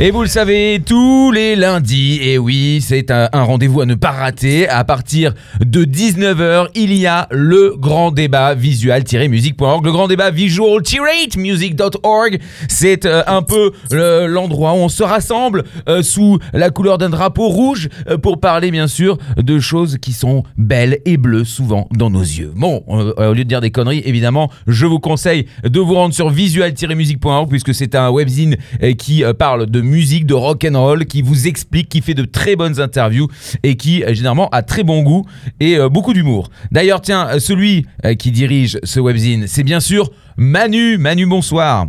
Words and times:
Et 0.00 0.10
vous 0.10 0.22
le 0.22 0.28
savez, 0.28 0.82
tous 0.84 1.30
les 1.30 1.54
lundis, 1.54 2.18
et 2.20 2.36
oui, 2.36 2.80
c'est 2.84 3.12
un, 3.12 3.28
rendez-vous 3.32 3.80
à 3.80 3.86
ne 3.86 3.94
pas 3.94 4.10
rater. 4.10 4.68
À 4.68 4.82
partir 4.82 5.34
de 5.64 5.84
19h, 5.84 6.66
il 6.74 6.92
y 6.94 7.06
a 7.06 7.28
le 7.30 7.74
grand 7.78 8.10
débat 8.10 8.56
visual-music.org. 8.56 9.84
Le 9.84 9.92
grand 9.92 10.08
débat 10.08 10.32
visual-music.org. 10.32 12.40
C'est 12.68 13.06
euh, 13.06 13.22
un 13.28 13.42
peu 13.42 13.70
le- 13.92 14.26
l'endroit 14.26 14.72
où 14.72 14.78
on 14.78 14.88
se 14.88 15.04
rassemble 15.04 15.62
euh, 15.88 16.02
sous 16.02 16.40
la 16.52 16.70
couleur 16.70 16.98
d'un 16.98 17.10
drapeau 17.10 17.48
rouge 17.48 17.88
euh, 18.10 18.18
pour 18.18 18.40
parler, 18.40 18.72
bien 18.72 18.88
sûr, 18.88 19.16
de 19.36 19.60
choses 19.60 19.98
qui 20.02 20.12
sont 20.12 20.42
belles 20.58 20.98
et 21.04 21.16
bleues 21.18 21.44
souvent 21.44 21.88
dans 21.96 22.10
nos 22.10 22.20
yeux. 22.20 22.50
Bon, 22.56 22.82
au 22.88 23.32
lieu 23.32 23.44
de 23.44 23.48
dire 23.48 23.60
des 23.60 23.70
conneries, 23.70 24.02
évidemment, 24.04 24.50
je 24.66 24.86
vous 24.86 24.98
conseille 24.98 25.46
de 25.62 25.78
vous 25.78 25.94
rendre 25.94 26.14
sur 26.14 26.30
visual-music.org 26.30 27.48
puisque 27.48 27.72
c'est 27.72 27.94
un 27.94 28.10
webzine 28.10 28.56
qui 28.98 29.22
parle 29.38 29.66
de 29.66 29.83
musique, 29.84 30.26
de 30.26 30.34
rock 30.34 30.66
and 30.70 30.78
roll, 30.80 31.06
qui 31.06 31.22
vous 31.22 31.46
explique, 31.46 31.88
qui 31.88 32.00
fait 32.00 32.14
de 32.14 32.24
très 32.24 32.56
bonnes 32.56 32.80
interviews 32.80 33.28
et 33.62 33.76
qui 33.76 34.02
euh, 34.02 34.14
généralement 34.14 34.48
a 34.50 34.62
très 34.62 34.82
bon 34.82 35.02
goût 35.02 35.24
et 35.60 35.76
euh, 35.76 35.88
beaucoup 35.88 36.12
d'humour. 36.12 36.50
D'ailleurs, 36.72 37.00
tiens, 37.00 37.28
euh, 37.28 37.38
celui 37.38 37.86
qui 38.18 38.30
dirige 38.30 38.78
ce 38.84 39.00
webzine, 39.00 39.46
c'est 39.46 39.62
bien 39.62 39.80
sûr 39.80 40.10
Manu. 40.36 40.98
Manu, 40.98 41.26
bonsoir. 41.26 41.86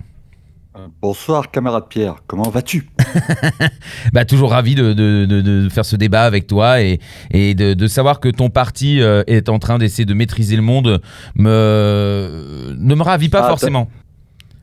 Bonsoir 1.01 1.51
camarade 1.51 1.85
Pierre, 1.89 2.15
comment 2.27 2.49
vas-tu? 2.49 2.89
Bah, 4.13 4.25
toujours 4.25 4.51
ravi 4.51 4.75
de, 4.75 4.91
de- 4.93 5.25
de- 5.25 5.41
de 5.41 5.69
faire 5.69 5.85
ce 5.85 5.95
débat 5.95 6.23
avec 6.23 6.47
toi 6.47 6.81
et, 6.81 6.99
et 7.31 7.55
de, 7.55 7.87
savoir 7.87 8.19
que 8.19 8.27
ton 8.27 8.49
parti 8.49 8.99
est 8.99 9.47
en 9.47 9.57
train 9.57 9.77
d'essayer 9.77 10.05
de 10.05 10.13
maîtriser 10.13 10.57
le 10.57 10.61
monde 10.61 11.01
me, 11.35 12.75
ne 12.77 12.95
me 12.95 13.03
ravit 13.03 13.29
pas 13.29 13.43
Ah, 13.45 13.49
forcément. 13.49 13.87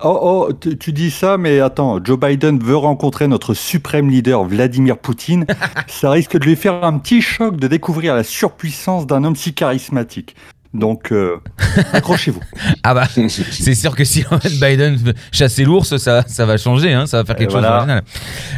Oh, 0.05 0.19
oh, 0.21 0.53
tu, 0.53 0.77
tu 0.77 0.93
dis 0.93 1.13
ça, 1.13 1.39
mais 1.39 1.61
attends, 1.61 2.03
Joe 2.03 2.19
Biden 2.19 2.59
veut 2.59 2.77
rencontrer 2.77 3.29
notre 3.29 3.55
suprême 3.55 4.11
leader 4.11 4.43
Vladimir 4.43 4.99
Poutine. 4.99 5.47
ça 5.87 6.11
risque 6.11 6.37
de 6.37 6.45
lui 6.45 6.57
faire 6.57 6.83
un 6.83 6.99
petit 6.99 7.23
choc 7.23 7.57
de 7.57 7.69
découvrir 7.69 8.17
la 8.17 8.25
surpuissance 8.25 9.07
d'un 9.07 9.23
homme 9.23 9.37
si 9.37 9.55
charismatique. 9.55 10.35
Donc, 10.75 11.13
euh, 11.13 11.37
accrochez-vous. 11.93 12.41
Ah 12.83 12.95
bah, 12.95 13.07
c'est 13.09 13.75
sûr 13.75 13.95
que 13.95 14.05
si 14.05 14.25
en 14.31 14.39
fait 14.39 14.53
Biden 14.59 14.99
chasser 15.31 15.65
l'ours, 15.65 15.97
ça, 15.99 16.25
ça 16.27 16.47
va 16.47 16.57
changer, 16.57 16.93
hein, 16.95 17.07
ça 17.07 17.19
va 17.19 17.25
faire 17.25 17.37
quelque 17.37 17.51
Et 17.51 17.53
chose 17.53 17.61
voilà. 17.61 17.77
d'original. 17.77 18.05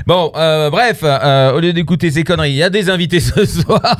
Bon, 0.06 0.30
euh, 0.36 0.70
bref, 0.70 1.00
euh, 1.02 1.52
au 1.54 1.60
lieu 1.60 1.72
d'écouter 1.72 2.10
ces 2.12 2.22
conneries, 2.22 2.50
il 2.50 2.56
y 2.56 2.62
a 2.62 2.70
des 2.70 2.88
invités 2.88 3.18
ce 3.20 3.44
soir. 3.62 3.96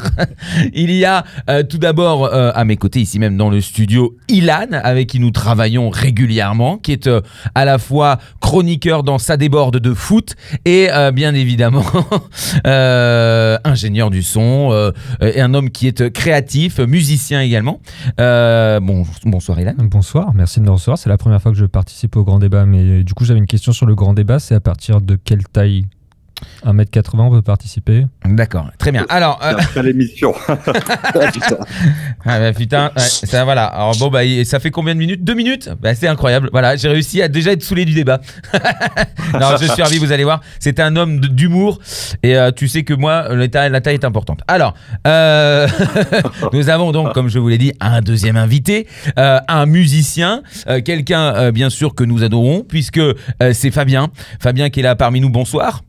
il 0.72 0.92
y 0.92 1.04
a 1.04 1.24
euh, 1.50 1.64
tout 1.64 1.78
d'abord 1.78 2.26
euh, 2.26 2.52
à 2.54 2.64
mes 2.64 2.76
côtés, 2.76 3.00
ici 3.00 3.18
même 3.18 3.36
dans 3.36 3.50
le 3.50 3.60
studio, 3.60 4.16
Ilan, 4.28 4.68
avec 4.84 5.08
qui 5.08 5.18
nous 5.18 5.30
travaillons 5.32 5.90
régulièrement, 5.90 6.78
qui 6.78 6.92
est 6.92 7.08
euh, 7.08 7.20
à 7.56 7.64
la 7.64 7.78
fois 7.78 8.18
chroniqueur 8.40 9.02
dans 9.02 9.18
sa 9.18 9.36
déborde 9.36 9.78
de 9.78 9.92
foot 9.92 10.36
et 10.64 10.88
euh, 10.92 11.10
bien 11.10 11.34
évidemment 11.34 11.84
euh, 12.66 13.58
ingénieur 13.64 14.10
du 14.10 14.22
son 14.22 14.70
euh, 14.72 14.92
et 15.20 15.40
un 15.40 15.52
homme 15.54 15.70
qui 15.70 15.88
est 15.88 16.12
créatif, 16.12 16.78
musicien 16.78 17.40
également. 17.40 17.80
Euh, 18.20 18.80
bon, 18.80 19.04
bonsoir 19.24 19.60
Ilan. 19.60 19.74
Bonsoir, 19.78 20.34
merci 20.34 20.60
de 20.60 20.64
me 20.64 20.70
recevoir. 20.70 20.98
C'est 20.98 21.08
la 21.08 21.18
première 21.18 21.40
fois 21.40 21.52
que 21.52 21.58
je 21.58 21.66
participe 21.66 22.16
au 22.16 22.24
grand 22.24 22.38
débat, 22.38 22.66
mais 22.66 23.02
du 23.04 23.14
coup 23.14 23.24
j'avais 23.24 23.40
une 23.40 23.46
question 23.46 23.72
sur 23.72 23.86
le 23.86 23.94
grand 23.94 24.14
débat. 24.14 24.38
C'est 24.38 24.54
à 24.54 24.60
partir 24.60 25.00
de 25.00 25.16
quelle 25.16 25.44
taille 25.44 25.86
1m80 26.64 27.20
on 27.20 27.30
peut 27.30 27.42
participer 27.42 28.06
D'accord, 28.24 28.70
très 28.78 28.92
bien. 28.92 29.06
Alors, 29.08 29.38
euh, 29.42 29.54
Après 29.58 29.82
l'émission. 29.82 30.34
ah 30.48 32.38
bah 32.38 32.52
putain, 32.52 32.90
ouais, 32.96 33.02
ça 33.02 33.44
voilà. 33.44 33.66
Alors 33.66 33.96
bon 33.98 34.08
bah 34.08 34.20
ça 34.44 34.60
fait 34.60 34.70
combien 34.70 34.94
de 34.94 34.98
minutes? 34.98 35.24
Deux 35.24 35.34
minutes? 35.34 35.70
Bah 35.80 35.94
c'est 35.94 36.08
incroyable. 36.08 36.48
Voilà, 36.52 36.76
j'ai 36.76 36.88
réussi 36.88 37.22
à 37.22 37.28
déjà 37.28 37.52
être 37.52 37.62
saoulé 37.62 37.84
du 37.84 37.94
débat. 37.94 38.20
non, 39.34 39.56
je 39.60 39.66
suis 39.66 39.82
ravi. 39.82 39.98
Vous 39.98 40.12
allez 40.12 40.24
voir, 40.24 40.40
c'est 40.58 40.80
un 40.80 40.96
homme 40.96 41.20
d'humour 41.20 41.80
et 42.22 42.36
euh, 42.36 42.50
tu 42.50 42.68
sais 42.68 42.82
que 42.82 42.94
moi 42.94 43.34
la 43.34 43.48
taille, 43.48 43.70
la 43.70 43.80
taille 43.80 43.94
est 43.94 44.04
importante. 44.04 44.40
Alors, 44.48 44.74
euh, 45.06 45.68
nous 46.52 46.68
avons 46.68 46.92
donc, 46.92 47.12
comme 47.12 47.28
je 47.28 47.38
vous 47.38 47.48
l'ai 47.48 47.58
dit, 47.58 47.72
un 47.80 48.00
deuxième 48.00 48.36
invité, 48.36 48.86
euh, 49.18 49.38
un 49.48 49.66
musicien, 49.66 50.42
euh, 50.68 50.80
quelqu'un 50.80 51.34
euh, 51.34 51.52
bien 51.52 51.70
sûr 51.70 51.94
que 51.94 52.04
nous 52.04 52.22
adorons 52.22 52.64
puisque 52.66 52.98
euh, 52.98 53.14
c'est 53.52 53.70
Fabien. 53.70 54.08
Fabien 54.40 54.70
qui 54.70 54.80
est 54.80 54.82
là 54.82 54.96
parmi 54.96 55.20
nous. 55.20 55.30
Bonsoir. 55.30 55.82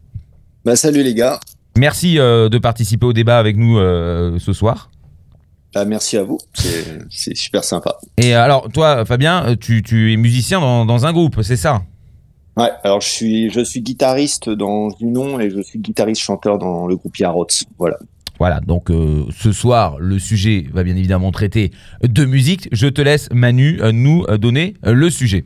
Bah 0.65 0.75
salut 0.75 1.03
les 1.03 1.13
gars, 1.13 1.39
Merci 1.77 2.17
euh, 2.17 2.49
de 2.49 2.57
participer 2.57 3.05
au 3.05 3.13
débat 3.13 3.37
avec 3.37 3.55
nous 3.55 3.77
euh, 3.77 4.39
ce 4.39 4.51
soir. 4.51 4.89
Bah, 5.75 5.85
merci 5.85 6.17
à 6.17 6.23
vous, 6.23 6.39
c'est 7.09 7.35
super 7.35 7.63
sympa. 7.63 7.97
Et 8.17 8.33
euh, 8.33 8.41
alors, 8.41 8.71
toi, 8.71 9.05
Fabien, 9.05 9.55
tu, 9.59 9.83
tu 9.83 10.11
es 10.11 10.17
musicien 10.17 10.59
dans, 10.61 10.85
dans 10.85 11.05
un 11.05 11.13
groupe, 11.13 11.41
c'est 11.43 11.57
ça? 11.57 11.83
Ouais, 12.57 12.71
alors 12.83 13.01
je 13.01 13.09
suis 13.09 13.49
je 13.51 13.59
suis 13.59 13.81
guitariste 13.81 14.49
dans 14.49 14.89
Junon 14.97 15.39
et 15.39 15.51
je 15.51 15.61
suis 15.61 15.77
guitariste 15.77 16.21
chanteur 16.21 16.57
dans 16.57 16.87
le 16.87 16.95
groupe 16.95 17.17
Yarots. 17.17 17.47
Voilà. 17.77 17.97
Voilà, 18.39 18.59
donc 18.61 18.89
euh, 18.89 19.25
ce 19.37 19.51
soir, 19.51 19.97
le 19.99 20.17
sujet 20.17 20.65
va 20.73 20.83
bien 20.83 20.95
évidemment 20.95 21.31
traiter 21.31 21.71
de 22.01 22.25
musique. 22.25 22.69
Je 22.71 22.87
te 22.87 23.01
laisse, 23.01 23.29
Manu, 23.31 23.79
nous 23.93 24.25
donner 24.37 24.73
le 24.83 25.09
sujet. 25.09 25.45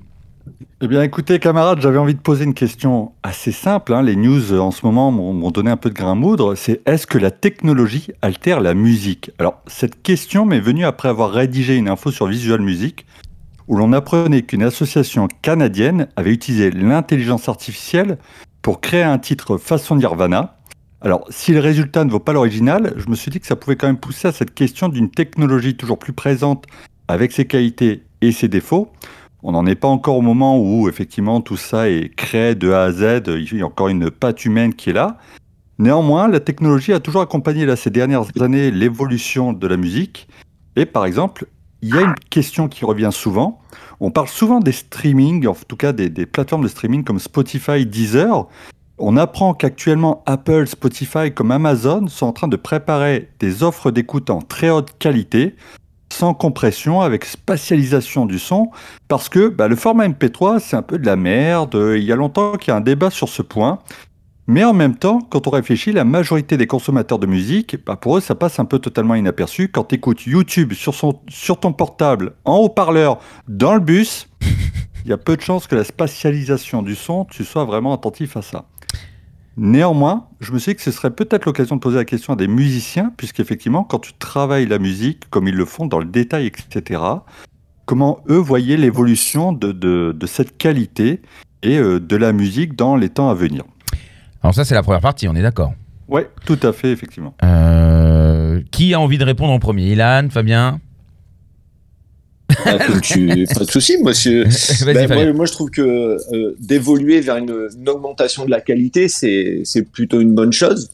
Eh 0.82 0.88
bien, 0.88 1.02
écoutez, 1.04 1.40
camarades, 1.40 1.82
j'avais 1.82 1.98
envie 1.98 2.16
de 2.16 2.20
poser 2.20 2.46
une 2.46 2.54
question 2.54 3.12
assez 3.24 3.52
simple. 3.52 3.94
hein. 3.94 4.02
Les 4.02 4.16
news 4.16 4.54
euh, 4.54 4.60
en 4.60 4.72
ce 4.72 4.86
moment 4.86 5.12
m'ont 5.12 5.52
donné 5.52 5.70
un 5.70 5.78
peu 5.78 5.90
de 5.90 5.96
grain 5.96 6.16
moudre. 6.16 6.56
C'est 6.56 6.82
est-ce 6.88 7.06
que 7.06 7.18
la 7.18 7.32
technologie 7.32 8.12
altère 8.22 8.62
la 8.62 8.74
musique? 8.74 9.32
Alors, 9.40 9.62
cette 9.68 10.02
question 10.02 10.46
m'est 10.46 10.60
venue 10.60 10.86
après 10.86 11.10
avoir 11.10 11.32
rédigé 11.32 11.76
une 11.76 11.90
info 11.90 12.12
sur 12.12 12.28
Visual 12.28 12.62
Music, 12.62 13.06
où 13.68 13.78
l'on 13.78 13.94
apprenait 13.94 14.42
qu'une 14.42 14.64
association 14.64 15.28
canadienne 15.42 16.08
avait 16.16 16.32
utilisé 16.32 16.72
l'intelligence 16.72 17.50
artificielle 17.50 18.18
pour 18.62 18.82
créer 18.82 19.04
un 19.04 19.20
titre 19.20 19.58
façon 19.58 19.96
Nirvana. 19.96 20.56
Alors, 21.02 21.26
si 21.30 21.54
le 21.54 21.60
résultat 21.60 22.04
ne 22.04 22.10
vaut 22.10 22.20
pas 22.20 22.34
l'original, 22.34 22.94
je 22.98 23.10
me 23.10 23.16
suis 23.16 23.32
dit 23.32 23.40
que 23.40 23.48
ça 23.48 23.56
pouvait 23.56 23.76
quand 23.76 23.88
même 23.88 23.98
pousser 24.00 24.28
à 24.28 24.32
cette 24.32 24.54
question 24.54 24.90
d'une 24.90 25.10
technologie 25.10 25.76
toujours 25.76 26.00
plus 26.00 26.14
présente 26.14 26.66
avec 27.08 27.32
ses 27.32 27.46
qualités 27.46 28.04
et 28.22 28.32
ses 28.32 28.48
défauts. 28.48 28.92
On 29.42 29.54
n'en 29.54 29.66
est 29.66 29.76
pas 29.76 29.88
encore 29.88 30.18
au 30.18 30.22
moment 30.22 30.60
où 30.60 30.90
effectivement 30.90 31.40
tout 31.40 31.56
ça 31.56 31.90
est 31.90 32.14
créé 32.14 32.56
de 32.56 32.72
A 32.72 32.84
à 32.84 32.92
Z, 32.92 33.24
il 33.28 33.58
y 33.58 33.62
a 33.62 33.66
encore 33.66 33.88
une 33.88 34.12
patte 34.12 34.44
humaine 34.44 34.74
qui 34.74 34.90
est 34.90 34.94
là. 34.94 35.18
Néanmoins, 35.78 36.28
la 36.28 36.42
technologie 36.42 36.92
a 36.92 37.00
toujours 37.00 37.22
accompagné 37.22 37.66
là, 37.66 37.78
ces 37.78 37.90
dernières 37.90 38.26
années 38.42 38.70
l'évolution 38.70 39.54
de 39.54 39.66
la 39.66 39.78
musique. 39.78 40.28
Et 40.76 40.86
par 40.86 41.06
exemple, 41.06 41.46
il 41.82 41.96
y 41.96 41.98
a 41.98 42.02
une 42.02 42.16
question 42.30 42.68
qui 42.68 42.84
revient 42.84 43.12
souvent. 43.14 43.62
On 44.02 44.12
parle 44.12 44.28
souvent 44.28 44.60
des 44.60 44.74
streamings, 44.74 45.48
en 45.48 45.56
tout 45.56 45.78
cas 45.78 45.94
des, 45.94 46.10
des 46.10 46.26
plateformes 46.26 46.64
de 46.64 46.68
streaming 46.68 47.06
comme 47.06 47.20
Spotify, 47.20 47.86
Deezer. 47.86 48.46
On 48.98 49.16
apprend 49.16 49.54
qu'actuellement 49.54 50.22
Apple, 50.26 50.68
Spotify 50.68 51.32
comme 51.34 51.52
Amazon 51.52 52.08
sont 52.08 52.26
en 52.26 52.34
train 52.34 52.50
de 52.50 52.58
préparer 52.58 53.30
des 53.40 53.64
offres 53.64 53.92
d'écoute 53.92 54.30
en 54.30 54.42
très 54.42 54.70
haute 54.70 54.98
qualité, 55.00 55.56
sans 56.12 56.34
compression, 56.34 57.02
avec 57.02 57.26
spatialisation 57.26 58.26
du 58.26 58.40
son, 58.40 58.70
parce 59.08 59.30
que 59.30 59.48
bah, 59.48 59.68
le 59.68 59.76
format 59.76 60.08
MP3, 60.08 60.60
c'est 60.60 60.76
un 60.76 60.82
peu 60.82 60.98
de 60.98 61.06
la 61.06 61.16
merde. 61.16 61.76
Il 61.96 62.04
y 62.04 62.12
a 62.12 62.16
longtemps 62.16 62.54
qu'il 62.54 62.72
y 62.72 62.74
a 62.74 62.78
un 62.78 62.82
débat 62.82 63.10
sur 63.10 63.30
ce 63.30 63.42
point. 63.42 63.80
Mais 64.52 64.64
en 64.64 64.74
même 64.74 64.96
temps, 64.96 65.20
quand 65.30 65.46
on 65.46 65.52
réfléchit, 65.52 65.92
la 65.92 66.06
majorité 66.06 66.58
des 66.58 66.66
consommateurs 66.66 67.20
de 67.20 67.28
musique, 67.28 67.78
bah, 67.86 67.96
pour 67.96 68.18
eux, 68.18 68.20
ça 68.20 68.34
passe 68.34 68.60
un 68.60 68.66
peu 68.66 68.80
totalement 68.80 69.14
inaperçu. 69.14 69.68
Quand 69.68 69.84
tu 69.84 69.94
écoutes 69.94 70.26
YouTube 70.26 70.74
sur, 70.74 71.60
ton 71.60 71.72
portable, 71.72 72.34
en 72.46 72.56
haut-parleur, 72.56 73.20
dans 73.48 73.76
le 73.76 73.80
bus, 73.80 74.28
il 75.06 75.12
y 75.12 75.14
a 75.14 75.18
peu 75.18 75.38
de 75.38 75.42
chances 75.42 75.68
que 75.68 75.76
la 75.76 75.84
spatialisation 75.84 76.82
du 76.82 76.96
son, 76.96 77.26
tu 77.26 77.46
sois 77.46 77.64
vraiment 77.64 77.94
attentif 77.94 78.38
à 78.38 78.42
ça. 78.42 78.66
Néanmoins, 79.62 80.28
je 80.40 80.54
me 80.54 80.58
suis 80.58 80.72
dit 80.72 80.78
que 80.78 80.82
ce 80.82 80.92
serait 80.92 81.12
peut-être 81.12 81.46
l'occasion 81.46 81.76
de 81.76 81.82
poser 81.82 81.98
la 81.98 82.06
question 82.06 82.32
à 82.32 82.38
des 82.38 82.48
musiciens, 82.48 83.12
puisqu'effectivement, 83.18 83.84
quand 83.84 84.00
tu 84.00 84.14
travailles 84.14 84.66
la 84.66 84.80
musique, 84.80 85.30
comme 85.30 85.50
ils 85.50 85.56
le 85.56 85.66
font 85.66 85.86
dans 85.86 86.00
le 86.00 86.06
détail, 86.06 86.46
etc., 86.46 87.02
comment 87.86 88.22
eux 88.30 88.38
voyaient 88.38 88.78
l'évolution 88.78 89.52
de, 89.52 89.74
de, 89.74 90.16
de 90.18 90.28
cette 90.28 90.58
qualité 90.58 91.22
et 91.62 91.78
euh, 91.78 92.00
de 92.00 92.16
la 92.16 92.32
musique 92.32 92.78
dans 92.78 92.96
les 92.96 93.10
temps 93.10 93.30
à 93.30 93.34
venir. 93.34 93.64
Alors 94.42 94.56
ça, 94.56 94.64
c'est 94.64 94.76
la 94.76 94.82
première 94.82 95.02
partie, 95.02 95.28
on 95.28 95.36
est 95.36 95.42
d'accord. 95.42 95.74
Ouais, 96.08 96.30
tout 96.46 96.60
à 96.64 96.72
fait, 96.72 96.94
effectivement. 96.94 97.34
Euh, 97.44 98.62
qui 98.72 98.94
a 98.94 99.00
envie 99.02 99.18
de 99.18 99.26
répondre 99.26 99.52
en 99.52 99.60
premier? 99.60 99.92
Ilan, 99.92 100.30
Fabien? 100.30 100.80
Ah, 102.66 102.78
comme 102.86 103.02
tu... 103.02 103.46
Pas 103.54 103.66
de 103.66 103.72
souci, 103.72 103.98
monsieur. 104.04 104.46
Ben, 104.86 105.08
moi, 105.08 105.34
moi, 105.34 105.46
je 105.46 105.52
trouve 105.52 105.70
que 105.70 105.82
euh, 105.82 106.56
d'évoluer 106.60 107.20
vers 107.22 107.38
une, 107.38 107.70
une 107.78 107.90
augmentation 107.90 108.46
de 108.46 108.52
la 108.52 108.62
qualité, 108.62 109.08
c'est 109.08 109.64
plutôt 109.92 110.20
une 110.20 110.34
bonne 110.34 110.54
chose. 110.54 110.90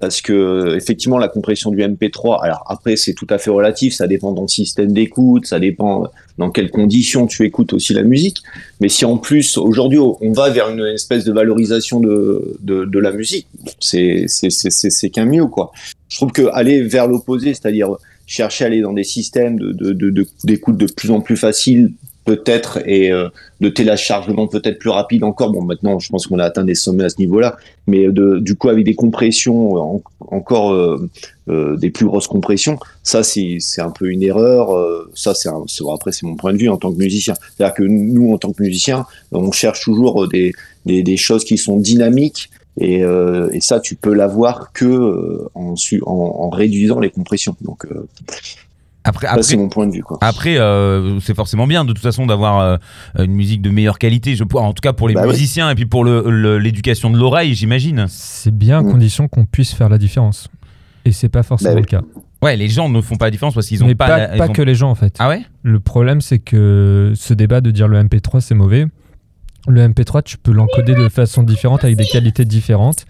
parce 0.00 0.22
que 0.22 0.74
effectivement 0.76 1.18
la 1.18 1.28
compression 1.28 1.70
du 1.70 1.78
MP3 1.78 2.42
alors 2.42 2.64
après 2.66 2.96
c'est 2.96 3.12
tout 3.12 3.26
à 3.28 3.38
fait 3.38 3.50
relatif 3.50 3.92
ça 3.92 4.06
dépend 4.06 4.32
de 4.32 4.38
ton 4.38 4.48
système 4.48 4.92
d'écoute 4.92 5.46
ça 5.46 5.60
dépend 5.60 6.08
dans 6.38 6.50
quelles 6.50 6.70
conditions 6.70 7.26
tu 7.26 7.44
écoutes 7.44 7.74
aussi 7.74 7.92
la 7.92 8.02
musique 8.02 8.38
mais 8.80 8.88
si 8.88 9.04
en 9.04 9.18
plus 9.18 9.58
aujourd'hui 9.58 9.98
on 9.98 10.32
va 10.32 10.48
vers 10.48 10.70
une 10.70 10.86
espèce 10.86 11.24
de 11.24 11.32
valorisation 11.32 12.00
de, 12.00 12.56
de, 12.62 12.86
de 12.86 12.98
la 12.98 13.12
musique 13.12 13.46
c'est 13.78 14.24
c'est 14.26 14.48
c'est 14.48 14.70
c'est 14.70 14.90
c'est 14.90 15.10
qu'un 15.10 15.26
mieux 15.26 15.46
quoi 15.46 15.70
je 16.08 16.16
trouve 16.16 16.32
que 16.32 16.48
aller 16.54 16.80
vers 16.82 17.06
l'opposé 17.06 17.52
c'est-à-dire 17.52 17.90
chercher 18.30 18.62
à 18.64 18.66
aller 18.68 18.80
dans 18.80 18.92
des 18.92 19.04
systèmes 19.16 19.58
de 19.58 19.72
de 19.72 19.92
de- 19.92 20.10
de- 20.10 20.26
d'écoute 20.44 20.76
de 20.76 20.86
plus 20.86 21.10
en 21.10 21.20
plus 21.20 21.36
faciles 21.36 21.92
peut-être 22.26 22.78
et 22.86 23.10
euh, 23.10 23.28
de 23.60 23.68
téléchargement 23.70 24.46
peut-être 24.46 24.78
plus 24.78 24.90
rapide 24.90 25.24
encore. 25.24 25.50
Bon 25.50 25.62
maintenant 25.64 25.98
je 25.98 26.08
pense 26.10 26.26
qu'on 26.28 26.38
a 26.38 26.44
atteint 26.44 26.62
des 26.64 26.76
sommets 26.76 27.04
à 27.04 27.08
ce 27.08 27.18
niveau-là 27.18 27.56
mais 27.88 28.06
de, 28.18 28.38
du 28.38 28.54
coup 28.54 28.68
avec 28.68 28.84
des 28.84 28.94
compressions 28.94 29.60
euh, 29.76 29.80
en- 29.80 30.02
encore 30.38 30.70
euh, 30.72 31.08
euh, 31.48 31.76
des 31.76 31.90
plus 31.90 32.06
grosses 32.06 32.28
compressions 32.28 32.78
ça 33.02 33.24
c'est 33.24 33.58
un 33.78 33.90
peu 33.90 34.06
une 34.10 34.22
erreur 34.22 34.76
euh, 34.76 35.10
ça 35.14 35.34
c'est 35.34 35.48
après 35.92 36.12
c'est 36.12 36.24
mon 36.26 36.36
point 36.36 36.52
de 36.52 36.58
vue 36.58 36.68
en 36.68 36.76
tant 36.76 36.92
que 36.92 36.98
musicien. 36.98 37.34
C'est 37.56 37.64
à 37.64 37.68
dire 37.68 37.74
que 37.74 37.82
nous 37.82 38.32
en 38.32 38.38
tant 38.38 38.52
que 38.52 38.62
musiciens 38.62 39.06
on 39.32 39.50
cherche 39.50 39.80
toujours 39.82 40.28
des, 40.28 40.52
des, 40.86 41.02
des 41.02 41.16
choses 41.16 41.42
qui 41.44 41.58
sont 41.58 41.78
dynamiques 41.78 42.48
et, 42.78 43.02
euh, 43.02 43.48
et 43.52 43.60
ça 43.60 43.80
tu 43.80 43.96
peux 43.96 44.14
l'avoir 44.14 44.72
que 44.72 44.84
euh, 44.84 45.48
en, 45.54 45.74
en, 46.06 46.12
en 46.12 46.50
réduisant 46.50 47.00
les 47.00 47.10
compressions 47.10 47.56
donc 47.62 47.84
euh, 47.86 48.06
Après, 49.02 49.26
ça 49.26 49.42
c'est 49.42 49.56
mon 49.56 49.68
point 49.68 49.86
de 49.86 49.92
vue 49.92 50.02
quoi 50.02 50.18
Après, 50.20 50.58
euh, 50.58 51.18
c'est 51.20 51.34
forcément 51.34 51.66
bien 51.66 51.84
de 51.84 51.92
toute 51.92 52.02
façon 52.02 52.26
d'avoir 52.26 52.60
euh, 52.60 52.76
une 53.24 53.32
musique 53.32 53.62
de 53.62 53.70
meilleure 53.70 53.98
qualité. 53.98 54.36
Je, 54.36 54.44
en 54.44 54.72
tout 54.74 54.82
cas 54.82 54.92
pour 54.92 55.08
les 55.08 55.14
Bah 55.14 55.22
oui. 55.24 55.30
musiciens 55.32 55.70
et 55.70 55.74
puis 55.74 55.86
pour 55.86 56.04
le- 56.04 56.24
le- 56.28 56.58
l'éducation 56.58 57.08
de 57.10 57.16
l'oreille, 57.18 57.54
j'imagine. 57.54 58.06
C'est 58.08 58.54
bien 58.54 58.78
à 58.78 58.82
Mm. 58.82 58.90
condition 58.92 59.26
qu'on 59.28 59.46
puisse 59.46 59.72
faire 59.72 59.88
la 59.88 59.96
différence. 59.98 60.48
Et 61.06 61.12
c'est 61.12 61.30
pas 61.30 61.42
forcément 61.42 61.70
Bah 61.72 61.76
oui. 61.76 61.82
le 61.82 61.86
cas. 61.86 62.02
Ouais, 62.42 62.56
les 62.56 62.68
gens 62.68 62.88
ne 62.90 63.00
font 63.00 63.16
pas 63.16 63.26
la 63.26 63.30
différence 63.30 63.54
parce 63.54 63.66
qu'ils 63.66 63.82
ont 63.82 63.86
Mais 63.86 63.94
pas. 63.94 64.06
pas, 64.06 64.18
la- 64.18 64.28
pas 64.36 64.48
ont- 64.48 64.52
que 64.52 64.62
les 64.62 64.74
gens 64.74 64.90
en 64.90 64.94
fait. 64.94 65.14
Ah 65.18 65.28
ouais? 65.30 65.42
Le 65.62 65.80
problème, 65.80 66.20
c'est 66.20 66.38
que 66.38 67.12
ce 67.16 67.32
débat 67.34 67.60
de 67.62 67.70
dire 67.70 67.88
le 67.88 67.98
MP3 67.98 68.40
c'est 68.40 68.54
mauvais, 68.54 68.86
le 69.68 69.86
MP3 69.88 70.22
tu 70.22 70.38
peux 70.38 70.52
l'encoder 70.52 70.94
de 70.94 71.08
façon 71.08 71.42
différente 71.42 71.84
avec 71.84 71.96
des 71.96 72.04
qualités 72.06 72.44
différentes. 72.44 73.04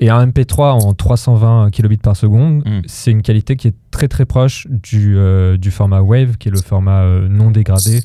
Et 0.00 0.10
un 0.10 0.26
MP3 0.26 0.72
en 0.84 0.92
320 0.92 1.70
kilobits 1.70 1.96
par 1.96 2.16
seconde, 2.16 2.62
Mm. 2.66 2.82
c'est 2.86 3.10
une 3.10 3.22
qualité 3.22 3.56
qui 3.56 3.68
est 3.68 3.74
très 3.90 4.08
très 4.08 4.26
proche 4.26 4.66
du, 4.68 5.16
euh, 5.16 5.56
du 5.56 5.70
format 5.70 6.02
Wave, 6.02 6.36
qui 6.36 6.48
est 6.48 6.52
le 6.52 6.60
format 6.60 7.00
euh, 7.02 7.28
non 7.30 7.50
dégradé, 7.50 8.00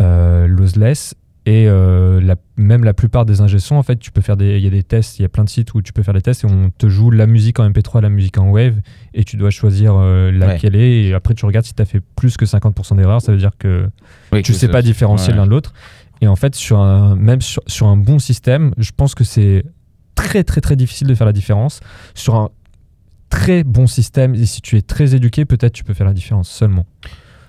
euh, 0.00 0.46
lossless. 0.46 1.14
Et 1.46 1.64
euh, 1.66 2.20
la- 2.20 2.36
même 2.58 2.84
la 2.84 2.92
plupart 2.92 3.24
des 3.24 3.40
ingé 3.40 3.58
sons, 3.58 3.76
en 3.76 3.82
fait, 3.82 3.96
tu 3.98 4.10
peux 4.12 4.20
faire 4.20 4.36
des, 4.36 4.58
il 4.58 4.64
y 4.64 4.66
a 4.66 4.70
des 4.70 4.82
tests, 4.82 5.18
il 5.18 5.22
y 5.22 5.24
a 5.24 5.30
plein 5.30 5.44
de 5.44 5.48
sites 5.48 5.72
où 5.72 5.80
tu 5.80 5.94
peux 5.94 6.02
faire 6.02 6.12
des 6.12 6.20
tests 6.20 6.44
et 6.44 6.46
on 6.46 6.68
te 6.76 6.90
joue 6.90 7.10
la 7.10 7.26
musique 7.26 7.58
en 7.58 7.64
MP3, 7.70 8.02
la 8.02 8.10
musique 8.10 8.36
en 8.36 8.50
Wave, 8.50 8.74
et 9.14 9.24
tu 9.24 9.38
dois 9.38 9.48
choisir 9.48 9.94
laquelle 9.96 10.76
est. 10.76 11.04
Et 11.06 11.14
après, 11.14 11.32
tu 11.32 11.46
regardes 11.46 11.64
si 11.64 11.72
tu 11.72 11.80
as 11.80 11.86
fait 11.86 12.02
plus 12.16 12.36
que 12.36 12.44
50% 12.44 12.96
d'erreurs, 12.96 13.22
ça 13.22 13.32
veut 13.32 13.38
dire 13.38 13.52
que 13.58 13.88
Oui, 14.30 14.42
tu 14.42 14.52
que 14.52 14.58
sais 14.58 14.68
pas 14.68 14.82
différencier 14.82 15.32
ouais. 15.32 15.38
l'un 15.38 15.46
de 15.46 15.50
l'autre. 15.50 15.72
Et 16.20 16.26
en 16.26 16.36
fait, 16.36 16.54
sur 16.54 16.78
un, 16.78 17.16
même 17.16 17.40
sur, 17.40 17.62
sur 17.66 17.86
un 17.86 17.96
bon 17.96 18.18
système, 18.18 18.74
je 18.78 18.90
pense 18.96 19.14
que 19.14 19.24
c'est 19.24 19.64
très 20.14 20.44
très 20.44 20.60
très 20.60 20.76
difficile 20.76 21.06
de 21.06 21.14
faire 21.14 21.26
la 21.26 21.32
différence. 21.32 21.80
Sur 22.14 22.34
un 22.34 22.50
très 23.30 23.64
bon 23.64 23.86
système, 23.86 24.34
et 24.34 24.46
si 24.46 24.60
tu 24.60 24.76
es 24.76 24.82
très 24.82 25.14
éduqué, 25.14 25.44
peut-être 25.44 25.72
tu 25.72 25.84
peux 25.84 25.94
faire 25.94 26.06
la 26.06 26.14
différence 26.14 26.48
seulement. 26.48 26.86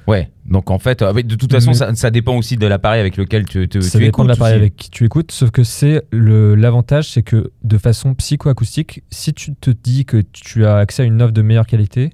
Ouais, 0.08 0.32
donc 0.48 0.72
en 0.72 0.80
fait, 0.80 1.04
euh, 1.04 1.14
de 1.14 1.36
toute 1.36 1.52
façon, 1.52 1.74
ça, 1.74 1.94
ça 1.94 2.10
dépend 2.10 2.36
aussi 2.36 2.58
de 2.58 2.66
l'appareil 2.66 3.00
avec 3.00 3.16
lequel 3.16 3.46
tu, 3.46 3.68
tu, 3.68 3.82
ça 3.84 4.00
tu 4.00 4.06
dépend 4.06 4.08
écoutes. 4.08 4.26
de 4.26 4.30
l'appareil 4.30 4.56
avec 4.56 4.76
qui 4.76 4.90
tu 4.90 5.06
écoutes, 5.06 5.32
sauf 5.32 5.52
que 5.52 5.64
c'est 5.64 6.04
l'avantage, 6.12 7.12
c'est 7.12 7.22
que 7.22 7.52
de 7.64 7.78
façon 7.78 8.16
psychoacoustique, 8.16 9.04
si 9.12 9.34
tu 9.34 9.54
te 9.54 9.70
dis 9.70 10.06
que 10.06 10.24
tu 10.32 10.66
as 10.66 10.78
accès 10.78 11.04
à 11.04 11.06
une 11.06 11.22
offre 11.22 11.34
de 11.34 11.44
meilleure 11.44 11.68
qualité, 11.68 12.12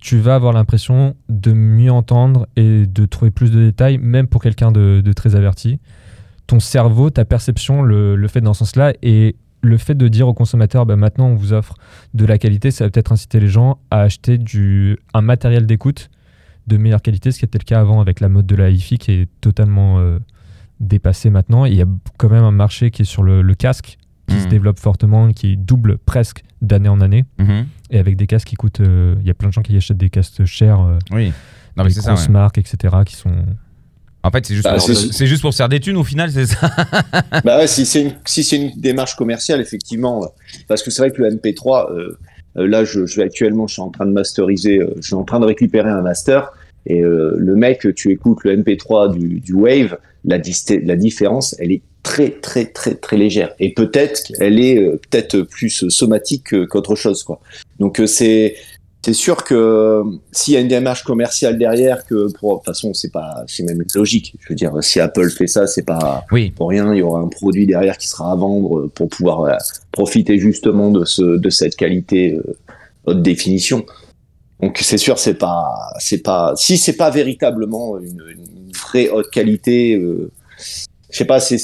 tu 0.00 0.18
vas 0.18 0.34
avoir 0.34 0.52
l'impression 0.52 1.14
de 1.28 1.52
mieux 1.52 1.92
entendre 1.92 2.46
et 2.56 2.86
de 2.86 3.04
trouver 3.06 3.30
plus 3.30 3.50
de 3.50 3.62
détails, 3.64 3.98
même 3.98 4.26
pour 4.26 4.42
quelqu'un 4.42 4.72
de, 4.72 5.02
de 5.04 5.12
très 5.12 5.36
averti. 5.36 5.78
Ton 6.46 6.58
cerveau, 6.60 7.10
ta 7.10 7.24
perception 7.24 7.82
le, 7.82 8.16
le 8.16 8.28
fait 8.28 8.40
dans 8.40 8.54
ce 8.54 8.60
sens-là, 8.60 8.94
et 9.02 9.36
le 9.62 9.76
fait 9.76 9.94
de 9.94 10.08
dire 10.08 10.26
au 10.26 10.32
consommateur, 10.34 10.86
bah, 10.86 10.96
maintenant 10.96 11.28
on 11.28 11.34
vous 11.34 11.52
offre 11.52 11.74
de 12.14 12.24
la 12.24 12.38
qualité, 12.38 12.70
ça 12.70 12.84
va 12.84 12.90
peut-être 12.90 13.12
inciter 13.12 13.40
les 13.40 13.48
gens 13.48 13.78
à 13.90 14.00
acheter 14.00 14.38
du, 14.38 14.98
un 15.12 15.20
matériel 15.20 15.66
d'écoute 15.66 16.08
de 16.66 16.76
meilleure 16.78 17.02
qualité, 17.02 17.30
ce 17.30 17.38
qui 17.38 17.44
était 17.44 17.58
le 17.58 17.64
cas 17.64 17.80
avant 17.80 18.00
avec 18.00 18.20
la 18.20 18.28
mode 18.28 18.46
de 18.46 18.54
la 18.56 18.70
hi-fi 18.70 18.96
qui 18.96 19.12
est 19.12 19.28
totalement 19.40 19.98
euh, 19.98 20.18
dépassée 20.80 21.28
maintenant. 21.30 21.64
Il 21.66 21.74
y 21.74 21.82
a 21.82 21.86
quand 22.16 22.30
même 22.30 22.44
un 22.44 22.50
marché 22.52 22.90
qui 22.90 23.02
est 23.02 23.04
sur 23.04 23.22
le, 23.22 23.42
le 23.42 23.54
casque, 23.54 23.98
qui 24.28 24.36
se 24.40 24.46
développe 24.46 24.78
fortement, 24.78 25.32
qui 25.32 25.56
double 25.56 25.98
presque 25.98 26.42
d'année 26.62 26.88
en 26.88 27.00
année, 27.00 27.24
Mhm. 27.38 27.66
Et 27.90 27.98
avec 27.98 28.16
des 28.16 28.26
casques 28.26 28.48
qui 28.48 28.56
coûtent... 28.56 28.80
euh, 28.80 29.14
Il 29.20 29.26
y 29.26 29.30
a 29.30 29.34
plein 29.34 29.48
de 29.48 29.52
gens 29.52 29.62
qui 29.62 29.76
achètent 29.76 29.96
des 29.98 30.10
casques 30.10 30.44
chers, 30.44 30.80
euh, 30.80 30.98
Oui. 31.12 31.32
Non, 31.76 31.84
mais 31.84 31.90
des 31.90 31.94
c'est 31.94 32.00
ça. 32.02 32.12
grosses 32.12 32.26
ouais. 32.26 32.32
marques, 32.32 32.58
etc., 32.58 32.94
qui 33.06 33.16
sont... 33.16 33.32
En 34.22 34.30
fait, 34.30 34.44
c'est 34.44 34.54
juste, 34.54 34.64
Bah, 34.64 34.74
pour- 34.76 34.82
c'est- 34.86 35.26
juste 35.26 35.40
pour 35.40 35.52
se 35.52 35.56
faire 35.56 35.68
des 35.70 35.80
thunes 35.80 35.96
au 35.96 36.04
final, 36.04 36.30
c'est 36.30 36.44
ça. 36.46 36.70
bah 37.44 37.58
ouais, 37.58 37.66
si 37.66 37.86
c'est 37.86 38.02
une, 38.02 38.12
si 38.26 38.44
c'est 38.44 38.56
une 38.56 38.70
démarche 38.78 39.16
commerciale, 39.16 39.60
effectivement, 39.62 40.30
parce 40.68 40.82
que 40.82 40.90
c'est 40.90 41.00
vrai 41.00 41.10
que 41.10 41.22
le 41.22 41.30
MP3, 41.30 41.90
euh, 41.90 42.18
là, 42.56 42.84
je, 42.84 43.06
je 43.06 43.16
vais 43.16 43.22
actuellement, 43.22 43.66
je 43.66 43.74
suis 43.74 43.82
en 43.82 43.88
train 43.88 44.04
de 44.04 44.12
masteriser, 44.12 44.78
euh, 44.78 44.92
je 44.96 45.06
suis 45.06 45.14
en 45.14 45.24
train 45.24 45.40
de 45.40 45.46
récupérer 45.46 45.88
un 45.88 46.02
master, 46.02 46.52
et 46.84 47.00
euh, 47.02 47.34
le 47.38 47.56
mec, 47.56 47.86
tu 47.94 48.10
écoutes 48.10 48.44
le 48.44 48.56
MP3 48.58 49.10
du, 49.16 49.40
du 49.40 49.54
Wave, 49.54 49.96
la, 50.26 50.36
la 50.36 50.96
différence, 50.96 51.56
elle 51.58 51.72
est 51.72 51.80
très, 52.02 52.28
très, 52.30 52.66
très, 52.66 52.94
très 52.96 53.16
légère, 53.16 53.52
et 53.58 53.72
peut-être 53.72 54.22
qu'elle 54.24 54.60
est 54.60 54.78
euh, 54.82 55.00
peut-être 55.10 55.40
plus 55.42 55.88
somatique 55.88 56.44
que- 56.44 56.66
qu'autre 56.66 56.94
chose, 56.94 57.22
quoi. 57.22 57.40
Donc 57.80 57.98
euh, 58.00 58.06
c'est 58.06 58.54
c'est 59.02 59.14
sûr 59.14 59.44
que 59.44 59.54
euh, 59.54 60.04
s'il 60.30 60.52
y 60.52 60.56
a 60.58 60.60
une 60.60 60.68
démarche 60.68 61.04
commerciale 61.04 61.56
derrière, 61.58 62.04
que 62.04 62.30
pour 62.38 62.52
de 62.52 62.58
toute 62.58 62.66
façon 62.66 62.92
c'est 62.92 63.10
pas 63.10 63.44
c'est 63.46 63.62
même 63.62 63.82
logique. 63.94 64.36
Je 64.40 64.50
veux 64.50 64.54
dire, 64.54 64.72
si 64.82 65.00
Apple 65.00 65.30
fait 65.30 65.46
ça, 65.46 65.66
c'est 65.66 65.84
pas 65.84 66.24
Oui. 66.30 66.50
pour 66.50 66.68
rien. 66.68 66.92
Il 66.92 66.98
y 66.98 67.02
aura 67.02 67.20
un 67.20 67.28
produit 67.28 67.66
derrière 67.66 67.96
qui 67.96 68.06
sera 68.08 68.32
à 68.32 68.36
vendre 68.36 68.88
pour 68.94 69.08
pouvoir 69.08 69.40
euh, 69.40 69.56
profiter 69.90 70.38
justement 70.38 70.90
de 70.90 71.04
ce 71.06 71.22
de 71.22 71.50
cette 71.50 71.76
qualité 71.76 72.34
euh, 72.34 72.56
haute 73.06 73.22
définition. 73.22 73.86
Donc 74.62 74.76
c'est 74.82 74.98
sûr, 74.98 75.18
c'est 75.18 75.38
pas 75.38 75.64
c'est 75.98 76.22
pas 76.22 76.52
si 76.56 76.76
c'est 76.76 76.96
pas 76.98 77.08
véritablement 77.08 77.96
une, 77.98 78.22
une 78.30 78.72
vraie 78.74 79.08
haute 79.08 79.30
qualité. 79.30 79.94
Euh, 79.96 80.30
je 81.10 81.18
sais 81.18 81.24
pas, 81.24 81.40
c'est 81.40 81.56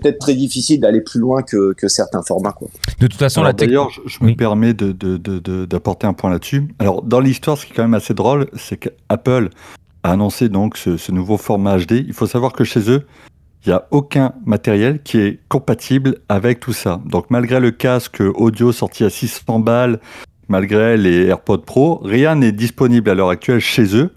peut-être 0.00 0.18
très 0.18 0.34
difficile 0.34 0.80
d'aller 0.80 1.00
plus 1.00 1.20
loin 1.20 1.42
que 1.42 1.72
que 1.74 1.88
certains 1.88 2.22
formats 2.22 2.52
quoi. 2.52 2.68
De 3.00 3.06
toute 3.06 3.18
façon, 3.18 3.40
Alors, 3.40 3.48
la 3.48 3.54
tech- 3.54 3.68
D'ailleurs, 3.68 3.90
je, 3.90 4.00
je 4.06 4.18
Oui. 4.20 4.32
me 4.32 4.36
permets 4.36 4.74
de- 4.74 4.92
de- 4.92 5.16
de- 5.16 5.38
de- 5.38 5.64
d'apporter 5.64 6.06
un 6.06 6.12
point 6.12 6.30
là-dessus. 6.30 6.68
Alors, 6.78 7.02
dans 7.02 7.20
l'histoire, 7.20 7.56
ce 7.58 7.66
qui 7.66 7.72
est 7.72 7.76
quand 7.76 7.82
même 7.82 7.94
assez 7.94 8.14
drôle, 8.14 8.46
c'est 8.56 8.76
qu'Apple 8.76 9.50
a 10.02 10.12
annoncé 10.12 10.48
donc 10.48 10.76
ce, 10.76 10.96
ce 10.96 11.12
nouveau 11.12 11.36
format 11.36 11.78
HD. 11.78 12.04
Il 12.06 12.12
faut 12.12 12.26
savoir 12.26 12.52
que 12.52 12.64
chez 12.64 12.90
eux, 12.90 13.06
il 13.64 13.70
n'y 13.70 13.74
a 13.74 13.86
aucun 13.90 14.32
matériel 14.44 15.00
qui 15.02 15.18
est 15.18 15.38
compatible 15.48 16.16
avec 16.28 16.60
tout 16.60 16.74
ça. 16.74 17.00
Donc, 17.06 17.30
malgré 17.30 17.60
le 17.60 17.70
casque 17.70 18.22
audio 18.34 18.72
sorti 18.72 19.04
à 19.04 19.10
600 19.10 19.60
balles, 19.60 20.00
malgré 20.48 20.96
les 20.98 21.24
AirPods 21.26 21.58
Pro, 21.64 22.00
rien 22.04 22.34
n'est 22.36 22.52
disponible 22.52 23.08
à 23.08 23.14
l'heure 23.14 23.30
actuelle 23.30 23.60
chez 23.60 23.96
eux, 23.96 24.10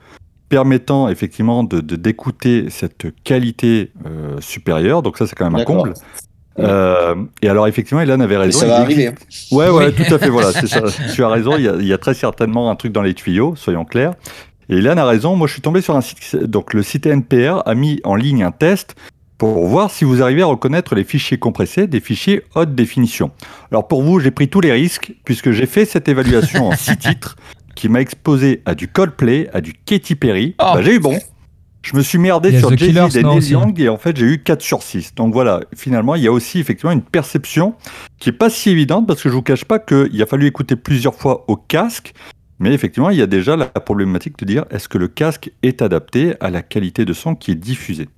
permettant 0.49 1.09
effectivement 1.09 1.63
de 1.63 1.79
d'écouter 1.81 2.65
cette 2.69 3.07
qualité 3.23 3.91
euh, 4.05 4.37
supérieure. 4.39 5.01
Donc, 5.01 5.17
ça, 5.17 5.27
c'est 5.27 5.35
quand 5.35 5.49
même 5.49 5.59
un 5.59 5.65
comble. 5.65 5.93
Euh, 6.59 7.13
et 7.43 7.49
alors 7.49 7.67
effectivement, 7.67 8.01
Ilan 8.01 8.19
avait 8.19 8.37
raison. 8.37 8.59
ça 8.59 8.65
va 8.67 8.77
arriver. 8.81 9.07
hein. 9.07 9.13
Ouais, 9.51 9.69
ouais, 9.69 9.87
Oui. 9.95 10.05
tout 10.07 10.13
à 10.13 10.17
fait, 10.17 10.29
voilà, 10.29 10.51
ça. 10.51 10.81
Tu 11.13 11.23
as 11.23 11.27
raison, 11.29 11.55
il 11.55 11.63
y, 11.65 11.67
a, 11.69 11.75
il 11.75 11.85
y 11.85 11.93
a 11.93 11.99
très 11.99 12.15
certainement 12.15 12.71
un 12.71 12.75
truc 12.75 12.91
dans 12.91 13.03
les 13.03 13.13
tuyaux, 13.13 13.55
soyons 13.55 13.85
clairs. 13.85 14.13
Et 14.69 14.77
Ilan 14.77 14.97
a 14.97 15.05
raison, 15.05 15.35
moi 15.35 15.47
je 15.47 15.53
suis 15.53 15.61
tombé 15.61 15.81
sur 15.81 15.95
un 15.95 16.01
site, 16.01 16.35
donc 16.35 16.73
le 16.73 16.81
site 16.81 17.05
NPR 17.05 17.61
a 17.65 17.75
mis 17.75 18.01
en 18.03 18.15
ligne 18.15 18.43
un 18.43 18.51
test 18.51 18.95
pour 19.37 19.67
voir 19.67 19.91
si 19.91 20.03
vous 20.03 20.23
arrivez 20.23 20.41
à 20.41 20.47
reconnaître 20.47 20.95
les 20.95 21.03
fichiers 21.03 21.37
compressés 21.37 21.85
des 21.85 21.99
fichiers 21.99 22.41
haute 22.55 22.73
définition. 22.73 23.29
Alors 23.71 23.87
pour 23.87 24.01
vous, 24.01 24.19
j'ai 24.19 24.31
pris 24.31 24.47
tous 24.49 24.59
les 24.61 24.71
risques, 24.71 25.13
puisque 25.25 25.51
j'ai 25.51 25.67
fait 25.67 25.85
cette 25.85 26.09
évaluation 26.09 26.69
en 26.69 26.75
six 26.75 26.97
titres, 26.97 27.35
qui 27.77 27.89
m'a 27.89 28.01
exposé 28.01 28.61
à 28.65 28.73
du 28.75 28.87
Coldplay, 28.87 29.49
à 29.53 29.61
du 29.61 29.73
Katy 29.73 30.15
Perry. 30.15 30.55
Oh. 30.59 30.63
Bah, 30.73 30.81
j'ai 30.81 30.95
eu 30.95 30.99
bon. 30.99 31.17
Je 31.83 31.95
me 31.95 32.01
suis 32.01 32.17
merdé 32.17 32.57
sur 32.59 32.69
The 32.71 32.77
Jay-Z 32.77 33.15
et 33.15 33.23
Neil. 33.23 33.51
Young, 33.51 33.79
et 33.79 33.87
en 33.87 33.97
fait 33.97 34.17
j'ai 34.17 34.25
eu 34.25 34.43
4 34.43 34.61
sur 34.61 34.81
6. 34.83 35.13
Donc 35.15 35.31
voilà, 35.31 35.61
finalement, 35.75 36.15
il 36.15 36.23
y 36.23 36.27
a 36.27 36.31
aussi 36.31 36.59
effectivement 36.59 36.91
une 36.91 37.03
perception 37.03 37.75
qui 38.19 38.29
est 38.29 38.33
pas 38.33 38.49
si 38.49 38.71
évidente, 38.71 39.07
parce 39.07 39.21
que 39.21 39.29
je 39.29 39.33
vous 39.35 39.41
cache 39.43 39.63
pas 39.63 39.79
qu'il 39.79 40.21
a 40.21 40.25
fallu 40.25 40.47
écouter 40.47 40.75
plusieurs 40.75 41.15
fois 41.15 41.45
au 41.47 41.55
casque, 41.55 42.13
mais 42.59 42.73
effectivement, 42.73 43.09
il 43.11 43.17
y 43.17 43.21
a 43.21 43.27
déjà 43.27 43.55
la 43.55 43.67
problématique 43.67 44.37
de 44.39 44.45
dire 44.45 44.65
est-ce 44.69 44.89
que 44.89 44.97
le 44.97 45.07
casque 45.07 45.51
est 45.63 45.81
adapté 45.81 46.33
à 46.41 46.49
la 46.49 46.61
qualité 46.63 47.05
de 47.05 47.13
son 47.13 47.35
qui 47.35 47.51
est 47.51 47.55
diffusée? 47.55 48.09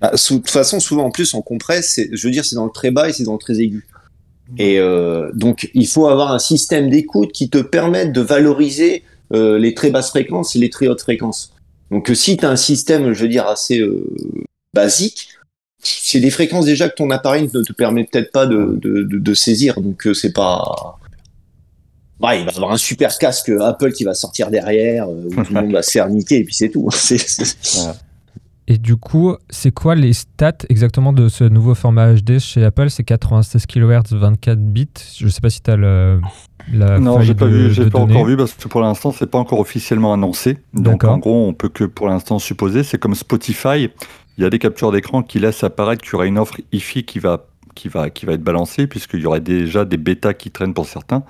Ah, 0.00 0.16
sous- 0.16 0.36
de 0.36 0.38
toute 0.38 0.50
façon, 0.50 0.80
souvent 0.80 1.04
en 1.04 1.10
plus, 1.10 1.34
on 1.34 1.42
compresse, 1.42 1.90
c'est- 1.94 2.08
je 2.12 2.26
veux 2.26 2.32
dire, 2.32 2.44
c'est 2.46 2.56
dans 2.56 2.64
le 2.64 2.72
très 2.72 2.90
bas 2.90 3.08
et 3.08 3.12
c'est 3.12 3.24
dans 3.24 3.34
le 3.34 3.38
très 3.38 3.60
aigu. 3.60 3.86
Et 4.58 4.78
euh, 4.78 5.30
donc, 5.34 5.70
il 5.74 5.86
faut 5.86 6.06
avoir 6.08 6.32
un 6.32 6.38
système 6.38 6.88
d'écoute 6.90 7.32
qui 7.32 7.48
te 7.50 7.58
permette 7.58 8.12
de 8.12 8.20
valoriser 8.20 9.02
euh, 9.34 9.58
les 9.58 9.74
très 9.74 9.90
basses 9.90 10.10
fréquences 10.10 10.54
et 10.54 10.58
les 10.58 10.70
très 10.70 10.86
hautes 10.88 11.00
fréquences. 11.00 11.52
Donc, 11.90 12.10
euh, 12.10 12.14
si 12.14 12.36
tu 12.36 12.44
as 12.44 12.50
un 12.50 12.56
système, 12.56 13.12
je 13.12 13.22
veux 13.22 13.28
dire, 13.28 13.46
assez 13.46 13.80
euh, 13.80 14.06
basique, 14.72 15.28
c'est 15.82 16.20
des 16.20 16.30
fréquences 16.30 16.64
déjà 16.64 16.88
que 16.88 16.94
ton 16.94 17.10
appareil 17.10 17.48
ne 17.52 17.62
te 17.62 17.72
permet 17.72 18.04
peut-être 18.04 18.32
pas 18.32 18.46
de, 18.46 18.78
de, 18.80 19.02
de, 19.02 19.18
de 19.18 19.34
saisir. 19.34 19.80
Donc, 19.80 20.06
euh, 20.06 20.14
c'est 20.14 20.32
pas. 20.32 20.98
Ouais, 22.20 22.40
il 22.40 22.46
va 22.46 22.52
avoir 22.52 22.72
un 22.72 22.78
super 22.78 23.16
casque 23.18 23.50
Apple 23.60 23.92
qui 23.92 24.04
va 24.04 24.14
sortir 24.14 24.50
derrière, 24.50 25.08
euh, 25.08 25.24
où 25.26 25.34
tout 25.44 25.52
le 25.54 25.60
monde 25.60 25.72
va 25.72 25.82
se 25.82 25.90
faire 25.90 26.08
niquer, 26.08 26.36
et 26.38 26.44
puis 26.44 26.54
c'est 26.54 26.70
tout. 26.70 26.88
C'est- 26.94 27.56
Et 28.68 28.78
du 28.78 28.96
coup, 28.96 29.36
c'est 29.48 29.70
quoi 29.70 29.94
les 29.94 30.12
stats 30.12 30.52
exactement 30.68 31.12
de 31.12 31.28
ce 31.28 31.44
nouveau 31.44 31.74
format 31.74 32.14
HD 32.14 32.38
chez 32.40 32.64
Apple? 32.64 32.90
C'est 32.90 33.04
96 33.04 33.64
kHz, 33.66 34.12
24 34.14 34.58
bits. 34.58 34.88
Je 35.18 35.28
sais 35.28 35.40
pas 35.40 35.50
si 35.50 35.62
tu 35.62 35.70
as 35.70 35.76
le, 35.76 36.20
la 36.72 36.98
Non, 36.98 37.20
j'ai 37.20 37.34
pas 37.34 37.46
vu, 37.46 37.70
j'ai 37.72 37.84
pas 37.84 38.00
données. 38.00 38.14
encore 38.14 38.26
vu 38.26 38.36
parce 38.36 38.54
que 38.54 38.66
pour 38.66 38.80
l'instant, 38.80 39.12
c'est 39.12 39.30
pas 39.30 39.38
encore 39.38 39.60
officiellement 39.60 40.12
annoncé. 40.12 40.58
Donc 40.74 41.04
en 41.04 41.18
gros, 41.18 41.46
on 41.46 41.54
peut 41.54 41.68
que 41.68 41.84
pour 41.84 42.08
l'instant 42.08 42.38
supposer. 42.40 42.82
C'est 42.82 42.98
comme 42.98 43.14
Spotify. 43.14 43.88
Il 44.38 44.42
y 44.42 44.44
a 44.44 44.50
des 44.50 44.58
captures 44.58 44.90
d'écran 44.92 45.22
qui 45.22 45.38
laissent 45.38 45.62
apparaître 45.64 46.02
qu'il 46.02 46.12
y 46.12 46.16
aura 46.16 46.26
une 46.26 46.38
offre 46.38 46.60
IFI 46.72 47.04
qui 47.04 47.20
va, 47.20 47.46
qui 47.76 47.88
va, 47.88 48.10
qui 48.10 48.26
va 48.26 48.32
être 48.32 48.42
balancée 48.42 48.86
puisqu'il 48.88 49.20
y 49.20 49.26
aurait 49.26 49.40
déjà 49.40 49.84
des 49.84 49.96
bêtas 49.96 50.34
qui 50.34 50.50
traînent 50.50 50.74
pour 50.74 50.86
certains. 50.86 51.22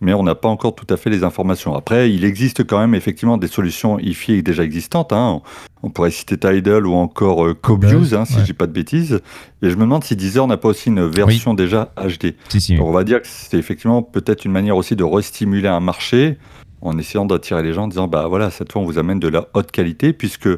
Mais 0.00 0.14
on 0.14 0.24
n'a 0.24 0.34
pas 0.34 0.48
encore 0.48 0.74
tout 0.74 0.92
à 0.92 0.96
fait 0.96 1.10
les 1.10 1.22
informations. 1.22 1.76
Après, 1.76 2.12
il 2.12 2.24
existe 2.24 2.64
quand 2.66 2.80
même 2.80 2.96
effectivement 2.96 3.38
des 3.38 3.46
solutions 3.46 4.00
IFI 4.00 4.42
déjà 4.42 4.64
existantes. 4.64 5.12
hein. 5.12 5.40
On 5.82 5.90
pourrait 5.90 6.10
citer 6.10 6.38
Tidal 6.38 6.86
ou 6.86 6.94
encore 6.94 7.44
euh, 7.44 7.54
Cobuse, 7.54 8.14
hein, 8.14 8.24
si 8.24 8.34
ouais. 8.34 8.40
je 8.40 8.44
dis 8.44 8.52
pas 8.52 8.66
de 8.66 8.72
bêtises. 8.72 9.20
Et 9.62 9.70
je 9.70 9.74
me 9.74 9.80
demande 9.80 10.04
si 10.04 10.14
Deezer 10.14 10.46
n'a 10.46 10.56
pas 10.56 10.68
aussi 10.68 10.88
une 10.88 11.06
version 11.06 11.54
déjà 11.54 11.92
HD. 11.96 12.34
Si, 12.48 12.60
si. 12.60 12.76
Donc 12.76 12.86
on 12.86 12.92
va 12.92 13.04
dire 13.04 13.20
que 13.20 13.28
c'est 13.28 13.58
effectivement 13.58 14.02
peut-être 14.02 14.44
une 14.44 14.52
manière 14.52 14.76
aussi 14.76 14.94
de 14.94 15.04
restimuler 15.04 15.68
un 15.68 15.80
marché 15.80 16.38
en 16.80 16.98
essayant 16.98 17.24
d'attirer 17.24 17.62
les 17.62 17.72
gens 17.72 17.84
en 17.84 17.88
disant 17.88 18.08
bah 18.08 18.26
voilà, 18.28 18.50
cette 18.50 18.72
fois 18.72 18.82
on 18.82 18.84
vous 18.84 18.98
amène 18.98 19.20
de 19.20 19.28
la 19.28 19.48
haute 19.54 19.70
qualité 19.70 20.12
puisque 20.12 20.48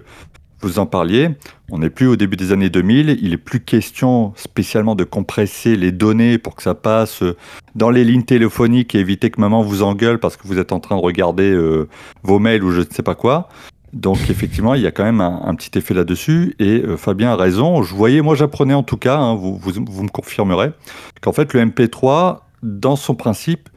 vous 0.65 0.79
en 0.79 0.87
parliez, 0.87 1.29
on 1.71 1.79
n'est 1.79 1.91
plus 1.91 2.07
au 2.07 2.17
début 2.17 2.37
des 2.37 2.53
années 2.53 2.71
2000, 2.71 3.19
il 3.21 3.35
est 3.35 3.39
plus 3.39 3.61
question 3.61 4.33
spécialement 4.35 4.95
de 4.95 5.05
compresser 5.05 5.77
les 5.77 5.93
données 5.93 6.39
pour 6.39 6.55
que 6.55 6.63
ça 6.63 6.75
passe 6.75 7.23
euh, 7.23 7.37
dans 7.75 7.91
les 7.91 8.03
lignes 8.03 8.23
téléphoniques 8.23 8.95
et 8.95 8.99
éviter 8.99 9.31
que 9.31 9.41
maman 9.41 9.63
vous 9.63 9.83
engueule 9.83 10.19
parce 10.19 10.39
que 10.39 10.49
vous 10.49 10.59
êtes 10.59 10.73
en 10.73 10.81
train 10.81 10.97
de 10.97 11.03
regarder 11.03 11.51
euh, 11.51 11.89
vos 12.23 12.39
mails 12.39 12.65
ou 12.65 12.71
je 12.71 12.81
ne 12.81 12.87
sais 12.91 13.03
pas 13.03 13.15
quoi. 13.15 13.49
Donc 13.95 14.19
effectivement, 14.29 14.75
il 14.75 14.83
y 14.83 14.87
a 14.87 14.91
quand 14.91 15.05
même 15.05 15.21
un, 15.21 15.43
un 15.45 15.55
petit 15.55 15.79
effet 15.79 15.95
là-dessus. 15.95 16.55
Et 16.59 16.83
euh, 16.85 16.97
Fabien 16.97 17.31
a 17.31 17.37
raison. 17.37 17.83
Je 17.83 17.95
voyais, 17.95 18.21
moi 18.21 18.35
j'apprenais 18.35 18.75
en 18.75 18.83
tout 18.83 18.97
cas, 18.97 19.17
hein, 19.17 19.35
vous, 19.37 19.57
vous, 19.57 19.73
vous 19.89 20.03
me 20.03 20.09
confirmerez, 20.09 20.73
qu'en 21.21 21.33
fait 21.33 21.55
le 21.55 21.65
MP3, 21.65 22.41
dans 22.63 22.97
son 22.97 23.15
principe, 23.15 23.69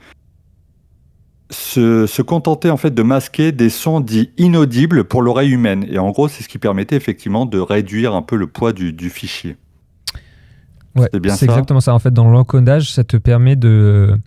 se, 1.49 2.07
se 2.07 2.21
contentait 2.21 2.69
en 2.69 2.77
fait 2.77 2.93
de 2.93 3.03
masquer 3.03 3.51
des 3.51 3.69
sons 3.69 3.99
dits 4.01 4.31
inaudibles 4.37 5.05
pour 5.05 5.21
l'oreille 5.21 5.51
humaine. 5.51 5.85
Et 5.89 5.97
en 5.99 6.09
gros, 6.11 6.27
c'est 6.27 6.43
ce 6.43 6.49
qui 6.49 6.57
permettait 6.57 6.95
effectivement 6.95 7.45
de 7.45 7.59
réduire 7.59 8.13
un 8.15 8.21
peu 8.21 8.35
le 8.35 8.47
poids 8.47 8.73
du, 8.73 8.91
du 8.93 9.09
fichier. 9.09 9.55
Ouais, 10.95 11.07
C'est 11.13 11.19
bien 11.19 11.33
c'est 11.35 11.45
ça? 11.45 11.51
exactement 11.51 11.79
ça. 11.79 11.93
En 11.93 11.99
fait, 11.99 12.11
dans 12.11 12.29
l'encodage, 12.29 12.91
ça 12.91 13.03
te 13.03 13.17
permet 13.17 13.55
de. 13.55 14.17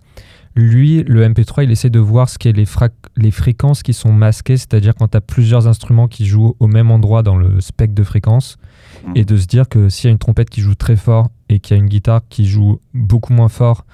Lui, 0.56 1.04
le 1.04 1.24
MP3, 1.26 1.64
il 1.64 1.70
essaie 1.70 1.90
de 1.90 2.00
voir 2.00 2.28
ce 2.28 2.36
qu'est 2.38 2.52
les, 2.52 3.30
fréquences 3.30 3.82
qui 3.82 3.92
sont 3.92 4.12
masquées, 4.12 4.56
c'est-à-dire 4.56 4.94
quand 4.94 5.08
tu 5.08 5.16
as 5.16 5.20
plusieurs 5.20 5.68
instruments 5.68 6.08
qui 6.08 6.26
jouent 6.26 6.56
au 6.58 6.66
même 6.66 6.90
endroit 6.90 7.22
dans 7.22 7.36
le 7.36 7.60
spectre 7.60 7.94
de 7.94 8.02
fréquences, 8.02 8.58
Mhm. 9.06 9.12
et 9.16 9.24
de 9.24 9.36
se 9.36 9.46
dire 9.46 9.68
que 9.68 9.88
s'il 9.88 10.06
y 10.06 10.08
a 10.08 10.12
une 10.12 10.18
trompette 10.18 10.50
qui 10.50 10.60
joue 10.60 10.74
très 10.74 10.96
fort 10.96 11.30
et 11.48 11.60
qu'il 11.60 11.76
y 11.76 11.80
a 11.80 11.82
une 11.82 11.88
guitare 11.88 12.22
qui 12.28 12.46
joue 12.46 12.80
beaucoup 12.94 13.32
moins 13.32 13.48
fort 13.48 13.86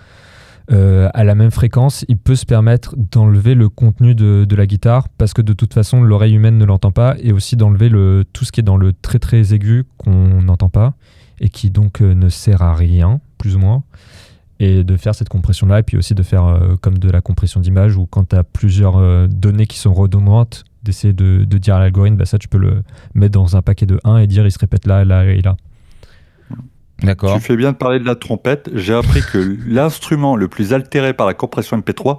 euh, 0.72 1.08
à 1.14 1.22
la 1.22 1.36
même 1.36 1.52
fréquence, 1.52 2.04
il 2.08 2.16
peut 2.16 2.34
se 2.34 2.44
permettre 2.44 2.96
d'enlever 2.96 3.54
le 3.54 3.68
contenu 3.68 4.16
de, 4.16 4.44
de 4.48 4.56
la 4.56 4.66
guitare 4.66 5.08
parce 5.10 5.32
que 5.32 5.42
de 5.42 5.52
toute 5.52 5.72
façon, 5.72 6.02
l'oreille 6.02 6.34
humaine 6.34 6.58
ne 6.58 6.64
l'entend 6.64 6.90
pas, 6.90 7.14
et 7.20 7.30
aussi 7.30 7.54
d'enlever 7.56 7.88
le, 7.88 8.24
tout 8.32 8.44
ce 8.44 8.50
qui 8.50 8.60
est 8.60 8.64
dans 8.64 8.76
le 8.76 8.92
très 8.92 9.20
très 9.20 9.54
aigu 9.54 9.84
qu'on 9.96 10.42
n'entend 10.42 10.68
pas 10.68 10.94
et 11.38 11.50
qui 11.50 11.70
donc 11.70 12.00
euh, 12.00 12.14
ne 12.14 12.28
sert 12.28 12.62
à 12.62 12.74
rien, 12.74 13.20
plus 13.38 13.54
ou 13.54 13.60
moins, 13.60 13.84
et 14.60 14.84
de 14.84 14.96
faire 14.96 15.14
cette 15.14 15.28
compression-là, 15.28 15.80
et 15.80 15.82
puis 15.82 15.96
aussi 15.96 16.14
de 16.14 16.22
faire 16.22 16.46
euh, 16.46 16.76
comme 16.80 16.98
de 16.98 17.10
la 17.10 17.20
compression 17.20 17.60
d'image, 17.60 17.96
où 17.96 18.06
quand 18.06 18.30
tu 18.30 18.36
as 18.36 18.44
plusieurs 18.44 18.96
euh, 18.96 19.26
données 19.26 19.66
qui 19.66 19.78
sont 19.78 19.92
redondantes, 19.92 20.64
d'essayer 20.82 21.12
de, 21.12 21.44
de 21.44 21.58
dire 21.58 21.74
à 21.76 21.80
l'algorithme, 21.80 22.16
bah 22.16 22.24
ça 22.26 22.38
tu 22.38 22.48
peux 22.48 22.58
le 22.58 22.82
mettre 23.14 23.32
dans 23.32 23.56
un 23.56 23.62
paquet 23.62 23.86
de 23.86 23.98
1 24.04 24.18
et 24.18 24.26
dire 24.26 24.46
il 24.46 24.52
se 24.52 24.58
répète 24.58 24.86
là, 24.86 25.04
là 25.04 25.24
et 25.24 25.42
là. 25.42 25.56
D'accord. 27.02 27.34
Tu 27.34 27.40
fais 27.42 27.56
bien 27.56 27.72
de 27.72 27.76
parler 27.76 27.98
de 27.98 28.06
la 28.06 28.14
trompette. 28.14 28.70
J'ai 28.74 28.94
appris 28.94 29.20
que 29.20 29.56
l'instrument 29.66 30.36
le 30.36 30.48
plus 30.48 30.72
altéré 30.72 31.12
par 31.12 31.26
la 31.26 31.34
compression 31.34 31.78
MP3, 31.78 32.18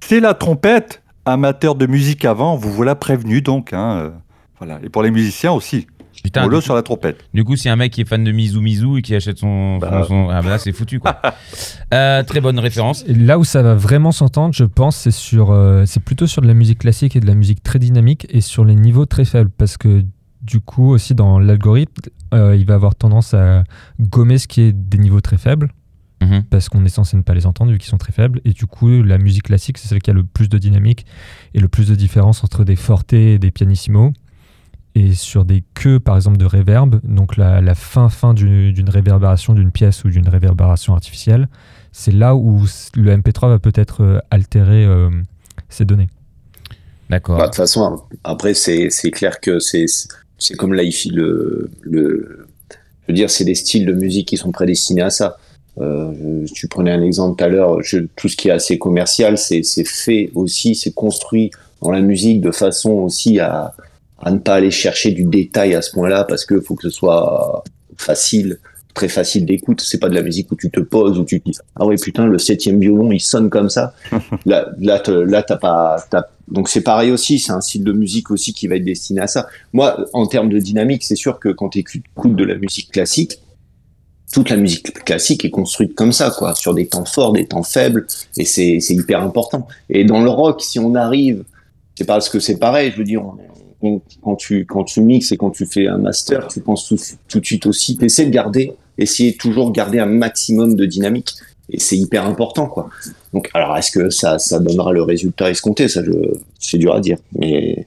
c'est 0.00 0.20
la 0.20 0.34
trompette. 0.34 1.02
Amateur 1.26 1.74
de 1.74 1.86
musique 1.86 2.24
avant, 2.26 2.54
vous 2.56 2.70
voilà 2.70 2.94
prévenu 2.94 3.40
donc. 3.40 3.72
hein, 3.72 3.96
euh, 3.96 4.10
voilà. 4.58 4.78
Et 4.82 4.90
pour 4.90 5.02
les 5.02 5.10
musiciens 5.10 5.52
aussi. 5.52 5.86
Putain, 6.22 6.60
sur 6.60 6.74
la 6.74 6.82
trompette. 6.82 7.24
du 7.34 7.44
coup, 7.44 7.56
si 7.56 7.68
un 7.68 7.76
mec 7.76 7.92
qui 7.92 8.00
est 8.02 8.04
fan 8.08 8.22
de 8.24 8.32
Mizu 8.32 8.60
Mizu 8.60 8.98
et 8.98 9.02
qui 9.02 9.14
achète 9.14 9.38
son. 9.38 9.78
Bah. 9.78 10.02
son- 10.02 10.08
son- 10.08 10.28
ah, 10.30 10.40
bah 10.42 10.50
là, 10.50 10.58
c'est 10.58 10.72
foutu, 10.72 11.00
quoi. 11.00 11.20
Euh, 11.92 12.22
très 12.24 12.40
bonne 12.40 12.58
référence. 12.58 13.04
Là 13.06 13.38
où 13.38 13.44
ça 13.44 13.62
va 13.62 13.74
vraiment 13.74 14.10
s'entendre, 14.10 14.52
je 14.54 14.64
pense, 14.64 14.96
c'est 14.96 15.10
sur, 15.12 15.50
euh, 15.52 15.84
c'est 15.86 16.00
plutôt 16.02 16.26
sur 16.26 16.42
de 16.42 16.46
la 16.48 16.54
musique 16.54 16.78
classique 16.78 17.14
et 17.14 17.20
de 17.20 17.26
la 17.26 17.34
musique 17.34 17.62
très 17.62 17.78
dynamique 17.78 18.26
et 18.30 18.40
sur 18.40 18.64
les 18.64 18.74
niveaux 18.74 19.06
très 19.06 19.24
faibles, 19.24 19.50
parce 19.56 19.76
que 19.76 20.04
du 20.42 20.60
coup 20.60 20.90
aussi 20.90 21.14
dans 21.14 21.38
l'algorithme, 21.38 21.92
euh, 22.32 22.56
il 22.56 22.66
va 22.66 22.74
avoir 22.74 22.94
tendance 22.96 23.32
à 23.34 23.64
gommer 24.00 24.38
ce 24.38 24.48
qui 24.48 24.62
est 24.62 24.72
des 24.72 24.98
niveaux 24.98 25.20
très 25.20 25.38
faibles, 25.38 25.70
Mhm. 26.22 26.42
parce 26.50 26.68
qu'on 26.68 26.84
est 26.84 26.88
censé 26.88 27.16
ne 27.16 27.22
pas 27.22 27.34
les 27.34 27.46
entendre 27.46 27.70
vu 27.70 27.78
qu'ils 27.78 27.88
sont 27.90 27.98
très 27.98 28.12
faibles, 28.12 28.40
et 28.44 28.52
du 28.52 28.66
coup 28.66 29.02
la 29.02 29.18
musique 29.18 29.44
classique 29.44 29.78
c'est 29.78 29.88
celle 29.88 30.00
qui 30.02 30.10
a 30.10 30.14
le 30.14 30.24
plus 30.24 30.48
de 30.48 30.58
dynamique 30.58 31.06
et 31.54 31.60
le 31.60 31.68
plus 31.68 31.88
de 31.88 31.94
différence 31.94 32.42
entre 32.44 32.64
des 32.64 32.76
fortes 32.76 33.12
et 33.12 33.38
des 33.38 33.50
pianissimos. 33.50 34.12
Et 34.96 35.14
sur 35.14 35.44
des 35.44 35.64
queues, 35.74 35.98
par 35.98 36.14
exemple, 36.16 36.36
de 36.36 36.44
réverb, 36.44 37.00
donc 37.02 37.36
la, 37.36 37.60
la 37.60 37.74
fin 37.74 38.08
fin 38.08 38.32
du- 38.32 38.72
d'une 38.72 38.88
réverbération 38.88 39.52
d'une 39.52 39.72
pièce 39.72 40.04
ou 40.04 40.08
d'une 40.08 40.28
réverbération 40.28 40.94
artificielle, 40.94 41.48
c'est 41.90 42.12
là 42.12 42.36
où 42.36 42.64
le 42.94 43.10
MP3 43.16 43.48
va 43.48 43.58
peut-être 43.58 44.02
euh, 44.02 44.18
altérer 44.30 44.84
euh, 44.84 45.10
ces 45.68 45.84
données. 45.84 46.08
D'accord. 47.10 47.36
Bah, 47.38 47.44
De 47.44 47.48
toute 47.48 47.56
façon, 47.56 48.02
après, 48.22 48.54
c'est 48.54 48.88
c'est 48.90 49.10
clair 49.10 49.40
que 49.40 49.58
c'est 49.58 49.86
c'est 50.38 50.54
comme 50.54 50.74
l'hi-fi, 50.74 51.10
le, 51.10 51.70
le, 51.82 52.46
je 52.70 52.76
veux 53.08 53.14
dire, 53.14 53.30
c'est 53.30 53.44
des 53.44 53.54
styles 53.54 53.86
de 53.86 53.92
musique 53.92 54.28
qui 54.28 54.36
sont 54.36 54.52
prédestinés 54.52 55.02
à 55.02 55.10
ça. 55.10 55.36
Euh, 55.78 56.44
tu 56.54 56.68
prenais 56.68 56.92
un 56.92 57.02
exemple 57.02 57.36
tout 57.36 57.44
à 57.44 57.48
l'heure, 57.48 57.78
tout 58.16 58.28
ce 58.28 58.36
qui 58.36 58.48
est 58.48 58.52
assez 58.52 58.78
commercial, 58.78 59.38
c'est 59.38 59.62
c'est 59.64 59.84
fait 59.86 60.30
aussi, 60.34 60.76
c'est 60.76 60.92
construit 60.92 61.50
dans 61.82 61.90
la 61.90 62.00
musique 62.00 62.40
de 62.40 62.52
façon 62.52 62.90
aussi 62.90 63.40
à, 63.40 63.74
à 64.22 64.30
ne 64.30 64.38
pas 64.38 64.54
aller 64.54 64.70
chercher 64.70 65.12
du 65.12 65.24
détail 65.24 65.74
à 65.74 65.82
ce 65.82 65.90
point-là 65.92 66.24
parce 66.24 66.44
que 66.44 66.60
faut 66.60 66.74
que 66.74 66.82
ce 66.84 66.90
soit 66.90 67.62
facile, 67.96 68.58
très 68.94 69.08
facile 69.08 69.44
d'écoute. 69.44 69.80
C'est 69.80 69.98
pas 69.98 70.08
de 70.08 70.14
la 70.14 70.22
musique 70.22 70.50
où 70.52 70.56
tu 70.56 70.70
te 70.70 70.80
poses, 70.80 71.18
où 71.18 71.24
tu 71.24 71.40
te 71.40 71.50
dis 71.50 71.56
ah 71.76 71.84
ouais 71.84 71.96
putain 71.96 72.26
le 72.26 72.38
septième 72.38 72.80
violon 72.80 73.10
il 73.12 73.20
sonne 73.20 73.50
comme 73.50 73.68
ça. 73.70 73.94
là 74.46 74.68
là 74.78 74.98
te- 75.00 75.10
là 75.10 75.42
t'as 75.42 75.56
pas 75.56 75.96
t'as- 76.10 76.28
donc 76.48 76.68
c'est 76.68 76.82
pareil 76.82 77.10
aussi, 77.10 77.38
c'est 77.38 77.52
un 77.52 77.60
style 77.62 77.84
de 77.84 77.92
musique 77.92 78.30
aussi 78.30 78.52
qui 78.52 78.66
va 78.68 78.76
être 78.76 78.84
destiné 78.84 79.20
à 79.20 79.26
ça. 79.26 79.46
Moi 79.72 79.96
en 80.12 80.26
termes 80.26 80.48
de 80.50 80.58
dynamique, 80.58 81.02
c'est 81.04 81.16
sûr 81.16 81.38
que 81.40 81.48
quand 81.48 81.70
tu 81.70 81.78
écoutes 81.80 82.36
de 82.36 82.44
la 82.44 82.54
musique 82.56 82.90
classique 82.92 83.38
toute 84.32 84.50
la 84.50 84.56
musique 84.56 84.92
classique 85.04 85.44
est 85.44 85.50
construite 85.50 85.94
comme 85.94 86.10
ça, 86.12 86.32
quoi, 86.36 86.56
sur 86.56 86.74
des 86.74 86.86
temps 86.88 87.04
forts, 87.04 87.32
des 87.32 87.46
temps 87.46 87.62
faibles, 87.62 88.04
et 88.36 88.44
c'est 88.44 88.80
c'est 88.80 88.94
hyper 88.94 89.22
important. 89.22 89.68
Et 89.88 90.04
dans 90.04 90.20
le 90.22 90.28
rock, 90.30 90.60
si 90.60 90.80
on 90.80 90.96
arrive, 90.96 91.44
c'est 91.96 92.04
parce 92.04 92.28
que 92.28 92.40
c'est 92.40 92.56
pareil, 92.58 92.90
je 92.90 92.96
veux 92.98 93.04
dire, 93.04 93.22
on- 93.24 93.36
quand 94.22 94.36
tu 94.36 94.64
quand 94.66 94.84
tu 94.84 95.00
mixes 95.00 95.32
et 95.32 95.36
quand 95.36 95.50
tu 95.50 95.66
fais 95.66 95.86
un 95.88 95.98
master, 95.98 96.48
tu 96.48 96.60
penses 96.60 96.86
tout, 96.88 96.96
tout 97.28 97.40
de 97.40 97.46
suite 97.46 97.66
aussi, 97.66 97.96
tu 97.96 98.04
essaies 98.04 98.26
de 98.26 98.30
garder, 98.30 98.72
essayer 98.98 99.32
de 99.32 99.36
toujours 99.36 99.72
garder 99.72 99.98
un 99.98 100.06
maximum 100.06 100.74
de 100.76 100.84
dynamique, 100.86 101.34
et 101.70 101.78
c'est 101.80 101.96
hyper 101.96 102.26
important, 102.26 102.66
quoi. 102.66 102.90
Donc, 103.32 103.50
alors, 103.54 103.76
est-ce 103.76 103.90
que 103.90 104.10
ça 104.10 104.38
ça 104.38 104.58
donnera 104.60 104.92
le 104.92 105.02
résultat 105.02 105.50
escompté? 105.50 105.88
Ça, 105.88 106.02
je 106.04 106.12
c'est 106.58 106.78
dur 106.78 106.94
à 106.94 107.00
dire, 107.00 107.18
mais 107.38 107.86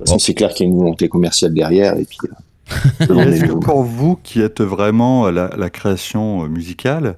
de 0.00 0.04
Bon. 0.06 0.18
c'est 0.18 0.34
clair 0.34 0.50
qu'il 0.54 0.66
y 0.66 0.68
a 0.68 0.72
une 0.72 0.78
volonté 0.78 1.08
commerciale 1.08 1.52
derrière, 1.54 1.96
et 1.96 2.04
puis. 2.04 2.18
euh, 2.24 3.14
Est-ce 3.32 3.44
que 3.44 3.52
pour 3.52 3.82
vous 3.82 4.16
qui 4.22 4.40
êtes 4.40 4.60
vraiment 4.62 5.26
à 5.26 5.32
la, 5.32 5.50
la 5.56 5.68
création 5.70 6.44
euh, 6.44 6.48
musicale, 6.48 7.16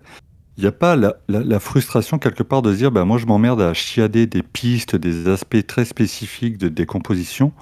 il 0.57 0.63
n'y 0.63 0.67
a 0.69 0.73
pas 0.73 0.97
la, 0.97 1.15
la- 1.29 1.43
la 1.45 1.61
frustration 1.61 2.19
quelque 2.19 2.43
part 2.43 2.63
de 2.63 2.73
se 2.73 2.79
dire 2.79 2.91
bah, 2.91 3.05
moi 3.05 3.19
je 3.19 3.27
m'emmerde 3.27 3.61
à 3.61 3.75
chiader 3.75 4.27
des 4.27 4.43
pistes, 4.43 4.97
des 4.97 5.29
aspects 5.29 5.65
très 5.67 5.85
spécifiques 5.85 6.59
de, 6.59 6.69
des 6.69 6.87
compositions 6.87 7.53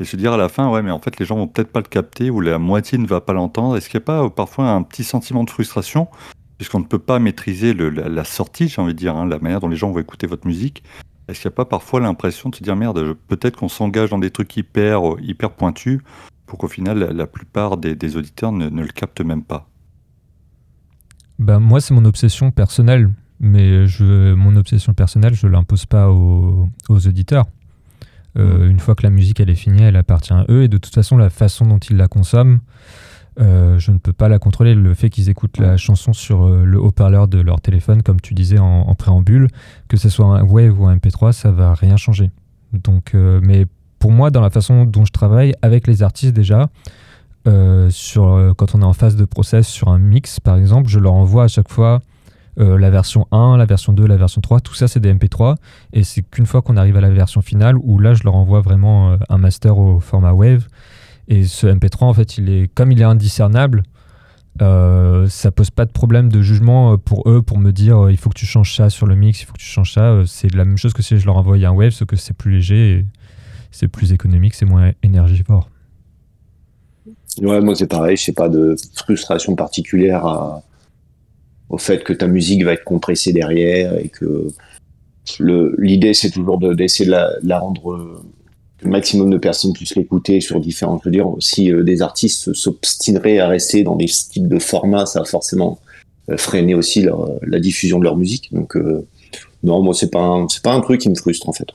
et 0.00 0.04
se 0.04 0.16
dire 0.16 0.32
à 0.32 0.36
la 0.36 0.48
fin 0.48 0.70
ouais 0.70 0.82
mais 0.82 0.90
en 0.90 0.98
fait 0.98 1.18
les 1.18 1.26
gens 1.26 1.36
vont 1.36 1.46
peut-être 1.46 1.70
pas 1.70 1.80
le 1.80 1.86
capter 1.86 2.30
ou 2.30 2.40
la 2.40 2.58
moitié 2.58 2.98
ne 2.98 3.06
va 3.06 3.20
pas 3.20 3.32
l'entendre. 3.32 3.76
Est-ce 3.76 3.88
qu'il 3.88 3.98
n'y 3.98 4.04
a 4.04 4.06
pas 4.06 4.24
euh, 4.24 4.28
parfois 4.28 4.70
un 4.70 4.82
petit 4.82 5.04
sentiment 5.04 5.44
de 5.44 5.50
frustration? 5.50 6.08
Puisqu'on 6.58 6.80
ne 6.80 6.84
peut 6.84 7.00
pas 7.00 7.18
maîtriser 7.18 7.74
la, 7.74 8.24
sortie, 8.24 8.68
j'ai 8.68 8.80
envie 8.80 8.94
de 8.94 8.98
dire, 8.98 9.16
hein, 9.16 9.26
la 9.26 9.40
manière 9.40 9.58
dont 9.58 9.68
les 9.68 9.74
gens 9.74 9.90
vont 9.90 9.98
écouter 9.98 10.28
votre 10.28 10.46
musique 10.46 10.84
Est-ce 11.26 11.40
qu'il 11.40 11.48
n'y 11.48 11.54
a 11.54 11.56
pas 11.56 11.64
parfois 11.64 11.98
l'impression 11.98 12.50
de 12.50 12.54
se 12.54 12.62
dire 12.62 12.76
merde, 12.76 13.16
peut-être 13.26 13.56
qu'on 13.56 13.68
s'engage 13.68 14.10
dans 14.10 14.18
des 14.20 14.30
trucs 14.30 14.56
hyper, 14.56 15.14
euh, 15.14 15.20
hyper 15.20 15.50
pointus 15.50 16.00
pour 16.46 16.60
qu'au 16.60 16.68
final, 16.68 16.98
la, 16.98 17.26
plupart 17.26 17.78
des, 17.78 18.16
auditeurs 18.16 18.52
ne, 18.52 18.68
ne 18.68 18.82
le 18.82 18.88
captent 18.88 19.22
même 19.22 19.42
pas? 19.42 19.68
Bah, 21.40 21.58
moi, 21.58 21.80
c'est 21.80 21.94
mon 21.94 22.04
obsession 22.04 22.52
personnelle, 22.52 23.10
mais 23.40 23.86
mon 24.36 24.54
obsession 24.54 24.94
personnelle, 24.94 25.34
je 25.34 25.48
l'impose 25.48 25.86
pas 25.86 26.10
aux 26.10 26.68
auditeurs. 26.88 27.46
Euh, 28.38 28.68
Une 28.68 28.80
fois 28.80 28.94
que 28.94 29.02
la 29.02 29.10
musique 29.10 29.40
elle 29.40 29.50
est 29.50 29.54
finie, 29.54 29.82
elle 29.82 29.96
appartient 29.96 30.32
à 30.32 30.44
eux, 30.48 30.62
et 30.62 30.68
de 30.68 30.78
toute 30.78 30.94
façon, 30.94 31.16
la 31.16 31.30
façon 31.30 31.66
dont 31.66 31.78
ils 31.78 31.96
la 31.96 32.08
consomment, 32.08 32.60
euh, 33.40 33.78
je 33.78 33.92
ne 33.92 33.98
peux 33.98 34.12
pas 34.12 34.28
la 34.28 34.38
contrôler. 34.38 34.74
Le 34.74 34.94
fait 34.94 35.10
qu'ils 35.10 35.28
écoutent 35.28 35.58
la 35.58 35.76
chanson 35.76 36.12
sur 36.12 36.44
euh, 36.44 36.64
le 36.64 36.78
haut-parleur 36.78 37.28
de 37.28 37.40
leur 37.40 37.60
téléphone, 37.60 38.02
comme 38.02 38.20
tu 38.20 38.34
disais 38.34 38.58
en, 38.58 38.82
en 38.82 38.94
préambule, 38.94 39.48
que 39.88 39.96
ce 39.96 40.08
soit 40.08 40.26
un 40.26 40.42
Wave 40.42 40.78
ou 40.80 40.86
un 40.86 40.96
MP3, 40.96 41.32
ça 41.32 41.50
va 41.50 41.74
rien 41.74 41.96
changer. 41.96 42.30
Donc, 42.72 43.12
mais 43.14 43.66
pour 43.98 44.12
moi, 44.12 44.30
dans 44.30 44.40
la 44.40 44.48
façon 44.48 44.86
dont 44.86 45.04
je 45.04 45.12
travaille 45.12 45.54
avec 45.60 45.86
les 45.86 46.02
artistes 46.02 46.32
déjà, 46.32 46.70
sur, 47.90 48.54
quand 48.56 48.74
on 48.74 48.80
est 48.80 48.84
en 48.84 48.94
phase 48.94 49.14
de 49.14 49.26
process 49.26 49.68
sur 49.68 49.88
un 49.88 49.98
mix, 49.98 50.40
par 50.40 50.56
exemple, 50.56 50.88
je 50.88 50.98
leur 50.98 51.12
envoie 51.12 51.44
à 51.44 51.48
chaque 51.48 51.68
fois 51.68 52.00
euh, 52.58 52.78
la 52.78 52.90
version 52.90 53.26
1, 53.32 53.56
la 53.56 53.64
version 53.64 53.92
2, 53.92 54.06
la 54.06 54.16
version 54.16 54.40
3, 54.40 54.60
tout 54.60 54.74
ça 54.74 54.88
c'est 54.88 55.00
des 55.00 55.12
MP3 55.12 55.56
et 55.92 56.04
c'est 56.04 56.22
qu'une 56.22 56.46
fois 56.46 56.62
qu'on 56.62 56.76
arrive 56.76 56.96
à 56.96 57.00
la 57.00 57.10
version 57.10 57.40
finale 57.42 57.76
où 57.78 57.98
là 57.98 58.14
je 58.14 58.24
leur 58.24 58.34
envoie 58.34 58.60
vraiment 58.60 59.12
euh, 59.12 59.16
un 59.28 59.38
master 59.38 59.78
au 59.78 60.00
format 60.00 60.32
Wave. 60.32 60.66
Et 61.28 61.44
ce 61.44 61.66
MP3 61.66 62.04
en 62.04 62.14
fait 62.14 62.36
il 62.38 62.50
est 62.50 62.68
comme 62.74 62.92
il 62.92 63.00
est 63.00 63.04
indiscernable 63.04 63.84
euh, 64.60 65.28
ça 65.28 65.50
pose 65.50 65.70
pas 65.70 65.86
de 65.86 65.92
problème 65.92 66.30
de 66.30 66.42
jugement 66.42 66.92
euh, 66.92 66.96
pour 66.98 67.26
eux 67.30 67.40
pour 67.40 67.58
me 67.58 67.70
dire 67.72 68.10
il 68.10 68.18
faut 68.18 68.28
que 68.28 68.38
tu 68.38 68.44
changes 68.44 68.76
ça 68.76 68.90
sur 68.90 69.06
le 69.06 69.14
mix, 69.14 69.40
il 69.40 69.46
faut 69.46 69.54
que 69.54 69.58
tu 69.58 69.64
changes 69.64 69.92
ça, 69.92 70.22
c'est 70.26 70.54
la 70.54 70.66
même 70.66 70.76
chose 70.76 70.92
que 70.92 71.02
si 71.02 71.18
je 71.18 71.24
leur 71.24 71.38
envoyais 71.38 71.64
un 71.64 71.72
Wave 71.72 71.90
sauf 71.92 72.06
que 72.06 72.16
c'est 72.16 72.36
plus 72.36 72.52
léger 72.52 73.06
c'est 73.70 73.88
plus 73.88 74.12
économique, 74.12 74.54
c'est 74.54 74.66
moins 74.66 74.92
énergivore. 75.02 75.68
Ouais, 77.40 77.60
moi 77.62 77.74
c'est 77.74 77.86
pareil, 77.86 78.16
je 78.16 78.24
sais 78.24 78.32
pas 78.32 78.50
de 78.50 78.76
frustration 78.94 79.56
particulière 79.56 80.26
à- 80.26 80.62
au 81.72 81.78
fait 81.78 82.04
que 82.04 82.12
ta 82.12 82.28
musique 82.28 82.64
va 82.64 82.74
être 82.74 82.84
compressée 82.84 83.32
derrière 83.32 83.98
et 83.98 84.08
que 84.08 84.46
l'idée 85.40 86.14
c'est 86.14 86.30
toujours 86.30 86.58
de- 86.58 86.74
d'essayer 86.74 87.06
de, 87.06 87.16
la, 87.42 87.58
rendre 87.58 87.92
euh, 87.92 88.22
le 88.82 88.90
maximum 88.90 89.30
de 89.30 89.38
personnes 89.38 89.72
puissent 89.72 89.96
l'écouter 89.96 90.40
sur 90.40 90.60
différents. 90.60 91.00
Je 91.02 91.08
veux 91.08 91.12
dire, 91.12 91.26
si 91.40 91.72
euh, 91.72 91.82
des 91.82 92.02
artistes 92.02 92.52
s'obstineraient 92.52 93.38
à 93.38 93.48
rester 93.48 93.82
dans 93.82 93.96
des 93.96 94.06
styles 94.08 94.48
de 94.48 94.58
format, 94.58 95.06
ça 95.06 95.20
va 95.20 95.24
forcément 95.24 95.78
euh, 96.28 96.36
freiner 96.36 96.74
aussi 96.74 97.02
leur, 97.02 97.30
la 97.42 97.58
diffusion 97.58 97.98
de 97.98 98.04
leur 98.04 98.16
musique. 98.16 98.52
Donc 98.52 98.76
euh, 98.76 99.06
non, 99.62 99.82
moi 99.82 99.94
c'est 99.94 100.10
pas 100.10 100.46
pas 100.62 100.72
un 100.72 100.80
truc 100.80 101.00
qui 101.00 101.08
me 101.08 101.14
frustre 101.14 101.48
en 101.48 101.52
fait. 101.52 101.68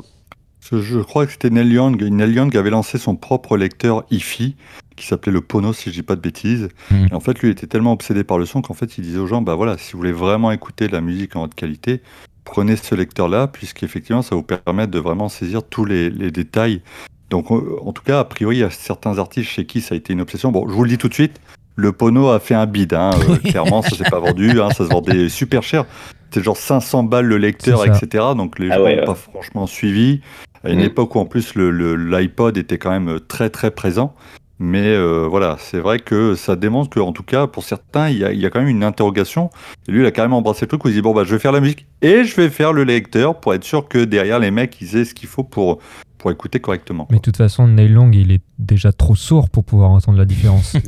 Je, 0.69 0.99
crois 0.99 1.25
que 1.25 1.31
c'était 1.31 1.49
Neil 1.49 1.71
Young. 1.71 2.03
Neil 2.03 2.33
Young 2.33 2.55
avait 2.57 2.69
lancé 2.69 2.97
son 2.97 3.15
propre 3.15 3.55
lecteur 3.55 4.05
hi-fi 4.11 4.55
qui 4.97 5.07
s'appelait 5.07 5.31
le 5.31 5.39
Pono, 5.41 5.71
si 5.71 5.89
je 5.89 5.95
dis 5.95 6.03
pas 6.03 6.15
de 6.17 6.21
bêtises. 6.21 6.67
Mhm. 6.91 7.07
Et 7.11 7.13
en 7.13 7.19
fait, 7.21 7.39
lui 7.39 7.49
était 7.49 7.67
tellement 7.67 7.93
obsédé 7.93 8.23
par 8.25 8.37
le 8.37 8.45
son 8.45 8.61
qu'en 8.61 8.73
fait, 8.73 8.97
il 8.97 9.03
disait 9.03 9.19
aux 9.19 9.27
gens, 9.27 9.41
bah 9.41 9.55
voilà, 9.55 9.77
si 9.77 9.93
vous 9.93 9.99
voulez 9.99 10.11
vraiment 10.11 10.51
écouter 10.51 10.87
de 10.87 10.91
la 10.91 11.01
musique 11.01 11.35
en 11.35 11.43
haute 11.43 11.55
qualité, 11.55 12.01
prenez 12.43 12.75
ce 12.75 12.95
lecteur-là, 12.95 13.47
puisqu'effectivement, 13.47 14.21
ça 14.21 14.35
vous 14.35 14.43
permet 14.43 14.87
de 14.87 14.99
vraiment 14.99 15.29
saisir 15.29 15.63
tous 15.63 15.85
les, 15.85 16.09
les 16.09 16.31
détails. 16.31 16.81
Donc, 17.29 17.51
euh, 17.51 17.77
en 17.85 17.93
tout 17.93 18.03
cas, 18.03 18.19
a 18.19 18.23
priori, 18.25 18.57
il 18.57 18.59
y 18.59 18.63
a 18.63 18.69
certains 18.69 19.17
artistes 19.19 19.49
chez 19.49 19.65
qui 19.65 19.81
ça 19.81 19.95
a 19.95 19.97
été 19.97 20.13
une 20.13 20.21
obsession. 20.21 20.51
Bon, 20.51 20.67
je 20.67 20.73
vous 20.73 20.83
le 20.83 20.89
dis 20.89 20.97
tout 20.97 21.09
de 21.09 21.13
suite, 21.13 21.39
le 21.75 21.91
Pono 21.91 22.29
a 22.29 22.39
fait 22.39 22.55
un 22.55 22.65
bid. 22.65 22.93
Hein, 22.93 23.11
euh, 23.29 23.35
clairement, 23.37 23.81
ça 23.83 23.95
s'est 23.95 24.09
pas 24.09 24.19
vendu. 24.19 24.59
Hein, 24.61 24.69
ça 24.71 24.85
se 24.85 24.89
vendait 24.89 25.29
super 25.29 25.61
cher. 25.61 25.85
C'était 26.31 26.43
genre 26.43 26.57
500 26.57 27.03
balles 27.03 27.25
le 27.27 27.37
lecteur, 27.37 27.85
etc. 27.85 28.23
Donc, 28.35 28.57
les 28.59 28.71
Ah 28.71 28.77
gens 28.77 28.83
ouais, 28.83 28.95
n'ont 28.95 28.99
ouais. 29.01 29.05
pas 29.05 29.13
franchement 29.15 29.67
suivi. 29.67 30.21
À 30.63 30.71
une 30.71 30.79
Mhm. 30.79 30.85
époque 30.85 31.15
où 31.15 31.19
en 31.19 31.25
plus 31.25 31.53
le- 31.53 31.69
le- 31.69 31.95
l'iPod 31.95 32.57
était 32.57 32.77
quand 32.79 32.89
même 32.89 33.19
très 33.27 33.49
très 33.51 33.69
présent. 33.71 34.15
Mais 34.59 34.87
euh, 34.87 35.27
voilà, 35.29 35.57
c'est 35.59 35.79
vrai 35.79 35.99
que 35.99 36.33
ça 36.33 36.55
démontre 36.55 36.89
qu'en 36.89 37.11
tout 37.11 37.23
cas, 37.23 37.45
pour 37.45 37.63
certains, 37.63 38.09
il 38.09 38.17
y, 38.17 38.25
a, 38.25 38.31
il 38.31 38.39
y 38.39 38.45
a 38.45 38.49
quand 38.49 38.59
même 38.59 38.69
une 38.69 38.83
interrogation. 38.83 39.51
Et 39.87 39.91
lui, 39.91 40.01
il 40.01 40.05
a 40.05 40.11
carrément 40.11 40.39
embrassé 40.39 40.61
le 40.61 40.67
truc 40.67 40.83
où 40.85 40.87
il 40.87 40.95
dit 40.95 41.01
Bon, 41.01 41.13
bah, 41.13 41.23
je 41.23 41.31
vais 41.33 41.39
faire 41.39 41.51
la 41.51 41.59
musique 41.59 41.85
et 42.01 42.23
je 42.23 42.35
vais 42.35 42.49
faire 42.49 42.73
le 42.73 42.83
lecteur 42.83 43.39
pour 43.39 43.53
être 43.53 43.63
sûr 43.63 43.87
que 43.87 44.03
derrière 44.03 44.39
les 44.39 44.49
mecs, 44.51 44.77
ils 44.81 44.95
aient 44.97 45.05
ce 45.05 45.13
qu'il 45.13 45.29
faut 45.29 45.43
pour, 45.43 45.79
pour 46.17 46.31
écouter 46.31 46.59
correctement. 46.59 47.07
Mais 47.11 47.17
de 47.17 47.21
toute 47.21 47.37
façon, 47.37 47.67
Neil 47.67 47.89
Long, 47.89 48.09
il 48.11 48.31
est 48.31 48.41
déjà 48.57 48.91
trop 48.91 49.15
sourd 49.15 49.49
pour 49.49 49.63
pouvoir 49.63 49.91
entendre 49.91 50.17
la 50.17 50.25
différence. 50.25 50.75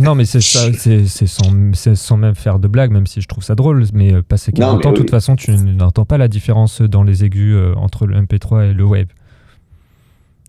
Non, 0.00 0.14
mais 0.14 0.24
c'est 0.24 0.40
ça, 0.40 0.70
c'est 0.72 1.26
sans, 1.26 2.16
même 2.16 2.34
faire 2.34 2.58
de 2.58 2.68
blague, 2.68 2.90
même 2.90 3.06
si 3.06 3.20
je 3.20 3.28
trouve 3.28 3.42
ça 3.42 3.54
drôle. 3.54 3.84
Mais 3.94 4.12
euh, 4.12 4.22
passé 4.22 4.52
Non, 4.52 4.78
40 4.78 4.78
mais 4.78 4.86
ans, 4.86 4.92
de 4.92 4.96
toute 4.96 5.10
façon, 5.10 5.36
tu 5.36 5.52
n'entends 5.52 6.04
pas 6.04 6.18
la 6.18 6.28
différence 6.28 6.82
dans 6.82 7.02
les 7.02 7.24
aigus 7.24 7.54
euh, 7.54 7.74
entre 7.76 8.06
le 8.06 8.20
MP3 8.20 8.70
et 8.70 8.74
le 8.74 8.84
Wave. 8.84 9.06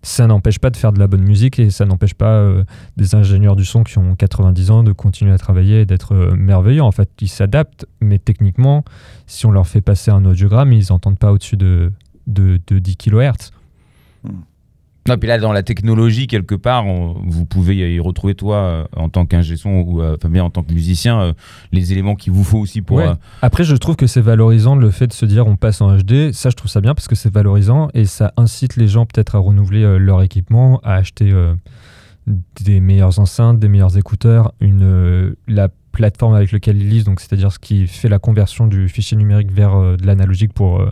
Ça 0.06 0.28
n'empêche 0.28 0.60
pas 0.60 0.70
de 0.70 0.76
faire 0.76 0.92
de 0.92 1.00
la 1.00 1.08
bonne 1.08 1.24
musique 1.24 1.58
et 1.58 1.68
ça 1.68 1.84
n'empêche 1.84 2.14
pas 2.14 2.34
euh, 2.34 2.62
des 2.96 3.16
ingénieurs 3.16 3.56
du 3.56 3.64
son 3.64 3.82
qui 3.82 3.98
ont 3.98 4.14
90 4.14 4.70
ans 4.70 4.84
de 4.84 4.92
continuer 4.92 5.32
à 5.32 5.36
travailler 5.36 5.80
et 5.80 5.84
d'être 5.84 6.14
euh, 6.14 6.36
merveilleux. 6.36 6.82
En 6.82 6.92
fait, 6.92 7.10
ils 7.20 7.28
s'adaptent, 7.28 7.86
mais 8.00 8.20
techniquement, 8.20 8.84
si 9.26 9.46
on 9.46 9.50
leur 9.50 9.66
fait 9.66 9.80
passer 9.80 10.12
un 10.12 10.24
audiogramme, 10.24 10.72
ils 10.72 10.86
n'entendent 10.90 11.18
pas 11.18 11.32
au-dessus 11.32 11.56
de, 11.56 11.90
de, 12.28 12.60
de 12.68 12.78
10 12.78 12.96
kHz. 12.96 13.50
Non, 15.08 15.16
puis 15.18 15.28
là, 15.28 15.38
dans 15.38 15.52
la 15.52 15.62
technologie, 15.62 16.26
quelque 16.26 16.54
part, 16.54 16.86
on- 16.86 17.14
vous 17.24 17.44
pouvez 17.44 17.76
y 17.94 18.00
retrouver, 18.00 18.34
toi, 18.34 18.56
euh, 18.56 18.84
en 18.96 19.08
tant 19.08 19.24
qu'ingé 19.26 19.56
son 19.56 19.70
ou 19.70 20.02
euh, 20.02 20.16
Fabien, 20.20 20.44
en 20.44 20.50
tant 20.50 20.62
que 20.62 20.72
musicien, 20.72 21.20
euh, 21.20 21.32
les 21.72 21.92
éléments 21.92 22.14
qu'il 22.14 22.32
vous 22.32 22.44
faut 22.44 22.58
aussi 22.58 22.82
pour. 22.82 22.96
Ouais. 22.98 23.06
euh, 23.08 23.14
Après, 23.42 23.64
je 23.64 23.76
trouve 23.76 23.96
que 23.96 24.06
c'est 24.06 24.20
valorisant 24.20 24.74
le 24.76 24.90
fait 24.90 25.06
de 25.06 25.12
se 25.12 25.26
dire 25.26 25.46
on 25.46 25.56
passe 25.56 25.80
en 25.80 25.96
HD. 25.96 26.32
Ça, 26.32 26.50
je 26.50 26.56
trouve 26.56 26.70
ça 26.70 26.80
bien 26.80 26.94
parce 26.94 27.08
que 27.08 27.14
c'est 27.14 27.32
valorisant 27.32 27.88
et 27.94 28.04
ça 28.04 28.32
incite 28.36 28.76
les 28.76 28.88
gens 28.88 29.06
peut-être 29.06 29.34
à 29.36 29.38
renouveler 29.38 29.82
euh, 29.84 29.98
leur 29.98 30.22
équipement, 30.22 30.80
à 30.82 30.94
acheter 30.94 31.30
euh, 31.30 31.54
des 32.64 32.80
meilleures 32.80 33.18
enceintes, 33.20 33.58
des 33.60 33.68
meilleurs 33.68 33.96
écouteurs, 33.96 34.52
une, 34.60 35.34
la 35.46 35.68
plateforme 35.92 36.34
avec 36.34 36.52
laquelle 36.52 36.76
ils 36.76 36.88
lisent, 36.88 37.04
donc 37.04 37.20
c'est-à-dire 37.20 37.52
ce 37.52 37.58
qui 37.58 37.86
fait 37.86 38.08
la 38.08 38.18
conversion 38.18 38.66
du 38.66 38.88
fichier 38.88 39.16
numérique 39.16 39.50
vers 39.52 39.96
de 39.96 40.04
l'analogique 40.06 40.52
pour, 40.52 40.84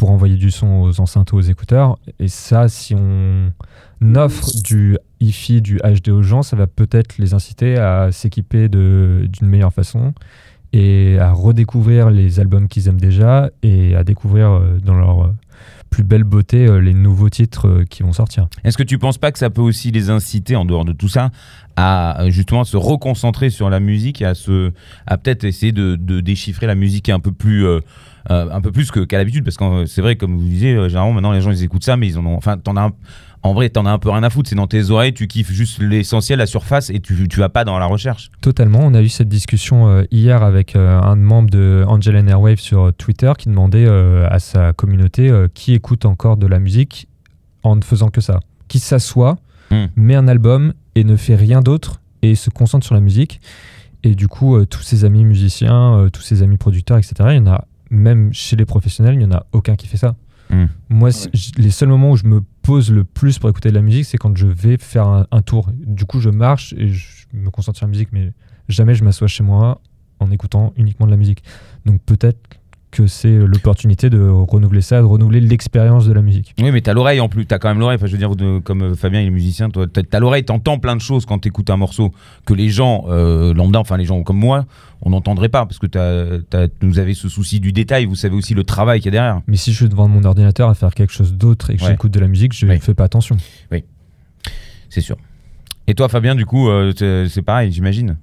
pour 0.00 0.10
envoyer 0.10 0.36
du 0.36 0.50
son 0.50 0.80
aux 0.80 0.98
enceintes 0.98 1.30
ou 1.32 1.36
aux 1.36 1.42
écouteurs. 1.42 1.98
Et 2.18 2.28
ça, 2.28 2.70
si 2.70 2.94
on 2.94 3.52
offre 4.16 4.48
du 4.64 4.96
hi-fi, 5.20 5.60
du 5.60 5.76
HD 5.76 6.08
aux 6.08 6.22
gens, 6.22 6.40
ça 6.40 6.56
va 6.56 6.66
peut-être 6.66 7.18
les 7.18 7.34
inciter 7.34 7.76
à 7.76 8.10
s'équiper 8.10 8.70
d'une 8.70 9.28
meilleure 9.42 9.74
façon 9.74 10.14
et 10.72 11.18
à 11.18 11.32
redécouvrir 11.32 12.08
les 12.08 12.40
albums 12.40 12.66
qu'ils 12.66 12.88
aiment 12.88 13.00
déjà 13.00 13.50
et 13.62 13.94
à 13.94 14.02
découvrir 14.02 14.50
euh, 14.50 14.78
dans 14.82 14.94
leur 14.94 15.24
euh, 15.24 15.32
plus 15.90 16.04
belle 16.04 16.24
beauté 16.24 16.66
euh, 16.66 16.80
les 16.80 16.94
nouveaux 16.94 17.28
titres 17.28 17.68
euh, 17.68 17.84
qui 17.84 18.02
vont 18.02 18.12
sortir. 18.12 18.48
Est-ce 18.64 18.78
que 18.78 18.82
tu 18.82 18.98
penses 18.98 19.18
pas 19.18 19.32
que 19.32 19.38
ça 19.38 19.50
peut 19.50 19.60
aussi 19.60 19.90
les 19.90 20.08
inciter, 20.08 20.56
en 20.56 20.64
dehors 20.64 20.84
de 20.84 20.92
tout 20.92 21.08
ça, 21.08 21.30
à 21.76 22.22
euh, 22.22 22.30
justement 22.30 22.64
se 22.64 22.76
reconcentrer 22.76 23.50
sur 23.50 23.68
la 23.70 23.80
musique 23.80 24.22
et 24.22 24.24
à, 24.24 24.34
se, 24.34 24.72
à 25.06 25.18
peut-être 25.18 25.44
essayer 25.44 25.72
de, 25.72 25.96
déchiffrer 26.20 26.66
la 26.66 26.74
musique 26.76 27.08
un 27.08 27.20
peu 27.20 27.32
plus. 27.32 27.66
un 28.28 28.60
peu 28.60 28.70
plus 28.70 28.90
qu'à 28.90 29.18
l'habitude? 29.18 29.44
Parce 29.44 29.56
que 29.56 29.86
c'est 29.86 30.02
vrai 30.02 30.16
comme 30.16 30.36
vous 30.36 30.44
disiez 30.46 30.74
généralement 30.88 31.12
maintenant 31.14 31.32
les 31.32 31.40
gens 31.40 31.50
ils 31.50 31.64
écoutent 31.64 31.84
ça 31.84 31.96
mais 31.96 32.06
ils 32.06 32.18
en 32.18 32.26
ont 32.26 32.36
enfin 32.36 32.58
t'en 32.58 32.76
as 32.76 32.82
un- 32.82 32.92
en 33.42 33.54
vrai 33.54 33.68
t'en 33.70 33.86
as 33.86 33.90
un 33.90 33.98
peu 33.98 34.10
rien 34.10 34.22
à 34.22 34.30
foutre 34.30 34.48
c'est 34.48 34.54
dans 34.56 34.66
tes 34.66 34.90
oreilles 34.90 35.14
tu 35.14 35.26
kiffes 35.26 35.50
juste 35.50 35.80
l'essentiel 35.80 36.38
la 36.38 36.46
surface 36.46 36.90
et 36.90 37.00
tu, 37.00 37.26
tu 37.28 37.38
vas 37.40 37.48
pas 37.48 37.64
dans 37.64 37.78
la 37.78 37.86
recherche 37.86 38.30
Totalement. 38.40 38.80
On 38.82 38.94
a 38.94 39.02
eu 39.02 39.08
cette 39.08 39.28
discussion 39.28 39.88
euh, 39.88 40.04
hier 40.10 40.42
avec 40.42 40.76
euh, 40.76 41.00
un 41.00 41.16
membre 41.16 41.50
de 41.50 41.84
Angel 41.86 42.16
and 42.16 42.26
Airwave 42.28 42.58
sur 42.58 42.86
euh, 42.88 42.92
Twitter 42.92 43.32
qui 43.38 43.48
demandait 43.48 43.86
euh, 43.86 44.28
à 44.30 44.38
sa 44.38 44.72
communauté 44.72 45.28
euh, 45.28 45.48
qui 45.52 45.74
écoute 45.74 46.04
encore 46.04 46.36
de 46.36 46.46
la 46.46 46.58
musique 46.58 47.08
en 47.62 47.76
ne 47.76 47.82
faisant 47.82 48.08
que 48.08 48.20
ça. 48.20 48.40
Qui 48.68 48.78
s'assoit, 48.78 49.36
Hmm. 49.70 49.86
met 49.94 50.16
un 50.16 50.26
album 50.26 50.72
et 50.96 51.04
ne 51.04 51.14
fait 51.14 51.36
rien 51.36 51.60
d'autre 51.60 52.00
et 52.22 52.34
se 52.34 52.50
concentre 52.50 52.84
sur 52.84 52.96
la 52.96 53.00
musique. 53.00 53.40
Et 54.02 54.16
du 54.16 54.26
coup, 54.26 54.56
euh, 54.56 54.66
tous 54.66 54.82
ses 54.82 55.04
amis 55.04 55.24
musiciens, 55.24 55.94
euh, 55.94 56.08
tous 56.10 56.22
ses 56.22 56.42
amis 56.42 56.56
producteurs, 56.56 56.98
etc., 56.98 57.14
il 57.30 57.36
y 57.36 57.38
en 57.38 57.46
a, 57.46 57.66
même 57.88 58.32
chez 58.32 58.56
les 58.56 58.64
professionnels, 58.64 59.14
il 59.14 59.18
n'y 59.18 59.26
en 59.26 59.30
a 59.36 59.46
aucun 59.52 59.76
qui 59.76 59.86
fait 59.86 59.96
ça. 59.96 60.16
Hmm. 60.50 60.64
Moi, 60.88 61.10
les 61.56 61.70
seuls 61.70 61.88
moments 61.88 62.10
où 62.10 62.16
je 62.16 62.24
me 62.26 62.40
pose 62.70 62.92
le 62.92 63.02
plus 63.02 63.40
pour 63.40 63.50
écouter 63.50 63.70
de 63.70 63.74
la 63.74 63.82
musique, 63.82 64.04
c'est 64.04 64.16
quand 64.16 64.36
je 64.36 64.46
vais 64.46 64.76
faire 64.76 65.26
un, 65.28 65.42
tour. 65.42 65.72
Du 65.74 66.04
coup, 66.04 66.20
je 66.20 66.30
marche 66.30 66.72
et 66.74 66.90
je 66.90 67.26
me 67.32 67.50
concentre 67.50 67.76
sur 67.76 67.84
la 67.84 67.90
musique, 67.90 68.10
mais 68.12 68.32
jamais 68.68 68.94
je 68.94 69.02
m'assois 69.02 69.26
chez 69.26 69.42
moi 69.42 69.80
en 70.20 70.30
écoutant 70.30 70.72
uniquement 70.76 71.06
de 71.06 71.10
la 71.10 71.16
musique. 71.16 71.42
Donc 71.84 72.00
peut-être 72.02 72.59
que 72.90 73.06
c'est 73.06 73.36
l'opportunité 73.38 74.10
de 74.10 74.20
renouveler 74.28 74.80
ça, 74.80 74.98
de 75.00 75.04
renouveler 75.06 75.40
l'expérience 75.40 76.06
de 76.06 76.12
la 76.12 76.22
musique. 76.22 76.54
Oui, 76.60 76.72
mais 76.72 76.80
t'as 76.80 76.92
l'oreille 76.92 77.20
en 77.20 77.28
plus, 77.28 77.46
t'as 77.46 77.58
quand 77.58 77.68
même 77.68 77.78
l'oreille. 77.78 77.96
Enfin, 77.96 78.06
je 78.06 78.12
veux 78.12 78.18
dire, 78.18 78.34
de- 78.34 78.58
comme 78.58 78.82
euh, 78.82 78.94
Fabien, 78.94 79.20
il 79.20 79.28
est 79.28 79.30
musicien, 79.30 79.70
toi, 79.70 79.86
t'as 79.86 80.18
l'oreille, 80.18 80.44
t'entends 80.44 80.78
plein 80.78 80.96
de 80.96 81.00
choses 81.00 81.24
quand 81.24 81.38
t'écoutes 81.38 81.70
un 81.70 81.76
morceau 81.76 82.10
que 82.46 82.52
les 82.54 82.68
gens 82.68 83.04
euh, 83.08 83.54
lambda, 83.54 83.78
enfin 83.78 83.96
les 83.96 84.04
gens 84.04 84.22
comme 84.24 84.38
moi, 84.38 84.66
on 85.02 85.10
n'entendrait 85.10 85.48
pas 85.48 85.66
parce 85.66 85.78
que 85.78 85.86
t'as, 85.86 86.40
t'as- 86.50 86.66
vous 86.82 86.98
avez 86.98 87.14
ce 87.14 87.28
souci 87.28 87.60
du 87.60 87.72
détail, 87.72 88.06
vous 88.06 88.16
savez 88.16 88.34
aussi 88.34 88.54
le 88.54 88.64
travail 88.64 88.98
qu'il 89.00 89.06
y 89.06 89.16
a 89.16 89.20
derrière. 89.20 89.40
Mais 89.46 89.56
si 89.56 89.70
je 89.72 89.76
suis 89.76 89.88
devant 89.88 90.08
mon 90.08 90.24
ordinateur 90.24 90.68
à 90.68 90.74
faire 90.74 90.92
quelque 90.94 91.12
chose 91.12 91.34
d'autre 91.34 91.70
et 91.70 91.76
que 91.76 91.82
Ouais. 91.84 91.90
j'écoute 91.90 92.10
de 92.12 92.18
la 92.20 92.26
musique, 92.28 92.52
je 92.54 92.66
ne 92.66 92.72
Oui. 92.72 92.80
fais 92.80 92.94
pas 92.94 93.04
attention. 93.04 93.36
C'est 94.88 95.00
sûr. 95.00 95.16
Et 95.86 95.94
toi, 95.94 96.08
Fabien, 96.08 96.34
du 96.34 96.46
coup, 96.46 96.68
euh, 96.68 96.92
c'est 97.28 97.42
pareil, 97.42 97.70
j'imagine? 97.72 98.16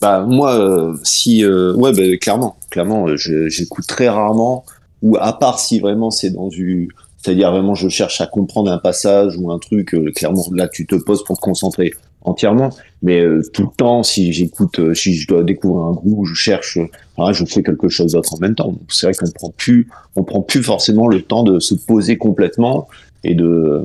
Bah 0.00 0.20
moi, 0.20 0.54
euh, 0.54 0.94
si 1.02 1.44
euh, 1.44 1.74
ouais, 1.74 1.92
bah, 1.92 2.16
clairement, 2.20 2.56
clairement, 2.70 3.08
euh, 3.08 3.16
j'écoute 3.16 3.86
très 3.86 4.08
rarement, 4.08 4.64
ou 5.02 5.16
à 5.16 5.38
part 5.38 5.58
si 5.58 5.80
vraiment 5.80 6.10
c'est 6.10 6.30
dans 6.30 6.48
du, 6.48 6.88
c'est-à-dire 7.18 7.50
vraiment 7.50 7.74
je 7.74 7.88
cherche 7.88 8.20
à 8.20 8.26
comprendre 8.26 8.70
un 8.70 8.78
passage 8.78 9.36
ou 9.36 9.50
un 9.50 9.58
truc, 9.58 9.94
euh, 9.94 10.12
clairement 10.12 10.44
là 10.52 10.68
tu 10.68 10.86
te 10.86 10.94
poses 10.94 11.24
pour 11.24 11.36
te 11.36 11.42
concentrer 11.42 11.94
entièrement, 12.22 12.70
mais 13.02 13.20
euh, 13.20 13.42
tout 13.52 13.62
le 13.62 13.76
temps 13.76 14.02
si 14.02 14.32
j'écoute, 14.32 14.78
euh, 14.78 14.94
si 14.94 15.14
je 15.14 15.26
dois 15.26 15.42
découvrir 15.42 15.86
un 15.86 15.92
groupe, 15.92 16.26
je 16.26 16.34
cherche, 16.34 16.78
voilà, 17.16 17.32
je 17.32 17.44
fais 17.44 17.62
quelque 17.62 17.88
chose 17.88 18.12
d'autre 18.12 18.34
en 18.34 18.38
même 18.38 18.54
temps. 18.54 18.74
C'est 18.88 19.06
vrai 19.06 19.14
qu'on 19.14 19.30
prend 19.30 19.52
plus, 19.56 19.88
on 20.16 20.24
prend 20.24 20.42
plus 20.42 20.62
forcément 20.62 21.08
le 21.08 21.22
temps 21.22 21.42
de 21.42 21.58
se 21.58 21.74
poser 21.74 22.18
complètement 22.18 22.88
et 23.24 23.34
de. 23.34 23.84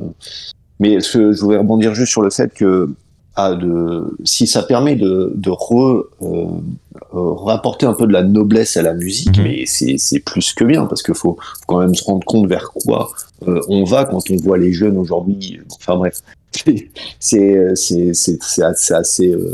Mais 0.80 1.00
ce 1.00 1.32
je 1.32 1.40
voudrais 1.40 1.58
rebondir 1.58 1.94
juste 1.94 2.10
sur 2.12 2.22
le 2.22 2.30
fait 2.30 2.52
que 2.52 2.92
a 3.36 3.54
de, 3.54 4.16
si 4.24 4.46
ça 4.46 4.62
permet 4.62 4.96
de, 4.96 5.32
de 5.34 5.50
re, 5.50 6.04
euh, 6.22 6.46
euh, 7.14 7.32
rapporter 7.32 7.86
un 7.86 7.94
peu 7.94 8.06
de 8.06 8.12
la 8.12 8.22
noblesse 8.22 8.76
à 8.76 8.82
la 8.82 8.94
musique, 8.94 9.36
Mhm. 9.38 9.44
mais 9.44 9.64
c'est 9.66 10.20
plus 10.20 10.52
que 10.54 10.64
bien 10.64 10.86
parce 10.86 11.02
qu'il 11.02 11.14
faut, 11.14 11.36
faut 11.40 11.64
quand 11.66 11.80
même 11.80 11.94
se 11.94 12.04
rendre 12.04 12.24
compte 12.24 12.48
vers 12.48 12.70
quoi 12.72 13.10
euh, 13.48 13.60
on 13.68 13.84
va 13.84 14.04
quand 14.04 14.30
on 14.30 14.36
voit 14.36 14.58
les 14.58 14.72
jeunes 14.72 14.96
aujourd'hui. 14.96 15.60
Enfin 15.76 15.96
bref, 15.96 16.20
c'est 16.52 16.90
c'est 17.18 17.74
c'est 17.74 18.14
c'est 18.14 18.38
c'est 18.42 18.62
assez, 18.62 18.94
assez, 18.94 19.32
euh, 19.32 19.52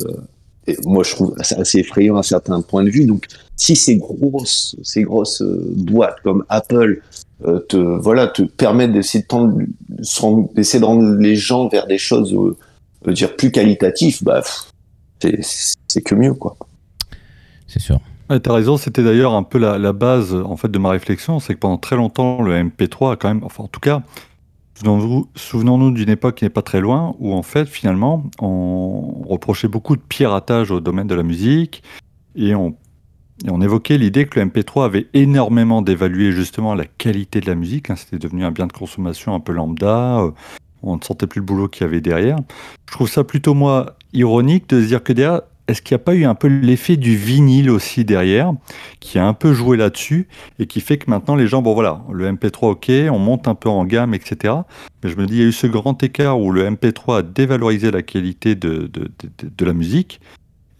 moi 0.84 1.02
je 1.02 1.14
trouve 1.14 1.34
c'est 1.42 1.58
assez 1.58 1.78
effrayant 1.78 2.16
à 2.16 2.22
certains 2.22 2.60
points 2.60 2.84
de 2.84 2.90
vue. 2.90 3.06
Donc 3.06 3.26
si 3.56 3.76
ces 3.76 3.96
grosses 3.96 4.76
ces 4.82 5.02
grosses 5.02 5.42
euh, 5.42 5.72
boîtes 5.76 6.16
comme 6.22 6.44
Apple 6.48 7.02
euh, 7.46 7.58
te 7.60 7.76
voilà 7.76 8.26
te 8.26 8.42
permettent 8.42 8.92
d'essayer 8.92 9.24
de 9.28 10.54
d'essayer 10.54 10.80
de 10.80 10.84
rendre 10.84 11.16
les 11.18 11.36
gens 11.36 11.68
vers 11.68 11.86
des 11.86 11.98
choses 11.98 12.36
euh, 13.06 13.12
dire 13.12 13.36
plus 13.36 13.50
qualitatives, 13.50 14.22
bah 14.22 14.42
c'est 15.20 16.02
que 16.02 16.14
mieux 16.14 16.34
quoi. 16.34 16.56
C'est 17.66 17.80
sûr. 17.80 18.00
Ouais, 18.28 18.40
T'as 18.40 18.54
raison, 18.54 18.76
c'était 18.76 19.02
d'ailleurs 19.02 19.34
un 19.34 19.42
peu 19.42 19.58
la, 19.58 19.78
la 19.78 19.92
base 19.92 20.34
en 20.34 20.56
fait 20.56 20.68
de 20.68 20.78
ma 20.78 20.90
réflexion, 20.90 21.40
c'est 21.40 21.54
que 21.54 21.58
pendant 21.58 21.78
très 21.78 21.96
longtemps 21.96 22.42
le 22.42 22.54
MP3 22.54 23.12
a 23.12 23.16
quand 23.16 23.28
même, 23.28 23.44
enfin 23.44 23.64
en 23.64 23.68
tout 23.68 23.80
cas, 23.80 24.02
souvenons-nous 24.76 25.28
souvenons-nous 25.34 25.90
d'une 25.90 26.08
époque 26.08 26.36
qui 26.36 26.44
n'est 26.44 26.50
pas 26.50 26.62
très 26.62 26.80
loin 26.80 27.14
où 27.18 27.34
en 27.34 27.42
fait 27.42 27.66
finalement 27.66 28.24
on 28.40 29.22
reprochait 29.28 29.68
beaucoup 29.68 29.96
de 29.96 30.00
piratage 30.00 30.70
au 30.70 30.80
domaine 30.80 31.06
de 31.06 31.14
la 31.14 31.22
musique 31.22 31.82
et 32.34 32.54
on, 32.54 32.76
et 33.44 33.50
on 33.50 33.60
évoquait 33.60 33.98
l'idée 33.98 34.26
que 34.26 34.38
le 34.38 34.46
MP3 34.46 34.84
avait 34.84 35.06
énormément 35.14 35.82
dévalué 35.82 36.32
justement 36.32 36.74
la 36.74 36.84
qualité 36.84 37.40
de 37.40 37.46
la 37.46 37.54
musique, 37.54 37.90
hein, 37.90 37.96
c'était 37.96 38.18
devenu 38.18 38.44
un 38.44 38.50
bien 38.50 38.66
de 38.66 38.72
consommation 38.72 39.34
un 39.34 39.40
peu 39.40 39.52
lambda, 39.52 40.20
euh, 40.20 40.30
on 40.82 40.96
ne 40.96 41.02
sentait 41.02 41.26
plus 41.26 41.40
le 41.40 41.46
boulot 41.46 41.68
qu'il 41.68 41.86
y 41.86 41.88
avait 41.88 42.00
derrière. 42.00 42.36
Je 42.88 42.92
trouve 42.92 43.08
ça 43.08 43.24
plutôt 43.24 43.54
moi 43.54 43.96
ironique 44.12 44.68
de 44.68 44.80
se 44.80 44.86
dire 44.86 45.02
que 45.02 45.12
derrière 45.12 45.42
est-ce 45.70 45.82
qu'il 45.82 45.94
n'y 45.94 46.00
a 46.00 46.04
pas 46.04 46.14
eu 46.14 46.24
un 46.24 46.34
peu 46.34 46.48
l'effet 46.48 46.96
du 46.96 47.16
vinyle 47.16 47.70
aussi 47.70 48.04
derrière, 48.04 48.52
qui 48.98 49.18
a 49.18 49.26
un 49.26 49.32
peu 49.32 49.52
joué 49.52 49.76
là-dessus, 49.76 50.28
et 50.58 50.66
qui 50.66 50.80
fait 50.80 50.98
que 50.98 51.08
maintenant 51.08 51.36
les 51.36 51.46
gens, 51.46 51.62
bon 51.62 51.74
voilà, 51.74 52.02
le 52.12 52.30
MP3 52.30 52.70
ok, 52.70 52.90
on 53.12 53.18
monte 53.18 53.48
un 53.48 53.54
peu 53.54 53.68
en 53.68 53.84
gamme, 53.84 54.12
etc. 54.12 54.54
Mais 55.02 55.10
je 55.10 55.16
me 55.16 55.26
dis, 55.26 55.34
il 55.34 55.40
y 55.40 55.44
a 55.44 55.46
eu 55.46 55.52
ce 55.52 55.66
grand 55.66 56.02
écart 56.02 56.40
où 56.40 56.50
le 56.50 56.68
MP3 56.68 57.18
a 57.18 57.22
dévalorisé 57.22 57.90
la 57.90 58.02
qualité 58.02 58.54
de, 58.54 58.90
de, 58.90 59.64
la 59.64 59.72
musique, 59.72 60.20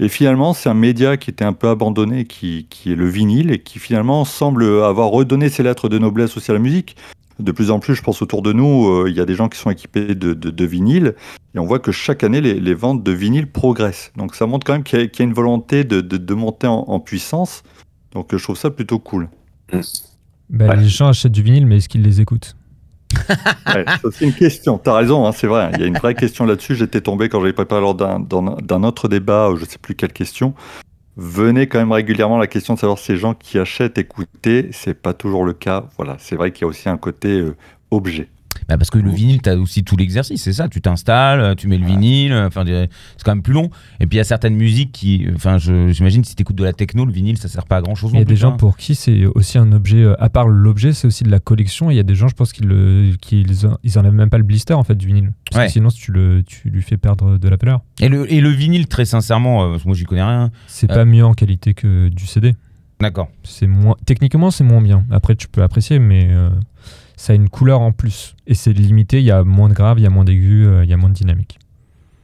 et 0.01 0.09
finalement 0.09 0.55
c'est 0.55 0.69
un 0.69 0.75
média 0.75 1.17
qui 1.17 1.31
était 1.31 1.45
un 1.45 1.53
peu 1.53 1.69
abandonné, 1.69 2.25
qui, 2.25 2.67
qui 2.69 2.93
est 2.93 2.97
le 2.97 3.07
vinyle, 3.07 3.53
et 3.53 3.61
qui 3.61 3.79
finalement 3.79 4.25
semble 4.25 4.65
avoir 4.83 5.11
redonné 5.11 5.49
ses 5.51 5.63
lettres 5.63 5.89
de 5.89 5.99
noblesse 5.99 6.37
aussi 6.37 6.51
à 6.51 6.55
la 6.55 6.61
musique. 6.61 6.97
De 7.41 7.53
plus 7.53 7.71
en 7.71 7.79
plus, 7.81 7.95
je 7.95 8.03
pense 8.03 8.23
autour 8.23 8.43
de 8.43 8.53
nous, 8.53 8.89
euh, 8.89 9.11
il 9.11 9.17
y 9.17 9.21
a 9.21 9.25
des 9.27 9.35
gens 9.35 9.49
qui 9.49 9.59
sont 9.59 9.71
équipés 9.71 10.15
de, 10.15 10.35
de, 10.35 10.51
de 10.51 10.65
vinyle, 10.65 11.15
et 11.55 11.59
on 11.59 11.65
voit 11.67 11.79
que 11.79 11.93
chaque 11.93 12.23
année, 12.25 12.41
les, 12.41 12.61
les 12.61 12.75
ventes 12.75 13.03
de 13.03 13.13
vinyle 13.13 13.47
progressent. 13.51 14.13
Donc 14.17 14.35
ça 14.35 14.47
montre 14.47 14.67
quand 14.67 14.73
même 14.75 14.83
qu'il 14.85 14.99
y, 14.99 15.03
a- 15.03 15.07
qu'il 15.07 15.25
y 15.25 15.27
a 15.27 15.29
une 15.29 15.35
volonté 15.35 15.85
de, 15.85 16.01
de- 16.01 16.17
de 16.17 16.35
monter 16.35 16.67
en, 16.67 16.85
en 16.87 17.01
puissance. 17.01 17.63
Donc 18.13 18.35
je 18.37 18.43
trouve 18.43 18.57
ça 18.57 18.71
plutôt 18.71 18.99
cool. 18.99 19.29
Bah, 19.73 20.67
Ouais. 20.69 20.77
Les 20.77 20.89
gens 20.89 21.09
achètent 21.09 21.31
du 21.33 21.43
vinyle, 21.43 21.67
mais 21.67 21.77
est-ce 21.77 21.89
qu'ils 21.89 22.03
les 22.03 22.21
écoutent? 22.21 22.57
Ouais, 23.75 23.85
c'est 24.13 24.25
une 24.25 24.33
question. 24.33 24.79
T'as 24.79 24.95
raison, 24.97 25.27
hein, 25.27 25.33
c'est 25.33 25.47
vrai. 25.47 25.71
Il 25.75 25.81
y 25.81 25.85
a 25.85 25.87
une 25.87 25.97
vraie 25.99 26.15
question 26.15 26.45
là-dessus. 26.47 26.75
J'étais 26.75 27.01
tombé 27.01 27.29
quand 27.29 27.41
j'avais 27.41 27.53
préparé 27.53 27.81
lors 27.81 27.95
d'un- 27.95 28.83
autre 28.83 29.09
débat, 29.09 29.49
euh, 29.51 29.57
je 29.57 29.65
sais 29.65 29.79
plus 29.79 29.95
quelle 29.95 30.13
question. 30.13 30.55
Venait 31.23 31.67
quand 31.67 31.79
même 31.79 31.93
régulièrement 31.93 32.39
la 32.39 32.47
question 32.47 32.73
de 32.73 32.79
savoir 32.79 32.99
si 32.99 33.13
les 33.13 33.19
gens 33.19 33.35
qui 33.35 33.59
achètent 33.59 33.99
écoutaient. 33.99 34.71
C'est 34.73 34.95
pas 34.95 35.13
toujours 35.13 35.45
le 35.45 35.53
cas. 35.53 35.85
Voilà, 35.99 36.17
c'est 36.19 36.35
vrai 36.35 36.51
qu'il 36.51 36.63
y 36.63 36.65
a 36.65 36.69
aussi 36.69 36.89
un 36.89 36.97
côté 36.97 37.41
euh, 37.41 37.57
objet. 37.91 38.31
Bah 38.69 38.77
parce 38.79 38.91
que 38.91 38.99
le 38.99 39.11
vinyle, 39.11 39.41
t'as 39.43 39.57
aussi 39.57 39.83
tout 39.85 39.97
l'exercice, 39.97 40.43
c'est 40.43 40.53
ça. 40.53 40.69
Tu 40.69 40.81
t'installes, 40.81 41.57
tu 41.57 41.67
mets 41.69 41.79
le 41.79 41.87
vinyle, 41.87 42.33
enfin, 42.35 42.65
c'est 42.67 42.89
quand 43.25 43.33
même 43.35 43.43
plus 43.43 43.55
long. 43.55 43.71
Et 44.01 44.07
puis 44.07 44.17
il 44.17 44.19
y 44.19 44.21
a 44.21 44.25
certaines 44.25 44.55
musiques 44.57 44.93
qui, 44.93 45.27
enfin, 45.35 45.59
j'imagine 45.59 46.25
si 46.25 46.35
t'écoutes 46.37 46.57
de 46.57 46.65
la 46.65 46.73
techno, 46.73 47.05
le 47.05 47.13
vinyle, 47.13 47.39
ça 47.39 47.49
sert 47.49 47.67
pas 47.67 47.77
à 47.79 47.83
grand 47.83 47.95
chose. 47.95 48.11
Il 48.15 48.19
y 48.19 48.23
a 48.23 48.25
des 48.25 48.37
gens 48.37 48.57
pour 48.57 48.77
qui 48.77 48.95
c'est 48.95 49.25
aussi 49.27 49.59
un 49.59 49.73
objet, 49.73 50.03
euh, 50.03 50.15
à 50.23 50.29
part 50.29 50.47
l'objet, 50.49 50.93
c'est 50.93 51.07
aussi 51.07 51.25
de 51.25 51.31
la 51.31 51.39
collection. 51.41 51.91
Il 51.91 51.97
y 51.97 52.01
a 52.01 52.05
des 52.05 52.15
gens, 52.15 52.29
je 52.29 52.35
pense, 52.35 52.53
qui 52.53 52.63
le, 52.63 53.13
qui, 53.21 53.41
ils, 53.43 53.67
en- 53.67 53.79
ils 53.83 53.99
enlèvent 53.99 54.13
même 54.15 54.31
pas 54.31 54.39
le 54.39 54.45
blister 54.45 54.75
en 54.75 54.85
fait 54.85 54.95
du 54.95 55.07
vinyle. 55.07 55.33
Parce 55.51 55.61
Ouais. 55.63 55.67
que 55.67 55.73
sinon, 55.73 55.91
si 55.91 56.01
tu, 56.01 56.13
le, 56.13 56.43
tu 56.47 56.71
lui 56.71 56.83
fais 56.83 56.97
perdre 56.97 57.39
de 57.39 57.49
la 57.49 57.57
valeur. 57.57 57.81
Et 58.01 58.09
le, 58.09 58.33
et 58.33 58.41
le 58.41 58.51
vinyle, 58.51 58.87
très 58.87 59.05
sincèrement, 59.05 59.65
euh, 59.65 59.71
parce 59.71 59.83
que 59.83 59.89
moi 59.89 59.97
j'y 59.97 60.05
connais 60.05 60.23
rien. 60.23 60.51
C'est 60.67 60.91
Euh. 60.91 60.95
pas 60.95 61.05
mieux 61.05 61.25
en 61.25 61.35
qualité 61.35 61.75
que 61.75 62.09
du 62.09 62.27
CD. 62.27 62.55
D'accord. 63.01 63.29
C'est 63.43 63.67
moins, 63.67 63.97
techniquement, 64.07 64.51
c'est 64.51 64.65
moins 64.65 64.83
bien. 64.83 65.05
Après, 65.11 65.35
tu 65.35 65.49
peux 65.49 65.63
apprécier, 65.63 65.99
mais 65.99 66.29
euh, 66.31 66.51
ça 67.21 67.35
a 67.35 67.37
une 67.37 67.51
couleur 67.51 67.81
en 67.83 67.93
plus. 67.93 68.35
Et 68.47 68.55
c'est 68.55 68.73
limité, 68.73 69.19
il 69.19 69.25
y 69.27 69.31
a 69.31 69.45
moins 69.45 69.69
de 69.69 69.75
graves, 69.75 69.99
il 69.99 70.03
y 70.03 70.07
a 70.07 70.11
moins 70.11 70.25
d'aigus, 70.25 70.67
euh, 70.67 70.85
il 70.85 70.89
y 70.89 70.93
a 70.95 70.97
moins 70.97 71.11
de 71.11 71.15
dynamique. 71.15 71.59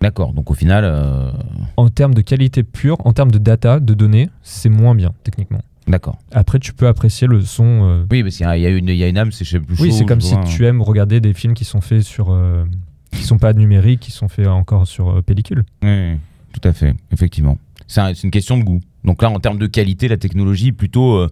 D'accord. 0.00 0.32
Donc 0.32 0.50
au 0.50 0.54
final, 0.54 0.84
euh, 0.86 1.30
En 1.76 1.88
termes 1.90 2.14
de 2.14 2.22
qualité 2.22 2.62
pure, 2.62 2.96
en 3.04 3.12
termes 3.12 3.30
de 3.30 3.38
data, 3.38 3.78
de 3.80 3.92
données, 3.94 4.30
c'est 4.42 4.68
moins 4.70 4.94
bien, 4.94 5.12
techniquement. 5.22 5.60
d'accord. 5.86 6.18
Après, 6.32 6.58
tu 6.58 6.72
peux 6.72 6.86
apprécier 6.86 7.26
le 7.26 7.42
son. 7.42 7.64
euh, 7.84 8.04
Oui, 8.10 8.22
parce 8.22 8.36
qu'il 8.36 8.46
y 8.46 8.48
a, 8.48 8.56
y 8.56 8.78
une, 8.78 8.88
il 8.88 8.96
y 8.96 9.04
a 9.04 9.08
une 9.08 9.18
âme, 9.18 9.32
c'est 9.32 9.44
sais 9.44 9.60
plus 9.60 9.78
Oui, 9.80 9.92
c'est 9.92 10.06
comme 10.06 10.20
si 10.22 10.34
vois. 10.34 10.44
tu 10.44 10.64
aimes 10.66 10.80
regarder 10.82 11.20
des 11.20 11.34
films 11.34 11.52
qui 11.54 11.64
sont 11.66 11.80
faits 11.82 12.02
sur. 12.02 12.30
euh, 12.32 12.64
qui 13.12 13.22
sont 13.22 13.38
pas 13.38 13.52
numériques, 13.52 14.00
qui 14.00 14.10
sont 14.10 14.28
faits 14.28 14.46
encore 14.48 14.86
sur 14.86 15.08
euh, 15.10 15.22
pellicule. 15.22 15.64
Oui, 15.82 16.16
tout 16.52 16.66
à 16.68 16.72
fait, 16.72 16.94
effectivement. 17.12 17.56
C'est 17.86 18.00
un- 18.00 18.14
c'est 18.14 18.24
une 18.24 18.30
question 18.30 18.56
de 18.58 18.64
goût. 18.64 18.80
Donc 19.04 19.22
là, 19.22 19.30
en 19.30 19.38
termes 19.40 19.58
de 19.58 19.66
qualité, 19.66 20.08
la 20.08 20.16
technologie 20.16 20.68
est 20.68 20.72
plutôt 20.72 21.26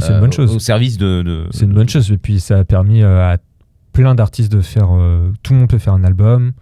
c'est 0.00 0.10
euh, 0.10 0.14
une 0.14 0.20
bonne 0.20 0.32
chose. 0.32 0.54
au 0.54 0.58
service 0.58 0.96
de. 0.98 1.22
de- 1.22 1.46
C'est 1.50 1.64
une 1.64 1.72
bonne 1.74 1.88
chose. 1.88 2.10
Et 2.10 2.18
puis, 2.18 2.40
ça 2.40 2.58
a 2.58 2.64
permis 2.64 3.02
euh, 3.02 3.22
à 3.34 3.38
plein 3.92 4.14
d'artistes 4.14 4.50
de 4.52 4.60
faire. 4.60 4.88
euh, 4.92 5.30
tout 5.42 5.52
le 5.52 5.60
monde 5.60 5.68
peut 5.68 5.78
faire 5.78 5.94
un 5.94 6.04
album. 6.04 6.52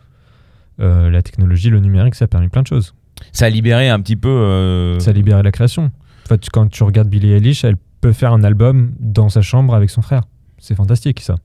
Euh, 0.81 1.11
la 1.11 1.23
technologie, 1.23 1.71
le 1.71 1.81
numérique, 1.81 2.14
ça 2.14 2.25
a 2.25 2.29
permis 2.29 2.49
plein 2.49 2.62
de 2.62 2.66
choses. 2.66 2.95
Ça 3.33 3.47
a 3.47 3.49
libéré 3.51 3.88
un 3.88 4.01
petit 4.01 4.16
peu. 4.16 4.29
euh, 4.29 4.99
Ça 5.01 5.11
a 5.11 5.12
libéré 5.12 5.42
la 5.42 5.53
création. 5.53 5.85
En 6.25 6.29
fait, 6.29 6.49
quand 6.51 6.68
tu 6.68 6.83
regardes 6.83 7.09
Billie 7.09 7.33
Eilish, 7.33 7.64
elle 7.64 7.77
peut 8.01 8.12
faire 8.12 8.33
un 8.33 8.42
album 8.42 8.92
dans 8.99 9.29
sa 9.29 9.42
chambre 9.42 9.75
avec 9.75 9.90
son 9.90 10.03
frère. 10.03 10.23
C'est 10.59 10.75
fantastique, 10.75 11.21
ça. 11.21 11.37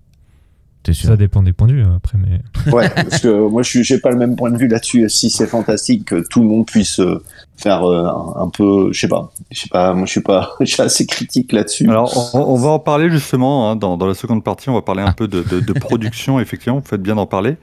C'est 0.85 0.93
sûr. 0.93 1.09
Ça 1.09 1.17
dépend 1.17 1.43
des 1.43 1.51
points 1.51 1.67
de 1.67 1.73
vue, 1.73 1.83
hein, 1.83 1.95
après, 1.97 2.17
mais. 2.17 2.39
Ouais, 2.71 2.89
parce 2.89 3.19
que 3.19 3.49
moi 3.49 3.61
je 3.61 3.81
j'ai 3.83 3.99
pas 3.99 4.09
le 4.09 4.15
même 4.17 4.35
point 4.37 4.49
de 4.51 4.57
vue 4.57 4.67
là-dessus. 4.69 5.09
Si 5.09 5.29
c'est 5.29 5.47
fantastique 5.47 6.05
que 6.05 6.25
tout 6.29 6.41
le 6.41 6.47
monde 6.47 6.65
puisse 6.65 6.99
euh, 7.01 7.21
faire 7.57 7.83
euh, 7.83 8.05
un, 8.05 8.43
un 8.43 8.49
peu, 8.49 8.93
je 8.93 8.99
sais 9.01 9.07
pas, 9.09 9.31
je 9.51 9.59
sais 9.59 9.69
pas, 9.69 9.93
moi 9.93 10.05
je 10.05 10.11
suis 10.11 10.21
pas, 10.21 10.51
je 10.61 10.65
suis 10.65 10.81
assez 10.81 11.05
critique 11.05 11.51
là-dessus. 11.51 11.89
Alors, 11.89 12.31
on, 12.33 12.39
on 12.39 12.55
va 12.55 12.69
en 12.69 12.79
parler 12.79 13.09
justement 13.09 13.69
hein, 13.69 13.75
dans, 13.75 13.97
dans 13.97 14.07
la 14.07 14.13
seconde 14.13 14.43
partie. 14.45 14.69
On 14.69 14.75
va 14.75 14.81
parler 14.81 15.01
un 15.03 15.11
peu 15.11 15.27
de, 15.27 15.41
de- 15.43 15.59
de 15.59 15.73
production, 15.79 16.39
effectivement. 16.39 16.79
Vous 16.79 16.85
faites 16.87 17.01
bien 17.03 17.15
d'en 17.15 17.27
parler. 17.27 17.57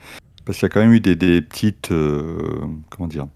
Parce 0.44 0.58
qu'il 0.58 0.66
y 0.66 0.70
a 0.70 0.74
quand 0.74 0.80
même 0.80 0.92
eu 0.92 1.00
des, 1.00 1.16
des 1.16 1.40
petites. 1.40 1.92
euh, 1.92 2.36
comment 2.90 3.08
dire? 3.08 3.26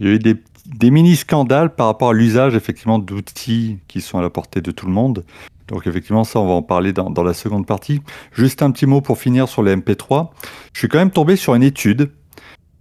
Il 0.00 0.06
y 0.08 0.10
a 0.10 0.12
eu 0.14 0.18
des, 0.18 0.34
des 0.66 0.90
mini-scandales 0.90 1.72
par 1.76 1.86
rapport 1.86 2.08
à 2.10 2.12
l'usage, 2.12 2.56
effectivement, 2.56 2.98
d'outils 2.98 3.78
qui 3.86 4.00
sont 4.00 4.18
à 4.18 4.22
la 4.22 4.30
portée 4.30 4.60
de 4.60 4.72
tout 4.72 4.86
le 4.86 4.92
monde. 4.92 5.24
Donc, 5.68 5.86
effectivement, 5.86 6.24
ça, 6.24 6.40
on 6.40 6.46
va 6.46 6.54
en 6.54 6.62
parler 6.62 6.92
dans, 6.92 7.10
dans 7.10 7.22
la 7.22 7.34
seconde 7.34 7.66
partie. 7.66 8.00
Juste 8.32 8.62
un 8.62 8.70
petit 8.70 8.86
mot 8.86 9.00
pour 9.00 9.18
finir 9.18 9.48
sur 9.48 9.62
les 9.62 9.74
MP3. 9.74 10.30
Je 10.72 10.78
suis 10.78 10.88
quand 10.88 10.98
même 10.98 11.10
tombé 11.10 11.36
sur 11.36 11.54
une 11.54 11.62
étude 11.62 12.10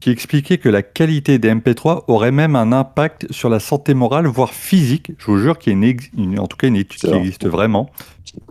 qui 0.03 0.09
expliquait 0.09 0.57
que 0.57 0.67
la 0.67 0.81
qualité 0.81 1.39
des 1.39 1.49
MP3 1.49 2.03
aurait 2.09 2.33
même 2.33 2.57
un 2.57 2.73
impact 2.73 3.31
sur 3.31 3.47
la 3.47 3.61
santé 3.61 3.93
morale, 3.93 4.27
voire 4.27 4.53
physique. 4.53 5.13
Je 5.17 5.27
vous 5.27 5.37
jure 5.37 5.57
qu'il 5.57 5.71
y 5.71 5.75
a 5.85 5.93
une, 6.17 6.39
en 6.39 6.47
tout 6.47 6.57
cas 6.57 6.67
une 6.67 6.75
étude 6.75 6.99
qui 6.99 7.13
existe 7.13 7.47
vraiment. 7.47 7.89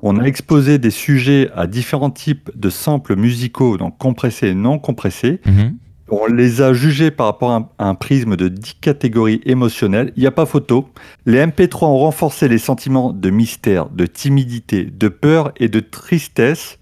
On 0.01 0.19
a 0.19 0.25
exposé 0.25 0.79
des 0.79 0.91
sujets 0.91 1.51
à 1.55 1.67
différents 1.67 2.11
types 2.11 2.51
de 2.55 2.71
samples 2.71 3.17
musicaux, 3.17 3.77
donc 3.77 3.99
compressés 3.99 4.49
et 4.49 4.55
non 4.55 4.79
compressés. 4.79 5.43
Mhm. 5.45 5.77
On 6.15 6.27
les 6.27 6.61
a 6.61 6.75
jugés 6.75 7.11
par 7.11 7.25
rapport 7.25 7.53
à 7.53 7.89
un, 7.89 7.95
prisme 7.95 8.37
de 8.37 8.49
10 8.49 8.75
catégories 8.83 9.41
émotionnelles. 9.47 10.13
Il 10.15 10.21
n'y 10.21 10.27
a 10.27 10.31
pas 10.31 10.45
photo. 10.45 10.91
Les 11.25 11.39
MP3 11.39 11.87
ont 11.87 12.01
renforcé 12.01 12.49
les 12.49 12.59
sentiments 12.59 13.15
de 13.15 13.31
mystère, 13.31 13.89
de 13.89 14.05
timidité, 14.05 14.85
de 14.85 15.09
peur 15.09 15.53
et 15.57 15.69
de 15.69 15.81
tristesse, 15.81 16.79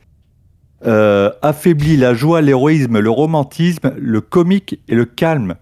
euh, 0.84 1.30
affaibli 1.42 1.96
la 1.96 2.12
joie, 2.12 2.40
l'héroïsme, 2.40 2.98
le 2.98 3.10
romantisme, 3.10 3.94
le 3.96 4.20
comique 4.20 4.80
et 4.88 4.96
le 4.96 5.04
calme. 5.04 5.54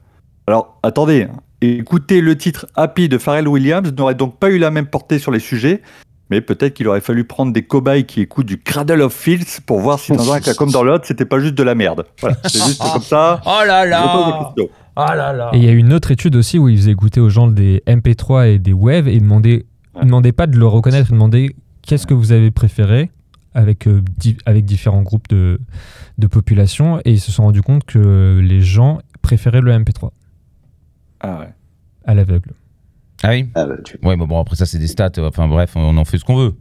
Alors, 0.46 0.80
attendez, 0.82 1.24
hein. 1.24 1.36
écouter 1.60 2.22
le 2.22 2.38
titre 2.38 2.64
Happy 2.74 3.10
de 3.10 3.18
Pharrell 3.18 3.48
Williams 3.48 3.92
n'aurait 3.92 4.14
donc 4.14 4.38
pas 4.38 4.48
eu 4.48 4.56
la 4.56 4.70
même 4.70 4.86
portée 4.86 5.18
sur 5.18 5.30
les 5.30 5.40
sujets, 5.40 5.82
mais 6.30 6.40
peut-être 6.40 6.74
qu'il 6.74 6.86
aurait 6.88 7.00
fallu 7.00 7.24
prendre 7.24 7.52
des 7.52 7.62
cobayes 7.64 8.04
qui 8.04 8.20
écoutent 8.20 8.46
du 8.46 8.58
Cradle 8.60 9.00
of 9.02 9.14
Filth 9.14 9.60
pour 9.66 9.80
voir 9.80 9.98
si 9.98 10.12
dans 10.16 10.32
un 10.32 10.40
cas 10.40 10.54
comme 10.54 10.70
dans 10.70 10.82
l'autre, 10.82 11.06
c'était 11.06 11.24
pas 11.24 11.38
juste 11.40 11.54
de 11.54 11.62
la 11.62 11.74
merde. 11.74 12.04
Voilà, 12.20 12.36
c'est 12.44 12.62
juste 12.64 12.82
comme 12.82 13.02
ça. 13.02 13.40
Oh 13.46 13.60
là 13.66 13.84
là. 13.86 14.52
Oh 14.56 14.64
là 14.96 15.32
là 15.32 15.50
Et 15.54 15.58
il 15.58 15.64
y 15.64 15.68
a 15.68 15.72
une 15.72 15.92
autre 15.92 16.10
étude 16.10 16.34
aussi 16.36 16.58
où 16.58 16.68
ils 16.68 16.76
faisaient 16.76 16.90
écouter 16.92 17.20
aux 17.20 17.28
gens 17.30 17.46
des 17.46 17.82
MP3 17.86 18.48
et 18.48 18.58
des 18.58 18.72
Waves 18.72 19.08
et 19.08 19.14
ils 19.14 19.20
demandaient, 19.22 19.64
ils 19.94 19.98
Ouais. 20.00 20.04
demandaient 20.04 20.32
pas 20.32 20.46
de 20.46 20.56
le 20.58 20.66
reconnaître, 20.66 21.08
ils 21.10 21.14
demandaient 21.14 21.54
qu'est-ce 21.82 22.06
que 22.06 22.14
vous 22.14 22.32
avez 22.32 22.50
préféré 22.50 23.10
avec, 23.54 23.86
euh, 23.88 24.02
di- 24.18 24.36
avec 24.46 24.64
différents 24.64 25.02
groupes 25.02 25.26
de, 25.28 25.60
de 26.18 26.26
population 26.26 26.98
et 27.04 27.12
ils 27.12 27.20
se 27.20 27.32
sont 27.32 27.44
rendus 27.44 27.62
compte 27.62 27.84
que 27.84 28.40
les 28.42 28.60
gens 28.60 29.00
préféraient 29.22 29.60
le 29.60 29.72
MP3 29.72 30.10
Ah 31.20 31.40
ouais. 31.40 31.48
à 32.04 32.14
l'aveugle. 32.14 32.50
Ah 33.22 33.30
oui 33.30 33.46
Ah, 33.54 33.66
bah, 33.66 33.74
tu- 33.84 33.98
Ouais, 34.02 34.16
mais 34.16 34.26
bon, 34.26 34.40
après 34.40 34.56
ça, 34.56 34.66
c'est 34.66 34.78
des 34.78 34.86
stats. 34.86 35.10
Enfin 35.18 35.48
bref, 35.48 35.72
on 35.74 35.96
en 35.96 36.04
fait 36.04 36.18
ce 36.18 36.24
qu'on 36.24 36.36
veut. 36.36 36.54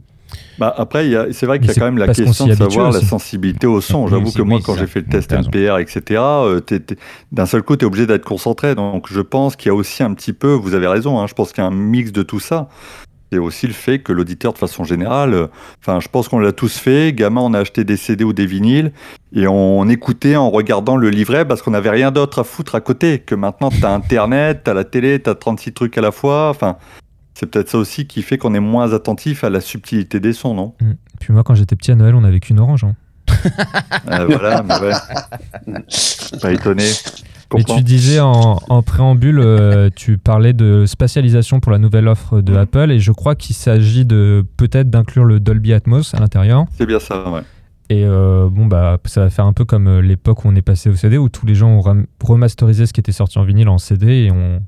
Bah 0.58 0.74
après, 0.76 1.10
c'est 1.32 1.46
vrai 1.46 1.58
qu'il 1.58 1.68
y 1.68 1.70
a 1.70 1.74
quand 1.74 1.84
même 1.86 1.96
la 1.98 2.08
question 2.08 2.44
s'y 2.44 2.50
de 2.50 2.54
savoir 2.56 2.90
la 2.92 3.00
sensibilité 3.00 3.66
au 3.66 3.80
son. 3.80 4.08
J'avoue 4.08 4.30
que 4.32 4.42
moi, 4.42 4.58
oui, 4.58 4.62
quand 4.62 4.74
j'ai 4.76 4.86
fait 4.86 5.00
le 5.00 5.06
test. 5.06 5.32
NPR, 5.32 5.78
etc., 5.78 6.20
euh, 6.20 6.60
d'un 7.32 7.46
seul 7.46 7.62
coup, 7.62 7.76
tu 7.76 7.84
es 7.84 7.86
obligé 7.86 8.06
d'être 8.06 8.24
concentré. 8.26 8.74
Donc 8.74 9.06
je 9.10 9.20
pense 9.20 9.56
qu'il 9.56 9.68
y 9.68 9.70
a 9.70 9.74
aussi 9.74 10.02
un 10.02 10.12
petit 10.12 10.32
peu, 10.34 10.52
vous 10.52 10.74
avez 10.74 10.86
raison, 10.88 11.18
hein, 11.18 11.26
je 11.28 11.32
pense 11.34 11.52
qu'il 11.52 11.62
y 11.62 11.66
a 11.66 11.68
un 11.70 11.74
mix 11.74 12.12
de 12.12 12.22
tout 12.22 12.40
ça. 12.40 12.68
C'est 13.30 13.38
aussi 13.38 13.66
le 13.66 13.72
fait 13.74 13.98
que 13.98 14.10
l'auditeur, 14.12 14.52
de 14.54 14.58
façon 14.58 14.84
générale, 14.84 15.34
euh, 15.34 15.46
enfin, 15.80 16.00
je 16.00 16.08
pense 16.08 16.28
qu'on 16.28 16.38
l'a 16.38 16.52
tous 16.52 16.78
fait. 16.78 17.12
Gamin, 17.12 17.42
on 17.42 17.52
a 17.54 17.58
acheté 17.60 17.84
des 17.84 17.96
CD 17.98 18.24
ou 18.24 18.32
des 18.32 18.46
vinyles 18.46 18.92
et 19.34 19.46
on 19.46 19.86
écoutait 19.88 20.36
en 20.36 20.48
regardant 20.50 20.96
le 20.96 21.10
livret 21.10 21.46
parce 21.46 21.60
qu'on 21.60 21.72
n'avait 21.72 21.90
rien 21.90 22.10
d'autre 22.10 22.38
à 22.38 22.44
foutre 22.44 22.74
à 22.74 22.80
côté. 22.80 23.18
Que 23.18 23.34
maintenant, 23.34 23.68
tu 23.70 23.84
as 23.84 23.92
Internet, 23.92 24.62
tu 24.64 24.70
as 24.70 24.74
la 24.74 24.84
télé, 24.84 25.20
tu 25.22 25.28
as 25.28 25.34
36 25.34 25.72
trucs 25.74 25.98
à 25.98 26.00
la 26.00 26.10
fois. 26.10 26.48
Enfin, 26.48 26.76
c'est 27.34 27.44
peut-être 27.46 27.68
ça 27.68 27.76
aussi 27.78 28.06
qui 28.06 28.22
fait 28.22 28.38
qu'on 28.38 28.54
est 28.54 28.60
moins 28.60 28.92
attentif 28.94 29.44
à 29.44 29.50
la 29.50 29.60
subtilité 29.60 30.20
des 30.20 30.32
sons, 30.32 30.54
non? 30.54 30.74
Puis 31.20 31.32
moi, 31.34 31.42
quand 31.44 31.54
j'étais 31.54 31.76
petit 31.76 31.90
à 31.92 31.96
Noël, 31.96 32.14
on 32.14 32.24
avait 32.24 32.40
qu'une 32.40 32.58
orange. 32.60 32.84
hein. 32.84 32.94
Euh, 34.10 34.26
Voilà, 34.26 34.62
mais 34.62 34.74
ouais. 34.80 35.82
Pas 36.40 36.52
étonné. 36.52 36.84
Mais 37.54 37.62
Pourquoi 37.62 37.76
tu 37.76 37.82
disais 37.82 38.20
en, 38.20 38.58
en 38.68 38.82
préambule, 38.82 39.38
euh, 39.40 39.88
tu 39.94 40.18
parlais 40.18 40.52
de 40.52 40.84
spatialisation 40.86 41.60
pour 41.60 41.72
la 41.72 41.78
nouvelle 41.78 42.06
offre 42.08 42.40
de 42.42 42.52
Mhm. 42.52 42.58
Apple 42.58 42.90
et 42.90 43.00
je 43.00 43.10
crois 43.12 43.34
qu'il 43.34 43.56
s'agit 43.56 44.04
de 44.04 44.44
peut-être 44.58 44.90
d'inclure 44.90 45.24
le 45.24 45.40
Dolby 45.40 45.72
Atmos 45.72 46.12
à 46.14 46.20
l'intérieur. 46.20 46.66
C'est 46.72 46.84
bien 46.86 46.98
ça, 47.00 47.30
ouais. 47.30 47.40
Et 47.90 48.04
euh, 48.04 48.48
bon, 48.50 48.66
bah, 48.66 48.98
ça 49.06 49.22
va 49.22 49.30
faire 49.30 49.46
un 49.46 49.54
peu 49.54 49.64
comme 49.64 49.86
euh, 49.88 50.02
l'époque 50.02 50.44
où 50.44 50.48
on 50.48 50.54
est 50.56 50.60
passé 50.62 50.90
au 50.90 50.94
CD, 50.94 51.16
où 51.16 51.30
tous 51.30 51.46
les 51.46 51.54
gens 51.54 51.70
ont 51.70 52.04
remasterisé 52.22 52.84
ce 52.84 52.92
qui 52.92 53.00
était 53.00 53.12
sorti 53.12 53.38
en 53.38 53.44
vinyle 53.44 53.70
en 53.70 53.78
CD 53.78 54.24
et 54.26 54.30
on, 54.30 54.60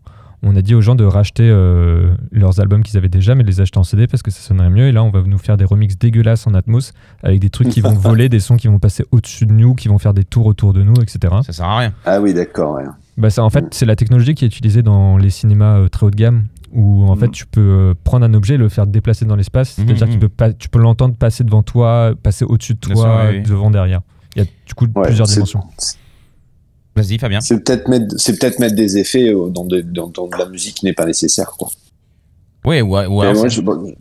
on 0.43 0.57
a 0.57 0.63
dit 0.63 0.75
aux 0.75 0.81
gens 0.81 0.95
de 0.95 1.05
racheter 1.05 1.49
euh, 1.49 2.13
leurs 2.33 2.61
albums 2.61 2.83
qu'ils 2.83 2.97
avaient 2.97 3.09
déjà, 3.11 3.35
mais 3.35 3.43
de 3.43 3.49
les 3.49 3.61
acheter 3.61 3.79
en 3.79 3.85
CD 3.85 4.07
parce 4.07 4.23
que 4.23 4.31
ça 4.31 4.41
sonnerait 4.41 4.71
mieux. 4.71 4.87
Et 4.89 4.93
là, 4.93 5.03
on 5.05 5.11
va 5.11 5.21
nous 5.23 5.39
faire 5.39 5.57
des 5.57 5.65
remixes 5.65 5.99
dégueulasses 5.99 6.47
en 6.47 6.55
Atmos 6.55 6.93
avec 7.23 7.41
des 7.41 7.51
trucs 7.51 7.69
qui 7.69 7.81
vont 7.81 7.93
voler, 7.95 8.29
des 8.29 8.41
sons 8.41 8.57
qui 8.57 8.69
vont 8.69 8.79
passer 8.79 9.05
au-dessus 9.11 9.47
de 9.47 9.53
nous, 9.53 9.75
qui 9.75 9.89
vont 9.89 9.99
faire 9.99 10.15
des 10.15 10.25
tours 10.25 10.47
autour 10.47 10.73
de 10.73 10.83
nous, 10.83 10.95
etc. 11.03 11.19
Ça 11.45 11.53
sert 11.53 11.67
à 11.67 11.79
rien. 11.79 11.93
Ah 12.07 12.21
oui, 12.21 12.33
d'accord. 12.35 12.77
ouais. 12.77 12.85
Bah 13.19 13.29
ça, 13.31 13.45
en 13.45 13.51
fait, 13.51 13.63
Mm. 13.65 13.69
c'est 13.73 13.87
la 13.87 13.97
technologie 13.97 14.35
qui 14.35 14.45
est 14.45 14.49
utilisée 14.49 14.83
dans 14.83 15.19
les 15.19 15.29
cinémas 15.31 15.77
euh, 15.79 15.89
très 15.89 16.07
haut 16.07 16.11
de 16.11 16.17
gamme, 16.17 16.47
où 16.73 17.05
en 17.05 17.17
Mm. 17.17 17.19
fait, 17.21 17.29
tu 17.33 17.45
peux 17.47 17.61
euh, 17.61 17.95
prendre 18.05 18.25
un 18.25 18.33
objet 18.33 18.55
et 18.55 18.59
le 18.59 18.69
faire 18.71 18.87
déplacer 18.87 19.27
dans 19.27 19.37
l'espace. 19.37 19.77
Mhm, 19.77 19.85
C'est-à-dire 19.89 20.07
mhm. 20.17 20.29
que 20.29 20.53
tu 20.59 20.69
peux 20.71 20.79
l'entendre 20.79 21.15
passer 21.17 21.45
devant 21.45 21.63
toi, 21.63 22.13
passer 22.23 22.47
au-dessus 22.47 22.75
de 22.75 22.79
toi, 22.81 22.95
sûr, 22.95 23.21
oui, 23.31 23.37
oui. 23.39 23.43
devant, 23.43 23.71
derrière. 23.71 24.01
Il 24.37 24.43
y 24.43 24.47
a 24.47 24.49
du 24.67 24.75
coup 24.75 24.87
Ouais, 24.95 25.03
plusieurs 25.03 25.27
c'est- 25.27 25.35
dimensions. 25.35 25.65
Vas-y, 27.01 27.19
Fabien. 27.19 27.41
C'est 27.41 27.63
peut-être 27.65 27.89
mettre, 27.89 28.15
c'est 28.19 28.39
peut-être 28.39 28.59
mettre 28.59 28.75
des 28.75 28.99
effets 28.99 29.29
euh, 29.33 29.49
dans, 29.51 29.65
de, 29.65 29.81
dans, 29.81 30.09
dans 30.09 30.29
de 30.29 30.37
la 30.37 30.49
musique 30.49 30.75
qui 30.77 30.85
n'est 30.85 30.93
pas 30.93 31.07
nécessaire, 31.07 31.53
quoi. 31.59 31.69
Oui, 32.65 32.81
ou, 32.83 32.89
ou 32.97 32.97
Et 33.23 33.27
alors 33.27 33.35
moi, 33.35 33.49
c'est- 33.49 33.63
bon, 33.63 33.95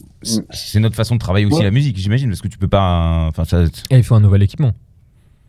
notre 0.75 0.95
façon 0.95 1.15
de 1.15 1.19
travailler 1.19 1.45
aussi 1.45 1.57
Ouais. 1.59 1.63
la 1.63 1.71
musique, 1.71 1.97
j'imagine, 1.97 2.27
parce 2.29 2.41
que 2.41 2.47
tu 2.49 2.57
peux 2.57 2.67
pas. 2.67 3.27
Enfin, 3.29 3.45
ça. 3.45 3.63
Et 3.89 3.97
il 3.97 4.03
faut 4.03 4.15
un 4.15 4.19
nouvel 4.19 4.43
équipement. 4.43 4.73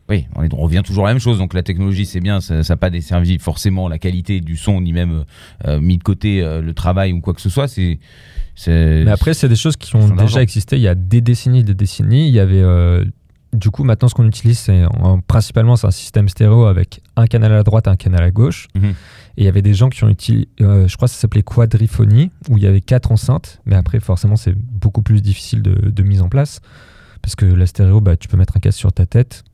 Oui, 0.09 0.27
on 0.37 0.63
revient 0.63 0.83
toujours 0.85 1.05
à 1.07 1.09
la 1.11 1.15
même 1.15 1.21
chose. 1.21 1.39
Donc 1.39 1.55
la 1.55 1.63
technologie, 1.63 2.05
c'est 2.05 2.19
bien, 2.21 2.41
ça 2.41 2.63
n'a 2.69 2.77
pas 2.77 2.91
desservi 2.91 3.39
forcément 3.39 3.89
la 3.89 3.99
qualité 3.99 4.41
du 4.41 4.57
son, 4.57 4.81
ni 4.81 4.93
même 4.93 5.25
euh, 5.67 5.81
mis 5.81 5.99
de 5.99 6.03
côté 6.03 6.43
euh, 6.43 6.61
le 6.61 6.75
travail 6.75 7.13
ou 7.13 7.21
quoi 7.21 7.33
que 7.35 7.41
ce 7.41 7.49
soit. 7.49 7.69
C'est. 7.69 7.99
c'est- 8.57 9.05
Mais 9.05 9.11
après, 9.13 9.35
c'est 9.35 9.49
des 9.49 9.55
choses 9.57 9.77
qui 9.77 9.95
ont 9.97 10.09
déjà 10.17 10.43
existé 10.43 10.77
il 10.77 10.83
y 10.83 10.89
a 10.89 10.95
des 10.97 11.21
décennies, 11.21 11.63
des 11.65 11.75
décennies. 11.75 12.29
Il 12.29 12.35
y 12.35 12.41
avait. 12.41 12.61
euh, 12.63 13.05
du 13.53 13.71
coup, 13.71 13.83
maintenant, 13.85 14.09
ce 14.09 14.15
qu'on 14.15 14.27
utilise, 14.27 14.59
c'est 14.59 14.85
en- 14.85 15.21
principalement 15.21 15.75
c'est 15.77 15.87
un 15.87 15.91
système 15.91 16.29
stéréo 16.29 16.67
avec 16.67 17.01
un 17.17 17.27
canal 17.27 17.53
à 17.53 17.63
droite 17.63 17.87
et 17.87 17.91
un 17.91 17.97
canal 17.97 18.23
à 18.23 18.31
gauche. 18.31 18.69
Mhm. 18.75 18.85
Et 19.37 19.43
il 19.43 19.45
y 19.45 19.49
avait 19.49 19.63
des 19.63 19.75
gens 19.75 19.89
qui 19.89 20.05
ont 20.05 20.09
utilisé, 20.09 20.49
euh, 20.61 20.87
je 20.87 20.97
crois 20.97 21.09
que 21.09 21.15
ça 21.15 21.21
s'appelait 21.21 21.43
quadriphonie, 21.43 22.31
où 22.49 22.59
il 22.59 22.63
y 22.63 22.67
avait 22.67 22.81
quatre 22.81 23.11
enceintes. 23.13 23.61
Mais 23.67 23.75
après, 23.77 23.99
forcément, 24.01 24.37
c'est 24.37 24.55
beaucoup 24.57 25.03
plus 25.03 25.21
difficile 25.21 25.63
de, 25.63 25.91
de 25.91 26.03
mise 26.03 26.23
en 26.23 26.29
place. 26.29 26.61
Parce 27.23 27.35
que 27.35 27.45
la 27.45 27.67
stéréo, 27.67 28.01
bah, 28.01 28.17
tu 28.17 28.29
peux 28.29 28.37
mettre 28.37 28.57
un 28.57 28.61
casque 28.61 28.79
sur 28.79 28.93
ta 28.93 29.05
tête. 29.07 29.45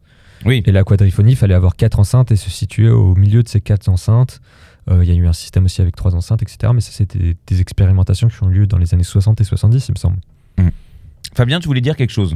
Oui. 0.45 0.63
Et 0.67 0.73
la 0.73 0.85
quadriphonie, 0.85 1.33
il 1.33 1.37
fallait 1.37 1.55
avoir 1.55 1.75
quatre 1.77 1.99
enceintes 1.99 2.31
et 2.31 2.37
se 2.37 2.51
situer 2.51 2.89
au 2.91 3.15
milieu 3.15 3.43
de 3.43 3.49
ces 3.49 3.61
quatre 3.61 3.89
enceintes. 3.89 4.41
Euh, 4.91 5.03
Il 5.03 5.09
y 5.09 5.13
a 5.13 5.15
eu 5.17 5.27
un 5.27 5.33
système 5.33 5.65
aussi 5.65 5.81
avec 5.81 5.97
trois 5.97 6.15
enceintes, 6.15 6.43
etc. 6.43 6.73
Mais 6.75 6.81
ça, 6.81 6.93
c'était 6.93 7.19
des, 7.19 7.37
des 7.47 7.61
expérimentations 7.61 8.29
qui 8.29 8.41
ont 8.43 8.49
lieu 8.49 8.67
dans 8.67 8.79
les 8.79 8.93
années 8.95 9.03
60 9.03 9.41
et 9.41 9.45
70, 9.45 9.89
il 9.89 9.93
me 9.93 9.99
semble. 9.99 10.19
Fabien, 11.35 11.59
tu 11.61 11.67
voulais 11.67 11.81
dire 11.81 11.97
quelque 11.97 12.13
chose? 12.13 12.35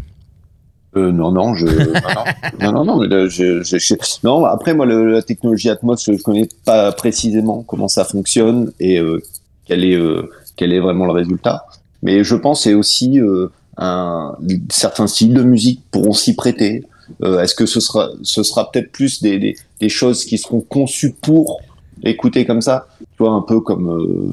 Euh, 0.96 1.12
non, 1.12 1.30
non, 1.32 1.54
je, 1.54 1.66
non, 2.60 2.72
non, 2.72 2.84
non, 2.84 2.98
mais 3.00 3.06
là, 3.08 3.28
je, 3.28 3.62
je- 3.62 3.78
je- 3.78 3.94
non, 4.24 4.44
après, 4.44 4.74
moi, 4.74 4.86
le- 4.86 5.10
la 5.12 5.22
technologie 5.22 5.70
Atmos, 5.70 6.04
je 6.04 6.20
connais 6.22 6.48
pas 6.64 6.90
précisément 6.92 7.62
comment 7.62 7.88
ça 7.88 8.04
fonctionne 8.04 8.72
et 8.80 8.98
euh, 8.98 9.22
quel 9.66 9.84
est, 9.84 9.94
euh, 9.94 10.28
quel 10.56 10.72
est 10.72 10.80
vraiment 10.80 11.06
le 11.06 11.12
résultat. 11.12 11.64
Mais 12.02 12.24
je 12.24 12.34
pense 12.34 12.62
c'est 12.64 12.74
aussi 12.74 13.20
euh, 13.20 13.48
un, 13.76 14.34
certains 14.70 15.06
styles 15.06 15.34
de 15.34 15.42
musique 15.42 15.82
pourront 15.90 16.12
s'y 16.12 16.34
prêter. 16.34 16.84
Euh, 17.22 17.40
Est-ce 17.40 17.54
que 17.54 17.66
ce 17.66 17.78
sera, 17.80 18.08
ce 18.22 18.42
sera 18.42 18.70
peut-être 18.70 18.90
plus 18.90 19.22
des, 19.22 19.38
des, 19.38 19.56
des 19.80 19.88
choses 19.88 20.24
qui 20.24 20.38
seront 20.38 20.60
conçues 20.60 21.14
pour 21.20 21.60
écouter 22.02 22.46
comme 22.46 22.62
ça, 22.62 22.86
tu 23.00 23.06
vois, 23.22 23.32
un 23.32 23.42
peu 23.42 23.60
comme, 23.60 23.88
euh, 23.90 24.30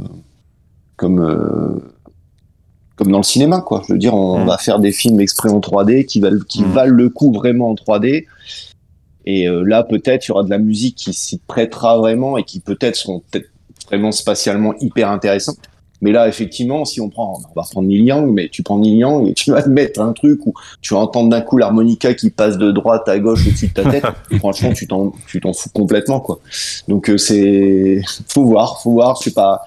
comme, 0.96 1.20
euh, 1.20 1.80
comme 2.98 3.12
dans 3.12 3.20
le 3.20 3.24
cinéma, 3.24 3.62
quoi. 3.62 3.84
Je 3.88 3.94
veux 3.94 4.00
dire, 4.00 4.14
on, 4.14 4.40
Mm. 4.44 4.48
va 4.48 4.58
faire 4.58 4.80
des 4.80 4.92
films 4.92 5.20
exprès 5.22 5.50
en 5.50 5.60
3D 5.62 6.06
qui 6.06 6.20
valent, 6.20 6.40
qui 6.50 6.64
Mm. 6.64 6.72
valent 6.72 6.94
le 6.96 7.10
coup 7.10 7.32
vraiment 7.32 7.70
en 7.70 7.76
3D. 7.76 8.26
Et 9.26 9.48
euh, 9.48 9.64
là, 9.64 9.84
peut-être, 9.84 10.26
il 10.28 10.30
y 10.30 10.32
aura 10.32 10.44
de 10.44 10.50
la 10.50 10.58
musique 10.58 10.96
qui 10.96 11.14
s'y 11.14 11.38
prêtera 11.38 11.98
vraiment 11.98 12.38
et 12.38 12.44
qui 12.44 12.60
peut-être 12.60 12.96
seront 12.96 13.22
peut-être 13.32 13.50
vraiment 13.88 14.12
spatialement 14.12 14.74
hyper 14.80 15.10
intéressantes. 15.10 15.58
Mais 16.02 16.12
là, 16.12 16.28
effectivement, 16.28 16.86
si 16.86 17.02
on 17.02 17.10
prend, 17.10 17.40
on 17.40 17.60
va 17.60 17.66
prendre 17.70 17.88
Neil 17.88 18.04
Young, 18.04 18.32
mais 18.32 18.50
tu 18.50 18.62
prends 18.62 18.78
Neil 18.78 18.98
Young 18.98 19.28
et 19.30 19.34
tu 19.34 19.50
vas 19.52 19.64
te 19.64 19.70
mettre 19.70 20.00
un 20.00 20.14
truc 20.14 20.46
où 20.46 20.54
tu 20.82 20.94
vas 20.94 21.00
entendre 21.00 21.30
d'un 21.30 21.42
coup 21.42 21.58
l'harmonica 21.58 22.14
qui 22.14 22.30
passe 22.30 22.58
de 22.60 22.72
droite 22.72 23.10
à 23.10 23.18
gauche 23.18 23.48
au-dessus 23.48 23.68
de 23.70 23.74
ta 23.74 23.90
tête. 23.90 24.06
franchement, 24.38 24.74
tu 24.74 24.86
t'en, 24.88 25.12
tu 25.28 25.40
t'en 25.42 25.54
fous 25.54 25.70
complètement, 25.74 26.20
quoi. 26.20 26.40
Donc, 26.88 27.10
euh, 27.10 27.18
c'est, 27.18 28.02
faut 28.28 28.46
voir, 28.46 28.80
faut 28.82 28.92
voir, 28.92 29.18
je 29.20 29.24
sais 29.30 29.34
pas. 29.34 29.62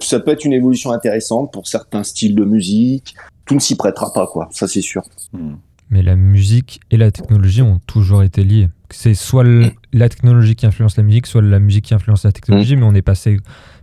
Ça 0.00 0.20
peut 0.20 0.30
être 0.32 0.44
une 0.44 0.52
évolution 0.52 0.90
intéressante 0.92 1.52
pour 1.52 1.66
certains 1.68 2.02
styles 2.02 2.34
de 2.34 2.44
musique. 2.44 3.14
Tout 3.46 3.54
ne 3.54 3.60
s'y 3.60 3.76
prêtera 3.76 4.12
pas, 4.12 4.26
quoi. 4.26 4.48
Ça, 4.52 4.68
c'est 4.68 4.82
sûr. 4.82 5.02
Hmm. 5.32 5.54
Mais 5.88 6.02
la 6.02 6.14
musique 6.16 6.80
et 6.90 6.96
la 6.96 7.10
technologie 7.10 7.62
ont 7.62 7.80
toujours 7.86 8.22
été 8.22 8.44
liées. 8.44 8.68
C'est 8.90 9.14
soit 9.14 9.42
le- 9.42 9.72
la 9.92 10.08
technologie 10.08 10.54
qui 10.54 10.66
influence 10.66 10.96
la 10.96 11.02
musique, 11.02 11.26
soit 11.26 11.42
la 11.42 11.58
musique 11.58 11.86
qui 11.86 11.94
influence 11.94 12.24
la 12.24 12.30
technologie, 12.32 12.76
mais 12.76 12.84
on 12.84 12.94
est 12.94 13.02
passé, 13.02 13.38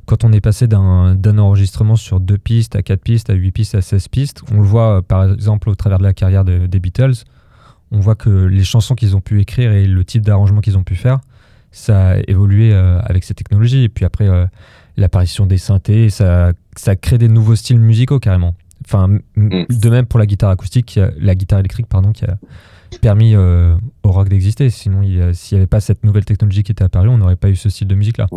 quand 0.06 0.24
on 0.24 0.32
est 0.32 0.40
passé 0.40 0.68
d'un 0.68 1.38
enregistrement 1.38 1.98
sur 1.98 2.20
deux 2.22 2.38
pistes 2.38 2.76
à 2.78 2.82
quatre 2.84 3.02
pistes, 3.02 3.30
à 3.30 3.34
huit 3.34 3.52
pistes, 3.52 3.76
à 3.76 3.82
16 3.82 4.08
pistes, 4.08 4.42
on 4.54 4.58
le 4.62 4.64
voit 4.66 4.98
euh, 4.98 5.02
par 5.02 5.30
exemple 5.34 5.70
au 5.70 5.76
travers 5.76 5.98
de 5.98 6.04
la 6.04 6.14
carrière 6.14 6.46
de- 6.46 6.66
des 6.68 6.80
Beatles, 6.80 7.14
on 7.92 8.00
voit 8.00 8.16
que 8.16 8.30
les 8.30 8.64
chansons 8.64 8.96
qu'ils 8.96 9.16
ont 9.18 9.22
pu 9.22 9.42
écrire 9.42 9.72
et 9.74 9.86
le 9.86 10.06
type 10.06 10.24
d'arrangement 10.24 10.62
qu'ils 10.62 10.78
ont 10.78 10.84
pu 10.84 10.96
faire, 10.96 11.20
ça 11.72 12.12
a 12.12 12.18
évolué 12.28 12.74
euh, 12.74 13.00
avec 13.02 13.26
ces 13.26 13.34
technologies. 13.34 13.84
Et 13.84 13.90
puis 13.90 14.06
après, 14.06 14.28
euh, 14.30 14.46
l'apparition 14.98 15.46
des 15.46 15.58
synthés, 15.58 16.10
ça, 16.10 16.54
ça 16.76 16.96
crée 16.96 17.18
des 17.18 17.28
nouveaux 17.30 17.56
styles 17.56 17.80
musicaux 17.80 18.20
carrément. 18.20 18.56
Enfin, 18.86 19.08
Mm. 19.36 19.64
de 19.70 19.90
même 19.90 20.06
pour 20.06 20.20
la 20.20 20.26
guitare 20.26 20.50
acoustique, 20.50 21.00
la 21.18 21.36
guitare 21.36 21.60
électrique, 21.60 21.88
pardon, 21.88 22.12
qui 22.14 22.26
a 22.26 22.38
permis 23.02 23.36
euh, 23.36 23.76
au 24.04 24.12
rock 24.12 24.30
d'exister. 24.30 24.70
Sinon, 24.70 25.02
s'il 25.34 25.56
n'y 25.56 25.60
avait 25.60 25.68
pas 25.68 25.80
cette 25.82 26.04
nouvelle 26.04 26.26
technologie 26.26 26.64
qui 26.64 26.72
était 26.72 26.84
apparue, 26.84 27.10
on 27.10 27.18
n'aurait 27.18 27.36
pas 27.36 27.50
eu 27.50 27.56
ce 27.56 27.70
style 27.70 27.88
de 27.88 27.96
musique-là. 27.96 28.28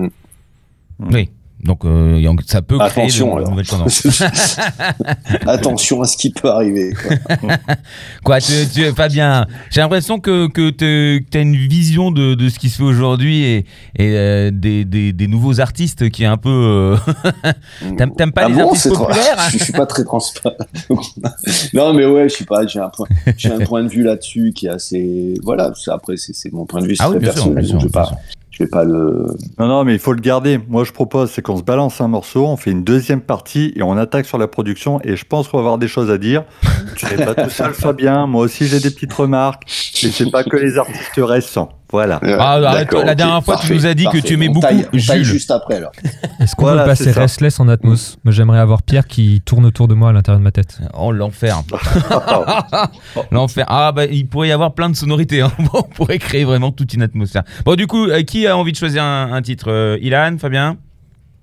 Oui. 0.99 1.31
Donc 1.64 1.85
euh, 1.85 2.23
ça 2.46 2.62
peut 2.62 2.79
créer 2.79 2.88
Attention, 3.05 3.33
de, 3.35 3.38
alors. 3.40 3.51
nouvelles 3.51 3.66
tendances. 3.68 4.07
Attention 5.46 6.01
à 6.03 6.07
ce 6.07 6.16
qui 6.16 6.31
peut 6.31 6.49
arriver. 6.49 6.92
Quoi. 6.92 7.49
Quoi, 8.25 8.40
tu, 8.40 8.53
tu- 8.73 8.90
Fabien, 8.92 9.46
j'ai 9.70 9.81
l'impression 9.81 10.20
que, 10.20 10.49
que 10.49 10.70
tu 10.70 11.37
as 11.38 11.40
une 11.40 11.57
vision 11.57 12.11
de, 12.11 12.35
de 12.35 12.49
ce 12.49 12.59
qui 12.59 12.70
se 12.70 12.79
fait 12.79 12.83
aujourd'hui 12.85 13.42
et, 13.44 13.57
et, 13.96 14.16
euh, 14.16 14.51
des, 14.53 14.85
des, 14.85 15.12
des 15.12 15.27
nouveaux 15.29 15.61
artistes 15.61 16.09
qui 16.11 16.23
est 16.23 16.27
un 16.27 16.37
peu. 16.38 16.49
euh, 16.49 16.96
T'aimes- 17.96 18.33
pas 18.33 18.49
les 18.49 18.59
artistes 18.61 18.83
c'est 18.85 18.90
trop- 18.90 19.05
populaires, 19.07 19.37
hein 19.38 19.49
Je 19.53 19.59
suis 19.59 19.73
pas 19.73 19.87
très 19.87 20.05
transparent. 20.05 20.57
non, 21.75 21.92
mais 21.92 22.07
ouais, 22.07 22.29
je 22.29 22.37
sais 22.37 22.44
pas. 22.44 22.66
J'ai 22.66 22.81
un 22.81 22.88
point, 22.88 23.07
un 23.44 23.64
point 23.64 23.83
de 23.83 23.88
vue 23.88 24.03
là-dessus 24.03 24.53
qui 24.55 24.66
est 24.66 24.70
assez. 24.70 25.35
Voilà. 25.42 25.73
Après, 25.88 26.14
c'est 26.16 26.53
mon 26.53 26.64
point 26.66 26.81
de 26.81 26.87
vue, 26.87 26.96
Ah 26.99 27.11
oui, 27.11 27.18
bien 27.18 27.33
sûr, 27.33 27.51
bien 27.51 27.62
sûr, 27.62 27.81
je 27.81 27.87
vais 27.87 27.90
bien 27.90 28.03
pas, 28.03 28.11
Non, 29.59 29.68
non, 29.68 29.85
mais 29.85 29.94
il 29.94 29.99
faut 29.99 30.12
le 30.12 30.20
garder. 30.20 30.61
Moi, 30.68 30.85
je 30.85 30.92
propose, 30.92 31.31
c'est 31.31 31.42
qu'on 31.42 31.57
se 31.57 31.62
balance 31.62 32.01
un 32.01 32.09
morceau, 32.09 32.46
on 32.46 32.57
fait 32.57 32.70
une 32.70 32.85
deuxième 32.85 33.20
partie 33.20 33.73
et 33.77 33.83
on 33.83 33.96
attaque 33.96 34.27
sur 34.27 34.38
la 34.38 34.49
production. 34.49 35.01
Et 35.03 35.16
je 35.16 35.25
pense 35.25 35.49
qu'on 35.49 35.59
va 35.59 35.62
avoir 35.62 35.79
des 35.79 35.88
choses 35.88 36.11
à 36.11 36.18
dire. 36.18 36.44
Tu 36.96 37.07
n'es 37.07 37.25
pas 37.25 37.35
tout 37.35 37.51
seul, 37.51 37.73
Fabien. 37.73 38.27
Moi 38.27 38.44
aussi, 38.44 38.66
j'ai 38.66 38.81
des 38.81 38.90
petites 38.90 39.12
remarques. 39.12 39.64
Et 40.03 40.11
c'est 40.11 40.31
pas 40.31 40.44
que 40.44 40.57
les 40.57 40.79
artistes 40.79 41.18
récents. 41.18 41.70
Voilà. 41.92 42.20
Ah, 42.22 42.53
arrête, 42.53 42.62
D'accord, 42.88 43.05
la 43.05 43.14
dernière 43.14 43.42
fois, 43.44 43.55
tu 43.57 43.61
parfait, 43.62 43.74
nous 43.74 43.87
as 43.87 43.94
dit 43.94 44.05
que 44.07 44.18
tu 44.18 44.35
aimais 44.35 44.48
On 44.48 44.53
beaucoup 44.53 44.66
taille- 44.68 44.87
on 44.87 44.90
taille 44.96 45.24
Jules. 45.24 45.24
juste 45.24 45.50
après 45.50 45.76
alors. 45.76 45.90
Est-ce 46.38 46.55
qu'on 46.55 46.62
Voilà, 46.66 46.83
peut 46.85 46.90
passer. 46.90 47.11
Restless 47.11 47.59
en 47.59 47.68
Atmos 47.68 48.16
Moi, 48.24 48.33
j'aimerais 48.33 48.61
avoir 48.61 48.83
Pierre 48.83 49.07
qui 49.09 49.42
tourne 49.44 49.66
autour 49.66 49.88
de 49.88 49.94
moi 49.94 50.11
à 50.11 50.12
l'intérieur 50.12 50.38
de 50.38 50.44
ma 50.44 50.53
tête. 50.53 50.79
Oh, 50.94 51.11
l'enfer. 51.12 51.62
l'enfer. 53.31 53.64
Ah, 53.68 53.92
bah, 53.92 54.05
il 54.07 54.26
pourrait 54.29 54.48
y 54.48 54.53
avoir 54.53 54.72
plein 54.74 54.88
de 54.90 54.96
sonorités. 54.96 55.40
hein. 55.42 55.50
Bon, 55.59 55.81
on 55.81 55.83
pourrait 55.83 56.18
créer 56.18 56.44
vraiment 56.44 56.70
toute 56.72 56.94
une 56.94 57.03
atmosphère. 57.03 57.42
Bon, 57.64 57.74
du 57.74 57.87
coup, 57.87 58.07
euh, 58.07 58.22
qui 58.22 58.46
a 58.46 58.57
envie 58.57 58.72
de 58.72 58.76
choisir 58.76 59.03
un, 59.03 59.33
un 59.33 59.42
titre? 59.42 59.66
Euh, 59.70 59.98
Ilan, 60.00 60.37
Fabien? 60.40 60.76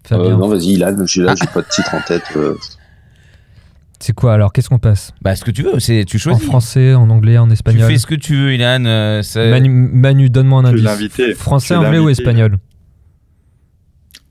Fabien. 0.07 0.25
Euh, 0.31 0.38
non, 0.38 0.47
vas-y, 0.47 0.73
Ilan. 0.73 0.95
J'ai 1.05 1.21
là, 1.23 1.36
j'ai 1.39 1.47
pas 1.47 1.62
de 1.62 1.67
titre 1.69 1.93
en 1.93 2.01
tête. 2.01 2.23
C'est 3.99 4.13
quoi 4.13 4.33
alors 4.33 4.53
Qu'est-ce 4.53 4.69
qu'on 4.69 4.77
passe 4.79 5.12
Bah, 5.21 5.36
ce 5.36 5.43
que 5.43 5.51
tu 5.51 5.63
veux, 5.63 5.79
c'est 5.79 6.05
tu 6.05 6.17
En 6.17 6.19
choisis. 6.19 6.43
français, 6.45 6.93
en 6.93 7.10
anglais, 7.10 7.38
en 7.38 7.47
tu 7.47 7.53
espagnol 7.53 7.89
fais 7.89 7.97
ce 7.97 8.05
que 8.05 8.15
tu 8.15 8.36
veux, 8.36 8.53
Ilan. 8.53 8.86
euh, 8.86 9.21
ça- 9.23 9.43
Manu, 9.49 9.69
Manu, 9.69 10.29
donne-moi 10.29 10.60
un 10.65 10.71
Tu 10.73 10.83
es 10.83 10.88
indice. 10.88 11.38
Français, 11.38 11.73
Tu 11.73 11.79
anglais 11.86 11.99
ou 11.99 12.10
espagnol 12.10 12.57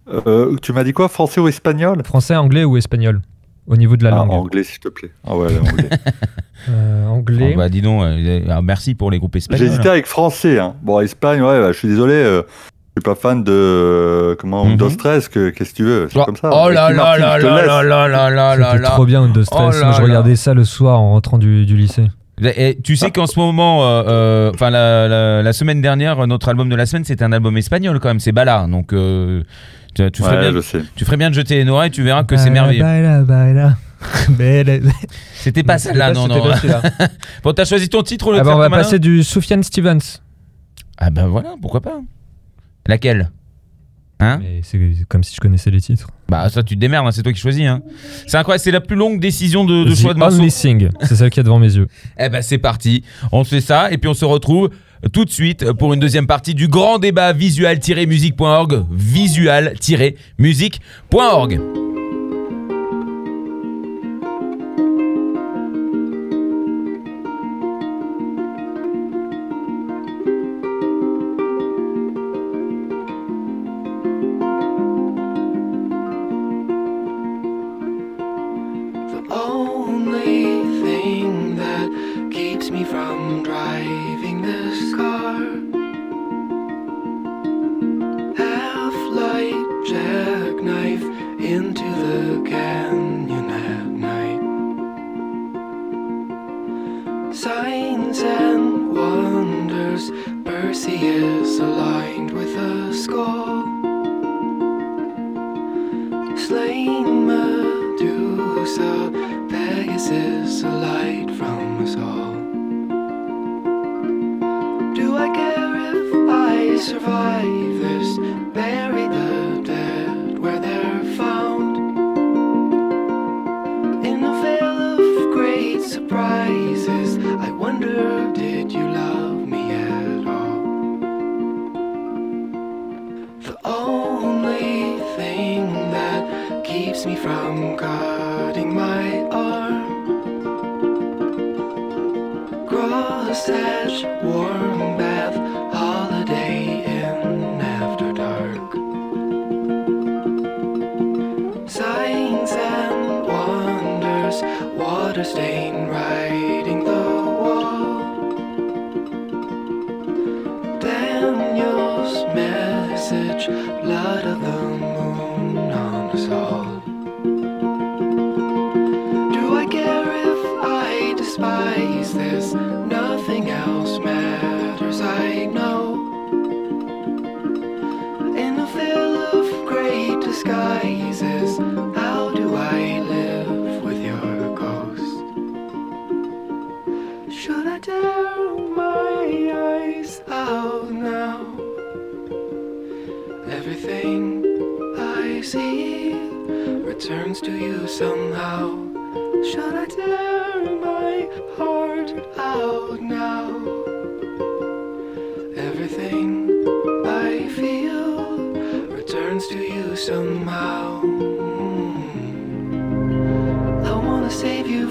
Euh, 0.09 0.55
tu 0.62 0.72
m'as 0.72 0.85
dit 0.85 0.92
quoi 0.92 1.09
Français 1.09 1.40
ou 1.40 1.48
espagnol 1.48 2.02
Français, 2.05 2.37
anglais 2.37 2.64
ou 2.64 2.76
espagnol 2.76 3.20
Au 3.66 3.76
niveau 3.76 3.96
de 3.96 4.05
la 4.05 4.11
Ah, 4.12 4.16
langue. 4.18 4.31
Anglais, 4.31 4.62
s'il 4.62 4.79
te 4.79 4.88
plaît. 4.88 5.11
Ah 5.26 5.37
ouais, 5.37 5.48
anglais. 5.59 5.88
Euh, 6.68 7.07
anglais. 7.07 7.52
Oh, 7.55 7.59
bah, 7.59 7.68
dis 7.68 7.81
donc, 7.83 8.02
euh, 8.02 8.40
ah, 8.48 8.61
merci 8.61 8.94
pour 8.96 9.11
les 9.12 9.18
groupes 9.20 9.35
J'ai 9.35 9.38
espagnols. 9.38 9.66
hésité 9.68 9.88
avec 9.88 10.07
français. 10.07 10.59
Hein. 10.59 10.74
Bon, 10.83 10.98
Espagne, 11.00 11.40
ouais, 11.40 11.61
bah, 11.61 11.70
je 11.70 11.79
suis 11.79 11.87
désolé. 11.87 12.14
euh, 12.14 12.42
je 12.48 12.76
suis 12.98 13.02
pas 13.04 13.14
fan 13.14 13.44
de. 13.44 13.52
euh, 13.52 14.35
comment 14.38 14.64
Mhm. 14.64 14.70
Windows 14.72 14.90
13, 14.90 15.28
que- 15.28 15.50
qu'est-ce 15.50 15.70
que 15.72 15.76
tu 15.76 15.85
veux 15.85 16.09
C'est 16.11 16.18
Oh, 16.18 16.24
comme 16.24 16.37
ça. 16.37 16.50
oh 16.52 16.68
là 16.70 16.90
là 16.90 17.18
là 17.18 17.38
là 17.38 17.62
là 17.62 17.82
là 17.82 18.09
là 18.09 18.30
là 18.56 18.56
là 18.56 18.88
trop 18.90 19.04
bien 19.04 19.22
Windows 19.22 19.44
13. 19.44 19.50
Oh 19.52 19.80
là 19.80 19.87
Moi, 19.87 19.92
je 19.96 20.00
là. 20.00 20.04
regardais 20.06 20.37
ça 20.37 20.54
le 20.54 20.64
soir 20.64 21.00
en 21.00 21.11
rentrant 21.11 21.38
du, 21.38 21.66
du 21.66 21.76
lycée. 21.76 22.06
Et 22.42 22.78
tu 22.82 22.96
sais 22.96 23.11
qu'en 23.11 23.26
ce 23.26 23.38
moment, 23.38 23.85
euh, 23.87 24.02
euh, 24.06 24.50
enfin 24.54 24.68
la, 24.70 25.09
la- 25.09 25.42
la 25.42 25.52
semaine 25.52 25.80
dernière, 25.80 26.26
notre 26.26 26.48
album 26.50 26.68
de 26.68 26.76
la 26.76 26.85
semaine, 26.87 27.04
c'était 27.04 27.24
un 27.24 27.32
album 27.32 27.56
espagnol 27.56 27.98
quand 28.00 28.09
même, 28.09 28.20
c'est 28.20 28.32
Bala. 28.32 28.66
Donc 28.70 28.92
euh, 28.92 29.42
tu, 29.94 30.11
tu 30.11 30.22
ferais 30.22 30.37
Ouais, 30.37 30.42
bien, 30.42 30.52
je 30.52 30.61
sais. 30.61 30.82
tu 30.96 31.04
ferais 31.06 31.16
bien 31.16 31.30
de 31.30 31.35
jeter 31.35 31.61
une 31.61 31.70
oreille, 31.70 31.90
tu 31.90 32.02
verras 32.02 32.24
que 32.24 32.37
c'est 32.37 32.50
merveilleux. 32.50 32.85
C'était 35.35 35.62
pas 35.62 35.78
celle-là, 35.78 36.12
non, 36.12 36.26
C'était 36.28 36.68
non. 36.68 37.06
Bon, 37.42 37.52
t'as 37.52 37.64
choisi 37.64 37.88
ton 37.88 38.02
titre, 38.02 38.32
le 38.32 38.40
Ah 38.40 38.44
bah, 38.44 38.52
on 38.54 38.59
va 38.59 38.68
passer 38.70 38.98
du 38.98 39.22
Soufiane 39.24 39.62
Stevens. 39.62 40.20
Ah 40.98 41.11
ben 41.11 41.26
voilà, 41.26 41.54
pourquoi 41.61 41.80
pas. 41.80 42.00
Laquelle 42.87 43.31
Hein 44.18 44.40
c'est 44.62 44.79
comme 45.11 45.22
si 45.22 45.35
je 45.35 45.40
connaissais 45.40 45.70
les 45.70 45.83
titres. 45.83 46.09
Bah 46.31 46.49
ça, 46.49 46.62
tu 46.62 46.75
te 46.75 46.81
démerdes, 46.81 47.07
hein, 47.07 47.11
c'est 47.11 47.22
toi 47.22 47.35
qui 47.35 47.40
choisis. 47.40 47.66
Hein. 47.66 47.83
C'est 48.27 48.38
incroyable, 48.38 48.62
c'est 48.62 48.70
la 48.70 48.81
plus 48.81 48.96
longue 48.96 49.20
décision 49.20 49.66
de, 49.66 49.85
de 49.85 49.92
The 49.92 49.94
choix 49.94 50.14
de 50.14 50.18
morceau. 50.18 50.38
Only 50.38 50.51
Thing, 50.51 50.88
c'est 51.03 51.16
celle 51.16 51.29
qui 51.29 51.38
est 51.38 51.42
devant 51.42 51.59
mes 51.59 51.75
yeux. 51.75 51.87
Eh 52.18 52.31
ben 52.31 52.40
c'est 52.40 52.57
parti, 52.57 53.05
on 53.31 53.44
fait 53.44 53.61
ça 53.61 53.92
et 53.92 53.99
puis 53.99 54.09
on 54.09 54.14
se 54.14 54.25
retrouve 54.25 54.70
tout 55.12 55.27
de 55.27 55.31
suite 55.31 55.70
pour 55.72 55.92
une 55.92 56.01
deuxième 56.01 56.27
partie 56.27 56.55
du 56.55 56.68
grand 56.68 56.99
débat 56.99 57.35
visual-musique.org, 57.35 58.87
visual-musique.org. 58.90 61.61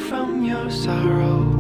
from 0.10 0.44
your 0.44 0.70
sorrow. 0.70 1.55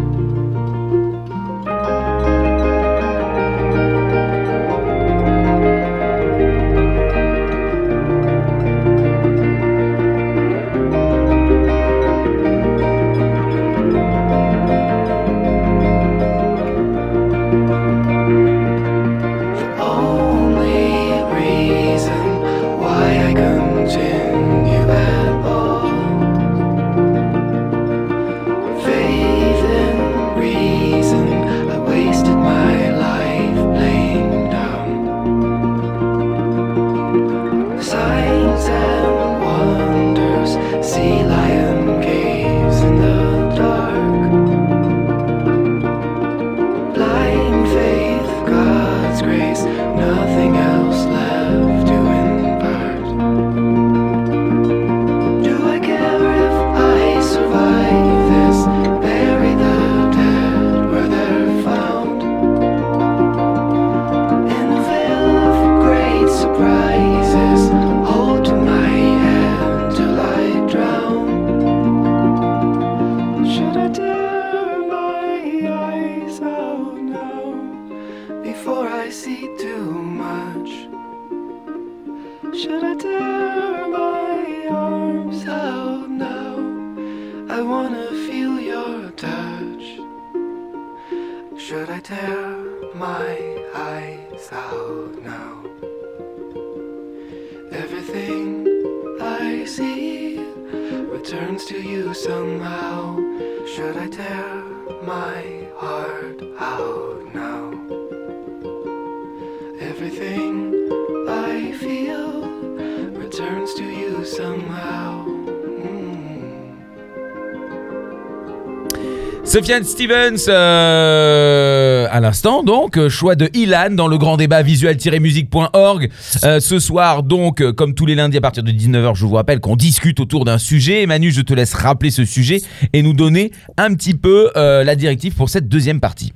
Sofiane 119.65 119.83
Stevens, 119.83 120.45
euh, 120.47 122.07
à 122.11 122.19
l'instant 122.19 122.61
donc, 122.61 122.99
euh, 122.99 123.09
choix 123.09 123.33
de 123.33 123.49
Ilan 123.55 123.89
dans 123.95 124.07
le 124.07 124.19
grand 124.19 124.37
débat 124.37 124.61
visuel-musique.org. 124.61 126.11
Euh, 126.43 126.59
ce 126.59 126.77
soir 126.77 127.23
donc, 127.23 127.63
comme 127.71 127.95
tous 127.95 128.05
les 128.05 128.13
lundis 128.13 128.37
à 128.37 128.41
partir 128.41 128.61
de 128.61 128.69
19h, 128.69 129.15
je 129.15 129.25
vous 129.25 129.33
rappelle 129.33 129.61
qu'on 129.61 129.75
discute 129.75 130.19
autour 130.19 130.45
d'un 130.45 130.59
sujet. 130.59 131.01
Et 131.01 131.07
Manu, 131.07 131.31
je 131.31 131.41
te 131.41 131.51
laisse 131.51 131.73
rappeler 131.73 132.11
ce 132.11 132.25
sujet 132.25 132.61
et 132.93 133.01
nous 133.01 133.13
donner 133.13 133.49
un 133.77 133.95
petit 133.95 134.13
peu 134.13 134.51
la 134.53 134.95
directive 134.95 135.33
pour 135.33 135.49
cette 135.49 135.67
deuxième 135.67 135.99
partie. 135.99 136.31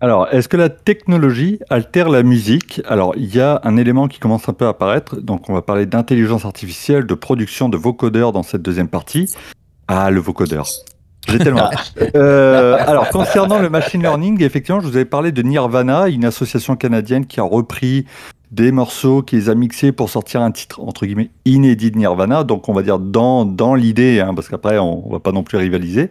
Alors, 0.00 0.28
est-ce 0.30 0.46
que 0.46 0.56
la 0.56 0.68
technologie 0.68 1.58
altère 1.70 2.08
la 2.08 2.22
musique? 2.22 2.82
Alors, 2.86 3.14
il 3.16 3.34
y 3.34 3.40
a 3.40 3.60
un 3.64 3.76
élément 3.78 4.06
qui 4.06 4.20
commence 4.20 4.48
un 4.48 4.52
peu 4.52 4.66
à 4.66 4.68
apparaître. 4.68 5.16
Donc, 5.20 5.50
on 5.50 5.54
va 5.54 5.62
parler 5.62 5.86
d'intelligence 5.86 6.44
artificielle, 6.44 7.04
de 7.04 7.14
production 7.14 7.68
de 7.68 7.76
vocodeurs 7.76 8.30
dans 8.30 8.44
cette 8.44 8.62
deuxième 8.62 8.88
partie. 8.88 9.34
Ah, 9.88 10.12
le 10.12 10.20
vocodeur. 10.20 10.68
J'ai 11.28 11.38
tellement. 11.38 11.70
Euh, 12.16 12.76
alors, 12.86 13.08
concernant 13.10 13.58
le 13.58 13.68
machine 13.68 14.02
learning, 14.02 14.42
effectivement, 14.42 14.80
je 14.80 14.86
vous 14.86 14.96
avais 14.96 15.04
parlé 15.04 15.32
de 15.32 15.42
Nirvana, 15.42 16.08
une 16.08 16.24
association 16.24 16.76
canadienne 16.76 17.26
qui 17.26 17.38
a 17.40 17.42
repris 17.44 18.06
des 18.50 18.72
morceaux, 18.72 19.22
qui 19.22 19.36
les 19.36 19.48
a 19.48 19.54
mixés 19.54 19.92
pour 19.92 20.10
sortir 20.10 20.40
un 20.40 20.50
titre, 20.50 20.80
entre 20.80 21.06
guillemets, 21.06 21.30
inédit 21.44 21.90
de 21.90 21.98
Nirvana. 21.98 22.42
Donc, 22.42 22.68
on 22.68 22.72
va 22.72 22.82
dire 22.82 22.98
dans, 22.98 23.44
dans 23.44 23.74
l'idée, 23.74 24.20
hein, 24.20 24.34
parce 24.34 24.48
qu'après, 24.48 24.78
on, 24.78 25.06
on 25.06 25.12
va 25.12 25.20
pas 25.20 25.32
non 25.32 25.42
plus 25.42 25.58
rivaliser. 25.58 26.10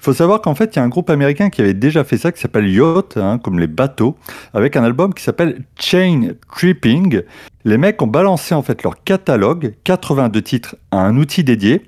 Il 0.00 0.04
faut 0.04 0.12
savoir 0.12 0.40
qu'en 0.40 0.54
fait, 0.54 0.76
il 0.76 0.78
y 0.78 0.78
a 0.78 0.84
un 0.84 0.88
groupe 0.88 1.10
américain 1.10 1.50
qui 1.50 1.60
avait 1.60 1.74
déjà 1.74 2.04
fait 2.04 2.18
ça, 2.18 2.30
qui 2.30 2.40
s'appelle 2.40 2.68
Yacht, 2.68 3.16
hein, 3.16 3.38
comme 3.38 3.58
les 3.58 3.66
bateaux, 3.66 4.16
avec 4.54 4.76
un 4.76 4.84
album 4.84 5.12
qui 5.12 5.24
s'appelle 5.24 5.64
Chain 5.76 6.34
Tripping. 6.54 7.22
Les 7.64 7.78
mecs 7.78 8.00
ont 8.00 8.06
balancé 8.06 8.54
en 8.54 8.62
fait 8.62 8.84
leur 8.84 9.02
catalogue, 9.02 9.74
82 9.82 10.40
titres, 10.42 10.76
à 10.92 10.98
un 10.98 11.16
outil 11.16 11.42
dédié, 11.42 11.82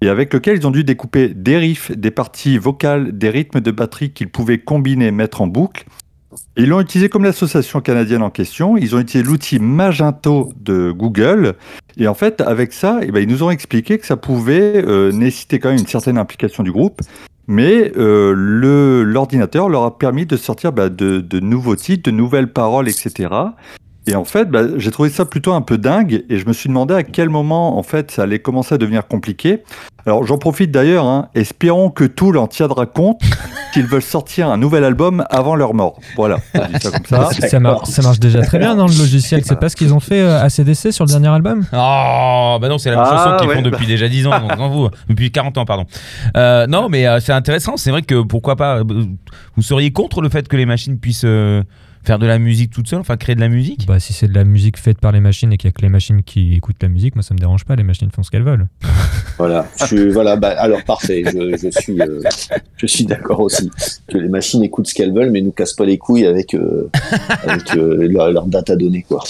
et 0.00 0.08
avec 0.08 0.32
lequel 0.32 0.58
ils 0.58 0.66
ont 0.66 0.70
dû 0.70 0.84
découper 0.84 1.28
des 1.28 1.56
riffs, 1.56 1.90
des 1.92 2.10
parties 2.10 2.58
vocales, 2.58 3.16
des 3.16 3.30
rythmes 3.30 3.60
de 3.60 3.70
batterie 3.70 4.10
qu'ils 4.10 4.30
pouvaient 4.30 4.58
combiner, 4.58 5.10
mettre 5.10 5.40
en 5.40 5.46
boucle. 5.46 5.84
Ils 6.56 6.68
l'ont 6.68 6.80
utilisé 6.80 7.08
comme 7.08 7.24
l'association 7.24 7.80
canadienne 7.80 8.22
en 8.22 8.30
question. 8.30 8.76
Ils 8.76 8.94
ont 8.94 9.00
utilisé 9.00 9.28
l'outil 9.28 9.58
Magento 9.58 10.52
de 10.60 10.92
Google. 10.92 11.54
Et 11.96 12.06
en 12.06 12.14
fait, 12.14 12.40
avec 12.40 12.72
ça, 12.72 13.00
eh 13.02 13.10
ben, 13.10 13.20
ils 13.20 13.28
nous 13.28 13.42
ont 13.42 13.50
expliqué 13.50 13.98
que 13.98 14.06
ça 14.06 14.16
pouvait 14.16 14.84
euh, 14.86 15.10
nécessiter 15.10 15.58
quand 15.58 15.70
même 15.70 15.78
une 15.78 15.86
certaine 15.86 16.18
implication 16.18 16.62
du 16.62 16.70
groupe. 16.70 17.00
Mais 17.46 17.92
euh, 17.96 18.34
l'ordinateur 19.04 19.70
leur 19.70 19.84
a 19.84 19.98
permis 19.98 20.26
de 20.26 20.36
sortir 20.36 20.72
bah, 20.72 20.90
de 20.90 21.40
nouveaux 21.40 21.76
titres, 21.76 22.10
de 22.10 22.14
nouvelles 22.14 22.52
paroles, 22.52 22.88
etc. 22.88 23.30
Et 24.10 24.14
en 24.16 24.24
fait, 24.24 24.46
bah, 24.46 24.62
j'ai 24.78 24.90
trouvé 24.90 25.10
ça 25.10 25.26
plutôt 25.26 25.52
un 25.52 25.60
peu 25.60 25.76
dingue. 25.76 26.24
Et 26.30 26.38
je 26.38 26.46
me 26.46 26.54
suis 26.54 26.68
demandé 26.68 26.94
à 26.94 27.02
quel 27.02 27.28
moment, 27.28 27.76
en 27.78 27.82
fait, 27.82 28.10
ça 28.10 28.22
allait 28.22 28.38
commencer 28.38 28.74
à 28.74 28.78
devenir 28.78 29.06
compliqué. 29.06 29.62
Alors, 30.06 30.24
j'en 30.24 30.38
profite 30.38 30.70
d'ailleurs. 30.70 31.04
Hein, 31.04 31.28
espérons 31.34 31.90
que 31.90 32.04
Tool 32.04 32.38
en 32.38 32.46
tiendra 32.46 32.86
compte 32.86 33.20
s'ils 33.74 33.84
veulent 33.86 34.00
sortir 34.00 34.48
un 34.48 34.56
nouvel 34.56 34.84
album 34.84 35.26
avant 35.28 35.54
leur 35.56 35.74
mort. 35.74 35.98
Voilà, 36.16 36.38
ça 36.80 36.90
comme 36.90 37.04
ça. 37.04 37.28
Ça, 37.48 37.60
mar- 37.60 37.86
ça 37.86 38.00
marche 38.00 38.18
déjà 38.18 38.40
très 38.40 38.58
bien 38.58 38.74
dans 38.76 38.86
le 38.86 38.94
logiciel. 38.96 39.42
C'est 39.44 39.60
pas 39.60 39.68
ce 39.68 39.76
qu'ils 39.76 39.92
ont 39.92 40.00
fait 40.00 40.20
euh, 40.22 40.40
à 40.42 40.48
CDC 40.48 40.90
sur 40.90 41.04
le 41.04 41.10
dernier 41.10 41.28
album? 41.28 41.66
Oh, 41.74 42.56
bah 42.60 42.68
non, 42.70 42.78
c'est 42.78 42.88
la 42.90 42.96
même 42.96 43.04
Ah, 43.06 43.16
chanson 43.24 43.36
qu'ils 43.40 43.48
ouais, 43.48 43.56
font 43.56 43.62
bah. 43.62 43.70
depuis 43.70 43.86
déjà 43.86 44.08
10 44.08 44.26
ans, 44.28 44.40
donc 44.40 44.58
en 44.58 44.68
vous, 44.70 44.88
depuis 45.10 45.30
40 45.30 45.58
ans, 45.58 45.64
pardon. 45.66 45.84
Euh, 46.36 46.66
non, 46.66 46.88
mais 46.88 47.06
euh, 47.06 47.20
c'est 47.20 47.32
intéressant, 47.32 47.76
c'est 47.76 47.90
vrai 47.90 48.00
que 48.00 48.22
pourquoi 48.22 48.56
pas, 48.56 48.80
vous 48.84 49.62
seriez 49.62 49.90
contre 49.90 50.22
le 50.22 50.30
fait 50.30 50.48
que 50.48 50.56
les 50.56 50.64
machines 50.66 50.98
puissent 50.98 51.22
euh, 51.26 51.62
faire 52.08 52.18
de 52.18 52.26
la 52.26 52.38
musique 52.38 52.70
toutes 52.70 52.88
seules, 52.88 53.00
enfin 53.00 53.18
créer 53.18 53.34
de 53.36 53.40
la 53.40 53.50
musique? 53.50 53.86
Bah, 53.86 54.00
si 54.00 54.14
c'est 54.14 54.28
de 54.28 54.34
la 54.34 54.44
musique 54.44 54.78
faite 54.78 54.98
par 54.98 55.12
les 55.12 55.20
machines 55.20 55.52
et 55.52 55.58
qu'il 55.58 55.68
y 55.68 55.72
a 55.72 55.72
que 55.72 55.82
les 55.82 55.90
machines 55.90 56.22
qui 56.22 56.54
écoutent 56.54 56.82
la 56.82 56.88
musique, 56.88 57.14
moi 57.14 57.22
ça 57.22 57.34
me 57.34 57.38
dérange 57.38 57.66
pas. 57.66 57.76
Les 57.76 57.82
machines 57.82 58.08
font 58.10 58.22
ce 58.22 58.30
qu'elles 58.30 58.42
veulent. 58.44 58.66
Voilà, 59.36 59.68
je, 59.86 60.10
voilà 60.10 60.34
bah, 60.34 60.48
alors 60.58 60.82
parfait, 60.82 61.22
je, 61.24 61.56
je 61.56 61.70
suis, 61.80 62.00
euh, 62.00 62.20
je 62.76 62.86
suis 62.88 63.04
d'accord 63.04 63.38
aussi. 63.38 63.70
Que 64.08 64.18
les 64.18 64.28
machines 64.28 64.64
écoutent 64.64 64.88
ce 64.88 64.94
qu'elles 64.94 65.12
veulent, 65.14 65.30
mais 65.30 65.40
nous 65.42 65.52
cassent 65.52 65.74
pas 65.74 65.84
les 65.84 65.96
couilles 65.96 66.26
avec, 66.26 66.54
euh, 66.54 66.90
avec 67.46 67.76
euh, 67.76 68.08
leur, 68.10 68.32
leur 68.32 68.46
data 68.46 68.74
donnée, 68.74 69.04
quoi. 69.08 69.22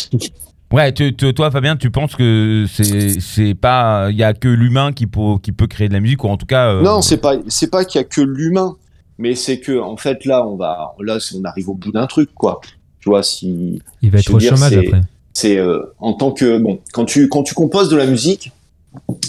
Ouais, 0.72 0.92
tu- 0.92 1.14
tu- 1.14 1.34
toi 1.34 1.50
Fabien, 1.50 1.76
tu 1.76 1.90
penses 1.90 2.16
que 2.16 2.64
c'est 2.72 3.20
c'est 3.20 3.54
pas, 3.54 4.08
il 4.10 4.16
y 4.16 4.22
a 4.22 4.32
que 4.32 4.48
l'humain 4.48 4.92
qui 4.92 5.06
peut, 5.06 5.36
qui 5.42 5.52
peut 5.52 5.66
créer 5.66 5.88
de 5.88 5.94
la 5.94 6.00
musique, 6.00 6.24
ou 6.24 6.28
en 6.28 6.38
tout 6.38 6.46
cas... 6.46 6.70
euh, 6.72 6.82
Non, 6.82 7.02
c'est 7.02 7.18
pas, 7.18 7.34
c'est 7.48 7.70
pas 7.70 7.84
qu'il 7.84 7.98
y 8.00 8.02
a 8.02 8.06
que 8.06 8.22
l'humain, 8.22 8.76
mais 9.18 9.34
c'est 9.34 9.58
que, 9.58 9.78
en 9.78 9.96
fait, 9.96 10.24
là, 10.24 10.46
on 10.46 10.56
va, 10.56 10.94
là, 11.00 11.18
on 11.36 11.44
arrive 11.44 11.68
au 11.68 11.74
bout 11.74 11.92
d'un 11.92 12.06
truc, 12.06 12.30
quoi. 12.34 12.60
Tu 13.00 13.08
vois, 13.08 13.22
si, 13.22 13.80
Il 14.02 14.10
va 14.10 14.18
être 14.18 14.32
au 14.32 14.38
dire, 14.38 14.54
chômage 14.56 14.76
après. 14.76 15.00
c'est 15.32 15.56
euh, 15.58 15.82
en 15.98 16.14
tant 16.14 16.32
que 16.32 16.58
bon 16.58 16.80
quand 16.92 17.04
tu 17.04 17.28
quand 17.28 17.44
tu 17.44 17.54
composes 17.54 17.88
de 17.88 17.96
la 17.96 18.06
musique 18.06 18.50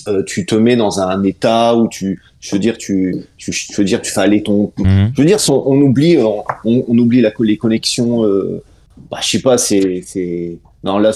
euh, 0.07 0.23
tu 0.23 0.45
te 0.45 0.55
mets 0.55 0.75
dans 0.75 0.99
un 0.99 1.23
état 1.23 1.75
où 1.75 1.87
tu 1.87 2.19
je 2.39 2.55
veux 2.55 2.59
dire 2.59 2.77
tu, 2.77 3.15
tu 3.37 3.51
je 3.51 3.75
veux 3.77 3.83
dire 3.83 4.01
tu 4.01 4.11
fais 4.11 4.21
aller 4.21 4.41
ton 4.41 4.71
mhm. 4.77 5.11
je 5.15 5.21
veux 5.21 5.27
dire 5.27 5.37
on, 5.49 5.63
on 5.67 5.81
oublie 5.81 6.17
euh, 6.17 6.25
on, 6.65 6.85
on 6.87 6.97
oublie 6.97 7.21
la, 7.21 7.31
les 7.41 7.57
connexions 7.57 8.25
euh, 8.25 8.63
bah 9.11 9.19
je 9.21 9.29
sais 9.29 9.41
pas 9.41 9.57
c'est 9.57 10.57
non 10.83 10.97
là 10.97 11.11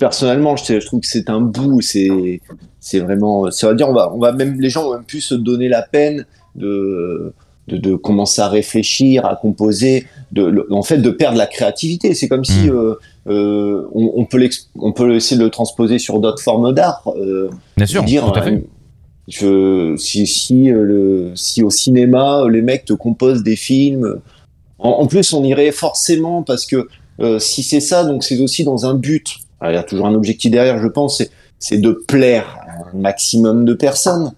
personnellement 0.00 0.56
je, 0.56 0.80
je 0.80 0.86
trouve 0.86 1.00
que 1.00 1.06
c'est 1.06 1.30
un 1.30 1.40
bout 1.40 1.80
c'est 1.82 2.40
c'est 2.80 2.98
vraiment 2.98 3.50
ça 3.50 3.68
veut 3.68 3.76
dire 3.76 3.88
on 3.88 3.94
va 3.94 4.12
on 4.12 4.18
va 4.18 4.32
même 4.32 4.60
les 4.60 4.70
gens 4.70 4.84
vont 4.84 4.94
même 4.94 5.04
plus 5.04 5.20
se 5.20 5.34
donner 5.34 5.68
la 5.68 5.82
peine 5.82 6.26
de 6.56 7.32
de, 7.72 7.76
de 7.90 7.96
commencer 7.96 8.40
à 8.42 8.48
réfléchir 8.48 9.24
à 9.26 9.36
composer 9.36 10.06
de 10.32 10.44
le- 10.44 10.66
en 10.72 10.82
fait 10.82 10.98
de 10.98 11.10
perdre 11.10 11.38
la 11.38 11.46
créativité 11.46 12.14
c'est 12.14 12.28
comme 12.28 12.44
si 12.44 12.68
Mm. 12.68 12.70
euh, 12.70 12.94
euh, 13.28 13.88
on, 13.94 14.12
on 14.16 14.24
peut 14.24 14.48
on 14.78 14.92
peut 14.92 15.14
essayer 15.14 15.38
de 15.38 15.44
le 15.44 15.50
transposer 15.50 15.98
sur 15.98 16.18
d'autres 16.20 16.42
formes 16.42 16.72
d'art 16.72 17.02
euh, 17.16 17.50
Bien 17.76 17.86
sûr, 17.86 18.02
dire, 18.04 18.24
tout 18.30 18.38
à 18.38 18.42
fait. 18.42 18.64
Je, 19.28 19.94
si, 19.96 20.26
si, 20.26 20.64
le, 20.64 21.30
si 21.36 21.62
au 21.62 21.70
cinéma, 21.70 22.44
les 22.50 22.60
mecs 22.62 22.84
te 22.84 22.92
composent 22.92 23.44
des 23.44 23.54
films, 23.54 24.16
en, 24.80 24.90
en 24.90 25.06
plus, 25.06 25.32
on 25.32 25.44
irait 25.44 25.70
forcément 25.70 26.42
parce 26.42 26.66
que 26.66 26.88
si 27.38 27.62
c'est 27.62 27.78
ça, 27.80 28.02
donc 28.04 28.24
c'est 28.24 28.40
aussi 28.40 28.64
dans 28.64 28.84
un 28.84 28.94
but. 28.94 29.36
Alors, 29.60 29.72
il 29.72 29.76
y 29.76 29.78
a 29.78 29.84
toujours 29.84 30.06
un 30.08 30.14
objectif 30.14 30.50
derrière, 30.50 30.82
je 30.82 30.88
pense, 30.88 31.18
c'est, 31.18 31.30
c'est 31.60 31.78
de 31.78 31.92
plaire 31.92 32.58
à 32.66 32.88
un 32.96 32.98
maximum 33.00 33.64
de 33.64 33.74
personnes. 33.74 34.32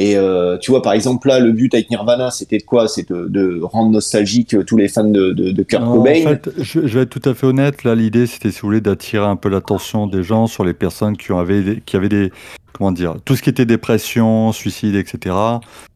Et 0.00 0.16
euh, 0.16 0.56
tu 0.58 0.70
vois, 0.70 0.80
par 0.80 0.92
exemple, 0.92 1.26
là, 1.26 1.40
le 1.40 1.50
but 1.50 1.74
avec 1.74 1.90
Nirvana, 1.90 2.30
c'était 2.30 2.58
de 2.58 2.62
quoi? 2.62 2.86
C'est 2.86 3.10
de, 3.10 3.26
de 3.28 3.60
rendre 3.60 3.90
nostalgique 3.90 4.54
euh, 4.54 4.62
tous 4.62 4.76
les 4.76 4.86
fans 4.86 5.02
de, 5.02 5.32
de, 5.32 5.50
de 5.50 5.62
Kurt 5.64 5.82
Non, 5.82 5.94
Cobain. 5.96 6.22
En 6.24 6.28
fait, 6.28 6.50
je, 6.56 6.86
je 6.86 6.94
vais 6.98 7.00
être 7.00 7.10
tout 7.20 7.28
à 7.28 7.34
fait 7.34 7.46
honnête. 7.46 7.82
Là, 7.82 7.96
l'idée, 7.96 8.26
c'était, 8.28 8.52
si 8.52 8.60
vous 8.60 8.68
voulez, 8.68 8.80
d'attirer 8.80 9.26
un 9.26 9.34
peu 9.34 9.48
l'attention 9.48 10.06
des 10.06 10.22
gens 10.22 10.46
sur 10.46 10.62
les 10.64 10.72
personnes 10.72 11.16
qui, 11.16 11.32
ont, 11.32 11.38
avaient, 11.40 11.82
qui 11.84 11.96
avaient 11.96 12.08
des. 12.08 12.30
Comment 12.74 12.92
dire 12.92 13.16
Tout 13.24 13.34
ce 13.34 13.42
qui 13.42 13.50
était 13.50 13.66
dépression, 13.66 14.52
suicide, 14.52 14.94
etc. 14.94 15.34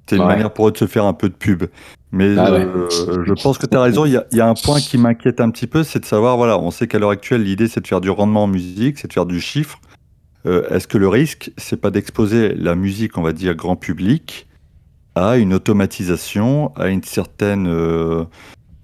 C'était 0.00 0.16
une 0.20 0.26
manière 0.26 0.52
pour 0.52 0.66
eux 0.66 0.72
de 0.72 0.78
se 0.78 0.86
faire 0.88 1.04
un 1.04 1.12
peu 1.12 1.28
de 1.28 1.34
pub. 1.34 1.62
Mais 2.10 2.34
Ah 2.36 2.50
ouais. 2.50 2.66
euh, 2.66 2.88
je 3.24 3.32
pense 3.40 3.56
que 3.56 3.66
tu 3.66 3.76
as 3.76 3.82
raison. 3.82 4.04
Il 4.04 4.20
y 4.32 4.36
y 4.36 4.40
a 4.40 4.48
un 4.48 4.54
point 4.54 4.80
qui 4.80 4.98
m'inquiète 4.98 5.40
un 5.40 5.48
petit 5.50 5.68
peu 5.68 5.84
c'est 5.84 6.00
de 6.00 6.04
savoir 6.04 6.36
voilà, 6.36 6.58
on 6.58 6.72
sait 6.72 6.88
qu'à 6.88 6.98
l'heure 6.98 7.10
actuelle, 7.10 7.44
l'idée, 7.44 7.68
c'est 7.68 7.80
de 7.80 7.86
faire 7.86 8.00
du 8.00 8.10
rendement 8.10 8.42
en 8.42 8.46
musique, 8.48 8.98
c'est 8.98 9.06
de 9.06 9.12
faire 9.12 9.26
du 9.26 9.40
chiffre. 9.40 9.78
Euh, 10.46 10.68
Est-ce 10.70 10.88
que 10.88 10.98
le 10.98 11.08
risque, 11.08 11.50
c'est 11.56 11.76
pas 11.80 11.90
d'exposer 11.90 12.54
la 12.54 12.74
musique, 12.74 13.16
on 13.18 13.22
va 13.22 13.32
dire, 13.32 13.54
grand 13.54 13.76
public 13.76 14.46
à 15.14 15.36
une 15.36 15.54
automatisation, 15.54 16.72
à 16.76 16.88
une 16.88 17.02
certaine. 17.04 17.66
euh, 17.68 18.24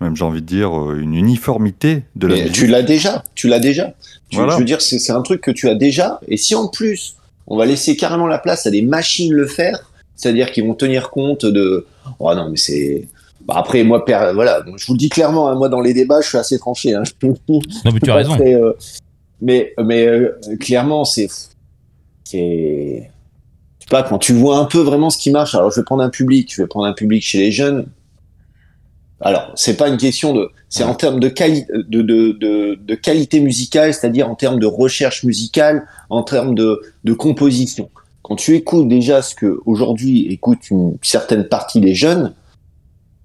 même 0.01 0.15
j'ai 0.15 0.25
envie 0.25 0.43
de 0.43 0.47
dire 0.47 0.79
euh, 0.79 1.01
une 1.01 1.15
uniformité 1.15 2.05
de 2.15 2.29
la 2.29 2.35
Mais 2.37 2.41
musique. 2.43 2.55
tu 2.57 2.67
l'as 2.69 2.83
déjà, 2.83 3.25
tu 3.35 3.49
l'as 3.49 3.59
déjà. 3.59 3.95
Tu- 4.29 4.37
Voilà. 4.37 4.53
Je 4.53 4.59
veux 4.59 4.65
dire, 4.65 4.81
c'est 4.81 4.99
c'est 5.01 5.11
un 5.13 5.23
truc 5.23 5.41
que 5.41 5.51
tu 5.51 5.69
as 5.69 5.75
déjà. 5.75 6.21
Et 6.29 6.37
si 6.37 6.55
en 6.55 6.69
plus, 6.69 7.17
on 7.49 7.57
va 7.57 7.67
laisser 7.67 7.97
carrément 7.97 8.27
la 8.29 8.39
place 8.39 8.67
à 8.67 8.71
des 8.71 8.83
machines 8.83 9.33
le 9.33 9.47
faire, 9.47 9.91
c'est-à-dire 10.15 10.53
qu'ils 10.53 10.65
vont 10.65 10.75
tenir 10.75 11.11
compte 11.11 11.45
de. 11.47 11.87
Oh 12.21 12.33
non, 12.35 12.49
mais 12.51 12.57
c'est. 12.57 13.09
Bah 13.47 13.55
après, 13.57 13.83
moi, 13.83 14.05
per- 14.05 14.31
voilà, 14.35 14.63
je 14.77 14.87
vous 14.87 14.93
le 14.93 14.99
dis 14.99 15.09
clairement, 15.09 15.49
hein, 15.49 15.55
moi 15.57 15.69
dans 15.71 15.81
les 15.81 15.95
débats, 15.95 16.21
je 16.21 16.29
suis 16.29 16.39
assez 16.39 16.59
tranché. 16.59 16.95
Hein. 16.95 17.03
Non, 17.23 17.35
mais 17.93 17.99
tu 18.01 18.11
as 18.11 18.15
raison. 18.17 18.37
très, 18.37 18.55
euh, 18.55 18.73
mais 19.41 19.73
mais 19.83 20.07
euh, 20.07 20.39
clairement, 20.61 21.05
c'est. 21.05 21.29
C'est. 22.31 23.11
Pas, 23.89 24.03
quand 24.03 24.19
tu 24.19 24.35
vois 24.35 24.59
un 24.59 24.67
peu 24.67 24.81
vraiment 24.81 25.09
ce 25.09 25.17
qui 25.17 25.31
marche, 25.31 25.55
alors 25.55 25.71
je 25.71 25.81
vais 25.81 25.85
prendre 25.85 26.03
un 26.03 26.11
public, 26.11 26.53
je 26.55 26.61
vais 26.61 26.69
prendre 26.69 26.85
un 26.85 26.93
public 26.93 27.23
chez 27.23 27.39
les 27.39 27.51
jeunes. 27.51 27.87
Alors, 29.23 29.51
c'est 29.55 29.79
pas 29.79 29.89
une 29.89 29.97
question 29.97 30.35
de. 30.35 30.51
C'est 30.69 30.85
en 30.85 30.95
termes 30.95 31.21
de, 31.21 31.29
quali 31.29 31.65
de, 31.71 32.95
qualité 32.97 33.41
musicale, 33.41 33.95
c'est-à-dire 33.95 34.29
en 34.29 34.35
termes 34.35 34.61
de 34.61 34.67
recherche 34.67 35.25
musicale, 35.25 35.87
en 36.11 36.23
termes 36.23 36.55
de, 36.55 36.83
composition. 37.15 37.89
quand 38.23 38.37
tu 38.37 38.55
écoutes 38.55 38.89
déjà 38.89 39.23
ce 39.23 39.35
que 39.35 39.61
aujourd'hui 39.65 40.31
écoute 40.31 40.71
une 40.71 40.99
certaine 41.01 41.49
partie 41.49 41.81
des 41.81 41.95
jeunes, 41.95 42.35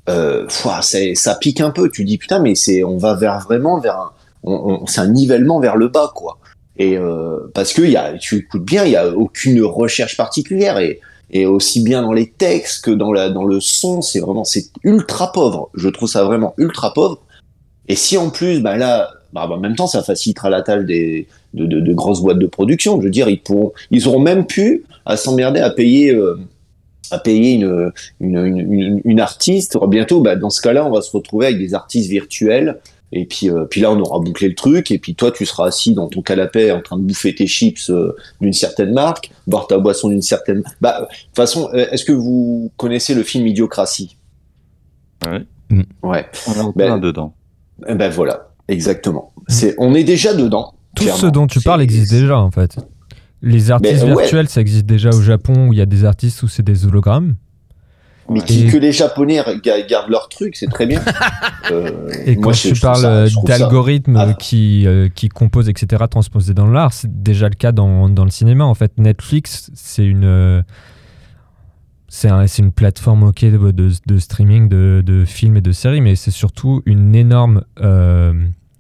euh, 0.08 0.48
ça 0.48 1.36
pique 1.36 1.60
un 1.60 1.72
peu. 1.72 1.90
Tu 1.90 2.06
dis 2.06 2.18
putain, 2.18 2.40
mais 2.40 2.56
c'est, 2.56 2.86
on 2.86 2.98
va 2.98 3.16
vers 3.16 3.42
vraiment 3.42 3.82
vers 3.82 3.98
un, 3.98 4.80
c'est 4.88 5.02
un 5.02 5.08
nivellement 5.08 5.60
vers 5.60 5.76
le 5.76 5.90
bas, 5.90 6.10
quoi. 6.16 6.40
Et 6.78 6.98
euh, 6.98 7.52
parce 7.54 7.74
que 7.74 7.82
y 7.84 7.96
a, 7.96 8.18
tu 8.18 8.38
écoutes 8.38 8.66
bien, 8.66 8.86
il 8.86 8.92
y 8.92 8.96
a 8.96 9.10
aucune 9.10 9.62
recherche 9.64 10.18
particulière 10.18 10.80
et 10.80 11.00
et 11.30 11.46
aussi 11.48 11.84
bien 11.84 12.04
dans 12.04 12.14
les 12.14 12.30
textes 12.30 12.86
que 12.86 12.92
dans 12.92 13.12
la 13.12 13.30
dans 13.30 13.46
le 13.46 13.60
son, 13.60 14.02
c'est 14.02 14.20
vraiment 14.20 14.44
c'est 14.44 14.66
ultra 14.84 15.32
pauvre. 15.32 15.70
Je 15.74 15.90
trouve 15.90 16.10
ça 16.10 16.24
vraiment 16.24 16.54
ultra 16.58 16.94
pauvre. 16.94 17.20
Et 17.88 17.96
si 17.96 18.18
en 18.18 18.30
plus, 18.30 18.62
bah 18.62 18.78
là, 18.78 19.10
bah, 19.34 19.48
en 19.50 19.58
même 19.58 19.76
temps, 19.76 19.88
ça 19.88 20.04
facilitera 20.04 20.50
la 20.50 20.62
tâche 20.62 20.86
des 20.86 21.28
de, 21.54 21.66
de, 21.66 21.80
de 21.80 21.94
grosses 21.94 22.22
boîtes 22.22 22.40
de 22.40 22.48
production. 22.48 23.00
Je 23.00 23.06
veux 23.06 23.12
dire, 23.12 23.30
ils 23.30 23.42
pourront, 23.42 23.74
ils 23.92 24.08
auront 24.08 24.20
même 24.20 24.46
pu 24.46 24.86
à 25.06 25.18
s'emmerder 25.18 25.60
à 25.60 25.70
payer 25.70 26.14
euh, 26.14 26.38
à 27.12 27.20
payer 27.20 27.54
une, 27.54 27.92
une, 28.20 28.38
une, 28.38 28.72
une, 28.72 29.02
une 29.04 29.20
artiste. 29.20 29.78
Bientôt, 29.88 30.22
bah, 30.22 30.36
dans 30.36 30.50
ce 30.50 30.62
cas-là, 30.62 30.86
on 30.86 30.92
va 30.92 31.02
se 31.02 31.12
retrouver 31.12 31.48
avec 31.48 31.60
des 31.60 31.74
artistes 31.74 32.10
virtuels. 32.10 32.80
Et 33.16 33.26
puis, 33.26 33.50
euh, 33.50 33.66
puis 33.66 33.80
là, 33.82 33.92
on 33.92 34.00
aura 34.00 34.20
bouclé 34.20 34.50
le 34.50 34.56
truc. 34.56 34.90
Et 34.90 34.98
puis 34.98 35.14
toi, 35.14 35.32
tu 35.32 35.46
seras 35.46 35.68
assis 35.68 35.94
dans 35.94 36.08
ton 36.08 36.22
canapé 36.22 36.72
en 36.72 36.82
train 36.82 36.98
de 36.98 37.04
bouffer 37.04 37.36
tes 37.36 37.46
chips 37.46 37.90
euh, 37.92 38.16
d'une 38.42 38.54
certaine 38.54 38.92
marque, 38.92 39.30
boire 39.46 39.68
ta 39.68 39.78
boisson 39.78 40.10
d'une 40.10 40.24
certaine. 40.24 40.64
Bah, 40.82 41.02
de 41.02 41.06
toute 41.06 41.36
façon, 41.36 41.70
euh, 41.74 41.86
est-ce 41.92 42.06
que 42.06 42.12
vous 42.12 42.72
connaissez 42.76 43.14
le 43.14 43.22
film 43.24 43.46
Idiocratie? 43.46 44.18
Ouais? 45.26 45.46
Ouais. 46.02 46.26
On 46.48 46.54
est 46.54 46.60
en 46.60 46.74
Ben, 46.76 46.86
plein 46.88 46.98
dedans. 46.98 47.36
Eh 47.88 47.96
ben 47.96 48.10
voilà, 48.10 48.50
exactement. 48.68 49.34
C'est, 49.48 49.76
on 49.78 49.94
est 49.94 50.04
déjà 50.04 50.34
dedans. 50.34 50.74
Tout 50.96 51.04
clairement. 51.04 51.22
ce 51.22 51.28
dont 51.28 51.48
tu 51.48 51.60
parles 51.62 51.82
existe 51.82 52.12
déjà 52.12 52.38
en 52.40 52.52
fait. 52.52 52.78
Les 53.42 53.72
artistes 53.72 54.04
Mais, 54.04 54.14
ouais. 54.14 54.22
virtuels, 54.24 54.48
ça 54.48 54.62
existe 54.62 54.86
déjà 54.86 55.10
au 55.10 55.22
Japon 55.22 55.68
où 55.68 55.74
il 55.74 55.80
y 55.80 55.82
a 55.82 55.86
des 55.86 56.06
artistes 56.06 56.42
où 56.44 56.48
c'est 56.48 56.64
des 56.64 56.86
hologrammes. 56.86 57.36
Mais 58.30 58.42
qui- 58.42 58.68
que 58.68 58.78
les 58.78 58.92
Japonais 58.94 59.42
ga- 59.64 59.82
gardent 59.82 60.10
leur 60.10 60.30
truc, 60.30 60.56
c'est 60.56 60.68
très 60.70 60.86
bien. 60.86 61.02
Euh, 61.72 62.10
Et 62.26 62.36
moi, 62.36 62.48
quand 62.48 62.54
je- 62.54 62.70
tu 62.70 62.76
je 62.76 62.82
parles 62.82 63.06
euh, 63.06 63.28
ça- 63.30 63.42
d'algorithmes 63.46 64.18
Ah. 64.18 64.34
qui, 64.34 64.86
euh, 64.86 65.08
qui 65.08 65.30
composent, 65.30 65.70
etc., 65.70 66.04
transposés 66.12 66.54
dans 66.54 66.68
l'art, 66.68 66.92
c'est 66.92 67.24
déjà 67.24 67.48
le 67.48 67.56
cas 67.56 67.72
dans, 67.72 68.10
dans 68.10 68.26
le 68.26 68.32
cinéma. 68.32 68.66
En 68.66 68.74
fait, 68.74 68.92
Netflix, 68.98 69.72
c'est 69.74 70.06
une, 70.06 70.26
euh, 70.26 70.62
c'est 72.10 72.28
un- 72.30 72.46
c'est 72.48 72.62
une 72.62 72.72
plateforme 72.74 73.24
ok 73.24 73.46
de, 73.46 73.72
de- 73.72 73.92
de 74.06 74.18
streaming 74.20 74.68
de, 74.68 75.02
de 75.06 75.24
films 75.26 75.56
et 75.58 75.62
de 75.62 75.72
séries, 75.72 76.02
mais 76.02 76.16
c'est 76.16 76.32
surtout 76.32 76.82
une 76.86 77.16
énorme, 77.16 77.64
euh, 77.82 78.34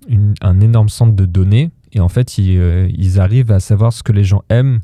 une- 0.09 0.33
un 0.41 0.59
énorme 0.59 0.89
centre 0.89 1.13
de 1.15 1.25
données. 1.25 1.71
Et 1.93 1.99
en 1.99 2.09
fait, 2.09 2.37
ils, 2.37 2.57
euh, 2.59 2.87
ils 2.95 3.19
arrivent 3.19 3.51
à 3.51 3.59
savoir 3.59 3.93
ce 3.93 4.03
que 4.03 4.11
les 4.11 4.23
gens 4.25 4.43
aiment, 4.49 4.79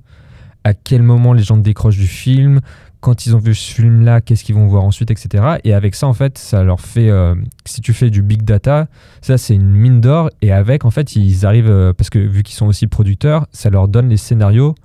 à 0.64 0.74
quel 0.74 1.04
moment 1.04 1.34
les 1.34 1.44
gens 1.44 1.58
décrochent 1.58 1.98
du 1.98 2.08
film, 2.08 2.62
quand 3.02 3.26
ils 3.26 3.36
ont 3.36 3.40
vu 3.40 3.56
ce 3.56 3.72
film-là, 3.74 4.22
qu'est-ce 4.22 4.44
qu'ils 4.44 4.56
vont 4.56 4.68
voir 4.68 4.84
ensuite, 4.84 5.10
etc. 5.12 5.58
Et 5.64 5.74
avec 5.74 5.96
ça, 5.96 6.08
en 6.08 6.14
fait, 6.14 6.38
ça 6.38 6.64
leur 6.64 6.82
fait. 6.82 7.10
euh, 7.10 7.36
si 7.66 7.82
tu 7.82 7.94
fais 7.94 8.10
du 8.10 8.22
big 8.22 8.44
data, 8.44 8.88
ça, 9.22 9.38
c'est 9.38 9.56
une 9.56 9.70
mine 9.72 10.02
d'or. 10.02 10.30
Et 10.42 10.52
avec, 10.52 10.84
en 10.86 10.92
fait, 10.92 11.16
ils 11.16 11.46
arrivent. 11.46 11.70
euh, 11.70 11.94
parce 11.94 12.10
que 12.10 12.20
vu 12.20 12.44
qu'ils 12.44 12.56
sont 12.56 12.68
aussi 12.68 12.88
producteurs, 12.88 13.48
ça 13.52 13.70
leur 13.70 13.88
donne 13.88 14.10
les 14.10 14.18
scénarios 14.18 14.76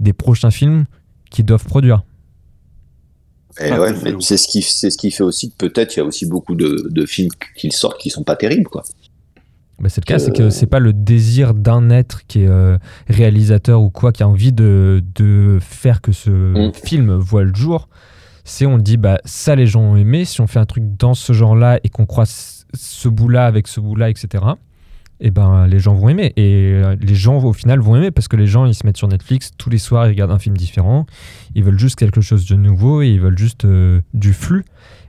des 0.00 0.12
prochains 0.12 0.50
films 0.50 0.86
qu'ils 1.30 1.44
doivent 1.44 1.64
produire. 1.64 2.02
Eh 3.60 3.70
Ah, 3.70 3.80
ouais, 3.80 3.92
c'est 3.92 4.02
mais 4.02 4.12
fou. 4.12 4.20
c'est 4.20 4.36
ce 4.36 4.46
qui 4.48 4.62
c'est 4.62 4.90
ce 4.90 4.96
qui 4.98 5.10
fait 5.10 5.22
aussi 5.24 5.50
que 5.50 5.56
peut-être 5.56 5.96
il 5.96 5.98
y 5.98 6.02
a 6.02 6.04
aussi 6.04 6.26
beaucoup 6.26 6.54
de, 6.54 6.88
de 6.90 7.06
films 7.06 7.30
qui 7.56 7.70
sortent 7.72 7.98
qui 8.00 8.10
sont 8.10 8.22
pas 8.22 8.36
terribles 8.36 8.68
quoi. 8.68 8.84
Bah, 9.80 9.88
c'est 9.88 10.00
le 10.00 10.06
cas, 10.06 10.18
c'est 10.18 10.30
Euh. 10.30 10.46
que 10.46 10.50
c'est 10.50 10.66
pas 10.66 10.80
le 10.80 10.92
désir 10.92 11.54
d'un 11.54 11.88
être 11.90 12.26
qui 12.26 12.42
est 12.42 12.48
euh, 12.48 12.78
réalisateur 13.08 13.80
ou 13.82 13.90
quoi, 13.90 14.12
qui 14.12 14.22
a 14.22 14.28
envie 14.28 14.52
de, 14.52 15.02
de 15.14 15.58
faire 15.60 16.00
que 16.00 16.12
ce 16.12 16.30
Mm. 16.30 16.72
film 16.72 17.14
voit 17.14 17.44
le 17.44 17.54
jour. 17.54 17.88
C'est 18.44 18.66
on 18.66 18.78
dit, 18.78 18.96
bah 18.96 19.18
ça 19.24 19.54
les 19.54 19.66
gens 19.66 19.82
ont 19.82 19.96
aimé, 19.96 20.24
si 20.24 20.40
on 20.40 20.46
fait 20.46 20.58
un 20.58 20.64
truc 20.64 20.84
dans 20.98 21.14
ce 21.14 21.32
genre-là 21.32 21.78
et 21.84 21.90
qu'on 21.90 22.06
croise 22.06 22.64
ce 22.74 23.08
bout-là 23.08 23.46
avec 23.46 23.68
ce 23.68 23.78
bout-là, 23.80 24.08
etc., 24.10 24.44
et 25.20 25.30
ben 25.32 25.66
les 25.66 25.80
gens 25.80 25.94
vont 25.94 26.08
aimer. 26.08 26.32
Et 26.36 26.72
euh, 26.74 26.94
les 27.00 27.14
gens 27.16 27.38
au 27.42 27.52
final 27.52 27.80
vont 27.80 27.96
aimer 27.96 28.12
parce 28.12 28.28
que 28.28 28.36
les 28.36 28.46
gens 28.46 28.66
ils 28.66 28.74
se 28.74 28.86
mettent 28.86 28.96
sur 28.98 29.08
Netflix 29.08 29.50
tous 29.58 29.68
les 29.68 29.78
soirs, 29.78 30.06
ils 30.06 30.10
regardent 30.10 30.30
un 30.30 30.38
film 30.38 30.56
différent, 30.56 31.06
ils 31.56 31.64
veulent 31.64 31.78
juste 31.78 31.96
quelque 31.96 32.20
chose 32.20 32.46
de 32.46 32.54
nouveau 32.54 33.02
et 33.02 33.08
ils 33.08 33.20
veulent 33.20 33.36
juste 33.38 33.64
euh, 33.64 34.00
du 34.14 34.32
flux. 34.32 34.64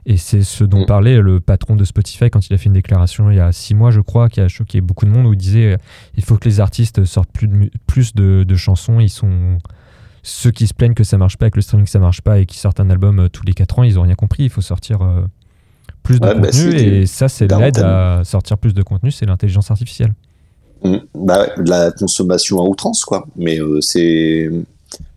Et 0.06 0.16
c'est 0.16 0.42
ce 0.42 0.64
dont 0.64 0.82
Mm. 0.82 0.86
parlait 0.86 1.20
le 1.20 1.40
patron 1.40 1.76
de 1.76 1.84
Spotify 1.84 2.30
quand 2.30 2.46
il 2.48 2.54
a 2.54 2.58
fait 2.58 2.66
une 2.66 2.72
déclaration 2.72 3.30
il 3.30 3.36
y 3.36 3.40
a 3.40 3.52
six 3.52 3.74
mois, 3.74 3.90
je 3.90 4.00
crois, 4.00 4.28
qui 4.28 4.40
a 4.40 4.48
choqué 4.48 4.80
beaucoup 4.80 5.04
de 5.04 5.10
monde, 5.10 5.26
où 5.26 5.32
il 5.32 5.36
disait 5.38 5.72
euh, 5.72 5.76
il 6.16 6.24
faut 6.24 6.36
que 6.36 6.48
les 6.48 6.60
artistes 6.60 7.04
sortent 7.04 7.30
plus 7.32 7.48
de, 7.48 7.54
mu- 7.54 7.70
plus 7.86 8.14
de, 8.14 8.44
de 8.44 8.56
chansons. 8.56 8.98
Ils 9.00 9.10
sont 9.10 9.58
ceux 10.22 10.50
qui 10.50 10.66
se 10.66 10.74
plaignent 10.74 10.94
que 10.94 11.04
ça 11.04 11.18
marche 11.18 11.36
pas, 11.36 11.50
que 11.50 11.56
le 11.56 11.62
streaming 11.62 11.86
ça 11.86 11.98
marche 11.98 12.20
pas 12.22 12.38
et 12.38 12.46
qui 12.46 12.58
sortent 12.58 12.80
un 12.80 12.90
album 12.90 13.20
euh, 13.20 13.28
tous 13.28 13.44
les 13.44 13.52
quatre 13.52 13.78
ans, 13.78 13.82
ils 13.82 13.98
ont 13.98 14.02
rien 14.02 14.14
compris. 14.14 14.44
Il 14.44 14.50
faut 14.50 14.60
sortir 14.62 15.02
euh, 15.02 15.22
plus 16.02 16.16
de 16.18 16.26
bah, 16.26 16.34
contenu 16.34 16.74
et 16.74 17.06
ça, 17.06 17.28
c'est 17.28 17.46
l'aide 17.50 17.78
à 17.78 18.22
sortir 18.24 18.56
plus 18.58 18.72
de 18.74 18.82
contenu, 18.82 19.10
c'est 19.10 19.26
l'intelligence 19.26 19.70
artificielle. 19.70 20.14
Mm. 20.82 20.96
Bah 21.14 21.46
la 21.58 21.92
consommation 21.92 22.58
à 22.58 22.64
outrance 22.64 23.04
quoi. 23.04 23.26
Mais 23.36 23.60
euh, 23.60 23.80
c'est 23.82 24.50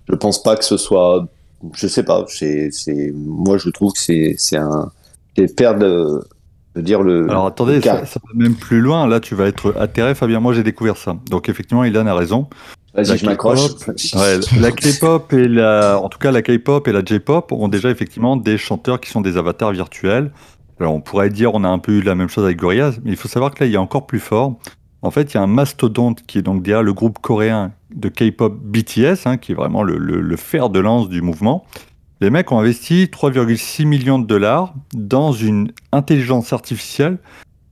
je 0.09 0.15
pense 0.15 0.43
pas 0.43 0.57
que 0.57 0.65
ce 0.65 0.75
soit 0.75 1.25
je 1.73 1.87
sais 1.87 2.03
pas, 2.03 2.25
c'est 2.27 2.71
moi 3.13 3.57
je 3.57 3.69
trouve 3.69 3.93
que 3.93 3.99
c'est 3.99 4.35
c'est 4.37 4.57
un 4.57 4.91
c'est 5.35 5.55
perdre 5.55 6.23
veux 6.75 6.81
dire 6.81 7.01
le 7.01 7.29
Alors 7.29 7.47
attendez, 7.47 7.75
le 7.75 7.81
ça, 7.81 7.95
va 7.95 8.33
même 8.35 8.55
plus 8.55 8.81
loin. 8.81 9.07
Là, 9.07 9.19
tu 9.19 9.35
vas 9.35 9.47
être 9.47 9.75
atterré, 9.77 10.15
Fabien. 10.15 10.39
Moi, 10.39 10.53
j'ai 10.53 10.63
découvert 10.63 10.97
ça. 10.97 11.15
Donc, 11.29 11.49
effectivement, 11.49 11.83
Ilan 11.83 12.07
a 12.07 12.15
raison. 12.15 12.47
Vas-y, 12.93 13.17
je 13.17 13.25
m'accroche. 13.25 13.59
Ouais, 14.15 14.39
la 14.59 14.71
K-pop 14.71 15.33
et 15.33 15.47
la, 15.47 15.99
en 15.99 16.09
tout 16.09 16.19
cas, 16.19 16.31
la 16.31 16.41
K-pop 16.41 16.87
et 16.87 16.91
la 16.91 17.03
J-pop 17.03 17.51
ont 17.51 17.67
déjà 17.67 17.89
effectivement 17.89 18.37
des 18.37 18.57
chanteurs 18.57 18.99
qui 18.99 19.09
sont 19.09 19.21
des 19.21 19.37
avatars 19.37 19.71
virtuels. 19.71 20.31
Alors, 20.79 20.93
on 20.93 21.01
pourrait 21.01 21.29
dire, 21.29 21.53
on 21.53 21.63
a 21.63 21.67
un 21.67 21.79
peu 21.79 21.93
eu 21.93 22.01
la 22.01 22.15
même 22.15 22.29
chose 22.29 22.43
avec 22.43 22.57
Gorillaz, 22.57 22.99
mais 23.03 23.11
il 23.11 23.17
faut 23.17 23.27
savoir 23.27 23.53
que 23.53 23.63
là, 23.63 23.67
il 23.67 23.71
y 23.71 23.75
a 23.75 23.81
encore 23.81 24.05
plus 24.05 24.19
fort. 24.19 24.59
En 25.03 25.11
fait, 25.11 25.33
il 25.33 25.35
y 25.35 25.37
a 25.37 25.43
un 25.43 25.47
mastodonte 25.47 26.23
qui 26.25 26.37
est 26.37 26.41
donc 26.41 26.63
derrière 26.63 26.81
le 26.81 26.93
groupe 26.93 27.19
coréen 27.19 27.73
de 27.93 28.09
K-pop 28.09 28.57
BTS, 28.63 29.25
hein, 29.27 29.37
qui 29.37 29.51
est 29.51 29.55
vraiment 29.55 29.83
le, 29.83 29.97
le- 29.97 30.21
le 30.21 30.35
fer 30.37 30.69
de 30.69 30.79
lance 30.79 31.09
du 31.09 31.21
mouvement. 31.21 31.65
Les 32.21 32.29
mecs 32.29 32.51
ont 32.53 32.59
investi 32.59 33.09
3,6 33.11 33.85
millions 33.85 34.17
de 34.17 34.25
dollars 34.25 34.73
dans 34.93 35.33
une 35.33 35.71
intelligence 35.91 36.53
artificielle 36.53 37.17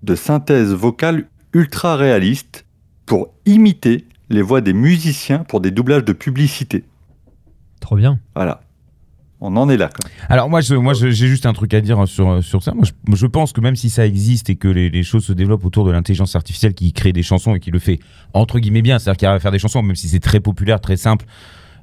de 0.03 0.13
synthèse 0.15 0.73
vocale 0.73 1.27
ultra 1.53 1.95
réaliste 1.95 2.65
pour 3.05 3.29
imiter 3.45 4.05
les 4.29 4.41
voix 4.41 4.59
des 4.61 4.73
musiciens 4.73 5.39
pour 5.39 5.61
des 5.61 5.71
doublages 5.71 6.03
de 6.05 6.13
publicité. 6.13 6.83
Trop 7.79 7.95
bien. 7.95 8.19
Voilà. 8.35 8.61
On 9.43 9.57
en 9.57 9.69
est 9.69 9.77
là. 9.77 9.89
Quoi. 9.89 10.09
Alors 10.29 10.49
moi, 10.49 10.61
j'ai 10.61 11.11
juste 11.11 11.47
un 11.47 11.53
truc 11.53 11.73
à 11.73 11.81
dire 11.81 12.07
sur, 12.07 12.43
sur 12.43 12.61
ça. 12.61 12.73
Je, 13.11 13.25
pense 13.25 13.53
que 13.53 13.59
même 13.59 13.75
si 13.75 13.89
ça 13.89 14.05
existe 14.05 14.51
et 14.51 14.55
que 14.55 14.67
les, 14.67 14.89
les 14.89 15.01
choses 15.01 15.25
se 15.25 15.33
développent 15.33 15.65
autour 15.65 15.83
de 15.83 15.91
l'intelligence 15.91 16.35
artificielle 16.35 16.75
qui 16.75 16.93
crée 16.93 17.11
des 17.11 17.23
chansons 17.23 17.55
et 17.55 17.59
qui 17.59 17.71
le 17.71 17.79
fait 17.79 17.99
entre 18.33 18.59
guillemets 18.59 18.83
bien, 18.83 18.99
c'est-à-dire 18.99 19.17
qu'il 19.17 19.27
arrive 19.27 19.37
à 19.37 19.41
faire 19.41 19.51
des 19.51 19.59
chansons, 19.59 19.81
même 19.81 19.95
si 19.95 20.09
c'est 20.09 20.19
très 20.19 20.39
populaire, 20.39 20.79
très 20.79 20.95
simple, 20.95 21.25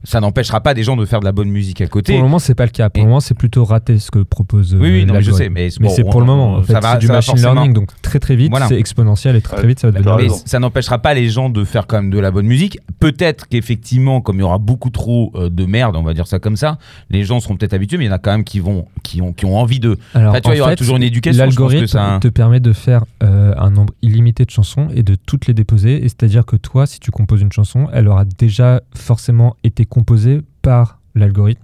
ça 0.05 0.21
n'empêchera 0.21 0.61
pas 0.61 0.75
des 0.75 0.83
gens 0.83 0.97
de 0.97 1.05
faire 1.05 1.21
de 1.21 1.25
la 1.25 1.33
bonne 1.33 1.49
musique 1.51 1.81
à 1.81 1.87
côté. 1.87 2.13
Pour 2.13 2.23
le 2.23 2.27
moment, 2.29 2.39
c'est 2.39 2.55
pas 2.55 2.65
le 2.65 2.71
cas. 2.71 2.89
Pour 2.91 3.01
Et- 3.01 3.05
le 3.05 3.09
moment, 3.09 3.21
c'est 3.21 3.35
plutôt 3.35 3.65
raté 3.65 3.99
ce 3.99 4.11
que 4.11 4.21
propose. 4.21 4.75
euh, 4.75 4.79
Oui, 4.81 4.91
oui, 4.91 5.05
non, 5.05 5.15
mais 5.15 5.23
je 5.23 5.31
sais, 5.33 5.49
mais, 5.49 5.71
c'est 5.71 6.05
pour 6.05 6.21
le 6.21 6.27
moment. 6.27 6.55
En 6.57 6.63
fait, 6.63 6.73
ça 6.73 6.81
va- 6.81 6.93
c'est 6.95 6.99
du 6.99 7.09
machine 7.09 7.33
forcément- 7.33 7.55
learning, 7.55 7.73
donc 7.73 7.91
très 8.03 8.19
très 8.19 8.37
vite, 8.37 8.51
Voilà. 8.51 8.69
c'est 8.69 8.79
exponentiel 8.79 9.37
et 9.37 9.41
très 9.41 9.57
très 9.57 9.67
vite, 9.67 9.81
ça 9.81 9.91
va 9.91 9.99
devenir. 9.99 10.17
Mais 10.17 10.29
ça 10.29 10.59
n'empêchera 10.59 10.99
pas 10.99 11.15
les 11.15 11.29
gens 11.29 11.51
de 11.51 11.65
faire 11.65 11.87
quand 11.87 11.97
même 11.97 12.11
de 12.11 12.19
la 12.19 12.31
bonne 12.31 12.47
musique. 12.47 12.79
Peut-être 13.01 13.49
qu'effectivement, 13.49 14.21
comme 14.21 14.37
il 14.37 14.41
y 14.41 14.43
aura 14.45 14.59
beaucoup 14.59 14.91
trop 14.91 15.33
euh, 15.35 15.51
de 15.51 15.65
merde, 15.67 15.97
on 15.97 16.03
va 16.03 16.15
dire 16.15 16.27
ça 16.27 16.39
comme 16.39 16.57
ça, 16.57 16.79
les 17.11 17.25
gens 17.25 17.41
seront 17.41 17.57
peut-être 17.57 17.75
habitués, 17.75 17.99
mais 17.99 18.05
il 18.05 18.09
y 18.09 18.11
en 18.11 18.15
a 18.15 18.19
quand 18.19 18.31
même 18.33 18.45
qui 18.45 18.61
vont, 18.61 18.87
qui 19.03 19.21
ont, 19.21 19.33
qui 19.33 19.45
ont 19.47 19.57
envie 19.59 19.81
de. 19.81 19.99
Alors, 20.15 20.31
Enfin, 20.31 20.41
tu 20.41 20.49
vois, 20.49 20.55
il 20.55 20.59
y 20.59 20.63
aura 20.63 20.77
toujours 20.77 20.97
une 20.97 21.03
éducation, 21.03 21.45
L'algorithme 21.45 21.87
ça- 21.87 22.19
te 22.21 22.29
permet 22.29 22.61
de 22.61 22.73
faire 22.73 23.05
euh, 23.23 23.53
un 23.57 23.71
nombre 23.71 23.93
illimité 24.03 24.45
de 24.45 24.51
chansons 24.51 24.89
et 24.95 25.03
de 25.03 25.15
toutes 25.17 25.47
les 25.47 25.55
déposer. 25.55 25.97
Et 26.05 26.09
c'est-à-dire 26.09 26.45
que 26.47 26.57
toi, 26.57 26.87
si 26.87 27.01
tu 27.01 27.11
composes 27.11 27.41
une 27.41 27.53
chanson, 27.53 27.89
elle 27.93 28.09
aura 28.09 28.25
déjà 28.25 28.81
forcément 28.95 29.57
été 29.65 29.85
composée 29.89 30.43
par 30.63 31.01
l'algorithme. 31.15 31.63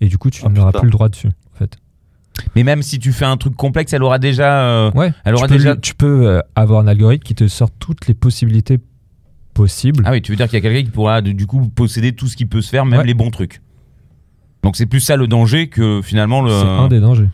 Et 0.00 0.08
du 0.08 0.18
coup, 0.18 0.30
tu 0.30 0.42
Ah, 0.44 0.48
n'auras 0.48 0.72
plus 0.72 0.84
le 0.86 0.90
droit 0.90 1.08
dessus. 1.08 1.28
En 1.54 1.58
fait. 1.58 1.76
Mais 2.54 2.64
même 2.64 2.82
si 2.82 2.98
tu 2.98 3.12
fais 3.12 3.24
un 3.24 3.36
truc 3.38 3.56
complexe, 3.56 3.92
elle 3.94 4.02
aura 4.02 4.18
déjà. 4.18 4.60
euh, 4.62 4.90
Ouais. 4.92 5.12
Elle 5.24 5.34
aura 5.34 5.46
tu 5.46 5.52
peux, 5.54 5.58
déjà- 5.58 5.72
lui- 5.74 5.80
tu 5.80 5.94
peux 5.94 6.26
euh, 6.26 6.40
avoir 6.54 6.80
un 6.82 6.86
algorithme 6.86 7.22
qui 7.24 7.34
te 7.34 7.48
sort 7.48 7.70
toutes 7.70 8.06
les 8.08 8.14
possibilités 8.14 8.78
possibles. 9.54 10.04
Ah 10.06 10.10
oui, 10.12 10.20
tu 10.20 10.32
veux 10.32 10.36
dire 10.36 10.46
qu'il 10.48 10.56
y 10.56 10.58
a 10.58 10.60
quelqu'un 10.60 10.84
qui 10.84 10.90
pourra 10.90 11.22
du 11.22 11.46
coup 11.46 11.66
posséder 11.68 12.12
tout 12.12 12.26
ce 12.26 12.36
qui 12.36 12.44
peut 12.44 12.60
se 12.60 12.68
faire, 12.68 12.84
même 12.84 13.00
Ouais. 13.00 13.06
les 13.06 13.14
bons 13.14 13.30
trucs. 13.30 13.62
Donc 14.62 14.76
c'est 14.76 14.84
plus 14.86 15.00
ça 15.00 15.16
le 15.16 15.26
danger 15.28 15.68
que 15.68 16.02
finalement 16.02 16.42
le. 16.42 16.50
C'est 16.50 16.66
un 16.66 16.88
des 16.88 17.00
dangers. 17.00 17.28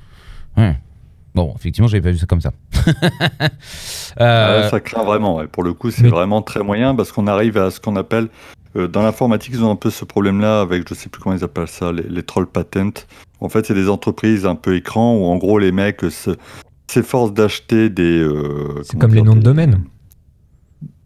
Bon, 1.34 1.54
effectivement, 1.56 1.88
j'avais 1.88 2.02
pas 2.02 2.10
vu 2.10 2.18
ça 2.18 2.26
comme 2.26 2.42
ça. 2.42 2.52
Ah, 4.18 4.22
Euh, 4.24 4.68
ça 4.70 4.80
craint 4.80 5.02
vraiment. 5.04 5.36
ouais. 5.36 5.46
Pour 5.46 5.62
le 5.62 5.72
coup, 5.72 5.90
c'est 5.90 6.02
Mais- 6.02 6.08
vraiment 6.10 6.42
très 6.42 6.62
moyen 6.62 6.94
parce 6.94 7.10
qu'on 7.12 7.26
arrive 7.26 7.56
à 7.56 7.70
ce 7.70 7.80
qu'on 7.80 7.96
appelle. 7.96 8.28
Euh, 8.76 8.88
dans 8.88 9.02
l'informatique, 9.02 9.52
ils 9.54 9.62
ont 9.64 9.70
un 9.70 9.76
peu 9.76 9.90
ce 9.90 10.04
problème-là 10.04 10.60
avec, 10.60 10.88
je 10.88 10.94
sais 10.94 11.08
plus 11.08 11.20
comment 11.22 11.36
ils 11.36 11.44
appellent 11.44 11.68
ça, 11.68 11.92
les, 11.92 12.02
les 12.04 12.22
troll 12.22 12.46
patents. 12.46 13.04
En 13.40 13.48
fait, 13.48 13.66
c'est 13.66 13.74
des 13.74 13.88
entreprises 13.88 14.46
un 14.46 14.54
peu 14.54 14.76
écran 14.76 15.16
où 15.16 15.24
en 15.26 15.36
gros 15.36 15.58
les 15.58 15.72
mecs 15.72 16.00
se- 16.10 16.36
s'efforcent 16.88 17.32
d'acheter 17.34 17.90
des. 17.90 18.18
euh, 18.20 18.82
C'est 18.84 18.98
comme 18.98 19.14
les 19.14 19.22
noms 19.22 19.32
de 19.34 19.38
des- 19.38 19.44
domaine. 19.44 19.84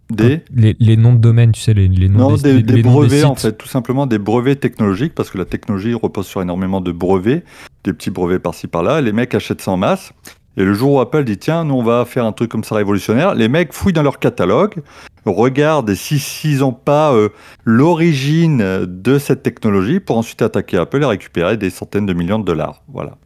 Des 0.08 0.42
les, 0.54 0.76
les 0.78 0.96
noms 0.96 1.14
de 1.14 1.18
domaine, 1.18 1.50
tu 1.50 1.60
sais, 1.60 1.74
les, 1.74 1.88
les 1.88 2.08
noms 2.08 2.30
Non, 2.30 2.36
des, 2.36 2.62
des 2.62 2.74
les 2.74 2.82
noms 2.84 2.92
brevets 2.92 3.24
en 3.24 3.34
fait, 3.34 3.58
tout 3.58 3.66
simplement 3.66 4.06
des 4.06 4.18
brevets 4.20 4.54
technologiques, 4.60 5.16
parce 5.16 5.30
que 5.30 5.38
la 5.38 5.44
technologie 5.44 5.94
repose 5.94 6.26
sur 6.26 6.40
énormément 6.40 6.80
de 6.80 6.92
brevets, 6.92 7.42
des 7.82 7.92
petits 7.92 8.10
brevets 8.10 8.38
par-ci 8.40 8.68
par-là. 8.68 9.00
Les 9.00 9.10
mecs 9.10 9.34
achètent 9.34 9.62
ça 9.62 9.72
en 9.72 9.76
masse. 9.76 10.12
Et 10.56 10.64
le 10.64 10.72
jour 10.74 10.92
où 10.94 11.00
Apple 11.00 11.24
dit 11.24 11.36
tiens, 11.38 11.64
nous 11.64 11.74
on 11.74 11.82
va 11.82 12.04
faire 12.06 12.24
un 12.24 12.32
truc 12.32 12.50
comme 12.50 12.64
ça 12.64 12.74
révolutionnaire, 12.76 13.34
les 13.34 13.48
mecs 13.48 13.72
fouillent 13.72 13.92
dans 13.92 14.02
leur 14.02 14.18
catalogue, 14.18 14.82
regardent 15.26 15.94
si 15.94 16.18
s'ils 16.18 16.60
n'ont 16.60 16.72
pas 16.72 17.12
euh, 17.12 17.28
l'origine 17.64 18.58
de 18.86 19.18
cette 19.18 19.42
technologie 19.42 20.00
pour 20.00 20.16
ensuite 20.16 20.40
attaquer 20.42 20.78
Apple 20.78 21.02
et 21.02 21.06
récupérer 21.06 21.56
des 21.56 21.68
centaines 21.70 22.06
de 22.06 22.12
millions 22.14 22.38
de 22.38 22.44
dollars. 22.44 22.82
Voilà. 22.88 23.16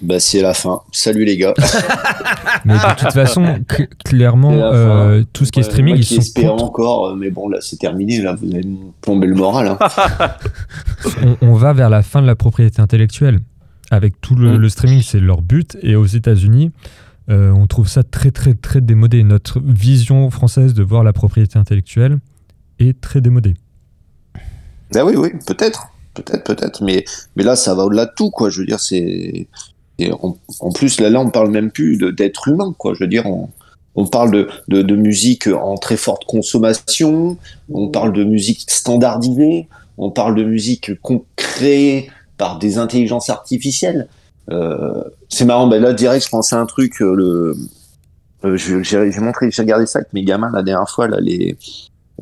Bah, 0.00 0.20
c'est 0.20 0.40
la 0.42 0.54
fin. 0.54 0.80
Salut 0.92 1.24
les 1.24 1.36
gars. 1.36 1.54
Mais 2.64 2.74
de 2.74 2.94
toute 3.00 3.12
façon, 3.12 3.42
cl- 3.68 3.88
clairement, 4.04 4.52
euh, 4.52 5.24
tout 5.32 5.44
ce 5.44 5.50
qui 5.50 5.58
est 5.58 5.64
Ouais, 5.64 5.70
streaming, 5.70 5.94
moi 5.94 5.98
ils 6.00 6.06
qui 6.06 6.14
sont 6.14 6.20
espérais 6.20 6.48
contre. 6.50 6.64
encore, 6.64 7.06
euh, 7.08 7.14
mais 7.16 7.30
bon, 7.30 7.48
là, 7.48 7.58
c'est 7.60 7.78
terminé. 7.78 8.20
Là, 8.20 8.34
vous 8.40 8.48
allez 8.54 8.64
me 8.66 8.92
plomber 9.00 9.26
le 9.26 9.34
moral. 9.34 9.66
hein. 9.68 9.78
on, 11.42 11.48
on 11.48 11.52
va 11.54 11.72
vers 11.72 11.90
la 11.90 12.02
fin 12.02 12.22
de 12.22 12.26
la 12.28 12.36
propriété 12.36 12.80
intellectuelle. 12.80 13.40
Avec 13.90 14.20
tout 14.20 14.34
le, 14.34 14.56
Mm. 14.56 14.60
le 14.60 14.68
streaming, 14.68 15.02
c'est 15.02 15.20
leur 15.20 15.40
but. 15.42 15.76
Et 15.82 15.96
aux 15.96 16.06
États-Unis, 16.06 16.72
euh, 17.30 17.50
on 17.50 17.66
trouve 17.66 17.88
ça 17.88 18.02
très, 18.02 18.30
très, 18.30 18.54
très 18.54 18.80
démodé. 18.80 19.22
Notre 19.22 19.60
vision 19.60 20.30
française 20.30 20.74
de 20.74 20.82
voir 20.82 21.04
la 21.04 21.12
propriété 21.12 21.58
intellectuelle 21.58 22.18
est 22.78 23.00
très 23.00 23.20
démodée. 23.20 23.54
Ah 24.94 25.04
oui, 25.04 25.14
oui, 25.16 25.30
peut-être, 25.46 25.88
peut-être, 26.14 26.44
peut-être, 26.44 26.82
mais 26.82 27.04
mais 27.36 27.42
là, 27.44 27.56
ça 27.56 27.74
va 27.74 27.84
au-delà 27.84 28.06
de 28.06 28.12
tout, 28.16 28.30
quoi. 28.30 28.48
Je 28.50 28.60
veux 28.60 28.66
dire, 28.66 28.80
c'est 28.80 29.46
en, 30.10 30.72
plus 30.72 31.00
là, 31.00 31.10
là, 31.10 31.20
on 31.20 31.30
parle 31.30 31.50
même 31.50 31.70
plus 31.70 31.98
d'être 31.98 32.48
humain, 32.48 32.74
quoi. 32.78 32.94
Je 32.94 33.00
veux 33.04 33.08
dire, 33.08 33.26
on, 33.26 33.50
on 33.96 34.06
parle 34.06 34.30
de, 34.30 34.48
de 34.68 34.80
de 34.82 34.96
musique 34.96 35.46
en 35.48 35.74
très 35.76 35.96
forte 35.96 36.24
consommation, 36.24 37.36
on 37.70 37.88
parle 37.88 38.12
de 38.12 38.24
musique 38.24 38.64
standardisée, 38.68 39.68
on 39.98 40.10
parle 40.10 40.34
de 40.36 40.44
musique 40.44 40.92
créée 41.36 42.10
par 42.38 42.58
des 42.58 42.78
intelligences 42.78 43.28
artificielles. 43.28 44.08
Euh, 44.50 45.02
c'est 45.28 45.44
marrant, 45.44 45.66
ben 45.66 45.82
là 45.82 45.92
direct, 45.92 46.24
je 46.24 46.30
pensais 46.30 46.56
à 46.56 46.60
un 46.60 46.66
truc. 46.66 47.02
euh, 47.02 47.14
le 47.14 47.56
euh, 48.44 48.56
j'ai 48.56 49.20
montré, 49.20 49.50
j'ai 49.50 49.62
regardé 49.62 49.84
ça 49.84 49.98
avec 49.98 50.12
mes 50.12 50.22
gamins 50.22 50.50
la 50.54 50.62
dernière 50.62 50.88
fois 50.88 51.08
là, 51.08 51.18
les 51.20 51.56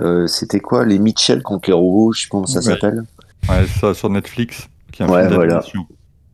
euh, 0.00 0.26
c'était 0.26 0.60
quoi 0.60 0.84
les 0.84 0.98
Mitchell 0.98 1.42
contre 1.42 1.68
les 1.70 1.74
robots, 1.74 2.12
je 2.12 2.22
sais 2.22 2.26
pas 2.26 2.30
comment 2.32 2.46
ça 2.46 2.60
s'appelle. 2.62 3.04
Ouais, 3.48 3.64
ça 3.80 3.94
sur 3.94 4.10
Netflix, 4.10 4.66
qui 4.92 5.02
est 5.02 5.04
un 5.04 5.08
Ouais, 5.08 5.22
voilà. 5.36 5.60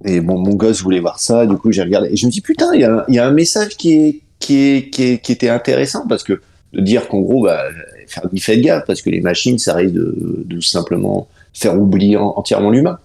Et 0.05 0.21
bon, 0.21 0.39
mon 0.39 0.55
gosse 0.55 0.83
voulait 0.83 1.01
voir 1.01 1.19
ça, 1.21 1.47
du 1.47 1.57
coup 1.57 1.71
j'ai 1.73 1.83
regardé. 1.83 2.09
Et 2.11 2.17
je 2.17 2.27
me 2.27 2.31
dis, 2.33 2.41
putain, 2.41 2.71
il 2.75 2.81
y, 2.81 2.85
a 2.85 2.93
un- 3.01 3.05
il 3.09 3.15
y 3.15 3.19
a 3.19 3.27
un 3.27 3.31
message 3.33 3.77
qui, 3.77 3.93
est, 3.93 4.21
qui, 4.41 4.57
est, 4.59 4.91
qui, 4.91 5.03
est, 5.05 5.19
qui 5.19 5.31
était 5.33 5.49
intéressant, 5.49 6.07
parce 6.09 6.23
que 6.25 6.41
de 6.73 6.81
dire 6.81 7.07
qu'en 7.09 7.21
gros, 7.21 7.43
bah, 7.45 7.61
faire, 8.09 8.25
faites 8.39 8.61
gaffe, 8.63 8.85
parce 8.87 9.03
que 9.03 9.11
les 9.11 9.21
machines, 9.21 9.59
ça 9.59 9.75
risque 9.75 9.95
de, 9.95 10.43
de 10.47 10.61
simplement 10.61 11.29
faire 11.53 11.79
oublier 11.79 12.17
en- 12.17 12.33
entièrement 12.37 12.71
l'humain. 12.71 12.99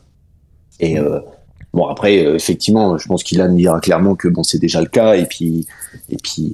Et 0.80 1.00
euh, 1.00 1.20
bon, 1.74 1.88
après, 1.88 2.26
euh, 2.26 2.36
effectivement, 2.36 2.98
je 2.98 3.08
pense 3.08 3.24
qu'Ilan 3.24 3.54
dira 3.54 3.80
clairement 3.80 4.16
que 4.16 4.28
bon, 4.28 4.44
c'est 4.44 4.60
déjà 4.60 4.82
le 4.82 4.88
cas, 4.88 5.16
et 5.16 5.26
puis. 5.26 5.68
Et 6.10 6.18
puis 6.18 6.52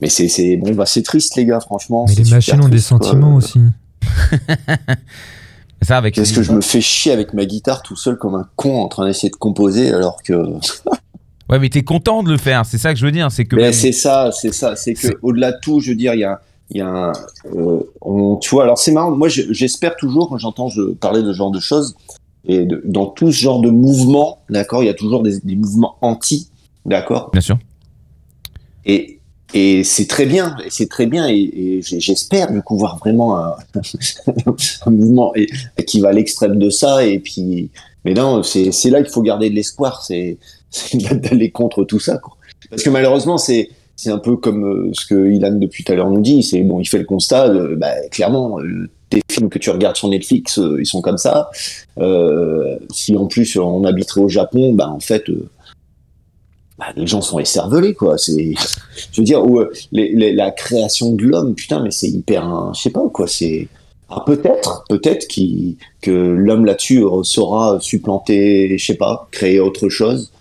mais 0.00 0.08
c'est 0.08 0.26
c'est- 0.28 0.56
bon, 0.56 0.72
bah, 0.74 0.84
c'est 0.86 1.02
triste, 1.02 1.36
les 1.36 1.44
gars, 1.46 1.60
franchement. 1.60 2.06
Mais 2.08 2.14
les 2.16 2.30
machines 2.30 2.60
ont 2.60 2.64
des 2.64 2.70
triste, 2.70 2.88
sentiments 2.88 3.36
aussi. 3.36 3.60
Ça, 5.82 5.96
avec 5.96 6.14
Qu'est-ce 6.14 6.32
que 6.32 6.42
je 6.42 6.52
me 6.52 6.60
fais 6.60 6.80
chier 6.80 7.10
avec 7.10 7.34
ma 7.34 7.44
guitare 7.44 7.82
tout 7.82 7.96
seul 7.96 8.16
comme 8.16 8.36
un 8.36 8.48
con 8.54 8.80
en 8.82 8.88
train 8.88 9.04
d'essayer 9.06 9.30
de 9.30 9.36
composer 9.36 9.92
alors 9.92 10.22
que. 10.22 10.34
Ouais, 11.50 11.58
mais 11.58 11.68
t'es 11.68 11.82
content 11.82 12.22
de 12.22 12.30
le 12.30 12.38
faire, 12.38 12.64
c'est 12.64 12.78
ça 12.78 12.94
que 12.94 12.98
je 12.98 13.04
veux 13.04 13.12
dire. 13.12 13.30
C'est 13.30 13.44
que. 13.44 13.72
C'est 13.72 13.92
ça, 13.92 14.30
c'est 14.32 14.54
ça, 14.54 14.74
c'est 14.74 14.94
que 14.94 15.08
au-delà 15.20 15.52
de 15.52 15.58
tout, 15.60 15.80
je 15.80 15.90
veux 15.90 15.96
dire, 15.96 16.14
il 16.14 16.20
y 16.20 16.24
a, 16.24 16.40
il 16.70 16.78
y 16.78 16.80
a 16.80 16.86
un, 16.86 17.12
euh, 17.54 17.80
on, 18.00 18.36
tu 18.36 18.48
vois, 18.50 18.62
alors 18.62 18.78
c'est 18.78 18.92
marrant. 18.92 19.10
Moi, 19.10 19.28
je- 19.28 19.52
j'espère 19.52 19.96
toujours 19.96 20.30
quand 20.30 20.38
j'entends 20.38 20.68
je, 20.68 20.92
parler 20.94 21.20
de 21.22 21.30
ce 21.32 21.36
genre 21.36 21.50
de 21.50 21.60
choses 21.60 21.94
et 22.46 22.64
de- 22.64 22.82
dans 22.84 23.06
tout 23.06 23.32
ce 23.32 23.38
genre 23.38 23.60
de 23.60 23.70
mouvement, 23.70 24.38
d'accord, 24.50 24.82
il 24.82 24.86
y 24.86 24.90
a 24.90 24.94
toujours 24.94 25.22
des, 25.22 25.38
des 25.40 25.56
mouvements 25.56 25.96
anti, 26.00 26.48
d'accord, 26.86 27.30
Bien 27.32 27.40
sûr. 27.40 27.58
et 28.84 29.18
et 29.54 29.84
c'est 29.84 30.06
très 30.06 30.24
bien, 30.24 30.56
c'est 30.70 30.88
très 30.88 31.06
bien, 31.06 31.28
et, 31.28 31.80
j'espère 31.82 32.50
du 32.50 32.62
coup 32.62 32.78
voir 32.78 32.98
vraiment 32.98 33.36
un, 33.36 33.54
un 34.86 34.90
mouvement 34.90 35.34
et, 35.34 35.46
qui 35.86 36.00
va 36.00 36.08
à 36.08 36.12
l'extrême 36.12 36.58
de 36.58 36.70
ça, 36.70 37.04
et 37.04 37.18
puis, 37.18 37.70
mais 38.04 38.14
non, 38.14 38.42
c'est 38.42 38.70
là 38.90 39.02
qu'il 39.02 39.12
faut 39.12 39.22
garder 39.22 39.50
de 39.50 39.54
l'espoir, 39.54 40.02
c'est 40.02 40.38
d'aller 40.94 41.50
contre 41.50 41.84
tout 41.84 42.00
ça, 42.00 42.16
quoi. 42.16 42.36
Parce 42.70 42.82
que 42.82 42.90
malheureusement, 42.90 43.36
c'est 43.36 43.68
c'est 43.94 44.10
un 44.10 44.18
peu 44.18 44.36
comme 44.36 44.64
euh, 44.64 44.90
ce 44.94 45.04
que 45.06 45.30
Ilan 45.30 45.52
depuis 45.52 45.84
tout 45.84 45.92
à 45.92 45.94
l'heure 45.94 46.08
nous 46.10 46.22
dit, 46.22 46.42
c'est 46.42 46.62
bon, 46.62 46.80
il 46.80 46.86
fait 46.86 46.98
le 46.98 47.04
constat, 47.04 47.52
bah, 47.76 47.92
clairement, 48.10 48.58
tes 49.20 49.34
films 49.34 49.48
que 49.50 49.58
tu 49.58 49.70
regardes 49.70 49.96
sur 49.96 50.08
Netflix, 50.08 50.58
euh, 50.58 50.78
ils 50.80 50.86
sont 50.86 51.00
comme 51.02 51.18
ça. 51.18 51.50
Euh, 51.98 52.76
si 52.90 53.16
en 53.16 53.26
plus 53.26 53.56
on 53.56 53.84
habiterait 53.84 54.20
au 54.22 54.28
Japon, 54.28 54.72
bah 54.72 54.88
en 54.88 55.00
fait. 55.00 55.28
euh, 55.28 55.48
bah, 56.78 56.86
les 56.96 57.06
gens 57.06 57.20
sont 57.20 57.38
écervelés, 57.38 57.94
quoi. 57.94 58.16
C'est, 58.18 58.54
je 59.12 59.20
veux 59.20 59.24
dire, 59.24 59.44
où, 59.44 59.60
euh, 59.60 59.70
les- 59.92 60.12
les- 60.14 60.32
la 60.32 60.50
création 60.50 61.12
de 61.12 61.22
l'homme, 61.24 61.54
putain, 61.54 61.82
mais 61.82 61.90
c'est 61.90 62.08
hyper, 62.08 62.72
je 62.74 62.80
sais 62.80 62.90
pas, 62.90 63.06
quoi. 63.12 63.26
C'est, 63.28 63.68
ah, 64.08 64.22
peut-être, 64.26 64.84
peut-être 64.88 65.26
que 66.00 66.10
l'homme 66.10 66.64
là-dessus 66.64 67.04
euh, 67.04 67.22
saura 67.22 67.78
supplanter, 67.80 68.76
je 68.78 68.84
sais 68.84 68.94
pas, 68.96 69.28
créer 69.30 69.60
autre 69.60 69.88
chose. 69.90 70.32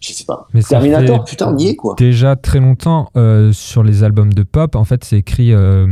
Je 0.00 0.12
sais 0.12 0.24
pas. 0.24 0.46
Mais 0.54 0.62
Terminator, 0.62 1.24
putain, 1.24 1.56
est, 1.58 1.74
quoi. 1.74 1.96
Déjà 1.98 2.36
très 2.36 2.60
longtemps 2.60 3.08
euh, 3.16 3.52
sur 3.52 3.82
les 3.82 4.04
albums 4.04 4.32
de 4.32 4.44
pop, 4.44 4.76
en 4.76 4.84
fait, 4.84 5.02
c'est 5.02 5.16
écrit. 5.18 5.52
euh, 5.52 5.86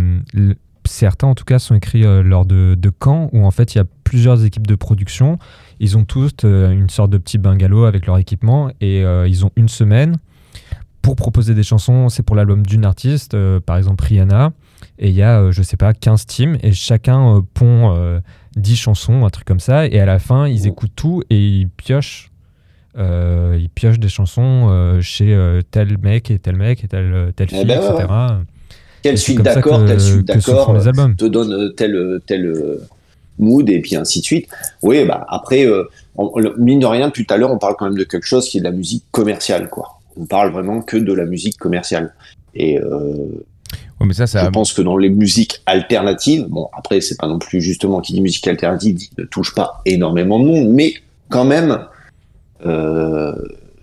certains, 0.86 1.28
en 1.28 1.34
tout 1.34 1.44
cas, 1.44 1.58
sont 1.58 1.74
écrits 1.74 2.04
euh, 2.04 2.22
lors 2.22 2.46
de, 2.46 2.74
de 2.78 2.90
camps 2.90 3.28
où 3.32 3.44
en 3.44 3.50
fait 3.50 3.74
il 3.74 3.78
y 3.78 3.80
a 3.80 3.84
plusieurs 4.04 4.44
équipes 4.44 4.66
de 4.66 4.74
production. 4.74 5.38
Ils 5.80 5.96
ont 5.98 6.04
tous 6.04 6.32
euh, 6.44 6.70
une 6.70 6.88
sorte 6.88 7.10
de 7.10 7.18
petit 7.18 7.38
bungalow 7.38 7.84
avec 7.84 8.06
leur 8.06 8.18
équipement 8.18 8.70
et 8.80 9.04
euh, 9.04 9.28
ils 9.28 9.44
ont 9.44 9.50
une 9.56 9.68
semaine 9.68 10.16
pour 11.02 11.16
proposer 11.16 11.54
des 11.54 11.62
chansons. 11.62 12.08
C'est 12.08 12.22
pour 12.22 12.36
l'album 12.36 12.64
d'une 12.64 12.84
artiste, 12.84 13.36
par 13.60 13.76
exemple 13.76 14.04
Rihanna. 14.04 14.52
Et 14.98 15.08
il 15.08 15.14
y 15.14 15.22
a, 15.22 15.50
je 15.50 15.62
sais 15.62 15.76
pas, 15.76 15.92
15 15.92 16.26
teams 16.26 16.58
et 16.62 16.72
chacun 16.72 17.44
pond 17.54 17.94
euh, 17.96 18.20
10 18.56 18.76
chansons, 18.76 19.24
un 19.24 19.30
truc 19.30 19.44
comme 19.44 19.60
ça. 19.60 19.86
Et 19.86 20.00
à 20.00 20.06
la 20.06 20.18
fin, 20.18 20.48
ils 20.48 20.66
écoutent 20.66 20.96
tout 20.96 21.22
et 21.30 21.38
ils 21.38 21.68
piochent. 21.68 22.30
ils 22.96 23.68
piochent 23.74 24.00
des 24.00 24.08
chansons 24.08 24.98
chez 25.00 25.60
tel 25.70 25.98
mec 25.98 26.30
et 26.30 26.38
tel 26.38 26.56
mec 26.56 26.82
et 26.82 26.88
telle, 26.88 27.32
telle 27.36 27.48
Eh 27.50 27.56
fille, 27.56 27.66
ben 27.66 27.80
ouais, 27.80 27.86
etc. 27.86 28.08
C'est 29.12 29.16
suite 29.24 29.42
d'accord, 29.42 29.84
telle 29.86 30.00
suite 30.00 30.24
d'accord. 30.24 30.74
te 31.16 31.24
donne 31.26 31.52
euh, 31.52 31.68
tel 31.70 31.94
euh, 31.94 32.22
tel 32.26 32.46
euh, 32.46 32.80
mood 33.38 33.68
et 33.68 33.80
puis 33.80 33.96
ainsi 33.96 34.20
de 34.20 34.24
suite. 34.24 34.48
Oui, 34.82 35.04
bah 35.04 35.26
après, 35.28 35.66
euh, 35.66 35.84
on- 36.16 36.32
mine 36.58 36.80
de 36.80 36.86
rien, 36.86 37.10
tout 37.10 37.24
à 37.28 37.36
l'heure, 37.36 37.52
on 37.52 37.58
parle 37.58 37.76
quand 37.78 37.84
même 37.86 37.98
de 37.98 38.04
quelque 38.04 38.26
chose 38.26 38.48
qui 38.48 38.58
est 38.58 38.60
de 38.60 38.64
la 38.64 38.72
musique 38.72 39.04
commerciale, 39.10 39.68
quoi. 39.68 40.00
On 40.18 40.24
parle 40.24 40.50
vraiment 40.50 40.80
que 40.80 40.96
de 40.96 41.12
la 41.12 41.26
musique 41.26 41.58
commerciale. 41.58 42.14
Et 42.54 42.78
euh, 42.78 43.44
Ouais, 44.00 44.06
mais 44.06 44.14
ça, 44.14 44.26
ça. 44.26 44.44
je 44.44 44.50
pense 44.50 44.72
que 44.74 44.82
dans 44.82 44.96
les 44.98 45.08
musiques 45.08 45.62
alternatives, 45.64 46.46
bon, 46.48 46.68
après, 46.76 47.00
c'est 47.00 47.16
pas 47.18 47.26
non 47.26 47.38
plus 47.38 47.62
justement 47.62 48.00
qui 48.00 48.12
dit 48.12 48.20
musique 48.20 48.46
alternative, 48.46 48.94
dit 48.94 49.10
ne 49.16 49.24
touche 49.24 49.54
pas 49.54 49.80
énormément 49.86 50.38
de 50.38 50.44
monde, 50.44 50.68
mais 50.68 50.94
quand 51.30 51.44
même, 51.44 51.78
euh, 52.66 53.34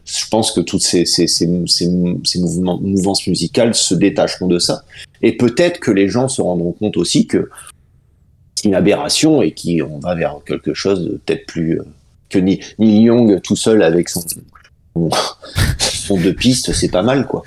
je 0.06 0.26
pense 0.30 0.52
que 0.52 0.62
toutes 0.62 0.84
ces, 0.84 1.06
ces, 1.06 1.48
mouvances 1.48 3.26
musicales 3.28 3.74
se 3.74 3.96
détacheront 3.96 4.48
de 4.48 4.60
ça. 4.60 4.84
Et 5.24 5.36
peut-être 5.38 5.80
que 5.80 5.90
les 5.90 6.10
gens 6.10 6.28
se 6.28 6.42
rendront 6.42 6.74
compte 6.74 6.98
aussi 6.98 7.26
que 7.28 7.50
c'est 8.56 8.66
une 8.68 8.76
aberration 8.76 9.42
et 9.42 9.54
qu'on 9.54 10.00
va 10.00 10.14
vers 10.16 10.38
quelque 10.46 10.74
chose 10.74 11.04
de 11.06 11.20
peut-être 11.26 11.46
plus 11.48 11.80
euh, 11.80 11.84
que 12.30 12.38
Ni- 12.40 12.60
Young 12.78 13.42
tout 13.42 13.56
seul 13.56 13.82
avec 13.82 14.10
son, 14.10 14.22
son 15.80 16.18
deux 16.18 16.34
pistes, 16.34 16.74
c'est 16.74 16.92
pas 16.92 17.04
mal, 17.04 17.26
quoi. 17.26 17.44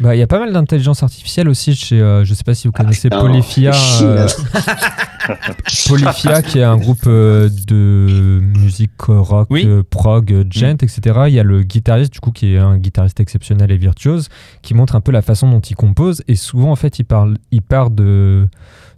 Bah, 0.00 0.16
il 0.16 0.18
y 0.18 0.22
a 0.22 0.26
pas 0.26 0.38
mal 0.38 0.52
d'intelligence 0.52 1.02
artificielle 1.02 1.48
aussi 1.48 1.74
chez, 1.74 2.00
euh, 2.00 2.24
je 2.24 2.32
sais 2.32 2.42
pas 2.44 2.54
si 2.54 2.66
vous 2.66 2.72
connaissez 2.72 3.10
putain, 3.10 3.20
Polyphia, 3.20 3.72
euh, 4.02 4.26
Polyphia 5.88 6.42
qui 6.42 6.58
est 6.58 6.64
un 6.64 6.76
groupe 6.76 7.04
euh, 7.06 7.48
de 7.66 8.40
musique 8.58 8.92
rock, 9.02 9.48
Oui. 9.50 9.64
euh, 9.66 9.82
prog, 9.88 10.32
euh, 10.32 10.44
gent, 10.50 10.76
etc. 10.82 11.00
Il 11.28 11.34
y 11.34 11.40
a 11.40 11.42
le 11.42 11.62
guitariste 11.62 12.12
du 12.12 12.20
coup 12.20 12.30
qui 12.32 12.54
est 12.54 12.58
un 12.58 12.78
guitariste 12.78 13.20
exceptionnel 13.20 13.70
et 13.70 13.76
virtuose 13.76 14.28
qui 14.62 14.74
montre 14.74 14.96
un 14.96 15.00
peu 15.00 15.12
la 15.12 15.22
façon 15.22 15.50
dont 15.50 15.60
il 15.60 15.76
compose 15.76 16.22
et 16.28 16.34
souvent 16.34 16.70
en 16.72 16.76
fait 16.76 16.98
il 16.98 17.04
parle, 17.04 17.36
il 17.50 17.62
part 17.62 17.90
de 17.90 18.48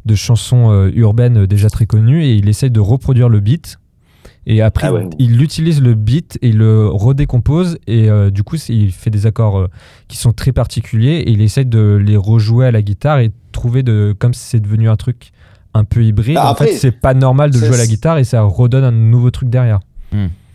de 0.05 0.15
chansons 0.17 0.71
euh, 0.73 0.91
urbaines 0.95 1.47
déjà 1.47 1.71
très 1.71 1.87
connues 1.87 2.25
et 2.25 2.35
il 2.35 2.49
essaye 2.49 2.71
de 2.71 2.81
reproduire 2.81 3.29
le 3.29 3.39
beat. 3.41 3.79
Et 4.47 4.61
après, 4.61 4.89
Ah 4.89 4.93
ouais. 4.93 5.09
il 5.19 5.41
utilise 5.41 5.81
le 5.81 5.95
beat 5.95 6.39
et 6.43 6.49
il 6.49 6.59
le 6.59 6.89
redécompose. 6.89 7.79
Et 7.87 8.11
euh, 8.11 8.31
du 8.31 8.43
coup, 8.43 8.57
il 8.69 8.93
fait 8.93 9.11
des 9.11 9.27
accords 9.27 9.59
euh, 9.59 9.69
qui 10.09 10.17
sont 10.17 10.33
très 10.33 10.53
particuliers. 10.53 11.23
Et 11.27 11.31
il 11.31 11.41
essaye 11.43 11.67
de 11.67 11.95
les 11.95 12.17
rejouer 12.17 12.67
à 12.67 12.71
la 12.71 12.83
guitare 12.83 13.21
et 13.21 13.31
trouver 13.53 13.83
de. 13.83 14.15
Comme 14.19 14.35
si 14.35 14.45
c'est 14.45 14.61
devenu 14.61 14.89
un 14.89 14.97
truc 14.97 15.33
un 15.75 15.85
peu 15.85 16.03
hybride. 16.03 16.35
Bah, 16.35 16.47
en 16.47 16.53
après, 16.53 16.69
fait, 16.69 16.77
c'est 16.77 16.91
pas 16.91 17.15
normal 17.15 17.51
de 17.51 17.59
jouer 17.59 17.75
à 17.75 17.79
la 17.79 17.87
guitare 17.87 18.19
et 18.19 18.25
ça 18.25 18.43
redonne 18.43 18.85
un 18.85 18.93
nouveau 18.93 19.31
truc 19.31 19.49
derrière. 19.49 19.81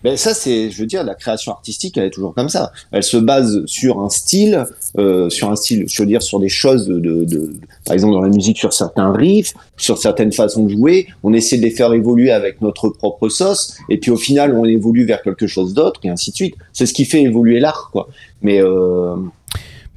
Ben 0.04 0.16
ça, 0.16 0.36
c'est, 0.36 0.70
je 0.70 0.80
veux 0.80 0.86
dire, 0.86 1.04
la 1.04 1.16
création 1.16 1.52
artistique, 1.52 1.98
elle 1.98 2.04
est 2.06 2.10
toujours 2.12 2.36
comme 2.36 2.50
ça. 2.50 2.72
Elle 2.92 3.02
se 3.02 3.18
base 3.18 3.66
sur 3.66 4.00
un 4.00 4.10
style, 4.10 4.64
euh, 4.98 5.30
sur 5.30 5.50
un 5.52 5.56
style, 5.56 5.86
je 5.88 6.02
veux 6.02 6.08
dire 6.08 6.22
sur 6.22 6.40
des 6.40 6.50
choses 6.50 6.88
de, 6.88 7.00
de, 7.00 7.54
par 7.86 7.94
exemple 7.94 8.14
dans 8.14 8.22
la 8.22 8.30
musique 8.30 8.58
sur 8.58 8.74
certains 8.74 9.12
riffs, 9.14 9.54
sur 9.78 9.98
certaines 9.98 10.32
façons 10.32 10.66
de 10.66 10.70
jouer, 10.72 11.08
on 11.24 11.34
essaie 11.34 11.58
de 11.58 11.62
les 11.64 11.70
faire 11.72 11.94
évoluer 11.94 12.32
avec 12.32 12.62
notre 12.62 12.90
propre 12.90 13.30
sauce, 13.30 13.76
et 13.90 13.98
puis 14.00 14.10
au 14.12 14.18
final 14.18 14.56
on 14.56 14.66
évolue 14.66 15.06
vers 15.06 15.22
quelque 15.22 15.48
chose 15.48 15.74
d'autre 15.74 16.00
et 16.04 16.10
ainsi 16.10 16.32
de 16.32 16.36
suite. 16.36 16.56
C'est 16.74 16.86
ce 16.86 16.94
qui 16.94 17.06
fait 17.06 17.22
évoluer 17.22 17.60
l'art, 17.60 17.90
quoi. 17.92 18.08
Mais 18.42 18.62
euh, 18.62 19.16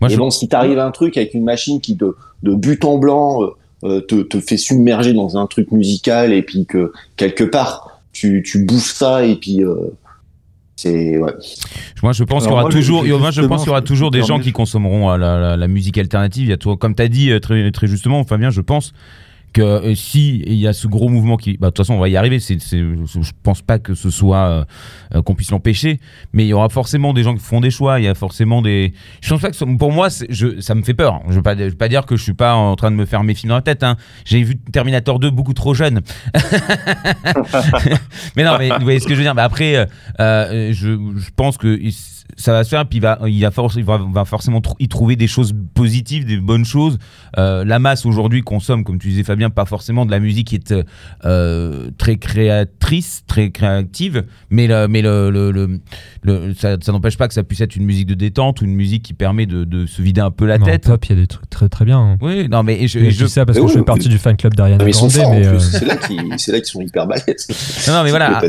Moi, 0.01 0.09
je- 0.09 0.17
bon, 0.17 0.31
si 0.31 0.49
t'arrives 0.49 0.79
un 0.79 0.91
truc 0.91 1.17
avec 1.17 1.35
une 1.35 1.45
machine 1.45 1.81
qui 1.81 1.95
de, 1.95 2.15
de 2.43 2.55
but 2.55 2.85
en 2.85 2.99
blanc 2.99 3.43
euh, 3.43 3.49
euh, 3.85 4.01
te, 4.03 4.17
te 4.23 4.41
fait 4.41 4.57
submerger 4.59 5.15
dans 5.15 5.39
un 5.39 5.47
truc 5.47 5.73
musical 5.73 6.33
et 6.35 6.43
puis 6.43 6.67
que 6.67 6.93
quelque 7.17 7.45
part 7.45 8.03
tu, 8.13 8.43
tu 8.45 8.65
bouffes 8.65 8.93
ça 8.95 9.25
et 9.25 9.37
puis 9.37 9.63
euh, 9.65 9.75
c'est 10.83 11.19
ouais. 11.19 11.33
Moi, 12.03 12.13
je 12.13 12.25
pense 12.25 12.43
qu'il 12.45 12.51
y 12.51 12.53
aura 12.53 12.63
moi, 12.63 12.71
toujours, 12.71 13.05
je- 13.05 13.13
moi, 13.15 13.31
je 13.31 13.43
pense 13.43 13.61
qu'il 13.63 13.69
y 13.69 13.71
aura 13.71 13.83
toujours 13.83 14.11
des 14.11 14.23
gens 14.23 14.39
qui 14.41 14.53
consommeront 14.53 15.11
euh, 15.11 15.17
la, 15.19 15.39
la- 15.39 15.57
la 15.57 15.69
musique 15.69 15.99
alternative. 15.99 16.45
Il 16.47 16.51
y 16.51 16.53
a 16.53 16.57
toujours, 16.57 16.79
comme 16.79 16.95
tu 16.95 17.03
as 17.03 17.09
dit 17.09 17.31
euh, 17.31 17.41
très, 17.41 17.71
très 17.71 17.87
justement, 17.87 18.25
Fabien, 18.25 18.51
je 18.51 18.61
pense 18.61 18.93
que 19.53 19.63
euh, 19.63 19.95
si 19.95 20.43
il 20.47 20.55
y 20.55 20.67
a 20.67 20.73
ce 20.73 20.87
gros 20.87 21.09
mouvement 21.09 21.37
qui, 21.37 21.57
bah, 21.57 21.69
de 21.69 21.71
toute 21.71 21.79
façon, 21.85 21.95
on 21.95 22.01
va 22.01 22.09
y 22.09 22.17
arriver. 22.17 22.39
C'est, 22.41 22.59
je 22.61 23.31
pense 23.43 23.63
pas 23.63 23.79
que 23.79 23.95
ce 23.95 24.11
soit 24.11 24.37
euh, 24.37 24.65
euh, 25.15 25.23
qu'on 25.23 25.35
puisse 25.35 25.51
l'empêcher, 25.51 26.01
mais 26.33 26.45
il 26.45 26.49
y 26.49 26.53
aura 26.53 26.69
forcément 26.69 27.13
des 27.13 27.23
gens 27.23 27.35
qui 27.35 27.43
font 27.43 27.61
des 27.61 27.71
choix. 27.71 27.99
Il 28.01 28.05
y 28.05 28.09
a 28.09 28.15
forcément 28.15 28.63
des. 28.63 28.93
Je 29.21 29.31
pense 29.31 29.41
pas 29.41 29.51
que 29.51 29.77
pour 29.77 29.93
moi, 29.93 30.09
ça 30.11 30.75
me 30.75 30.83
fait 30.83 30.95
peur. 30.95 31.21
Je 31.29 31.35
veux 31.35 31.43
pas, 31.43 31.55
veux 31.55 31.71
pas 31.73 31.89
dire 31.89 32.07
que 32.07 32.17
je 32.17 32.23
suis 32.23 32.35
pas 32.35 32.55
en 32.55 32.77
train 32.77 32.91
de 32.91 32.97
me 32.97 33.07
faire 33.07 33.25
mes 33.25 33.35
films 33.35 33.51
dans 33.51 33.57
la 33.57 33.63
tête. 33.63 33.83
Hein. 33.83 33.97
J'ai 34.25 34.43
vu 34.43 34.57
Terminator 34.57 35.19
2 35.19 35.31
beaucoup 35.31 35.55
trop 35.55 35.75
jeune. 35.75 36.01
mais 38.37 38.45
non, 38.45 38.57
mais 38.59 38.71
vous 38.71 38.85
voyez 38.85 39.01
ce 39.01 39.07
que 39.07 39.15
je 39.15 39.19
veux 39.19 39.25
dire. 39.25 39.35
Après, 39.37 39.89
je, 40.19 41.31
pense 41.35 41.57
que 41.57 41.79
ça 42.37 42.53
va 42.53 42.65
se 42.65 42.69
faire. 42.71 42.87
Puis 42.87 42.99
il 42.99 43.03
va, 43.03 43.19
il 43.27 43.41
va, 43.41 43.51
forc- 43.51 43.75
il 43.77 43.85
va, 43.85 43.99
va 44.13 44.25
forcément 44.25 44.59
tr- 44.61 44.75
y 44.79 44.89
trouver 44.89 45.17
des 45.17 45.27
choses 45.27 45.55
positives, 45.75 46.25
des 46.27 46.37
bonnes 46.39 46.65
choses. 46.65 46.99
Euh, 47.39 47.65
la 47.65 47.79
masse 47.79 48.07
aujourd'hui 48.07 48.43
consomme, 48.43 48.85
comme 48.85 48.99
tu 48.99 49.09
disais 49.09 49.23
Fabien, 49.25 49.51
pas 49.51 49.65
forcément 49.65 50.07
de 50.07 50.11
la 50.11 50.19
musique 50.21 50.49
qui 50.49 50.57
est 50.57 50.75
euh, 51.25 51.91
très 51.99 52.17
créatrice, 52.17 53.23
très 53.27 53.51
créative, 53.51 54.25
mais, 54.51 54.67
le, 54.67 54.87
mais 54.89 55.03
le, 55.03 55.31
le, 55.31 55.51
le- 55.51 55.81
le- 56.23 56.55
ça, 56.55 56.77
ça 56.81 56.93
n'empêche 56.93 57.17
pas 57.17 57.29
que 57.29 57.35
ça 57.35 57.43
puisse 57.43 57.61
être 57.61 57.77
une 57.77 57.85
musique 57.85 58.07
de 58.07 58.15
détente 58.15 58.61
ou 58.61 58.65
une 58.65 58.75
musique 58.75 59.03
qui 59.03 59.15
permet 59.15 59.47
de, 59.47 59.65
de 59.65 59.87
se 59.87 60.03
vider 60.03 60.21
un 60.21 60.31
peu 60.31 60.47
la 60.47 60.59
Non, 60.59 60.67
tête. 60.67 60.85
pop, 60.87 61.05
il 61.07 61.11
y 61.11 61.13
a 61.19 61.21
des 61.21 61.27
trucs 61.27 61.49
très 61.51 61.69
très 61.69 61.85
bien. 61.85 61.99
hein. 61.99 62.17
Oui, 62.21 62.49
non, 62.49 62.63
mais 62.63 62.87
je, 62.89 62.99
Et 62.99 63.11
je 63.11 63.19
je- 63.21 63.25
dis 63.25 63.31
ça 63.31 63.45
parce 63.47 63.59
que 63.59 63.63
oui, 63.63 63.69
je 63.69 63.75
fais 63.75 63.79
oui. 63.81 63.85
partie 63.87 64.09
du 64.09 64.19
fan 64.19 64.37
club 64.37 64.55
d'Ariana 64.55 64.85
mais 64.85 64.91
ils 64.91 64.95
sont 64.95 65.09
Grande, 65.09 65.35
euh, 65.39 65.59
C'est 65.59 65.85
là 65.85 65.97
qu'ils 65.97 66.23
c'est 66.39 66.53
là 66.53 66.59
qu'ils 66.61 66.67
sont 66.69 66.81
hyper 66.81 67.07
balèzes. 67.07 67.49
Non, 67.89 67.95
non, 67.95 68.05
mais 68.05 68.11
voilà. 68.11 68.41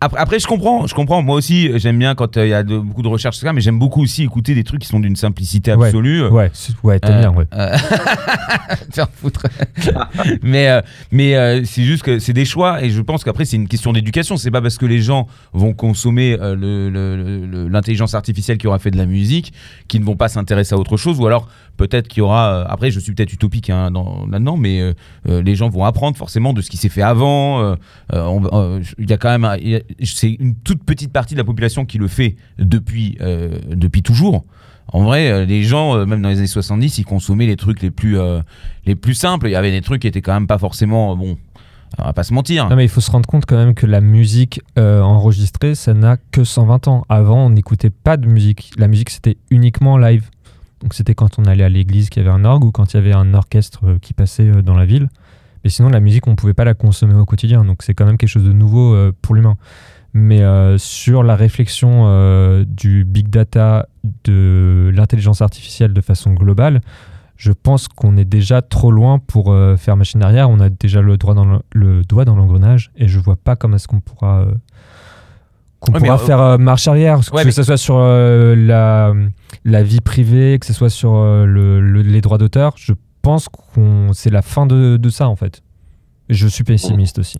Après, 0.00 0.18
après, 0.18 0.38
je 0.38 0.46
comprends, 0.46 0.86
je 0.86 0.94
comprends. 0.94 1.22
Moi 1.22 1.36
aussi, 1.36 1.70
j'aime 1.78 1.98
bien 1.98 2.14
quand 2.14 2.36
euh, 2.36 2.46
il 2.46 2.50
y 2.50 2.54
a 2.54 2.62
de- 2.62 2.79
beaucoup 2.80 3.02
de 3.02 3.08
recherches, 3.08 3.36
etc., 3.38 3.52
mais 3.54 3.60
j'aime 3.60 3.78
beaucoup 3.78 4.02
aussi 4.02 4.22
écouter 4.22 4.54
des 4.54 4.64
trucs 4.64 4.80
qui 4.82 4.88
sont 4.88 5.00
d'une 5.00 5.16
simplicité 5.16 5.70
absolue. 5.72 6.26
ouais, 6.28 6.50
ouais, 6.82 6.98
t'aimes 7.00 7.12
Euh, 7.16 7.20
bien, 7.20 7.32
ouais. 7.32 7.44
euh, 7.54 7.76
faire 8.92 9.08
foutre. 9.12 9.46
mais 10.42 10.68
euh, 10.68 10.80
mais 11.12 11.34
euh, 11.36 11.62
c'est 11.64 11.84
juste 11.84 12.02
que 12.02 12.18
c'est 12.18 12.32
des 12.32 12.44
choix 12.44 12.82
et 12.82 12.90
je 12.90 13.00
pense 13.00 13.24
qu'après 13.24 13.44
c'est 13.44 13.56
une 13.56 13.68
question 13.68 13.92
d'éducation. 13.92 14.36
C'est 14.36 14.50
pas 14.50 14.62
parce 14.62 14.78
que 14.78 14.86
les 14.86 15.00
gens 15.00 15.26
vont 15.52 15.72
consommer 15.72 16.36
euh, 16.40 17.68
l'intelligence 17.70 18.14
artificielle 18.14 18.58
qui 18.58 18.66
aura 18.66 18.78
fait 18.78 18.90
de 18.90 18.98
la 18.98 19.06
musique 19.06 19.52
qu'ils 19.88 20.00
ne 20.00 20.06
vont 20.06 20.16
pas 20.16 20.28
s'intéresser 20.28 20.74
à 20.74 20.78
autre 20.78 20.96
chose 20.96 21.18
ou 21.20 21.26
alors 21.26 21.48
peut-être 21.88 22.08
qu'il 22.08 22.18
y 22.18 22.20
aura. 22.22 22.52
euh, 22.52 22.64
après, 22.68 22.90
je 22.90 23.00
suis 23.00 23.12
peut-être 23.14 23.32
utopique 23.32 23.70
hein, 23.70 23.90
dans- 23.90 24.26
là-dedans, 24.30 24.56
mais 24.58 24.80
euh, 24.80 24.92
euh, 25.28 25.42
les 25.42 25.54
gens 25.54 25.68
vont 25.70 25.84
apprendre 25.84 26.16
forcément 26.16 26.52
de 26.52 26.60
ce 26.60 26.68
qui 26.70 26.76
s'est 26.76 26.88
fait 26.90 27.02
avant. 27.02 27.74
Il 28.12 29.08
y 29.10 29.12
a 29.12 29.16
quand 29.16 29.38
même, 29.38 29.58
c'est 30.04 30.32
une 30.38 30.54
toute 30.56 30.84
petite 30.84 31.12
partie 31.12 31.34
de 31.34 31.38
la 31.38 31.44
population 31.44 31.84
qui 31.86 31.98
le 31.98 32.08
fait 32.08 32.36
depuis 32.58 33.16
depuis 33.70 34.02
toujours. 34.02 34.44
En 34.92 35.04
vrai, 35.04 35.46
les 35.46 35.62
gens, 35.62 36.04
même 36.04 36.20
dans 36.20 36.28
les 36.28 36.38
années 36.38 36.46
70, 36.46 36.98
ils 36.98 37.04
consommaient 37.04 37.46
les 37.46 37.56
trucs 37.56 37.80
les 37.82 37.90
plus, 37.90 38.16
les 38.86 38.94
plus 38.96 39.14
simples. 39.14 39.46
Il 39.48 39.52
y 39.52 39.56
avait 39.56 39.70
des 39.70 39.80
trucs 39.82 40.02
qui 40.02 40.08
étaient 40.08 40.22
quand 40.22 40.34
même 40.34 40.46
pas 40.48 40.58
forcément. 40.58 41.16
Bon, 41.16 41.38
on 41.98 42.04
va 42.04 42.12
pas 42.12 42.22
se 42.24 42.34
mentir. 42.34 42.68
Non, 42.68 42.76
mais 42.76 42.84
il 42.84 42.88
faut 42.88 43.00
se 43.00 43.10
rendre 43.10 43.26
compte 43.28 43.46
quand 43.46 43.56
même 43.56 43.74
que 43.74 43.86
la 43.86 44.00
musique 44.00 44.60
enregistrée, 44.76 45.74
ça 45.74 45.94
n'a 45.94 46.16
que 46.32 46.44
120 46.44 46.88
ans. 46.88 47.04
Avant, 47.08 47.46
on 47.46 47.50
n'écoutait 47.50 47.90
pas 47.90 48.16
de 48.16 48.26
musique. 48.26 48.72
La 48.78 48.88
musique, 48.88 49.10
c'était 49.10 49.36
uniquement 49.50 49.96
live. 49.96 50.28
Donc, 50.80 50.94
c'était 50.94 51.14
quand 51.14 51.38
on 51.38 51.44
allait 51.44 51.64
à 51.64 51.68
l'église 51.68 52.08
qu'il 52.08 52.22
y 52.22 52.26
avait 52.26 52.34
un 52.34 52.44
orgue 52.44 52.64
ou 52.64 52.72
quand 52.72 52.92
il 52.92 52.96
y 52.96 52.98
avait 52.98 53.12
un 53.12 53.34
orchestre 53.34 53.80
euh, 53.84 53.98
qui 54.00 54.14
passait 54.14 54.48
euh, 54.48 54.62
dans 54.62 54.76
la 54.76 54.86
ville. 54.86 55.08
Mais 55.62 55.70
sinon, 55.70 55.90
la 55.90 56.00
musique, 56.00 56.26
on 56.26 56.30
ne 56.30 56.36
pouvait 56.36 56.54
pas 56.54 56.64
la 56.64 56.74
consommer 56.74 57.14
au 57.14 57.26
quotidien. 57.26 57.64
Donc, 57.64 57.82
c'est 57.82 57.92
quand 57.92 58.06
même 58.06 58.16
quelque 58.16 58.30
chose 58.30 58.44
de 58.44 58.52
nouveau 58.52 58.94
euh, 58.94 59.12
pour 59.20 59.34
l'humain. 59.34 59.56
Mais 60.12 60.42
sur 60.76 61.22
la 61.22 61.36
réflexion 61.36 62.64
du 62.66 63.04
big 63.04 63.28
data, 63.28 63.86
de 64.24 64.90
l'intelligence 64.92 65.40
artificielle 65.40 65.92
de 65.92 66.00
façon 66.00 66.32
globale, 66.32 66.80
je 67.36 67.52
pense 67.52 67.86
qu'on 67.86 68.16
est 68.16 68.24
déjà 68.24 68.60
trop 68.60 68.90
loin 68.90 69.20
pour 69.20 69.54
faire 69.78 69.96
machine 69.96 70.20
arrière. 70.24 70.50
On 70.50 70.58
a 70.58 70.68
déjà 70.68 71.00
le, 71.00 71.16
dans 71.16 71.60
le, 71.72 72.02
doigt 72.02 72.24
dans 72.24 72.34
l'engrenage 72.34 72.90
et 72.96 73.06
je 73.06 73.20
vois 73.20 73.36
pas 73.36 73.54
comment 73.54 73.76
est-ce 73.76 73.86
qu'on 73.86 74.00
pourra, 74.00 74.46
qu'on 75.80 75.92
Ouais, 75.92 75.98
pourra 76.00 76.14
euh, 76.14 76.18
faire 76.18 76.40
euh, 76.40 76.58
marche 76.58 76.86
arrière, 76.88 77.18
ouais, 77.32 77.40
que 77.42 77.46
mais- 77.46 77.52
ce 77.52 77.62
soit 77.62 77.76
sur 77.78 77.96
euh, 77.98 78.54
la, 78.54 79.12
la 79.64 79.82
vie 79.82 80.00
privée, 80.00 80.58
que 80.60 80.66
ce 80.66 80.72
soit 80.72 80.90
sur 80.90 81.14
euh, 81.16 81.46
le- 81.46 81.80
le- 81.80 82.02
les 82.02 82.20
droits 82.20 82.38
d'auteur. 82.38 82.74
Je 82.76 82.92
pense 83.22 83.48
qu'on 83.48 84.12
c'est 84.12 84.30
la 84.30 84.42
fin 84.42 84.66
de, 84.66 84.96
de 84.96 85.10
ça 85.10 85.28
en 85.28 85.36
fait. 85.36 85.62
Et 86.28 86.34
je 86.34 86.46
suis 86.46 86.64
pessimiste 86.64 87.18
aussi. 87.18 87.38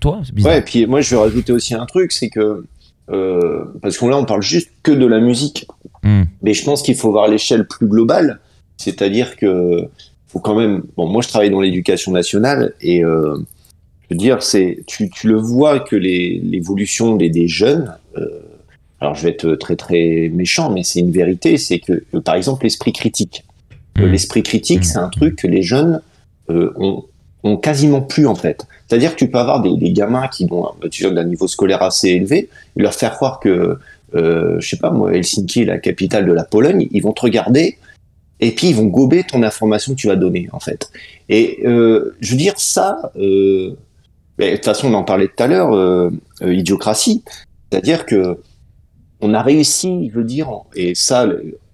Toi, 0.00 0.20
c'est 0.24 0.34
bizarre. 0.34 0.52
Ouais, 0.52 0.58
et 0.58 0.62
puis 0.62 0.86
moi 0.86 1.00
je 1.02 1.14
vais 1.14 1.20
rajouter 1.20 1.52
aussi 1.52 1.74
un 1.74 1.84
truc, 1.86 2.12
c'est 2.12 2.30
que 2.30 2.64
euh, 3.10 3.64
parce 3.82 3.98
qu'on 3.98 4.08
là 4.08 4.16
on 4.16 4.24
parle 4.24 4.42
juste 4.42 4.70
que 4.82 4.92
de 4.92 5.06
la 5.06 5.20
musique, 5.20 5.66
Hmm. 6.02 6.22
mais 6.42 6.54
je 6.54 6.64
pense 6.64 6.80
qu'il 6.80 6.94
faut 6.94 7.10
voir 7.10 7.28
l'échelle 7.28 7.66
plus 7.66 7.86
globale, 7.86 8.40
c'est-à-dire 8.78 9.36
que 9.36 9.86
faut 10.28 10.38
quand 10.38 10.54
même. 10.58 10.82
Bon, 10.96 11.06
moi 11.06 11.20
je 11.20 11.28
travaille 11.28 11.50
dans 11.50 11.60
l'éducation 11.60 12.10
nationale 12.12 12.72
et 12.80 13.04
euh, 13.04 13.36
je 14.10 14.14
veux 14.14 14.18
dire 14.18 14.42
c'est 14.42 14.82
tu, 14.86 15.08
tu 15.08 15.28
le 15.28 15.36
vois 15.36 15.80
que 15.80 15.96
les 15.96 16.40
l'évolution 16.40 17.16
des, 17.16 17.30
des 17.30 17.48
jeunes. 17.48 17.94
euh, 18.18 18.26
alors 19.00 19.14
je 19.14 19.22
vais 19.22 19.30
être 19.30 19.54
très 19.54 19.76
très 19.76 20.30
méchant, 20.32 20.70
mais 20.70 20.82
c'est 20.82 21.00
une 21.00 21.12
vérité, 21.12 21.56
c'est 21.56 21.78
que 21.78 22.04
par 22.18 22.34
exemple 22.34 22.64
l'esprit 22.64 22.92
critique. 22.92 23.44
Hmm. 23.96 24.06
L'esprit 24.06 24.42
critique, 24.42 24.84
c'est 24.84 24.98
un 24.98 25.08
truc 25.08 25.36
que 25.36 25.46
les 25.46 25.62
jeunes 25.62 26.02
euh, 26.50 26.72
ont, 26.76 27.04
ont 27.42 27.56
quasiment 27.56 28.02
plus 28.02 28.26
en 28.26 28.34
fait. 28.34 28.66
C'est-à-dire 28.86 29.12
que 29.12 29.16
tu 29.16 29.30
peux 29.30 29.38
avoir 29.38 29.62
des, 29.62 29.74
des 29.76 29.92
gamins 29.92 30.28
qui 30.28 30.46
ont 30.50 30.72
vois, 30.72 31.10
d'un 31.12 31.24
niveau 31.24 31.48
scolaire 31.48 31.82
assez 31.82 32.08
élevé, 32.08 32.48
et 32.76 32.82
leur 32.82 32.92
faire 32.92 33.12
croire 33.12 33.40
que, 33.40 33.78
euh, 34.14 34.60
je 34.60 34.68
sais 34.68 34.76
pas 34.76 34.90
moi, 34.90 35.14
Helsinki 35.14 35.62
est 35.62 35.66
la 35.66 35.78
capitale 35.78 36.26
de 36.26 36.32
la 36.32 36.44
Pologne, 36.44 36.88
ils 36.90 37.02
vont 37.02 37.12
te 37.12 37.22
regarder 37.22 37.78
et 38.40 38.52
puis 38.52 38.68
ils 38.68 38.76
vont 38.76 38.86
gober 38.86 39.22
ton 39.22 39.42
information 39.42 39.94
que 39.94 39.98
tu 39.98 40.08
vas 40.08 40.16
donner 40.16 40.48
en 40.52 40.60
fait. 40.60 40.90
Et 41.28 41.60
euh, 41.64 42.16
je 42.20 42.32
veux 42.32 42.36
dire 42.36 42.54
ça, 42.58 43.12
euh, 43.16 43.76
de 44.48 44.56
toute 44.56 44.64
façon 44.64 44.88
on 44.88 44.94
en 44.94 45.04
parlait 45.04 45.28
tout 45.28 45.42
à 45.42 45.46
l'heure, 45.46 45.72
euh, 45.74 46.10
euh, 46.42 46.54
idiocratie, 46.54 47.22
c'est-à-dire 47.70 48.06
que 48.06 48.38
on 49.20 49.34
a 49.34 49.42
réussi, 49.42 50.08
je 50.10 50.18
veux 50.18 50.24
dire, 50.24 50.50
et 50.74 50.94
ça 50.94 51.28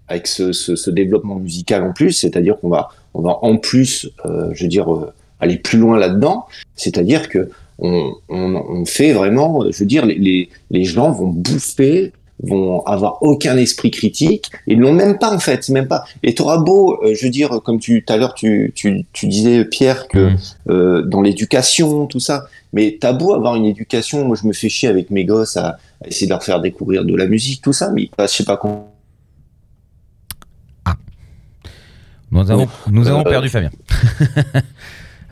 avec 0.09 0.27
ce, 0.27 0.91
développement 0.91 1.37
musical 1.37 1.85
en 1.85 1.93
plus, 1.93 2.13
c'est-à-dire 2.13 2.59
qu'on 2.59 2.69
va, 2.69 2.89
on 3.15 3.23
va 3.23 3.39
en 3.43 3.57
plus, 3.57 4.11
euh, 4.25 4.51
je 4.53 4.65
veux 4.65 4.69
dire, 4.69 4.89
aller 5.39 5.59
plus 5.59 5.79
loin 5.79 5.97
là-dedans, 5.99 6.47
c'est-à-dire 6.75 7.29
que 7.29 7.51
on, 7.79 8.15
on, 8.29 8.55
on 8.55 8.85
fait 8.85 9.13
vraiment, 9.13 9.71
je 9.71 9.79
veux 9.79 9.87
dire, 9.87 10.07
les, 10.07 10.17
les, 10.17 10.49
les 10.71 10.85
gens 10.85 11.13
vont 11.13 11.29
bouffer, 11.29 12.13
vont 12.43 12.83
avoir 12.85 13.23
aucun 13.23 13.57
esprit 13.57 13.91
critique, 13.91 14.51
ils 14.67 14.79
l'ont 14.79 14.93
même 14.93 15.17
pas 15.19 15.35
en 15.35 15.39
fait, 15.39 15.69
même 15.71 15.89
pas. 15.89 16.05
Et 16.23 16.35
t'auras 16.35 16.59
beau, 16.59 17.03
euh, 17.03 17.15
je 17.19 17.25
veux 17.25 17.31
dire, 17.31 17.61
comme 17.65 17.79
tu 17.79 18.05
tout 18.05 18.13
à 18.13 18.17
l'heure 18.19 18.35
tu, 18.35 18.73
tu, 18.75 19.07
tu 19.13 19.27
disais 19.27 19.65
Pierre 19.65 20.07
que 20.09 20.31
Mm. 20.31 20.37
euh, 20.71 21.03
dans 21.03 21.23
l'éducation, 21.23 22.07
tout 22.07 22.21
ça, 22.21 22.47
mais 22.75 22.99
t'as 23.01 23.13
beau 23.15 23.33
avoir 23.35 23.57
une 23.57 23.65
éducation, 23.65 24.27
moi 24.27 24.37
je 24.41 24.47
me 24.47 24.53
fais 24.53 24.69
chier 24.69 24.89
avec 24.89 25.11
mes 25.11 25.25
gosses 25.25 25.57
à, 25.57 25.79
à 26.05 26.09
essayer 26.09 26.27
de 26.27 26.33
leur 26.33 26.43
faire 26.45 26.61
découvrir 26.61 27.05
de 27.07 27.15
la 27.17 27.27
musique, 27.27 27.63
tout 27.63 27.73
ça, 27.73 27.91
mais 27.91 28.03
ils 28.03 28.11
passent, 28.11 28.33
je 28.33 28.37
sais 28.39 28.45
pas 28.45 28.59
comment. 28.59 28.93
Nous 32.33 32.51
avons, 32.51 32.69
nous 32.91 33.07
avons 33.09 33.21
Euh, 33.21 33.31
perdu 33.31 33.49
Fabien. 33.49 33.71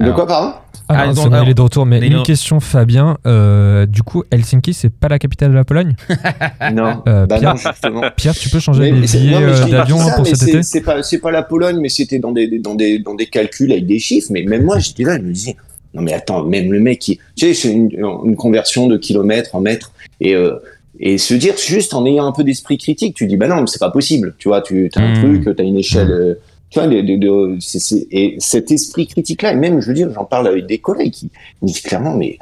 De 0.00 0.10
quoi, 0.12 0.26
pardon? 0.26 0.54
Ah, 0.88 1.06
Ah, 1.08 1.12
non, 1.14 1.26
alors, 1.26 1.44
il 1.44 1.50
est 1.50 1.54
de 1.54 1.60
retour. 1.62 1.86
Mais 1.86 2.00
mais 2.00 2.08
une 2.08 2.14
non. 2.14 2.22
question, 2.22 2.60
Fabien. 2.60 3.16
Euh, 3.26 3.86
du 3.86 4.02
coup, 4.02 4.22
Helsinki, 4.30 4.74
c'est 4.74 4.90
pas 4.90 5.08
la 5.08 5.18
capitale 5.18 5.50
de 5.50 5.54
la 5.54 5.64
Pologne 5.64 5.94
Non, 6.74 7.02
Euh, 7.08 7.26
bah 7.26 7.38
Pierre- 7.38 7.54
non, 7.54 7.60
justement. 7.60 8.02
Pierre, 8.16 8.34
tu 8.34 8.48
peux 8.50 8.60
changer 8.60 8.92
Mais- 8.92 9.00
les 9.00 9.06
billets 9.06 9.30
non, 9.32 9.40
euh, 9.42 9.66
d'avion 9.70 9.98
pour 10.16 10.26
cet 10.26 10.36
c'est- 10.36 10.48
été 10.50 10.62
C'est 10.62 11.18
pas, 11.20 11.30
la 11.30 11.42
Pologne, 11.42 11.78
mais 11.80 11.88
c'était 11.88 12.18
dans 12.18 12.32
des, 12.32 12.58
dans 12.58 12.74
des, 12.74 12.98
dans 12.98 13.14
des 13.14 13.26
calculs 13.26 13.72
avec 13.72 13.86
des 13.86 13.98
chiffres. 13.98 14.28
Mais 14.30 14.42
même 14.42 14.64
moi, 14.64 14.78
j'étais 14.78 15.04
là, 15.04 15.16
je 15.16 15.22
me 15.22 15.32
disais, 15.32 15.56
non 15.94 16.02
mais 16.02 16.12
attends, 16.12 16.44
même 16.44 16.70
le 16.72 16.80
mec 16.80 16.98
qui, 16.98 17.18
tu 17.36 17.46
sais, 17.46 17.54
c'est 17.54 17.72
une, 17.72 17.88
une 18.24 18.36
conversion 18.36 18.86
de 18.86 18.96
kilomètres 18.96 19.54
en 19.54 19.60
mètres 19.60 19.92
et 20.20 20.34
euh, 20.34 20.56
et 21.00 21.18
se 21.18 21.34
dire 21.34 21.54
juste 21.56 21.92
en 21.94 22.06
ayant 22.06 22.24
un 22.26 22.30
peu 22.32 22.44
d'esprit 22.44 22.78
critique, 22.78 23.16
tu 23.16 23.26
dis 23.26 23.36
bah 23.36 23.48
non, 23.48 23.56
mais 23.62 23.66
c'est 23.66 23.80
pas 23.80 23.90
possible. 23.90 24.34
Tu 24.38 24.48
vois, 24.48 24.60
tu 24.60 24.88
as 24.94 25.00
un 25.00 25.12
Mm. 25.12 25.40
truc, 25.42 25.56
tu 25.56 25.62
as 25.62 25.64
une 25.64 25.76
échelle. 25.76 26.36
Tu 26.74 26.80
vois, 26.80 26.88
de, 26.88 27.02
de, 27.02 27.16
de- 27.16 27.56
c'est- 27.60 27.78
c'est- 27.78 28.08
et 28.10 28.34
cet 28.40 28.72
esprit 28.72 29.06
critique-là, 29.06 29.52
et 29.52 29.54
même, 29.54 29.80
je 29.80 29.86
veux 29.86 29.94
dire, 29.94 30.10
j'en 30.12 30.24
parle 30.24 30.48
avec 30.48 30.66
des 30.66 30.78
collègues 30.78 31.12
qui 31.12 31.30
me 31.62 31.68
disent 31.68 31.80
clairement, 31.82 32.16
mais 32.16 32.36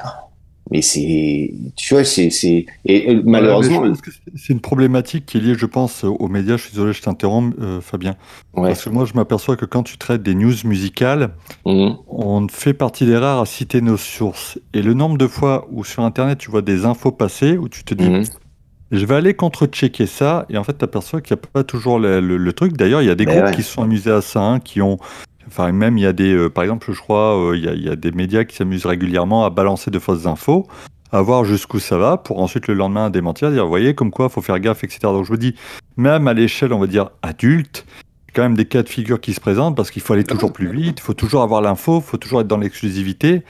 mais 0.71 0.81
c'est, 0.81 1.53
tu 1.75 1.93
vois, 1.93 2.03
c'est, 2.03 2.31
c'est, 2.31 2.65
et, 2.85 3.15
malheureusement, 3.25 3.83
c'est- 4.35 4.51
une 4.53 4.59
problématique 4.59 5.27
qui 5.27 5.37
est 5.37 5.41
liée, 5.41 5.53
je 5.55 5.67
pense, 5.67 6.03
aux 6.03 6.27
médias. 6.29 6.57
Je 6.57 6.63
suis 6.63 6.71
désolé, 6.71 6.93
je 6.93 7.01
t'interromps, 7.03 7.53
euh, 7.61 7.79
Fabien. 7.79 8.15
ouais. 8.55 8.69
Parce 8.69 8.85
que 8.85 8.89
moi, 8.89 9.05
je 9.05 9.13
m'aperçois 9.13 9.55
que 9.55 9.65
quand 9.65 9.83
tu 9.83 9.99
traites 9.99 10.23
des 10.23 10.33
news 10.33 10.53
musicales, 10.63 11.35
Mhm. 11.67 11.97
on 12.07 12.47
fait 12.47 12.73
partie 12.73 13.05
des 13.05 13.17
rares 13.17 13.41
à 13.41 13.45
citer 13.45 13.81
nos 13.81 13.97
sources. 13.97 14.57
Et 14.73 14.81
le 14.81 14.95
nombre 14.95 15.19
de 15.19 15.27
fois 15.27 15.67
où 15.71 15.83
sur 15.83 16.01
Internet, 16.03 16.39
tu 16.39 16.49
vois 16.49 16.63
des 16.63 16.85
infos 16.85 17.11
passer, 17.11 17.55
où 17.55 17.69
tu 17.69 17.83
te 17.83 17.93
dis, 17.93 18.09
Mhm. 18.09 18.23
Je 18.93 19.05
vais 19.05 19.15
aller 19.15 19.33
contre-checker 19.33 20.05
ça, 20.05 20.45
et 20.49 20.57
en 20.57 20.63
fait, 20.63 20.77
tu 20.77 20.85
aperçois 20.85 21.19
qu'il 21.21 21.35
n'y 21.35 21.41
a 21.41 21.47
pas 21.51 21.63
toujours 21.63 21.99
le, 21.99 22.19
le- 22.21 22.37
le 22.37 22.53
truc. 22.53 22.73
D'ailleurs, 22.77 23.01
il 23.01 23.07
y 23.07 23.11
a 23.11 23.15
des 23.15 23.25
Mais 23.25 23.33
groupes 23.33 23.45
ouais. 23.47 23.55
qui 23.55 23.63
se 23.63 23.71
sont 23.73 23.81
amusés 23.83 24.11
à 24.11 24.21
ça, 24.21 24.41
hein, 24.41 24.59
qui 24.59 24.81
ont. 24.81 24.97
Enfin, 25.47 25.71
même, 25.73 25.97
il 25.97 26.01
y 26.01 26.07
a 26.07 26.13
des. 26.13 26.33
euh, 26.33 26.49
par 26.49 26.63
exemple, 26.63 26.91
je 26.93 26.99
crois, 26.99 27.37
euh, 27.37 27.57
il 27.57 27.63
y, 27.65 27.67
a, 27.67 27.73
il 27.73 27.83
y 27.83 27.89
a 27.89 27.95
des 27.95 28.11
médias 28.11 28.43
qui 28.45 28.55
s'amusent 28.55 28.85
régulièrement 28.85 29.45
à 29.45 29.49
balancer 29.49 29.91
de 29.91 29.99
fausses 29.99 30.25
infos, 30.25 30.67
à 31.11 31.21
voir 31.21 31.43
jusqu'où 31.43 31.79
ça 31.79 31.97
va, 31.97 32.17
pour 32.17 32.39
ensuite 32.39 32.67
le 32.67 32.73
lendemain 32.75 33.09
démentir, 33.09 33.51
dire, 33.51 33.63
vous 33.63 33.69
voyez, 33.69 33.93
comme 33.93 34.11
quoi, 34.11 34.29
faut 34.29 34.41
faire 34.41 34.59
gaffe, 34.59 34.83
etc. 34.83 34.99
Donc, 35.03 35.25
je 35.25 35.31
me 35.31 35.37
dis, 35.37 35.55
même 35.97 36.27
à 36.27 36.33
l'échelle, 36.33 36.71
on 36.71 36.79
va 36.79 36.87
dire, 36.87 37.09
adulte, 37.21 37.85
quand 38.33 38.41
même 38.41 38.55
des 38.55 38.65
cas 38.65 38.81
de 38.83 38.89
figure 38.89 39.21
qui 39.21 39.33
se 39.33 39.39
présentent 39.39 39.75
parce 39.75 39.91
qu'il 39.91 40.01
faut 40.01 40.13
aller 40.13 40.23
toujours 40.23 40.51
plus 40.53 40.67
vite, 40.71 40.97
il 40.99 41.03
faut 41.03 41.13
toujours 41.13 41.43
avoir 41.43 41.61
l'info, 41.61 41.99
il 41.99 42.03
faut 42.09 42.17
toujours 42.17 42.41
être 42.41 42.47
dans 42.47 42.57
l'exclusivité. 42.57 43.43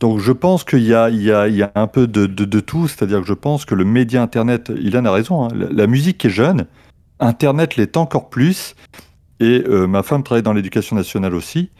Donc 0.00 0.20
je 0.20 0.32
pense 0.32 0.64
qu'il 0.64 0.84
y 0.84 0.94
a, 0.94 1.08
y, 1.10 1.24
y 1.26 1.64
un 1.74 1.86
peu 1.88 2.06
de, 2.06 2.26
de, 2.26 2.44
de 2.44 2.60
tout, 2.60 2.86
c'est-à-dire 2.86 3.20
que 3.20 3.26
je 3.26 3.32
pense 3.34 3.64
que 3.64 3.74
le 3.74 3.84
média 3.84 4.22
Internet, 4.22 4.70
Ilan 4.80 5.04
a 5.06 5.10
raison, 5.12 5.44
hein, 5.44 5.48
la, 5.54 5.66
la 5.70 5.86
musique 5.86 6.24
est 6.24 6.30
jeune, 6.30 6.66
Internet 7.20 7.76
l'est 7.76 7.96
encore 7.96 8.30
plus, 8.30 8.76
et 9.40 9.64
euh, 9.66 9.86
ma 9.86 10.02
femme 10.02 10.22
travaille 10.22 10.42
dans 10.42 10.52
l'éducation 10.52 10.94
nationale 10.94 11.34
aussi, 11.34 11.70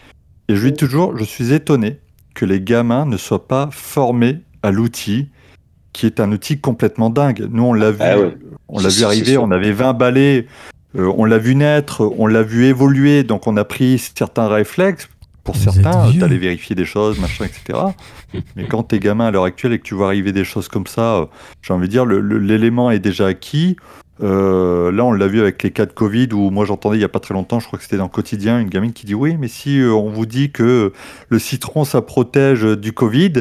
et 0.48 0.56
je 0.56 0.64
lui 0.64 0.72
dis 0.72 0.78
toujours, 0.78 1.16
je 1.16 1.24
suis 1.24 1.52
étonné 1.52 2.00
que 2.34 2.44
les 2.44 2.60
gamins 2.60 3.04
ne 3.06 3.16
soient 3.16 3.46
pas 3.46 3.68
formés 3.70 4.40
à 4.62 4.70
l'outil, 4.72 5.28
qui 5.92 6.06
est 6.06 6.20
un 6.20 6.30
outil 6.32 6.60
complètement 6.60 7.10
dingue. 7.10 7.48
Nous, 7.50 7.62
on 7.62 7.72
l'a 7.72 7.90
vu, 7.90 7.98
Ah 8.00 8.18
ouais. 8.18 8.36
on 8.68 8.80
l'a 8.80 8.88
vu 8.88 9.04
arriver, 9.04 9.36
on 9.38 9.50
avait 9.50 9.72
20 9.72 9.92
balais, 9.94 10.46
euh, 10.96 11.12
on 11.16 11.24
l'a 11.24 11.38
vu 11.38 11.54
naître, 11.54 12.02
on 12.18 12.26
l'a 12.26 12.42
vu 12.42 12.64
évoluer, 12.66 13.22
donc 13.24 13.46
on 13.46 13.56
a 13.56 13.64
pris 13.64 13.98
certains 13.98 14.48
réflexes. 14.48 15.08
Pour 15.48 15.56
Vous 15.56 15.72
certains, 15.72 16.10
vieux. 16.10 16.20
d'aller 16.20 16.36
vérifier 16.36 16.76
des 16.76 16.84
choses, 16.84 17.18
machin, 17.18 17.46
etc. 17.46 17.78
Mais 18.56 18.64
quand 18.64 18.82
t'es 18.82 18.98
gamin 18.98 19.28
à 19.28 19.30
l'heure 19.30 19.44
actuelle 19.44 19.72
et 19.72 19.78
que 19.78 19.82
tu 19.82 19.94
vois 19.94 20.08
arriver 20.08 20.30
des 20.30 20.44
choses 20.44 20.68
comme 20.68 20.86
ça, 20.86 21.16
euh, 21.16 21.26
j'ai 21.62 21.72
envie 21.72 21.86
de 21.86 21.90
dire, 21.90 22.04
l'élément 22.04 22.90
est 22.90 22.98
déjà 22.98 23.28
acquis. 23.28 23.76
Euh, 24.22 24.92
là, 24.92 25.06
on 25.06 25.12
l'a 25.12 25.26
vu 25.26 25.40
avec 25.40 25.62
les 25.62 25.70
cas 25.70 25.86
de 25.86 25.92
Covid, 25.92 26.28
où 26.34 26.50
moi 26.50 26.66
j'entendais 26.66 26.98
il 26.98 27.00
y 27.00 27.04
a 27.04 27.08
pas 27.08 27.18
très 27.20 27.32
longtemps, 27.32 27.60
je 27.60 27.66
crois 27.66 27.78
que 27.78 27.84
c'était 27.84 27.96
dans 27.96 28.04
le 28.04 28.10
quotidien, 28.10 28.60
une 28.60 28.68
gamine 28.68 28.92
qui 28.92 29.06
dit 29.06 29.14
oui, 29.14 29.38
mais 29.38 29.48
si 29.48 29.80
euh, 29.80 29.90
on 29.94 30.10
vous 30.10 30.26
dit 30.26 30.50
que 30.50 30.92
le 31.30 31.38
citron 31.38 31.84
ça 31.84 32.02
protège 32.02 32.64
du 32.64 32.92
Covid, 32.92 33.32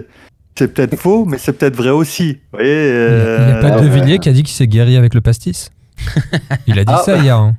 c'est 0.58 0.74
peut-être 0.74 0.96
faux, 0.96 1.26
mais 1.26 1.38
c'est 1.38 1.52
peut-être 1.52 1.76
vrai 1.76 1.90
aussi. 1.90 2.34
Vous 2.54 2.60
voyez, 2.60 2.90
Il 2.90 3.46
n'y 3.48 3.52
a, 3.52 3.60
pas 3.60 3.82
de. 3.82 3.88
Villiers 3.90 4.20
qui 4.20 4.30
a 4.30 4.32
dit 4.32 4.44
qu'il 4.44 4.56
s'est 4.56 4.68
guéri 4.68 4.96
avec 4.96 5.14
le 5.14 5.20
pastis 5.20 5.72
Il 6.68 6.80
a 6.80 6.86
dit 6.86 6.94
Ah, 6.96 7.02
ça 7.04 7.18
bah. 7.18 7.22
hier. 7.22 7.38
hein. 7.38 7.56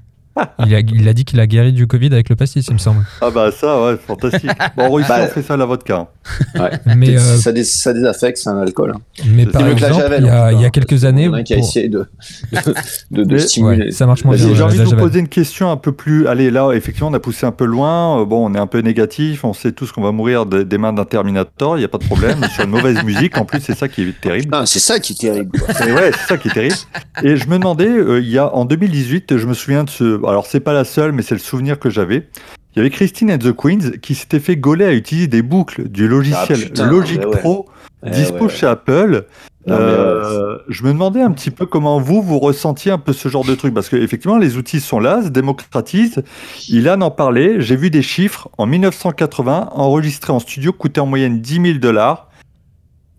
Il, 0.67 0.75
a, 0.75 0.81
il 0.81 1.09
a 1.09 1.13
dit 1.13 1.25
qu'il 1.25 1.41
a 1.41 1.47
guéri 1.47 1.73
du 1.73 1.87
Covid 1.87 2.13
avec 2.13 2.29
le 2.29 2.37
pastis, 2.37 2.67
il 2.69 2.75
me 2.75 2.79
semble. 2.79 3.05
Ah 3.21 3.31
bah 3.31 3.51
ça, 3.51 3.83
ouais, 3.83 3.97
fantastique. 3.97 4.51
Bon, 4.77 4.85
en 4.85 4.91
Russie, 4.91 5.09
Bah, 5.09 5.21
on 5.25 5.27
fait 5.29 5.43
ça 5.43 5.55
à 5.55 5.57
la 5.57 5.65
vodka. 5.67 6.07
Ouais. 6.55 6.71
Mais, 6.97 7.09
euh, 7.17 7.19
ça, 7.19 7.53
dés- 7.53 7.65
ça 7.65 7.93
désaffecte, 7.93 8.39
c'est 8.39 8.51
un 8.51 8.59
alcool. 8.61 8.93
hein. 8.97 9.01
mais 9.35 9.47
par 9.47 9.67
exemple, 9.69 9.95
Javel, 9.95 10.23
il 10.23 10.27
y 10.27 10.29
a, 10.31 10.33
tout 10.33 10.37
cas, 10.39 10.53
il 10.53 10.61
y 10.61 10.65
a 10.65 10.67
hein, 10.67 10.71
quelques 10.71 11.05
années. 11.05 11.31
A 11.33 11.43
qui 11.43 11.55
a 11.55 11.59
essayé 11.59 11.89
de, 11.89 12.07
de, 12.53 12.59
de, 13.11 13.25
de 13.25 13.35
Mais- 13.35 13.39
stimuler. 13.41 13.85
Ouais, 13.87 13.91
ça 13.91 14.07
marche 14.07 14.25
moins 14.25 14.37
bien. 14.37 14.55
j'ai 14.55 14.63
envie 14.63 14.79
de 14.79 14.85
vous 14.85 14.97
poser 14.97 15.21
une 15.21 15.29
question 15.29 15.71
un 15.71 15.77
peu 15.77 15.93
plus. 15.93 16.27
Allez, 16.27 16.51
là, 16.51 16.71
effectivement, 16.73 17.09
on 17.09 17.15
a 17.15 17.21
poussé 17.21 17.47
un 17.47 17.53
peu 17.53 17.65
loin. 17.65 18.21
Euh, 18.21 18.25
Bon, 18.25 18.47
on 18.51 18.55
est 18.55 18.59
un 18.59 18.67
peu 18.67 18.81
négatif. 18.81 19.45
On 19.45 19.53
sait 19.55 19.73
tous 19.73 19.91
qu'on 19.93 20.03
va 20.03 20.13
mourir 20.13 20.45
de- 20.47 20.63
des 20.63 20.77
mains 20.79 20.93
d'un 20.93 21.05
Terminator. 21.05 21.77
Il 21.77 21.81
n'y 21.81 21.85
a 21.85 21.89
pas 21.89 21.99
de 21.99 22.05
problème. 22.05 22.39
Sur 22.55 22.65
une 22.65 22.71
mauvaise 22.71 23.03
musique, 23.05 23.39
en 23.39 23.45
plus, 23.45 23.61
c'est 23.61 23.75
ça 23.77 23.89
qui 23.89 24.03
est 24.03 24.21
terrible. 24.21 24.55
Non, 24.55 24.67
c'est 24.67 24.79
ça 24.81 24.99
qui 24.99 25.15
est 25.15 25.17
terrible. 25.21 25.59
quoi. 25.59 25.87
Et 25.87 25.93
ouais, 25.93 26.11
c'est 26.13 26.27
ça 26.29 26.37
qui 26.37 26.49
est 26.49 26.53
terrible. 26.53 26.75
Et 27.23 27.37
je 27.37 27.47
me 27.49 27.59
demandais, 27.59 27.89
euh, 27.89 28.21
il 28.21 28.29
y 28.29 28.39
a 28.39 28.55
en 28.55 28.65
2018, 28.67 29.37
je 29.39 29.47
me 29.47 29.55
souviens 29.55 29.85
de 29.85 29.91
ce. 29.91 30.19
Alors, 30.27 30.47
c'est 30.47 30.61
pas 30.61 30.73
la 30.73 30.85
seule, 30.85 31.13
mais 31.13 31.23
c'est 31.23 31.35
le 31.35 31.41
souvenir 31.41 31.79
que 31.79 31.89
j'avais. 31.91 32.29
Il 32.79 32.83
y 32.83 32.87
avait 32.87 32.91
Christine 32.91 33.33
and 33.33 33.39
the 33.39 33.53
Queens 33.53 33.99
qui 34.01 34.15
s'était 34.15 34.39
fait 34.39 34.55
gauler 34.57 34.85
à 34.85 34.93
utiliser 34.93 35.27
des 35.27 35.43
boucles 35.43 35.89
du 35.89 36.07
logiciel 36.07 36.61
Ah, 36.63 36.65
putain, 36.65 36.87
Logic 36.89 37.19
ouais. 37.19 37.37
Pro 37.41 37.67
Eh 38.07 38.11
dispo 38.11 38.45
ouais. 38.45 38.49
chez 38.49 38.67
Apple. 38.69 39.27
Non, 39.67 39.75
mais 39.77 39.83
Euh, 39.83 40.59
je 40.69 40.85
me 40.85 40.93
demandais 40.93 41.21
un 41.21 41.33
petit 41.33 41.51
peu 41.51 41.67
comment 41.67 41.99
vous, 41.99 42.23
vous 42.23 42.39
ressentiez 42.39 42.93
un 42.93 42.99
peu 42.99 43.13
ce 43.13 43.29
genre 43.29 43.45
de 43.45 43.57
truc. 43.57 43.75
Parce 43.75 43.89
que 43.89 43.97
effectivement, 43.97 44.39
les 44.39 44.57
outils 44.59 44.79
sont 44.79 45.01
là, 45.01 45.25
se 45.25 45.29
démocratisent. 45.29 46.23
Ilan 46.69 47.01
en 47.01 47.11
parlait. 47.11 47.61
J'ai 47.61 47.75
vu 47.75 47.91
des 47.91 48.01
chiffres. 48.01 48.49
En 48.59 48.67
1980, 48.67 49.71
enregistrer 49.73 50.33
en 50.33 50.39
studio 50.39 50.73
coûtait 50.73 51.01
en 51.01 51.07
moyenne 51.07 51.41
10 51.41 51.55
000 51.61 51.79
dollars. 51.79 52.29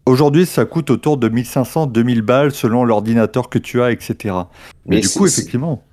Aujourd'hui, 0.05 0.45
ça 0.45 0.63
coûte 0.63 0.89
autour 0.89 1.17
de 1.17 1.27
1500, 1.27 1.87
2000 1.87 2.21
balles 2.21 2.53
selon 2.53 2.85
l'ordinateur 2.85 3.49
que 3.49 3.59
tu 3.59 3.81
as, 3.81 3.91
etc. 3.91 4.15
Mais, 4.85 4.95
Mais 4.95 4.99
du 5.01 5.09
coup, 5.09 5.27
effectivement. 5.27 5.83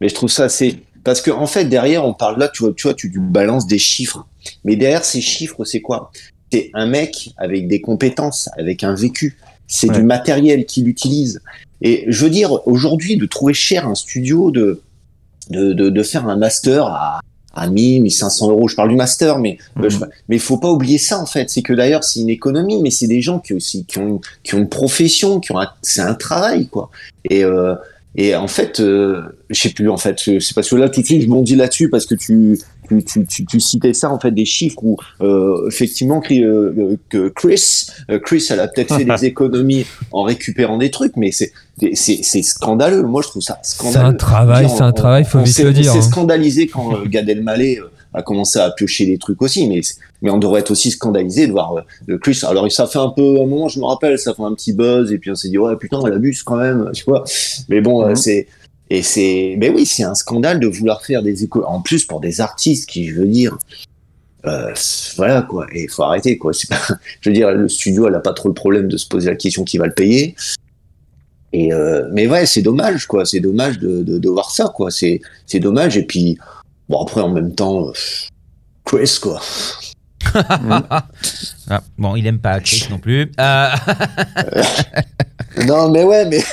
Mais 0.00 0.08
je 0.08 0.14
trouve 0.14 0.30
ça 0.30 0.44
assez. 0.44 0.84
Parce 1.04 1.20
que 1.22 1.30
en 1.30 1.46
fait, 1.46 1.64
derrière, 1.66 2.04
on 2.04 2.12
parle 2.14 2.38
là, 2.38 2.48
tu 2.48 2.62
vois, 2.62 2.72
tu 2.74 2.82
vois, 2.86 2.94
tu, 2.94 3.10
tu 3.10 3.20
balances 3.20 3.66
des 3.66 3.78
chiffres. 3.78 4.26
Mais 4.64 4.76
derrière 4.76 5.04
ces 5.04 5.20
chiffres, 5.20 5.64
c'est 5.64 5.80
quoi? 5.80 6.10
C'est 6.52 6.70
un 6.74 6.86
mec 6.86 7.30
avec 7.36 7.68
des 7.68 7.80
compétences, 7.80 8.48
avec 8.58 8.84
un 8.84 8.94
vécu. 8.94 9.38
C'est 9.66 9.88
Ouais. 9.88 9.96
du 9.96 10.02
matériel 10.02 10.66
qu'il 10.66 10.88
utilise. 10.88 11.40
Et 11.80 12.04
je 12.08 12.24
veux 12.24 12.30
dire, 12.30 12.66
aujourd'hui, 12.66 13.16
de 13.16 13.24
trouver 13.26 13.54
cher 13.54 13.86
un 13.86 13.94
studio, 13.94 14.50
de, 14.50 14.82
de, 15.50 15.72
de, 15.72 15.88
de 15.90 16.02
faire 16.02 16.28
un 16.28 16.36
master 16.36 16.86
à, 16.86 17.20
à 17.54 17.68
1000, 17.68 18.02
1500 18.02 18.50
euros. 18.50 18.66
Je 18.68 18.74
parle 18.74 18.88
du 18.90 18.96
master, 18.96 19.38
mais 19.38 19.58
euh, 19.78 19.88
je- 19.88 19.98
mais 20.28 20.36
il 20.36 20.40
faut 20.40 20.58
pas 20.58 20.70
oublier 20.70 20.98
ça 20.98 21.18
en 21.20 21.26
fait. 21.26 21.48
C'est 21.50 21.62
que 21.62 21.72
d'ailleurs, 21.72 22.02
c'est 22.04 22.20
une 22.20 22.28
économie, 22.30 22.82
mais 22.82 22.90
c'est 22.90 23.06
des 23.06 23.22
gens 23.22 23.38
qui 23.38 23.54
aussi 23.54 23.84
qui 23.86 23.98
ont 23.98 24.06
une, 24.08 24.18
qui 24.42 24.54
ont 24.54 24.58
une 24.58 24.68
profession, 24.68 25.38
qui 25.40 25.52
ont 25.52 25.58
c'est 25.82 26.02
un 26.02 26.14
travail 26.14 26.66
quoi. 26.68 26.90
Et 27.28 27.44
euh, 27.44 27.74
et 28.16 28.34
en 28.34 28.48
fait, 28.48 28.80
euh, 28.80 29.22
je 29.50 29.60
sais 29.60 29.70
plus 29.70 29.88
en 29.88 29.96
fait. 29.96 30.18
C'est 30.18 30.54
parce 30.54 30.68
que 30.68 30.76
là 30.76 30.88
tout 30.88 31.00
de 31.00 31.06
suite 31.06 31.22
je 31.22 31.28
bondis 31.28 31.56
là-dessus 31.56 31.88
parce 31.88 32.06
que 32.06 32.14
tu 32.14 32.58
tu, 32.88 33.04
tu, 33.04 33.26
tu, 33.26 33.46
tu 33.46 33.60
citais 33.60 33.94
ça 33.94 34.10
en 34.10 34.18
fait 34.18 34.32
des 34.32 34.44
chiffres 34.44 34.78
où 34.82 34.96
euh, 35.20 35.68
effectivement 35.68 36.20
Chris, 36.20 36.42
euh, 36.42 36.96
que 37.08 37.28
Chris 37.28 37.86
euh, 38.10 38.18
Chris 38.18 38.46
elle 38.50 38.60
a 38.60 38.68
peut-être 38.68 38.96
fait 38.96 39.04
des 39.04 39.24
économies 39.26 39.86
en 40.12 40.22
récupérant 40.22 40.78
des 40.78 40.90
trucs, 40.90 41.16
mais 41.16 41.30
c'est 41.30 41.52
c'est 41.94 42.20
c'est 42.22 42.42
scandaleux. 42.42 43.02
Moi 43.02 43.22
je 43.22 43.28
trouve 43.28 43.42
ça 43.42 43.58
C'est 43.62 43.76
scandaleux. 43.76 44.06
un 44.06 44.14
travail, 44.14 44.68
c'est 44.68 44.82
un 44.82 44.92
travail, 44.92 45.24
faut 45.24 45.38
on 45.38 45.42
vite 45.42 45.58
le 45.60 45.72
dire. 45.72 45.90
On 45.90 45.92
s'est 45.92 45.98
hein. 45.98 46.10
scandalisé 46.10 46.66
quand 46.66 46.94
euh, 46.94 47.04
Gad 47.06 47.28
Elmaleh 47.28 47.80
a 48.12 48.22
commencé 48.22 48.58
à 48.58 48.70
piocher 48.70 49.06
des 49.06 49.18
trucs 49.18 49.40
aussi, 49.42 49.68
mais 49.68 49.80
mais 50.22 50.30
on 50.30 50.38
devrait 50.38 50.60
être 50.60 50.70
aussi 50.72 50.90
scandalisé 50.90 51.46
de 51.46 51.52
voir 51.52 51.74
euh, 52.08 52.18
Chris. 52.18 52.40
Alors 52.42 52.70
ça 52.72 52.86
fait 52.86 52.98
un 52.98 53.10
peu 53.10 53.22
un 53.22 53.46
moment, 53.46 53.68
je 53.68 53.78
me 53.78 53.84
rappelle, 53.84 54.18
ça 54.18 54.34
fait 54.34 54.42
un 54.42 54.54
petit 54.54 54.72
buzz 54.72 55.12
et 55.12 55.18
puis 55.18 55.30
on 55.30 55.34
s'est 55.34 55.48
dit 55.48 55.58
ouais 55.58 55.76
putain 55.76 56.00
elle 56.06 56.14
abuse 56.14 56.42
quand 56.42 56.56
même, 56.56 56.90
tu 56.92 57.04
vois. 57.04 57.24
Mais 57.68 57.80
bon, 57.80 58.04
euh, 58.04 58.10
Mhm. 58.10 58.16
c'est 58.16 58.46
et 58.90 59.02
c'est 59.02 59.54
mais 59.58 59.68
oui 59.70 59.86
c'est 59.86 60.02
un 60.02 60.14
scandale 60.16 60.58
de 60.60 60.66
vouloir 60.66 61.02
faire 61.04 61.22
des 61.22 61.44
échos 61.44 61.64
en 61.64 61.80
plus 61.80 62.04
pour 62.04 62.20
des 62.20 62.40
artistes 62.40 62.88
qui 62.88 63.08
je 63.08 63.14
veux 63.20 63.26
dire. 63.28 63.56
Euh, 64.46 64.72
voilà 65.16 65.42
quoi, 65.42 65.66
et 65.72 65.82
il 65.84 65.90
faut 65.90 66.02
arrêter 66.02 66.38
quoi. 66.38 66.52
C'est 66.54 66.68
pas, 66.68 66.80
je 67.20 67.28
veux 67.30 67.34
dire, 67.34 67.50
le 67.52 67.68
studio 67.68 68.08
elle 68.08 68.14
a 68.14 68.20
pas 68.20 68.32
trop 68.32 68.48
le 68.48 68.54
problème 68.54 68.88
de 68.88 68.96
se 68.96 69.06
poser 69.06 69.28
la 69.30 69.36
question 69.36 69.64
qui 69.64 69.78
va 69.78 69.86
le 69.86 69.92
payer. 69.94 70.34
Et 71.52 71.72
euh, 71.72 72.08
mais 72.12 72.26
ouais, 72.28 72.46
c'est 72.46 72.62
dommage 72.62 73.06
quoi, 73.06 73.24
c'est 73.24 73.40
dommage 73.40 73.78
de, 73.78 74.02
de, 74.02 74.18
de 74.18 74.28
voir 74.28 74.50
ça 74.50 74.72
quoi. 74.74 74.90
C'est 74.90 75.20
c'est 75.46 75.58
dommage 75.60 75.96
et 75.96 76.04
puis 76.04 76.38
bon 76.90 77.02
après 77.02 77.20
en 77.20 77.30
même 77.30 77.54
temps, 77.54 77.88
euh, 77.88 77.92
Chris 78.84 79.18
quoi. 79.22 79.40
Ah, 81.72 81.82
bon, 81.96 82.16
il 82.16 82.26
aime 82.26 82.40
pas 82.40 82.58
Chris 82.60 82.88
non 82.90 82.98
plus. 82.98 83.30
Euh, 83.40 83.68
Non 85.66 85.90
mais 85.90 86.04
ouais 86.04 86.26
mais 86.26 86.40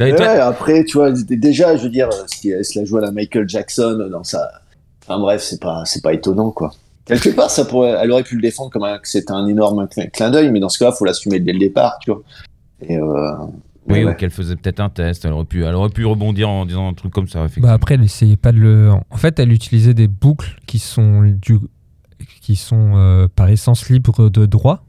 Ouais, 0.00 0.38
après, 0.38 0.84
tu 0.84 0.98
vois, 0.98 1.12
déjà, 1.12 1.76
je 1.76 1.84
veux 1.84 1.88
dire, 1.88 2.08
elle 2.44 2.64
se 2.64 2.78
la 2.78 2.84
joue 2.84 2.98
à 2.98 3.00
la 3.00 3.12
Michael 3.12 3.48
Jackson 3.48 4.08
dans 4.10 4.24
sa. 4.24 4.50
Enfin 5.02 5.18
bref, 5.18 5.42
c'est 5.42 5.60
pas, 5.60 5.82
c'est 5.84 6.02
pas 6.02 6.12
étonnant, 6.12 6.50
quoi. 6.50 6.72
Quelque 7.04 7.30
part, 7.30 7.50
ça 7.50 7.64
pourrait, 7.64 7.96
elle 8.00 8.10
aurait 8.10 8.22
pu 8.22 8.36
le 8.36 8.42
défendre 8.42 8.70
comme 8.70 8.84
un, 8.84 8.98
que 8.98 9.08
c'était 9.08 9.32
un 9.32 9.46
énorme 9.46 9.86
clin, 10.12 10.30
d'œil, 10.30 10.50
mais 10.50 10.60
dans 10.60 10.70
ce 10.70 10.78
cas-là, 10.78 10.92
faut 10.92 11.04
l'assumer 11.04 11.40
dès 11.40 11.52
le 11.52 11.58
départ, 11.58 11.98
tu 12.00 12.10
vois. 12.10 12.22
Et 12.80 12.96
euh, 12.96 13.32
Oui, 13.86 14.04
ouais, 14.04 14.12
ou 14.12 14.14
qu'elle 14.14 14.30
faisait 14.30 14.56
peut-être 14.56 14.80
un 14.80 14.88
test. 14.88 15.24
Elle 15.24 15.32
aurait 15.32 15.44
pu, 15.44 15.64
elle 15.64 15.74
aurait 15.74 15.90
pu 15.90 16.06
rebondir 16.06 16.48
en 16.48 16.64
disant 16.64 16.88
un 16.88 16.94
truc 16.94 17.12
comme 17.12 17.28
ça. 17.28 17.46
Bah 17.58 17.72
après, 17.72 17.94
elle 17.94 18.02
essayait 18.02 18.36
pas 18.36 18.52
de 18.52 18.58
le. 18.58 18.92
En 19.10 19.16
fait, 19.16 19.38
elle 19.38 19.52
utilisait 19.52 19.94
des 19.94 20.08
boucles 20.08 20.56
qui 20.66 20.78
sont 20.78 21.22
du, 21.22 21.58
qui 22.40 22.56
sont 22.56 22.92
euh, 22.94 23.28
par 23.34 23.48
essence 23.48 23.88
libres 23.88 24.30
de 24.30 24.46
droit, 24.46 24.84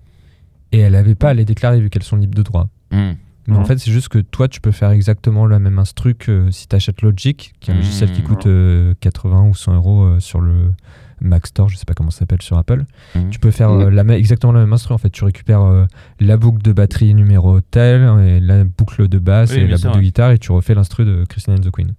et 0.72 0.80
elle 0.80 0.96
avait 0.96 1.16
pas 1.16 1.30
à 1.30 1.34
les 1.34 1.46
déclarer 1.46 1.82
vu 1.82 1.90
qu'elles 1.90 2.04
sont 2.04 2.16
libres 2.16 2.36
de 2.36 2.44
droit. 2.44 2.70
Hmm. 2.92 3.14
Mais 3.48 3.58
en 3.58 3.66
fait, 3.66 3.78
c'est 3.78 3.92
juste 3.92 4.10
que 4.10 4.18
toi, 4.18 4.48
tu 4.48 4.60
peux 4.60 4.72
faire 4.72 4.90
exactement 4.90 5.46
la 5.46 5.60
même 5.60 5.78
instru 5.78 6.16
que 6.16 6.50
si 6.50 6.68
tu 6.68 6.76
achètes 6.76 7.04
Logic, 7.04 7.54
qui 7.60 7.70
est 7.70 7.74
un 7.74 7.78
logiciel 7.78 8.12
qui 8.12 8.24
coûte 8.24 8.48
euh, 8.48 8.96
80 9.02 9.50
ou 9.50 9.54
100 9.54 9.76
euros 9.76 10.04
euh, 10.04 10.20
sur 10.20 10.42
le 10.42 10.74
Mac 11.22 11.48
Store, 11.48 11.70
je 11.70 11.78
sais 11.78 11.86
pas 11.86 11.94
comment 11.94 12.12
ça 12.12 12.20
s'appelle 12.20 12.42
sur 12.42 12.58
Apple. 12.58 12.84
Mhm. 13.16 13.30
Tu 13.30 13.40
peux 13.40 13.52
faire 13.52 13.72
euh, 13.72 13.90
la, 13.90 14.04
même- 14.04 14.18
exactement 14.18 14.54
la 14.54 14.60
même 14.62 14.74
instru. 14.74 14.94
En 14.94 14.98
fait, 14.98 15.10
tu 15.10 15.24
récupères 15.24 15.62
euh, 15.62 15.86
la 16.20 16.38
boucle 16.38 16.62
de 16.62 16.72
batterie 16.74 17.14
numéro 17.14 17.62
tel, 17.62 18.02
et 18.26 18.40
la 18.40 18.64
boucle 18.64 19.08
de 19.08 19.18
basse 19.20 19.52
Oui, 19.52 19.60
et 19.60 19.68
la 19.68 19.78
boucle 19.78 19.90
de 19.92 19.96
ouais. 19.98 20.04
guitare, 20.04 20.32
et 20.32 20.38
tu 20.40 20.52
refais 20.52 20.76
l'instru 20.76 21.06
de 21.06 21.24
Christine 21.28 21.54
and 21.56 21.62
the 21.62 21.72
Queen. 21.72 21.94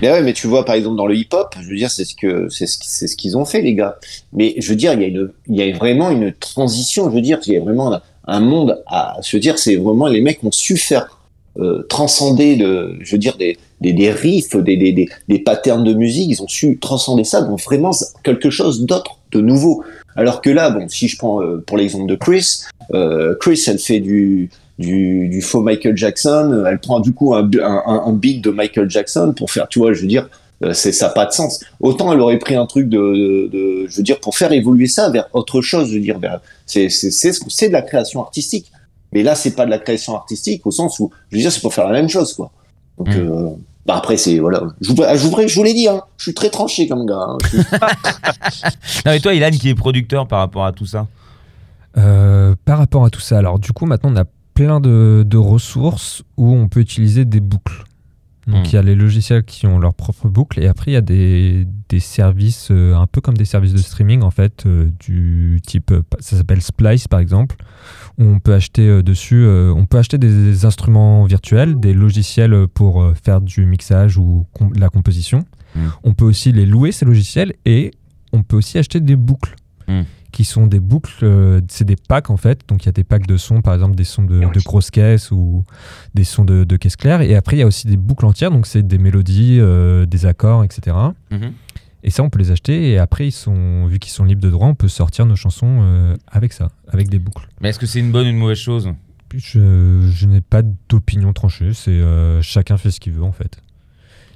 Mais 0.00 0.10
ouais, 0.10 0.22
mais 0.22 0.32
tu 0.32 0.48
vois, 0.48 0.64
par 0.64 0.74
exemple, 0.74 0.96
dans 0.96 1.06
le 1.06 1.14
hip-hop, 1.14 1.54
je 1.60 1.68
veux 1.68 1.76
dire, 1.76 1.90
c'est 1.90 2.04
ce 2.04 2.16
que 2.16 2.48
c'est 2.48 2.66
ce, 2.66 2.78
c'est 2.82 3.06
ce 3.06 3.16
qu'ils 3.16 3.36
ont 3.36 3.44
fait, 3.44 3.62
les 3.62 3.74
gars. 3.74 3.98
Mais 4.32 4.54
je 4.58 4.68
veux 4.70 4.76
dire, 4.76 4.92
il 4.94 5.00
y 5.00 5.04
a 5.04 5.08
une, 5.08 5.30
il 5.48 5.56
y 5.56 5.62
a 5.62 5.72
vraiment 5.76 6.10
une 6.10 6.32
transition. 6.32 7.08
Je 7.08 7.14
veux 7.14 7.20
dire, 7.22 7.38
il 7.46 7.52
y 7.52 7.56
a 7.56 7.60
vraiment 7.60 7.94
un, 7.94 8.00
un 8.26 8.40
monde 8.40 8.82
à 8.88 9.16
se 9.20 9.36
dire, 9.36 9.58
c'est 9.58 9.76
vraiment 9.76 10.08
les 10.08 10.20
mecs 10.20 10.42
ont 10.42 10.50
su 10.50 10.76
faire 10.76 11.18
euh, 11.58 11.82
transcender 11.88 12.56
le, 12.56 12.96
je 13.00 13.12
veux 13.12 13.18
dire, 13.18 13.36
des, 13.36 13.58
des, 13.82 13.92
des 13.92 14.10
riffs, 14.10 14.56
des, 14.56 14.76
des, 14.76 14.92
des, 14.92 15.08
des 15.28 15.38
patterns 15.38 15.84
de 15.84 15.92
musique. 15.92 16.30
Ils 16.30 16.42
ont 16.42 16.48
su 16.48 16.78
transcender 16.78 17.24
ça, 17.24 17.42
donc 17.42 17.60
vraiment 17.60 17.90
quelque 18.24 18.48
chose 18.50 18.86
d'autre, 18.86 19.18
de 19.32 19.40
nouveau. 19.40 19.84
Alors 20.16 20.40
que 20.40 20.50
là, 20.50 20.70
bon, 20.70 20.88
si 20.88 21.08
je 21.08 21.16
prends 21.18 21.42
euh, 21.42 21.62
pour 21.66 21.76
l'exemple 21.76 22.08
de 22.08 22.16
Chris, 22.16 22.60
euh, 22.94 23.34
Chris, 23.40 23.62
elle 23.66 23.78
fait 23.78 24.00
du, 24.00 24.50
du, 24.78 25.28
du 25.28 25.40
faux 25.42 25.60
Michael 25.62 25.96
Jackson, 25.96 26.64
elle 26.66 26.78
prend 26.78 27.00
du 27.00 27.12
coup 27.12 27.34
un, 27.34 27.48
un, 27.62 28.02
un 28.06 28.12
beat 28.12 28.42
de 28.42 28.50
Michael 28.50 28.88
Jackson 28.90 29.34
pour 29.36 29.50
faire, 29.50 29.68
tu 29.68 29.78
vois, 29.78 29.92
je 29.92 30.02
veux 30.02 30.06
dire, 30.06 30.28
euh, 30.62 30.72
c'est 30.74 30.92
ça 30.92 31.06
n'a 31.06 31.12
pas 31.12 31.26
de 31.26 31.32
sens. 31.32 31.60
Autant 31.80 32.12
elle 32.12 32.20
aurait 32.20 32.38
pris 32.38 32.54
un 32.54 32.66
truc 32.66 32.88
de, 32.88 32.98
de, 32.98 33.48
de, 33.48 33.86
je 33.88 33.96
veux 33.96 34.02
dire, 34.02 34.20
pour 34.20 34.36
faire 34.36 34.52
évoluer 34.52 34.86
ça 34.86 35.10
vers 35.10 35.26
autre 35.32 35.60
chose, 35.60 35.88
je 35.88 35.94
veux 35.94 36.00
dire, 36.00 36.18
vers, 36.18 36.40
c'est, 36.66 36.88
c'est, 36.88 37.10
c'est, 37.10 37.32
c'est 37.48 37.68
de 37.68 37.72
la 37.72 37.82
création 37.82 38.20
artistique. 38.22 38.70
Mais 39.14 39.22
là, 39.22 39.34
c'est 39.34 39.54
pas 39.54 39.66
de 39.66 39.70
la 39.70 39.78
création 39.78 40.14
artistique 40.14 40.66
au 40.66 40.70
sens 40.70 40.98
où, 41.00 41.10
je 41.30 41.36
veux 41.36 41.42
dire, 41.42 41.52
c'est 41.52 41.60
pour 41.60 41.74
faire 41.74 41.86
la 41.86 41.92
même 41.92 42.08
chose, 42.08 42.32
quoi. 42.34 42.50
Donc, 42.98 43.08
Mm. 43.08 43.18
euh, 43.18 43.50
bah 43.86 43.96
après, 43.96 44.16
c'est, 44.16 44.38
voilà. 44.38 44.62
Je 44.80 44.90
vous, 44.92 44.96
je 44.96 45.26
vous, 45.28 45.48
je 45.48 45.54
vous 45.56 45.62
l'ai 45.64 45.74
dit, 45.74 45.88
hein, 45.88 46.02
je 46.16 46.24
suis 46.24 46.34
très 46.34 46.50
tranché 46.50 46.86
comme 46.88 47.04
gars. 47.06 47.26
hein. 47.28 47.38
Je 47.42 47.48
suis- 47.48 47.62
Non, 49.06 49.12
et 49.12 49.20
toi, 49.20 49.34
Ilan, 49.34 49.50
qui 49.50 49.68
est 49.68 49.74
producteur 49.74 50.26
par 50.28 50.38
rapport 50.40 50.64
à 50.64 50.72
tout 50.72 50.86
ça? 50.86 51.06
Euh, 51.98 52.54
par 52.64 52.78
rapport 52.78 53.04
à 53.04 53.10
tout 53.10 53.20
ça, 53.20 53.38
alors 53.38 53.58
du 53.58 53.72
coup, 53.72 53.84
maintenant, 53.86 54.10
on 54.12 54.16
a 54.16 54.24
plein 54.54 54.80
de, 54.80 55.24
de 55.26 55.36
ressources 55.36 56.22
où 56.36 56.52
on 56.54 56.68
peut 56.68 56.80
utiliser 56.80 57.24
des 57.24 57.40
boucles. 57.40 57.84
Donc, 58.48 58.62
Hmm. 58.62 58.64
il 58.64 58.72
y 58.72 58.76
a 58.76 58.82
les 58.82 58.96
logiciels 58.96 59.44
qui 59.44 59.68
ont 59.68 59.78
leur 59.78 59.94
propre 59.94 60.26
boucle, 60.28 60.60
et 60.60 60.66
après, 60.66 60.90
il 60.90 60.94
y 60.94 60.96
a 60.96 61.00
des, 61.00 61.64
des 61.88 62.00
services, 62.00 62.68
euh, 62.72 62.94
un 62.96 63.06
peu 63.06 63.20
comme 63.20 63.36
des 63.36 63.44
services 63.44 63.72
de 63.72 63.78
streaming, 63.78 64.22
en 64.22 64.32
fait, 64.32 64.64
euh, 64.66 64.90
du 64.98 65.60
type, 65.64 65.92
ça 66.18 66.36
s'appelle 66.36 66.60
Splice, 66.60 67.06
par 67.06 67.20
exemple, 67.20 67.54
on 68.18 68.38
peut 68.38 68.54
acheter 68.54 68.88
euh, 68.88 69.02
dessus, 69.02 69.44
euh, 69.44 69.72
on 69.74 69.86
peut 69.86 69.98
acheter 69.98 70.18
des 70.18 70.64
instruments 70.64 71.24
virtuels, 71.24 71.78
des 71.80 71.94
logiciels 71.94 72.66
pour 72.74 73.02
euh, 73.02 73.14
faire 73.22 73.40
du 73.40 73.64
mixage 73.66 74.18
ou 74.18 74.46
com- 74.52 74.72
de 74.72 74.80
la 74.80 74.88
composition. 74.88 75.44
Hmm. 75.74 75.88
On 76.04 76.14
peut 76.14 76.24
aussi 76.26 76.52
les 76.52 76.66
louer, 76.66 76.92
ces 76.92 77.04
logiciels, 77.06 77.54
et 77.64 77.90
on 78.32 78.42
peut 78.42 78.56
aussi 78.56 78.78
acheter 78.78 79.00
des 79.00 79.16
boucles 79.16 79.54
Hmm. 79.88 80.02
qui 80.30 80.44
sont 80.44 80.68
des 80.68 80.78
boucles, 80.78 81.24
euh, 81.24 81.60
c'est 81.68 81.84
des 81.84 81.96
packs 81.96 82.30
en 82.30 82.36
fait. 82.36 82.60
Donc 82.68 82.84
il 82.84 82.86
y 82.86 82.88
a 82.88 82.92
des 82.92 83.02
packs 83.02 83.26
de 83.26 83.36
sons, 83.36 83.62
par 83.62 83.74
exemple 83.74 83.96
des 83.96 84.04
sons 84.04 84.22
de, 84.22 84.38
de 84.38 84.60
grosses 84.64 84.92
caisses 84.92 85.32
ou 85.32 85.64
des 86.14 86.22
sons 86.22 86.44
de, 86.44 86.62
de 86.62 86.76
caisses 86.76 86.94
claires. 86.94 87.20
Et 87.20 87.34
après 87.34 87.56
il 87.56 87.58
y 87.58 87.62
a 87.62 87.66
aussi 87.66 87.88
des 87.88 87.96
boucles 87.96 88.24
entières, 88.26 88.52
donc 88.52 88.68
c'est 88.68 88.86
des 88.86 88.98
mélodies, 88.98 89.58
euh, 89.60 90.06
des 90.06 90.24
accords, 90.24 90.62
etc. 90.62 90.96
Et 92.04 92.10
ça 92.10 92.22
on 92.22 92.30
peut 92.30 92.38
les 92.38 92.50
acheter 92.50 92.90
et 92.90 92.98
après 92.98 93.28
ils 93.28 93.32
sont, 93.32 93.86
vu 93.86 93.98
qu'ils 93.98 94.12
sont 94.12 94.24
libres 94.24 94.42
de 94.42 94.50
droit, 94.50 94.66
on 94.68 94.74
peut 94.74 94.88
sortir 94.88 95.24
nos 95.26 95.36
chansons 95.36 95.78
euh, 95.82 96.16
avec 96.30 96.52
ça, 96.52 96.70
avec 96.88 97.08
des 97.08 97.18
boucles. 97.18 97.46
Mais 97.60 97.68
est-ce 97.68 97.78
que 97.78 97.86
c'est 97.86 98.00
une 98.00 98.10
bonne 98.12 98.26
ou 98.26 98.30
une 98.30 98.36
mauvaise 98.38 98.58
chose? 98.58 98.90
Je, 99.34 100.10
je 100.12 100.26
n'ai 100.26 100.40
pas 100.40 100.62
d'opinion 100.88 101.32
tranchée, 101.32 101.72
c'est 101.74 101.90
euh, 101.90 102.42
chacun 102.42 102.76
fait 102.76 102.90
ce 102.90 103.00
qu'il 103.00 103.12
veut 103.12 103.22
en 103.22 103.32
fait. 103.32 103.58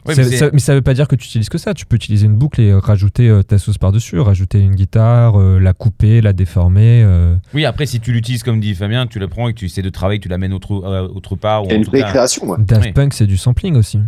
Ça- 0.06 0.14
mais 0.16 0.24
ça- 0.36 0.50
mais 0.52 0.58
ça 0.60 0.72
veut 0.72 0.82
pas 0.82 0.94
dire 0.94 1.08
que 1.08 1.16
tu 1.16 1.26
utilises 1.26 1.48
que 1.48 1.58
ça. 1.58 1.74
Tu 1.74 1.84
peux 1.84 1.96
utiliser 1.96 2.26
une 2.26 2.36
boucle 2.36 2.60
et 2.60 2.70
euh, 2.70 2.78
rajouter 2.78 3.28
euh, 3.28 3.42
ta 3.42 3.58
sauce 3.58 3.76
par-dessus, 3.76 4.20
rajouter 4.20 4.60
une 4.60 4.76
guitare, 4.76 5.34
euh, 5.40 5.58
la 5.58 5.72
couper, 5.72 6.20
la 6.20 6.32
déformer. 6.32 7.02
euh, 7.04 7.34
Oui, 7.54 7.64
après, 7.64 7.86
si 7.86 7.98
tu 7.98 8.12
l'utilises 8.12 8.44
comme 8.44 8.60
dit 8.60 8.72
Fabien, 8.76 9.08
tu 9.08 9.18
la 9.18 9.26
prends 9.26 9.48
et 9.48 9.52
que 9.52 9.58
tu 9.58 9.64
essaies 9.66 9.82
de 9.82 9.90
travailler, 9.90 10.20
tu 10.20 10.28
l'amènes 10.28 10.52
autre, 10.52 10.84
euh, 10.84 11.08
autre 11.08 11.34
part. 11.34 11.66
Ou 11.66 11.70
une 11.72 11.82
vraie 11.82 12.02
création. 12.04 12.56
Daft 12.56 12.84
Oui. 12.86 12.92
Punk, 12.92 13.14
c'est 13.14 13.26
du 13.26 13.36
sampling 13.36 13.74
aussi. 13.74 13.98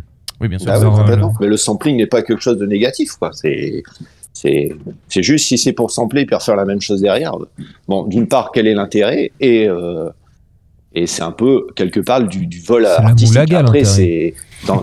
Oui, 0.41 0.49
bien 0.49 0.59
sûr. 0.59 0.67
Bah 0.69 0.75
oui, 0.79 0.83
Alors, 0.83 0.99
complètement. 0.99 1.29
euh, 1.29 1.39
Mais 1.41 1.47
le 1.49 1.57
sampling 1.57 1.97
n'est 1.97 2.07
pas 2.07 2.23
quelque 2.23 2.43
chose 2.43 2.59
de 2.59 2.67
négatif, 2.67 3.13
quoi. 3.13 3.31
C'est, 3.33 3.83
c'est, 4.33 4.73
c'est 5.09 5.23
juste 5.23 5.47
si 5.49 5.59
c'est 5.59 5.73
pour 5.73 5.91
sampler 5.91 6.23
et 6.31 6.39
faire 6.41 6.57
la 6.57 6.65
même 6.65 6.81
chose 6.81 7.01
derrière. 7.01 7.35
Bon, 7.89 8.05
d'une 8.05 8.29
part, 8.29 8.51
quel 8.53 8.67
est 8.67 8.75
l'intérêt? 8.75 9.33
Et, 9.41 9.67
euh, 9.69 10.09
et 10.95 11.07
c'est 11.07 11.23
un 11.23 11.33
peu, 11.33 11.67
quelque 11.75 12.01
part, 12.01 12.23
du, 12.23 12.47
du 12.47 12.61
vol 12.61 12.87
artistique. 12.87 13.37
Après, 13.67 13.85
c'est, 13.85 14.35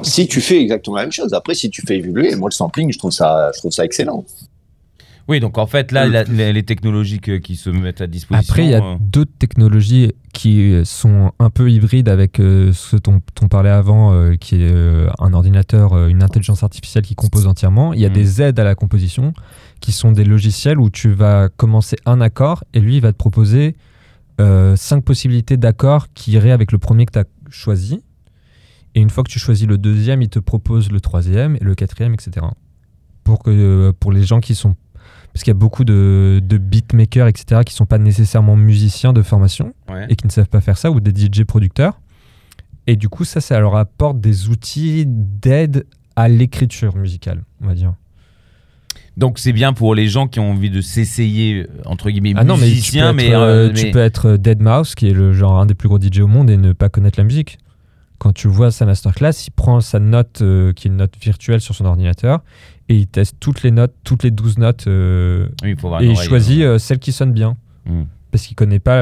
si 0.03 0.27
tu 0.27 0.41
fais 0.41 0.61
exactement 0.61 0.97
la 0.97 1.03
même 1.03 1.11
chose, 1.11 1.33
après, 1.33 1.55
si 1.55 1.69
tu 1.69 1.81
fais 1.87 1.97
évoluer, 1.97 2.35
moi, 2.35 2.49
le 2.49 2.53
sampling, 2.53 2.91
je 2.91 2.97
trouve 2.97 3.11
ça, 3.11 3.51
je 3.53 3.59
trouve 3.59 3.71
ça 3.71 3.85
excellent. 3.85 4.25
Oui, 5.27 5.39
donc 5.39 5.57
en 5.57 5.65
fait, 5.65 5.91
là, 5.91 6.07
la- 6.07 6.23
les, 6.23 6.53
les 6.53 6.63
technologies 6.63 7.19
que- 7.19 7.37
qui 7.37 7.55
se 7.55 7.71
mettent 7.71 8.01
à 8.01 8.05
disposition. 8.07 8.47
Après, 8.51 8.63
il 8.65 8.69
y 8.69 8.75
a 8.75 8.83
euh, 8.83 8.95
d'autres 8.99 9.31
technologies 9.39 10.11
qui 10.33 10.81
sont 10.85 11.31
un 11.39 11.49
peu 11.49 11.71
hybrides 11.71 12.09
avec 12.09 12.39
euh, 12.39 12.71
ce 12.73 12.95
dont 12.97 13.19
on 13.41 13.47
parlait 13.47 13.71
avant, 13.71 14.13
euh, 14.13 14.35
qui 14.35 14.55
est 14.61 14.71
euh, 14.71 15.07
un 15.19 15.33
ordinateur, 15.33 15.93
euh, 15.93 16.07
une 16.09 16.21
intelligence 16.21 16.61
artificielle 16.61 17.03
qui 17.03 17.15
compose 17.15 17.47
entièrement. 17.47 17.91
Il 17.93 17.99
y 18.01 18.05
a 18.05 18.09
Mm. 18.09 18.13
des 18.13 18.41
aides 18.43 18.59
à 18.59 18.63
la 18.63 18.75
composition 18.75 19.33
qui 19.79 19.91
sont 19.91 20.11
des 20.11 20.25
logiciels 20.25 20.79
où 20.79 20.91
tu 20.91 21.11
vas 21.11 21.49
commencer 21.49 21.95
un 22.05 22.21
accord 22.21 22.63
et 22.75 22.79
lui, 22.79 22.97
il 22.97 23.01
va 23.01 23.11
te 23.11 23.17
proposer 23.17 23.75
euh, 24.39 24.75
cinq 24.75 25.03
possibilités 25.03 25.57
d'accords 25.57 26.07
qui 26.13 26.33
iraient 26.33 26.51
avec 26.51 26.71
le 26.71 26.77
premier 26.77 27.05
que 27.07 27.13
tu 27.13 27.19
as 27.19 27.25
choisi. 27.49 28.03
Et 28.93 29.01
une 29.01 29.09
fois 29.09 29.23
que 29.23 29.31
tu 29.31 29.39
choisis 29.39 29.67
le 29.67 29.77
deuxième, 29.77 30.21
il 30.21 30.29
te 30.29 30.39
propose 30.39 30.91
le 30.91 31.01
troisième 31.01 31.55
et 31.55 31.63
le 31.63 31.73
quatrième, 31.73 32.13
etc. 32.13 32.45
Pour, 33.23 33.41
que, 33.41 33.91
pour 33.99 34.11
les 34.11 34.23
gens 34.23 34.39
qui 34.39 34.53
sont 34.53 34.75
parce 35.35 35.43
qu'il 35.43 35.51
y 35.51 35.57
a 35.57 35.59
beaucoup 35.59 35.83
de, 35.83 36.39
de 36.41 36.57
beatmakers, 36.57 37.27
etc., 37.27 37.59
qui 37.65 37.73
sont 37.73 37.85
pas 37.85 37.97
nécessairement 37.97 38.55
musiciens 38.55 39.11
de 39.11 39.21
formation 39.21 39.73
ouais. 39.89 40.05
et 40.07 40.15
qui 40.15 40.25
ne 40.25 40.31
savent 40.31 40.47
pas 40.47 40.61
faire 40.61 40.77
ça, 40.77 40.91
ou 40.91 41.01
des 41.01 41.11
DJ 41.11 41.43
producteurs. 41.43 41.99
Et 42.87 42.95
du 42.95 43.09
coup, 43.09 43.25
ça, 43.25 43.41
ça 43.41 43.59
leur 43.59 43.75
apporte 43.75 44.21
des 44.21 44.47
outils 44.47 45.03
d'aide 45.05 45.87
à 46.15 46.29
l'écriture 46.29 46.95
musicale, 46.95 47.43
on 47.61 47.67
va 47.67 47.73
dire. 47.73 47.95
Donc 49.17 49.37
c'est 49.39 49.51
bien 49.51 49.73
pour 49.73 49.93
les 49.93 50.07
gens 50.07 50.27
qui 50.27 50.39
ont 50.39 50.51
envie 50.51 50.69
de 50.69 50.79
s'essayer, 50.79 51.67
entre 51.85 52.09
guillemets, 52.09 52.31
Ah 52.37 52.45
non, 52.45 52.55
mais 52.55 52.61
tu 52.61 52.69
peux 52.69 52.75
musiciens, 52.75 53.09
être, 53.09 53.15
mais. 53.15 53.33
euh, 53.35 53.39
euh, 53.69 53.73
tu 53.73 53.85
mais- 53.87 53.91
peux 53.91 53.99
être 53.99 54.37
Dead 54.37 54.61
Mouse, 54.61 54.95
qui 54.95 55.07
est 55.09 55.13
le 55.13 55.33
genre 55.33 55.59
un 55.59 55.65
des 55.65 55.73
plus 55.75 55.89
gros 55.89 55.99
DJ 55.99 56.19
au 56.19 56.27
monde, 56.27 56.49
et 56.49 56.55
ne 56.55 56.71
pas 56.71 56.87
connaître 56.87 57.19
la 57.19 57.25
musique. 57.25 57.57
Quand 58.17 58.33
tu 58.33 58.47
vois 58.47 58.71
sa 58.71 58.85
masterclass, 58.85 59.47
il 59.47 59.51
prend 59.51 59.81
sa 59.81 59.99
note, 59.99 60.41
euh, 60.41 60.73
qui 60.73 60.87
est 60.87 60.91
une 60.91 60.97
note 60.97 61.13
virtuelle 61.21 61.61
sur 61.61 61.75
son 61.75 61.85
ordinateur, 61.85 62.43
et 62.89 62.95
il 62.95 63.07
teste 63.07 63.37
toutes 63.39 63.63
les 63.63 63.71
notes, 63.71 63.93
toutes 64.03 64.23
les 64.23 64.31
12 64.31 64.57
notes, 64.57 64.87
euh, 64.87 65.47
Oui, 65.63 65.75
il 65.99 66.05
et 66.05 66.11
il 66.11 66.17
choisit 66.17 66.61
euh, 66.61 66.77
celle 66.77 66.99
qui 66.99 67.11
sonne 67.11 67.33
bien. 67.33 67.57
Hmm. 67.85 68.03
Parce 68.31 68.47
qu'il 68.47 68.55
connaît 68.55 68.79
pas 68.79 69.01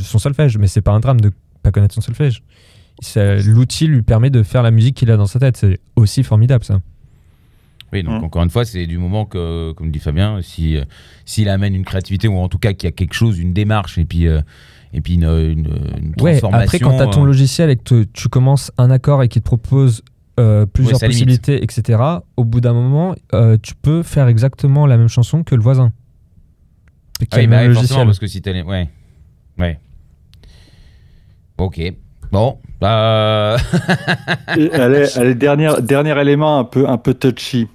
son 0.00 0.18
solfège, 0.18 0.56
mais 0.56 0.66
c'est 0.66 0.80
pas 0.80 0.92
un 0.92 1.00
drame 1.00 1.20
de 1.20 1.32
pas 1.62 1.70
connaître 1.70 1.94
son 1.94 2.00
solfège. 2.00 2.42
L'outil 3.44 3.86
lui 3.86 4.00
permet 4.00 4.30
de 4.30 4.42
faire 4.42 4.62
la 4.62 4.70
musique 4.70 4.96
qu'il 4.96 5.10
a 5.10 5.18
dans 5.18 5.26
sa 5.26 5.38
tête. 5.38 5.58
C'est 5.58 5.80
aussi 5.96 6.22
formidable 6.22 6.64
ça. 6.64 6.80
Oui, 7.92 8.02
donc 8.04 8.20
Mm. 8.20 8.24
encore 8.24 8.42
une 8.44 8.50
fois, 8.50 8.64
c'est 8.64 8.86
du 8.86 8.98
moment 8.98 9.24
que, 9.26 9.72
comme 9.72 9.90
dit 9.90 9.98
Fabien, 9.98 10.40
si 10.42 10.76
euh, 10.76 10.84
s'il 11.24 11.48
amène 11.48 11.74
une 11.74 11.84
créativité 11.84 12.28
ou 12.28 12.36
en 12.38 12.48
tout 12.48 12.58
cas 12.58 12.72
qu'il 12.72 12.86
y 12.86 12.92
a 12.92 12.92
quelque 12.92 13.14
chose, 13.14 13.38
une 13.38 13.52
démarche 13.52 13.98
et 13.98 14.04
puis 14.04 14.28
euh, 14.28 14.40
et 14.92 15.00
puis 15.00 15.14
une, 15.14 15.24
une, 15.24 15.68
une 16.00 16.14
Ouais, 16.20 16.40
après 16.52 16.78
quand 16.78 16.96
tu 16.96 17.02
as 17.02 17.06
ton 17.08 17.22
euh, 17.24 17.26
logiciel 17.26 17.70
et 17.70 17.76
que 17.76 17.82
te- 17.82 18.04
tu 18.12 18.28
commences 18.28 18.70
un 18.78 18.90
accord 18.90 19.22
et 19.22 19.28
qu'il 19.28 19.42
te 19.42 19.46
propose 19.46 20.02
euh, 20.38 20.66
plusieurs 20.66 20.98
limite. 21.00 21.08
possibilités, 21.42 21.62
etc., 21.62 22.00
au 22.36 22.44
bout 22.44 22.60
d'un 22.60 22.72
moment, 22.72 23.14
euh, 23.34 23.56
tu 23.62 23.74
peux 23.74 24.02
faire 24.02 24.26
exactement 24.28 24.86
la 24.86 24.96
même 24.96 25.08
chanson 25.08 25.42
que 25.42 25.54
le 25.54 25.60
voisin. 25.62 25.92
Qui 27.18 27.26
ah 27.32 27.36
a 27.36 27.38
oui, 27.40 27.44
le 27.46 27.50
bah 27.50 27.62
logiciel. 27.64 27.86
forcément, 27.88 28.06
parce 28.06 28.18
que 28.18 28.26
si 28.26 28.40
t'as 28.40 28.52
les... 28.52 28.62
Ouais. 28.62 28.88
Ouais. 29.58 29.78
Ok. 31.58 31.80
Bon. 32.32 32.58
Bah... 32.80 33.56
Allez, 34.46 35.06
allez, 35.16 35.34
dernier, 35.34 35.70
dernier 35.82 36.18
élément 36.20 36.58
un 36.58 36.64
peu, 36.64 36.88
un 36.88 36.96
peu 36.96 37.12
touchy. 37.12 37.68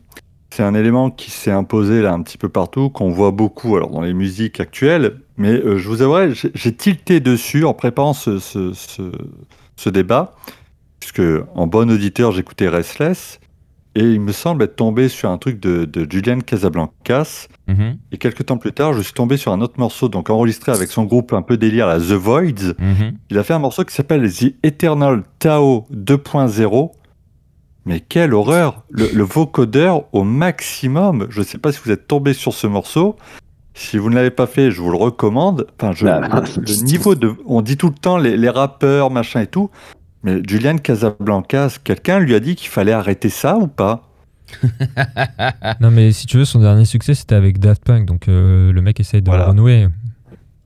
C'est 0.55 0.63
un 0.63 0.73
élément 0.73 1.11
qui 1.11 1.31
s'est 1.31 1.51
imposé 1.51 2.01
là 2.01 2.13
un 2.13 2.21
petit 2.21 2.37
peu 2.37 2.47
partout, 2.47 2.89
qu'on 2.89 3.09
voit 3.09 3.31
beaucoup 3.31 3.75
alors 3.75 3.89
dans 3.91 3.99
les 3.99 4.13
musiques 4.13 4.61
actuelles. 4.61 5.17
Mais 5.35 5.49
euh, 5.51 5.77
je 5.77 5.89
vous 5.89 6.01
avouerai, 6.01 6.33
j'ai- 6.33 6.71
tilté 6.73 7.19
dessus 7.19 7.65
en 7.65 7.73
préparant 7.73 8.13
ce, 8.13 8.39
ce, 8.39 8.71
ce, 8.71 9.01
ce 9.75 9.89
débat, 9.89 10.33
puisque 11.01 11.21
en 11.55 11.67
bon 11.67 11.91
auditeur, 11.91 12.31
j'écoutais 12.31 12.69
Restless, 12.69 13.41
et 13.95 13.99
il 14.03 14.21
me 14.21 14.31
semble 14.31 14.63
être 14.63 14.77
tombé 14.77 15.09
sur 15.09 15.29
un 15.29 15.37
truc 15.37 15.59
de, 15.59 15.83
de 15.83 16.09
Julian 16.09 16.39
Casablancas. 16.39 17.47
Mhm, 17.67 17.97
Et 18.13 18.17
quelques 18.17 18.45
temps 18.45 18.57
plus 18.57 18.71
tard, 18.71 18.93
je 18.93 19.01
suis 19.01 19.13
tombé 19.13 19.35
sur 19.35 19.51
un 19.51 19.59
autre 19.59 19.77
morceau, 19.77 20.07
donc 20.07 20.29
enregistré 20.29 20.71
avec 20.71 20.87
son 20.89 21.03
groupe 21.03 21.33
un 21.33 21.41
peu 21.41 21.57
délire, 21.57 21.85
la 21.87 21.97
The 21.99 22.13
Voids. 22.13 22.73
mhm. 22.79 23.17
Il 23.29 23.37
a 23.37 23.43
fait 23.43 23.53
un 23.53 23.59
morceau 23.59 23.83
qui 23.83 23.93
s'appelle 23.93 24.31
The 24.31 24.53
Eternal 24.63 25.23
Tao 25.39 25.85
2.0. 25.93 26.91
Mais 27.85 27.99
quelle 27.99 28.33
horreur 28.33 28.83
le, 28.89 29.07
le 29.13 29.23
vocodeur 29.23 30.05
au 30.13 30.23
maximum. 30.23 31.27
Je 31.29 31.39
ne 31.41 31.45
sais 31.45 31.57
pas 31.59 31.71
si 31.71 31.79
vous 31.85 31.91
êtes 31.91 32.07
tombé 32.07 32.33
sur 32.33 32.53
ce 32.53 32.65
morceau. 32.67 33.15
Si 33.75 33.97
vous 33.97 34.09
ne 34.09 34.15
l'avez 34.15 34.31
pas 34.31 34.47
fait, 34.47 34.71
je 34.71 34.81
vous 34.81 34.89
le 34.89 34.97
recommande. 34.97 35.67
Enfin, 35.79 35.91
je, 35.93 36.05
Bah, 36.05 36.19
le, 36.21 36.61
le 36.63 36.83
niveau 36.83 37.13
de... 37.15 37.33
On 37.45 37.61
dit 37.61 37.77
tout 37.77 37.89
le 37.89 37.93
temps 37.93 38.17
les, 38.17 38.37
les 38.37 38.49
rappeurs, 38.49 39.11
machin 39.11 39.41
et 39.41 39.47
tout. 39.47 39.69
Mais 40.23 40.41
Julian 40.47 40.77
Casablancas, 40.77 41.77
quelqu'un 41.83 42.19
lui 42.19 42.33
a 42.33 42.39
dit 42.39 42.55
qu'il 42.55 42.69
fallait 42.69 42.93
arrêter 42.93 43.29
ça 43.29 43.57
ou 43.57 43.67
pas? 43.67 44.09
Non 45.81 45.91
mais 45.91 46.11
si 46.11 46.25
tu 46.27 46.37
veux, 46.37 46.45
son 46.45 46.59
dernier 46.59 46.85
succès 46.85 47.13
c'était 47.15 47.35
avec 47.35 47.59
Daft 47.59 47.83
Punk, 47.83 48.05
donc 48.05 48.27
euh, 48.27 48.71
le 48.71 48.81
mec 48.81 48.99
essaye 48.99 49.21
de 49.21 49.29
Voilà. 49.29 49.47
renouer. 49.47 49.87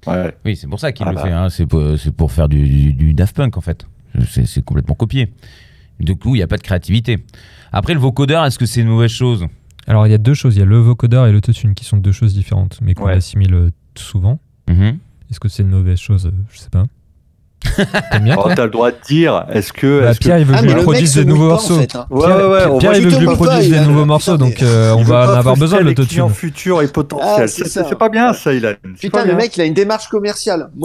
Ouais. 0.05 0.35
Oui, 0.45 0.55
c'est 0.55 0.67
pour 0.67 0.79
ça 0.79 0.91
qu'il 0.91 1.05
Ah 1.07 1.11
le 1.11 1.15
bah. 1.15 1.23
fait. 1.23 1.31
hein. 1.31 1.47
C'est 1.49 1.65
pour, 2.11 2.31
faire 2.31 2.47
du, 2.49 2.67
du- 2.67 2.93
du 2.93 3.13
Daft 3.13 3.35
Punk 3.35 3.57
en 3.57 3.61
fait. 3.61 3.85
C'est 4.27 4.63
complètement 4.63 4.95
copié. 4.95 5.33
Du 5.99 6.15
coup, 6.15 6.35
il 6.35 6.39
n'y 6.39 6.43
a 6.43 6.47
pas 6.47 6.57
de 6.57 6.61
créativité. 6.63 7.17
Après, 7.71 7.93
le 7.93 7.99
vocodeur, 7.99 8.45
est-ce 8.45 8.57
que 8.59 8.65
c'est 8.65 8.81
une 8.81 8.87
mauvaise 8.87 9.11
chose? 9.11 9.45
Alors, 9.87 10.07
il 10.07 10.11
y 10.11 10.13
a 10.13 10.17
deux 10.17 10.33
choses. 10.33 10.55
Il 10.55 10.59
y 10.59 10.61
a 10.61 10.65
le 10.65 10.77
vocodeur 10.79 11.27
et 11.27 11.31
l'autotune 11.31 11.73
qui 11.73 11.83
sont 11.85 11.97
deux 11.97 12.11
choses 12.11 12.33
différentes, 12.33 12.79
mais 12.81 12.93
qu'on 12.93 13.05
Ouais. 13.05 13.13
assimile 13.13 13.53
euh, 13.53 13.69
souvent. 13.95 14.39
Mhm. 14.69 14.97
Est-ce 15.29 15.39
que 15.39 15.49
c'est 15.49 15.63
une 15.63 15.69
mauvaise 15.69 15.99
chose? 15.99 16.31
Je 16.51 16.57
sais 16.59 16.69
pas. 16.69 16.85
T'aimes 18.11 18.23
bien 18.23 18.35
Oh, 18.39 18.49
T'as 18.55 18.63
le 18.65 18.69
droit 18.71 18.89
de 18.91 18.95
dire, 19.07 19.45
est-ce 19.51 19.73
que. 19.73 20.01
Bah, 20.01 20.11
est-ce 20.11 20.19
que- 20.19 20.23
Pierre, 20.25 20.39
il 20.39 20.45
veut 20.45 20.53
Ah, 20.55 20.61
que 20.61 20.63
je 20.63 20.69
lui 20.73 20.79
le 20.79 20.83
produise 20.83 21.13
se 21.13 21.19
des 21.19 21.25
nouveaux 21.25 21.47
morceaux. 21.49 21.75
en 21.75 21.79
fait, 21.81 21.95
hein. 21.95 22.05
Ouais, 22.09 22.25
Pierre, 22.25 22.37
ouais, 22.37 22.45
ouais, 22.47 22.97
il 22.97 23.03
veut 23.03 23.09
que 23.09 23.09
je 23.15 23.19
lui 23.19 23.25
produise 23.35 23.69
des 23.69 23.77
a- 23.77 23.85
nouveaux 23.85 24.05
morceaux, 24.05 24.37
donc 24.37 24.61
euh, 24.63 24.93
on 24.97 25.03
va 25.03 25.29
en 25.29 25.33
avoir 25.35 25.55
besoin 25.57 25.79
de 25.81 25.85
les 25.89 25.93
clients 25.95 26.25
l'autotune. 26.27 26.49
futurs 26.51 26.81
et 26.81 26.87
potentiels. 26.87 27.27
Ah, 27.43 27.47
c'est 27.47 27.97
pas 27.97 28.09
bien 28.09 28.33
ça, 28.33 28.53
Ilan. 28.53 28.73
C'est 28.95 29.01
Putain, 29.01 29.09
pas 29.09 29.23
le 29.25 29.29
bien. 29.31 29.37
mec, 29.37 29.55
il 29.57 29.61
a 29.61 29.65
une 29.65 29.73
démarche 29.73 30.07
commerciale. 30.07 30.69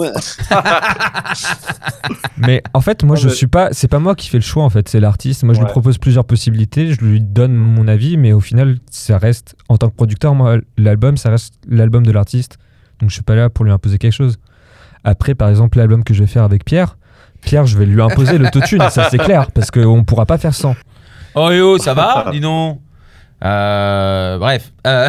Mais 2.37 2.61
en 2.73 2.81
fait, 2.81 3.03
moi, 3.03 3.15
Ah, 3.17 3.21
je 3.23 3.29
suis 3.29 3.47
pas. 3.47 3.69
C'est 3.71 3.87
pas 3.87 3.99
moi 3.99 4.15
qui 4.15 4.29
fais 4.29 4.37
le 4.37 4.43
choix, 4.43 4.63
en 4.63 4.69
fait. 4.69 4.87
C'est 4.89 4.99
l'artiste. 4.99 5.43
Moi, 5.43 5.53
je 5.53 5.59
lui 5.59 5.67
propose 5.67 5.97
plusieurs 5.97 6.25
possibilités. 6.25 6.93
Je 6.93 6.99
lui 7.01 7.21
donne 7.21 7.53
mon 7.55 7.87
avis, 7.87 8.17
mais 8.17 8.33
au 8.33 8.39
final, 8.39 8.77
ça 8.91 9.17
reste. 9.17 9.55
En 9.69 9.77
tant 9.77 9.89
que 9.89 9.95
producteur, 9.95 10.35
moi, 10.35 10.57
l'album, 10.77 11.17
ça 11.17 11.29
reste 11.29 11.53
l'album 11.67 12.05
de 12.05 12.11
l'artiste. 12.11 12.57
Donc, 12.99 13.09
je 13.09 13.13
suis 13.15 13.23
pas 13.23 13.35
là 13.35 13.49
pour 13.49 13.65
lui 13.65 13.71
imposer 13.71 13.97
quelque 13.97 14.13
chose. 14.13 14.37
Après, 15.05 15.35
par 15.35 15.47
exemple, 15.49 15.77
l'album 15.77 16.03
que 16.03 16.13
je 16.13 16.19
vais 16.21 16.27
faire 16.27 16.43
avec 16.43 16.65
Pierre. 16.65 16.97
Pierre, 17.41 17.65
je 17.65 17.77
vais 17.77 17.85
lui 17.85 18.01
imposer 18.01 18.37
l'autotune, 18.39 18.81
ça 18.89 19.07
c'est 19.09 19.19
clair, 19.19 19.51
parce 19.51 19.71
qu'on 19.71 20.03
pourra 20.03 20.25
pas 20.25 20.37
faire 20.37 20.53
sans. 20.55 20.75
Oh 21.35 21.51
yo, 21.51 21.77
ça 21.77 21.93
va? 21.93 22.29
Dis 22.31 22.39
donc. 22.41 22.81
Euh, 23.43 24.37
bref. 24.39 24.71
Euh, 24.87 25.07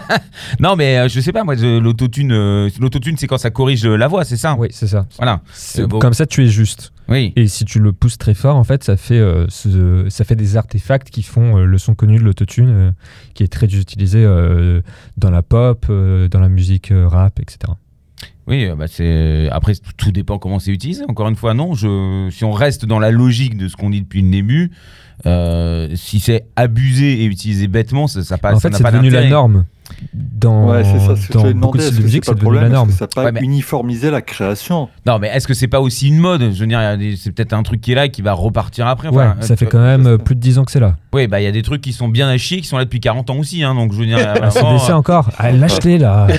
non, 0.60 0.74
mais 0.74 0.98
euh, 0.98 1.08
je 1.08 1.20
sais 1.20 1.32
pas, 1.32 1.44
moi, 1.44 1.54
l'autotune, 1.54 2.32
l'autotune, 2.80 3.16
c'est 3.16 3.26
quand 3.26 3.38
ça 3.38 3.50
corrige 3.50 3.86
la 3.86 4.08
voix, 4.08 4.24
c'est 4.24 4.36
ça? 4.38 4.56
Oui, 4.58 4.68
c'est 4.72 4.86
ça. 4.86 5.06
Voilà. 5.18 5.42
C'est- 5.52 5.86
bon. 5.86 5.98
Comme 5.98 6.14
ça, 6.14 6.26
tu 6.26 6.42
es 6.44 6.48
juste. 6.48 6.92
Oui. 7.08 7.32
Et 7.36 7.46
si 7.46 7.64
tu 7.64 7.78
le 7.78 7.92
pousses 7.92 8.18
très 8.18 8.34
fort, 8.34 8.56
en 8.56 8.64
fait, 8.64 8.82
ça 8.82 8.96
fait, 8.96 9.18
euh, 9.18 9.46
ce- 9.48 10.06
ça 10.08 10.24
fait 10.24 10.34
des 10.34 10.56
artefacts 10.56 11.10
qui 11.10 11.22
font 11.22 11.56
le 11.58 11.78
son 11.78 11.94
connu 11.94 12.18
de 12.18 12.24
l'autotune, 12.24 12.94
qui 13.34 13.44
est 13.44 13.52
très 13.52 13.66
utilisé 13.66 14.24
dans 15.16 15.30
la 15.30 15.42
pop, 15.42 15.86
dans 15.88 16.40
la 16.40 16.48
musique 16.48 16.92
rap, 16.92 17.38
etc. 17.38 17.72
Oui, 18.48 18.64
euh, 18.66 18.74
bah 18.74 18.86
c'est 18.88 19.48
après 19.50 19.74
tout- 19.96 20.10
dépend 20.12 20.38
comment 20.38 20.58
c'est 20.58 20.70
utilisé. 20.72 21.04
Encore 21.08 21.28
une 21.28 21.36
fois, 21.36 21.54
non. 21.54 21.74
Je, 21.74 22.28
si 22.30 22.44
on 22.44 22.52
reste 22.52 22.86
dans 22.86 22.98
la 22.98 23.10
logique 23.10 23.56
de 23.56 23.68
ce 23.68 23.76
qu'on 23.76 23.90
dit 23.90 24.00
depuis 24.00 24.22
le 24.22 24.30
début, 24.30 24.70
euh, 25.26 25.88
si 25.96 26.18
c'est 26.20 26.46
abusé 26.56 27.22
et 27.22 27.24
utilisé 27.26 27.66
bêtement, 27.68 28.06
ça, 28.06 28.22
ça 28.24 28.38
passe. 28.38 28.56
en 28.56 28.60
fait, 28.60 28.74
c'est 28.74 28.82
pas 28.82 28.90
devenu 28.92 29.10
la 29.10 29.28
norme. 29.28 29.64
Dans, 30.12 30.68
Ouais, 30.70 30.84
c'est 30.84 30.98
ça, 30.98 31.14
que 31.28 31.32
dans 31.32 31.40
j'avais 31.40 31.54
beaucoup 31.54 31.78
de 31.78 31.82
que 31.82 31.88
c'est 31.90 32.02
musique, 32.02 32.24
devenu 32.26 32.56
la 32.56 32.68
norme. 32.68 32.88
que 32.88 32.94
ça 32.94 33.04
n'a 33.06 33.08
pas 33.08 33.24
Ouais, 33.24 33.32
mais- 33.32 33.40
uniformisé 33.40 34.10
la 34.10 34.20
création? 34.20 34.88
Non, 35.06 35.18
mais 35.18 35.28
est-ce 35.28 35.48
que 35.48 35.54
c'est 35.54 35.66
pas 35.66 35.80
aussi 35.80 36.08
une 36.08 36.18
mode? 36.18 36.52
Je 36.52 36.60
veux 36.60 36.66
dire, 36.66 36.78
c'est 37.16 37.32
peut-être 37.32 37.54
un 37.54 37.62
truc 37.62 37.80
qui 37.80 37.92
est 37.92 37.94
là 37.94 38.04
et 38.04 38.10
qui 38.10 38.20
va 38.22 38.34
repartir 38.34 38.86
après. 38.86 39.08
Ouais, 39.08 39.24
Enfin, 39.24 39.36
ça 39.40 39.54
euh, 39.54 39.56
fait 39.56 39.66
quand 39.66 39.80
même 39.80 40.18
plus 40.18 40.34
de 40.34 40.40
10 40.40 40.58
ans 40.58 40.64
que 40.64 40.72
c'est 40.72 40.78
là. 40.80 40.96
Oui, 41.14 41.26
bah 41.26 41.40
il 41.40 41.44
y 41.44 41.46
a 41.46 41.52
des 41.52 41.62
trucs 41.62 41.80
qui 41.80 41.92
sont 41.94 42.08
bien 42.08 42.28
à 42.28 42.36
chier, 42.36 42.60
qui 42.60 42.66
sont 42.68 42.76
là 42.76 42.84
depuis 42.84 43.00
40 43.00 43.30
ans 43.30 43.36
aussi. 43.38 43.62
Hein, 43.64 43.74
donc 43.74 43.92
je 43.94 43.98
veux 43.98 44.06
dire, 44.06 44.18
il 44.18 44.22
y 44.22 44.24
a 44.24 44.34
Ah, 44.42 44.50
c'est 44.78 44.92
encore. 44.92 45.30
Ah, 45.38 45.52
Lâche-les 45.52 45.98
là. 45.98 46.26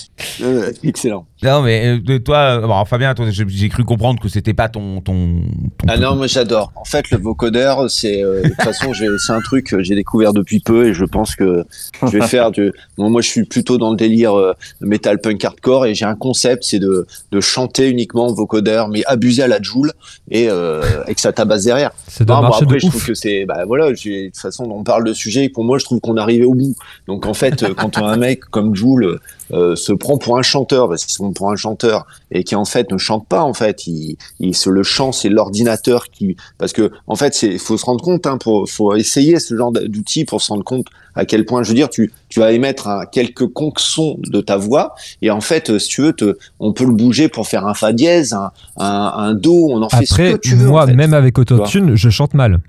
excellent. 0.83 1.25
Non, 1.43 1.61
mais 1.63 1.87
euh, 1.87 1.99
de 1.99 2.17
toi, 2.17 2.59
euh, 2.61 2.67
bon, 2.67 2.85
Fabien, 2.85 3.13
j'ai 3.47 3.69
cru 3.69 3.83
comprendre 3.83 4.21
que 4.21 4.29
c'était 4.29 4.53
pas 4.53 4.69
ton, 4.69 5.01
ton, 5.01 5.41
ton 5.77 5.87
Ah 5.87 5.97
non, 5.97 6.15
moi 6.15 6.27
j'adore. 6.27 6.71
En 6.75 6.85
fait, 6.85 7.09
le 7.11 7.17
vocodeur, 7.17 7.89
c'est 7.89 8.23
euh, 8.23 8.43
de 8.43 8.49
toute 8.49 8.61
façon, 8.61 8.91
c'est 8.93 9.33
un 9.33 9.41
truc 9.41 9.67
que 9.67 9.81
j'ai 9.81 9.95
découvert 9.95 10.33
depuis 10.33 10.59
peu 10.59 10.87
et 10.87 10.93
je 10.93 11.05
pense 11.05 11.35
que 11.35 11.63
je 12.03 12.07
vais 12.17 12.21
faire 12.27 12.51
du. 12.51 12.71
Bon, 12.97 13.09
moi, 13.09 13.21
je 13.21 13.27
suis 13.29 13.43
plutôt 13.45 13.77
dans 13.77 13.89
le 13.91 13.97
délire 13.97 14.37
euh, 14.37 14.53
metal 14.81 15.19
punk 15.19 15.43
hardcore 15.43 15.85
et 15.87 15.95
j'ai 15.95 16.05
un 16.05 16.15
concept, 16.15 16.63
c'est 16.63 16.79
de, 16.79 17.07
de 17.31 17.39
chanter 17.41 17.89
uniquement 17.89 18.27
en 18.27 18.33
vocodeur, 18.33 18.87
mais 18.89 19.03
abuser 19.05 19.41
à 19.43 19.47
la 19.47 19.61
Joule 19.61 19.91
et, 20.29 20.47
euh, 20.49 20.81
que 21.07 21.19
ça 21.21 21.33
tabasse 21.33 21.63
derrière. 21.63 21.91
Ça 22.07 22.23
doit 22.23 22.35
Non, 22.35 22.41
bon, 22.43 22.47
marcher 22.49 22.63
après, 22.63 22.75
de 22.75 22.81
je 22.81 22.87
trouve 22.87 23.05
que 23.05 23.13
c'est, 23.15 23.45
bah 23.45 23.63
voilà, 23.65 23.93
j'ai- 23.93 24.23
de 24.23 24.27
toute 24.27 24.37
façon, 24.37 24.65
on 24.69 24.83
parle 24.83 25.03
de 25.05 25.13
sujet. 25.13 25.45
et 25.45 25.49
Pour 25.49 25.63
moi, 25.63 25.77
je 25.79 25.85
trouve 25.85 25.99
qu'on 25.99 26.17
est 26.17 26.21
arrivé 26.21 26.45
au 26.45 26.53
bout. 26.53 26.75
Donc, 27.07 27.25
en 27.25 27.33
fait, 27.33 27.65
quand 27.75 27.97
un 27.97 28.15
mec 28.17 28.41
comme 28.45 28.75
Joule 28.75 29.19
euh, 29.53 29.75
se 29.75 29.91
prend 29.93 30.17
pour 30.17 30.37
un 30.37 30.41
chanteur, 30.41 30.87
parce 30.89 31.03
qu'il 31.05 31.13
se 31.13 31.17
prend 31.17 31.31
pour 31.33 31.51
un 31.51 31.55
chanteur, 31.55 32.05
et 32.31 32.43
qui 32.43 32.55
en 32.55 32.65
fait 32.65 32.91
ne 32.91 32.97
chante 32.97 33.27
pas, 33.27 33.41
en 33.43 33.53
fait, 33.53 33.87
il, 33.87 34.17
il 34.39 34.55
se 34.55 34.69
le 34.69 34.83
chant, 34.83 35.11
c'est 35.11 35.29
l'ordinateur 35.29 36.05
qui, 36.09 36.35
parce 36.57 36.73
que 36.73 36.91
en 37.07 37.15
fait, 37.15 37.33
c'est, 37.33 37.57
faut 37.57 37.77
se 37.77 37.85
rendre 37.85 38.03
compte, 38.03 38.25
hein, 38.27 38.37
pour, 38.37 38.69
faut 38.69 38.95
essayer 38.95 39.39
ce 39.39 39.55
genre 39.55 39.71
d'outils 39.71 40.25
pour 40.25 40.41
se 40.41 40.51
rendre 40.51 40.63
compte 40.63 40.87
à 41.15 41.25
quel 41.25 41.45
point, 41.45 41.61
je 41.63 41.67
veux 41.69 41.75
dire, 41.75 41.89
tu, 41.89 42.13
tu 42.29 42.39
vas 42.39 42.53
émettre 42.53 42.87
un, 42.87 43.05
quelques 43.05 43.43
sons 43.77 44.17
de 44.23 44.39
ta 44.41 44.55
voix, 44.57 44.95
et 45.21 45.29
en 45.31 45.41
fait, 45.41 45.69
euh, 45.69 45.79
si 45.79 45.89
tu 45.89 46.01
veux, 46.01 46.13
te, 46.13 46.37
on 46.59 46.71
peut 46.73 46.85
le 46.85 46.93
bouger 46.93 47.27
pour 47.27 47.47
faire 47.47 47.67
un 47.67 47.73
fa 47.73 47.91
dièse, 47.93 48.31
un, 48.33 48.51
un, 48.77 49.11
un 49.15 49.33
do, 49.33 49.67
on 49.69 49.81
en 49.81 49.89
fait 49.89 50.05
ce 50.05 50.13
Après, 50.13 50.33
que 50.33 50.37
tu 50.37 50.55
veux. 50.55 50.67
moi, 50.67 50.83
en 50.83 50.87
fait. 50.87 50.93
même 50.93 51.13
avec 51.13 51.37
autotune, 51.37 51.95
je 51.95 52.09
chante 52.09 52.33
mal. 52.33 52.59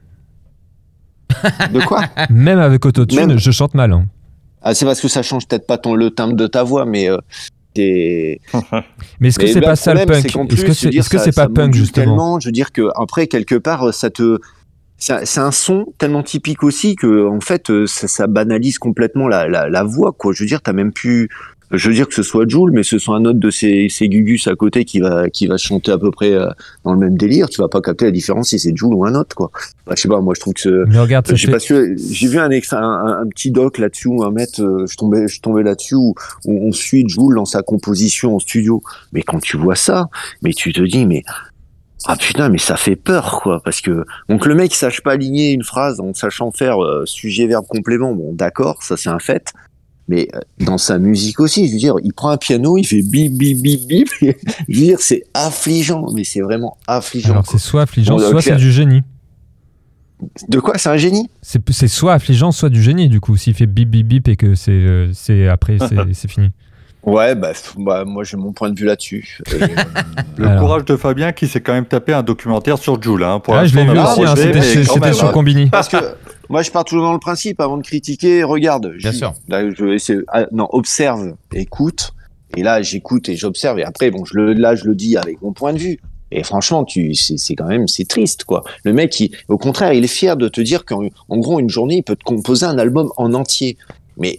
De 1.73 1.81
quoi? 1.87 2.03
Même 2.31 2.59
avec 2.59 2.85
autotune, 2.85 3.27
Même- 3.29 3.39
je 3.39 3.51
chante 3.51 3.73
mal. 3.75 3.93
hein. 3.93 4.05
Ah, 4.63 4.75
c'est 4.75 4.85
parce 4.85 5.01
que 5.01 5.09
ça 5.09 5.23
change 5.23 5.47
peut-être 5.49 5.67
pas 5.67 5.79
ton, 5.79 5.95
le 5.95 6.11
timbre 6.11 6.35
de 6.35 6.47
ta 6.47 6.63
voix, 6.63 6.85
mais 6.85 7.09
euh, 7.11 7.17
t'es- 7.75 8.41
Mais 9.21 9.29
est-ce 9.29 9.39
que 9.39 9.47
c'est 9.53 9.61
pas 9.67 9.77
ça 9.77 9.93
le 9.95 10.01
punk 10.23 10.31
Est-ce 10.99 11.11
que 11.11 11.17
c'est 11.25 11.33
pas 11.35 11.49
punk 11.55 11.75
justement 11.75 12.41
Je 12.41 12.49
veux 12.49 12.53
dire 12.53 12.73
que 12.73 12.89
après 12.95 13.27
quelque 13.27 13.55
part, 13.57 13.93
ça 13.93 14.11
te, 14.11 14.39
c'est 14.99 15.39
un- 15.41 15.51
son 15.51 15.87
tellement 15.99 16.23
typique 16.23 16.63
aussi 16.63 16.95
que 16.97 17.27
en 17.29 17.41
fait, 17.41 17.71
euh, 17.71 17.87
ça, 17.87 18.07
ça 18.09 18.27
banalise 18.29 18.79
complètement 18.79 19.27
la, 19.27 19.49
la, 19.49 19.69
la 19.69 19.83
voix, 19.85 20.13
quoi. 20.13 20.33
Je 20.33 20.43
veux 20.45 20.49
dire, 20.49 20.63
t'as 20.63 20.73
même 20.73 20.93
plus. 20.93 21.29
Je 21.73 21.89
veux 21.89 21.95
dire 21.95 22.07
que 22.07 22.15
ce 22.15 22.23
soit 22.23 22.47
Jules, 22.49 22.71
mais 22.73 22.83
ce 22.83 22.99
soit 22.99 23.17
un 23.17 23.25
autre 23.25 23.39
de 23.39 23.51
ces, 23.51 23.89
ces 23.89 24.09
gugus 24.09 24.47
à 24.47 24.55
côté 24.55 24.85
qui 24.85 25.01
va, 25.01 25.31
qui 25.31 25.47
va 25.47 25.57
chanter 25.57 25.91
à 25.91 25.99
peu 25.99 26.11
près 26.11 26.33
euh, 26.33 26.49
dans 26.85 26.93
le 26.93 26.99
même 26.99 27.17
délire. 27.17 27.49
Tu 27.49 27.61
vas 27.63 27.69
pas 27.69 27.81
capter 27.81 28.05
la 28.05 28.11
différence 28.11 28.51
si 28.51 28.59
c'est 28.59 28.77
Jules 28.77 28.93
ou 28.93 29.05
un 29.07 29.15
autre, 29.15 29.35
quoi. 29.35 29.51
Bah, 29.87 29.95
je 29.97 30.03
sais 30.03 30.09
pas, 30.09 30.21
moi 30.21 30.35
je 30.37 30.41
trouve 30.41 30.55
que 30.55 30.61
ce, 30.61 30.85
Mais 30.89 30.99
regarde, 30.99 31.27
ça 31.27 31.35
je 31.35 31.41
sais 31.41 31.47
fait- 31.47 31.53
pas 31.53 31.59
que 31.65 31.97
j'ai 31.97 32.29
vu 32.29 32.39
un, 32.39 32.51
ex- 32.51 32.73
un, 32.73 33.25
petit 33.35 33.51
doc 33.51 33.79
là-dessus 33.79 34.09
où 34.09 34.23
un 34.23 34.31
mec, 34.31 34.51
euh, 34.59 34.87
je 34.87 34.97
tombais, 34.97 35.27
je 35.29 35.41
tombais 35.41 35.63
là-dessus 35.63 35.95
où, 35.95 36.15
où 36.45 36.69
on 36.69 36.73
suit 36.73 37.05
Jules 37.09 37.35
dans 37.37 37.47
sa 37.47 37.63
composition 37.63 38.37
en 38.37 38.39
studio. 38.39 38.83
Mais 39.13 39.23
quand 39.23 39.41
tu 39.41 39.57
vois 39.57 39.77
ça, 39.77 40.09
mais 40.43 40.53
tu 40.53 40.73
te 40.73 40.83
dis 40.83 41.07
mais 41.07 41.23
ah 42.05 42.17
putain 42.17 42.49
mais 42.49 42.59
ça 42.59 42.77
fait 42.77 42.97
peur 42.97 43.41
quoi 43.43 43.61
parce 43.65 43.81
que 43.81 44.05
donc 44.29 44.45
le 44.47 44.57
mec 44.57 44.75
sache 44.75 45.03
pas 45.03 45.13
aligner 45.13 45.53
une 45.53 45.63
phrase 45.63 46.01
en 46.01 46.13
sachant 46.15 46.51
faire 46.51 46.83
euh, 46.83 47.05
sujet 47.07 47.47
verbe 47.47 47.65
complément 47.69 48.13
bon 48.13 48.33
d'accord 48.33 48.83
ça 48.83 48.97
c'est 48.97 49.09
un 49.09 49.21
fait. 49.21 49.53
Mais 50.13 50.29
euh, 50.35 50.41
dans 50.59 50.77
sa 50.77 50.99
musique 50.99 51.41
aussi, 51.41 51.69
je 51.69 51.73
veux 51.73 51.79
dire, 51.79 51.95
il 52.05 52.13
prend 52.13 52.29
un 52.29 52.37
piano, 52.37 52.77
il 52.77 52.85
fait 52.85 53.01
bip 53.01 53.33
bip 53.33 53.63
bip 53.63 53.87
bip. 53.89 54.09
je 54.21 54.27
veux 54.79 54.85
dire, 54.87 54.99
c'est 55.01 55.23
affligeant, 55.33 56.07
mais 56.15 56.23
c'est 56.25 56.43
vraiment 56.43 56.77
affligeant. 56.87 57.31
Alors 57.33 57.47
c'est 57.47 57.57
soit 57.59 57.83
affligeant, 57.83 58.17
Bon, 58.17 58.31
soit 58.31 58.43
c'est 58.43 58.57
du 58.57 58.71
génie. 58.71 59.01
De 60.49 60.61
quoi? 60.61 60.77
C'est 60.77 60.91
un 60.91 60.99
génie? 60.99 61.31
C'est 61.41 61.63
c'est 61.71 61.89
soit 61.89 62.13
affligeant, 62.13 62.53
soit 62.53 62.69
du 62.69 62.83
génie 62.83 63.09
du 63.09 63.21
coup. 63.21 63.37
S'il 63.39 63.55
fait 63.55 63.65
bip 63.67 63.89
bip 63.89 64.07
bip 64.07 64.29
et 64.29 64.37
que 64.37 64.55
c'est 64.55 64.71
euh, 64.71 65.11
c'est 65.15 65.49
après 65.49 65.79
c'est- 65.79 65.97
c'est 66.13 66.31
fini. 66.31 66.51
Ouais, 67.05 67.35
bah, 67.35 67.51
bah, 67.79 68.05
moi 68.05 68.23
j'ai 68.23 68.37
mon 68.37 68.53
point 68.53 68.71
de 68.71 68.79
vue 68.79 68.87
là-dessus. 68.87 69.41
Euh, 69.55 69.67
Le 70.37 70.47
Alors. 70.47 70.61
courage 70.61 70.85
de 70.85 70.97
Fabien 70.97 71.33
qui 71.33 71.49
s'est 71.49 71.61
quand 71.61 71.73
même 71.73 71.87
tapé 71.87 72.13
un 72.13 72.23
documentaire 72.23 72.77
sur 72.79 73.03
Joule. 73.03 73.25
Hein. 73.25 73.41
Pour 73.41 73.55
Ah, 73.55 73.65
je 73.65 73.75
l'ai 73.75 73.83
vu 73.85 73.99
aussi, 73.99 74.23
hein, 74.25 74.35
c'était 74.37 74.53
mais 74.61 74.63
chez- 74.63 74.85
sur 74.85 75.25
hein. 75.27 75.31
Combini. 75.33 75.71
Parce 75.71 75.89
que 75.89 75.97
moi 76.53 76.63
je 76.63 76.71
pars 76.71 76.85
toujours 76.85 77.05
dans 77.05 77.15
le 77.15 77.19
principe, 77.19 77.61
avant 77.61 77.79
de 77.79 77.83
critiquer, 77.83 78.45
regarde. 78.45 78.93
Bien 78.99 79.11
je- 79.11 79.17
sûr. 79.17 79.33
Là, 79.49 79.69
je 79.71 80.23
ah, 80.29 80.47
non, 80.53 80.69
observe, 80.71 81.35
écoute. 81.55 82.13
Et 82.59 82.63
là, 82.63 82.83
j'écoute 82.83 83.31
et 83.31 83.37
j'observe. 83.37 83.79
Et 83.79 83.85
après, 83.85 84.11
bon, 84.11 84.27
je 84.27 84.35
le, 84.37 84.53
là, 84.53 84.75
je 84.75 84.85
le 84.85 84.95
dis 84.95 85.17
avec 85.17 85.41
mon 85.41 85.53
point 85.55 85.73
de 85.73 85.79
vue. 85.79 85.99
Et 86.31 86.43
franchement, 86.43 86.85
tu, 86.85 87.15
c'est, 87.15 87.39
c'est 87.39 87.55
quand 87.55 87.67
même, 87.67 87.89
c'est 87.89 88.07
triste, 88.07 88.45
quoi. 88.45 88.63
Le 88.85 88.93
mec, 88.93 89.19
il, 89.21 89.31
au 89.49 89.57
contraire, 89.57 89.95
il 89.95 90.05
est 90.05 90.09
fier 90.09 90.37
de 90.37 90.49
te 90.49 90.61
dire 90.61 90.85
qu'en 90.85 91.09
en 91.31 91.39
gros, 91.39 91.59
une 91.59 91.71
journée, 91.71 91.97
il 91.97 92.03
peut 92.03 92.17
te 92.17 92.25
composer 92.25 92.67
un 92.67 92.79
album 92.79 93.11
en 93.17 93.33
entier. 93.33 93.79
Mais 94.19 94.39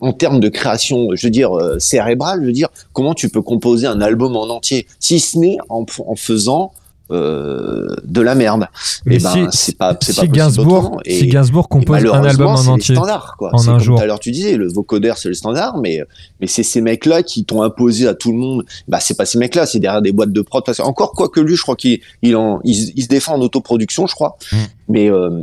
en 0.00 0.12
termes 0.12 0.38
de 0.38 0.48
création, 0.48 1.08
je 1.14 1.26
veux 1.26 1.30
dire, 1.32 1.52
euh, 1.56 1.80
cérébrale, 1.80 2.40
je 2.42 2.46
veux 2.46 2.52
dire, 2.52 2.68
comment 2.92 3.14
tu 3.14 3.28
peux 3.28 3.42
composer 3.42 3.88
un 3.88 4.00
album 4.00 4.36
en 4.36 4.48
entier? 4.48 4.86
Si 5.00 5.18
ce 5.18 5.36
n'est 5.38 5.58
en, 5.68 5.84
en 6.06 6.14
faisant 6.14 6.72
euh, 7.12 7.94
de 8.04 8.20
la 8.20 8.34
merde. 8.34 8.66
Mais 9.06 9.16
Eh 9.16 9.22
ben, 9.22 9.50
si, 9.50 9.58
c'est 9.58 9.76
pas, 9.78 9.96
c'est 10.00 10.12
si 10.12 10.20
pas 10.20 10.26
Gainsbourg. 10.26 11.00
Et- 11.04 11.18
si 11.20 11.26
Gainsbourg 11.28 11.68
compose 11.68 12.04
un 12.06 12.24
album 12.24 12.48
en 12.48 12.66
entier, 12.66 12.94
standards, 12.94 13.36
quoi. 13.38 13.50
en 13.52 13.58
C'est 13.58 13.68
un 13.68 13.72
comme 13.74 13.80
jour. 13.82 13.96
tout 13.98 14.02
à 14.02 14.06
l'heure 14.06 14.18
tu 14.20 14.30
disais, 14.30 14.56
le 14.56 14.66
vocodeur 14.72 15.18
c'est 15.18 15.28
le 15.28 15.34
standard, 15.34 15.78
mais 15.78 16.00
mais 16.40 16.46
c'est 16.46 16.62
ces 16.62 16.80
mecs-là 16.80 17.22
qui 17.22 17.44
t'ont 17.44 17.62
imposé 17.62 18.08
à 18.08 18.14
tout 18.14 18.32
le 18.32 18.38
monde. 18.38 18.64
Bah 18.88 18.98
c'est 19.00 19.14
pas 19.16 19.26
ces 19.26 19.38
mecs-là, 19.38 19.66
c'est 19.66 19.78
derrière 19.78 20.02
des 20.02 20.12
boîtes 20.12 20.32
de 20.32 20.40
prod. 20.42 20.64
Parce 20.64 20.78
que 20.78 20.82
encore 20.82 21.12
quoi 21.12 21.28
que 21.28 21.40
lui, 21.40 21.56
je 21.56 21.62
crois 21.62 21.76
qu'il 21.76 22.00
il 22.22 22.34
en 22.36 22.60
il 22.64 22.74
se 23.02 23.08
défend 23.08 23.34
en 23.34 23.40
autoproduction, 23.40 24.06
je 24.06 24.14
crois. 24.14 24.36
Mm. 24.52 24.56
Mais 24.88 25.10
euh, 25.10 25.42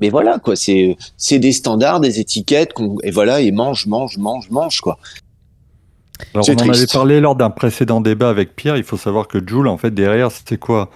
mais 0.00 0.10
voilà 0.10 0.38
quoi, 0.38 0.56
c'est 0.56 0.96
c'est 1.16 1.38
des 1.38 1.52
standards, 1.52 2.00
des 2.00 2.20
étiquettes, 2.20 2.72
qu'on- 2.74 2.98
et 3.02 3.10
voilà, 3.10 3.40
et 3.40 3.50
mange, 3.50 3.86
mange, 3.86 4.18
mange, 4.18 4.50
mange 4.50 4.80
quoi. 4.80 4.98
Alors, 6.34 6.46
on 6.48 6.54
en 6.54 6.68
avait 6.70 6.86
parlé 6.92 7.20
lors 7.20 7.36
d'un 7.36 7.50
précédent 7.50 8.00
débat 8.00 8.28
avec 8.30 8.56
Pierre. 8.56 8.76
Il 8.76 8.84
faut 8.84 8.96
savoir 8.96 9.28
que 9.28 9.38
Joule, 9.46 9.68
en 9.68 9.76
fait, 9.76 9.90
derrière, 9.92 10.30
c'était 10.30 10.58
quoi? 10.58 10.90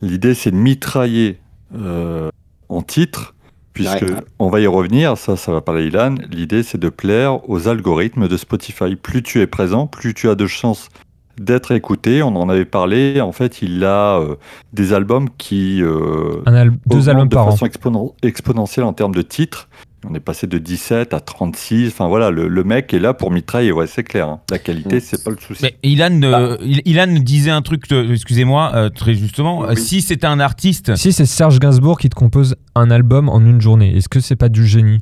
L'idée, 0.00 0.34
c'est 0.34 0.50
de 0.50 0.56
mitrailler 0.56 1.38
euh, 1.76 2.30
en 2.68 2.82
titre, 2.82 3.34
puisque 3.72 4.02
Ouais. 4.02 4.14
on 4.38 4.48
va 4.48 4.60
y 4.60 4.66
revenir. 4.66 5.16
Ça, 5.16 5.36
ça 5.36 5.52
va 5.52 5.60
parler 5.60 5.86
Ilan. 5.86 6.14
L'idée, 6.30 6.62
c'est 6.62 6.78
de 6.78 6.88
plaire 6.88 7.48
aux 7.48 7.68
algorithmes 7.68 8.28
de 8.28 8.36
Spotify. 8.36 8.96
Plus 8.96 9.22
tu 9.22 9.40
es 9.40 9.46
présent, 9.46 9.86
plus 9.86 10.14
tu 10.14 10.28
as 10.28 10.34
de 10.34 10.46
chances 10.46 10.88
d'être 11.40 11.72
écouté. 11.72 12.22
On 12.22 12.34
en 12.36 12.48
avait 12.48 12.64
parlé. 12.66 13.20
En 13.20 13.32
fait, 13.32 13.62
il 13.62 13.84
a 13.84 14.18
euh, 14.20 14.34
des 14.72 14.92
albums 14.92 15.28
qui 15.38 15.82
euh, 15.82 16.42
Un 16.46 16.54
al- 16.54 16.72
deux 16.86 17.08
albums 17.08 17.28
de 17.28 17.34
par 17.34 17.46
an. 17.46 17.52
façon 17.52 17.66
exponen- 17.66 18.12
exponentielle 18.22 18.84
en 18.84 18.92
termes 18.92 19.14
de 19.14 19.22
titres. 19.22 19.68
On 20.08 20.14
est 20.14 20.20
passé 20.20 20.46
de 20.46 20.58
17 20.58 21.14
à 21.14 21.20
36. 21.20 21.88
Enfin 21.88 22.08
voilà, 22.08 22.30
le, 22.30 22.48
le 22.48 22.64
mec 22.64 22.92
est 22.92 22.98
là 22.98 23.14
pour 23.14 23.30
mitrailler. 23.30 23.70
Ouais, 23.72 23.86
c'est 23.86 24.02
clair. 24.02 24.28
hein. 24.28 24.40
La 24.50 24.58
qualité, 24.58 24.96
Mm. 24.96 25.00
c'est 25.00 25.22
pas 25.24 25.30
le 25.30 25.36
souci. 25.38 25.62
Mais 25.62 25.76
Ilan, 25.82 26.20
euh, 26.22 26.56
Il- 26.62 26.82
Ilan 26.84 27.06
disait 27.20 27.50
un 27.52 27.62
truc, 27.62 27.84
excusez-moi, 27.90 28.72
euh, 28.74 28.88
très 28.88 29.14
justement. 29.14 29.74
Si 29.76 30.02
c'était 30.02 30.26
un 30.26 30.40
artiste, 30.40 30.96
Si 30.96 31.12
c'est 31.12 31.26
Serge 31.26 31.58
Gainsbourg 31.60 31.98
qui 31.98 32.08
te 32.08 32.14
compose 32.14 32.56
un 32.74 32.90
album 32.90 33.28
en 33.28 33.40
une 33.40 33.60
journée, 33.60 33.96
est-ce 33.96 34.08
que 34.08 34.20
c'est 34.20 34.36
pas 34.36 34.48
du 34.48 34.66
génie? 34.66 35.00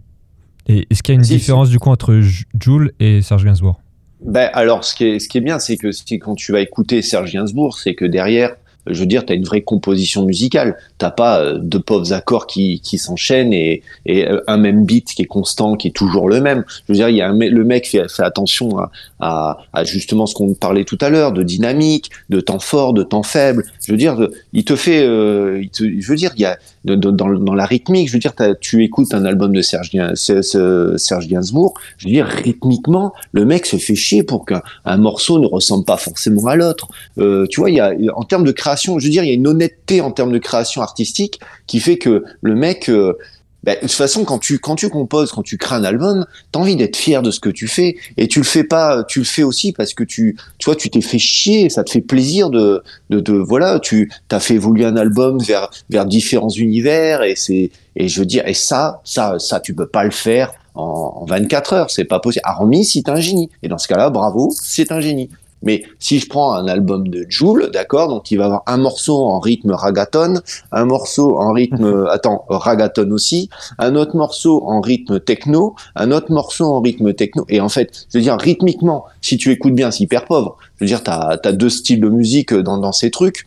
Et 0.67 0.87
est-ce 0.91 1.03
qu'il 1.03 1.15
y 1.15 1.17
a 1.17 1.19
une 1.19 1.25
Si, 1.25 1.37
différence 1.37 1.71
du 1.71 1.79
coup 1.79 1.89
entre 1.91 2.21
J- 2.21 2.45
Jul 2.61 2.93
et 3.01 3.23
Serge 3.23 3.45
Gainsbourg? 3.45 3.81
Ben, 4.25 4.51
alors, 4.53 4.85
ce 4.85 4.95
qui 4.95 5.05
est, 5.07 5.19
ce 5.19 5.29
qui 5.31 5.39
est 5.39 5.41
bien, 5.41 5.59
c'est 5.59 5.79
que 5.79 5.91
si, 5.93 6.19
quand 6.19 6.35
tu 6.35 6.53
vas 6.53 6.61
écouter 6.61 7.01
Serge 7.01 7.33
Gainsbourg, 7.33 7.79
c'est 7.79 7.95
que 7.95 8.05
derrière, 8.05 8.55
je 8.87 9.01
veux 9.01 9.07
dire, 9.07 9.25
tu 9.25 9.33
as 9.33 9.37
une 9.37 9.45
vraie 9.45 9.63
composition 9.63 10.25
musicale. 10.25 10.77
T'as 10.99 11.11
pas 11.11 11.41
euh, 11.41 11.59
deux 11.59 11.81
pauvres 11.81 12.13
accords 12.13 12.47
qui, 12.47 12.81
qui 12.81 12.99
s'enchaînent 12.99 13.53
et, 13.53 13.83
et 14.07 14.27
euh, 14.27 14.41
un 14.47 14.57
même 14.57 14.85
beat 14.85 15.13
qui 15.15 15.23
est 15.23 15.27
constant, 15.27 15.77
qui 15.77 15.89
est 15.89 15.93
toujours 15.93 16.29
le 16.29 16.41
même. 16.41 16.65
Je 16.89 16.93
veux 16.93 16.97
dire, 16.97 17.09
y 17.09 17.21
a 17.21 17.31
le 17.33 17.65
mec 17.65 17.89
fait, 17.89 18.05
attention 18.19 18.79
à, 18.79 19.59
à, 19.73 19.85
justement 19.85 20.27
ce 20.27 20.35
qu'on 20.35 20.55
parlait 20.55 20.85
tout 20.85 20.99
à 21.01 21.11
l'heure, 21.11 21.33
de 21.33 21.43
dynamique, 21.43 22.11
de 22.29 22.41
temps 22.41 22.59
fort, 22.59 22.95
de 22.95 23.03
temps 23.03 23.23
faible. 23.23 23.65
Je 23.87 23.93
veux 23.93 23.99
dire, 23.99 24.29
il 24.53 24.65
te 24.65 24.77
fait, 24.77 25.03
euh, 25.03 25.61
il 25.63 25.71
te, 25.71 25.85
je 25.85 26.09
veux 26.09 26.17
dire, 26.17 26.33
il 26.37 26.43
y 26.43 26.47
a 26.47 26.59
de- 26.85 26.95
de- 26.95 27.11
dans, 27.11 27.29
dans 27.29 27.55
la 27.55 27.67
rythmique. 27.67 28.09
Je 28.09 28.15
veux 28.15 28.19
dire, 28.19 28.33
tu 28.61 28.85
écoutes 28.85 29.13
un 29.15 29.25
album 29.25 29.53
de 29.53 29.63
Serge, 29.63 29.91
Serge 30.15 31.29
Gainsbourg. 31.29 31.75
Je 31.99 32.07
veux 32.07 32.13
dire, 32.13 32.27
rythmiquement, 32.27 33.13
le 33.33 33.45
mec 33.45 33.67
se 33.67 33.77
fait 33.77 33.95
chier 33.95 34.23
pour 34.23 34.45
qu'un 34.47 34.63
un 34.85 34.97
morceau 34.97 35.39
ne 35.39 35.47
ressemble 35.47 35.85
pas 35.85 35.97
forcément 35.97 36.47
à 36.47 36.57
l'autre. 36.57 36.89
Euh, 37.19 37.47
tu 37.49 37.61
vois, 37.61 37.71
il 37.71 37.77
y 37.77 37.81
a, 37.81 37.93
en 38.15 38.25
termes 38.25 38.45
de 38.45 38.53
création, 38.53 38.99
je 38.99 39.05
veux 39.07 39.11
dire, 39.11 39.25
il 39.25 39.29
y 39.29 39.33
a 39.33 39.35
une 39.35 39.47
honnêteté 39.47 40.01
en 40.01 40.11
termes 40.11 40.33
de 40.33 40.39
création 40.39 40.83
artistique 40.83 41.41
qui 41.67 41.81
fait 41.81 41.99
que 41.99 42.25
le 42.43 42.55
mec, 42.55 42.89
euh, 42.89 43.15
ben, 43.63 43.75
de 43.75 43.81
toute 43.81 43.91
façon, 43.93 44.25
quand 44.25 44.39
tu 44.39 44.59
quand 44.59 44.77
tu 44.77 44.89
composes, 44.89 45.33
quand 45.33 45.43
tu 45.43 45.59
crées 45.59 45.77
un 45.77 45.85
album, 45.85 46.27
t'as 46.53 46.61
envie 46.61 46.77
d'être 46.77 46.97
fier 46.97 47.23
de 47.23 47.31
ce 47.31 47.41
que 47.41 47.51
tu 47.51 47.69
fais. 47.69 47.97
Et 48.17 48.27
tu 48.27 48.39
le 48.41 48.45
fais 48.45 48.65
pas, 48.65 49.05
tu 49.05 49.19
le 49.19 49.25
fais 49.25 49.43
aussi 49.43 49.73
parce 49.73 49.93
que 49.93 50.05
tu, 50.05 50.37
tu 50.59 50.65
vois, 50.65 50.77
tu 50.77 50.89
t'es 50.89 51.01
fait 51.01 51.19
chier, 51.19 51.69
ça 51.69 51.85
te 51.85 51.91
fait 51.91 52.01
plaisir 52.01 52.51
de, 52.51 52.83
de, 53.11 53.21
de 53.21 53.35
voilà, 53.35 53.79
tu 53.79 54.11
t'as 54.29 54.41
fait 54.41 54.55
évoluer 54.55 54.85
un 54.85 54.97
album 54.97 55.39
vers 55.43 55.71
vers 55.91 56.07
différents 56.07 56.49
univers. 56.49 57.23
Et 57.23 57.37
c'est 57.37 57.71
et 57.97 58.09
je 58.09 58.21
veux 58.21 58.27
dire 58.27 58.47
et 58.47 58.55
ça 58.55 59.01
ça 59.05 59.39
ça 59.39 59.61
tu 59.61 59.75
peux 59.75 59.87
pas 59.89 60.05
le 60.05 60.11
faire 60.11 60.53
en, 60.75 61.21
en 61.23 61.25
24 61.27 61.73
heures, 61.73 61.91
c'est 61.91 62.05
pas 62.05 62.21
possible. 62.21 62.45
Hormis 62.47 62.85
si 62.85 63.03
t'es 63.03 63.11
un 63.11 63.21
génie. 63.21 63.51
Et 63.63 63.69
dans 63.69 63.79
ce 63.79 63.89
cas-là, 63.89 64.11
bravo, 64.11 64.51
c'est 64.55 64.93
un 64.93 65.01
génie. 65.01 65.29
Mais 65.63 65.83
si 65.99 66.19
je 66.19 66.29
prends 66.29 66.55
un 66.55 66.69
album 66.69 67.09
de 67.09 67.27
Joule, 67.29 67.71
d'accord, 67.73 68.09
donc 68.09 68.31
il 68.31 68.39
va 68.39 68.47
avoir 68.47 68.63
un 68.67 68.79
morceau 68.79 69.25
en 69.25 69.41
rythme 69.41 69.73
ragaton, 69.73 70.41
un 70.73 70.85
morceau 70.85 71.39
en 71.39 71.53
rythme, 71.53 72.07
attends, 72.11 72.45
ragaton 72.49 73.11
aussi, 73.11 73.51
un 73.79 73.95
autre 73.97 74.17
morceau 74.17 74.63
en 74.67 74.81
rythme 74.81 75.21
techno, 75.21 75.75
un 75.97 76.11
autre 76.13 76.33
morceau 76.33 76.67
en 76.67 76.81
rythme 76.81 77.13
techno. 77.13 77.45
Et 77.49 77.61
en 77.61 77.69
fait, 77.69 78.07
je 78.13 78.19
veux 78.19 78.23
dire, 78.23 78.39
rythmiquement, 78.39 79.05
si 79.21 79.37
tu 79.37 79.51
écoutes 79.51 79.75
bien, 79.75 79.91
c'est 79.91 80.05
hyper 80.05 80.25
pauvre. 80.25 80.57
Je 80.77 80.85
veux 80.85 80.89
dire, 80.89 81.03
t'as 81.03 81.39
as 81.43 81.53
deux 81.53 81.71
styles 81.71 82.01
de 82.01 82.09
musique 82.09 82.55
dans, 82.55 82.79
dans 82.79 82.93
ces 82.93 83.11
trucs. 83.11 83.47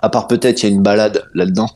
À 0.00 0.10
part 0.10 0.28
peut-être, 0.28 0.62
il 0.62 0.68
y 0.68 0.72
a 0.72 0.74
une 0.74 0.82
balade 0.82 1.24
là-dedans. 1.34 1.70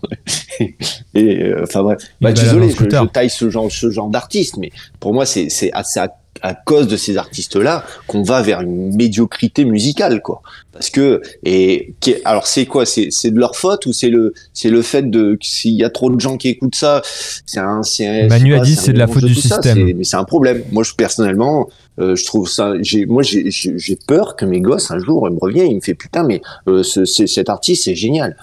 Et 1.15 1.43
euh, 1.43 1.65
enfin 1.65 1.82
bref. 1.82 1.99
Une 2.20 2.28
Bah, 2.28 2.32
désolé, 2.32 2.70
je, 2.70 2.77
je 2.77 3.07
taille 3.07 3.31
ce 3.31 3.51
genre, 3.51 3.70
ce 3.70 3.90
genre 3.90 4.09
d'artiste, 4.09 4.59
mais 4.59 4.70
pour 5.01 5.12
moi, 5.12 5.27
c'est 5.27 5.49
c'est 5.49 5.73
à, 5.73 5.82
c'est 5.82 6.01
à, 6.43 6.55
cause 6.55 6.86
de 6.89 6.97
ces 6.97 7.16
artistes-là 7.16 7.85
qu'on 8.06 8.23
va 8.23 8.43
vers 8.43 8.60
une 8.60 8.94
médiocrité 8.97 9.64
musicale, 9.64 10.20
quoi. 10.23 10.43
Parce 10.73 10.89
que 10.89 11.20
et 11.44 11.94
alors 12.24 12.47
c'est 12.47 12.64
quoi? 12.66 12.86
C'est 12.86 13.09
c'est 13.10 13.31
de 13.31 13.39
leur 13.39 13.56
faute 13.56 13.85
ou 13.86 13.93
c'est 13.93 14.09
le 14.09 14.32
c'est 14.55 14.70
le 14.70 14.81
fait 14.81 15.09
de 15.10 15.36
s'il 15.43 15.74
y 15.74 15.85
a 15.85 15.90
trop 15.90 16.10
de 16.10 16.19
gens 16.19 16.36
qui 16.39 16.48
écoutent 16.48 16.74
ça, 16.74 17.02
c'est 17.44 17.60
un 17.60 17.82
c'est 17.82 18.27
Manu 18.28 18.55
a 18.55 18.60
dit 18.60 18.74
c'est 18.74 18.93
de 18.94 18.98
la 18.98 19.06
faute 19.06 19.24
du 19.24 19.35
système. 19.35 19.93
mais 19.97 20.05
c'est 20.05 20.16
un 20.16 20.24
problème. 20.24 20.62
Moi, 20.73 20.82
je 20.82 20.94
personnellement, 20.94 21.69
euh, 22.01 22.16
je 22.16 22.24
trouve 22.24 22.48
ça. 22.48 22.73
J'ai 22.81 23.05
moi 23.05 23.23
j'ai 23.23 23.98
peur 24.06 24.35
que 24.35 24.47
mes 24.47 24.60
gosses 24.60 24.90
un 24.90 24.98
jour 24.98 25.28
ils 25.28 25.35
me 25.35 25.39
reviennent, 25.40 25.70
ils 25.70 25.77
me 25.77 25.81
fait 25.82 25.94
putain 25.94 26.23
mais 26.24 26.40
euh, 26.69 26.82
ce- 26.82 27.05
cet 27.05 27.51
artiste 27.51 27.85
c'est 27.85 27.94
génial. 27.94 28.36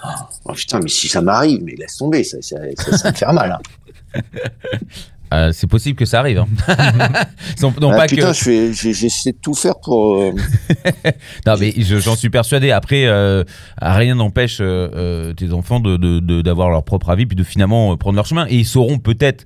Oh, 0.44 0.52
putain 0.52 0.78
mais 0.80 0.88
si 0.88 1.08
ça 1.08 1.20
m'arrive, 1.22 1.62
mais 1.64 1.74
laisse 1.76 1.96
tomber, 1.96 2.22
ça 2.22 2.38
ça, 2.42 2.56
ça, 2.76 2.96
ça 2.96 3.10
me 3.10 3.16
fait 3.16 3.32
mal. 3.32 3.58
Hein. 4.14 4.20
euh, 5.32 5.52
c'est 5.52 5.66
possible 5.66 5.96
que 5.96 6.04
ça 6.04 6.18
arrive. 6.20 6.38
hein. 6.38 6.48
non, 7.62 7.72
non, 7.80 7.90
Ah, 7.92 7.96
pas 7.98 8.06
putain, 8.06 8.32
que. 8.32 8.36
je 8.36 8.72
j'ai- 8.72 8.92
j'essaie 8.94 9.32
de 9.32 9.38
tout 9.40 9.54
faire 9.54 9.74
pour. 9.82 10.16
euh, 10.16 10.32
Non, 11.46 11.54
mais 11.58 11.72
je- 11.76 11.98
j'en 11.98 12.16
suis 12.16 12.30
persuadé. 12.30 12.70
Après, 12.70 13.04
euh, 13.06 13.44
rien 13.80 14.14
n'empêche 14.14 14.58
euh, 14.60 15.32
tes 15.34 15.52
enfants 15.52 15.80
de- 15.80 15.96
de- 15.96 16.20
de- 16.20 16.42
d'avoir 16.42 16.70
leur 16.70 16.84
propre 16.84 17.10
avis 17.10 17.26
puis 17.26 17.36
de 17.36 17.44
finalement 17.44 17.96
prendre 17.96 18.16
leur 18.16 18.26
chemin. 18.26 18.46
Et 18.48 18.56
ils 18.56 18.64
sauront 18.66 18.98
peut-être 18.98 19.44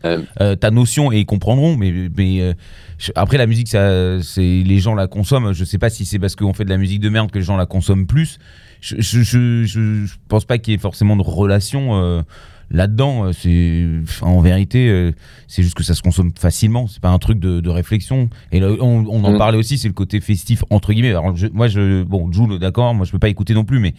ta 0.61 0.70
notion 0.70 1.12
et 1.12 1.19
ils 1.20 1.27
comprendront. 1.27 1.77
Mais, 1.77 1.93
mais 2.16 2.40
euh, 2.40 2.52
je- 2.98 3.12
après, 3.15 3.36
la 3.39 3.47
musique, 3.47 3.69
ça, 3.69 4.23
c'est 4.23 4.40
les 4.65 4.78
gens 4.78 4.94
la 4.94 5.06
consomment. 5.06 5.52
Je 5.52 5.65
sais 5.65 5.78
pas 5.78 5.90
si 5.90 6.05
c'est 6.06 6.19
parce 6.19 6.36
qu'on 6.36 6.52
fait 6.55 6.65
de 6.65 6.70
la 6.70 6.78
musique 6.78 7.01
de 7.01 7.09
merde 7.09 7.31
que 7.31 7.39
les 7.39 7.44
gens 7.44 7.56
la 7.56 7.66
consomment 7.66 8.06
plus. 8.06 8.39
Je, 8.81 8.97
je, 8.98 9.23
je, 9.23 9.65
je- 9.65 10.05
je 10.06 10.15
pense 10.28 10.44
pas 10.44 10.59
qu'il 10.59 10.73
y 10.73 10.74
ait 10.77 10.78
forcément 10.81 11.16
de 11.16 11.23
relation. 11.23 12.23
Là-dedans, 12.70 13.27
euh, 13.27 13.32
c'est 13.32 13.86
en 14.23 14.41
vérité, 14.41 14.89
euh, 14.89 15.12
c'est 15.49 15.62
juste 15.62 15.74
que 15.74 15.82
ça 15.82 15.95
se 15.95 16.03
consomme 16.03 16.32
facilement. 16.39 16.86
C'est 16.86 17.01
pas 17.01 17.11
un 17.11 17.19
truc 17.19 17.39
de, 17.39 17.61
de 17.61 17.70
réflexion. 17.70 18.28
Et 18.53 18.61
là, 18.61 18.69
on, 18.81 19.05
on 19.09 19.23
en 19.24 19.32
Mm. 19.35 19.39
parlait 19.39 19.59
aussi, 19.59 19.78
c'est 19.78 19.89
le 19.89 19.95
côté 19.95 20.20
festif 20.20 20.65
entre 20.70 20.93
guillemets. 20.93 21.11
Alors, 21.11 21.36
je- 21.36 21.47
moi, 21.49 21.69
je 21.69 22.03
bon, 22.03 22.31
Jules, 22.32 22.59
d'accord, 22.59 22.95
moi 22.95 23.05
je 23.07 23.12
peux 23.12 23.19
pas 23.19 23.28
écouter 23.28 23.55
non 23.55 23.65
plus, 23.65 23.78
mais 23.78 23.95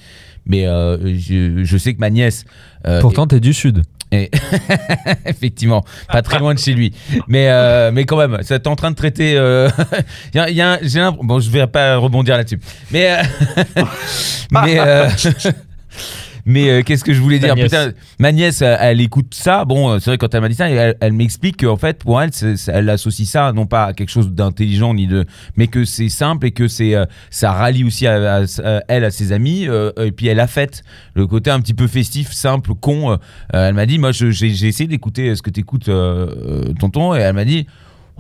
mais 0.46 0.66
euh, 0.68 1.16
je, 1.18 1.64
je 1.64 1.78
sais 1.78 1.94
que 1.94 2.00
ma 2.00 2.10
nièce. 2.10 2.44
euh, 2.88 3.02
Pourtant, 3.02 3.28
t'es 3.28 3.40
du 3.40 3.54
Sud. 3.54 3.82
et- 4.12 4.30
effectivement, 5.26 5.84
pas 6.12 6.22
très 6.22 6.40
loin 6.40 6.54
de 6.54 6.60
chez 6.60 6.74
lui. 6.74 6.94
Mais, 7.28 7.50
euh, 7.50 7.92
mais 7.92 8.06
quand 8.06 8.18
même, 8.18 8.38
ça 8.44 8.60
t'es 8.60 8.68
en 8.68 8.76
train 8.76 8.92
de 8.92 8.96
traiter. 8.96 9.36
euh, 9.38 9.70
il 10.34 10.38
y 10.38 10.40
a- 10.40 10.50
il 10.50 10.56
y 10.56 10.62
a 10.62 10.74
un- 10.74 10.80
j'ai 10.82 11.00
un- 11.00 11.12
bon, 11.12 11.40
je 11.40 11.50
vais 11.50 11.66
pas 11.68 11.98
rebondir 11.98 12.38
là-dessus. 12.38 12.60
Mais, 12.92 13.12
euh, 13.12 13.84
mais, 14.52 14.80
euh, 14.80 15.10
mais 16.46 16.70
euh, 16.70 16.82
qu'est-ce 16.84 17.04
que 17.04 17.14
je 17.14 17.20
voulais 17.22 17.40
dire? 17.40 17.56
nièce. 17.56 17.66
Putain, 17.72 17.92
Ma 18.20 18.32
nièce, 18.32 18.62
elle, 18.62 18.78
elle 18.82 19.02
écoute 19.02 19.34
ça. 19.34 19.66
Bon, 19.66 19.90
euh, 19.90 20.00
c'est 20.00 20.12
vrai, 20.12 20.18
quand 20.18 20.34
elle 20.34 20.42
m'a 20.42 20.50
dit 20.50 20.56
ça, 20.56 20.70
elle, 20.70 20.96
elle 21.00 21.14
m'explique 21.14 21.62
qu'en 21.64 21.78
fait, 21.78 21.98
pour 22.04 22.22
elle, 22.22 22.30
elle 22.68 22.90
associe 22.90 23.28
ça 23.28 23.52
non 23.54 23.66
pas 23.66 23.86
à 23.86 23.94
quelque 23.94 24.10
chose 24.10 24.32
d'intelligent, 24.32 24.94
ni 24.94 25.08
de, 25.08 25.26
mais 25.58 25.68
que 25.68 25.86
c'est 25.86 26.10
simple 26.10 26.46
et 26.48 26.52
que 26.52 26.68
c'est, 26.68 26.96
euh, 26.96 27.06
ça 27.30 27.52
rallie 27.52 27.84
aussi 27.84 28.08
à, 28.08 28.38
à- 28.38 28.44
à- 28.64 28.82
elle 28.88 29.04
à 29.04 29.12
ses 29.12 29.32
amis. 29.32 29.68
euh, 29.68 29.92
et 29.98 30.12
puis 30.12 30.28
elle 30.28 30.40
a 30.40 30.48
fait 30.48 30.84
le 31.16 31.28
côté 31.28 31.50
un 31.52 31.60
petit 31.60 31.74
peu 31.74 31.88
festif, 31.88 32.32
simple, 32.32 32.74
con. 32.76 33.18
elle 33.52 33.74
m'a 33.74 33.86
dit, 33.86 33.98
moi, 34.00 34.12
j'ai 34.12 34.48
essayé 34.68 34.88
d'écouter 34.88 35.36
ce 35.36 35.42
que 35.42 35.50
t'écoutes, 35.50 35.90
tonton, 36.80 37.16
et 37.16 37.20
elle 37.20 37.34
m'a 37.34 37.46
dit. 37.46 37.66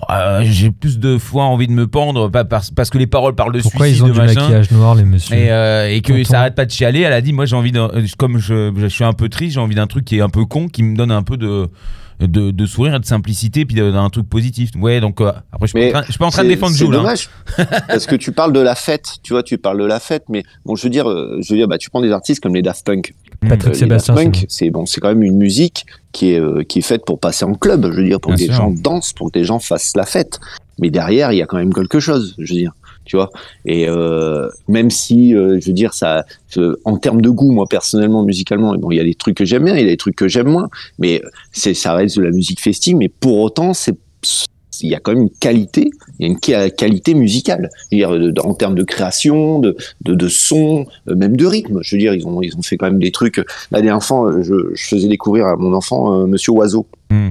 Euh, 0.09 0.41
j'ai 0.43 0.71
plus 0.71 0.99
de 0.99 1.17
fois 1.17 1.45
envie 1.45 1.67
de 1.67 1.71
me 1.71 1.87
pendre 1.87 2.27
pas 2.29 2.43
parce, 2.43 2.69
parce 2.69 2.89
que 2.89 2.97
les 2.97 3.07
paroles 3.07 3.33
parlent 3.33 3.53
de 3.53 3.61
Pourquoi 3.61 3.85
suicide 3.85 4.01
ils 4.01 4.03
ont 4.03 4.07
de 4.09 4.13
du 4.13 4.19
machin 4.19 4.41
maquillage 4.41 4.71
noir, 4.71 4.93
les 4.95 5.05
messieurs 5.05 5.35
et, 5.37 5.51
euh, 5.51 5.89
et 5.89 6.01
que 6.01 6.11
Tonton. 6.11 6.23
ça 6.25 6.39
arrête 6.41 6.55
pas 6.55 6.65
de 6.65 6.71
chialer 6.71 6.99
elle 7.01 7.13
a 7.13 7.21
dit 7.21 7.31
moi 7.31 7.45
j'ai 7.45 7.55
envie 7.55 7.71
d'un- 7.71 7.89
comme 8.17 8.37
je, 8.37 8.73
je 8.75 8.87
suis 8.87 9.05
un 9.05 9.13
peu 9.13 9.29
triste 9.29 9.53
j'ai 9.53 9.59
envie 9.61 9.75
d'un 9.75 9.87
truc 9.87 10.03
qui 10.03 10.17
est 10.17 10.21
un 10.21 10.27
peu 10.29 10.43
con 10.45 10.67
qui 10.67 10.83
me 10.83 10.97
donne 10.97 11.11
un 11.11 11.23
peu 11.23 11.37
de 11.37 11.69
de, 12.19 12.51
de 12.51 12.65
sourire 12.65 12.95
et 12.95 12.99
de 12.99 13.05
simplicité 13.05 13.65
puis 13.65 13.75
d'un 13.75 14.09
truc 14.09 14.27
positif 14.29 14.69
ouais 14.77 14.99
donc 15.01 15.19
euh, 15.21 15.31
après 15.51 15.67
je 15.67 15.77
suis 15.77 15.91
train, 15.91 16.01
je 16.05 16.11
suis 16.11 16.19
pas 16.19 16.25
en 16.25 16.29
train 16.29 16.43
de 16.43 16.49
défendre 16.49 16.73
C'est 16.73 16.85
Jules 16.85 16.93
hein. 16.95 16.97
dommage 16.99 17.29
parce 17.87 18.05
que 18.05 18.15
tu 18.15 18.31
parles 18.31 18.53
de 18.53 18.59
la 18.61 18.75
fête, 18.75 19.15
tu 19.23 19.33
vois, 19.33 19.43
tu 19.43 19.57
parles 19.57 19.79
de 19.79 19.85
la 19.85 19.99
fête, 19.99 20.23
mais 20.29 20.43
bon, 20.65 20.75
je 20.75 20.83
veux 20.83 20.89
dire, 20.89 21.09
euh, 21.09 21.39
je 21.41 21.53
veux 21.53 21.57
dire, 21.59 21.67
bah, 21.67 21.77
tu 21.77 21.89
prends 21.89 22.01
des 22.01 22.11
artistes 22.11 22.41
comme 22.41 22.55
les 22.55 22.61
Daft 22.61 22.85
Punk. 22.85 23.13
Patrick 23.49 23.73
Euh, 23.73 23.77
Sébastien. 23.77 24.31
C'est 24.47 24.69
bon, 24.69 24.85
c'est 24.85 25.01
quand 25.01 25.09
même 25.09 25.23
une 25.23 25.37
musique 25.37 25.85
qui 26.11 26.31
est 26.33 26.39
euh, 26.39 26.63
qui 26.63 26.79
est 26.79 26.83
faite 26.83 27.03
pour 27.05 27.19
passer 27.19 27.45
en 27.45 27.53
club, 27.53 27.89
je 27.91 28.01
veux 28.01 28.07
dire, 28.07 28.19
pour 28.19 28.31
Bien 28.31 28.37
que 28.37 28.41
des 28.41 28.53
sûr. 28.55 28.63
gens 28.63 28.71
dansent, 28.71 29.13
pour 29.13 29.31
que 29.31 29.37
des 29.39 29.45
gens 29.45 29.59
fassent 29.59 29.95
la 29.95 30.05
fête. 30.05 30.39
Mais 30.79 30.89
derrière, 30.89 31.31
il 31.31 31.37
y 31.37 31.41
a 31.41 31.45
quand 31.45 31.57
même 31.57 31.73
quelque 31.73 31.99
chose, 31.99 32.35
je 32.37 32.53
veux 32.53 32.59
dire, 32.59 32.73
tu 33.05 33.15
vois. 33.15 33.29
Et 33.65 33.87
euh, 33.87 34.49
même 34.67 34.89
si, 34.91 35.33
euh, 35.33 35.57
je 35.61 35.67
veux 35.67 35.73
dire, 35.73 35.93
ça, 35.93 36.25
euh, 36.57 36.75
en 36.83 36.97
termes 36.97 37.21
de 37.21 37.29
goût, 37.29 37.51
moi 37.51 37.65
personnellement, 37.69 38.23
musicalement, 38.23 38.75
bon, 38.75 38.91
il 38.91 38.97
y 38.97 38.99
a 38.99 39.03
des 39.05 39.15
trucs 39.15 39.37
que 39.37 39.45
j'aime 39.45 39.63
bien, 39.63 39.75
il 39.75 39.79
y 39.81 39.83
a 39.83 39.87
des 39.87 39.97
trucs 39.97 40.15
que 40.17 40.27
j'aime 40.27 40.49
moins, 40.49 40.67
mais 40.99 41.21
c'est 41.53 41.73
ça 41.73 41.93
reste 41.93 42.17
de 42.17 42.23
la 42.23 42.31
musique 42.31 42.59
festive. 42.61 42.97
Mais 42.97 43.07
pour 43.09 43.39
autant, 43.39 43.73
c'est 43.73 43.97
il 44.81 44.89
y 44.89 44.95
a 44.95 44.99
quand 44.99 45.13
même 45.13 45.23
une 45.23 45.29
qualité, 45.29 45.89
il 46.19 46.25
y 46.25 46.29
a 46.29 46.31
une 46.31 46.39
qua- 46.39 46.69
qualité 46.69 47.13
musicale, 47.13 47.69
dire, 47.91 48.11
en 48.43 48.53
termes 48.53 48.75
de 48.75 48.83
création, 48.83 49.59
de, 49.59 49.75
de, 50.01 50.15
son, 50.27 50.85
euh, 51.09 51.15
même 51.15 51.35
de 51.37 51.45
rythme. 51.45 51.79
Je 51.81 51.95
veux 51.95 51.99
dire, 51.99 52.13
ils 52.13 52.25
ont, 52.27 52.41
ils 52.41 52.55
ont 52.57 52.61
fait 52.61 52.77
quand 52.77 52.87
même 52.87 52.99
des 52.99 53.11
trucs. 53.11 53.37
La 53.71 53.81
dernière 53.81 54.03
euh, 54.27 54.43
je, 54.43 54.53
je 54.73 54.87
faisais 54.87 55.07
découvrir 55.07 55.45
à 55.47 55.55
mon 55.55 55.73
enfant 55.73 56.13
euh, 56.21 56.25
Monsieur 56.25 56.51
Oiseau, 56.53 56.87
Hmm. 57.11 57.29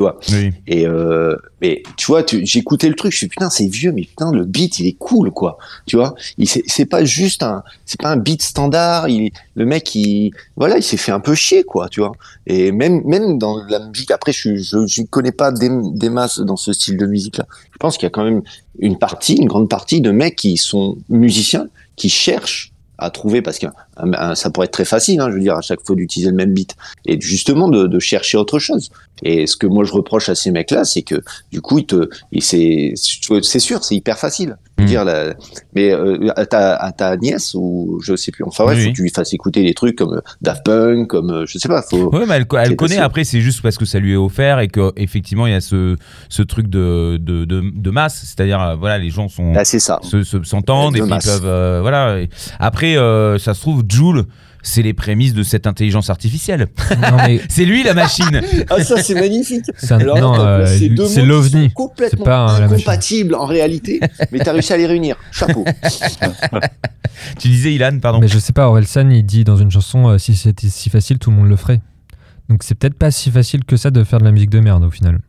Tu 0.00 0.04
vois. 0.04 0.18
Oui. 0.32 0.50
Et 0.66 0.86
euh, 0.86 1.36
mais 1.60 1.82
tu 1.98 2.06
vois, 2.06 2.24
j'écoutais 2.26 2.88
le 2.88 2.94
truc, 2.94 3.12
je 3.12 3.18
suis 3.18 3.28
putain, 3.28 3.50
c'est 3.50 3.66
vieux, 3.66 3.92
mais 3.92 4.04
putain, 4.04 4.32
le 4.32 4.46
beat, 4.46 4.78
il 4.78 4.86
est 4.86 4.94
cool, 4.98 5.30
quoi. 5.30 5.58
Tu 5.84 5.96
vois, 5.96 6.14
c'est 6.42 6.86
pas 6.86 7.04
juste 7.04 7.42
un, 7.42 7.62
c'est 7.84 8.00
pas 8.00 8.08
un 8.08 8.16
beat 8.16 8.40
standard. 8.40 9.10
Il, 9.10 9.30
le 9.56 9.66
mec, 9.66 9.94
il, 9.94 10.30
voilà, 10.56 10.78
il 10.78 10.82
s'est 10.82 10.96
fait 10.96 11.12
un 11.12 11.20
peu 11.20 11.34
chier, 11.34 11.64
quoi, 11.64 11.90
tu 11.90 12.00
vois? 12.00 12.12
Et 12.46 12.72
même, 12.72 13.02
même 13.04 13.36
dans 13.36 13.62
la 13.68 13.78
musique, 13.80 14.10
après, 14.10 14.32
je, 14.32 14.56
je, 14.56 14.86
je 14.86 15.02
connais 15.02 15.32
pas 15.32 15.52
des, 15.52 15.68
des 15.92 16.08
masses 16.08 16.40
dans 16.40 16.56
ce 16.56 16.72
style 16.72 16.96
de 16.96 17.04
musique-là. 17.04 17.46
Je 17.70 17.76
pense 17.78 17.98
qu'il 17.98 18.04
y 18.04 18.06
a 18.06 18.10
quand 18.10 18.24
même 18.24 18.40
une 18.78 18.96
partie, 18.96 19.34
une 19.34 19.48
grande 19.48 19.68
partie 19.68 20.00
de 20.00 20.10
mecs 20.12 20.36
qui 20.36 20.56
sont 20.56 20.96
musiciens, 21.10 21.66
qui 21.96 22.08
cherchent 22.08 22.72
à 22.96 23.10
trouver 23.10 23.42
parce 23.42 23.58
que 23.58 23.66
un- 23.66 23.70
un- 23.70 23.74
ça 24.34 24.50
pourrait 24.50 24.66
être 24.66 24.72
très 24.72 24.84
facile, 24.84 25.20
hein, 25.20 25.28
je 25.30 25.34
veux 25.34 25.40
dire, 25.40 25.56
à 25.56 25.60
chaque 25.62 25.80
fois 25.86 25.96
d'utiliser 25.96 26.30
le 26.30 26.36
même 26.36 26.52
beat 26.54 26.74
et 27.06 27.20
justement 27.20 27.68
de, 27.68 27.86
de 27.86 27.98
chercher 27.98 28.38
autre 28.38 28.58
chose. 28.58 28.90
Et 29.22 29.46
ce 29.46 29.56
que 29.56 29.66
moi 29.66 29.84
je 29.84 29.92
reproche 29.92 30.28
à 30.30 30.34
ces 30.34 30.50
mecs-là, 30.50 30.84
c'est 30.84 31.02
que 31.02 31.16
du 31.52 31.60
coup, 31.60 31.78
ils 31.78 31.86
te, 31.86 32.08
c'est, 32.40 32.94
c'est 33.42 33.58
sûr, 33.58 33.84
c'est 33.84 33.94
hyper 33.94 34.18
facile. 34.18 34.56
Mm. 34.78 34.84
dire, 34.86 35.04
la- 35.04 35.34
mais 35.74 35.92
euh, 35.92 36.28
à, 36.36 36.46
ta, 36.46 36.74
à 36.76 36.90
ta 36.92 37.14
nièce 37.18 37.52
ou 37.54 38.00
je 38.02 38.16
sais 38.16 38.32
plus. 38.32 38.44
Enfin 38.44 38.64
bref, 38.64 38.78
Oui. 38.78 38.84
faut 38.84 38.90
que 38.92 38.96
tu 38.96 39.02
lui 39.02 39.10
fasses 39.10 39.34
écouter 39.34 39.62
des 39.62 39.74
trucs 39.74 39.96
comme 39.96 40.14
euh, 40.14 40.20
Daft 40.40 40.64
Punk, 40.64 41.06
comme 41.08 41.30
euh, 41.30 41.44
je 41.46 41.58
sais 41.58 41.68
pas. 41.68 41.82
Faut, 41.82 42.08
Ouais, 42.16 42.24
mais 42.26 42.36
elle, 42.36 42.46
connaît. 42.76 42.96
Après, 42.96 43.24
c'est 43.24 43.40
juste 43.42 43.60
parce 43.60 43.76
que 43.76 43.84
ça 43.84 43.98
lui 43.98 44.14
est 44.14 44.16
offert 44.16 44.58
et 44.60 44.68
que 44.68 44.90
effectivement, 44.96 45.46
il 45.46 45.52
y 45.52 45.56
a 45.56 45.60
ce, 45.60 45.96
ce 46.30 46.42
truc 46.42 46.68
de, 46.68 47.18
de, 47.20 47.44
de, 47.44 47.62
de 47.74 47.90
masse. 47.90 48.22
C'est-à-dire, 48.24 48.60
euh, 48.62 48.74
voilà, 48.76 48.96
les 48.98 49.10
gens 49.10 49.28
sont 49.28 49.52
Ah, 49.54 49.64
c'est 49.66 49.80
ça. 49.80 49.98
se- 50.02 50.22
se- 50.22 50.42
s'entendent 50.44 50.94
De 50.94 50.98
et 50.98 51.02
puis 51.02 51.10
ils 51.14 51.24
peuvent, 51.26 51.44
euh, 51.44 51.80
voilà. 51.82 52.16
Après, 52.58 52.96
euh, 52.96 53.38
ça 53.38 53.52
se 53.52 53.60
trouve, 53.60 53.82
Joule, 53.90 54.26
c'est 54.62 54.82
les 54.82 54.92
prémices 54.92 55.34
de 55.34 55.42
cette 55.42 55.66
intelligence 55.66 56.10
artificielle. 56.10 56.68
Mais 57.26 57.40
c'est 57.48 57.64
lui 57.64 57.82
la 57.82 57.94
machine. 57.94 58.40
Ah 58.68 58.82
ça 58.82 59.02
c'est 59.02 59.14
magnifique. 59.14 59.64
c'est 59.76 59.92
euh, 59.92 61.24
l'OVNI. 61.24 61.72
complètement 61.72 62.18
C'est 62.18 62.24
pas, 62.24 62.60
euh, 62.60 62.64
incompatibles 62.64 63.34
en 63.34 63.46
réalité, 63.46 64.00
mais 64.32 64.38
t'as 64.38 64.52
réussi 64.52 64.72
à 64.72 64.76
les 64.76 64.86
réunir. 64.86 65.16
Chapeau. 65.32 65.64
tu 67.38 67.48
disais, 67.48 67.74
Ilan, 67.74 67.98
pardon. 68.00 68.20
Mais 68.20 68.28
je 68.28 68.38
sais 68.38 68.52
pas, 68.52 68.68
Orelsan, 68.68 69.10
il 69.10 69.24
dit 69.24 69.44
dans 69.44 69.56
une 69.56 69.70
chanson 69.70 70.08
euh, 70.08 70.18
si 70.18 70.36
c'était 70.36 70.68
si 70.68 70.90
facile, 70.90 71.18
tout 71.18 71.30
le 71.30 71.36
monde 71.36 71.48
le 71.48 71.56
ferait. 71.56 71.80
Donc 72.48 72.62
c'est 72.62 72.74
peut-être 72.74 72.98
pas 72.98 73.10
si 73.10 73.30
facile 73.30 73.64
que 73.64 73.76
ça 73.76 73.90
de 73.90 74.02
faire 74.04 74.18
de 74.18 74.24
la 74.24 74.32
musique 74.32 74.50
de 74.50 74.60
merde 74.60 74.84
au 74.84 74.90
final. 74.90 75.20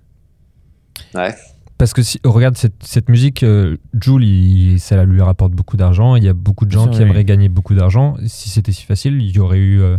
Ouais. 1.14 1.36
Parce 1.82 1.94
que 1.94 2.04
si 2.04 2.20
oh, 2.24 2.32
regarde 2.32 2.56
cette, 2.58 2.76
cette 2.84 3.10
musique, 3.10 3.42
euh, 3.42 3.76
Joule, 4.00 4.24
il- 4.24 4.80
ça 4.80 5.04
lui 5.04 5.20
rapporte 5.20 5.54
beaucoup 5.54 5.78
d'argent. 5.78 6.16
Il 6.16 6.24
y 6.24 6.28
a 6.30 6.34
beaucoup 6.34 6.68
de 6.68 6.72
gens 6.72 6.88
qui 6.88 7.02
aimeraient 7.02 7.24
gagner 7.26 7.50
beaucoup 7.50 7.74
d'argent. 7.74 8.18
Si 8.28 8.52
c'était 8.52 8.72
si 8.72 8.86
facile, 8.86 9.20
il 9.20 9.32
y 9.32 9.40
aurait 9.40 9.58
eu 9.58 9.82
euh, 9.82 9.98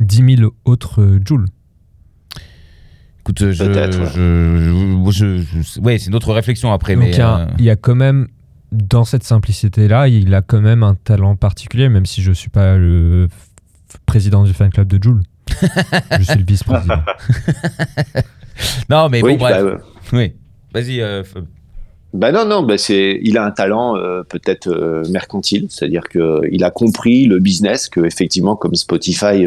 10 0.00 0.36
000 0.36 0.52
autres 0.66 1.00
euh, 1.00 1.18
Joule. 1.24 1.46
Écoute, 3.20 3.38
je, 3.40 3.52
je, 3.52 3.64
je- 3.64 5.10
je- 5.10 5.62
je- 5.62 5.80
ouais, 5.80 5.96
c'est 5.98 6.10
notre 6.10 6.34
réflexion 6.34 6.74
après, 6.74 6.94
Donc 6.94 7.04
mais 7.04 7.10
il 7.12 7.16
y, 7.16 7.20
a, 7.22 7.38
euh, 7.38 7.46
il 7.58 7.64
y 7.64 7.70
a 7.70 7.76
quand 7.76 7.94
même, 7.94 8.28
dans 8.70 9.04
cette 9.04 9.24
simplicité-là, 9.24 10.08
il 10.08 10.34
a 10.34 10.42
quand 10.42 10.60
même 10.60 10.82
un 10.82 10.94
talent 10.94 11.36
particulier, 11.36 11.88
même 11.88 12.04
si 12.04 12.20
je 12.20 12.32
suis 12.32 12.50
pas 12.50 12.76
le 12.76 13.28
président 14.04 14.44
du 14.44 14.52
fan 14.52 14.68
club 14.70 14.88
de 14.88 15.02
Joule. 15.02 15.22
je 16.18 16.22
suis 16.22 16.38
le 16.38 16.44
vice-président. 16.44 17.00
non, 18.90 19.08
mais 19.08 19.22
oui, 19.22 19.32
bon, 19.32 19.38
bref. 19.38 19.62
bah, 19.62 19.64
ouais. 19.64 19.78
Oui. 20.12 20.32
Vas-y. 20.72 21.00
euh, 21.00 21.22
Bah 22.14 22.32
non, 22.32 22.44
non, 22.44 22.62
bah 22.62 22.78
c'est, 22.78 23.18
il 23.22 23.36
a 23.36 23.44
un 23.44 23.50
talent 23.50 23.96
euh, 23.96 24.22
peut-être 24.22 24.68
euh, 24.68 25.02
mercantile, 25.10 25.66
c'est-à-dire 25.68 26.08
que 26.08 26.18
euh, 26.18 26.64
a 26.64 26.70
compris 26.70 27.26
le 27.26 27.38
business 27.38 27.88
que 27.88 28.00
effectivement 28.00 28.56
comme 28.56 28.74
Spotify, 28.74 29.46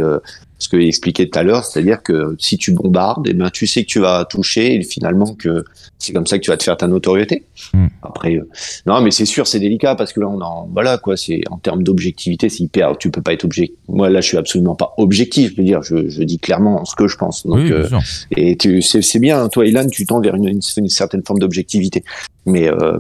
ce 0.62 0.70
que 0.70 0.78
expliqué 0.78 1.28
tout 1.28 1.40
à 1.40 1.44
l'heure, 1.44 1.66
c'est-à-dire 1.66 2.04
que 2.04 2.36
si 2.38 2.58
tu 2.58 2.72
bombardes, 2.72 3.28
et 3.28 3.34
ben 3.34 3.50
tu 3.50 3.66
sais 3.66 3.84
que 3.84 3.88
tu 3.88 4.00
vas 4.00 4.26
toucher 4.26 4.76
et 4.76 4.84
finalement 4.84 5.34
que 5.34 5.66
c'est 5.98 6.14
comme 6.14 6.28
ça 6.28 6.38
que 6.38 6.44
tu 6.44 6.52
vas 6.52 6.58
te 6.58 6.64
faire 6.64 6.78
ta 6.78 6.88
notoriété. 6.88 7.46
Mm. 7.74 7.88
Après, 8.04 8.36
euh, 8.36 8.48
non, 8.86 9.02
mais 9.02 9.10
c'est 9.10 9.26
sûr, 9.26 9.48
c'est 9.48 9.60
délicat 9.60 9.96
parce 9.96 10.14
que 10.14 10.20
là 10.20 10.28
on 10.28 10.40
en, 10.40 10.70
voilà 10.72 11.00
quoi, 11.00 11.18
c'est 11.18 11.42
en 11.50 11.58
termes 11.58 11.82
d'objectivité, 11.82 12.48
c'est 12.48 12.64
hyper, 12.64 12.96
tu 13.00 13.10
peux 13.10 13.24
pas 13.24 13.34
être 13.34 13.44
objectif. 13.44 13.76
Moi 13.88 14.10
là, 14.10 14.22
je 14.22 14.28
suis 14.28 14.38
absolument 14.38 14.76
pas 14.76 14.94
objectif, 14.98 15.52
je 15.52 15.58
veux 15.58 15.64
dire, 15.64 15.82
je, 15.82 16.10
je 16.10 16.24
dis 16.24 16.38
clairement 16.38 16.86
ce 16.86 16.96
que 16.96 17.08
je 17.08 17.18
pense. 17.18 17.46
Donc, 17.46 17.56
oui, 17.56 17.64
bien 17.66 17.76
euh, 17.76 18.00
et 18.38 18.56
tu, 18.56 18.84
c'est, 18.84 19.02
c'est 19.02 19.20
bien, 19.20 19.50
toi, 19.50 19.66
Ilan, 19.66 19.88
tu 19.88 20.06
tends 20.06 20.22
vers 20.22 20.36
une, 20.36 20.48
une, 20.48 20.62
une 20.78 20.90
certaine 20.90 21.24
forme 21.26 21.40
d'objectivité. 21.40 22.04
Mais 22.46 22.70
euh, 22.70 23.00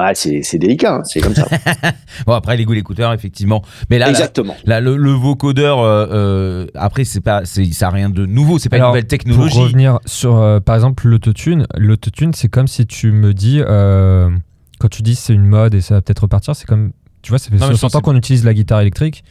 ah, 0.00 0.14
c'est, 0.14 0.42
c'est 0.42 0.58
délicat, 0.58 0.96
hein, 0.96 1.04
c'est 1.04 1.20
comme 1.20 1.34
ça. 1.34 1.46
Bon, 2.26 2.32
après, 2.32 2.56
les 2.56 2.64
goûts 2.64 2.72
l'écouteur, 2.72 3.12
effectivement. 3.12 3.62
Mais 3.90 3.98
là, 3.98 4.08
Exactement. 4.08 4.54
là, 4.64 4.80
le, 4.80 4.96
le 4.96 5.10
vocodeur, 5.10 5.80
euh, 5.80 6.06
euh, 6.10 6.66
après, 6.74 7.04
c'est 7.04 7.20
pas, 7.20 7.44
c'est, 7.44 7.64
ça 7.72 7.88
a 7.88 7.90
rien 7.90 8.08
de 8.10 8.24
nouveau. 8.26 8.58
C'est 8.58 8.68
pas 8.68 8.76
Alors, 8.76 8.88
une 8.88 8.92
nouvelle 8.94 9.06
technologie. 9.06 9.54
Pour 9.54 9.62
revenir 9.64 9.98
sur, 10.06 10.36
euh, 10.36 10.60
par 10.60 10.74
exemple, 10.74 11.06
l'autotune, 11.08 11.66
l'autotune, 11.76 12.32
c'est 12.34 12.48
comme 12.48 12.66
si 12.68 12.86
tu 12.86 13.12
me 13.12 13.34
dis, 13.34 13.60
euh, 13.60 14.30
quand 14.78 14.88
tu 14.88 15.02
dis 15.02 15.14
c'est 15.14 15.34
une 15.34 15.46
mode 15.46 15.74
et 15.74 15.80
ça 15.80 15.94
va 15.94 16.02
peut-être 16.02 16.20
repartir, 16.20 16.54
c'est 16.56 16.66
comme, 16.66 16.92
tu 17.22 17.30
vois, 17.30 17.38
ça 17.38 17.50
fait 17.50 17.56
Non, 17.56 17.66
mais 17.66 17.74
je 17.74 17.78
60 17.78 17.90
pense 17.92 17.98
ans 17.98 18.02
qu'on 18.02 18.16
utilise 18.16 18.44
la 18.44 18.54
guitare 18.54 18.80
électrique. 18.80 19.24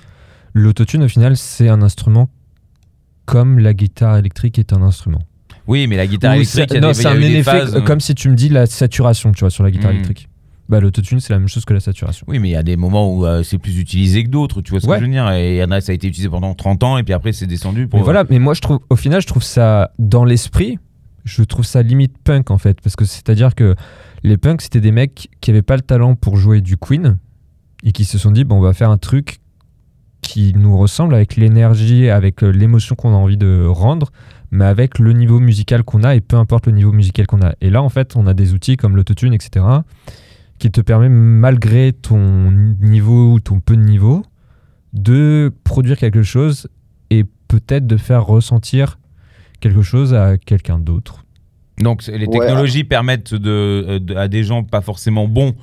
L'autotune, 0.53 1.03
au 1.03 1.07
final, 1.07 1.38
c'est 1.38 1.69
un 1.69 1.81
instrument 1.81 2.30
comme 3.26 3.60
la 3.60 3.73
guitare 3.73 4.18
électrique 4.18 4.57
est 4.60 4.72
un 4.73 4.81
instrument. 4.81 5.22
Oui, 5.68 5.85
mais 5.88 5.98
la 5.98 6.07
guitare 6.07 6.31
Ou 6.31 6.35
électrique, 6.38 6.65
c'est- 6.69 6.76
il 6.77 6.81
y 6.81 6.84
a 6.84 6.88
non, 6.88 6.94
c'est 6.94 7.07
un 7.07 7.19
effet 7.22 7.44
phases, 7.44 7.84
comme 7.85 7.99
si 7.99 8.15
tu 8.15 8.30
me 8.30 8.35
dis 8.35 8.48
la 8.49 8.65
saturation, 8.65 9.31
tu 9.34 9.41
vois, 9.41 9.49
sur 9.49 9.64
la 9.64 9.72
guitare 9.72 9.91
Mm. 9.91 9.95
électrique. 9.95 10.30
Bah, 10.69 10.80
l'autotune, 10.81 11.19
c'est 11.22 11.31
la 11.31 11.39
même 11.39 11.48
chose 11.48 11.64
que 11.64 11.73
la 11.73 11.80
saturation. 11.80 12.26
Oui, 12.27 12.39
mais 12.39 12.49
il 12.49 12.52
y 12.52 12.56
a 12.57 12.64
des 12.64 12.76
moments 12.76 13.14
où 13.15 13.26
euh, 13.26 13.41
c'est 13.44 13.57
plus 13.57 13.80
utilisé 13.80 14.23
que 14.26 14.30
d'autres, 14.30 14.61
tu 14.61 14.72
vois 14.72 14.81
ce 14.81 14.88
Ouais. 14.88 14.95
que 14.98 15.02
je 15.02 15.06
veux 15.06 15.11
dire? 15.11 15.30
Et 15.31 15.56
il 15.56 15.60
y 15.60 15.64
en 15.64 15.72
a, 15.72 15.80
ça 15.80 15.94
a 15.94 15.95
été 15.95 16.07
utilisé 16.07 16.27
pendant 16.30 16.53
30 16.53 16.84
ans, 16.84 16.98
et 16.98 17.03
puis 17.03 17.14
après, 17.14 17.31
c'est 17.31 17.48
descendu 17.48 17.88
pour. 17.88 17.99
Mais 17.99 18.03
voilà, 18.03 18.26
mais 18.30 18.39
moi 18.39 18.53
je 18.53 18.60
trouve, 18.61 18.80
au 18.89 18.95
final, 18.98 19.22
je 19.22 19.27
trouve 19.27 19.44
ça 19.44 19.91
dans 19.98 20.26
l'esprit, 20.26 20.77
je 21.23 21.44
trouve 21.44 21.65
ça 21.65 21.81
limite 21.84 22.18
punk 22.23 22.52
en 22.52 22.57
fait, 22.57 22.81
parce 22.81 22.95
que 22.98 23.06
c'est-à-dire 23.06 23.56
que 23.56 23.76
les 24.23 24.35
punks 24.38 24.61
c'était 24.61 24.81
des 24.81 24.91
mecs 24.91 25.30
qui 25.41 25.52
avaient 25.52 25.61
pas 25.61 25.76
le 25.76 25.81
talent 25.81 26.15
pour 26.15 26.35
jouer 26.38 26.60
du 26.61 26.76
Queen 26.77 27.18
et 27.84 27.91
qui 27.94 28.03
se 28.06 28.18
sont 28.18 28.31
dit 28.31 28.44
bon, 28.44 28.57
on 28.57 28.61
va 28.61 28.73
faire 28.73 28.89
un 28.89 28.98
truc 28.98 29.38
qui 30.22 30.53
nous 30.56 30.77
ressemble 30.77 31.14
avec 31.15 31.35
l'énergie, 31.38 32.10
avec 32.10 32.44
euh, 32.44 32.49
l'émotion 32.49 32.95
qu'on 32.95 33.11
a 33.14 33.18
envie 33.18 33.38
de 33.38 33.65
rendre, 33.68 34.11
mais 34.52 34.65
avec 34.65 34.99
le 34.99 35.14
niveau 35.14 35.39
musical 35.39 35.84
qu'on 35.84 36.03
a 36.03 36.15
et 36.15 36.22
peu 36.22 36.35
importe 36.38 36.65
le 36.65 36.73
niveau 36.73 36.91
musical 36.91 37.27
qu'on 37.27 37.41
a. 37.41 37.53
Et 37.61 37.69
là 37.69 37.81
en 37.84 37.89
fait, 37.89 38.15
on 38.15 38.26
a 38.27 38.34
des 38.34 38.53
outils 38.53 38.76
comme 38.77 38.95
l'autotune, 38.95 39.34
etc., 39.34 39.65
qui 40.60 40.72
te 40.72 40.82
permet 40.82 41.10
malgré 41.10 41.94
ton 41.94 42.52
niveau 42.52 43.34
ou 43.34 43.40
ton 43.40 43.60
peu 43.60 43.76
de 43.76 43.82
niveau 43.84 44.24
de 44.94 45.52
produire 45.64 45.98
quelque 45.98 46.24
chose 46.24 46.68
et 47.10 47.24
peut-être 47.48 47.86
de 47.86 47.98
faire 47.98 48.26
ressentir 48.26 49.00
quelque 49.60 49.82
chose 49.82 50.14
à 50.14 50.38
quelqu'un 50.38 50.80
d'autre. 50.80 51.24
Donc, 51.80 52.02
c'est- 52.02 52.18
les 52.18 52.26
Ouais. 52.26 52.40
technologies 52.40 52.84
permettent 52.84 53.34
de, 53.36 53.50
euh, 53.88 54.00
de- 54.00 54.16
à 54.16 54.28
des 54.28 54.44
gens 54.44 54.64
pas 54.64 54.82
forcément 54.82 55.28
bons 55.28 55.56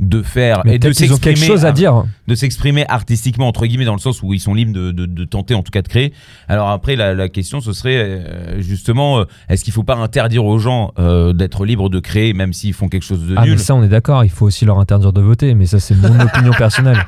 de 0.00 0.22
faire 0.22 0.62
Mais 0.64 0.74
et 0.74 0.78
de 0.78 0.88
ont 0.88 0.92
quelque 0.92 1.06
s'exprimer 1.18 1.46
chose 1.46 1.64
à 1.64 1.72
dire. 1.72 2.04
de 2.26 2.34
s'exprimer 2.34 2.84
artistiquement 2.88 3.46
entre 3.48 3.66
guillemets 3.66 3.84
dans 3.84 3.94
le 3.94 4.00
sens 4.00 4.22
où 4.22 4.32
ils 4.34 4.40
sont 4.40 4.54
libres 4.54 4.72
de, 4.72 4.90
de- 4.92 5.06
de 5.06 5.24
tenter 5.24 5.54
en 5.54 5.62
tout 5.62 5.70
cas 5.70 5.82
de 5.82 5.88
créer. 5.88 6.12
Alors 6.48 6.70
après 6.70 6.96
la, 6.96 7.14
la 7.14 7.28
question 7.28 7.60
ce 7.60 7.72
serait 7.72 7.96
euh, 7.98 8.60
justement 8.60 9.20
euh, 9.20 9.24
est-ce 9.48 9.62
qu'il 9.64 9.72
faut 9.72 9.82
pas 9.84 9.96
interdire 9.96 10.44
aux 10.44 10.58
gens 10.58 10.92
euh, 10.98 11.32
d'être 11.32 11.64
libres 11.64 11.88
de 11.90 12.00
créer 12.00 12.32
même 12.32 12.52
s'ils 12.52 12.72
font 12.74 12.88
quelque 12.88 13.04
chose 13.04 13.26
de 13.26 13.34
Ah, 13.36 13.42
mais 13.42 13.48
nul? 13.50 13.58
ça, 13.58 13.74
on 13.74 13.82
est 13.82 13.88
d'accord, 13.88 14.24
il 14.24 14.30
faut 14.30 14.46
aussi 14.46 14.64
leur 14.64 14.78
interdire 14.78 15.12
de 15.12 15.20
voter, 15.20 15.54
mais 15.54 15.66
ça, 15.66 15.78
c'est 15.80 15.94
mon 15.94 16.18
opinion 16.24 16.52
personnelle. 16.52 16.98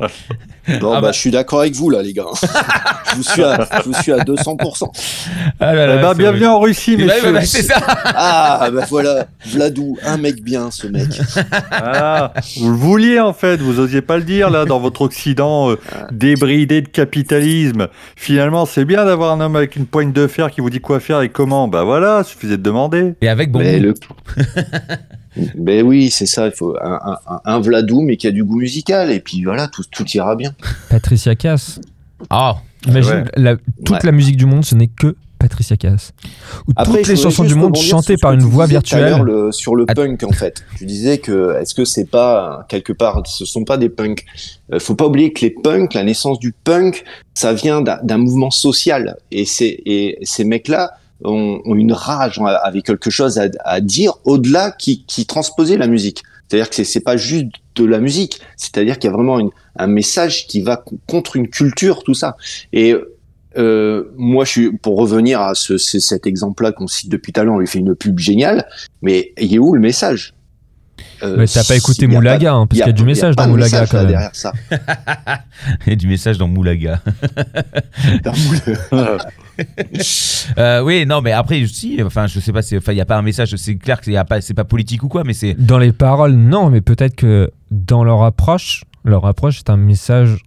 Non, 0.80 0.92
Ah 0.92 0.96
bah, 0.96 1.00
bah. 1.00 1.12
je 1.12 1.18
suis 1.18 1.30
d'accord 1.30 1.60
avec 1.60 1.74
vous, 1.74 1.90
là, 1.90 2.00
les 2.02 2.12
gars. 2.12 2.26
je, 3.10 3.16
vous 3.16 3.22
suis 3.22 3.42
à, 3.42 3.66
je 3.78 3.88
vous 3.88 3.94
suis 3.94 4.12
à 4.12 4.18
200%. 4.18 4.84
Ah 5.58 5.74
là 5.74 5.86
là, 5.86 6.08
c'est 6.12 6.18
bienvenue 6.18 6.40
vrai. 6.40 6.48
en 6.48 6.60
Russie, 6.60 6.96
messieurs. 6.96 7.32
bah, 7.32 7.44
c'est 7.44 7.62
ça. 7.62 7.76
Ah, 8.14 8.68
bah 8.72 8.84
voilà, 8.88 9.26
Vladou, 9.46 9.96
un 10.04 10.16
mec 10.18 10.42
bien, 10.44 10.70
ce 10.70 10.86
mec. 10.86 11.08
Ah, 11.72 12.32
vous 12.58 12.70
le 12.70 12.76
vouliez 12.76 13.18
en 13.20 13.32
fait, 13.32 13.56
vous 13.56 13.80
osiez 13.80 14.02
pas 14.02 14.16
le 14.18 14.22
dire 14.24 14.50
là 14.50 14.64
dans 14.64 14.78
votre 14.78 15.02
Occident 15.02 15.70
euh, 15.70 15.76
débridé 16.12 16.82
de 16.82 16.88
capitalisme. 16.88 17.88
Finalement, 18.14 18.64
c'est 18.66 18.84
bien 18.84 19.04
d'avoir 19.04 19.32
un 19.32 19.40
homme 19.40 19.56
avec 19.56 19.74
une 19.76 19.86
poigne 19.86 20.12
de 20.12 20.26
fer 20.26 20.50
qui 20.50 20.60
vous 20.60 20.70
dit 20.70 20.80
quoi 20.80 21.00
faire 21.00 21.20
et 21.22 21.30
comment. 21.30 21.66
Bah 21.68 21.82
voilà, 21.84 22.22
suffisait 22.22 22.58
de 22.58 22.62
demander. 22.62 23.14
Et 23.22 23.28
avec 23.28 23.50
bon 23.50 23.58
Mais 23.60 23.80
goût. 23.80 23.86
le... 23.86 23.94
ben 25.54 25.84
oui, 25.86 26.10
c'est 26.10 26.26
ça. 26.26 26.46
Il 26.46 26.52
faut 26.52 26.76
un, 26.82 26.92
un, 27.04 27.18
un- 27.26 27.40
un 27.44 27.60
Vladou, 27.60 28.00
mais 28.02 28.16
qui 28.16 28.26
a 28.26 28.30
du 28.30 28.44
goût 28.44 28.56
musical, 28.58 29.10
et 29.10 29.20
puis 29.20 29.44
voilà, 29.44 29.68
tout, 29.68 29.82
tout 29.90 30.06
ira 30.14 30.36
bien. 30.36 30.52
Patricia 30.88 31.34
Cass. 31.34 31.80
Ah, 32.28 32.56
Imagine, 32.86 33.12
Ouais. 33.12 33.24
la- 33.36 33.56
toute 33.56 33.90
Ouais. 33.90 33.98
la 34.04 34.12
musique 34.12 34.36
du 34.38 34.46
monde, 34.46 34.64
ce 34.64 34.74
n'est 34.74 34.86
que 34.88 35.14
Patricia 35.38 35.76
Cass. 35.76 36.12
Ou 36.68 36.72
Après, 36.76 36.98
toutes 36.98 37.08
les 37.08 37.16
chansons 37.16 37.44
du 37.44 37.54
monde 37.54 37.76
chantées 37.76 38.16
par 38.16 38.32
une 38.32 38.40
voix 38.40 38.66
virtuelle. 38.66 39.20
le- 39.22 39.52
sur 39.52 39.74
le 39.76 39.84
punk, 39.86 40.22
en 40.22 40.32
fait. 40.32 40.64
Tu 40.78 40.86
disais 40.86 41.18
que 41.18 41.56
est-ce 41.60 41.74
que 41.74 41.84
c'est 41.84 42.04
pas 42.06 42.64
quelque 42.68 42.92
part, 42.94 43.22
ce 43.26 43.44
sont 43.44 43.64
pas 43.64 43.76
des 43.78 43.88
punks? 43.90 44.24
Euh, 44.72 44.78
faut 44.78 44.94
pas 44.94 45.06
oublier 45.06 45.32
que 45.32 45.40
les 45.42 45.50
punks, 45.50 45.92
la 45.94 46.04
naissance 46.04 46.38
du 46.38 46.52
punk, 46.52 47.04
ça 47.34 47.52
vient 47.54 47.80
d'un 47.82 48.18
mouvement 48.18 48.50
social. 48.50 49.16
Et, 49.30 49.44
c'est- 49.44 49.80
et 49.86 50.18
ces 50.22 50.44
mecs-là 50.44 50.92
ont, 51.24 51.60
ont 51.64 51.74
une 51.74 51.92
rage, 51.92 52.38
ont- 52.38 52.46
avaient 52.46 52.82
quelque 52.82 53.10
chose 53.10 53.38
à, 53.38 53.46
à 53.64 53.80
dire 53.80 54.14
au-delà 54.24 54.70
qui, 54.72 55.04
qui 55.06 55.26
transposait 55.26 55.76
la 55.76 55.86
musique. 55.86 56.22
C'est-à-dire 56.48 56.68
que 56.68 56.74
c'est- 56.76 56.84
c'est 56.84 57.00
pas 57.00 57.16
juste 57.16 57.46
de 57.76 57.84
la 57.84 57.98
musique, 58.00 58.40
c'est-à-dire 58.56 58.98
qu'il 58.98 59.08
y 59.10 59.12
a 59.12 59.16
vraiment 59.16 59.38
une- 59.38 59.50
un 59.76 59.86
message 59.86 60.46
qui 60.48 60.62
va 60.62 60.76
co- 60.78 60.98
contre 61.06 61.36
une 61.36 61.48
culture, 61.48 62.02
tout 62.04 62.14
ça. 62.14 62.36
Et 62.72 62.94
euh, 63.56 64.04
moi, 64.16 64.44
je 64.44 64.50
suis 64.50 64.72
pour 64.76 64.96
revenir 64.96 65.40
à 65.40 65.54
ce, 65.54 65.76
ce- 65.78 65.98
cet 66.00 66.26
exemple-là 66.26 66.72
qu'on 66.72 66.86
cite 66.86 67.08
depuis 67.10 67.32
tout 67.32 67.40
à 67.40 67.44
l'heure, 67.44 67.54
on 67.54 67.58
lui 67.58 67.66
fait 67.66 67.78
une 67.80 67.94
pub 67.94 68.18
géniale, 68.18 68.66
mais 69.02 69.32
il 69.40 69.54
est 69.54 69.58
où 69.58 69.74
le 69.74 69.80
message? 69.80 70.34
Euh, 71.22 71.36
Mais 71.38 71.46
t'as 71.46 71.64
pas 71.64 71.76
écouté 71.76 72.06
Moulaga, 72.06 72.52
hein, 72.54 72.66
parce 72.66 72.78
il 72.78 72.82
qu'il 72.82 72.86
y 72.86 72.90
a 72.90 72.92
du 72.92 73.04
message 73.04 73.36
dans 73.36 73.48
Moulaga 73.48 73.80
message, 73.82 73.88
quand 73.90 73.96
là, 73.98 74.02
même. 74.04 74.12
derrière 74.12 74.34
ça. 74.34 74.52
il 75.86 75.90
y 75.90 75.92
a 75.92 75.96
du 75.96 76.06
message 76.08 76.38
dans 76.38 76.48
Moulaga. 76.48 77.00
Euh, 80.58 80.82
oui, 80.82 81.04
non, 81.06 81.20
mais 81.20 81.32
après, 81.32 81.64
si, 81.66 82.02
enfin, 82.02 82.26
je 82.26 82.40
sais 82.40 82.52
pas, 82.52 82.60
enfin, 82.76 82.92
il 82.92 82.96
y 82.96 83.00
a 83.00 83.04
pas 83.04 83.16
un 83.16 83.22
message, 83.22 83.54
c'est 83.56 83.76
clair 83.76 84.00
que 84.00 84.06
c'est 84.06 84.24
pas, 84.24 84.40
pas 84.56 84.64
politique 84.64 85.02
ou 85.04 85.08
quoi, 85.08 85.22
mais 85.22 85.32
c'est. 85.34 85.54
Dans 85.54 85.78
les 85.78 85.92
paroles, 85.92 86.32
non, 86.32 86.70
mais 86.70 86.80
peut-être 86.80 87.14
que 87.14 87.50
dans 87.70 88.02
leur 88.04 88.22
approche, 88.22 88.84
leur 89.04 89.26
approche 89.26 89.58
c'est 89.58 89.70
un 89.70 89.76
message 89.76 90.38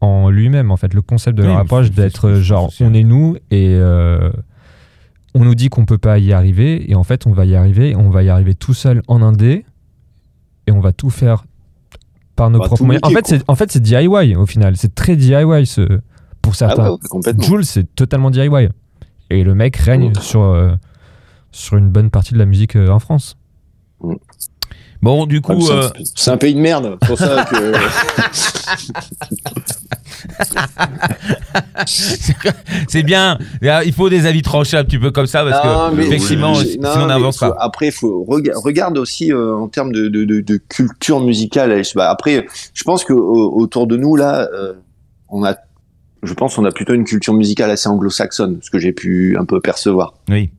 en 0.00 0.28
lui-même. 0.28 0.70
En 0.70 0.76
fait, 0.76 0.92
le 0.92 1.00
concept 1.00 1.38
de 1.38 1.42
Oui, 1.42 1.48
leur 1.48 1.58
approche 1.58 1.86
c'est- 1.86 1.94
d'être 2.02 2.34
genre, 2.34 2.70
on 2.80 2.92
est 2.92 3.04
nous 3.04 3.36
et 3.50 3.68
euh, 3.76 4.30
on 5.34 5.44
nous 5.44 5.54
dit 5.54 5.68
qu'on 5.68 5.86
peut 5.86 5.96
pas 5.98 6.18
y 6.18 6.32
arriver 6.32 6.90
et 6.90 6.94
en 6.94 7.04
fait, 7.04 7.26
on 7.26 7.32
va 7.32 7.44
y 7.46 7.54
arriver. 7.54 7.94
On 7.96 8.10
va 8.10 8.22
y 8.24 8.28
arriver 8.28 8.54
tout 8.54 8.74
seul 8.74 9.02
en 9.08 9.22
indé 9.22 9.64
et 10.66 10.72
on 10.72 10.80
va 10.80 10.92
tout 10.92 11.10
faire 11.10 11.44
par 12.34 12.50
nos 12.50 12.58
va 12.58 12.66
propres 12.66 12.84
moyens. 12.84 13.00
En 13.04 13.08
niquer, 13.08 13.20
fait, 13.22 13.26
c'est 13.38 13.44
en 13.48 13.54
fait 13.54 13.72
c'est 13.72 13.80
DIY 13.80 14.34
au 14.36 14.44
final. 14.46 14.76
C'est 14.76 14.94
très 14.94 15.16
DIY 15.16 15.64
ce, 15.66 16.00
pour 16.46 16.52
Ah 16.54 16.58
certains. 16.68 16.84
ouais, 16.84 16.90
ouais, 16.90 17.08
complètement. 17.10 17.44
Jules, 17.44 17.64
c'est 17.66 17.94
totalement 17.94 18.30
DIY. 18.30 18.68
Et 19.30 19.42
le 19.42 19.54
mec 19.54 19.76
règne 19.76 20.12
sur, 20.20 20.42
euh, 20.42 20.70
sur 21.50 21.76
une 21.76 21.88
bonne 21.90 22.10
partie 22.10 22.32
de 22.34 22.38
la 22.38 22.46
musique 22.46 22.76
euh, 22.76 22.88
en 22.90 22.98
France. 23.00 23.36
Bon, 25.02 25.26
du 25.26 25.40
coup, 25.40 25.60
c'est 25.60 25.72
un- 25.72 25.76
euh, 25.76 25.90
C'est 26.14 26.30
un 26.30 26.36
pays 26.36 26.54
de 26.54 26.60
merde. 26.60 26.96
C'est 27.02 27.08
pour 27.08 27.18
ça 27.18 27.44
que. 27.44 27.72
c'est 32.88 33.02
bien. 33.02 33.38
Il 33.84 33.92
faut 33.92 34.08
des 34.08 34.26
avis 34.26 34.42
tranchés 34.42 34.76
un 34.76 34.84
petit 34.84 34.98
peu 34.98 35.10
comme 35.10 35.26
ça 35.26 35.44
parce 35.44 35.64
Non, 35.64 35.90
que 35.90 35.96
mais- 35.96 36.06
effectivement, 36.06 36.54
sinon 36.54 36.82
non, 36.96 37.02
on 37.02 37.06
n'avance 37.06 37.38
pas. 37.38 37.56
Après, 37.58 37.86
il 37.88 37.92
faut 37.92 38.24
rega- 38.24 38.54
regarde 38.56 38.98
aussi 38.98 39.32
euh, 39.32 39.54
en 39.56 39.68
termes 39.68 39.92
de, 39.92 40.08
de, 40.08 40.24
de, 40.24 40.40
de 40.40 40.56
culture 40.56 41.20
musicale. 41.20 41.82
Bah, 41.94 42.10
après, 42.10 42.46
je 42.74 42.84
pense 42.84 43.04
que 43.04 43.12
au- 43.12 43.52
autour 43.60 43.86
de 43.86 43.96
nous 43.96 44.16
là, 44.16 44.48
euh, 44.54 44.74
on 45.28 45.44
a, 45.44 45.56
je 46.26 46.34
pense, 46.34 46.58
on 46.58 46.64
a 46.64 46.72
plutôt 46.72 46.94
une 46.94 47.04
culture 47.04 47.34
musicale 47.34 47.70
assez 47.70 47.88
anglo-saxonne, 47.88 48.58
ce 48.62 48.70
que 48.70 48.78
j'ai 48.78 48.92
pu 48.92 49.36
un 49.38 49.44
peu 49.44 49.60
percevoir. 49.60 50.14
Oui. 50.28 50.50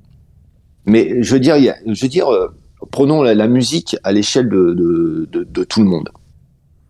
Mais 0.85 1.21
je 1.21 1.33
veux 1.33 1.39
dire, 1.39 1.55
je 1.85 2.01
veux 2.01 2.09
dire, 2.09 2.31
euh, 2.31 2.47
prenons 2.91 3.21
la, 3.21 3.35
la 3.35 3.47
musique 3.47 3.97
à 4.03 4.11
l'échelle 4.11 4.49
de, 4.49 4.73
de, 4.73 5.27
de, 5.31 5.43
de 5.43 5.63
tout 5.63 5.81
le 5.81 5.87
monde. 5.87 6.09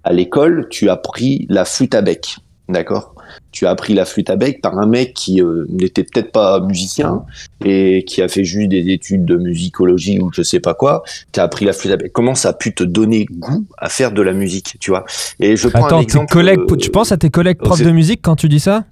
À 0.04 0.14
l'école, 0.14 0.68
tu 0.70 0.90
as 0.90 0.96
pris 0.96 1.46
la 1.50 1.66
flûte 1.66 1.96
à 1.96 2.02
bec, 2.02 2.38
d'accord? 2.70 3.16
Tu 3.52 3.66
as 3.66 3.72
appris 3.72 3.94
la 3.94 4.06
flûte 4.06 4.30
à 4.30 4.36
bec 4.36 4.62
par 4.62 4.78
un 4.78 4.86
mec 4.86 5.14
qui 5.14 5.42
euh, 5.42 5.66
n'était 5.70 6.04
peut-être 6.04 6.32
pas 6.32 6.60
musicien 6.60 7.24
et 7.66 8.04
qui 8.06 8.22
a 8.22 8.28
fait 8.28 8.44
juste 8.44 8.70
des 8.70 8.90
études 8.90 9.26
de 9.26 9.38
musicologie 9.38 10.20
ou 10.20 10.32
je 10.34 10.42
sais 10.42 10.60
pas 10.60 10.74
quoi. 10.74 11.04
Tu 11.32 11.40
as 11.40 11.44
appris 11.44 11.66
la 11.66 11.74
flûte 11.74 11.94
à 11.94 11.98
bec. 11.98 12.12
Comment 12.14 12.36
ça 12.36 12.50
a 12.50 12.54
pu 12.54 12.74
te 12.74 12.84
donner 12.84 13.26
goût 13.32 13.66
à 13.78 13.90
faire 13.90 14.12
de 14.12 14.22
la 14.22 14.34
musique, 14.34 14.78
tu 14.80 14.92
vois? 14.92 15.06
Et 15.40 15.56
je 15.56 15.68
prends 15.68 15.86
Attends, 15.86 16.00
un 16.00 16.06
tes 16.06 16.26
collègues, 16.26 16.60
euh, 16.72 16.76
tu 16.76 16.90
penses 16.92 17.12
à 17.12 17.18
tes 17.18 17.30
collègues 17.30 17.58
profs 17.58 17.82
de 17.82 17.92
musique 17.92 18.22
quand 18.22 18.36
tu 18.36 18.50
dis 18.50 18.60
ça? 18.60 18.86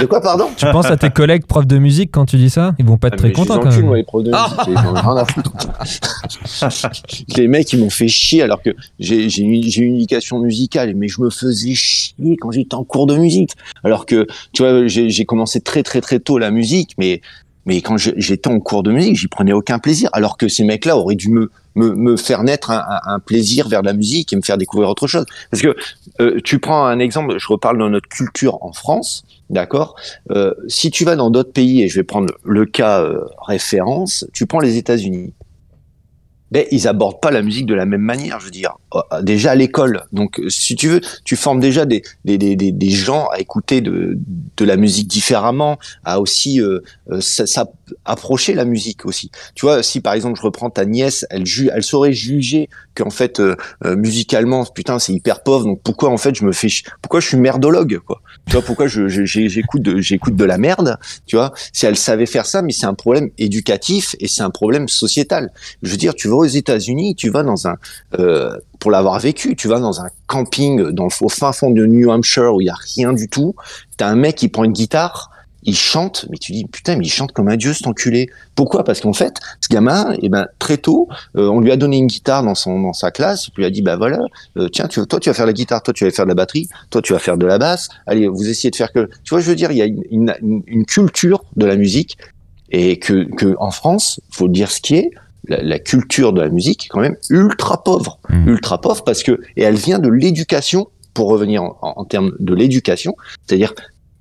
De 0.00 0.06
quoi, 0.06 0.20
pardon? 0.20 0.48
Tu 0.56 0.66
penses 0.70 0.86
à 0.86 0.96
tes 0.96 1.10
collègues 1.10 1.46
profs 1.46 1.66
de 1.66 1.78
musique 1.78 2.10
quand 2.12 2.26
tu 2.26 2.36
dis 2.36 2.50
ça? 2.50 2.74
Ils 2.78 2.84
vont 2.84 2.98
pas 2.98 3.08
être 3.08 3.14
Ah, 3.14 3.18
très 3.18 3.28
mais 3.28 3.34
je 3.34 3.40
les 3.40 3.46
contents 3.46 3.60
quand 3.60 3.68
encule, 3.70 3.94
les 3.94 4.04
profs 4.04 4.24
de 4.24 4.30
musique, 4.30 4.58
j'en 4.66 4.96
ai 4.96 5.00
rien 5.00 5.16
à 5.16 5.24
foutre. 5.24 5.52
les 7.36 7.48
mecs, 7.48 7.72
ils 7.72 7.80
m'ont 7.80 7.90
fait 7.90 8.08
chier 8.08 8.42
alors 8.42 8.62
que 8.62 8.70
j'ai 8.98 9.24
une, 9.40 9.62
j'ai 9.62 9.82
une 9.82 9.96
éducation 9.96 10.38
musicale, 10.40 10.94
mais 10.94 11.08
je 11.08 11.20
me 11.20 11.30
faisais 11.30 11.74
chier 11.74 12.36
quand 12.40 12.50
j'étais 12.50 12.74
en 12.74 12.84
cours 12.84 13.06
de 13.06 13.16
musique. 13.16 13.52
Alors 13.84 14.06
que, 14.06 14.26
tu 14.52 14.62
vois, 14.62 14.86
j'ai 14.86 15.24
commencé 15.24 15.60
très 15.60 15.82
très 15.82 16.00
très 16.00 16.18
tôt 16.20 16.38
la 16.38 16.50
musique, 16.50 16.92
mais 16.98 17.20
mais 17.66 17.82
quand 17.82 17.98
j'étais 17.98 18.48
en 18.48 18.60
cours 18.60 18.82
de 18.82 18.90
musique, 18.90 19.16
j'y 19.16 19.28
prenais 19.28 19.52
aucun 19.52 19.78
plaisir. 19.78 20.08
Alors 20.14 20.38
que 20.38 20.48
ces 20.48 20.64
mecs-là 20.64 20.96
auraient 20.96 21.16
dû 21.16 21.28
me, 21.28 21.50
me, 21.74 21.94
me 21.94 22.16
faire 22.16 22.42
naître 22.42 22.70
un, 22.70 22.82
un- 23.04 23.18
plaisir 23.18 23.68
vers 23.68 23.82
la 23.82 23.92
musique 23.92 24.32
et 24.32 24.36
me 24.36 24.40
faire 24.40 24.56
découvrir 24.56 24.88
autre 24.88 25.06
chose. 25.06 25.26
Parce 25.50 25.62
que 25.62 25.76
euh, 26.20 26.40
tu 26.42 26.60
prends 26.60 26.86
un 26.86 26.98
exemple, 26.98 27.36
je 27.38 27.46
reparle 27.48 27.76
de 27.78 27.86
notre 27.86 28.08
culture 28.08 28.56
en 28.64 28.72
France, 28.72 29.22
d'accord? 29.50 29.96
Euh, 30.30 30.54
Si 30.66 30.90
tu 30.90 31.04
vas 31.04 31.14
dans 31.14 31.28
d'autres 31.28 31.52
pays, 31.52 31.82
et 31.82 31.88
je 31.88 31.96
vais 31.96 32.04
prendre 32.04 32.32
le 32.42 32.64
cas 32.64 33.02
euh, 33.02 33.20
référence, 33.46 34.26
tu 34.32 34.46
prends 34.46 34.60
les 34.60 34.78
États-Unis. 34.78 35.34
Ben, 36.50 36.64
ils 36.70 36.88
abordent 36.88 37.20
pas 37.20 37.30
la 37.30 37.42
musique 37.42 37.66
de 37.66 37.74
la 37.74 37.86
même 37.86 38.00
manière, 38.00 38.40
je 38.40 38.46
veux 38.46 38.50
dire. 38.50 38.76
Euh, 38.94 39.22
Déjà 39.22 39.52
à 39.52 39.54
l'école. 39.54 40.04
Donc, 40.12 40.40
euh, 40.40 40.48
si 40.48 40.76
tu 40.76 40.88
veux, 40.88 41.00
tu 41.24 41.36
formes 41.36 41.60
déjà 41.60 41.84
des, 41.84 42.02
des, 42.24 42.38
des, 42.38 42.56
des, 42.56 42.90
gens 42.90 43.26
à 43.26 43.38
écouter 43.38 43.80
de, 43.80 44.18
de 44.56 44.64
la 44.64 44.76
musique 44.76 45.08
différemment, 45.08 45.78
à 46.04 46.20
aussi 46.20 46.60
euh, 46.60 46.80
euh, 47.10 47.20
la 48.54 48.64
musique 48.64 49.06
aussi. 49.06 49.30
Tu 49.54 49.66
vois, 49.66 49.82
si 49.82 50.00
par 50.00 50.14
exemple 50.14 50.38
je 50.38 50.42
reprends 50.42 50.70
ta 50.70 50.84
nièce, 50.84 51.26
elle, 51.30 51.44
elle 51.72 51.82
saurait 51.82 52.12
juger 52.12 52.68
qu'en 52.94 53.10
fait 53.10 53.40
euh, 53.40 53.56
euh, 53.84 53.96
musicalement, 53.96 54.64
putain, 54.64 54.98
c'est 54.98 55.12
hyper 55.12 55.42
pauvre. 55.42 55.64
Donc 55.64 55.80
pourquoi 55.82 56.10
en 56.10 56.16
fait 56.16 56.34
je 56.34 56.44
me 56.44 56.52
fais, 56.52 56.68
pourquoi 57.02 57.20
je 57.20 57.28
suis 57.28 57.36
merdologue 57.36 57.98
quoi? 57.98 58.20
Tu 58.48 58.54
vois, 58.54 58.62
pourquoi 58.62 58.86
j'écoute 58.86 59.82
de, 59.82 60.00
j'écoute 60.00 60.34
de 60.34 60.44
la 60.44 60.56
merde 60.56 60.96
Tu 61.26 61.36
vois, 61.36 61.52
si 61.72 61.84
elle 61.84 61.98
savait 61.98 62.24
faire 62.24 62.46
ça, 62.46 62.62
mais 62.62 62.72
c'est 62.72 62.86
un 62.86 62.94
problème 62.94 63.28
éducatif 63.36 64.16
et 64.20 64.26
c'est 64.26 64.42
un 64.42 64.48
problème 64.48 64.88
sociétal. 64.88 65.52
Je 65.82 65.90
veux 65.90 65.98
dire, 65.98 66.14
tu 66.14 66.28
vas 66.28 66.36
aux 66.36 66.44
États-Unis, 66.46 67.14
tu 67.14 67.28
vas 67.28 67.42
dans 67.42 67.68
un 67.68 67.76
euh, 68.18 68.56
pour 68.78 68.90
l'avoir 68.90 69.18
vécu, 69.20 69.54
tu 69.54 69.68
vas 69.68 69.80
dans 69.80 70.00
un 70.00 70.08
camping 70.26 70.92
dans, 70.92 71.08
au 71.20 71.28
fin 71.28 71.52
fond 71.52 71.70
de 71.70 71.84
New 71.84 72.10
Hampshire 72.10 72.54
où 72.54 72.62
il 72.62 72.66
y 72.66 72.70
a 72.70 72.76
rien 72.96 73.12
du 73.12 73.28
tout. 73.28 73.54
T'as 73.98 74.08
un 74.08 74.16
mec 74.16 74.36
qui 74.36 74.48
prend 74.48 74.64
une 74.64 74.72
guitare, 74.72 75.30
il 75.68 75.76
chante, 75.76 76.26
mais 76.30 76.38
tu 76.38 76.52
dis 76.52 76.64
putain, 76.66 76.96
mais 76.96 77.04
il 77.04 77.10
chante 77.10 77.32
comme 77.32 77.48
un 77.48 77.56
dieu 77.56 77.72
cet 77.74 77.86
enculé. 77.86 78.28
Pourquoi? 78.54 78.84
Parce 78.84 79.00
qu'en 79.00 79.12
fait, 79.12 79.34
ce 79.60 79.68
gamin, 79.68 80.14
eh 80.22 80.28
ben 80.28 80.46
très 80.58 80.76
tôt, 80.78 81.08
euh, 81.36 81.48
on 81.48 81.60
lui 81.60 81.70
a 81.72 81.76
donné 81.76 81.96
une 81.98 82.06
guitare 82.08 82.42
dans 82.42 82.54
son 82.54 82.80
dans 82.82 82.92
sa 82.92 83.10
classe, 83.10 83.48
puis 83.50 83.62
lui 83.62 83.66
a 83.66 83.70
dit 83.70 83.82
bah 83.82 83.96
voilà, 83.96 84.20
euh, 84.56 84.68
tiens, 84.68 84.88
tu, 84.88 85.00
toi 85.06 85.20
tu 85.20 85.28
vas 85.30 85.34
faire 85.34 85.46
la 85.46 85.52
guitare, 85.52 85.82
toi 85.82 85.94
tu 85.94 86.04
vas 86.04 86.10
faire 86.10 86.24
de 86.24 86.30
la 86.30 86.34
batterie, 86.34 86.68
toi 86.90 87.00
tu 87.02 87.12
vas 87.12 87.18
faire 87.18 87.36
de 87.38 87.46
la 87.46 87.58
basse. 87.58 87.88
Allez, 88.06 88.26
vous 88.28 88.48
essayez 88.48 88.70
de 88.70 88.76
faire 88.76 88.92
que, 88.92 89.08
tu 89.24 89.30
vois, 89.30 89.40
je 89.40 89.48
veux 89.48 89.56
dire, 89.56 89.70
il 89.72 89.78
y 89.78 89.82
a 89.82 89.86
une, 89.86 90.02
une, 90.10 90.62
une 90.66 90.84
culture 90.84 91.44
de 91.56 91.66
la 91.66 91.76
musique 91.76 92.18
et 92.70 92.98
que, 92.98 93.24
que 93.34 93.54
en 93.58 93.70
France, 93.70 94.20
faut 94.30 94.48
dire 94.48 94.70
ce 94.70 94.80
qui 94.80 94.96
est, 94.96 95.10
la, 95.48 95.62
la 95.62 95.78
culture 95.78 96.32
de 96.32 96.40
la 96.42 96.48
musique 96.48 96.86
est 96.86 96.88
quand 96.88 97.00
même 97.00 97.16
ultra 97.30 97.82
pauvre, 97.82 98.18
Mm. 98.28 98.48
ultra 98.48 98.80
pauvre 98.80 99.04
parce 99.04 99.22
que 99.22 99.40
et 99.56 99.62
elle 99.62 99.76
vient 99.76 99.98
de 99.98 100.08
l'éducation. 100.08 100.88
Pour 101.14 101.30
revenir 101.30 101.64
en, 101.64 101.76
en- 101.82 101.94
en 101.96 102.04
termes 102.04 102.32
de 102.38 102.54
l'éducation, 102.54 103.16
c'est-à-dire 103.44 103.74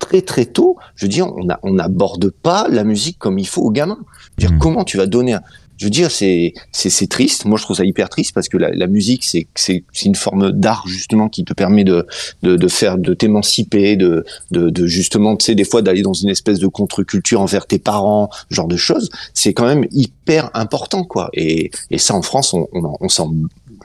très 0.07 0.21
très 0.21 0.45
tôt, 0.45 0.77
je 0.95 1.05
veux 1.05 1.09
dire, 1.09 1.27
on 1.63 1.73
n'aborde 1.73 2.29
pas 2.29 2.67
la 2.69 2.83
musique 2.83 3.17
comme 3.19 3.39
il 3.39 3.47
faut 3.47 3.61
aux 3.61 3.71
gamins. 3.71 3.99
Je 4.37 4.45
veux 4.45 4.49
dire, 4.49 4.57
Mm. 4.57 4.59
comment 4.59 4.83
tu 4.83 4.97
vas 4.97 5.05
donner 5.05 5.33
un, 5.33 5.41
je 5.77 5.85
veux 5.85 5.91
dire, 5.91 6.09
c'est 6.11 6.53
c'est 6.71 7.07
triste. 7.09 7.45
Moi, 7.45 7.57
je 7.57 7.63
trouve 7.63 7.75
ça 7.77 7.85
hyper 7.85 8.09
triste 8.09 8.33
parce 8.33 8.49
que 8.49 8.57
la, 8.57 8.69
la 8.71 8.87
musique, 8.87 9.23
c'est 9.23 9.47
c'est 9.55 9.83
c'est 9.93 10.05
une 10.05 10.15
forme 10.15 10.51
d'art 10.51 10.83
justement 10.87 11.29
qui 11.29 11.43
te 11.43 11.53
permet 11.53 11.83
de 11.83 12.07
de, 12.41 12.55
de 12.55 12.67
faire 12.67 12.97
de 12.97 13.13
t'émanciper, 13.13 13.95
de, 13.95 14.25
de 14.51 14.69
de 14.69 14.87
justement, 14.87 15.35
tu 15.35 15.45
sais, 15.45 15.55
des 15.55 15.65
fois 15.65 15.81
d'aller 15.81 16.01
dans 16.01 16.13
une 16.13 16.29
espèce 16.29 16.59
de 16.59 16.67
contre-culture 16.67 17.41
envers 17.41 17.67
tes 17.67 17.79
parents, 17.79 18.29
genre 18.49 18.67
de 18.67 18.77
choses. 18.77 19.09
C'est 19.33 19.53
quand 19.53 19.65
même 19.67 19.85
hyper 19.91 20.49
important, 20.55 21.03
quoi. 21.03 21.29
Et 21.33 21.69
et 21.91 21.97
ça, 21.99 22.15
en 22.15 22.21
France, 22.23 22.53
on 22.53 22.67
on 22.73 23.09
s'en, 23.09 23.31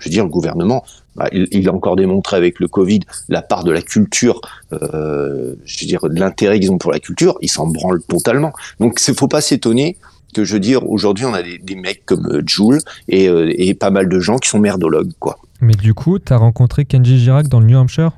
je 0.03 0.09
veux 0.09 0.13
dire, 0.13 0.25
le 0.25 0.31
gouvernement. 0.31 0.85
bah, 1.17 1.29
il, 1.33 1.47
il 1.53 1.69
a 1.69 1.73
encore 1.73 1.95
démontré 1.97 2.37
avec 2.37 2.59
le 2.61 2.69
Covid 2.69 3.01
la 3.29 3.41
part 3.43 3.65
de 3.65 3.71
la 3.71 3.81
culture, 3.83 4.41
euh, 4.73 5.55
je 5.65 5.81
veux 5.81 5.87
dire, 5.87 6.01
de 6.09 6.19
l'intérêt 6.19 6.59
qu'ils 6.59 6.71
ont 6.73 6.79
pour 6.79 6.91
la 6.93 6.99
culture, 6.99 7.39
ils 7.41 7.49
s'en 7.51 7.67
branlent 7.67 8.03
totalement. 8.03 8.53
Donc, 8.81 9.01
il 9.07 9.15
faut 9.15 9.29
pas 9.29 9.41
s'étonner 9.41 9.97
que 10.35 10.45
je 10.45 10.55
veux 10.55 10.61
dire, 10.61 10.89
aujourd'hui, 10.89 11.25
on 11.27 11.35
a 11.35 11.43
des, 11.43 11.59
des 11.59 11.75
mecs 11.77 12.05
comme 12.07 12.27
euh, 12.27 12.43
Jules 12.47 12.81
et, 13.09 13.29
euh, 13.29 13.53
et 13.57 13.75
pas 13.75 13.91
mal 13.91 14.09
de 14.09 14.19
gens 14.19 14.39
qui 14.39 14.49
sont 14.49 14.59
merdologues, 14.59 15.13
quoi. 15.21 15.39
Mais 15.61 15.75
du 15.75 15.93
coup, 15.95 16.19
t'as 16.19 16.37
rencontré 16.39 16.85
Kenji 16.87 17.19
Girac 17.19 17.49
dans 17.49 17.61
le 17.61 17.67
New 17.67 17.77
Hampshire? 17.79 18.11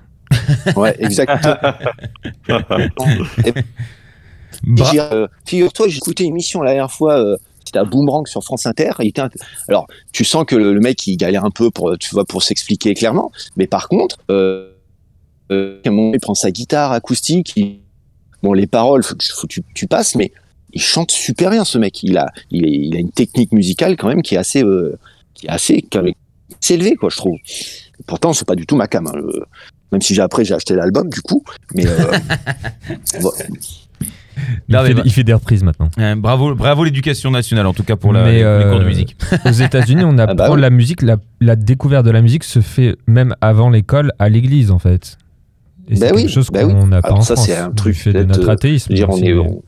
Ouais, 0.77 0.94
exactement. 1.01 1.56
Bra- 4.62 4.93
euh, 5.12 5.27
Figure-toi, 5.44 5.89
j'ai 5.89 5.98
écouté 5.98 6.24
une 6.24 6.31
émission 6.31 6.62
la 6.62 6.70
dernière 6.70 6.90
fois, 6.90 7.19
euh, 7.19 7.36
c'était 7.75 7.81
à 7.81 7.85
Boomerang 7.85 8.27
sur 8.29 8.43
France 8.45 8.67
Inter. 8.67 8.93
Il 9.01 9.09
était 9.09 9.23
int- 9.23 9.31
Alors, 9.69 9.87
tu 10.13 10.25
sens 10.25 10.45
que 10.47 10.55
le, 10.57 10.73
le 10.73 10.81
mec, 10.81 11.07
il 11.07 11.17
galère 11.17 11.45
un 11.45 11.51
peu 11.51 11.71
pour, 11.71 11.97
tu 11.99 12.11
vois, 12.15 12.25
pour 12.25 12.43
s'expliquer 12.43 12.95
clairement. 12.95 13.33
Mais 13.57 13.67
par 13.67 13.89
contre, 13.89 14.19
euh, 14.31 14.71
euh, 15.51 15.81
il 15.85 16.21
prend 16.21 16.35
sa 16.35 16.51
guitare 16.51 16.93
acoustique. 16.93 17.53
il- 17.57 17.81
Bon, 18.43 18.53
les 18.53 18.67
paroles, 18.67 19.03
faut, 19.03 19.15
que- 19.15 19.25
faut 19.35 19.47
que 19.47 19.53
tu, 19.55 19.63
tu 19.75 19.87
passes, 19.87 20.15
mais 20.17 20.31
il 20.75 20.81
chante 20.83 21.11
super 21.11 21.51
bien, 21.51 21.65
ce 21.65 21.79
mec. 21.79 22.03
Il 22.03 22.19
a, 22.19 22.31
il, 22.51 22.95
a 22.95 22.99
une 22.99 23.11
technique 23.11 23.53
musicale 23.53 23.97
quand 23.97 24.09
même 24.09 24.21
qui 24.23 24.35
est 24.35 24.39
assez, 24.39 24.63
euh, 24.63 24.99
qui 25.33 25.47
est 25.47 25.51
assez, 25.51 25.83
quoi, 26.97 27.09
je 27.11 27.17
trouve. 27.17 27.37
Pourtant, 28.07 28.33
c'est 28.35 28.47
pas 28.47 28.55
du 28.55 28.67
tout 28.67 28.77
ma 28.77 28.87
cam. 28.87 29.07
hein, 29.07 29.13
Même 29.93 30.03
si 30.03 30.15
j'ai 30.15 30.21
après 30.21 30.45
j'ai 30.45 30.53
acheté 30.55 30.75
l'album, 30.75 31.09
du 31.09 31.23
coup. 31.23 31.43
Mais 31.75 31.87
euh, 31.87 32.13
bon, 33.23 33.33
il, 34.69 34.74
Non, 34.74 34.82
mais 34.82 34.89
fait, 34.89 34.94
bah- 34.94 35.02
il 35.05 35.12
fait 35.12 35.24
des 35.24 35.32
reprises 35.32 35.62
maintenant. 35.62 35.90
Euh, 35.98 36.15
bravo, 36.16 36.55
bravo 36.55 36.85
l'éducation 36.85 37.31
nationale 37.31 37.66
en 37.66 37.73
tout 37.74 37.82
cas 37.85 37.97
pour 37.97 38.12
la, 38.12 38.24
Mais, 38.24 38.32
les, 38.32 38.39
les 38.39 38.44
euh, 38.44 38.70
cours 38.70 38.81
de 38.81 38.85
musique. 38.85 39.16
Aux 39.44 39.51
États-Unis, 39.51 40.02
on 40.05 40.19
apprend 40.19 40.35
bah 40.36 40.51
oui. 40.52 40.61
la 40.61 40.70
musique, 40.70 41.02
la, 41.02 41.16
la 41.40 41.56
découverte 41.56 42.05
de 42.06 42.11
la 42.11 42.23
musique 42.23 42.44
se 42.44 42.61
fait 42.61 42.97
même 43.06 43.35
avant 43.40 43.70
l'école 43.70 44.12
à 44.19 44.28
l'église 44.28 44.70
en 44.70 44.78
fait. 44.78 45.16
Et 45.89 45.94
Bah 45.98 46.06
c'est 46.09 46.15
oui, 46.15 46.23
quelque 46.23 46.31
chose 46.32 46.48
bah 46.51 46.62
qu'on 46.65 46.82
oui. 46.82 46.89
n'a 46.89 47.02
pas 47.02 47.09
Alors 47.09 47.19
en 47.19 47.23
ça, 47.23 47.35
France. 47.35 47.47
c'est 47.47 47.56
un 47.56 47.70
truc 47.70 47.94
fait 47.94 48.12
de 48.12 48.24
notre 48.24 48.48
euh, 48.48 48.52
athéisme. 48.52 48.94
dire, 48.94 49.11
on 49.11 49.19
est, 49.19 49.35
on- 49.35 49.62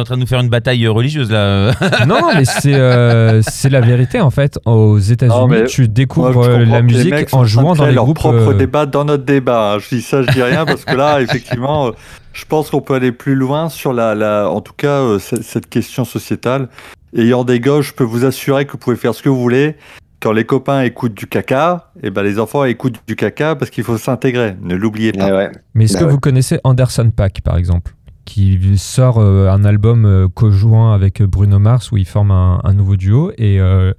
T'es 0.00 0.02
en 0.02 0.04
train 0.04 0.14
de 0.16 0.20
nous 0.22 0.26
faire 0.26 0.40
une 0.40 0.48
bataille 0.48 0.86
religieuse 0.88 1.30
là. 1.30 1.72
non, 2.06 2.30
mais 2.34 2.46
c'est 2.46 2.74
euh, 2.74 3.42
c'est 3.42 3.68
la 3.68 3.82
vérité 3.82 4.18
en 4.22 4.30
fait. 4.30 4.58
Aux 4.64 4.98
États-Unis, 4.98 5.64
tu 5.68 5.88
découvres 5.88 6.32
Moi, 6.32 6.46
euh, 6.48 6.64
la 6.64 6.80
musique 6.80 7.10
mecs 7.10 7.34
en 7.34 7.44
jouant 7.44 7.74
dans 7.74 7.84
les 7.84 7.92
leur 7.92 8.04
groupes. 8.04 8.16
propre 8.16 8.52
euh, 8.52 8.54
débat 8.54 8.86
dans 8.86 9.04
notre 9.04 9.24
débat. 9.24 9.76
Je 9.78 9.96
dis 9.96 10.00
ça, 10.00 10.22
je 10.22 10.30
dis 10.32 10.42
rien 10.42 10.64
parce 10.64 10.86
que 10.86 10.94
là, 10.94 11.20
effectivement, 11.20 11.92
je 12.32 12.44
pense 12.46 12.70
qu'on 12.70 12.80
peut 12.80 12.94
aller 12.94 13.12
plus 13.12 13.34
loin 13.34 13.68
sur 13.68 13.92
la, 13.92 14.14
la 14.14 14.48
en 14.48 14.62
tout 14.62 14.72
cas, 14.74 15.00
euh, 15.02 15.18
cette, 15.18 15.68
question 15.68 16.06
sociétale. 16.06 16.68
Ayant 17.14 17.44
des 17.44 17.60
gosses, 17.60 17.88
je 17.88 17.92
peux 17.92 18.04
vous 18.04 18.24
assurer 18.24 18.64
que 18.64 18.72
vous 18.72 18.78
pouvez 18.78 18.96
faire 18.96 19.14
ce 19.14 19.22
que 19.22 19.28
vous 19.28 19.38
voulez. 19.40 19.76
Quand 20.22 20.32
les 20.32 20.44
copains 20.44 20.80
écoutent 20.82 21.14
du 21.14 21.26
caca, 21.26 21.90
et 22.02 22.10
ben 22.10 22.22
les 22.22 22.38
enfants 22.38 22.64
écoutent 22.64 23.00
du 23.06 23.16
caca 23.16 23.54
parce 23.54 23.70
qu'il 23.70 23.84
faut 23.84 23.98
s'intégrer. 23.98 24.54
Ne 24.62 24.76
l'oubliez 24.76 25.12
pas. 25.12 25.26
Ouais, 25.26 25.32
ouais. 25.32 25.50
Mais 25.74 25.84
est-ce 25.84 25.94
Bah 25.94 26.00
que 26.00 26.04
ouais. 26.06 26.10
vous 26.12 26.20
connaissez 26.20 26.58
Anderson 26.64 27.10
Paak 27.14 27.40
par 27.42 27.56
exemple? 27.58 27.92
Qui 28.30 28.78
sort 28.78 29.18
euh, 29.18 29.50
un 29.50 29.64
album 29.64 30.04
euh, 30.04 30.28
co-joint 30.28 30.94
avec 30.94 31.20
Bruno 31.20 31.58
Mars 31.58 31.90
où 31.90 31.96
il 31.96 32.06
forme 32.06 32.30
un, 32.30 32.72
nouveau 32.74 32.96
duo. 32.96 33.32
Et 33.38 33.58
euh, 33.58 33.92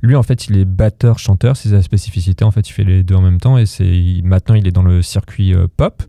lui 0.00 0.16
en 0.16 0.22
fait 0.22 0.46
il 0.46 0.56
est 0.56 0.64
batteur 0.64 1.18
chanteur 1.18 1.54
c'est 1.58 1.68
sa 1.68 1.82
spécificité. 1.82 2.44
En 2.44 2.50
fait 2.50 2.66
il 2.66 2.72
fait 2.72 2.84
les 2.84 3.02
deux 3.02 3.14
en 3.14 3.20
même 3.20 3.40
temps. 3.40 3.58
Et 3.58 3.66
c'est 3.66 4.22
maintenant 4.24 4.54
il 4.54 4.66
est 4.66 4.72
dans 4.72 4.82
le 4.82 5.02
circuit 5.02 5.54
pop. 5.76 6.02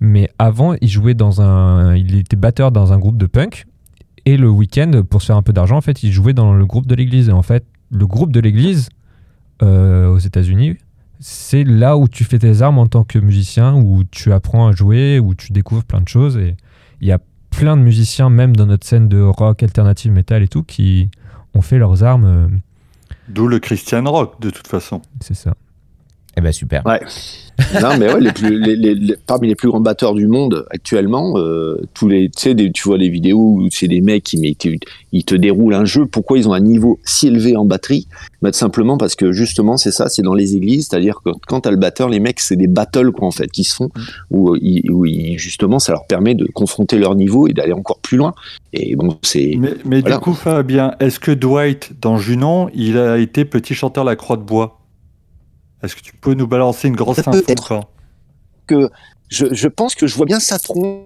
Mais 0.00 0.30
avant 0.38 0.74
il 0.80 0.88
jouait 0.88 1.12
dans 1.12 1.42
un 1.42 1.94
il 1.94 2.16
était 2.16 2.36
batteur 2.36 2.72
dans 2.72 2.94
un 2.94 2.98
groupe 2.98 3.18
de 3.18 3.26
punk. 3.26 3.66
Et 4.24 4.38
le 4.38 4.48
week-end 4.48 5.02
pour 5.08 5.20
se 5.20 5.26
faire 5.26 5.36
un 5.36 5.42
peu 5.42 5.52
d'argent 5.52 5.76
en 5.76 5.82
fait 5.82 6.02
il 6.02 6.12
jouait 6.12 6.32
dans 6.32 6.54
le 6.54 6.64
groupe 6.64 6.86
de 6.86 6.94
l'église. 6.94 7.28
Et 7.28 7.32
en 7.32 7.42
fait 7.42 7.66
le 7.90 8.06
groupe 8.06 8.32
de 8.32 8.40
l'église 8.40 8.88
aux 9.60 10.18
États-Unis 10.18 10.76
c'est 11.20 11.64
là 11.64 11.96
où 11.98 12.08
tu 12.08 12.24
fais 12.24 12.38
tes 12.38 12.62
armes 12.62 12.78
en 12.78 12.86
tant 12.86 13.02
que 13.02 13.18
musicien, 13.18 13.74
où 13.74 14.04
tu 14.04 14.32
apprends 14.32 14.68
à 14.68 14.72
jouer, 14.72 15.18
où 15.18 15.34
tu 15.34 15.52
découvres 15.52 15.84
plein 15.84 16.00
de 16.00 16.08
choses. 16.08 16.36
Et 16.36 16.56
il 17.00 17.08
y 17.08 17.12
a 17.12 17.18
plein 17.50 17.76
de 17.76 17.82
musiciens, 17.82 18.30
même 18.30 18.54
dans 18.54 18.66
notre 18.66 18.86
scène 18.86 19.08
de 19.08 19.20
rock, 19.20 19.62
alternative, 19.62 20.12
metal 20.12 20.42
et 20.42 20.48
tout, 20.48 20.62
qui 20.62 21.10
ont 21.54 21.62
fait 21.62 21.78
leurs 21.78 22.02
armes. 22.04 22.24
euh, 22.24 22.48
D'où 23.28 23.46
le 23.48 23.58
Christian 23.58 24.04
rock, 24.04 24.40
de 24.40 24.50
toute 24.50 24.66
façon. 24.68 25.02
c'est 25.20 25.34
ça. 25.34 25.54
Eh 26.38 26.40
ben 26.40 26.52
super. 26.52 26.86
Ouais. 26.86 27.00
non, 27.82 27.96
mais 27.98 28.12
ouais, 28.14 28.20
les 28.20 28.30
plus, 28.32 28.60
les, 28.60 28.76
les- 28.76 28.94
les- 28.94 29.16
parmi 29.26 29.48
les 29.48 29.56
plus 29.56 29.68
grands 29.68 29.80
batteurs 29.80 30.14
du 30.14 30.28
monde 30.28 30.64
actuellement, 30.70 31.34
euh, 31.36 31.82
tous 31.94 32.06
les, 32.06 32.30
tu 32.30 32.54
des- 32.54 32.70
tu 32.70 32.84
vois 32.84 32.96
les 32.96 33.08
vidéos 33.08 33.40
où 33.40 33.66
c'est 33.72 33.88
des 33.88 34.00
mecs 34.00 34.22
qui 34.22 34.38
mais, 34.38 34.54
tu- 34.56 34.78
ils 35.10 35.24
te 35.24 35.34
déroulent 35.34 35.74
un 35.74 35.84
jeu. 35.84 36.06
Pourquoi 36.06 36.38
ils 36.38 36.48
ont 36.48 36.52
un 36.52 36.60
niveau 36.60 37.00
si 37.04 37.26
élevé 37.26 37.56
en 37.56 37.64
batterie? 37.64 38.06
Bah, 38.40 38.52
tout 38.52 38.58
Simplement 38.58 38.96
parce 38.98 39.16
que 39.16 39.32
justement, 39.32 39.76
c'est 39.76 39.90
ça, 39.90 40.08
c'est 40.08 40.22
dans 40.22 40.34
les 40.34 40.54
églises, 40.54 40.86
c'est-à-dire 40.88 41.18
que 41.24 41.30
quand 41.48 41.62
t'as 41.62 41.72
le 41.72 41.76
batteur, 41.76 42.08
les 42.08 42.20
mecs, 42.20 42.38
c'est 42.38 42.54
des 42.54 42.68
battles 42.68 43.10
quoi 43.10 43.26
en 43.26 43.32
fait 43.32 43.50
qui 43.50 43.64
se 43.64 43.74
font 43.74 43.88
où, 44.30 44.50
euh, 44.54 44.58
ils- 44.62 44.88
où 44.92 45.04
ils- 45.06 45.36
justement, 45.38 45.80
ça 45.80 45.90
leur 45.90 46.06
permet 46.06 46.36
de 46.36 46.46
confronter 46.46 46.98
leur 46.98 47.16
niveau 47.16 47.48
et 47.48 47.52
d'aller 47.52 47.72
encore 47.72 47.98
plus 47.98 48.18
loin. 48.18 48.34
Et 48.72 48.94
bon, 48.94 49.16
c'est 49.22 49.56
Mais, 49.58 49.74
mais 49.84 50.00
Voilà. 50.02 50.16
du 50.18 50.22
coup, 50.22 50.34
Fabien, 50.34 50.92
est-ce 51.00 51.18
que 51.18 51.32
Dwight, 51.32 51.90
dans 52.00 52.16
Junon, 52.18 52.68
il 52.72 52.96
a 52.98 53.18
été 53.18 53.44
petit 53.44 53.74
chanteur 53.74 54.04
la 54.04 54.14
Croix 54.14 54.36
de 54.36 54.42
Bois 54.42 54.77
Est-ce 55.82 55.94
que 55.94 56.00
tu 56.00 56.12
peux 56.14 56.34
nous 56.34 56.46
balancer 56.46 56.88
une 56.88 56.96
grosse 56.96 57.18
info 57.18 57.30
pas 57.30 57.80
que 58.66 58.90
je, 59.28 59.46
je 59.52 59.68
pense 59.68 59.94
que 59.94 60.06
je 60.06 60.14
vois 60.14 60.26
bien 60.26 60.40
sa 60.40 60.58
tronche, 60.58 61.04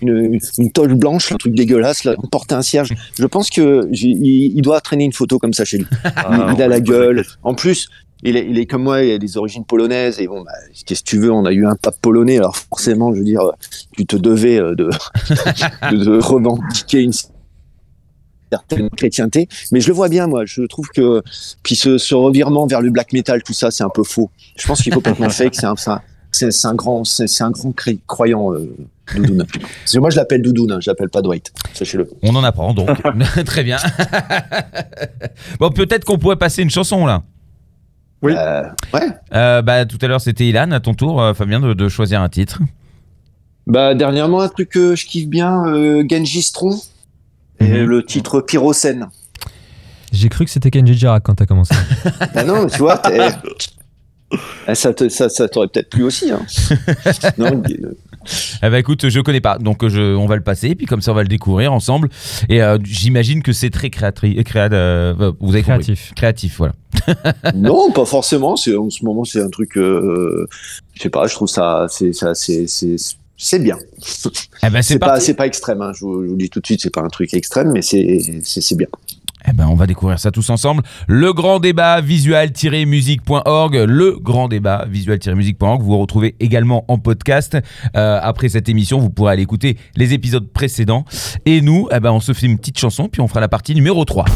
une, 0.00 0.38
une 0.58 0.72
toge 0.72 0.94
blanche, 0.94 1.32
un 1.32 1.36
truc 1.36 1.54
dégueulasse, 1.54 2.04
là, 2.04 2.14
porter 2.30 2.54
un 2.54 2.62
cierge. 2.62 2.94
Je 3.18 3.26
pense 3.26 3.50
que 3.50 3.88
il, 3.92 4.56
il 4.56 4.62
doit 4.62 4.80
traîner 4.80 5.04
une 5.04 5.12
photo 5.12 5.38
comme 5.38 5.52
ça 5.52 5.64
chez 5.64 5.78
lui. 5.78 5.86
Ah, 6.16 6.52
il 6.54 6.62
a 6.62 6.68
la 6.68 6.80
gueule. 6.80 7.24
En 7.42 7.54
plus, 7.54 7.88
il 8.22 8.36
est, 8.36 8.46
il 8.48 8.58
est 8.58 8.66
comme 8.66 8.82
moi, 8.82 9.02
il 9.02 9.12
a 9.12 9.18
des 9.18 9.36
origines 9.36 9.64
polonaises. 9.64 10.20
Et 10.20 10.26
bon, 10.26 10.42
bah, 10.42 10.52
qu'est-ce 10.86 11.02
que 11.02 11.08
tu 11.08 11.18
veux 11.18 11.32
On 11.32 11.44
a 11.44 11.52
eu 11.52 11.66
un 11.66 11.76
pape 11.76 11.98
polonais, 12.00 12.38
alors 12.38 12.56
forcément, 12.56 13.12
je 13.12 13.18
veux 13.18 13.24
dire, 13.24 13.42
tu 13.96 14.06
te 14.06 14.16
devais 14.16 14.58
euh, 14.58 14.74
de, 14.74 14.90
de, 15.90 16.04
de 16.04 16.18
revendiquer 16.18 17.00
une 17.00 17.12
certaine 18.50 18.90
chrétienté. 18.90 19.48
Mais 19.72 19.80
je 19.80 19.88
le 19.88 19.94
vois 19.94 20.08
bien, 20.08 20.26
moi. 20.26 20.44
Je 20.44 20.62
trouve 20.62 20.88
que 20.88 21.22
puis 21.62 21.76
ce, 21.76 21.98
ce 21.98 22.14
revirement 22.14 22.66
vers 22.66 22.80
le 22.80 22.90
black 22.90 23.12
metal, 23.12 23.42
tout 23.42 23.52
ça, 23.52 23.70
c'est 23.70 23.84
un 23.84 23.90
peu 23.90 24.02
faux. 24.04 24.30
Je 24.56 24.66
pense 24.66 24.82
qu'il 24.82 24.92
est 24.92 24.94
complètement 24.94 25.30
fake. 25.30 25.54
C'est 25.54 25.66
un, 25.66 25.76
c'est 25.76 25.90
un- 25.90 26.02
c'est 26.32 26.52
c'est 26.52 26.68
un 26.68 26.74
grand, 26.74 27.04
c'est 27.04 27.26
c'est 27.26 27.42
un 27.42 27.50
grand 27.50 27.74
croyant, 28.06 28.52
euh, 28.54 28.72
Doudoune. 29.16 29.44
Parce 29.82 29.92
que 29.92 29.98
moi, 29.98 30.10
je 30.10 30.16
l'appelle 30.16 30.42
Doudoune, 30.42 30.70
hein, 30.70 30.78
je 30.80 30.88
l'appelle 30.88 31.08
pas 31.08 31.22
Dwight. 31.22 31.52
Sachez-le. 31.74 32.08
On 32.22 32.34
en 32.36 32.44
apprend 32.44 32.72
donc. 32.72 32.88
Très 33.44 33.64
bien. 33.64 33.78
bon, 35.58 35.70
peut-être 35.70 36.04
qu'on 36.04 36.18
pourrait 36.18 36.36
passer 36.36 36.62
une 36.62 36.70
chanson 36.70 37.06
là. 37.06 37.22
Oui. 38.22 38.32
Euh, 38.36 38.62
ouais. 38.94 39.08
Euh, 39.34 39.62
bah, 39.62 39.86
tout 39.86 39.98
à 40.02 40.06
l'heure, 40.06 40.20
c'était 40.20 40.46
Ilan. 40.46 40.70
À 40.72 40.80
ton 40.80 40.94
tour, 40.94 41.20
euh, 41.20 41.32
Fabien, 41.34 41.58
de, 41.58 41.72
de 41.74 41.88
choisir 41.88 42.20
un 42.20 42.28
titre. 42.28 42.60
Bah 43.66 43.94
dernièrement 43.94 44.40
un 44.40 44.48
truc 44.48 44.68
que 44.70 44.94
je 44.96 45.06
kiffe 45.06 45.28
bien, 45.28 45.64
euh, 45.66 46.04
Genji 46.08 46.42
et 47.60 47.64
Mhm. 47.68 47.84
le 47.84 48.02
titre 48.04 48.40
Pyrocène. 48.40 49.08
J'ai 50.12 50.28
cru 50.28 50.44
que 50.44 50.50
c'était 50.50 50.70
Kenji 50.70 50.94
Girac 50.94 51.22
quand 51.22 51.34
t'as 51.36 51.46
commencé. 51.46 51.74
Ah 52.34 52.42
non, 52.44 52.66
tu 52.66 52.78
vois, 52.78 53.00
Ah, 54.66 54.74
ça 54.76 54.94
te- 54.94 55.08
ça, 55.08 55.28
ça 55.28 55.48
t'aurait 55.48 55.66
peut-être 55.68 55.90
plu 55.90 56.04
aussi. 56.04 56.30
Hein. 56.30 56.40
non, 57.38 57.60
euh, 57.68 57.94
Eh 58.62 58.70
bah, 58.70 58.78
écoute, 58.78 59.08
je 59.08 59.20
connais 59.20 59.40
pas, 59.40 59.58
donc 59.58 59.82
euh, 59.82 59.88
je, 59.88 60.14
on 60.14 60.26
va 60.26 60.36
le 60.36 60.42
passer, 60.42 60.76
puis 60.76 60.86
comme 60.86 61.00
ça, 61.00 61.10
on 61.10 61.14
va 61.16 61.22
le 61.22 61.28
découvrir 61.28 61.72
ensemble. 61.72 62.08
Et 62.48 62.62
euh, 62.62 62.78
j'imagine 62.84 63.42
que 63.42 63.52
c'est 63.52 63.70
très 63.70 63.90
créatrice. 63.90 64.40
Créa, 64.44 64.68
euh, 64.72 65.32
vous 65.40 65.50
avez 65.54 65.62
compris. 65.64 65.82
Créatif. 65.84 66.12
Créatif, 66.14 66.58
voilà. 66.58 66.74
non, 67.56 67.90
pas 67.90 68.04
forcément. 68.04 68.54
C'est 68.56 68.76
en 68.76 68.88
ce 68.88 69.04
moment, 69.04 69.24
c'est 69.24 69.42
un 69.42 69.48
truc. 69.50 69.76
Euh, 69.76 70.46
je 70.94 71.02
sais 71.02 71.10
pas. 71.10 71.26
Je 71.26 71.34
trouve 71.34 71.48
ça, 71.48 71.86
c'est 71.88 72.12
ça, 72.12 72.34
c'est 72.36 72.66
c'est 72.68 72.98
c'est 72.98 73.16
bien. 73.58 73.78
Eh 74.62 74.70
ben, 74.70 74.82
c'est 74.82 74.94
C'est 74.94 74.98
pas 74.98 75.20
c'est 75.20 75.34
pas 75.34 75.46
extrême. 75.46 75.82
Hein. 75.82 75.92
Je, 75.94 76.04
vous, 76.04 76.22
je 76.22 76.28
vous 76.28 76.36
le 76.36 76.38
dis 76.38 76.50
tout 76.50 76.60
de 76.60 76.66
suite, 76.66 76.80
c'est 76.82 76.92
pas 76.92 77.02
un 77.02 77.08
truc 77.08 77.32
extrême, 77.34 77.72
mais 77.72 77.82
c'est 77.82 78.20
c'est 78.42 78.60
c'est 78.60 78.76
bien. 78.76 78.88
Eh 79.48 79.52
ben, 79.52 79.66
on 79.68 79.74
va 79.74 79.86
découvrir 79.86 80.18
ça 80.18 80.30
tous 80.30 80.50
ensemble. 80.50 80.82
Le 81.08 81.32
grand 81.32 81.60
débat 81.60 82.00
visual-musique.org. 82.00 83.74
Le 83.74 84.18
grand 84.20 84.48
débat 84.48 84.84
visual-musique.org. 84.88 85.82
Vous 85.82 85.98
retrouvez 85.98 86.36
également 86.40 86.84
en 86.88 86.98
podcast. 86.98 87.56
Euh, 87.96 88.20
après 88.22 88.50
cette 88.50 88.68
émission, 88.68 88.98
vous 88.98 89.10
pourrez 89.10 89.32
aller 89.32 89.42
écouter 89.42 89.78
les 89.96 90.12
épisodes 90.12 90.46
précédents. 90.48 91.04
Et 91.46 91.62
nous, 91.62 91.88
eh 91.90 92.00
ben, 92.00 92.12
on 92.12 92.20
se 92.20 92.32
fait 92.32 92.46
une 92.46 92.58
petite 92.58 92.78
chanson, 92.78 93.08
puis 93.08 93.20
on 93.22 93.28
fera 93.28 93.40
la 93.40 93.48
partie 93.48 93.74
numéro 93.74 94.04
3. 94.04 94.26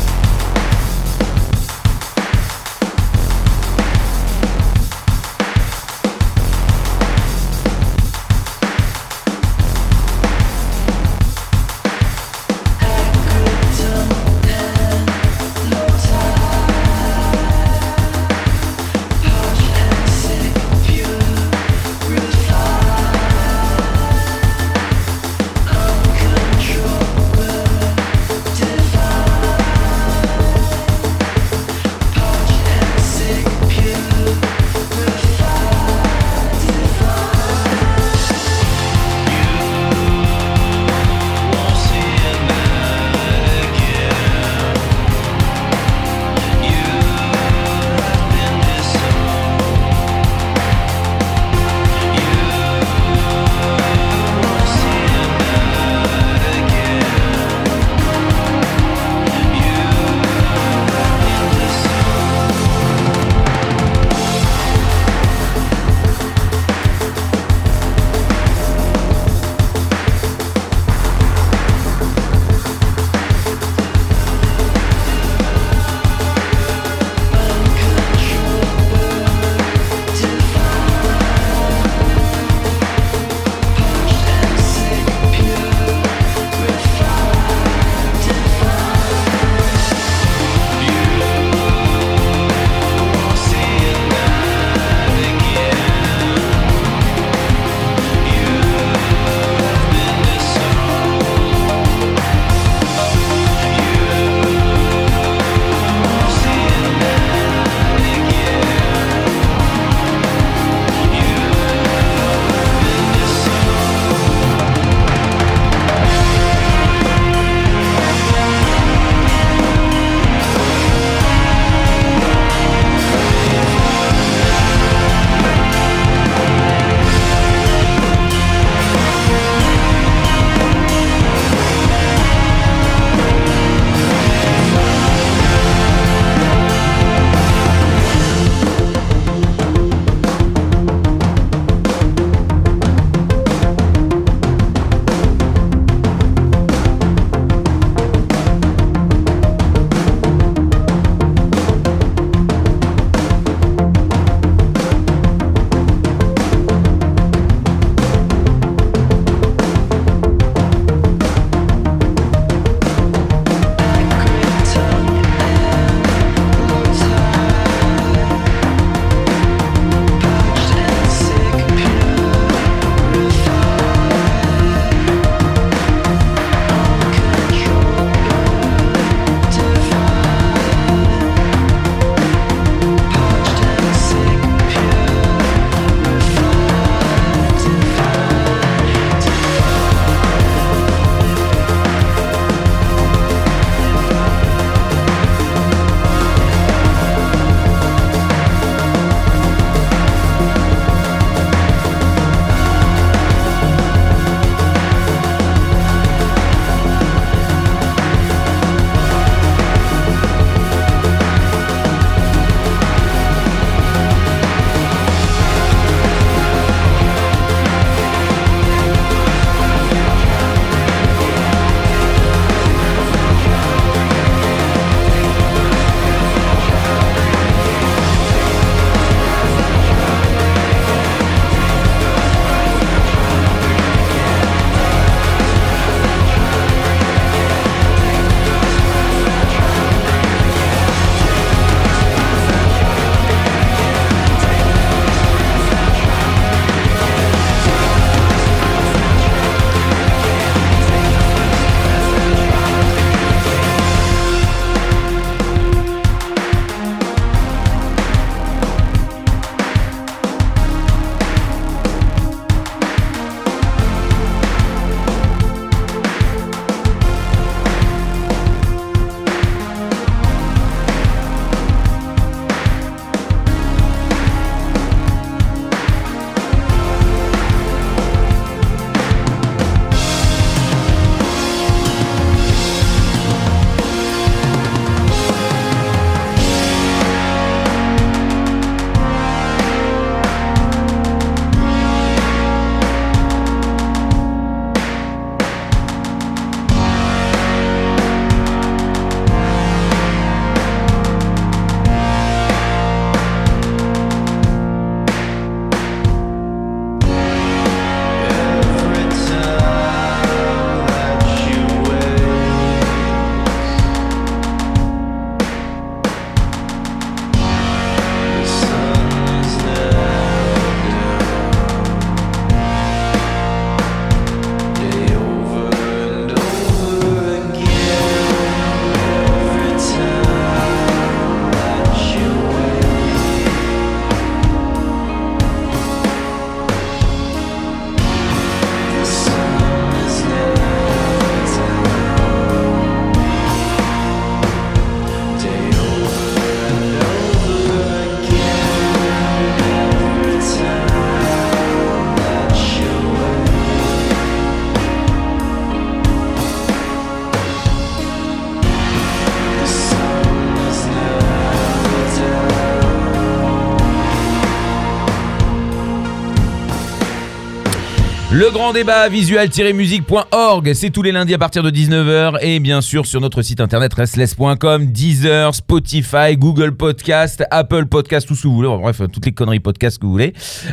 Le 368.37 368.51
grand 368.51 368.73
débat 368.73 369.09
visual-musique.org, 369.09 370.73
c'est 370.75 370.91
tous 370.91 371.03
les 371.03 371.13
lundis 371.13 371.35
à 371.35 371.39
partir 371.39 371.63
de 371.63 371.71
19h 371.71 372.39
et 372.43 372.59
bien 372.59 372.81
sûr 372.81 373.07
sur 373.07 373.21
notre 373.21 373.43
site 373.43 373.61
internet 373.61 373.95
restless.com, 373.95 374.87
Deezer, 374.87 375.55
Spotify, 375.55 376.37
Google 376.37 376.73
Podcast, 376.73 377.45
Apple 377.53 377.87
Podcast, 377.87 378.27
tout 378.27 378.35
ce 378.35 378.43
que 378.43 378.49
vous 378.49 378.57
voulez, 378.57 378.69
bref, 378.69 379.03
toutes 379.13 379.25
les 379.27 379.31
conneries 379.31 379.61
podcast 379.61 380.01
que 380.01 380.07
vous 380.07 380.11
voulez. 380.11 380.33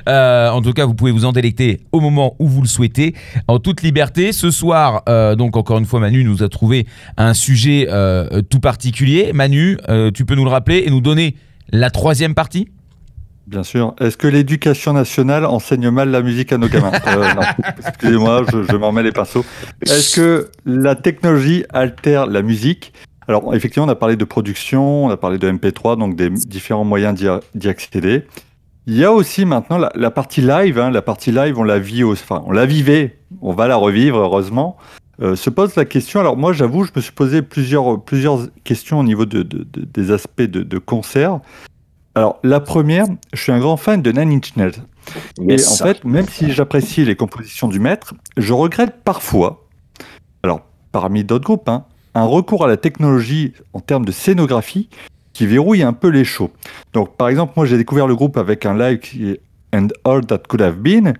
Euh, 0.10 0.50
en 0.50 0.64
tout 0.64 0.74
cas, 0.74 0.88
vous 0.88 0.96
pouvez 0.96 1.12
vous 1.12 1.24
en 1.24 1.34
délecter 1.34 1.82
au 1.92 2.00
moment 2.00 2.36
où 2.40 2.48
vous 2.48 2.64
le 2.64 2.68
souhaitez, 2.68 3.14
en 3.48 3.60
toute 3.60 3.84
liberté. 3.84 4.32
Ce 4.32 4.50
soir, 4.50 5.04
euh, 5.08 5.36
donc 5.36 5.56
encore 5.56 5.78
une 5.78 5.86
fois, 5.86 6.00
Manu 6.00 6.24
nous 6.24 6.42
a 6.42 6.50
trouvé 6.50 6.88
un 7.18 7.36
sujet 7.36 7.86
euh, 7.92 8.42
tout 8.42 8.60
particulier. 8.60 9.34
Manu, 9.34 9.78
tu 10.16 10.26
peux 10.26 10.34
nous 10.34 10.46
le 10.46 10.50
rappeler 10.50 10.86
et 10.88 10.90
nous 10.90 11.02
donner 11.02 11.36
la 11.72 11.92
troisième 11.92 12.34
partie? 12.34 12.70
Bien 13.48 13.64
sûr. 13.64 13.96
Est-ce 14.00 14.18
que 14.18 14.28
l'éducation 14.28 14.94
nationale 14.94 15.46
enseigne 15.46 15.90
mal 15.90 16.10
la 16.10 16.22
musique 16.22 16.54
à 16.54 16.58
nos 16.58 16.68
gamins 16.68 16.92
Euh. 17.08 17.34
Excusez-moi, 17.86 18.44
je, 18.52 18.64
je 18.64 18.76
m'en 18.76 18.92
mets 18.92 19.04
les 19.04 19.12
pinceaux. 19.12 19.44
Est-ce 19.86 20.16
que 20.16 20.50
la 20.66 20.96
technologie 20.96 21.66
altère 21.74 22.28
la 22.28 22.42
musique? 22.44 22.94
Alors, 23.28 23.54
effectivement, 23.56 23.86
on 23.88 23.90
a 23.90 23.96
parlé 23.96 24.16
de 24.16 24.26
production, 24.26 25.06
on 25.06 25.10
a 25.10 25.18
parlé 25.18 25.38
de 25.38 25.50
MP3, 25.52 25.98
donc 25.98 26.16
des 26.16 26.30
différents 26.30 26.84
moyens 26.84 27.20
d'y 27.56 27.68
accéder. 27.70 28.26
Il 28.88 28.96
y 28.98 29.04
a 29.06 29.12
aussi 29.12 29.46
maintenant 29.46 29.78
la, 29.78 29.92
la 29.96 30.12
partie 30.12 30.42
live. 30.42 30.80
hein. 30.80 30.90
La 30.92 31.02
partie 31.02 31.32
live, 31.32 31.58
on 31.60 31.64
la 31.64 31.80
vit, 31.80 32.04
au- 32.04 32.14
enfin, 32.14 32.44
on 32.48 32.52
la 32.52 32.66
vivait, 32.66 33.18
on 33.42 33.54
va 33.54 33.68
la 33.68 33.76
revivre, 33.76 34.18
heureusement. 34.18 34.78
Euh, 35.22 35.36
se 35.36 35.50
pose 35.52 35.76
la 35.76 35.86
question. 35.86 36.20
Alors 36.20 36.36
moi, 36.36 36.52
j'avoue, 36.52 36.84
je 36.84 36.92
me 36.96 37.02
suis 37.02 37.12
posé 37.12 37.42
plusieurs, 37.44 38.02
plusieurs 38.04 38.40
questions 38.64 39.00
au 39.00 39.04
niveau 39.04 39.26
de, 39.26 39.44
de- 39.44 39.68
de- 39.72 39.86
des 39.86 40.12
aspects 40.12 40.42
de, 40.42 40.64
de 40.64 40.78
concert. 40.80 41.40
Alors 42.16 42.40
la 42.44 42.60
première, 42.60 43.06
je 43.34 43.42
suis 43.42 43.52
un 43.52 43.60
grand 43.60 43.78
fan 43.78 44.02
de 44.02 44.12
Nine 44.12 44.32
Inch 44.32 44.56
Nails. 44.56 44.84
Yes. 45.40 45.66
Et 45.66 45.84
en 45.84 45.86
fait, 45.86 46.04
même 46.04 46.28
si 46.28 46.52
j'apprécie 46.52 47.06
les 47.06 47.16
compositions 47.16 47.68
du 47.68 47.80
maître, 47.80 48.14
je 48.38 48.54
regrette 48.54 49.04
parfois, 49.04 49.68
alors 50.44 50.62
parmi 50.92 51.24
d'autres 51.24 51.46
groupes, 51.46 51.70
hein, 51.70 51.86
un 52.14 52.26
recours 52.26 52.66
à 52.66 52.68
la 52.68 52.78
technologie 52.78 53.54
en 53.74 53.80
termes 53.80 54.06
de 54.06 54.12
scénographie 54.12 54.90
qui 55.34 55.46
verrouille 55.46 55.84
un 55.84 55.94
peu 55.94 56.10
les 56.10 56.26
shows. 56.26 56.52
Donc 56.94 57.16
par 57.16 57.30
exemple, 57.30 57.54
moi 57.56 57.66
j'ai 57.66 57.78
découvert 57.78 58.08
le 58.08 58.16
groupe 58.16 58.38
avec 58.38 58.66
un 58.66 58.78
live 58.78 59.00
qui 59.00 59.30
est 59.30 59.42
And 59.74 59.88
All 60.04 60.26
That 60.26 60.40
Could 60.50 60.62
Have 60.62 60.76
Been, 60.76 61.14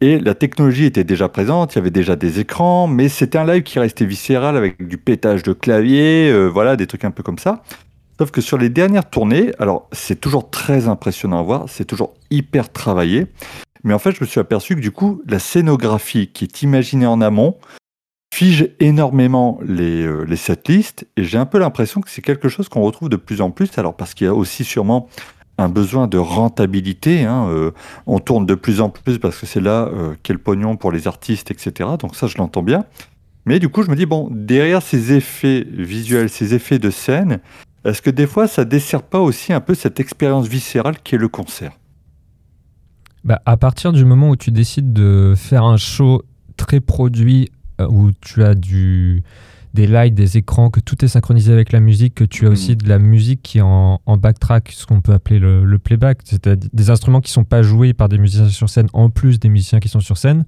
et 0.00 0.20
la 0.20 0.34
technologie 0.34 0.84
était 0.84 1.02
déjà 1.02 1.28
présente, 1.28 1.74
il 1.74 1.78
y 1.78 1.80
avait 1.80 1.90
déjà 1.90 2.14
des 2.14 2.38
écrans, 2.38 2.86
mais 2.86 3.08
c'était 3.08 3.36
un 3.36 3.44
live 3.44 3.64
qui 3.64 3.80
restait 3.80 4.04
viscéral 4.04 4.56
avec 4.56 4.86
du 4.86 4.96
pétage 4.96 5.42
de 5.42 5.52
clavier, 5.52 6.30
euh, 6.30 6.46
voilà, 6.46 6.76
des 6.76 6.86
trucs 6.86 7.04
un 7.04 7.10
peu 7.10 7.24
comme 7.24 7.38
ça. 7.38 7.64
Sauf 8.18 8.32
que 8.32 8.40
sur 8.40 8.58
les 8.58 8.68
dernières 8.68 9.08
tournées, 9.08 9.52
alors 9.60 9.88
c'est 9.92 10.20
toujours 10.20 10.50
très 10.50 10.88
impressionnant 10.88 11.38
à 11.38 11.42
voir, 11.42 11.64
c'est 11.68 11.84
toujours 11.84 12.14
hyper 12.30 12.72
travaillé, 12.72 13.28
mais 13.84 13.94
en 13.94 14.00
fait 14.00 14.12
je 14.12 14.20
me 14.20 14.26
suis 14.26 14.40
aperçu 14.40 14.74
que 14.74 14.80
du 14.80 14.90
coup 14.90 15.22
la 15.28 15.38
scénographie 15.38 16.26
qui 16.26 16.44
est 16.44 16.62
imaginée 16.62 17.06
en 17.06 17.20
amont 17.20 17.56
fige 18.34 18.70
énormément 18.80 19.60
les, 19.64 20.02
euh, 20.02 20.24
les 20.24 20.36
setlists 20.36 21.06
et 21.16 21.22
j'ai 21.22 21.38
un 21.38 21.46
peu 21.46 21.58
l'impression 21.58 22.00
que 22.00 22.10
c'est 22.10 22.22
quelque 22.22 22.48
chose 22.48 22.68
qu'on 22.68 22.82
retrouve 22.82 23.08
de 23.08 23.16
plus 23.16 23.40
en 23.40 23.50
plus, 23.50 23.70
alors 23.78 23.94
parce 23.94 24.14
qu'il 24.14 24.26
y 24.26 24.28
a 24.30 24.34
aussi 24.34 24.64
sûrement 24.64 25.08
un 25.56 25.68
besoin 25.68 26.08
de 26.08 26.18
rentabilité, 26.18 27.24
hein, 27.24 27.48
euh, 27.48 27.70
on 28.06 28.18
tourne 28.18 28.46
de 28.46 28.54
plus 28.54 28.80
en 28.80 28.90
plus 28.90 29.18
parce 29.18 29.38
que 29.38 29.46
c'est 29.46 29.60
là 29.60 29.88
euh, 29.92 30.14
qu'est 30.24 30.32
le 30.32 30.38
pognon 30.40 30.76
pour 30.76 30.90
les 30.90 31.06
artistes, 31.06 31.52
etc. 31.52 31.90
Donc 31.98 32.16
ça 32.16 32.26
je 32.26 32.36
l'entends 32.38 32.62
bien. 32.62 32.84
Mais 33.46 33.60
du 33.60 33.68
coup 33.68 33.82
je 33.82 33.90
me 33.90 33.96
dis, 33.96 34.06
bon, 34.06 34.28
derrière 34.30 34.82
ces 34.82 35.12
effets 35.12 35.64
visuels, 35.68 36.28
ces 36.28 36.54
effets 36.54 36.78
de 36.78 36.90
scène, 36.90 37.40
est-ce 37.88 38.02
que 38.02 38.10
des 38.10 38.26
fois, 38.26 38.46
ça 38.46 38.64
dessert 38.64 39.02
pas 39.02 39.20
aussi 39.20 39.52
un 39.52 39.60
peu 39.60 39.74
cette 39.74 40.00
expérience 40.00 40.46
viscérale 40.48 40.96
qui 41.02 41.14
est 41.14 41.18
le 41.18 41.28
concert? 41.28 41.72
Bah, 43.24 43.40
à 43.46 43.56
partir 43.56 43.92
du 43.92 44.04
moment 44.04 44.30
où 44.30 44.36
tu 44.36 44.50
décides 44.50 44.92
de 44.92 45.34
faire 45.36 45.64
un 45.64 45.76
show 45.76 46.22
très 46.56 46.80
produit, 46.80 47.50
euh, 47.80 47.86
où 47.88 48.10
tu 48.20 48.44
as 48.44 48.54
du, 48.54 49.22
des 49.74 49.86
lights, 49.86 50.14
des 50.14 50.38
écrans, 50.38 50.70
que 50.70 50.80
tout 50.80 51.04
est 51.04 51.08
synchronisé 51.08 51.52
avec 51.52 51.72
la 51.72 51.80
musique, 51.80 52.14
que 52.14 52.24
tu 52.24 52.46
as 52.46 52.50
aussi 52.50 52.76
de 52.76 52.88
la 52.88 52.98
musique 52.98 53.42
qui 53.42 53.58
est 53.58 53.62
en, 53.62 54.00
en 54.06 54.16
backtrack, 54.16 54.70
ce 54.72 54.86
qu'on 54.86 55.00
peut 55.00 55.12
appeler 55.12 55.38
le, 55.38 55.64
le 55.64 55.78
playback, 55.78 56.20
c'est-à-dire 56.24 56.70
des 56.72 56.90
instruments 56.90 57.20
qui 57.20 57.30
sont 57.30 57.44
pas 57.44 57.62
joués 57.62 57.92
par 57.92 58.08
des 58.08 58.18
musiciens 58.18 58.48
sur 58.48 58.68
scène, 58.68 58.88
en 58.92 59.10
plus 59.10 59.38
des 59.38 59.48
musiciens 59.48 59.80
qui 59.80 59.88
sont 59.88 60.00
sur 60.00 60.16
scène. 60.16 60.44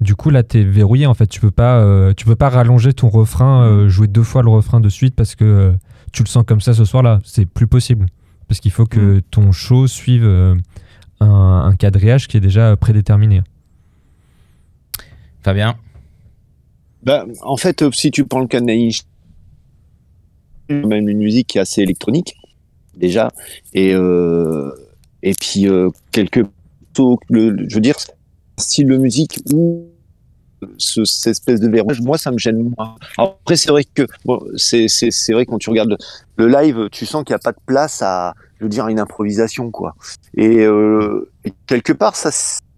Du 0.00 0.14
coup, 0.14 0.28
là, 0.28 0.42
tu 0.42 0.60
es 0.60 0.64
verrouillé. 0.64 1.06
En 1.06 1.14
fait, 1.14 1.26
tu 1.26 1.40
peux 1.40 1.50
pas, 1.50 1.78
euh, 1.78 2.12
tu 2.14 2.26
peux 2.26 2.36
pas 2.36 2.50
rallonger 2.50 2.92
ton 2.92 3.08
refrain, 3.08 3.64
euh, 3.64 3.88
jouer 3.88 4.08
deux 4.08 4.22
fois 4.22 4.42
le 4.42 4.50
refrain 4.50 4.80
de 4.80 4.90
suite 4.90 5.14
parce 5.14 5.34
que 5.34 5.74
tu 6.16 6.22
le 6.22 6.28
sens 6.28 6.44
comme 6.46 6.60
ça 6.62 6.72
ce 6.72 6.84
soir-là. 6.84 7.20
C'est 7.24 7.44
plus 7.46 7.66
possible. 7.66 8.06
Parce 8.48 8.60
qu'il 8.60 8.70
faut 8.70 8.86
que 8.86 9.20
ton 9.30 9.52
show 9.52 9.86
suive 9.86 10.24
euh, 10.24 10.54
un, 11.20 11.26
un 11.66 11.76
quadrillage 11.76 12.26
qui 12.26 12.36
est 12.38 12.40
déjà 12.40 12.74
prédéterminé. 12.76 13.42
Fabien 15.42 15.76
Bah, 17.02 17.26
en 17.42 17.56
fait, 17.56 17.82
euh, 17.82 17.90
si 17.92 18.10
tu 18.10 18.24
prends 18.24 18.40
le 18.40 18.46
cas 18.46 18.60
de 18.60 18.66
même 20.70 21.08
une 21.08 21.18
musique 21.18 21.48
qui 21.48 21.58
est 21.58 21.60
assez 21.60 21.82
électronique 21.82 22.34
déjà, 22.96 23.30
et 23.74 23.92
euh, 23.94 24.72
et 25.22 25.32
puis 25.34 25.68
euh, 25.68 25.90
quelques 26.12 26.44
le, 27.28 27.50
le- 27.50 27.68
je 27.68 27.74
veux 27.74 27.80
dire 27.80 27.96
style 28.58 28.86
de 28.86 28.96
musique 28.96 29.38
ou 29.52 29.88
ce, 30.78 31.04
cette 31.04 31.32
espèce 31.32 31.60
de 31.60 31.68
verrouillage, 31.68 32.00
moi 32.00 32.18
ça 32.18 32.30
me 32.30 32.38
gêne 32.38 32.72
moins. 32.76 32.96
Après 33.18 33.56
c'est 33.56 33.70
vrai 33.70 33.84
que 33.84 34.06
bon, 34.24 34.40
c'est 34.56 34.88
vrai 35.30 35.46
quand 35.46 35.58
tu 35.58 35.70
regardes 35.70 35.96
le, 36.36 36.48
live, 36.48 36.88
tu 36.90 37.06
sens 37.06 37.24
qu'il 37.24 37.32
n'y 37.32 37.36
a 37.36 37.40
pas 37.40 37.52
de 37.52 37.60
place 37.66 38.02
à 38.02 38.34
je 38.58 38.64
veux 38.64 38.70
dire 38.70 38.88
une 38.88 39.00
improvisation 39.00 39.70
quoi. 39.70 39.94
Et, 40.36 40.64
euh, 40.64 41.30
et 41.44 41.52
quelque 41.66 41.92
part 41.92 42.16
ça 42.16 42.30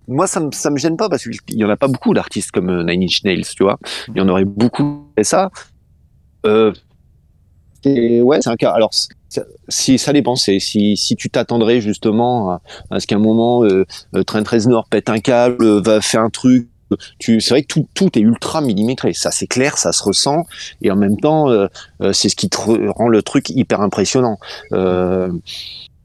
moi, 0.08 0.26
ça 0.26 0.40
me, 0.40 0.50
ça 0.52 0.70
me 0.70 0.78
gêne 0.78 0.96
pas 0.96 1.08
parce 1.08 1.22
qu'il 1.22 1.58
y 1.58 1.64
en 1.64 1.68
a 1.68 1.76
pas 1.76 1.86
beaucoup 1.86 2.14
d'artistes 2.14 2.50
comme 2.50 2.70
euh, 2.70 2.82
Nine 2.82 3.04
Inch 3.04 3.22
Nails, 3.24 3.44
tu 3.44 3.62
vois. 3.62 3.78
Il 4.08 4.16
y 4.16 4.20
en 4.22 4.28
aurait 4.28 4.46
beaucoup. 4.46 5.06
Et 5.18 5.24
ça, 5.24 5.50
euh, 6.46 6.72
c'est- 7.84 8.22
ouais, 8.22 8.40
c'est 8.40 8.48
un 8.48 8.56
cas. 8.56 8.70
Alors, 8.70 8.90
si 9.68 9.98
ça 9.98 10.12
dépend, 10.12 10.34
si, 10.34 10.60
si 10.60 11.16
tu 11.16 11.28
t'attendrais 11.28 11.82
justement 11.82 12.58
à, 12.90 13.00
ce 13.00 13.06
qu'à 13.06 13.16
un 13.16 13.20
moment 13.20 13.64
euh, 13.64 13.84
euh, 14.14 14.22
Trent 14.24 14.42
Reznor 14.48 14.88
pète 14.88 15.10
un 15.10 15.18
câble, 15.18 15.82
va 15.82 16.00
faire 16.00 16.22
un 16.22 16.30
truc. 16.30 16.68
Tu, 17.18 17.40
c'est 17.40 17.50
vrai 17.50 17.62
que 17.62 17.66
tout, 17.68 17.86
tout 17.94 18.18
est 18.18 18.22
ultra 18.22 18.60
millimétré. 18.60 19.12
Ça, 19.12 19.30
c'est 19.30 19.46
clair, 19.46 19.76
ça 19.78 19.92
se 19.92 20.02
ressent, 20.02 20.46
et 20.82 20.90
en 20.90 20.96
même 20.96 21.16
temps, 21.18 21.50
euh, 21.50 21.66
euh, 22.02 22.12
c'est 22.12 22.28
ce 22.28 22.36
qui 22.36 22.48
te 22.48 22.56
rend 22.90 23.08
le 23.08 23.22
truc 23.22 23.50
hyper 23.50 23.80
impressionnant. 23.80 24.38
Euh, 24.72 25.30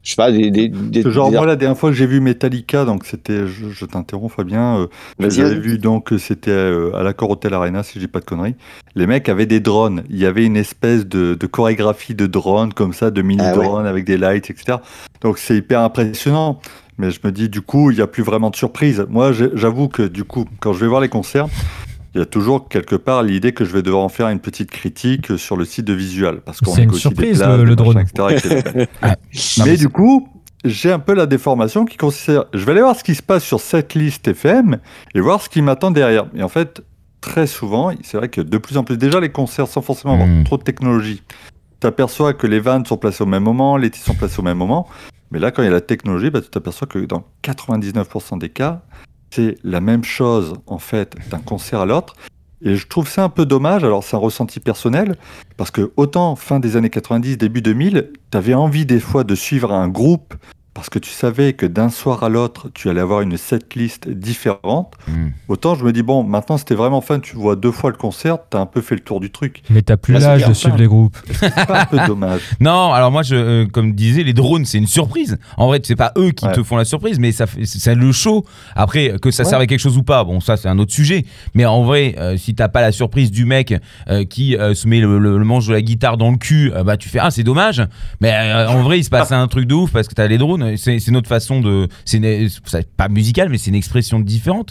je 0.02 0.10
sais 0.10 0.16
pas, 0.16 0.30
des, 0.30 0.50
des, 0.50 0.68
des- 0.68 1.10
Genre, 1.10 1.30
des- 1.30 1.36
moi, 1.38 1.46
la 1.46 1.56
dernière 1.56 1.78
fois 1.78 1.88
que 1.88 1.96
j'ai 1.96 2.04
vu 2.06 2.20
Metallica, 2.20 2.84
donc 2.84 3.06
c'était, 3.06 3.46
je, 3.46 3.70
je 3.70 3.86
t'interromps 3.86 4.34
Fabien, 4.34 4.80
euh, 4.80 4.86
Vas-y, 5.18 5.30
j'avais 5.30 5.54
vu 5.58 5.78
donc 5.78 6.12
c'était 6.18 6.50
euh, 6.50 6.94
à 6.94 7.02
l'accord 7.02 7.30
Hotel 7.30 7.54
Arena, 7.54 7.82
si 7.82 7.94
je 7.94 8.00
dis 8.00 8.06
pas 8.08 8.20
de 8.20 8.26
conneries. 8.26 8.54
Les 8.96 9.06
mecs 9.06 9.30
avaient 9.30 9.46
des 9.46 9.60
drones. 9.60 10.04
Il 10.10 10.18
y 10.18 10.26
avait 10.26 10.44
une 10.44 10.58
espèce 10.58 11.06
de, 11.06 11.32
de 11.34 11.46
chorégraphie 11.46 12.14
de 12.14 12.26
drones 12.26 12.74
comme 12.74 12.92
ça, 12.92 13.10
de 13.10 13.20
Ah 13.20 13.24
mini-drones 13.24 13.86
avec 13.86 14.04
des 14.04 14.18
lights, 14.18 14.50
etc. 14.50 14.76
Donc 15.22 15.38
c'est 15.38 15.56
hyper 15.56 15.80
impressionnant. 15.80 16.60
Mais 16.98 17.10
je 17.10 17.20
me 17.24 17.32
dis, 17.32 17.48
du 17.48 17.60
coup, 17.60 17.90
il 17.90 17.96
n'y 17.96 18.02
a 18.02 18.06
plus 18.06 18.22
vraiment 18.22 18.50
de 18.50 18.56
surprise. 18.56 19.04
Moi, 19.08 19.32
j'avoue 19.32 19.88
que 19.88 20.02
du 20.02 20.24
coup, 20.24 20.44
quand 20.60 20.72
je 20.72 20.80
vais 20.80 20.86
voir 20.86 21.00
les 21.00 21.08
concerts, 21.08 21.46
il 22.14 22.18
y 22.18 22.22
a 22.22 22.26
toujours 22.26 22.68
quelque 22.68 22.94
part 22.94 23.22
l'idée 23.24 23.52
que 23.52 23.64
je 23.64 23.72
vais 23.72 23.82
devoir 23.82 24.04
en 24.04 24.08
faire 24.08 24.28
une 24.28 24.38
petite 24.38 24.70
critique 24.70 25.36
sur 25.36 25.56
le 25.56 25.64
site 25.64 25.84
de 25.86 25.92
Visual. 25.92 26.40
Parce 26.44 26.60
qu'on 26.60 26.70
C'est 26.72 26.82
une 26.82 26.88
négocie 26.90 27.08
des 27.08 27.14
surprise, 27.14 27.38
places, 27.38 27.58
le- 27.58 27.64
le 27.64 27.74
drone. 27.76 27.94
machins, 27.94 28.08
etc., 28.38 28.60
etc. 28.62 28.86
Ah, 29.02 29.08
non, 29.58 29.64
Mais 29.64 29.70
mais 29.72 29.76
du 29.76 29.88
coup, 29.88 30.28
j'ai 30.64 30.92
un 30.92 31.00
peu 31.00 31.14
la 31.14 31.26
déformation 31.26 31.84
qui 31.84 31.96
consiste. 31.96 32.30
Je 32.54 32.64
vais 32.64 32.70
aller 32.72 32.80
voir 32.82 32.94
ce 32.96 33.02
qui 33.02 33.16
se 33.16 33.22
passe 33.22 33.42
sur 33.42 33.58
cette 33.60 33.94
liste 33.94 34.28
FM 34.28 34.78
et 35.16 35.20
voir 35.20 35.42
ce 35.42 35.48
qui 35.48 35.60
m'attend 35.62 35.90
derrière. 35.90 36.26
Et 36.36 36.44
en 36.44 36.48
fait, 36.48 36.82
très 37.20 37.48
souvent, 37.48 37.90
c'est 38.04 38.16
vrai 38.18 38.28
que 38.28 38.40
de 38.40 38.58
plus 38.58 38.76
en 38.76 38.84
plus, 38.84 38.96
déjà 38.96 39.18
les 39.18 39.30
concerts 39.30 39.66
sans 39.66 39.82
forcément 39.82 40.14
avoir 40.14 40.28
Mm. 40.28 40.44
trop 40.44 40.58
de 40.58 40.62
technologie, 40.62 41.22
tu 41.80 41.86
aperçois 41.88 42.32
que 42.34 42.46
les 42.46 42.60
vannes 42.60 42.86
sont 42.86 42.96
placées 42.96 43.24
au 43.24 43.26
même 43.26 43.42
moment, 43.42 43.76
les 43.76 43.90
titres 43.90 44.06
sont 44.06 44.14
placés 44.14 44.38
au 44.38 44.42
même 44.44 44.58
moment. 44.58 44.86
Mais 45.34 45.40
là, 45.40 45.50
quand 45.50 45.62
il 45.62 45.64
y 45.64 45.68
a 45.68 45.72
la 45.72 45.80
technologie, 45.80 46.30
bah, 46.30 46.40
tu 46.40 46.48
t'aperçois 46.48 46.86
que 46.86 47.00
dans 47.00 47.24
99% 47.42 48.38
des 48.38 48.50
cas, 48.50 48.82
c'est 49.30 49.58
la 49.64 49.80
même 49.80 50.04
chose 50.04 50.54
en 50.68 50.78
fait 50.78 51.16
d'un 51.28 51.40
concert 51.40 51.80
à 51.80 51.86
l'autre. 51.86 52.14
Et 52.62 52.76
je 52.76 52.86
trouve 52.86 53.08
ça 53.08 53.24
un 53.24 53.28
peu 53.28 53.44
dommage. 53.44 53.82
Alors, 53.82 54.04
c'est 54.04 54.14
un 54.14 54.20
ressenti 54.20 54.60
personnel. 54.60 55.16
Parce 55.56 55.72
que 55.72 55.90
autant 55.96 56.36
fin 56.36 56.60
des 56.60 56.76
années 56.76 56.88
90, 56.88 57.36
début 57.36 57.62
2000, 57.62 58.12
tu 58.30 58.38
avais 58.38 58.54
envie 58.54 58.86
des 58.86 59.00
fois 59.00 59.24
de 59.24 59.34
suivre 59.34 59.72
un 59.72 59.88
groupe 59.88 60.34
parce 60.74 60.90
que 60.90 60.98
tu 60.98 61.10
savais 61.10 61.52
que 61.52 61.66
d'un 61.66 61.88
soir 61.88 62.24
à 62.24 62.28
l'autre, 62.28 62.68
tu 62.74 62.88
allais 62.90 63.00
avoir 63.00 63.20
une 63.20 63.36
setlist 63.36 64.08
différente. 64.08 64.92
Hmm. 65.08 65.28
Autant 65.48 65.74
je 65.76 65.84
me 65.84 65.92
dis, 65.92 66.02
bon, 66.02 66.24
maintenant 66.24 66.58
c'était 66.58 66.74
vraiment 66.74 67.00
fun, 67.00 67.20
tu 67.20 67.36
vois 67.36 67.56
deux 67.56 67.70
fois 67.70 67.90
le 67.90 67.96
concert, 67.96 68.38
tu 68.50 68.56
as 68.56 68.60
un 68.60 68.66
peu 68.66 68.80
fait 68.80 68.96
le 68.96 69.00
tour 69.00 69.20
du 69.20 69.30
truc. 69.30 69.62
Mais 69.70 69.82
t'as 69.82 69.96
plus 69.96 70.14
c'est 70.14 70.20
l'âge 70.20 70.46
de 70.46 70.52
suivre 70.52 70.76
les 70.76 70.86
groupes. 70.86 71.16
C'est 71.32 71.54
pas 71.66 71.82
un 71.82 71.86
peu 71.86 71.98
dommage. 72.06 72.40
Non, 72.60 72.92
alors 72.92 73.10
moi, 73.10 73.22
je, 73.22 73.34
euh, 73.36 73.66
comme 73.66 73.92
disais, 73.94 74.22
les 74.22 74.32
drones, 74.32 74.64
c'est 74.64 74.78
une 74.78 74.86
surprise. 74.86 75.38
En 75.56 75.66
vrai, 75.66 75.80
c'est 75.82 75.96
pas 75.96 76.12
eux 76.16 76.30
qui 76.30 76.46
Ouais. 76.46 76.52
te 76.52 76.62
font 76.62 76.76
la 76.76 76.84
surprise, 76.84 77.18
mais 77.18 77.30
ça, 77.32 77.46
c'est 77.64 77.94
le 77.94 78.12
show. 78.12 78.44
Après, 78.74 79.14
que 79.20 79.30
ça 79.30 79.42
Ouais. 79.44 79.48
serve 79.48 79.62
à 79.62 79.66
quelque 79.66 79.80
chose 79.80 79.96
ou 79.98 80.02
pas, 80.02 80.24
bon, 80.24 80.40
ça, 80.40 80.56
c'est 80.56 80.68
un 80.68 80.78
autre 80.78 80.92
sujet. 80.92 81.24
Mais 81.54 81.64
en 81.66 81.82
vrai, 81.84 82.14
euh, 82.18 82.36
si 82.36 82.54
t'as 82.54 82.68
pas 82.68 82.80
la 82.80 82.92
surprise 82.92 83.30
du 83.30 83.44
mec 83.44 83.74
euh, 84.08 84.24
qui 84.24 84.56
euh, 84.56 84.74
se 84.74 84.88
met 84.88 85.00
le, 85.00 85.18
le- 85.18 85.38
le 85.38 85.44
manche 85.44 85.66
de 85.66 85.72
la 85.72 85.82
guitare 85.82 86.16
dans 86.16 86.30
le 86.30 86.36
cul, 86.36 86.72
euh, 86.74 86.82
bah 86.84 86.96
tu 86.96 87.08
fais 87.08 87.18
ah 87.20 87.30
c'est 87.30 87.42
dommage. 87.44 87.82
Mais 88.20 88.32
euh, 88.32 88.68
en 88.68 88.82
vrai, 88.82 88.98
il 88.98 89.04
se 89.04 89.10
passe 89.10 89.32
un 89.32 89.46
truc 89.48 89.66
de 89.66 89.74
ouf 89.74 89.92
parce 89.92 90.08
que 90.08 90.14
t'as 90.14 90.26
les 90.26 90.38
drones. 90.38 90.63
Fonctionne. 90.70 90.76
C'est 90.76 90.98
c'est 91.00 91.10
notre 91.10 91.28
façon 91.28 91.60
de. 91.60 91.88
C'est 92.04 92.16
une- 92.18 92.48
c'est 92.66 92.88
pas 92.96 93.08
musical, 93.08 93.48
mais 93.48 93.58
c'est 93.58 93.70
une 93.70 93.76
expression 93.76 94.20
différente. 94.20 94.70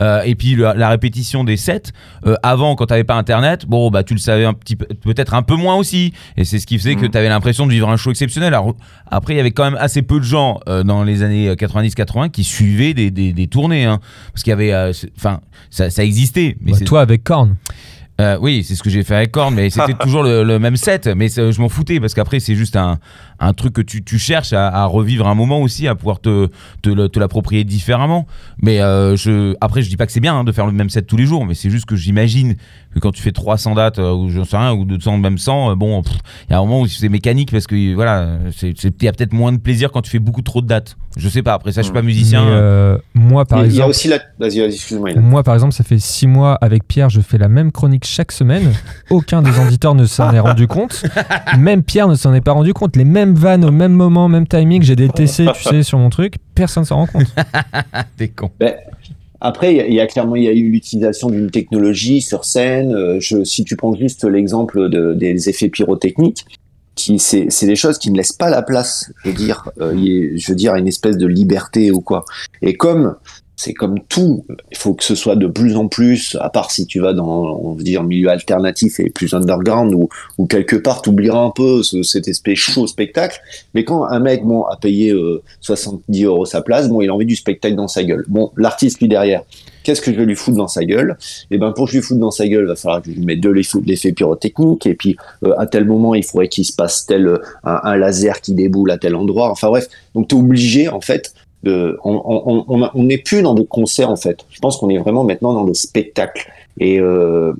Euh, 0.00 0.22
et 0.22 0.34
puis 0.34 0.56
la, 0.56 0.74
la 0.74 0.88
répétition 0.88 1.44
des 1.44 1.56
sets. 1.56 1.92
euh, 2.26 2.34
avant, 2.42 2.74
quand 2.76 2.86
t'avais 2.86 3.04
pas 3.04 3.16
Internet, 3.16 3.66
bon, 3.66 3.90
bah 3.90 4.02
tu 4.04 4.14
le 4.14 4.20
savais 4.20 4.44
un 4.44 4.54
petit 4.54 4.76
peu, 4.76 4.86
peut-être 4.86 5.34
un 5.34 5.42
peu 5.42 5.54
moins 5.56 5.76
aussi. 5.76 6.12
Et 6.36 6.44
c'est 6.44 6.58
ce 6.58 6.66
qui 6.66 6.78
faisait 6.78 6.94
que 6.96 7.06
t'avais 7.06 7.28
l'impression 7.28 7.66
de 7.66 7.72
vivre 7.72 7.88
un 7.90 7.96
show 7.96 8.10
exceptionnel. 8.10 8.54
Alors 8.54 8.74
après, 9.10 9.34
il 9.34 9.36
y 9.36 9.40
avait 9.40 9.50
quand 9.50 9.64
même 9.64 9.78
assez 9.80 10.02
peu 10.02 10.18
de 10.18 10.24
gens 10.24 10.60
euh, 10.68 10.82
dans 10.82 11.04
les 11.04 11.22
années 11.22 11.52
90-80 11.54 12.30
qui 12.30 12.44
suivaient 12.44 12.94
des, 12.94 13.10
des, 13.10 13.32
des 13.32 13.46
tournées, 13.48 13.84
hein. 13.84 14.00
parce 14.32 14.42
qu'il 14.42 14.50
y 14.50 14.54
avait, 14.54 14.72
euh, 14.72 14.92
enfin, 15.16 15.40
ça, 15.70 15.90
ça 15.90 16.04
existait. 16.04 16.56
Mais 16.60 16.72
Bah, 16.72 16.78
c'est- 16.78 16.84
toi 16.84 17.00
avec 17.02 17.22
Korn. 17.24 17.56
euh, 18.20 18.38
oui, 18.40 18.62
c'est 18.64 18.74
ce 18.74 18.82
que 18.82 18.90
j'ai 18.90 19.02
fait 19.02 19.14
avec 19.16 19.32
Korn, 19.32 19.54
mais 19.54 19.68
c'était 19.70 19.94
toujours 20.00 20.22
le, 20.22 20.42
le 20.44 20.58
même 20.58 20.76
set. 20.76 21.06
Mais 21.08 21.28
je 21.28 21.60
m'en 21.60 21.68
foutais 21.68 21.98
parce 22.00 22.14
qu'après, 22.14 22.40
c'est 22.40 22.54
juste 22.54 22.76
un, 22.76 22.98
un 23.42 23.52
truc 23.54 23.72
que 23.72 23.82
tu, 23.82 24.04
tu 24.04 24.18
cherches 24.18 24.52
à, 24.52 24.68
à 24.68 24.84
revivre 24.86 25.26
un 25.26 25.34
moment 25.34 25.60
aussi, 25.60 25.88
à 25.88 25.94
pouvoir 25.94 26.20
te, 26.20 26.48
te, 26.80 27.06
te 27.06 27.18
l'approprier 27.18 27.64
différemment. 27.64 28.26
Mais 28.58 28.80
euh, 28.80 29.16
je, 29.16 29.54
après, 29.60 29.82
je 29.82 29.88
dis 29.88 29.96
pas 29.96 30.06
que 30.06 30.12
c'est 30.12 30.20
bien 30.20 30.34
hein, 30.34 30.44
de 30.44 30.52
faire 30.52 30.66
le 30.66 30.72
même 30.72 30.90
set 30.90 31.06
tous 31.06 31.16
les 31.16 31.26
jours, 31.26 31.44
mais 31.44 31.54
c'est 31.54 31.70
juste 31.70 31.86
que 31.86 31.96
j'imagine 31.96 32.54
que 32.94 33.00
quand 33.00 33.10
tu 33.10 33.22
fais 33.22 33.32
300 33.32 33.74
dates, 33.74 33.98
euh, 33.98 34.14
ou 34.14 34.30
j'en 34.30 34.44
sais 34.44 34.56
rien, 34.56 34.72
ou 34.72 34.84
200 34.84 35.18
même 35.18 35.38
100, 35.38 35.70
euh, 35.70 35.74
bon, 35.74 36.02
il 36.48 36.52
y 36.52 36.54
a 36.54 36.58
un 36.58 36.62
moment 36.62 36.80
où 36.80 36.86
c'est 36.86 37.08
mécanique 37.08 37.50
parce 37.50 37.66
que 37.66 37.94
voilà, 37.94 38.38
il 38.62 39.02
y 39.02 39.08
a 39.08 39.12
peut-être 39.12 39.32
moins 39.32 39.52
de 39.52 39.58
plaisir 39.58 39.90
quand 39.90 40.02
tu 40.02 40.10
fais 40.10 40.18
beaucoup 40.18 40.42
trop 40.42 40.60
de 40.60 40.66
dates. 40.66 40.96
Je 41.16 41.28
sais 41.28 41.42
pas, 41.42 41.52
après 41.54 41.72
ça, 41.72 41.82
je 41.82 41.86
suis 41.86 41.92
pas 41.92 42.02
musicien. 42.02 42.44
Mais, 42.44 42.50
euh, 42.52 42.98
moi, 43.14 43.44
par 43.44 43.58
il 43.58 43.62
y 43.62 43.64
a 43.64 43.68
exemple, 43.68 43.90
aussi 43.90 44.08
la. 44.08 44.18
Vas-y, 44.38 44.60
vas-y, 44.60 44.74
excuse-moi. 44.74 45.10
Ilan. 45.10 45.20
moi, 45.20 45.42
par 45.42 45.54
exemple, 45.54 45.74
ça 45.74 45.84
fait 45.84 45.98
six 45.98 46.26
mois 46.26 46.54
avec 46.54 46.88
Pierre, 46.88 47.10
je 47.10 47.20
fais 47.20 47.36
la 47.36 47.48
même 47.48 47.70
chronique 47.70 48.06
chaque 48.06 48.32
semaine. 48.32 48.72
Aucun 49.10 49.42
des 49.42 49.58
auditeurs 49.60 49.94
ne 49.94 50.06
s'en 50.06 50.32
est 50.32 50.40
rendu 50.40 50.66
compte. 50.66 51.04
Même 51.58 51.82
Pierre 51.82 52.08
ne 52.08 52.14
s'en 52.14 52.32
est 52.32 52.40
pas 52.40 52.52
rendu 52.52 52.72
compte. 52.72 52.96
Les 52.96 53.04
mêmes 53.04 53.31
vannes 53.38 53.64
au 53.64 53.70
même 53.70 53.92
moment, 53.92 54.28
même 54.28 54.46
timing. 54.46 54.82
J'ai 54.82 54.96
des 54.96 55.08
TC, 55.08 55.46
tu 55.54 55.62
sais, 55.68 55.82
sur 55.82 55.98
mon 55.98 56.10
truc. 56.10 56.34
Personne 56.54 56.84
s'en 56.84 56.96
rend 56.96 57.06
compte. 57.06 57.26
T'es 58.16 58.28
con. 58.28 58.50
Après, 59.40 59.72
il 59.74 59.76
y 59.76 59.80
a- 59.80 59.86
il 59.88 59.94
y, 59.94 60.00
a 60.00 60.06
clairement 60.06 60.36
il 60.36 60.44
y 60.44 60.48
a 60.48 60.52
eu 60.52 60.70
l'utilisation 60.70 61.28
d'une 61.28 61.50
technologie 61.50 62.20
sur 62.22 62.44
scène. 62.44 62.94
Euh, 62.94 63.18
Je, 63.20 63.42
si 63.44 63.64
tu 63.64 63.76
prends 63.76 63.94
juste 63.94 64.24
l'exemple 64.24 64.88
de, 64.88 65.14
des 65.14 65.48
effets 65.48 65.68
pyrotechniques, 65.68 66.44
qui 66.94 67.18
c'est 67.18 67.46
c'est 67.48 67.66
des 67.66 67.74
choses 67.74 67.98
qui 67.98 68.10
ne 68.12 68.16
laissent 68.18 68.34
pas 68.34 68.50
la 68.50 68.62
place, 68.62 69.10
je 69.24 69.30
veux 69.30 69.34
dire, 69.34 69.68
euh, 69.80 69.94
je 70.36 70.46
veux 70.52 70.54
dire, 70.54 70.74
à 70.74 70.78
une 70.78 70.86
espèce 70.86 71.16
de 71.16 71.26
liberté 71.26 71.90
ou 71.90 72.00
quoi. 72.02 72.24
Et 72.60 72.74
comme 72.74 73.16
c'est 73.62 73.72
comme 73.74 73.98
tout, 74.08 74.44
il 74.70 74.76
faut 74.76 74.94
que 74.94 75.04
ce 75.04 75.14
soit 75.14 75.36
de 75.36 75.46
plus 75.46 75.76
en 75.76 75.88
plus, 75.88 76.36
à 76.40 76.50
part 76.50 76.70
si 76.70 76.86
tu 76.86 77.00
vas 77.00 77.12
dans, 77.12 77.26
on 77.62 77.74
veut 77.74 77.84
dire, 77.84 78.02
milieu 78.02 78.28
alternatif 78.28 78.98
et 79.00 79.08
plus 79.10 79.32
underground, 79.34 79.94
ou, 79.94 80.08
ou 80.38 80.46
quelque 80.46 80.76
part, 80.76 81.02
t'oublieras 81.02 81.40
un 81.42 81.50
peu 81.50 81.82
ce- 81.82 82.02
cet 82.02 82.28
espèce 82.28 82.58
chaud 82.58 82.86
spectacle. 82.86 83.38
Mais 83.74 83.84
quand 83.84 84.04
un 84.04 84.18
mec, 84.20 84.44
bon, 84.44 84.64
a 84.64 84.76
payé 84.76 85.10
euh, 85.12 85.40
70 85.60 86.24
euros 86.24 86.44
sa 86.44 86.60
place, 86.62 86.88
bon, 86.88 87.00
il 87.00 87.08
a 87.08 87.14
envie 87.14 87.26
du 87.26 87.36
spectacle 87.36 87.76
dans 87.76 87.88
sa 87.88 88.04
gueule. 88.04 88.24
Bon, 88.28 88.50
l'artiste, 88.56 89.00
lui, 89.00 89.08
derrière, 89.08 89.42
qu'est-ce 89.84 90.00
que 90.00 90.12
je 90.12 90.18
vais 90.18 90.24
lui 90.26 90.36
foutre 90.36 90.56
dans 90.56 90.68
sa 90.68 90.84
gueule? 90.84 91.16
Eh 91.50 91.58
ben, 91.58 91.72
pour 91.72 91.86
que 91.86 91.92
je 91.92 91.96
lui 91.98 92.02
foute 92.02 92.18
dans 92.18 92.30
sa 92.30 92.46
gueule, 92.48 92.64
il 92.64 92.68
va 92.68 92.76
falloir 92.76 93.02
que 93.02 93.10
je 93.10 93.16
lui 93.16 93.24
mette 93.24 93.40
de 93.40 93.50
l'effet 93.50 94.12
pyrotechnique, 94.12 94.86
et 94.86 94.94
puis, 94.94 95.16
euh, 95.44 95.54
à 95.58 95.66
tel 95.66 95.84
moment, 95.84 96.14
il 96.14 96.24
faudrait 96.24 96.48
qu'il 96.48 96.64
se 96.64 96.72
passe 96.74 97.06
tel, 97.06 97.26
euh, 97.26 97.38
un, 97.64 97.80
un 97.84 97.96
laser 97.96 98.40
qui 98.40 98.54
déboule 98.54 98.90
à 98.90 98.98
tel 98.98 99.14
endroit. 99.14 99.50
Enfin, 99.50 99.68
bref. 99.68 99.88
Donc, 100.14 100.28
t'es 100.28 100.36
obligé, 100.36 100.88
en 100.88 101.00
fait, 101.00 101.32
on, 101.64 103.02
n'est 103.02 103.18
plus 103.18 103.42
dans 103.42 103.54
des 103.54 103.66
concerts, 103.66 104.10
en 104.10 104.16
fait. 104.16 104.44
Je 104.50 104.60
pense 104.60 104.76
qu'on 104.78 104.88
est 104.88 104.98
vraiment 104.98 105.24
maintenant 105.24 105.54
dans 105.54 105.64
des 105.64 105.74
spectacles. 105.74 106.50
Et, 106.78 106.98
euh, 107.00 107.52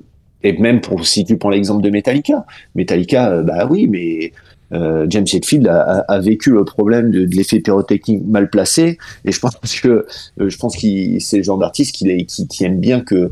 même 0.59 0.81
pour, 0.81 1.07
si 1.07 1.25
tu 1.25 1.37
prends 1.37 1.51
l'exemple 1.51 1.83
de 1.83 1.91
Metallica, 1.91 2.45
Metallica, 2.75 3.31
euh, 3.31 3.43
bah 3.43 3.67
oui, 3.71 3.87
mais 3.89 4.33
euh, 4.73 5.07
James 5.09 5.27
Hetfield 5.33 5.69
a, 5.69 6.19
vécu 6.21 6.51
le 6.51 6.65
problème 6.65 7.11
de, 7.11 7.25
l'effet 7.25 7.61
pyrotechnique 7.61 8.27
mal 8.27 8.51
placé, 8.51 8.99
et 9.25 9.31
je 9.31 9.39
pense 9.39 9.55
que 9.81 10.07
je 10.39 10.57
pense 10.57 10.77
c'est 10.77 11.37
le 11.37 11.43
genre 11.43 11.59
d'artiste 11.59 11.95
qui, 11.95 12.65
aime 12.65 12.81
bien 12.81 13.01
que 13.01 13.31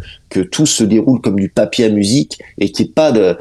tout 0.52 0.66
se 0.66 0.84
déroule 0.84 1.20
comme 1.20 1.40
du 1.40 1.48
papier 1.48 1.86
à 1.86 1.88
musique 1.88 2.38
et 2.59 2.70
qu'il 2.70 2.86
n'y 2.86 2.90
ait 2.90 2.94
pas 2.94 3.10
de. 3.10 3.36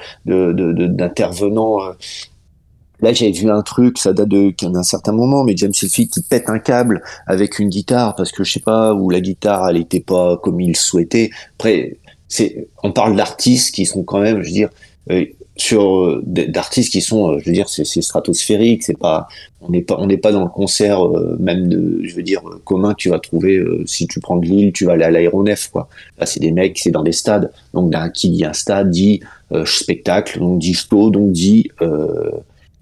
Là, 3.02 3.14
j'ai 3.14 3.32
vu 3.32 3.50
un 3.50 3.62
truc, 3.62 3.98
ça 3.98 4.14
date 4.14 4.28
de 4.28 4.54
d'un 4.62 4.84
certain 4.84 5.12
moment, 5.12 5.44
mais 5.44 5.56
James 5.56 5.72
Hetfield 5.72 6.10
qui 6.10 6.22
pète 6.22 6.50
un 6.50 6.60
câble 6.60 7.02
avec 7.28 7.60
une 7.60 7.70
guitare 7.70 8.16
parce 8.16 8.32
que 8.32 8.44
je 8.44 8.52
sais 8.52 8.60
pas 8.60 8.94
où 8.94 9.10
la 9.10 9.22
guitare 9.22 9.70
elle 9.70 9.78
était 9.78 10.00
pas 10.02 10.38
comme 10.38 10.60
il 10.60 10.76
souhaitait. 10.76 11.30
Après, 11.58 11.98
c'est 12.28 12.68
on 12.84 12.92
parle 12.92 13.16
d'artistes 13.16 13.74
qui 13.74 13.86
sont 13.86 14.04
quand 14.04 14.20
même, 14.20 14.42
je 14.42 14.48
veux 14.48 14.54
dire, 14.54 14.70
euh, 15.12 15.26
sur 15.60 16.06
euh, 16.06 16.24
d'artistes 16.26 16.92
qui 16.92 17.02
sont, 17.02 17.32
euh, 17.32 17.40
je 17.40 17.46
veux 17.46 17.52
dire, 17.52 17.68
c'est 17.70 17.84
stratosphérique, 18.02 18.84
c'est 18.84 18.98
pas, 18.98 19.28
on 19.62 19.70
n'est 19.70 19.82
pas, 19.82 19.98
on 20.00 20.08
n'est 20.08 20.18
pas 20.18 20.32
dans 20.32 20.44
le 20.44 20.50
concert 20.50 21.06
euh, 21.06 21.36
même 21.40 21.68
de, 21.68 22.00
je 22.04 22.16
veux 22.16 22.24
dire, 22.24 22.42
commun 22.64 22.94
que 22.94 22.98
tu 22.98 23.10
vas 23.10 23.20
trouver 23.20 23.58
euh, 23.58 23.84
si 23.86 24.08
tu 24.08 24.20
prends 24.20 24.38
de 24.38 24.46
Lille, 24.46 24.72
tu 24.72 24.86
vas 24.86 24.94
aller 24.94 25.04
à 25.04 25.12
l'aéronef, 25.12 25.70
quoi. 25.70 25.90
Là, 26.18 26.26
c'est 26.26 26.40
des 26.40 26.52
mecs, 26.52 26.80
c'est 26.80 26.92
dans 26.92 27.04
des 27.04 27.12
stades, 27.12 27.52
donc 27.74 27.94
qui 28.14 28.30
dit 28.30 28.46
un 28.46 28.54
stade 28.54 28.90
dit 28.90 29.20
euh, 29.52 29.66
spectacle, 29.66 30.40
donc 30.40 30.60
dit 30.60 30.74
show, 30.74 31.10
donc 31.10 31.32
dit 31.32 31.70
euh, 31.82 32.32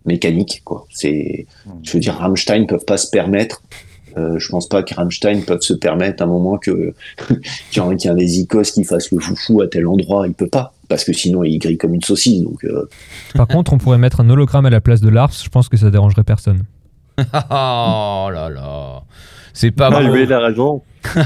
mécanique, 0.07 0.61
quoi. 0.63 0.85
C'est, 0.89 1.45
je 1.83 1.91
veux 1.93 1.99
dire, 1.99 2.15
Rammstein 2.15 2.65
peuvent 2.65 2.85
pas 2.85 2.97
se 2.97 3.09
permettre. 3.09 3.61
Euh, 4.17 4.39
je 4.39 4.49
pense 4.49 4.67
pas 4.67 4.81
que 4.81 4.95
Rammstein 4.95 5.43
peuvent 5.43 5.61
se 5.61 5.73
permettre 5.73 6.23
à 6.23 6.25
un 6.25 6.29
moment 6.29 6.57
que 6.57 6.93
qu'il 7.71 7.83
y 7.83 8.07
a 8.07 8.11
un 8.11 8.15
des 8.15 8.39
icos 8.39 8.71
qui 8.71 8.83
fasse 8.83 9.11
le 9.11 9.19
foufou 9.19 9.61
à 9.61 9.67
tel 9.67 9.85
endroit, 9.85 10.25
il 10.27 10.33
peut 10.33 10.47
pas 10.47 10.73
parce 10.89 11.03
que 11.03 11.13
sinon 11.13 11.43
il 11.43 11.59
grille 11.59 11.77
comme 11.77 11.93
une 11.93 12.01
saucisse. 12.01 12.41
Donc 12.41 12.63
euh, 12.63 12.87
Par 13.35 13.47
contre, 13.47 13.73
on 13.73 13.77
pourrait 13.77 13.97
mettre 13.99 14.21
un 14.21 14.29
hologramme 14.29 14.65
à 14.65 14.69
la 14.71 14.81
place 14.81 15.01
de 15.01 15.09
l'ARF. 15.09 15.39
Je 15.43 15.49
pense 15.49 15.69
que 15.69 15.77
ça 15.77 15.91
dérangerait 15.91 16.23
personne. 16.23 16.63
Oh 17.23 18.29
là 18.31 18.49
là. 18.49 19.01
C'est 19.53 19.71
pas 19.71 19.87
Ah, 19.91 20.01
bon. 20.01 20.11
oui, 20.11 20.23
il 20.23 20.33
a 20.33 20.39
raison. 20.39 20.81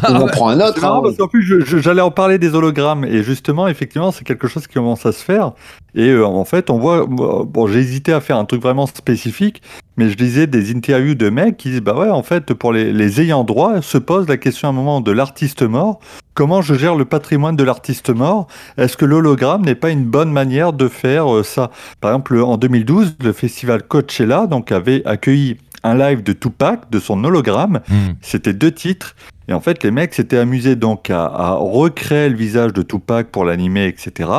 On 0.10 0.16
en 0.16 0.28
prend 0.28 0.50
un 0.50 0.60
autre. 0.60 0.82
marrant 0.82 1.00
hein. 1.00 1.02
parce 1.04 1.18
qu'en 1.18 1.28
plus, 1.28 1.66
j'allais 1.66 2.02
en 2.02 2.12
parler 2.12 2.38
des 2.38 2.54
hologrammes 2.54 3.06
et 3.06 3.24
justement, 3.24 3.68
effectivement, 3.68 4.12
c'est 4.12 4.24
quelque 4.24 4.48
chose 4.48 4.68
qui 4.68 4.74
commence 4.74 5.06
à 5.06 5.12
se 5.12 5.24
faire. 5.24 5.52
Et 5.96 6.10
euh, 6.10 6.26
en 6.26 6.46
fait, 6.46 6.70
on 6.70 6.78
voit. 6.78 7.06
Bon, 7.06 7.68
j'ai 7.68 7.80
hésité 7.80 8.14
à 8.14 8.22
faire 8.22 8.38
un 8.38 8.46
truc 8.46 8.62
vraiment 8.62 8.88
spécifique, 8.88 9.62
mais 9.98 10.10
je 10.10 10.18
lisais 10.18 10.48
des 10.48 10.72
interviews 10.72 11.16
de 11.16 11.30
mecs 11.30 11.58
qui 11.58 11.70
disent 11.70 11.82
Bah 11.82 11.96
ouais, 11.96 12.10
en 12.10 12.24
fait, 12.24 12.54
pour 12.54 12.74
les, 12.74 12.94
les 12.94 13.22
ayants 13.22 13.44
droit, 13.44 13.82
se 13.82 13.98
pose 13.98 14.28
la 14.28 14.38
question 14.38 14.68
à 14.68 14.72
un 14.72 14.74
moment 14.76 15.02
de 15.02 15.12
l'artiste 15.12 15.64
mort. 15.64 16.00
Comment 16.34 16.62
je 16.62 16.76
gère 16.76 16.96
le 16.96 17.04
patrimoine 17.04 17.58
de 17.58 17.64
l'artiste 17.64 18.10
mort? 18.10 18.48
Est-ce 18.78 18.96
que 18.96 19.06
l'hologramme 19.06 19.64
n'est 19.64 19.76
pas 19.76 19.90
une 19.90 20.06
bonne 20.06 20.32
manière 20.32 20.72
de 20.72 20.88
faire 20.88 21.34
euh, 21.34 21.44
ça? 21.44 21.72
Par 22.00 22.12
exemple, 22.12 22.40
en 22.40 22.58
2012, 22.58 23.18
le 23.22 23.34
festival 23.34 23.84
Coachella 23.84 24.48
donc, 24.48 24.72
avait 24.72 25.06
accueilli 25.06 25.58
un 25.84 25.96
live 25.96 26.24
de 26.24 26.34
Tupac 26.34 26.90
de 26.90 27.00
son 27.00 27.24
hologramme. 27.24 27.82
Hmm. 27.90 28.14
C'était 28.22 28.54
deux 28.54 28.72
titres. 28.72 29.16
Et 29.52 29.54
en 29.54 29.60
fait, 29.60 29.84
les 29.84 29.92
mecs 29.92 30.14
s'étaient 30.14 30.38
amusés 30.38 30.78
donc 30.78 31.10
à, 31.10 31.26
à 31.26 31.52
recréer 31.56 32.30
le 32.30 32.38
visage 32.38 32.72
de 32.72 32.84
Tupac 32.84 33.28
pour 33.32 33.44
l'animer, 33.44 33.86
etc. 33.86 34.30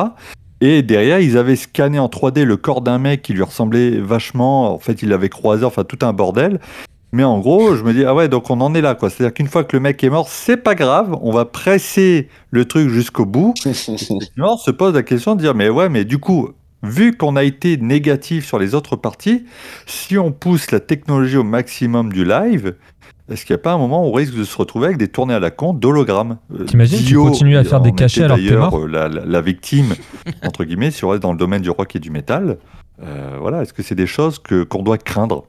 Et 0.59 0.81
derrière, 0.81 1.19
ils 1.19 1.37
avaient 1.37 1.55
scanné 1.55 1.99
en 1.99 2.07
3D 2.07 2.41
le 2.41 2.57
corps 2.57 2.81
d'un 2.81 2.97
mec 2.97 3.21
qui 3.21 3.33
lui 3.33 3.43
ressemblait 3.43 3.99
vachement. 3.99 4.73
En 4.73 4.79
fait, 4.79 5.03
il 5.03 5.09
l'avait 5.09 5.29
croisé, 5.29 5.65
enfin 5.65 5.83
tout 5.83 5.99
un 6.01 6.13
bordel. 6.13 6.59
Mais 7.11 7.23
en 7.23 7.37
gros, 7.37 7.75
je 7.75 7.83
me 7.83 7.93
dis, 7.93 8.03
ah 8.05 8.15
ouais, 8.15 8.27
donc 8.27 8.49
on 8.49 8.59
en 8.59 8.73
est 8.73 8.81
là, 8.81 8.95
quoi. 8.95 9.11
C'est-à-dire 9.11 9.35
qu'une 9.35 9.47
fois 9.47 9.63
que 9.63 9.77
le 9.77 9.81
mec 9.81 10.03
est 10.03 10.09
mort, 10.09 10.29
c'est 10.29 10.57
pas 10.57 10.73
grave, 10.73 11.15
on 11.21 11.31
va 11.31 11.45
presser 11.45 12.27
le 12.49 12.65
truc 12.65 12.89
jusqu'au 12.89 13.27
bout. 13.27 13.53
On 14.39 14.57
se 14.57 14.71
pose 14.71 14.95
la 14.95 15.03
question 15.03 15.35
de 15.35 15.41
dire, 15.41 15.53
mais 15.53 15.69
ouais, 15.69 15.89
mais 15.89 16.05
du 16.05 16.17
coup, 16.17 16.49
vu 16.83 17.15
qu'on 17.15 17.35
a 17.35 17.43
été 17.43 17.77
négatif 17.77 18.45
sur 18.45 18.59
les 18.59 18.75
autres 18.75 18.95
parties, 18.95 19.45
si 19.85 20.17
on 20.17 20.31
pousse 20.31 20.71
la 20.71 20.81
technologie 20.81 21.37
au 21.37 21.43
maximum 21.43 22.11
du 22.11 22.25
live, 22.25 22.75
est-ce 23.29 23.45
qu'il 23.45 23.53
n'y 23.53 23.59
a 23.59 23.63
pas 23.63 23.73
un 23.73 23.77
moment 23.77 24.03
où 24.05 24.09
on 24.09 24.11
risque 24.11 24.35
de 24.35 24.43
se 24.43 24.55
retrouver 24.57 24.87
avec 24.87 24.97
des 24.97 25.07
tournées 25.07 25.33
à 25.33 25.39
la 25.39 25.51
con 25.51 25.73
d'hologrammes? 25.73 26.37
Euh, 26.53 26.65
T'imagines, 26.65 27.03
tu 27.05 27.15
continues 27.15 27.57
à 27.57 27.63
faire 27.63 27.79
des 27.81 27.93
cachets 27.93 28.23
alors 28.23 28.37
que 28.37 28.41
t'es 28.41 28.49
d'ailleurs, 28.49 28.71
mort 28.71 28.81
euh, 28.83 28.87
la, 28.87 29.07
la- 29.07 29.25
la 29.25 29.41
victime, 29.41 29.93
entre 30.43 30.63
guillemets, 30.65 30.91
si 30.91 31.05
on 31.05 31.09
reste 31.09 31.23
dans 31.23 31.31
le 31.31 31.37
domaine 31.37 31.61
du 31.61 31.69
rock 31.69 31.95
et 31.95 31.99
du 31.99 32.11
métal. 32.11 32.57
Euh, 33.01 33.37
voilà, 33.39 33.61
est-ce 33.63 33.73
que 33.73 33.81
c'est 33.83 33.95
des 33.95 34.07
choses 34.07 34.39
que 34.39 34.63
qu'on 34.63 34.83
doit 34.83 34.97
craindre? 34.97 35.45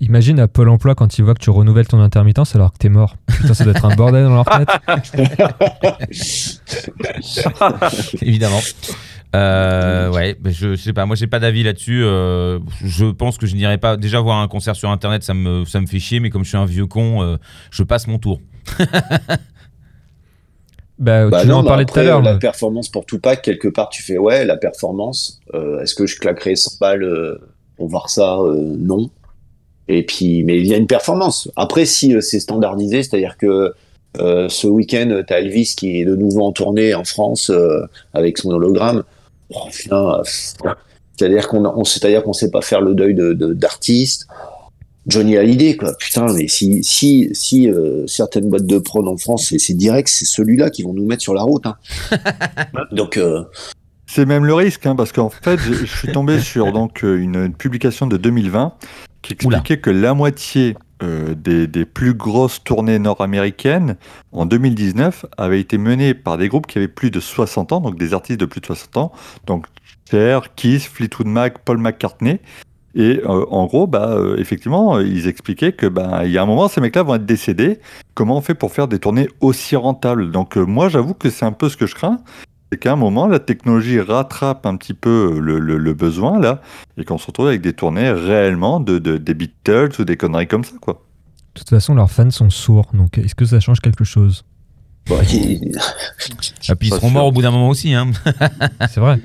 Imagine 0.00 0.38
à 0.38 0.46
Pôle 0.46 0.68
emploi 0.68 0.94
quand 0.94 1.18
ils 1.18 1.24
voient 1.24 1.34
que 1.34 1.42
tu 1.42 1.50
renouvelles 1.50 1.88
ton 1.88 2.00
intermittence 2.00 2.54
alors 2.54 2.72
que 2.72 2.78
t'es 2.78 2.88
mort. 2.88 3.16
Putain, 3.26 3.52
ça 3.52 3.64
doit 3.64 3.72
être 3.72 3.84
un 3.84 3.96
bordel 3.96 4.26
dans 4.26 4.34
leur 4.34 4.44
tête. 4.44 4.68
Évidemment. 8.22 8.60
Euh, 9.36 10.10
ouais, 10.10 10.36
bah, 10.40 10.50
je, 10.52 10.70
je 10.74 10.82
sais 10.82 10.92
pas. 10.92 11.04
Moi, 11.06 11.16
j'ai 11.16 11.26
pas 11.26 11.38
d'avis 11.38 11.62
là-dessus. 11.62 12.02
euh, 12.04 12.58
je 12.82 13.06
pense 13.06 13.36
que 13.38 13.46
je 13.46 13.54
n'irai 13.56 13.78
pas. 13.78 13.96
Déjà 13.96 14.20
voir 14.20 14.38
un 14.40 14.48
concert 14.48 14.74
sur 14.76 14.90
Internet, 14.90 15.22
ça 15.22 15.34
me, 15.34 15.64
ça 15.64 15.80
me 15.80 15.86
fait 15.86 15.98
chier. 15.98 16.20
Mais 16.20 16.30
comme 16.30 16.44
je 16.44 16.48
suis 16.50 16.56
un 16.58 16.64
vieux 16.64 16.86
con, 16.86 17.22
euh, 17.22 17.36
je 17.70 17.82
passe 17.82 18.06
mon 18.06 18.18
tour. 18.18 18.40
Bah, 20.98 21.28
Bah 21.30 21.42
tu 21.42 21.46
nous 21.48 21.52
non, 21.52 21.58
en 21.60 21.64
parlais 21.64 21.84
tout 21.84 21.98
à 21.98 22.02
l'heure. 22.02 22.22
La 22.22 22.36
performance 22.36 22.88
pour 22.88 23.04
Tupac, 23.06 23.42
quelque 23.42 23.68
part, 23.68 23.88
tu 23.90 24.02
fais 24.02 24.18
ouais, 24.18 24.44
la 24.44 24.56
performance. 24.56 25.40
euh, 25.54 25.80
Est-ce 25.82 25.94
que 25.94 26.06
je 26.06 26.18
claquerai 26.18 26.56
100 26.56 26.78
balles 26.80 27.38
pour 27.76 27.88
voir 27.88 28.08
ça 28.10 28.38
Euh, 28.38 28.74
Non. 28.78 29.10
Et 29.90 30.04
puis, 30.04 30.42
mais 30.44 30.58
il 30.58 30.66
y 30.66 30.74
a 30.74 30.76
une 30.76 30.86
performance. 30.86 31.50
Après, 31.56 31.84
si 31.86 32.14
euh, 32.14 32.20
c'est 32.20 32.40
standardisé, 32.40 33.02
c'est-à-dire 33.02 33.36
que 33.38 33.72
euh, 34.18 34.48
ce 34.48 34.66
week-end, 34.66 35.22
t'as 35.26 35.38
Elvis 35.40 35.74
qui 35.76 36.00
est 36.00 36.04
de 36.04 36.16
nouveau 36.16 36.42
en 36.44 36.52
tournée 36.52 36.94
en 36.94 37.04
France 37.04 37.50
euh, 37.50 37.82
avec 38.14 38.36
son 38.38 38.50
hologramme. 38.50 39.02
Oh, 39.54 40.20
c'est-à-dire 40.24 41.48
qu'on, 41.48 41.64
on, 41.64 41.84
c'est-à-dire 41.84 42.22
qu'on 42.22 42.32
sait 42.32 42.50
pas 42.50 42.60
faire 42.62 42.80
le 42.80 42.94
deuil 42.94 43.14
de, 43.14 43.32
de- 43.32 43.54
d'artistes. 43.54 44.26
Johnny 45.06 45.38
Hallyday, 45.38 45.76
quoi. 45.76 45.94
Putain, 45.98 46.26
mais 46.34 46.48
si, 46.48 46.84
si, 46.84 47.30
si 47.32 47.68
euh, 47.70 48.06
certaines 48.06 48.50
boîtes 48.50 48.66
de 48.66 48.78
prod 48.78 49.08
en 49.08 49.16
France, 49.16 49.54
c'est- 49.58 49.74
direct, 49.74 50.08
c'est 50.08 50.26
celui-là 50.26 50.68
qui 50.70 50.82
vont 50.82 50.92
nous 50.92 51.06
mettre 51.06 51.22
sur 51.22 51.32
la 51.34 51.42
route. 51.42 51.64
hein. 51.66 51.76
Donc, 52.92 53.16
euh, 53.16 53.42
C'est 54.06 54.26
même 54.26 54.44
le 54.44 54.52
risque, 54.54 54.84
hein, 54.86 54.94
parce 54.94 55.12
qu'en 55.12 55.30
fait, 55.30 55.58
je, 55.58 55.86
suis 55.86 56.12
tombé 56.12 56.40
sur 56.40 56.72
donc 56.72 57.04
euh, 57.04 57.16
une, 57.16 57.36
une 57.36 57.54
publication 57.54 58.06
de 58.06 58.16
2020 58.18 58.74
qui 59.22 59.32
expliquait 59.32 59.78
que 59.78 59.90
la 59.90 60.12
moitié 60.14 60.76
euh, 61.02 61.34
des, 61.34 61.66
des 61.66 61.84
plus 61.84 62.14
grosses 62.14 62.62
tournées 62.62 62.98
nord-américaines 62.98 63.96
en 64.32 64.46
2019 64.46 65.26
avaient 65.36 65.60
été 65.60 65.78
menées 65.78 66.14
par 66.14 66.38
des 66.38 66.48
groupes 66.48 66.66
qui 66.66 66.78
avaient 66.78 66.88
plus 66.88 67.10
de 67.10 67.20
60 67.20 67.72
ans, 67.72 67.80
donc 67.80 67.96
des 67.98 68.14
artistes 68.14 68.40
de 68.40 68.46
plus 68.46 68.60
de 68.60 68.66
60 68.66 68.96
ans, 68.96 69.12
donc 69.46 69.66
Cher, 70.10 70.54
Kiss, 70.54 70.88
Fleetwood 70.88 71.26
Mac, 71.26 71.58
Paul 71.64 71.78
McCartney. 71.78 72.40
Et 72.94 73.20
euh, 73.24 73.44
en 73.50 73.66
gros, 73.66 73.86
bah, 73.86 74.10
euh, 74.12 74.36
effectivement, 74.38 74.98
ils 74.98 75.28
expliquaient 75.28 75.72
que 75.72 75.86
bah, 75.86 76.22
il 76.24 76.32
y 76.32 76.38
a 76.38 76.42
un 76.42 76.46
moment, 76.46 76.68
ces 76.68 76.80
mecs-là 76.80 77.02
vont 77.02 77.14
être 77.14 77.26
décédés. 77.26 77.78
Comment 78.14 78.38
on 78.38 78.40
fait 78.40 78.54
pour 78.54 78.72
faire 78.72 78.88
des 78.88 78.98
tournées 78.98 79.28
aussi 79.40 79.76
rentables? 79.76 80.30
Donc 80.30 80.56
euh, 80.56 80.64
moi, 80.64 80.88
j'avoue 80.88 81.14
que 81.14 81.30
c'est 81.30 81.44
un 81.44 81.52
peu 81.52 81.68
ce 81.68 81.76
que 81.76 81.86
je 81.86 81.94
crains 81.94 82.18
c'est 82.70 82.78
qu'à 82.78 82.92
un 82.92 82.96
moment, 82.96 83.26
la 83.26 83.38
technologie 83.38 84.00
rattrape 84.00 84.66
un 84.66 84.76
petit 84.76 84.94
peu 84.94 85.38
le, 85.40 85.58
le- 85.58 85.78
le 85.78 85.94
besoin, 85.94 86.38
là, 86.38 86.60
et 86.96 87.04
qu'on 87.04 87.18
se 87.18 87.26
retrouve 87.26 87.46
avec 87.48 87.60
des 87.62 87.72
tournées 87.72 88.10
réellement 88.10 88.80
de, 88.80 88.98
de- 88.98 89.16
des 89.16 89.34
Beatles 89.34 89.90
ou 89.98 90.04
des 90.04 90.16
conneries 90.16 90.46
comme 90.48 90.64
ça, 90.64 90.74
quoi. 90.80 91.02
De 91.54 91.60
toute 91.60 91.70
façon, 91.70 91.94
leurs 91.94 92.10
fans 92.10 92.30
sont 92.30 92.50
sourds, 92.50 92.90
donc 92.94 93.18
est-ce 93.18 93.34
que 93.34 93.44
ça 93.46 93.58
change 93.60 93.80
quelque 93.80 94.04
chose? 94.04 94.44
Bah, 95.08 95.16
Et 95.32 95.58
puis 96.74 96.88
ils 96.88 96.88
seront 96.90 97.00
sûr. 97.08 97.10
morts 97.10 97.26
au 97.28 97.32
bout 97.32 97.42
d'un 97.42 97.50
moment 97.50 97.70
aussi. 97.70 97.94
Hein. 97.94 98.10
C'est 98.90 99.00
vrai. 99.00 99.18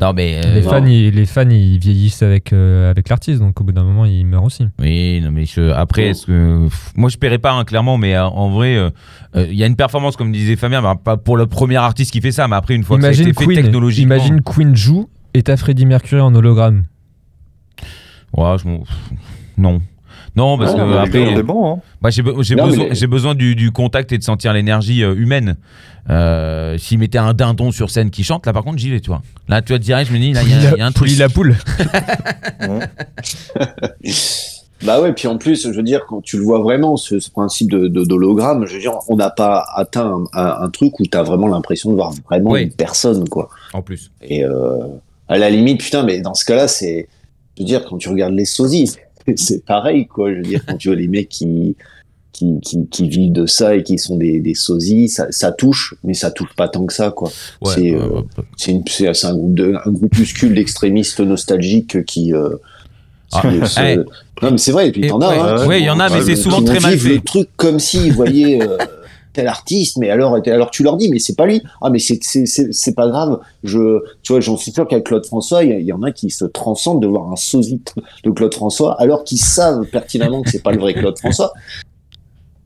Non, 0.00 0.12
mais. 0.12 0.40
euh, 0.44 0.54
les, 0.54 0.62
non. 0.62 0.70
fans, 0.70 0.84
ils, 0.86 1.10
les 1.10 1.26
fans, 1.26 1.48
ils 1.50 1.78
vieillissent 1.78 2.22
avec, 2.22 2.52
euh, 2.52 2.90
avec 2.90 3.08
l'artiste, 3.08 3.40
donc 3.40 3.60
au 3.60 3.64
bout 3.64 3.72
d'un 3.72 3.84
moment, 3.84 4.04
ils 4.04 4.24
meurent 4.24 4.44
aussi. 4.44 4.66
Oui, 4.78 5.20
non, 5.22 5.30
mais 5.30 5.44
je- 5.46 5.70
après, 5.72 6.08
est-ce 6.08 6.26
que. 6.26 6.64
pff, 6.64 6.92
Moi, 6.96 7.08
je 7.10 7.16
paierais 7.16 7.38
pas, 7.38 7.52
hein, 7.52 7.64
clairement, 7.64 7.98
mais 7.98 8.14
euh, 8.14 8.26
en 8.26 8.50
vrai, 8.50 8.76
euh, 8.76 8.90
euh, 9.36 9.46
il 9.50 9.56
y 9.56 9.62
a 9.62 9.66
une 9.66 9.76
performance, 9.76 10.16
comme 10.16 10.32
disait 10.32 10.56
Fabien, 10.56 10.82
bah, 10.82 10.94
pas 11.02 11.16
pour 11.16 11.36
le 11.36 11.46
premier 11.46 11.76
artiste 11.76 12.12
qui 12.12 12.20
fait 12.20 12.32
ça, 12.32 12.48
mais 12.48 12.56
après, 12.56 12.74
une 12.74 12.84
fois 12.84 12.96
Imagine 12.98 13.26
que 13.28 13.34
ça 13.34 13.40
a 13.40 13.44
été 13.44 13.44
fait 13.44 13.46
Queen, 13.54 13.64
technologiquement. 13.64 14.14
imagine 14.14 14.40
Queen 14.42 14.74
joue 14.76 15.08
et 15.34 15.42
t'as 15.42 15.56
Freddie 15.56 15.86
Mercury 15.86 16.20
en 16.20 16.34
hologramme. 16.34 16.84
Ouais, 18.36 18.56
je 18.58 18.68
Non. 19.58 19.80
Non, 20.36 20.58
parce 20.58 20.72
Ouais, 20.72 20.78
que 20.78 20.96
après. 20.98 21.42
Bon, 21.42 21.74
hein. 21.76 21.80
Moi, 22.02 22.10
j'ai 22.10 22.22
besoin, 22.22 22.42
mais- 22.76 22.94
j'ai 22.94 23.06
besoin 23.06 23.34
du, 23.34 23.54
du 23.54 23.70
contact 23.72 24.12
et 24.12 24.18
de 24.18 24.22
sentir 24.22 24.52
l'énergie 24.52 25.02
euh, 25.02 25.14
humaine. 25.16 25.56
Euh, 26.10 26.76
S'il 26.78 26.98
mettait 26.98 27.18
un 27.18 27.32
dindon 27.34 27.72
sur 27.72 27.90
scène 27.90 28.10
qui 28.10 28.22
chante, 28.22 28.46
là 28.46 28.52
par 28.52 28.62
contre, 28.62 28.78
j'y 28.78 28.90
vais, 28.90 29.00
tu 29.00 29.08
vois. 29.10 29.22
Là, 29.48 29.60
tu 29.62 29.72
vois, 29.72 29.78
direct, 29.78 30.08
je 30.10 30.14
me 30.14 30.20
dis, 30.20 30.32
là, 30.32 30.42
il 30.44 30.50
y, 30.50 30.52
a- 30.66 30.72
il 30.72 30.78
y 30.78 30.80
a 30.82 30.86
un 30.86 30.92
truc. 30.92 31.10
La 31.18 31.28
poule. 31.28 31.56
Bah 34.84 35.00
ouais, 35.00 35.14
puis 35.14 35.26
en 35.26 35.38
plus, 35.38 35.62
je 35.62 35.70
veux 35.74 35.82
dire, 35.82 36.04
quand 36.06 36.20
tu 36.20 36.36
le 36.36 36.42
vois 36.44 36.58
vraiment, 36.60 36.98
ce, 36.98 37.18
ce 37.18 37.30
principe 37.30 37.70
de, 37.70 37.88
de- 37.88 38.04
d'hologramme, 38.04 38.66
je 38.66 38.74
veux 38.74 38.78
dire, 38.80 38.92
on 39.08 39.16
n'a 39.16 39.30
pas 39.30 39.64
atteint 39.74 40.04
un, 40.34 40.38
un- 40.38 40.56
un 40.64 40.68
truc 40.68 41.00
où 41.00 41.06
tu 41.06 41.16
as 41.16 41.22
vraiment 41.22 41.48
l'impression 41.48 41.88
de 41.90 41.94
voir 41.96 42.12
vraiment 42.28 42.50
Oui. 42.50 42.64
une 42.64 42.72
personne, 42.72 43.26
quoi. 43.26 43.48
En 43.72 43.80
plus. 43.80 44.10
Et 44.22 44.44
euh, 44.44 44.84
à 45.28 45.38
la 45.38 45.48
limite, 45.48 45.80
putain, 45.82 46.02
mais 46.02 46.20
dans 46.20 46.34
ce 46.34 46.44
cas-là, 46.44 46.68
c'est, 46.68 47.08
je 47.56 47.62
veux 47.62 47.66
dire, 47.66 47.86
quand 47.88 47.96
tu 47.96 48.10
regardes 48.10 48.34
les 48.34 48.44
sosies, 48.44 48.94
c'est- 49.36 49.64
pareil, 49.64 50.06
quoi. 50.06 50.30
Je 50.30 50.36
veux 50.36 50.42
dire, 50.42 50.60
quand 50.66 50.76
tu 50.76 50.88
vois 50.88 50.96
les 50.96 51.08
mecs 51.08 51.28
qui, 51.28 51.74
qui, 52.32 52.60
qui, 52.62 52.86
qui 52.88 53.08
vivent 53.08 53.32
de 53.32 53.46
ça 53.46 53.74
et 53.76 53.82
qui 53.82 53.98
sont 53.98 54.16
des, 54.16 54.40
des 54.40 54.54
sosies, 54.54 55.08
ça, 55.08 55.26
ça 55.30 55.52
touche, 55.52 55.94
mais 56.04 56.14
ça 56.14 56.30
touche 56.30 56.54
pas 56.56 56.68
tant 56.68 56.84
que 56.86 56.92
ça, 56.92 57.10
quoi. 57.10 57.30
Ouais, 57.62 57.72
c'est, 57.74 57.80
ouais, 57.80 57.94
euh, 57.94 58.08
ouais, 58.08 58.22
c'est, 58.56 59.26
un 59.26 59.34
groupe 59.34 59.54
de, 59.54 59.74
un 59.84 59.90
groupuscule 59.90 60.54
d'extrémistes 60.54 61.20
nostalgiques 61.20 62.04
qui, 62.04 62.32
euh, 62.34 62.50
Ah, 63.32 63.42
se- 63.42 63.66
se- 63.66 63.80
hey. 63.80 63.96
non 64.42 64.50
mais 64.52 64.58
c'est 64.58 64.70
vrai 64.70 64.88
et 64.88 64.92
puis 64.92 65.06
t'en 65.08 65.18
as 65.20 65.64
ouais, 65.66 65.74
hein, 65.74 65.78
il 65.80 65.84
y 65.84 65.90
en 65.90 65.98
a, 65.98 66.08
mais 66.10 66.20
c'est 66.22 66.36
souvent 66.36 66.62
très 66.62 66.78
mal 66.78 66.96
fait. 66.98 67.14
le 67.14 67.20
truc 67.20 67.48
comme 67.56 67.80
s'ils 67.80 68.12
voyaient 68.12 68.62
euh, 68.62 68.76
tel 69.36 69.46
artiste 69.48 69.98
mais 69.98 70.10
alors 70.10 70.38
alors 70.46 70.70
tu 70.70 70.82
leur 70.82 70.96
dis 70.96 71.08
mais 71.10 71.18
c'est 71.18 71.36
pas 71.36 71.46
lui 71.46 71.62
ah 71.82 71.90
mais 71.90 71.98
c'est 71.98 72.18
c'est 72.22 72.46
c'est 72.46 72.72
c'est 72.72 72.94
pas 72.94 73.06
grave 73.08 73.38
je 73.62 74.00
tu 74.22 74.32
vois 74.32 74.40
j'en 74.40 74.56
suis 74.56 74.72
sûr 74.72 74.88
qu'avec 74.88 75.04
Claude 75.04 75.26
François 75.26 75.62
il 75.62 75.82
y, 75.82 75.92
en 75.92 76.02
a 76.02 76.10
qui 76.10 76.30
se 76.30 76.44
transcendent 76.46 77.02
de 77.02 77.06
voir 77.06 77.30
un 77.30 77.36
sosie 77.36 77.80
de 78.24 78.30
Claude 78.30 78.54
François 78.54 79.00
alors 79.00 79.24
qu'ils 79.24 79.38
savent 79.38 79.84
pertinemment 79.86 80.42
que 80.42 80.50
c'est 80.50 80.62
pas 80.62 80.72
le 80.72 80.78
vrai 80.78 80.94
Claude 80.94 81.18
François 81.18 81.52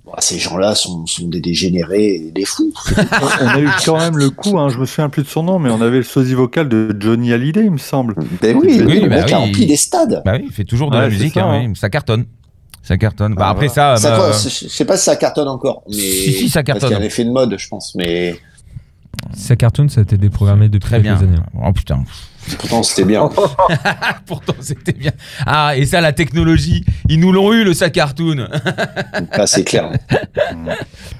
Bon, 0.04 0.12
ces 0.18 0.38
gens-là 0.38 0.74
sont, 0.74 1.06
sont 1.06 1.28
des 1.28 1.40
dégénérés 1.40 2.14
et 2.14 2.30
des 2.32 2.44
fous 2.44 2.72
on 2.96 3.46
a 3.46 3.60
eu 3.60 3.68
quand 3.84 3.98
même 3.98 4.16
le 4.16 4.30
coup, 4.30 4.58
hein, 4.58 4.68
je 4.70 4.78
me 4.78 4.86
souviens 4.86 5.08
plus 5.10 5.22
de 5.22 5.28
son 5.28 5.42
nom, 5.42 5.58
mais 5.58 5.70
on 5.70 5.80
avait 5.82 5.98
le 5.98 6.02
sosie 6.02 6.34
vocal 6.34 6.68
de 6.68 6.96
Johnny 6.98 7.32
Hallyday, 7.32 7.64
il 7.66 7.70
me 7.70 7.76
semble. 7.78 8.14
ben 8.40 8.56
oui, 8.56 8.82
Oui, 8.84 9.00
le 9.00 9.08
bah 9.08 9.16
mec 9.22 9.32
a 9.32 9.38
oui. 9.38 9.46
rempli 9.46 9.66
des 9.66 9.76
stades 9.76 10.22
Bah 10.24 10.32
oui, 10.36 10.46
il 10.46 10.52
fait 10.52 10.64
toujours 10.64 10.90
de 10.90 10.96
Ouais, 10.96 11.02
la 11.02 11.08
musique, 11.10 11.34
ça, 11.34 11.44
hein, 11.44 11.60
hein. 11.62 11.66
oui. 11.68 11.76
ça 11.76 11.90
cartonne. 11.90 12.24
Ça 12.82 12.96
cartonne. 12.96 13.34
Bah 13.34 13.44
Ah, 13.46 13.50
après 13.50 13.68
voilà. 13.68 13.96
ça, 13.96 14.02
ça, 14.02 14.10
bah, 14.10 14.16
quoi, 14.28 14.32
je 14.32 14.48
je 14.48 14.68
sais 14.68 14.84
pas 14.84 14.96
si 14.96 15.04
ça 15.04 15.16
cartonne 15.16 15.48
encore 15.48 15.82
mais 15.88 15.94
Si, 15.94 16.32
si, 16.32 16.48
ça 16.48 16.62
parce 16.62 16.66
cartonne. 16.80 16.88
qu'il 16.88 16.98
y 16.98 17.00
a 17.00 17.02
un 17.02 17.06
effet 17.06 17.24
de 17.24 17.30
mode 17.30 17.54
je 17.58 17.68
pense 17.68 17.94
mais 17.94 18.40
Sa 19.34 19.54
cartoon, 19.56 19.88
ça 19.88 20.00
a 20.00 20.02
été 20.02 20.16
déprogrammé 20.16 20.68
depuis 20.68 20.88
très 20.88 21.00
bien. 21.00 21.18
années. 21.18 21.36
Oh 21.62 21.72
putain. 21.72 22.02
pourtant 22.58 22.82
c'était 22.82 23.04
bien 23.04 23.28
Pourtant, 24.26 24.54
c'était 24.60 24.92
bien. 24.92 25.12
Ah, 25.46 25.76
et 25.76 25.84
ça, 25.84 26.00
la 26.00 26.12
technologie, 26.12 26.84
ils 27.08 27.20
nous 27.20 27.32
l'ont 27.32 27.52
eu, 27.52 27.64
le 27.64 27.74
sac 27.74 27.92
cartoon. 27.92 28.48
Là, 29.36 29.46
c'est 29.46 29.64
clair. 29.64 29.90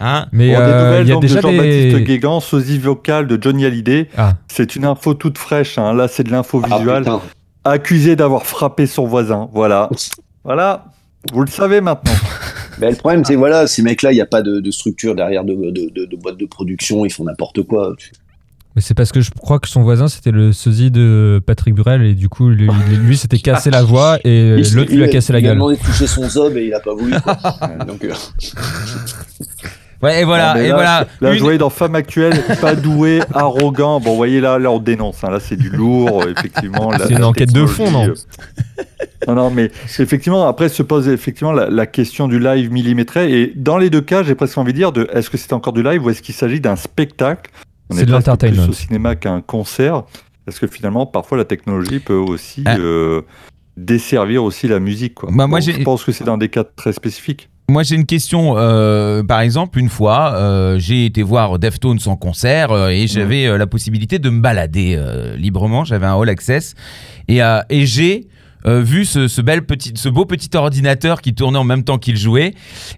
Hein 0.00 0.26
Mais 0.32 0.52
Bon, 0.54 0.58
des 0.58 0.64
euh, 0.64 0.84
nouvelles 0.84 1.06
il 1.06 1.08
y 1.08 1.12
a 1.12 1.14
donc, 1.14 1.22
de 1.22 1.28
déjà 1.28 1.40
Jean-Baptiste 1.42 1.96
des... 1.96 2.04
Guégan, 2.04 2.40
sosie 2.40 2.78
vocal 2.78 3.26
de 3.26 3.38
Johnny 3.40 3.66
Hallyday. 3.66 4.08
Ah, 4.16 4.34
C'est 4.48 4.76
une 4.76 4.84
info 4.86 5.14
toute 5.14 5.36
fraîche, 5.38 5.76
hein. 5.78 5.92
là 5.92 6.08
c'est 6.08 6.24
de 6.24 6.30
l'info 6.30 6.62
Ah, 6.70 6.78
visuelle. 6.78 7.04
Accusé 7.64 8.16
d'avoir 8.16 8.46
frappé 8.46 8.86
son 8.86 9.06
voisin, 9.06 9.48
voilà. 9.52 9.90
Voilà, 10.44 10.86
vous 11.32 11.40
le 11.42 11.46
savez 11.50 11.80
maintenant. 11.80 12.12
Mais 12.78 12.90
le 12.90 12.96
problème, 12.96 13.24
c'est 13.24 13.34
voilà, 13.34 13.66
ces 13.66 13.82
mecs-là, 13.82 14.12
il 14.12 14.14
n'y 14.14 14.20
a 14.22 14.26
pas 14.26 14.40
de, 14.42 14.60
de 14.60 14.70
structure 14.70 15.14
derrière 15.14 15.44
de, 15.44 15.54
de, 15.54 15.90
de, 15.90 16.04
de 16.06 16.16
boîte 16.16 16.38
de 16.38 16.46
production, 16.46 17.04
ils 17.04 17.10
font 17.12 17.24
n'importe 17.24 17.62
quoi. 17.62 17.94
mais 18.74 18.80
c'est 18.80 18.94
parce 18.94 19.12
que 19.12 19.20
je 19.20 19.30
crois 19.30 19.58
que 19.58 19.68
son 19.68 19.82
voisin, 19.82 20.08
c'était 20.08 20.30
le 20.30 20.52
sosie 20.54 20.90
de 20.90 21.42
Patrick 21.44 21.74
Burel, 21.74 22.02
et 22.02 22.14
du 22.14 22.30
coup, 22.30 22.48
lui, 22.48 22.68
lui 23.04 23.18
s'était 23.18 23.38
cassé 23.38 23.70
la 23.70 23.82
voix, 23.82 24.18
et 24.24 24.56
l'autre 24.72 24.92
lui 24.94 25.04
a 25.04 25.08
cassé 25.08 25.32
la 25.34 25.40
Il 25.40 25.44
a 25.44 25.48
gueule. 25.48 25.56
demandé 25.58 25.76
de 25.76 25.82
toucher 25.82 26.06
son 26.06 26.26
zob 26.26 26.56
et 26.56 26.66
il 26.66 26.72
a 26.74 26.80
pas 26.80 26.94
voulu. 26.94 27.12
quoi. 27.20 27.36
Donc, 27.86 28.02
euh, 28.04 28.14
Ouais, 30.02 30.22
et 30.22 30.24
voilà, 30.24 30.54
mais 30.54 30.64
et 30.64 30.68
là, 30.68 30.74
voilà. 30.74 31.06
Là, 31.20 31.32
Une- 31.32 31.36
je 31.38 31.42
voyais 31.42 31.58
dans 31.58 31.68
Femme 31.68 31.94
Actuelle, 31.94 32.32
pas 32.60 32.74
doué, 32.74 33.20
arrogant. 33.34 34.00
Bon, 34.00 34.10
vous 34.12 34.16
voyez, 34.16 34.40
là, 34.40 34.58
là, 34.58 34.70
on 34.70 34.78
dénonce. 34.78 35.22
hein. 35.24 35.30
Là, 35.30 35.40
c'est 35.40 35.56
du 35.56 35.68
lourd, 35.68 36.24
effectivement. 36.26 36.90
la- 36.90 37.06
C'est 37.06 37.12
une 37.14 37.24
enquête 37.24 37.52
de 37.52 37.66
fond, 37.66 37.90
non 37.90 38.08
euh. 38.08 38.14
Non, 39.28 39.34
non, 39.34 39.50
mais 39.50 39.70
effectivement, 39.98 40.46
après 40.48 40.70
se 40.70 40.82
pose 40.82 41.06
effectivement 41.08 41.52
la, 41.52 41.68
la 41.68 41.84
question 41.86 42.28
du 42.28 42.38
live 42.38 42.72
millimétré. 42.72 43.30
Et 43.42 43.52
dans 43.54 43.76
les 43.76 43.90
deux 43.90 44.00
cas, 44.00 44.22
j'ai 44.22 44.34
presque 44.34 44.56
envie 44.56 44.72
de 44.72 44.78
dire 44.78 44.92
de 44.92 45.06
est-ce 45.12 45.28
que 45.28 45.36
c'est 45.36 45.52
encore 45.52 45.74
du 45.74 45.82
live 45.82 46.02
ou 46.04 46.08
est-ce 46.08 46.22
qu'il 46.22 46.34
s'agit 46.34 46.60
d'un 46.60 46.76
spectacle? 46.76 47.50
On 47.90 47.96
C'est 47.96 48.02
est 48.02 48.06
de 48.06 48.12
l'entertainment. 48.12 48.62
plus 48.62 48.70
au 48.70 48.72
cinéma 48.72 49.16
qu'un 49.16 49.42
concert. 49.42 50.04
Parce 50.46 50.58
que 50.58 50.66
finalement, 50.66 51.04
parfois, 51.04 51.36
la 51.36 51.44
technologie 51.44 51.98
peut 52.00 52.14
aussi 52.14 52.62
Ah. 52.64 52.76
euh, 52.78 53.20
desservir 53.76 54.42
aussi 54.42 54.66
la 54.68 54.80
musique. 54.80 55.14
Quoi. 55.16 55.28
Bah, 55.32 55.46
moi, 55.46 55.58
Bon, 55.60 55.64
je 55.66 55.82
pense 55.82 56.02
que 56.04 56.12
c'est 56.12 56.24
dans 56.24 56.38
des 56.38 56.48
cas 56.48 56.64
très 56.64 56.92
spécifiques. 56.94 57.50
Moi, 57.70 57.84
j'ai 57.84 57.94
une 57.94 58.06
question. 58.06 58.54
euh, 58.56 59.22
par 59.22 59.40
exemple, 59.40 59.78
une 59.78 59.88
fois, 59.88 60.34
euh, 60.34 60.78
j'ai 60.78 61.06
été 61.06 61.22
voir 61.22 61.58
Deftones 61.60 62.00
en 62.06 62.16
concert 62.16 62.72
euh, 62.72 62.88
et 62.88 63.06
j'avais 63.06 63.56
la 63.56 63.66
possibilité 63.66 64.18
de 64.18 64.28
me 64.28 64.40
balader 64.40 65.00
librement. 65.36 65.84
J'avais 65.84 66.06
un 66.06 66.20
all 66.20 66.28
access 66.28 66.74
et, 67.28 67.38
et 67.70 67.86
j'ai 67.86 68.26
euh, 68.66 68.82
vu 68.82 69.04
ce, 69.04 69.28
ce 69.28 69.40
bel 69.40 69.64
petit, 69.64 69.92
ce 69.94 70.08
beau 70.08 70.26
petit 70.26 70.50
ordinateur 70.54 71.22
qui 71.22 71.32
tournait 71.32 71.58
en 71.58 71.64
même 71.64 71.82
temps 71.84 71.96
qu'il 71.96 72.16
jouait 72.18 72.52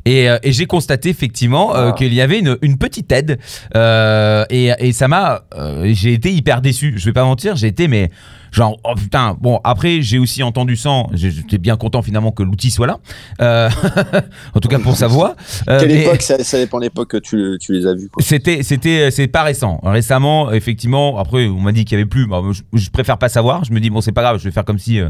et, 0.04 0.28
euh, 0.28 0.38
et 0.42 0.50
j'ai 0.52 0.66
constaté 0.66 1.08
effectivement 1.10 1.76
euh, 1.76 1.90
Ah. 1.90 1.92
qu'il 1.96 2.12
y 2.14 2.20
avait 2.20 2.40
une, 2.40 2.56
une 2.62 2.78
petite 2.78 3.12
aide 3.12 3.38
et, 3.74 4.72
et 4.78 4.92
ça 4.92 5.06
m'a. 5.06 5.42
j'ai 5.84 6.14
été 6.14 6.32
hyper 6.32 6.62
déçu. 6.62 6.94
Je 6.96 7.04
vais 7.04 7.12
pas 7.12 7.24
mentir, 7.24 7.56
j'ai 7.56 7.68
été 7.68 7.88
mais 7.88 8.10
genre 8.52 8.76
oh 8.84 8.94
putain. 8.94 9.36
Bon 9.40 9.60
après 9.64 10.00
j'ai 10.02 10.18
aussi 10.18 10.42
entendu 10.44 10.76
ça. 10.76 11.02
J'étais 11.12 11.58
bien 11.58 11.76
content 11.76 12.02
finalement 12.02 12.30
que 12.30 12.44
l'outil 12.44 12.70
soit 12.70 12.86
là. 12.86 12.98
Euh, 13.40 13.68
en 14.54 14.60
tout 14.60 14.68
cas 14.68 14.78
pour 14.78 14.96
sa 14.96 15.08
voix. 15.08 15.34
Euh, 15.68 15.78
Quelle 15.80 15.88
mais- 15.90 16.02
époque 16.02 16.22
ça, 16.22 16.42
ça 16.42 16.58
dépend 16.58 16.78
de 16.78 16.84
l'époque 16.84 17.10
que 17.10 17.16
tu, 17.18 17.56
tu 17.60 17.72
les 17.72 17.86
as 17.86 17.94
vus. 17.94 18.10
C'était, 18.18 18.62
c'était, 18.62 19.10
c'est 19.12 19.28
pas 19.28 19.42
récent. 19.44 19.78
Récemment, 19.84 20.50
effectivement, 20.50 21.18
après, 21.18 21.46
on 21.46 21.60
m'a 21.60 21.70
dit 21.72 21.84
qu'il 21.84 21.96
y 21.96 22.00
avait 22.00 22.08
plus. 22.08 22.26
Bah, 22.26 22.42
je, 22.50 22.62
je 22.72 22.90
préfère 22.90 23.16
pas 23.18 23.28
savoir. 23.28 23.64
Je 23.64 23.72
me 23.72 23.78
dis 23.80 23.90
bon, 23.90 24.00
c'est 24.00 24.12
pas 24.12 24.22
grave. 24.22 24.38
Je 24.38 24.44
vais 24.44 24.50
faire 24.50 24.64
comme 24.64 24.78
si 24.78 24.98
euh, 25.00 25.08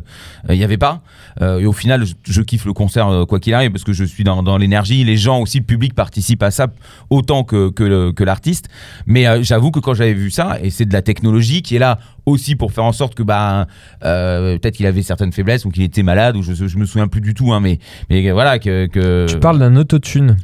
il 0.49 0.57
y 0.57 0.65
avait 0.65 0.77
pas. 0.79 1.03
Euh, 1.41 1.61
et 1.61 1.67
au 1.67 1.73
final, 1.73 2.05
je, 2.05 2.15
je 2.25 2.43
kiffe 2.43 2.67
le 2.67 2.73
concert 2.75 3.09
euh, 3.09 3.25
quoi 3.25 3.41
qu'il 3.41 3.55
arrive 3.55 3.71
parce 3.71 3.85
que 3.85 3.93
je 3.95 4.05
suis 4.05 4.25
dans, 4.25 4.43
dans 4.43 4.59
l'énergie. 4.59 5.05
Les 5.05 5.17
gens 5.17 5.41
aussi, 5.41 5.59
le 5.59 5.65
public 5.65 5.95
participe 5.95 6.43
à 6.43 6.51
ça 6.51 6.67
autant 7.11 7.45
que 7.45 7.71
que, 7.71 8.25
l'artiste. 8.25 8.69
Mais 9.07 9.27
euh, 9.27 9.43
j'avoue 9.43 9.71
que 9.71 9.81
quand 9.81 9.95
j'avais 9.95 10.15
vu 10.15 10.31
ça, 10.31 10.59
et 10.63 10.71
c'est 10.71 10.85
de 10.85 10.93
la 10.93 11.03
technologie 11.03 11.63
qui 11.63 11.77
est 11.77 11.81
là 11.81 11.99
aussi 12.27 12.57
pour 12.57 12.73
faire 12.73 12.85
en 12.85 12.93
sorte 12.93 13.15
que 13.15 13.23
bah 13.23 13.67
euh, 14.05 14.59
peut-être 14.59 14.77
qu'il 14.77 14.87
avait 14.87 15.03
certaines 15.03 15.33
faiblesses 15.33 15.65
ou 15.65 15.71
qu'il 15.71 15.83
était 15.83 16.03
malade 16.03 16.37
ou 16.37 16.43
je, 16.43 16.55
je 16.55 16.79
me 16.79 16.85
souviens 16.87 17.09
plus 17.09 17.21
du 17.21 17.35
tout. 17.35 17.53
Hein, 17.53 17.61
mais 17.61 17.79
mais 18.11 18.31
voilà 18.31 18.59
que, 18.59 18.87
que 18.87 19.27
Tu 19.29 19.39
parles 19.39 19.59
d'un 19.59 19.77
autotune 19.77 20.37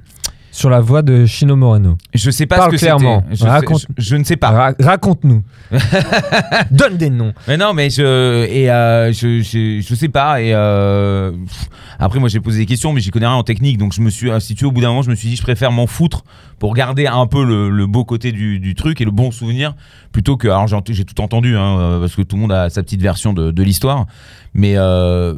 sur 0.58 0.70
la 0.70 0.80
voix 0.80 1.02
de 1.02 1.24
Chino 1.24 1.54
Moreno. 1.54 1.96
Je 2.14 2.30
sais 2.32 2.46
pas 2.46 2.56
Parle 2.56 2.70
ce 2.72 2.76
que 2.76 2.80
clairement. 2.80 3.22
Je, 3.30 3.44
Raconte- 3.44 3.86
je- 3.96 4.02
je 4.02 4.16
ne 4.16 4.24
sais 4.24 4.36
pas. 4.36 4.50
Ra- 4.50 4.74
Raconte-nous. 4.80 5.42
Donne 6.70 6.96
des 6.96 7.10
noms. 7.10 7.32
Mais 7.46 7.56
non, 7.56 7.74
mais 7.74 7.90
je 7.90 8.44
et 8.46 8.70
euh, 8.70 9.12
je, 9.12 9.40
je 9.40 9.80
je 9.86 9.94
sais 9.94 10.08
pas 10.08 10.40
et 10.40 10.52
euh, 10.54 11.30
pff, 11.32 11.68
après 11.98 12.18
moi 12.18 12.28
j'ai 12.28 12.40
posé 12.40 12.58
des 12.60 12.66
questions 12.66 12.92
mais 12.92 13.00
j'y 13.00 13.10
connais 13.10 13.26
rien 13.26 13.36
en 13.36 13.42
technique 13.42 13.78
donc 13.78 13.92
je 13.92 14.00
me 14.00 14.10
suis 14.10 14.30
tu 14.56 14.64
veux, 14.64 14.68
au 14.68 14.72
bout 14.72 14.80
d'un 14.80 14.88
moment 14.88 15.02
je 15.02 15.10
me 15.10 15.14
suis 15.14 15.28
dit 15.28 15.36
je 15.36 15.42
préfère 15.42 15.70
m'en 15.72 15.86
foutre 15.86 16.24
pour 16.58 16.74
garder 16.74 17.06
un 17.06 17.26
peu 17.26 17.44
le, 17.44 17.70
le 17.70 17.86
beau 17.86 18.04
côté 18.04 18.32
du, 18.32 18.58
du 18.58 18.74
truc 18.74 19.00
et 19.00 19.04
le 19.04 19.10
bon 19.10 19.30
souvenir 19.30 19.74
plutôt 20.12 20.36
que 20.36 20.48
alors 20.48 20.66
j'ai 20.66 21.04
tout 21.04 21.20
entendu 21.20 21.56
hein, 21.56 21.78
euh, 21.78 22.00
parce 22.00 22.16
que 22.16 22.22
tout 22.22 22.36
le 22.36 22.42
monde 22.42 22.52
a 22.52 22.70
sa 22.70 22.82
petite 22.82 23.02
version 23.02 23.32
de, 23.32 23.50
de 23.50 23.62
l'histoire 23.62 24.06
mais 24.54 24.74
euh, 24.76 25.34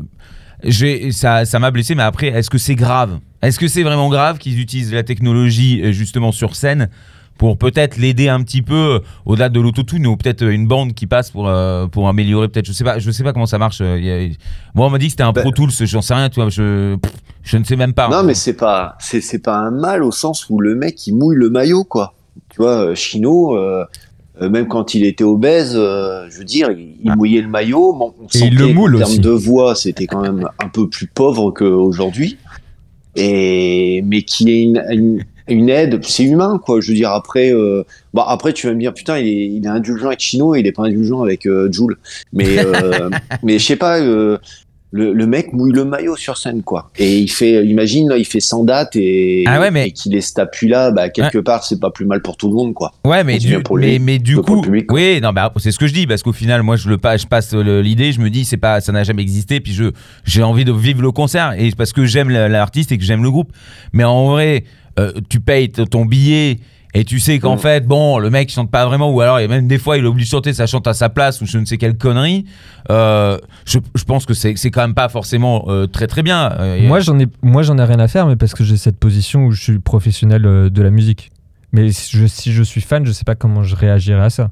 ça 1.13 1.45
ça 1.45 1.59
m'a 1.59 1.71
blessé 1.71 1.95
mais 1.95 2.03
après 2.03 2.29
est-ce 2.29 2.51
que 2.51 2.59
c'est 2.59 2.75
grave? 2.75 3.19
Est-ce 3.43 3.59
que 3.59 3.69
c'est 3.69 3.83
vraiment 3.83 4.09
grave 4.09 4.39
qu'ils 4.39 4.61
utilisent 4.61 4.93
la 4.93 5.03
technologie 5.03 5.81
euh, 5.83 5.93
justement 5.93 6.33
sur 6.33 6.57
scène 6.57 6.89
pour 7.39 7.57
peut-être 7.57 7.97
l'aider 7.97 8.29
un 8.29 8.43
petit 8.43 8.61
peu 8.61 8.75
euh, 8.75 8.99
au-delà 9.25 9.49
de 9.49 9.59
l'autotune 9.61 10.07
ou 10.07 10.17
peut-être 10.17 10.43
euh, 10.43 10.51
une 10.51 10.67
bande 10.67 10.93
qui 10.93 11.07
passe 11.07 11.31
pour 11.31 11.49
euh, 11.49 11.87
pour 11.87 12.09
améliorer 12.09 12.49
peut-être 12.49 12.67
je 12.67 12.73
sais 12.73 12.85
pas 12.85 12.99
je 12.99 13.11
sais 13.11 13.25
pas 13.25 13.33
comment 13.33 13.47
ça 13.47 13.59
marche 13.59 13.81
moi 13.81 14.87
on 14.87 14.91
m'a 14.91 14.99
dit 14.99 15.07
que 15.07 15.13
c'était 15.13 15.23
un 15.23 15.33
Ben- 15.33 15.43
Pro 15.43 15.53
Tools 15.53 15.71
j'en 15.81 16.03
sais 16.03 16.15
rien 16.15 16.29
tu 16.29 16.41
vois 16.41 16.51
je 16.51 16.99
je 17.43 17.57
ne 17.57 17.65
sais 17.65 17.77
même 17.77 17.95
pas 17.95 18.09
Non, 18.09 18.23
mais 18.23 18.35
c'est 18.35 18.55
pas, 18.55 18.97
c'est, 19.01 19.43
pas 19.43 19.57
un 19.57 19.71
mal 19.71 20.03
au 20.03 20.13
sens 20.13 20.49
où 20.51 20.61
le 20.61 20.75
mec 20.75 21.07
il 21.07 21.17
mouille 21.17 21.37
le 21.37 21.51
maillot, 21.51 21.85
quoi. 21.85 22.15
Tu 22.51 22.59
vois, 22.59 22.95
Chino, 22.95 23.57
euh, 23.57 23.85
même 24.49 24.69
quand 24.69 24.95
il 24.95 25.05
était 25.05 25.25
obèse, 25.25 25.75
euh, 25.77 26.27
je 26.31 26.39
veux 26.39 26.45
dire, 26.45 26.71
il, 26.71 26.97
il 27.03 27.15
mouillait 27.17 27.43
le 27.43 27.49
maillot. 27.49 27.93
Bon, 27.93 28.15
on 28.19 28.27
Et 28.27 28.47
il 28.47 28.57
le 28.57 28.69
moule 28.69 28.93
qu'en 28.93 28.99
termes 28.99 29.11
aussi. 29.11 29.21
de 29.21 29.31
voix, 29.31 29.75
c'était 29.75 30.07
quand 30.07 30.23
même 30.23 30.49
un 30.59 30.69
peu 30.69 30.89
plus 30.89 31.07
pauvre 31.07 31.51
qu'aujourd'hui. 31.51 32.39
Et 33.17 34.03
mais 34.07 34.23
qui 34.23 34.51
est 34.51 34.63
une, 34.63 34.83
une, 34.91 35.25
une 35.49 35.69
aide, 35.69 36.05
c'est 36.05 36.25
humain, 36.25 36.61
quoi. 36.65 36.81
Je 36.81 36.89
veux 36.89 36.95
dire, 36.95 37.11
après, 37.11 37.53
euh, 37.53 37.83
bah 38.15 38.25
après, 38.29 38.53
tu 38.53 38.67
vas 38.67 38.75
me 38.75 38.81
dire, 38.81 38.95
putain, 38.95 39.19
il 39.19 39.27
est, 39.27 39.47
il 39.57 39.65
est 39.65 39.69
indulgent 39.69 40.07
avec 40.07 40.21
Chino, 40.21 40.55
il 40.55 40.67
est 40.67 40.73
pas 40.73 40.85
indulgent 40.85 41.23
avec 41.23 41.47
euh, 41.47 41.71
Joule. 41.71 41.99
Mais, 42.33 42.65
euh, 42.65 43.11
mais 43.43 43.59
je 43.59 43.67
sais 43.67 43.77
pas. 43.77 43.99
Le, 44.93 45.13
le 45.13 45.27
mec 45.27 45.53
mouille 45.53 45.73
le 45.73 45.85
maillot 45.85 46.17
sur 46.17 46.37
scène, 46.37 46.63
quoi. 46.63 46.91
Et 46.99 47.19
il 47.19 47.29
fait, 47.29 47.65
imagine, 47.65 48.09
là, 48.09 48.17
il 48.17 48.25
fait 48.25 48.41
100 48.41 48.65
dates 48.65 48.97
et, 48.97 49.45
Ah 49.47 49.61
ouais, 49.61 49.71
mais- 49.71 49.87
et 49.89 49.93
qu'il 49.93 50.15
ait 50.17 50.21
cet 50.21 50.39
appui-là, 50.41 50.91
bah, 50.91 51.09
quelque 51.11 51.39
part, 51.39 51.65
c'est 51.65 51.79
pas 51.79 51.91
plus 51.91 52.05
mal 52.07 52.23
pour 52.23 52.37
tout 52.37 52.49
le 52.49 52.55
monde, 52.55 52.75
quoi. 52.75 52.93
Ouais, 53.05 53.23
mais 53.23 53.39
du, 53.39 53.63
pour 53.63 53.79
mais, 53.79 53.99
mais 54.01 54.19
du 54.19 54.37
coup, 54.39 54.61
public, 54.61 54.91
oui, 54.93 55.21
non, 55.21 55.33
bah, 55.33 55.53
c'est 55.59 55.71
ce 55.71 55.79
que 55.79 55.87
je 55.87 55.95
dis, 55.95 56.07
parce 56.07 56.23
qu'au 56.25 56.33
final, 56.33 56.63
moi, 56.65 56.75
je 56.77 56.89
le 56.89 56.99
passe, 56.99 57.23
je 57.23 57.27
passe 57.29 57.55
l'idée, 57.55 58.11
je 58.13 58.21
me 58.21 58.31
dis, 58.31 58.45
c'est 58.45 58.57
pas, 58.57 58.81
ça 58.81 58.91
n'a 58.93 59.05
jamais 59.05 59.23
existé, 59.23 59.61
puis 59.61 59.73
je, 59.73 59.85
j'ai 60.25 60.43
envie 60.43 60.65
de 60.65 60.73
vivre 60.73 61.03
le 61.03 61.13
concert, 61.13 61.55
et 61.57 61.71
parce 61.71 61.93
que 61.93 62.05
j'aime 62.05 62.29
la- 62.31 62.49
l'artiste 62.49 62.91
et 62.91 62.99
que 62.99 63.05
j'aime 63.05 63.23
le 63.23 63.31
groupe. 63.31 63.53
Mais 63.93 64.05
en 64.05 64.31
vrai, 64.31 64.65
euh, 64.99 65.13
tu 65.29 65.39
payes 65.41 65.71
ton 65.71 66.05
billet. 66.05 66.59
Et 66.95 67.05
tu 67.05 67.21
sais 67.21 67.39
qu'en 67.39 67.55
Mm. 67.55 67.59
fait, 67.61 67.87
bon, 67.87 68.19
le 68.19 68.31
mec 68.31 68.51
il 68.51 68.55
chante 68.55 68.71
pas 68.71 68.85
vraiment, 68.87 69.11
ou 69.13 69.21
alors 69.21 69.39
il 69.39 69.43
y 69.43 69.45
a 69.45 69.49
même 69.49 69.69
des 69.69 69.79
fois 69.79 69.97
il 69.97 70.05
est 70.05 70.09
obligé 70.09 70.27
de 70.27 70.31
chanter, 70.31 70.53
ça 70.53 70.67
chante 70.67 70.87
à 70.89 70.95
sa 70.95 71.09
place, 71.09 71.41
ou 71.41 71.47
je 71.47 71.59
ne 71.59 71.65
sais 71.65 71.79
quelle 71.79 71.97
connerie. 71.97 72.47
Euh, 72.91 73.39
je, 73.65 73.79
je 73.95 74.05
pense 74.05 74.27
que 74.27 74.35
c'est 74.35 74.57
c'est 74.57 74.71
quand 74.73 74.81
même 74.81 74.95
pas 74.95 75.09
forcément 75.09 75.67
euh, 75.69 75.87
très 75.87 76.07
très 76.09 76.23
bien. 76.23 76.51
Euh, 76.59 76.87
Moi, 76.89 76.99
j'en 77.01 77.19
ai, 77.21 77.27
moi, 77.43 77.63
j'en 77.63 77.79
ai 77.79 77.85
rien 77.85 78.01
à 78.01 78.09
faire, 78.09 78.27
mais 78.27 78.37
parce 78.37 78.55
que 78.55 78.65
j'ai 78.65 78.77
cette 78.77 78.99
position 78.99 79.45
où 79.47 79.53
je 79.53 79.63
suis 79.63 79.79
professionnel 79.79 80.43
de 80.43 80.83
la 80.83 80.91
musique. 80.91 81.31
Mais 81.73 81.93
si 81.93 82.17
je, 82.17 82.27
si 82.27 82.53
je 82.53 82.63
suis 82.65 82.81
fan, 82.81 83.07
je 83.07 83.13
sais 83.13 83.25
pas 83.25 83.37
comment 83.37 83.63
je 83.63 83.77
réagirais 83.77 84.25
à 84.25 84.31
ça. 84.31 84.51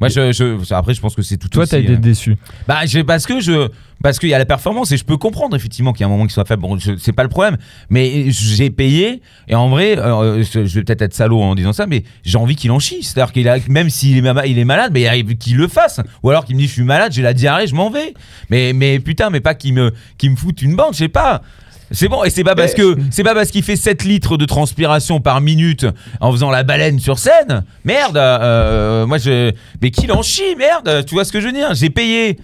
Moi, 0.00 0.08
je, 0.08 0.32
je- 0.32 0.74
après, 0.74 0.94
je 0.94 1.00
pense 1.00 1.14
que 1.14 1.22
c'est 1.22 1.36
tout 1.38 1.48
Toi, 1.48 1.66
t'as 1.66 1.78
été 1.78 1.92
euh, 1.94 1.96
déçu. 1.96 2.36
Bah, 2.66 2.86
je, 2.86 3.00
parce 3.00 3.26
que 3.26 3.40
je, 3.40 3.68
parce 4.02 4.18
qu'il 4.18 4.28
y 4.28 4.34
a 4.34 4.38
la 4.38 4.44
performance 4.46 4.92
et 4.92 4.96
je 4.96 5.04
peux 5.04 5.16
comprendre 5.16 5.56
effectivement 5.56 5.92
qu'il 5.92 6.02
y 6.02 6.04
a 6.04 6.06
un 6.06 6.10
moment 6.10 6.26
qui 6.26 6.32
soit 6.34 6.44
faible. 6.44 6.62
Bon, 6.62 6.78
c'est 6.98 7.12
pas 7.12 7.24
le 7.24 7.28
problème. 7.28 7.56
Mais 7.90 8.30
j'ai 8.30 8.70
payé 8.70 9.22
et 9.48 9.54
en 9.56 9.68
vrai, 9.68 9.98
euh, 9.98 10.42
je, 10.44 10.64
je 10.66 10.74
vais 10.78 10.84
peut-être 10.84 11.02
être 11.02 11.14
salaud 11.14 11.40
en 11.42 11.54
disant 11.56 11.72
ça, 11.72 11.86
mais 11.86 12.04
j'ai 12.24 12.38
envie 12.38 12.54
qu'il 12.54 12.70
en 12.70 12.78
chie. 12.78 13.02
C'est-à-dire 13.02 13.32
qu'il 13.32 13.48
a, 13.48 13.58
même 13.68 13.90
s'il 13.90 14.16
est, 14.24 14.32
il 14.48 14.58
est 14.58 14.64
malade, 14.64 14.92
mais 14.94 15.00
il 15.00 15.06
arrive 15.08 15.36
qu'il 15.36 15.56
le 15.56 15.66
fasse. 15.66 16.00
Ou 16.22 16.30
alors 16.30 16.44
qu'il 16.44 16.54
me 16.54 16.60
dit 16.60 16.68
je 16.68 16.72
suis 16.74 16.82
malade, 16.82 17.12
j'ai 17.12 17.22
la 17.22 17.34
diarrhée, 17.34 17.66
je 17.66 17.74
m'en 17.74 17.90
vais. 17.90 18.14
Mais, 18.50 18.72
mais 18.72 19.00
putain, 19.00 19.30
mais 19.30 19.40
pas 19.40 19.54
qu'il 19.54 19.74
me, 19.74 19.92
qu'il 20.16 20.30
me 20.30 20.36
foute 20.36 20.62
une 20.62 20.76
bande, 20.76 20.92
je 20.92 20.98
sais 20.98 21.08
pas. 21.08 21.42
C'est 21.90 22.08
bon, 22.08 22.22
et 22.24 22.30
c'est 22.30 22.44
pas 22.44 22.54
parce 22.54 22.74
que 22.74 22.96
c'est 23.10 23.24
pas 23.24 23.34
parce 23.34 23.50
qu'il 23.50 23.62
fait 23.62 23.76
7 23.76 24.04
litres 24.04 24.36
de 24.36 24.44
transpiration 24.44 25.20
par 25.20 25.40
minute 25.40 25.86
en 26.20 26.30
faisant 26.32 26.50
la 26.50 26.62
baleine 26.62 26.98
sur 26.98 27.18
scène. 27.18 27.64
Merde, 27.84 28.16
euh, 28.16 29.06
moi 29.06 29.18
je. 29.18 29.52
Mais 29.80 29.90
qu'il 29.90 30.12
en 30.12 30.22
chie, 30.22 30.54
merde, 30.56 31.04
tu 31.06 31.14
vois 31.14 31.24
ce 31.24 31.32
que 31.32 31.40
je 31.40 31.46
veux 31.46 31.52
dire? 31.52 31.74
J'ai 31.74 31.90
payé. 31.90 32.38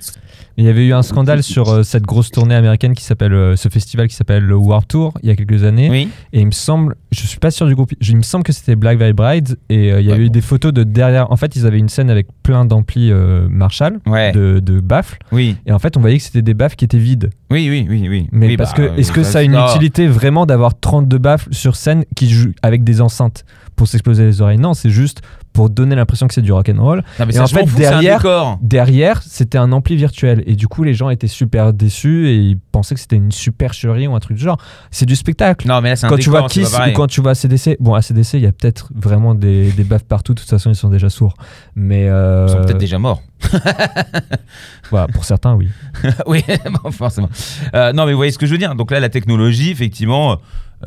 Il 0.56 0.64
y 0.64 0.68
avait 0.68 0.86
eu 0.86 0.93
un 0.93 1.02
scandale 1.02 1.43
sur 1.43 1.68
euh, 1.68 1.82
cette 1.82 2.05
grosse 2.05 2.31
tournée 2.31 2.55
américaine 2.55 2.94
qui 2.94 3.02
s'appelle, 3.02 3.32
euh, 3.32 3.56
ce 3.56 3.68
festival 3.68 4.06
qui 4.09 4.14
s'appelle 4.14 4.44
le 4.44 4.56
War 4.56 4.86
Tour 4.86 5.14
il 5.22 5.28
y 5.28 5.32
a 5.32 5.36
quelques 5.36 5.64
années. 5.64 5.90
Oui. 5.90 6.09
Et 6.32 6.40
il 6.40 6.47
me 6.47 6.52
semble, 6.52 6.94
je 7.10 7.26
suis 7.26 7.39
pas 7.40 7.51
sûr 7.51 7.66
du 7.66 7.74
groupe, 7.74 7.90
je- 8.01 8.12
il 8.12 8.16
me 8.16 8.22
semble 8.22 8.44
que 8.44 8.52
c'était 8.52 8.76
Black 8.76 8.98
Veil 8.98 9.12
Brides 9.12 9.56
et 9.68 9.93
euh, 9.93 10.01
il 10.01 10.05
y 10.05 10.09
Ouais, 10.09 10.14
avait 10.14 10.22
eu 10.24 10.26
bon. 10.28 10.32
des 10.32 10.40
photos 10.40 10.72
de 10.72 10.85
derrière. 10.85 11.31
En 11.32 11.36
fait, 11.36 11.56
ils 11.56 11.66
avaient 11.66 11.78
une 11.78 11.89
scène 11.89 12.09
avec 12.10 12.28
plein 12.43 12.64
d'amplis 12.64 13.12
Marshall, 13.51 13.98
Ouais. 14.06 14.32
de, 14.32 14.60
de 14.60 14.81
baffles. 14.81 15.18
Oui. 15.32 15.56
Et 15.66 15.72
en 15.72 15.78
fait, 15.78 15.97
on 15.97 16.01
voyait 16.01 16.18
que 16.18 16.22
c'était 16.24 16.43
des 16.43 16.55
baffles 16.55 16.76
qui 16.76 16.85
étaient 16.85 16.98
vides. 16.98 17.31
Oui, 17.51 17.68
oui, 17.70 17.86
oui, 17.89 18.06
oui. 18.09 18.28
Mais 18.32 18.47
Oui, 18.48 18.56
parce 18.56 18.72
bah, 18.74 18.89
que, 18.89 18.98
est-ce 19.01 19.12
que 19.12 19.22
ça 19.22 19.39
a 19.39 19.43
une 19.43 19.55
utilité 19.70 20.06
vraiment 20.06 20.47
d'avoir 20.47 20.78
32 20.78 21.18
baffles 21.18 21.48
sur 21.52 21.76
scène 21.76 22.05
qui 22.16 22.28
jouent 22.31 22.52
avec 22.62 22.85
des 22.85 23.01
enceintes 23.01 23.44
pour 23.76 23.89
s'exploser 23.89 24.24
les 24.24 24.40
oreilles? 24.40 24.59
Non, 24.59 24.74
c'est 24.74 24.90
juste 24.90 25.20
pour 25.55 25.70
donner 25.70 25.94
l'impression 25.97 26.26
que 26.26 26.35
c'est 26.35 26.43
du 26.43 26.52
rock'n'roll. 26.52 27.02
Non, 27.18 27.26
mais 27.26 27.35
Et 27.36 27.40
en 27.40 27.47
fait, 27.47 27.64
derrière-. 27.76 28.59
Derrière, 28.60 29.22
c'était 29.22 29.56
un 29.56 29.72
ampli 29.72 29.97
virtuel. 29.97 30.43
Et 30.47 30.56
du 30.56 30.68
coup, 30.68 30.82
les 30.82 30.93
gens 30.93 31.09
étaient 31.09 31.28
super 31.28 31.72
déçus 31.72 32.28
et 32.28 32.36
ils 32.36 32.59
pensaient 32.59 32.94
que 32.97 33.01
c'était 33.01 33.16
une 33.16 33.31
supercherie 33.32 34.06
ou 34.09 34.14
un 34.14 34.20
truc 34.20 34.36
du 34.36 34.43
genre. 34.43 34.59
C'est 34.90 35.06
du 35.06 35.14
spectacle. 35.16 35.66
Non, 35.68 35.81
mais 35.81 35.90
là, 35.90 35.97
c'est 35.97 36.06
un 36.06 36.09
Quand 36.10 36.16
tu 36.16 36.24
décor, 36.28 36.40
vois 36.40 36.48
Kiss 36.48 36.76
ou 36.76 36.93
quand 36.93 37.06
tu 37.06 37.20
vois 37.22 37.31
ACDC, 37.31 37.76
bon, 37.81 37.94
ACDC, 37.94 38.35
il 38.35 38.40
y 38.40 38.47
a 38.47 38.52
peut-être 38.52 38.90
vraiment 38.94 39.35
des, 39.35 39.70
des 39.72 39.85
baffes 39.85 40.05
partout. 40.05 40.35
De 40.35 40.40
toute 40.40 40.51
façon, 40.51 40.70
ils 40.70 40.74
sont 40.76 40.90
déjà 40.90 41.09
sourds. 41.09 41.35
Mais. 41.76 42.09
euh, 42.09 42.47
Ils 42.48 42.52
sont 42.52 42.60
peut-être 42.62 42.78
déjà 42.78 42.98
morts. 42.98 43.22
voilà, 44.90 45.06
pour 45.09 45.24
certains, 45.24 45.55
oui. 45.55 45.68
oui, 46.26 46.43
bon, 46.82 46.90
forcément. 46.90 47.28
Euh, 47.74 47.93
non, 47.93 48.06
mais 48.06 48.12
vous 48.12 48.18
voyez 48.18 48.32
ce 48.32 48.39
que 48.39 48.47
je 48.47 48.52
veux 48.52 48.59
dire. 48.59 48.74
Donc 48.74 48.90
là, 48.90 49.01
la 49.01 49.09
technologie, 49.09 49.70
effectivement, 49.70 50.39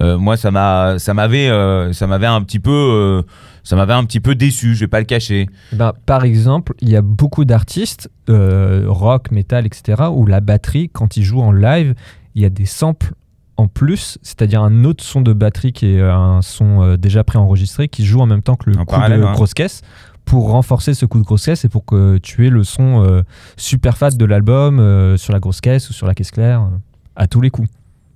euh, 0.02 0.18
moi, 0.18 0.38
ça 0.38 0.52
m'a, 0.52 1.00
ça 1.00 1.14
m'avait, 1.14 1.50
euh, 1.50 1.94
ça 1.94 2.08
m'avait 2.08 2.28
un 2.28 2.42
petit 2.42 2.60
peu, 2.60 2.72
euh, 2.72 3.22
ça 3.68 3.76
m'avait 3.76 3.94
un 3.94 4.06
petit 4.06 4.20
peu 4.20 4.34
déçu. 4.34 4.76
Je 4.76 4.82
vais 4.82 4.88
pas 4.88 5.00
le 5.00 5.06
cacher. 5.06 5.48
Ben, 5.74 5.94
par 6.06 6.24
exemple, 6.24 6.74
il 6.80 6.90
y 6.90 6.96
a 6.96 7.02
beaucoup 7.02 7.44
d'artistes, 7.44 8.10
euh, 8.30 8.86
rock, 8.88 9.32
metal, 9.32 9.66
etc., 9.66 10.04
où 10.12 10.26
la 10.26 10.40
batterie, 10.40 10.90
quand 10.90 11.18
ils 11.18 11.24
jouent 11.24 11.42
en 11.42 11.52
live, 11.52 11.94
il 12.36 12.42
y 12.42 12.46
a 12.46 12.50
des 12.50 12.66
samples 12.66 13.14
en 13.58 13.68
plus, 13.68 14.20
c'est-à-dire 14.22 14.62
un 14.62 14.86
autre 14.86 15.04
son 15.04 15.22
de 15.22 15.34
batterie 15.34 15.74
qui 15.74 15.88
est 15.88 16.02
un 16.02 16.42
son 16.44 16.84
euh, 16.84 16.96
déjà 16.96 17.24
préenregistré, 17.24 17.90
qui 17.90 18.06
joue 18.06 18.22
en 18.22 18.28
même 18.28 18.44
temps 18.44 18.56
que 18.56 18.70
le 18.70 18.78
En 18.78 18.86
coup 18.86 18.94
parallèle, 18.94 19.20
de 19.20 19.26
ouais. 19.26 19.34
grosse 19.34 19.54
caisse, 19.56 19.82
pour 20.24 20.52
renforcer 20.52 20.94
ce 20.94 21.06
coup 21.06 21.20
de 21.20 21.26
grosse 21.26 21.46
caisse 21.46 21.66
et 21.66 21.70
pour 21.70 21.84
que 21.84 22.20
tu 22.20 22.46
aies 22.46 22.50
le 22.50 22.64
son 22.64 23.04
euh, 23.04 23.24
super 23.56 23.98
fat 23.98 24.12
de 24.12 24.26
l'album 24.26 24.80
euh, 24.80 25.18
sur 25.18 25.34
la 25.34 25.40
grosse 25.40 25.60
caisse 25.60 25.90
ou 25.90 25.94
sur 25.94 26.06
la 26.06 26.14
caisse 26.14 26.32
claire, 26.32 26.62
euh, 26.62 26.78
à 27.16 27.28
tous 27.28 27.42
les 27.42 27.50
coups. 27.50 27.70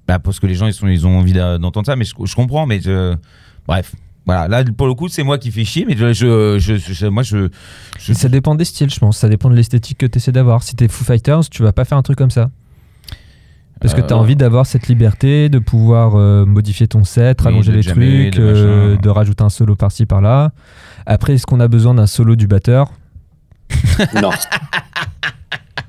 Bah, 0.08 0.20
parce 0.20 0.40
que 0.40 0.46
les 0.46 0.56
gens, 0.56 0.68
ils, 0.68 0.74
sont, 0.74 0.88
ils 0.88 1.08
ont 1.08 1.18
envie 1.18 1.34
d'entendre 1.34 1.86
ça, 1.86 1.96
mais 1.96 2.06
je, 2.06 2.14
je 2.24 2.36
comprends. 2.36 2.68
Mais 2.68 2.80
je... 2.80 3.16
bref. 3.66 3.96
Voilà, 4.26 4.48
là 4.48 4.64
pour 4.78 4.86
le 4.88 4.94
coup 4.94 5.08
c'est 5.08 5.24
moi 5.24 5.38
qui 5.40 5.52
fais 5.52 5.64
chier, 5.66 5.84
mais 5.88 5.98
je, 5.98 6.14
je, 6.14 6.60
je- 6.60 6.76
je- 6.78 7.08
moi 7.08 7.24
je, 7.24 7.50
je- 8.00 8.14
Ça 8.14 8.30
dépend 8.30 8.54
des 8.56 8.66
styles, 8.66 8.90
je 8.92 9.00
pense. 9.00 9.18
Ça 9.18 9.28
dépend 9.30 9.50
de 9.50 9.56
l'esthétique 9.56 9.98
que 9.98 10.06
tu 10.06 10.18
essaies 10.20 10.32
d'avoir. 10.32 10.62
Si 10.64 10.76
t'es 10.76 10.88
Foo 10.88 11.04
Fighters, 11.04 11.50
tu 11.50 11.64
vas 11.64 11.74
pas 11.74 11.86
faire 11.86 11.98
un 11.98 12.04
truc 12.04 12.18
comme 12.18 12.30
ça. 12.32 12.50
Parce 13.80 13.96
que 13.96 14.02
tu 14.02 14.14
as 14.14 14.16
Euh, 14.16 14.20
envie 14.20 14.36
d'avoir 14.36 14.68
cette 14.68 14.88
liberté 14.88 15.50
de 15.50 15.58
pouvoir 15.58 16.14
euh, 16.16 16.46
modifier 16.46 16.88
ton 16.88 17.04
set, 17.04 17.42
rallonger 17.42 17.72
les 17.72 17.82
jammer, 17.82 18.30
trucs, 18.30 18.40
de 18.44 18.48
euh, 18.48 18.96
de 18.98 19.10
rajouter 19.10 19.44
un 19.44 19.50
solo 19.50 19.76
par-ci 19.76 20.06
par-là. 20.06 20.52
Après, 21.08 21.34
est-ce 21.34 21.48
qu'on 21.48 21.60
a 21.60 21.68
besoin 21.68 21.96
d'un 21.96 22.06
solo 22.06 22.36
du 22.36 22.46
batteur? 22.46 22.92
Non. 24.22 24.30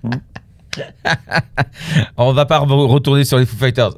on 2.16 2.32
va 2.32 2.46
pas 2.46 2.58
re- 2.60 2.86
retourner 2.86 3.24
sur 3.24 3.38
les 3.38 3.46
Foo 3.46 3.56
Fighters. 3.56 3.90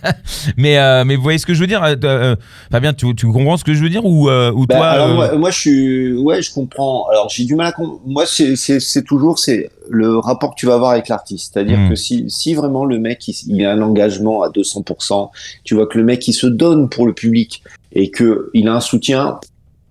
mais 0.56 0.78
euh, 0.78 1.04
mais 1.04 1.16
vous 1.16 1.22
voyez 1.22 1.38
ce 1.38 1.46
que 1.46 1.54
je 1.54 1.60
veux 1.60 1.66
dire, 1.66 1.82
euh, 1.82 1.94
euh, 2.04 2.36
Fabien, 2.70 2.92
tu, 2.92 3.14
tu 3.14 3.26
comprends 3.30 3.56
ce 3.56 3.64
que 3.64 3.74
je 3.74 3.82
veux 3.82 3.88
dire 3.90 4.04
ou 4.04 4.28
euh, 4.28 4.50
ou 4.52 4.66
Bah, 4.66 4.76
toi 4.76 4.86
alors 4.88 5.08
euh, 5.08 5.14
moi, 5.14 5.32
moi, 5.36 5.50
je 5.50 5.58
suis, 5.58 6.16
ouais, 6.16 6.42
je 6.42 6.52
comprends. 6.52 7.06
Alors 7.10 7.28
j'ai 7.28 7.44
du 7.44 7.54
mal 7.54 7.66
à 7.66 7.72
comprendre. 7.72 8.00
Moi, 8.06 8.24
c'est, 8.26 9.02
toujours 9.04 9.38
c'est 9.38 9.70
le 9.90 10.18
rapport 10.18 10.54
que 10.54 10.60
tu 10.60 10.66
vas 10.66 10.74
avoir 10.74 10.92
avec 10.92 11.08
l'artiste. 11.08 11.52
C'est-à-dire 11.54 11.78
Mm. 11.78 11.88
que 11.90 11.94
si, 11.94 12.24
si 12.28 12.54
vraiment 12.54 12.84
le 12.84 12.98
mec 12.98 13.26
il, 13.28 13.34
il 13.48 13.64
a 13.66 13.72
un 13.72 13.82
engagement 13.82 14.42
à 14.42 14.48
200%, 14.48 15.30
tu 15.64 15.74
vois 15.74 15.86
que 15.86 15.98
le 15.98 16.04
mec 16.04 16.26
il 16.28 16.32
se 16.32 16.46
donne 16.46 16.88
pour 16.88 17.06
le 17.06 17.12
public 17.12 17.62
et 17.92 18.10
que 18.10 18.50
il 18.54 18.68
a 18.68 18.74
un 18.74 18.80
soutien, 18.80 19.38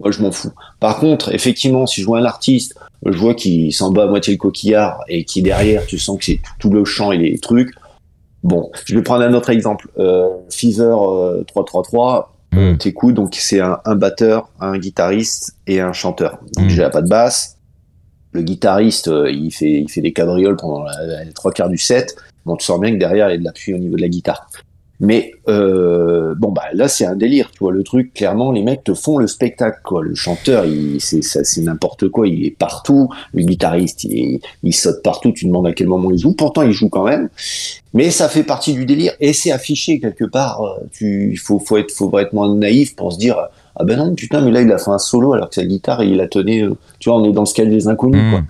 moi 0.03 0.11
je 0.11 0.21
m'en 0.21 0.31
fous. 0.31 0.51
Par 0.80 0.97
contre, 0.97 1.34
effectivement, 1.34 1.88
si 1.88 2.01
je 2.01 2.05
vois 2.05 2.19
un 2.19 2.25
artiste, 2.25 2.75
je 3.05 3.17
vois 3.17 3.34
qu'il 3.34 3.73
s'en 3.73 3.91
bat 3.91 4.03
à 4.03 4.07
moitié 4.07 4.34
le 4.34 4.38
coquillard 4.38 5.03
et 5.07 5.23
qui 5.23 5.41
derrière, 5.41 5.85
tu 5.85 5.97
sens 5.97 6.19
que 6.19 6.25
c'est 6.25 6.35
tout, 6.43 6.51
tout 6.59 6.69
le 6.69 6.85
chant 6.85 7.11
et 7.11 7.17
les 7.17 7.39
trucs. 7.39 7.73
Bon, 8.43 8.69
je 8.85 8.95
vais 8.95 9.01
prendre 9.01 9.23
un 9.23 9.34
autre 9.34 9.49
exemple. 9.49 9.89
Euh, 9.97 10.27
Fever 10.51 10.95
euh, 10.99 11.43
333, 11.45 12.34
hmm. 12.51 12.77
t'écoutes, 12.77 13.15
donc 13.15 13.35
c'est 13.35 13.61
un, 13.61 13.80
un 13.85 13.95
batteur, 13.95 14.49
un 14.59 14.77
guitariste 14.77 15.55
et 15.65 15.80
un 15.80 15.93
chanteur. 15.93 16.39
Donc 16.55 16.65
Mm. 16.65 16.67
déjà 16.67 16.89
pas 16.89 17.01
de 17.01 17.09
basse. 17.09 17.57
Le 18.34 18.41
guitariste, 18.41 19.07
euh, 19.07 19.31
il 19.31 19.51
fait, 19.51 19.81
il 19.81 19.89
fait 19.89 20.01
des 20.01 20.11
cabrioles 20.11 20.57
pendant 20.57 20.85
les 21.25 21.34
trois 21.34 21.51
quarts 21.51 21.69
du 21.69 21.77
set. 21.77 22.15
Bon, 22.45 22.57
tu 22.57 22.65
sens 22.65 22.80
bien 22.80 22.91
que 22.91 22.97
derrière 22.97 23.30
il 23.30 23.31
y 23.31 23.35
a 23.35 23.38
de 23.38 23.43
l'appui 23.43 23.73
au 23.73 23.77
niveau 23.77 23.95
de 23.95 24.01
la 24.01 24.09
guitare. 24.09 24.49
Mais 25.05 25.31
euh, 25.49 26.34
bon 26.38 26.51
bah 26.53 26.63
là 26.73 26.88
c'est 26.88 27.03
un 27.05 27.17
délire, 27.17 27.51
tu 27.51 27.59
vois 27.59 27.73
le 27.73 27.84
truc. 27.84 28.13
Clairement, 28.13 28.53
les 28.53 28.63
mecs 28.63 28.85
te 28.85 28.93
font 28.93 29.17
le 29.17 29.27
spectacle 29.27 29.80
quoi. 29.84 30.01
Le 30.01 30.15
chanteur, 30.15 30.63
c'est 30.99 31.61
n'importe 31.61 32.07
quoi. 32.07 32.25
Il 32.25 32.45
est 32.45 32.55
partout. 32.57 33.09
Le 33.34 33.43
guitariste, 33.43 34.05
il, 34.05 34.39
il 34.63 34.73
saute 34.73 35.03
partout. 35.03 35.34
Tu 35.34 35.45
demandes 35.45 35.67
à 35.67 35.73
quel 35.73 35.88
moment 35.88 36.09
il 36.09 36.17
joue. 36.17 36.34
Pourtant, 36.34 36.61
il 36.61 36.71
joue 36.71 36.88
quand 36.88 37.03
même. 37.03 37.27
Mais 37.93 38.11
ça 38.11 38.30
fait 38.30 38.43
partie 38.43 38.73
du 38.73 38.85
délire 38.85 39.11
et 39.19 39.34
c'est 39.34 39.51
affiché 39.51 39.99
quelque 39.99 40.23
part. 40.23 40.61
euh, 40.63 40.80
Tu 40.93 41.31
il 41.34 41.38
faut 41.38 41.59
faut 41.59 41.75
être 41.77 41.91
faut 41.91 42.17
être 42.17 42.31
moins 42.31 42.55
naïf 42.55 42.95
pour 42.95 43.11
se 43.11 43.17
dire 43.19 43.35
ah 43.75 43.84
ben 43.84 43.97
non 43.97 44.15
putain 44.15 44.39
mais 44.39 44.51
là 44.51 44.61
il 44.61 44.71
a 44.71 44.77
fait 44.77 44.91
un 44.91 44.99
solo 44.99 45.34
alors 45.34 45.49
que 45.49 45.55
sa 45.55 45.65
guitare 45.65 46.01
il 46.03 46.15
la 46.15 46.27
tenait. 46.27 46.61
euh, 46.63 46.75
Tu 46.99 47.09
vois 47.09 47.19
on 47.19 47.25
est 47.25 47.34
dans 47.34 47.41
le 47.41 47.45
scale 47.47 47.69
des 47.69 47.88
inconnus 47.89 48.21
quoi. 48.31 48.41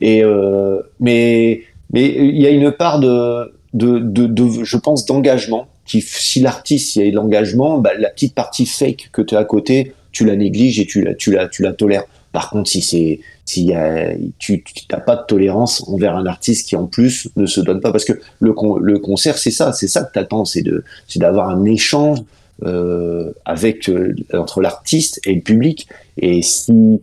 Et 0.00 0.22
euh, 0.22 0.80
mais 1.00 1.62
mais 1.92 2.06
il 2.06 2.38
y 2.40 2.46
a 2.46 2.50
une 2.50 2.70
part 2.70 3.00
de 3.00 3.52
de, 3.74 3.98
de, 3.98 4.26
de 4.26 4.64
je 4.64 4.76
pense 4.76 5.04
d'engagement 5.06 5.66
si 5.88 6.40
l'artiste 6.40 6.96
y 6.96 7.02
a 7.02 7.10
l'engagement 7.10 7.78
bah, 7.78 7.92
la 7.98 8.10
petite 8.10 8.34
partie 8.34 8.66
fake 8.66 9.10
que 9.12 9.22
tu 9.22 9.34
as 9.34 9.40
à 9.40 9.44
côté 9.44 9.94
tu 10.12 10.24
la 10.24 10.36
négliges 10.36 10.80
et 10.80 10.86
tu 10.86 11.02
la 11.02 11.14
tu 11.14 11.32
la 11.32 11.48
tu 11.48 11.62
la 11.62 11.72
tolères. 11.72 12.04
Par 12.32 12.50
contre 12.50 12.68
si 12.68 12.82
c'est 12.82 13.20
si 13.44 13.66
y 13.66 13.74
a, 13.74 14.12
tu 14.38 14.62
t'as 14.88 15.00
pas 15.00 15.16
de 15.16 15.22
tolérance 15.26 15.88
envers 15.88 16.14
un 16.16 16.26
artiste 16.26 16.68
qui 16.68 16.76
en 16.76 16.86
plus 16.86 17.28
ne 17.36 17.46
se 17.46 17.60
donne 17.60 17.80
pas. 17.80 17.92
Parce 17.92 18.04
que 18.04 18.20
le 18.40 18.54
le 18.80 18.98
concert 18.98 19.38
c'est 19.38 19.50
ça 19.50 19.72
c'est 19.72 19.88
ça 19.88 20.02
que 20.02 20.12
t'attends 20.12 20.44
c'est 20.44 20.62
de 20.62 20.84
c'est 21.06 21.18
d'avoir 21.18 21.48
un 21.48 21.64
échange 21.64 22.18
euh, 22.64 23.32
avec 23.44 23.88
euh, 23.88 24.14
entre 24.34 24.60
l'artiste 24.60 25.20
et 25.24 25.34
le 25.34 25.40
public. 25.40 25.88
Et 26.20 26.42
si 26.42 27.00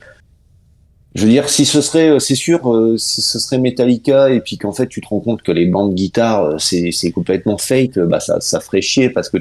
je 1.15 1.23
veux 1.23 1.29
dire, 1.31 1.47
si 1.49 1.65
ce 1.65 1.79
serait, 1.81 2.09
euh, 2.09 2.19
c'est 2.19 2.35
sûr, 2.35 2.71
euh, 2.73 2.97
si 2.97 3.21
ce 3.21 3.39
serait 3.39 3.57
Metallica 3.57 4.29
et 4.29 4.41
puis 4.41 4.57
qu'en 4.57 4.73
fait 4.73 4.87
tu 4.87 4.99
te 5.01 5.07
rends 5.07 5.21
compte 5.21 5.41
que 5.41 5.51
les 5.51 5.65
bandes 5.65 5.93
guitare 5.95 6.43
euh, 6.43 6.57
c'est 6.59 6.91
c'est 6.91 7.11
complètement 7.11 7.57
fake, 7.57 7.97
bah 7.99 8.19
ça 8.19 8.39
ça 8.41 8.59
ferait 8.59 8.81
chier 8.81 9.09
parce 9.09 9.29
que 9.29 9.37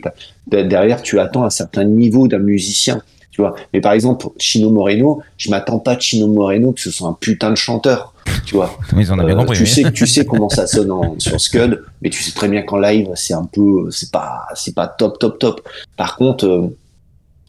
derrière 0.47 1.03
tu 1.03 1.19
attends 1.21 1.45
un 1.45 1.51
certain 1.51 1.85
niveau 1.85 2.29
d'un 2.29 2.39
musicien, 2.39 3.03
tu 3.31 3.41
vois. 3.41 3.55
Mais 3.73 3.81
par 3.81 3.93
exemple 3.93 4.29
Chino 4.39 4.71
Moreno, 4.71 5.21
je 5.37 5.51
m'attends 5.51 5.79
pas 5.81 5.97
de 5.97 6.01
Chino 6.01 6.27
Moreno 6.29 6.73
que 6.73 6.81
ce 6.81 6.91
soit 6.91 7.09
un 7.09 7.17
putain 7.21 7.51
de 7.51 7.57
chanteur, 7.57 8.15
tu 8.47 8.55
vois. 8.55 8.79
Ils 8.97 9.13
en 9.13 9.19
Euh, 9.19 9.35
compris. 9.35 9.57
tu 9.59 9.67
sais 9.67 9.91
tu 9.93 10.07
sais 10.07 10.25
comment 10.25 10.49
ça 10.49 10.67
sonne 10.69 10.91
en- 10.93 11.19
sur 11.19 11.41
Scud, 11.41 11.83
mais 12.03 12.11
tu 12.11 12.23
sais 12.23 12.33
très 12.33 12.49
bien 12.49 12.63
qu'en 12.63 12.79
live 12.79 13.09
c'est 13.17 13.35
un 13.35 13.45
peu, 13.53 13.91
c'est 13.91 14.11
pas 14.13 14.45
c'est 14.55 14.75
pas 14.75 14.87
top 14.87 15.19
top 15.19 15.39
top. 15.41 15.69
Par 15.97 16.17
contre 16.17 16.47
euh, 16.47 16.69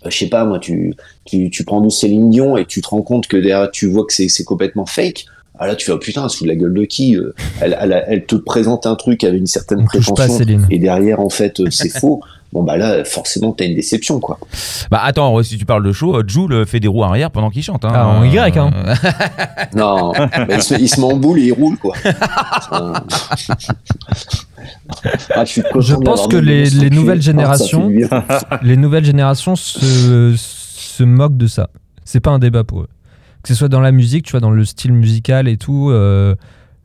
je 0.09 0.17
sais 0.17 0.27
pas 0.27 0.45
moi 0.45 0.59
tu 0.59 0.93
tu, 1.25 1.49
tu 1.49 1.63
prends 1.63 1.81
du 1.81 1.91
Céline 1.91 2.29
Dion 2.29 2.57
et 2.57 2.65
tu 2.65 2.81
te 2.81 2.87
rends 2.87 3.01
compte 3.01 3.27
que 3.27 3.37
derrière 3.37 3.71
tu 3.71 3.87
vois 3.87 4.05
que 4.05 4.13
c'est 4.13 4.29
c'est 4.29 4.43
complètement 4.43 4.85
fake. 4.85 5.25
Ah 5.57 5.67
là 5.67 5.75
tu 5.75 5.85
fais 5.85 5.93
oh 5.93 5.97
putain 5.97 6.27
de 6.27 6.47
la 6.47 6.55
gueule 6.55 6.73
de 6.73 6.83
qui 6.83 7.15
euh, 7.15 7.33
elle, 7.61 7.77
elle, 7.79 8.03
elle 8.07 8.25
te 8.25 8.35
présente 8.35 8.85
un 8.85 8.95
truc 8.95 9.23
avec 9.23 9.39
une 9.39 9.47
certaine 9.47 9.81
On 9.81 9.85
prétention 9.85 10.37
et 10.69 10.79
derrière 10.79 11.21
en 11.21 11.29
fait 11.29 11.61
euh, 11.61 11.69
c'est 11.71 11.89
faux 11.99 12.21
bon 12.55 12.63
bah 12.63 12.77
là 12.77 13.03
forcément 13.03 13.51
t'as 13.51 13.65
une 13.65 13.75
déception 13.75 14.21
quoi 14.21 14.39
Bah 14.89 15.01
attends, 15.03 15.43
si 15.43 15.57
tu 15.57 15.65
parles 15.65 15.83
de 15.83 15.91
show, 15.91 16.15
euh, 16.15 16.23
Jules 16.25 16.65
fait 16.65 16.79
des 16.79 16.87
roues 16.87 17.03
arrière 17.03 17.29
pendant 17.29 17.49
qu'il 17.49 17.61
chante. 17.61 17.83
Hein. 17.83 17.91
Ah, 17.93 18.07
en 18.07 18.23
Y, 18.23 18.57
hein. 18.57 18.71
Euh, 18.73 18.95
non 19.75 20.13
bah, 20.13 20.29
il, 20.49 20.63
se, 20.63 20.75
il 20.75 20.87
se 20.87 21.01
met 21.01 21.05
en 21.05 21.17
boule 21.17 21.39
et 21.39 21.47
il 21.47 21.51
roule 21.51 21.77
quoi 21.77 21.93
ah, 22.71 23.03
je, 25.43 25.61
Je 25.79 25.95
pense 25.95 26.27
que 26.27 26.37
les, 26.37 26.89
nouvelles 26.89 27.19
Ah, 27.19 27.21
générations, 27.21 27.91
les 28.61 28.77
nouvelles 28.77 29.05
générations 29.05 29.57
se, 29.57 30.33
se 30.37 31.03
moquent 31.03 31.37
de 31.37 31.47
ça. 31.47 31.69
C'est 32.05 32.21
pas 32.21 32.31
un 32.31 32.39
débat 32.39 32.63
pour 32.63 32.81
eux. 32.81 32.87
Que 33.43 33.49
ce 33.49 33.55
soit 33.55 33.67
dans 33.67 33.81
la 33.81 33.91
musique, 33.91 34.25
tu 34.25 34.31
vois, 34.31 34.39
dans 34.39 34.51
le 34.51 34.63
style 34.63 34.93
musical 34.93 35.49
et 35.49 35.57
tout, 35.57 35.89
euh, 35.89 36.35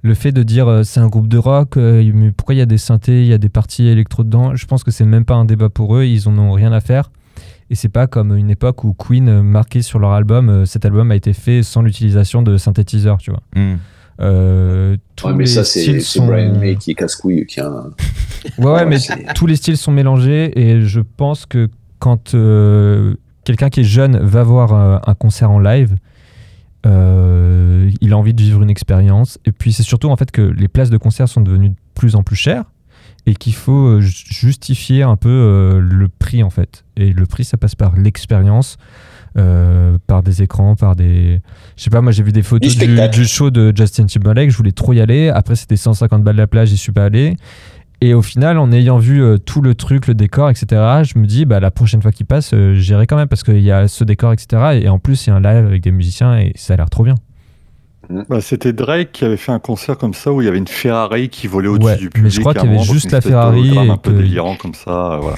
le 0.03 0.15
fait 0.15 0.33
de 0.33 0.43
dire 0.43 0.67
euh, 0.69 0.83
c'est 0.83 1.01
un 1.01 1.09
groupe 1.09 1.29
de 1.29 1.39
rock, 1.39 1.77
euh, 1.77 2.11
mais 2.15 2.33
pourquoi 2.33 2.55
il 2.55 2.59
y 2.59 2.63
a 2.63 2.67
des 2.67 2.79
synthés, 2.79 3.23
il 3.23 3.29
y 3.29 3.33
a 3.35 3.39
des 3.39 3.49
parties 3.51 3.87
électro 3.89 4.25
dedans, 4.25 4.55
je 4.57 4.67
pense 4.67 4.83
que 4.85 4.91
c'est 4.91 5.05
même 5.05 5.25
pas 5.25 5.35
un 5.35 5.45
débat 5.45 5.69
pour 5.69 5.97
eux, 5.97 6.05
ils 6.05 6.29
en 6.29 6.39
ont 6.39 6.53
rien 6.53 6.73
à 6.73 6.81
faire. 6.81 7.11
Et 7.73 7.75
c'est 7.77 7.89
pas 7.89 8.07
comme 8.09 8.35
une 8.37 8.51
époque 8.51 8.83
où 8.83 8.95
Queen 8.95 9.29
euh, 9.29 9.43
marquait 9.43 9.83
sur 9.83 9.99
leur 10.01 10.11
album, 10.13 10.49
euh, 10.49 10.65
cet 10.65 10.85
album 10.85 11.11
a 11.13 11.17
été 11.17 11.33
fait 11.33 11.63
sans 11.63 11.83
l'utilisation 11.83 12.43
de 12.43 12.57
synthétiseurs, 12.57 13.19
tu 13.19 13.31
vois. 13.31 13.43
hmm. 13.55 13.77
Euh, 14.23 14.97
tous 15.17 15.29
Ouais, 15.29 15.33
mais 15.35 15.45
les 15.45 15.51
ça 15.51 15.65
c'est 15.65 15.81
styles 15.81 16.03
c'est 16.03 16.19
sont- 16.19 16.27
Brian 16.27 16.55
May 16.59 16.77
qui 16.77 16.91
est 16.91 16.95
casse-couille 16.95 17.47
qui 17.47 17.59
a. 17.61 17.71
Ouais, 17.71 17.85
ouais, 18.59 18.67
Ouais, 18.73 18.85
mais 18.87 18.99
c'est- 18.99 19.33
tous 19.35 19.47
les 19.47 19.57
styles 19.57 19.77
sont 19.79 19.93
mélangés 19.93 20.59
et 20.61 20.83
je 20.83 21.01
pense 21.01 21.47
que 21.47 21.69
quand 22.01 22.35
euh, 22.35 23.15
quelqu'un 23.45 23.71
qui 23.71 23.81
est 23.81 23.85
jeune 23.85 24.19
va 24.19 24.43
voir 24.43 24.75
euh, 24.75 24.99
un 25.07 25.15
concert 25.15 25.51
en 25.51 25.59
live, 25.59 25.97
euh, 26.87 27.91
il 28.01 28.13
a 28.13 28.17
envie 28.17 28.35
de 28.35 28.43
vivre 28.43 28.63
une 28.63 28.71
expérience. 28.71 29.39
Et 29.45 29.53
puis 29.53 29.73
c'est 29.73 29.83
surtout 29.83 30.09
en 30.11 30.17
fait 30.17 30.31
que 30.31 30.43
les 30.43 30.69
places 30.69 30.91
de 30.91 30.97
concert 30.97 31.29
sont 31.29 31.41
devenues 31.41 31.71
de 31.71 31.77
plus 31.95 32.17
en 32.17 32.23
plus 32.23 32.37
chères 32.37 32.65
et 33.27 33.35
qu'il 33.35 33.55
faut 33.55 33.87
euh, 33.87 34.01
ju- 34.01 34.25
justifier 34.31 35.03
un 35.03 35.17
peu 35.17 35.29
euh, 35.29 35.81
le 35.81 36.09
prix 36.09 36.43
en 36.43 36.51
fait. 36.51 36.85
Et 36.97 37.13
le 37.13 37.27
prix, 37.27 37.45
ça 37.45 37.57
passe 37.57 37.75
par 37.75 37.97
l'expérience. 37.97 38.77
euh, 39.37 39.97
par 40.09 40.25
des 40.25 40.43
écrans, 40.43 40.75
par 40.75 40.97
des. 40.97 41.41
Je 41.77 41.85
sais 41.85 41.91
pas, 41.91 42.01
moi 42.01 42.11
j'ai 42.11 42.25
vu 42.25 42.33
des 42.33 42.43
photos 42.43 42.69
Du 42.73 42.77
du, 42.79 42.85
spectacle. 42.85 43.15
du 43.17 43.25
show 43.27 43.51
de 43.51 43.73
Justin 43.77 44.07
Timberlake, 44.07 44.51
je 44.51 44.57
voulais 44.57 44.73
trop 44.73 44.93
y 44.93 45.01
aller. 45.01 45.29
Après, 45.29 45.55
c'était 45.55 45.77
150 45.77 46.25
balles 46.25 46.35
la 46.35 46.49
plage, 46.49 46.69
j'y 46.71 46.77
suis 46.77 46.91
pas 46.91 47.05
allé. 47.05 47.37
Et 48.03 48.15
au 48.15 48.23
final, 48.23 48.57
en 48.59 48.73
ayant 48.73 48.97
vu 48.99 49.23
euh, 49.23 49.37
tout 49.37 49.61
le 49.61 49.75
truc, 49.75 50.07
le 50.07 50.15
décor, 50.15 50.49
etc., 50.49 50.67
je 51.05 51.19
me 51.19 51.27
dis, 51.27 51.45
bah, 51.45 51.61
la 51.61 51.71
prochaine 51.71 52.01
fois 52.01 52.13
qu'il 52.13 52.25
passe, 52.25 52.53
euh, 52.55 52.75
j'irai 52.75 53.07
quand 53.07 53.17
même 53.17 53.29
parce 53.29 53.43
qu'il 53.43 53.61
y 53.61 53.71
a 53.71 53.89
ce 53.89 54.05
décor, 54.05 54.33
etc. 54.33 54.81
Et 54.83 54.89
en 54.89 54.99
plus, 54.99 55.27
il 55.27 55.31
y 55.31 55.33
a 55.33 55.37
un 55.37 55.41
live 55.41 55.67
avec 55.67 55.83
des 55.83 55.91
musiciens 55.93 56.39
et 56.39 56.53
ça 56.57 56.73
a 56.75 56.77
l'air 56.79 56.89
trop 56.89 57.05
bien. 57.05 57.17
Bah, 58.29 58.41
C'était 58.41 58.73
Drake 58.73 59.13
qui 59.13 59.25
avait 59.27 59.37
fait 59.37 59.53
un 59.53 59.59
concert 59.59 59.99
comme 59.99 60.15
ça 60.15 60.33
où 60.33 60.41
il 60.41 60.47
y 60.47 60.49
avait 60.49 60.57
une 60.59 60.67
Ferrari 60.67 61.29
qui 61.29 61.47
volait 61.47 61.69
au-dessus 61.69 61.87
Ouais, 61.87 61.97
du 61.99 62.05
mais 62.07 62.11
public. 62.11 62.33
je 62.33 62.41
crois 62.41 62.55
qu'il 62.55 62.65
y 62.73 62.75
avait 62.75 62.83
juste 62.85 63.13
la 63.13 63.21
Ferrari 63.21 63.77
un 63.79 63.97
peu 63.99 64.11
que- 64.13 64.17
délirant 64.17 64.57
comme 64.57 64.75
ça. 64.75 65.13
euh, 65.13 65.19
voilà. 65.19 65.37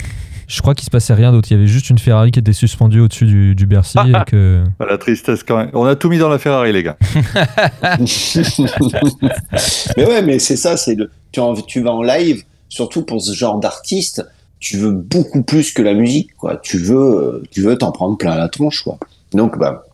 Je 0.49 0.61
crois 0.61 0.75
qu'il 0.75 0.85
se 0.85 0.91
passait 0.91 1.15
rien 1.15 1.33
d'autre. 1.33 1.51
Il 1.51 1.55
y 1.55 1.57
avait 1.59 1.67
juste 1.67 1.89
une 1.91 1.99
Ferrari 1.99 2.31
qui 2.31 2.39
était 2.39 2.53
suspendue 2.53 3.01
au-dessus 3.01 3.25
du, 3.27 3.55
du 3.55 3.67
Bercy 3.67 3.99
et 3.99 4.13
que. 4.31 4.63
Bah, 4.79 4.87
La 4.89 4.99
tristesse 4.99 5.43
quand 5.43 5.57
même. 5.57 5.71
On 5.73 5.85
a 5.87 5.97
tout 5.97 6.09
mis 6.11 6.19
dans 6.19 6.29
la 6.29 6.39
Ferrari, 6.39 6.73
les 6.73 6.83
gars. 6.83 6.97
mais 9.97 10.05
ouais, 10.07 10.23
mais 10.23 10.39
c'est 10.39 10.57
ça, 10.57 10.77
c'est 10.77 10.95
le, 10.95 11.11
tu, 11.33 11.41
en- 11.41 11.55
tu 11.55 11.81
vas 11.81 11.93
en 11.93 12.03
live, 12.03 12.43
surtout 12.73 13.03
pour 13.03 13.21
ce 13.21 13.33
genre 13.33 13.59
d'artiste, 13.59 14.27
tu 14.59 14.79
veux 14.79 14.93
beaucoup 14.93 15.43
plus 15.43 15.73
que 15.73 15.83
la 15.83 15.93
musique, 15.93 16.35
quoi. 16.37 16.57
Tu 16.57 16.79
veux, 16.79 16.97
euh, 16.97 17.43
tu 17.51 17.61
veux 17.61 17.77
t'en 17.77 17.93
prendre 17.93 18.17
plein 18.17 18.35
la 18.35 18.49
tronche, 18.49 18.83
quoi. 18.83 18.97
Donc, 19.33 19.59
bah, 19.59 19.85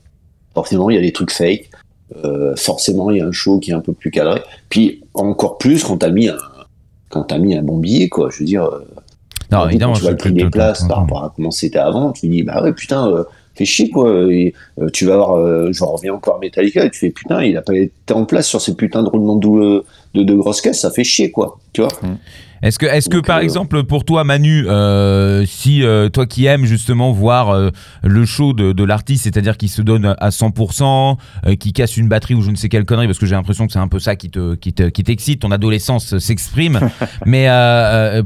forcément, 0.55 0.89
il 0.89 0.95
y 0.95 0.99
a 0.99 1.03
des 1.03 1.13
trucs 1.13 1.33
fake. 1.33 1.71
Euh, 2.25 2.55
forcément, 2.55 3.11
il 3.11 3.17
y 3.17 3.21
a 3.21 3.27
un 3.27 3.33
show 3.33 3.59
qui 3.59 3.73
est 3.73 3.75
un 3.75 3.81
peu 3.81 3.93
plus 3.93 4.13
cadré. 4.13 4.43
Puis, 4.69 5.03
encore 5.15 5.59
plus 5.59 5.83
quand 5.83 5.99
t'as 5.99 6.11
mis 6.11 6.29
un, 6.29 6.37
quand 7.09 7.25
t'as 7.25 7.39
mis 7.39 7.57
un 7.57 7.63
bon 7.63 7.79
billet, 7.79 8.09
quoi. 8.09 8.29
Je 8.31 8.39
veux 8.39 8.45
dire, 8.45 8.65
euh, 8.65 8.87
Non, 9.51 9.67
évidemment. 9.69 9.95
tu 9.95 10.03
vois 10.03 10.13
le 10.13 10.17
prix 10.17 10.33
des 10.33 10.49
places 10.49 10.87
par 10.87 10.99
rapport 10.99 11.25
à 11.25 11.33
comment 11.35 11.51
c'était 11.51 11.79
avant, 11.79 12.13
tu 12.13 12.29
dis, 12.29 12.45
bah 12.45 12.63
ouais, 12.63 12.73
putain, 12.73 13.09
euh, 13.09 13.25
fais 13.57 13.65
chier, 13.65 13.91
quoi. 13.91 14.33
Et, 14.33 14.55
euh, 14.81 14.89
tu 14.91 15.05
vas 15.05 15.17
voir, 15.17 15.37
euh, 15.37 15.73
j'en 15.73 15.87
reviens 15.87 16.15
encore 16.15 16.37
à 16.37 16.39
Metallica, 16.39 16.85
et 16.85 16.91
tu 16.91 16.99
fais, 17.01 17.11
putain, 17.11 17.43
il 17.43 17.57
a 17.57 17.63
pas 17.63 17.75
été 17.75 18.15
en 18.15 18.25
place 18.25 18.47
sur 18.47 18.61
ces 18.61 18.77
putains 18.77 19.03
de 19.03 19.09
roulements 19.09 19.35
de, 19.35 19.83
de, 20.15 20.23
de 20.23 20.35
grosses 20.35 20.61
caisses, 20.61 20.81
ça 20.81 20.93
fait 20.93 21.05
chier, 21.05 21.33
quoi. 21.33 21.59
Tu 21.73 21.81
vois? 21.81 21.91
Est-ce 22.63 22.79
que, 22.79 22.87
est-ce 22.87 23.09
que 23.09 23.19
par 23.19 23.39
euh, 23.39 23.43
exemple, 23.43 23.85
pour 23.85 24.05
toi, 24.05 24.25
Manu, 24.25 24.67
euh, 24.67 25.45
si 25.47 25.83
euh, 25.85 26.09
toi 26.09 26.27
qui 26.27 26.47
aimes 26.47 26.65
justement 26.65 27.13
voir 27.13 27.51
euh, 27.51 27.71
le 28.03 28.25
show 28.25 28.53
de, 28.53 28.73
de 28.73 28.85
l'artiste, 28.85 29.25
c'est-à-dire 29.25 29.57
qui 29.57 29.69
se 29.69 29.81
donne 29.83 30.17
à 30.19 30.29
100%, 30.31 31.17
euh, 31.47 31.55
qui 31.57 31.73
casse 31.73 31.97
une 31.97 32.09
batterie 32.09 32.35
ou 32.35 32.43
je 32.43 32.51
ne 32.51 32.57
sais 32.57 32.69
quelle 32.69 32.85
connerie, 32.85 33.07
parce 33.07 33.19
que 33.19 33.27
j'ai 33.27 33.35
l'impression 33.37 33.67
que 33.67 33.73
c'est 33.73 33.79
un 33.79 33.89
peu 33.89 33.99
ça 34.01 34.17
qui 34.17 34.31
te, 34.31 34.55
qui 34.57 34.73
te, 34.73 34.89
qui 34.89 35.05
t'excite, 35.05 35.41
ton 35.43 35.51
adolescence 35.53 36.19
s'exprime. 36.19 36.81
mais 37.27 37.47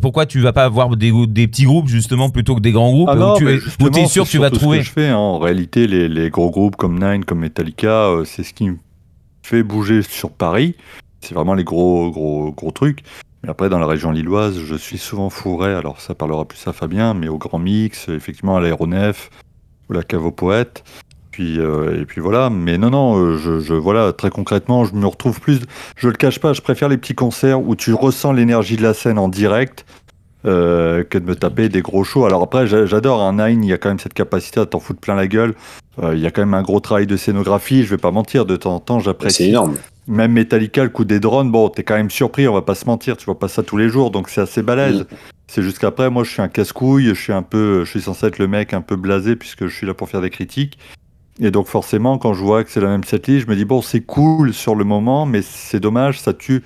pourquoi 0.00 0.26
tu 0.26 0.40
vas 0.40 0.52
pas 0.52 0.68
voir 0.68 0.96
des, 0.96 1.12
des 1.28 1.46
petits 1.48 1.64
groupes 1.64 1.88
justement 1.88 2.30
plutôt 2.30 2.54
que 2.54 2.60
des 2.60 2.72
grands 2.72 2.90
groupes 2.90 3.08
Ah 3.10 3.16
où 3.16 3.18
non, 3.18 3.34
tu 3.34 3.48
es, 3.50 3.56
où 3.56 3.60
justement, 3.60 3.90
t'es 3.90 4.06
sûr 4.06 4.24
que 4.24 4.30
tu 4.30 4.38
vas 4.38 4.44
surtout 4.46 4.56
ce 4.56 4.60
trouver? 4.60 4.78
que 4.78 4.84
je 4.84 4.90
fais. 4.90 5.08
hein. 5.08 5.16
En 5.16 5.38
réalité, 5.38 5.86
les, 5.86 6.08
les 6.08 6.30
gros 6.30 6.50
groupes 6.50 6.76
comme 6.76 6.98
Nine, 6.98 7.24
comme 7.24 7.40
Metallica, 7.40 8.08
c'est 8.24 8.42
ce 8.44 8.52
qui 8.54 8.70
me 8.70 8.76
fait 9.42 9.62
bouger 9.62 10.02
sur 10.02 10.30
Paris. 10.30 10.74
C'est 11.20 11.34
vraiment 11.34 11.54
les 11.54 11.64
gros, 11.64 12.10
gros, 12.10 12.52
gros 12.52 12.70
trucs. 12.70 13.02
Mais 13.42 13.50
après, 13.50 13.68
dans 13.68 13.78
la 13.78 13.86
région 13.86 14.12
lilloise, 14.12 14.58
je 14.58 14.74
suis 14.76 14.98
souvent 14.98 15.28
fourré. 15.30 15.74
Alors, 15.74 16.00
ça 16.00 16.14
parlera 16.14 16.44
plus 16.44 16.64
à 16.68 16.72
Fabien, 16.72 17.12
mais 17.14 17.28
au 17.28 17.38
Grand 17.38 17.58
Mix, 17.58 18.08
effectivement, 18.08 18.56
à 18.56 18.60
l'Aéronef, 18.60 19.30
ou 19.90 19.94
la 19.94 20.02
Cave 20.04 20.24
aux 20.26 20.30
Poètes. 20.30 20.84
Puis, 21.32 21.58
euh, 21.58 22.00
et 22.00 22.04
puis 22.04 22.20
voilà. 22.20 22.50
Mais 22.50 22.78
non, 22.78 22.90
non, 22.90 23.16
euh, 23.18 23.38
je, 23.38 23.58
je, 23.60 23.74
voilà, 23.74 24.12
très 24.12 24.30
concrètement, 24.30 24.84
je 24.84 24.94
me 24.94 25.06
retrouve 25.06 25.40
plus. 25.40 25.60
Je 25.96 26.08
le 26.08 26.14
cache 26.14 26.38
pas, 26.38 26.52
je 26.52 26.60
préfère 26.60 26.88
les 26.88 26.98
petits 26.98 27.14
concerts 27.14 27.60
où 27.60 27.74
tu 27.74 27.92
ressens 27.94 28.32
l'énergie 28.32 28.76
de 28.76 28.82
la 28.82 28.94
scène 28.94 29.18
en 29.18 29.28
direct 29.28 29.86
euh, 30.44 31.02
que 31.04 31.18
de 31.18 31.24
me 31.24 31.34
taper 31.34 31.68
des 31.68 31.82
gros 31.82 32.04
shows. 32.04 32.26
Alors 32.26 32.42
après, 32.42 32.66
j'a- 32.66 32.84
j'adore 32.86 33.22
un 33.22 33.32
Nine, 33.48 33.64
il 33.64 33.70
y 33.70 33.72
a 33.72 33.78
quand 33.78 33.88
même 33.88 33.98
cette 33.98 34.12
capacité 34.14 34.60
à 34.60 34.66
t'en 34.66 34.78
foutre 34.80 35.00
plein 35.00 35.14
la 35.14 35.26
gueule. 35.26 35.54
Euh, 36.02 36.14
il 36.14 36.20
y 36.20 36.26
a 36.26 36.30
quand 36.30 36.42
même 36.42 36.54
un 36.54 36.62
gros 36.62 36.80
travail 36.80 37.06
de 37.06 37.16
scénographie, 37.16 37.82
je 37.84 37.90
vais 37.90 37.98
pas 37.98 38.10
mentir, 38.10 38.44
de 38.44 38.56
temps 38.56 38.74
en 38.74 38.80
temps, 38.80 38.98
C'est 38.98 39.04
j'apprécie. 39.06 39.44
énorme. 39.48 39.76
Même 40.08 40.32
Metallica, 40.32 40.82
le 40.82 40.90
coup 40.90 41.04
des 41.04 41.20
drones, 41.20 41.50
bon, 41.50 41.68
t'es 41.68 41.84
quand 41.84 41.94
même 41.94 42.10
surpris, 42.10 42.48
on 42.48 42.54
va 42.54 42.62
pas 42.62 42.74
se 42.74 42.86
mentir, 42.86 43.16
tu 43.16 43.24
vois 43.24 43.38
pas 43.38 43.48
ça 43.48 43.62
tous 43.62 43.76
les 43.76 43.88
jours, 43.88 44.10
donc 44.10 44.28
c'est 44.28 44.40
assez 44.40 44.62
balèze. 44.62 45.02
Mm. 45.02 45.06
C'est 45.46 45.62
juste 45.62 45.78
qu'après, 45.78 46.10
moi, 46.10 46.24
je 46.24 46.30
suis 46.30 46.42
un 46.42 46.48
casse-couille, 46.48 47.08
je 47.08 47.20
suis 47.20 47.32
un 47.32 47.42
peu, 47.42 47.84
je 47.84 47.90
suis 47.90 48.00
censé 48.00 48.26
être 48.26 48.38
le 48.38 48.48
mec 48.48 48.74
un 48.74 48.80
peu 48.80 48.96
blasé 48.96 49.36
puisque 49.36 49.66
je 49.66 49.74
suis 49.74 49.86
là 49.86 49.94
pour 49.94 50.08
faire 50.08 50.20
des 50.20 50.30
critiques. 50.30 50.78
Et 51.40 51.50
donc 51.50 51.66
forcément, 51.66 52.18
quand 52.18 52.34
je 52.34 52.42
vois 52.42 52.62
que 52.64 52.70
c'est 52.70 52.80
la 52.80 52.88
même 52.88 53.04
setlist, 53.04 53.46
je 53.46 53.50
me 53.50 53.56
dis 53.56 53.64
bon, 53.64 53.80
c'est 53.80 54.00
cool 54.00 54.52
sur 54.52 54.74
le 54.74 54.84
moment, 54.84 55.24
mais 55.24 55.42
c'est 55.42 55.80
dommage, 55.80 56.20
ça 56.20 56.34
tue 56.34 56.62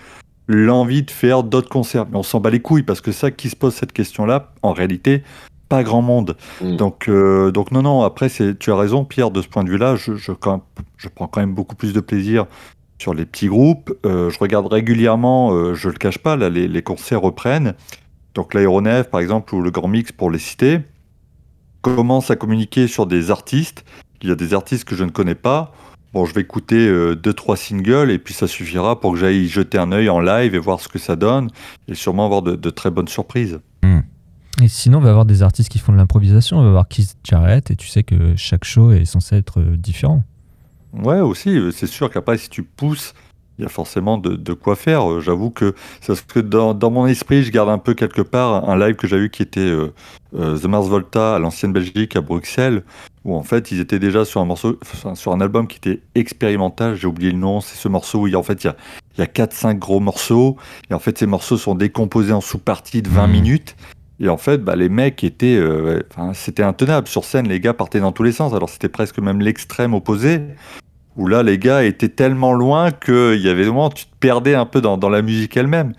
l'envie 0.48 1.02
de 1.02 1.10
faire 1.10 1.42
d'autres 1.42 1.68
concerts. 1.68 2.06
Mais 2.10 2.16
on 2.16 2.22
s'en 2.22 2.40
bat 2.40 2.50
les 2.50 2.60
couilles 2.60 2.82
parce 2.82 3.00
que 3.00 3.12
ça 3.12 3.30
qui 3.30 3.48
se 3.48 3.56
pose 3.56 3.74
cette 3.74 3.92
question-là, 3.92 4.52
en 4.62 4.72
réalité, 4.72 5.22
pas 5.68 5.82
grand 5.82 6.02
monde. 6.02 6.36
Mm. 6.62 6.76
Donc, 6.76 7.08
euh, 7.08 7.50
donc 7.50 7.70
non, 7.70 7.82
non, 7.82 8.02
après, 8.02 8.28
tu 8.30 8.70
as 8.70 8.76
raison, 8.76 9.04
Pierre, 9.04 9.30
de 9.30 9.42
ce 9.42 9.48
point 9.48 9.64
de 9.64 9.70
vue-là, 9.70 9.96
je, 9.96 10.14
je, 10.14 10.32
quand- 10.32 10.62
je 10.96 11.08
prends 11.08 11.26
quand 11.26 11.40
même 11.40 11.54
beaucoup 11.54 11.76
plus 11.76 11.92
de 11.92 12.00
plaisir 12.00 12.46
sur 12.98 13.14
les 13.14 13.27
petits 13.27 13.48
groupes. 13.48 13.93
Euh, 14.05 14.31
je 14.31 14.39
regarde 14.39 14.66
régulièrement, 14.66 15.52
euh, 15.52 15.74
je 15.74 15.89
le 15.89 15.97
cache 15.97 16.18
pas, 16.18 16.36
là, 16.36 16.48
les, 16.48 16.68
les 16.68 16.82
concerts 16.82 17.20
reprennent. 17.20 17.74
Donc 18.35 18.55
l'aéronef, 18.55 19.09
par 19.10 19.20
exemple, 19.20 19.55
ou 19.55 19.62
le 19.62 19.70
Grand 19.70 19.89
Mix, 19.89 20.12
pour 20.12 20.31
les 20.31 20.39
citer, 20.39 20.81
commence 21.82 22.31
à 22.31 22.36
communiquer 22.36 22.89
sur 22.89 23.06
des 23.06 23.31
artistes. 23.31 23.85
Il 24.23 24.28
y 24.28 24.32
a 24.32 24.35
des 24.35 24.55
artistes 24.55 24.85
que 24.85 24.97
je 24.97 25.05
ne 25.05 25.10
connais 25.10 25.35
pas. 25.35 25.73
Bon, 26.12 26.24
je 26.24 26.35
vais 26.35 26.40
écouter 26.40 26.89
euh, 26.89 27.14
deux, 27.14 27.35
trois 27.35 27.56
singles 27.56 28.10
et 28.10 28.18
puis 28.18 28.32
ça 28.32 28.47
suffira 28.47 29.01
pour 29.01 29.12
que 29.12 29.18
j'aille 29.18 29.44
y 29.44 29.48
jeter 29.48 29.77
un 29.77 29.93
œil 29.93 30.09
en 30.09 30.20
live 30.20 30.55
et 30.55 30.59
voir 30.59 30.81
ce 30.81 30.89
que 30.89 30.98
ça 30.98 31.14
donne 31.14 31.51
et 31.89 31.94
sûrement 31.94 32.24
avoir 32.24 32.43
de, 32.43 32.70
très 32.70 32.90
bonnes 32.90 33.09
surprises. 33.09 33.60
Et 34.62 34.68
sinon, 34.68 34.98
on 34.98 35.01
va 35.02 35.10
avoir 35.10 35.27
des 35.27 35.43
artistes 35.43 35.68
qui 35.68 35.78
font 35.78 35.93
de 35.93 35.98
l'improvisation. 35.98 36.59
On 36.59 36.62
va 36.62 36.68
avoir 36.68 36.89
Keith 36.89 37.16
Jarrett 37.23 37.70
et 37.70 37.77
tu 37.77 37.89
sais 37.89 38.02
que 38.02 38.35
chaque 38.36 38.64
show 38.64 38.93
est 38.93 39.05
censé 39.05 39.36
être 39.36 39.60
euh, 39.60 39.77
différent. 39.77 40.24
Ouais, 41.02 41.20
aussi, 41.20 41.51
euh, 41.59 41.70
c'est 41.70 41.86
sûr 41.86 42.10
qu'après, 42.10 42.39
si 42.39 42.48
tu 42.48 42.62
pousses, 42.62 43.14
il 43.59 43.62
y 43.62 43.64
a 43.66 43.68
forcément 43.70 44.18
de, 44.18 44.35
de 44.36 44.52
quoi 44.52 44.77
faire. 44.77 45.10
Euh, 45.10 45.20
J'avoue 45.20 45.51
que 45.51 45.74
parce 46.06 46.20
que 46.23 46.40
dans, 46.40 46.74
dans 46.74 46.90
mon 46.90 47.06
esprit, 47.06 47.43
je 47.43 47.51
garde 47.51 47.68
un 47.70 47.78
peu 47.78 47.94
quelque 47.94 48.23
part 48.23 48.68
un 48.68 48.78
live 48.78 48.97
que 48.97 49.06
j'ai 49.06 49.16
eu 49.16 49.31
qui 49.31 49.43
était 49.43 49.60
euh, 49.60 49.93
euh, 50.35 50.59
The 50.59 50.64
Mars 50.66 50.89
Volta 50.89 51.36
à 51.36 51.39
l'ancienne 51.39 51.73
Belgique 51.73 52.16
à 52.16 52.20
Bruxelles, 52.20 52.82
où 53.24 53.35
en 53.35 53.43
fait, 53.43 53.70
ils 53.73 53.81
étaient 53.81 53.98
déjà 53.98 54.24
sur 54.24 54.40
un 54.40 54.44
morceau, 54.44 54.78
sur 55.14 55.32
un 55.32 55.40
album 55.40 55.66
qui 55.66 55.78
était 55.78 56.01
expérimental. 56.14 56.94
J'ai 56.97 57.06
oublié 57.06 57.32
le 57.32 57.39
nom. 57.39 57.60
C'est 57.60 57.77
ce 57.77 57.89
morceau 57.89 58.20
où 58.20 58.27
il 58.27 58.32
y 58.32 58.36
a, 58.36 58.39
en 58.39 58.43
fait, 58.43 58.62
il 58.64 58.66
y 58.66 58.70
a, 58.70 58.77
il 59.16 59.20
y 59.20 59.23
a 59.23 59.27
4-5 59.27 59.78
gros 59.78 60.01
morceaux. 60.01 60.56
Et 60.90 60.94
en 60.94 60.98
fait, 60.98 61.16
ces 61.18 61.27
morceaux 61.27 61.56
sont 61.56 61.74
décomposés 61.74 62.32
en 62.32 62.40
sous-parties 62.43 63.02
de 63.02 63.09
20 63.09 63.27
Mhm. 63.27 63.32
minutes. 63.32 63.77
Et 64.20 64.28
en 64.31 64.39
fait, 64.39 64.59
bah, 64.64 64.77
les 64.77 64.89
mecs 64.89 65.24
étaient, 65.24 65.56
euh, 65.56 66.01
c'était 66.32 66.62
intenable 66.62 67.06
sur 67.09 67.24
scène. 67.24 67.48
Les 67.48 67.60
gars 67.60 67.74
partaient 67.74 68.01
dans 68.01 68.12
tous 68.12 68.23
les 68.23 68.32
sens. 68.32 68.55
Alors 68.55 68.70
c'était 68.70 68.89
presque 68.89 69.18
même 69.18 69.40
l'extrême 69.40 69.93
opposé 69.93 70.40
où 71.16 71.26
là 71.26 71.43
les 71.43 71.59
gars 71.59 71.84
étaient 71.84 72.09
tellement 72.09 72.52
loin 72.52 72.90
qu'il 72.90 73.40
y 73.40 73.48
avait 73.48 73.64
des 73.64 73.88
tu 73.94 74.05
te 74.06 74.16
perdais 74.20 74.55
un 74.55 74.66
peu 74.66 74.80
dans, 74.80 74.98
dans 74.98 75.09
la 75.09 75.22
musique 75.22 75.56
elle-même. 75.56 75.93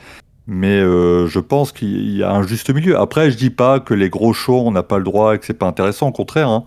Mais 0.47 0.79
euh, 0.79 1.27
je 1.27 1.39
pense 1.39 1.73
qu'il 1.73 2.15
y 2.15 2.23
a 2.23 2.31
un 2.31 2.41
juste 2.47 2.73
milieu. 2.73 2.97
Après, 2.97 3.29
je 3.29 3.37
dis 3.37 3.49
pas 3.49 3.81
que 3.81 3.93
les 3.93 4.09
gros 4.09 4.31
shows, 4.31 4.63
on 4.65 4.71
n'a 4.71 4.83
pas 4.83 4.97
le 4.97 5.03
droit 5.03 5.35
et 5.35 5.39
que 5.39 5.45
c'est 5.45 5.53
pas 5.53 5.67
intéressant. 5.67 6.07
Au 6.07 6.11
contraire, 6.13 6.47
hein. 6.47 6.63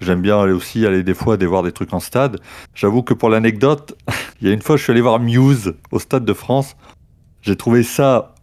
j'aime 0.00 0.22
bien 0.22 0.40
aller 0.40 0.52
aussi 0.52 0.86
aller 0.86 1.02
des 1.02 1.14
fois 1.14 1.34
aller 1.34 1.46
voir 1.46 1.64
des 1.64 1.72
trucs 1.72 1.92
en 1.92 1.98
stade. 1.98 2.38
J'avoue 2.74 3.02
que 3.02 3.12
pour 3.12 3.30
l'anecdote, 3.30 3.96
il 4.40 4.46
y 4.46 4.50
a 4.50 4.54
une 4.54 4.62
fois, 4.62 4.76
je 4.76 4.84
suis 4.84 4.92
allé 4.92 5.00
voir 5.00 5.18
Muse 5.18 5.74
au 5.90 5.98
stade 5.98 6.24
de 6.24 6.32
France. 6.32 6.76
J'ai 7.42 7.56
trouvé 7.56 7.82
ça, 7.82 8.36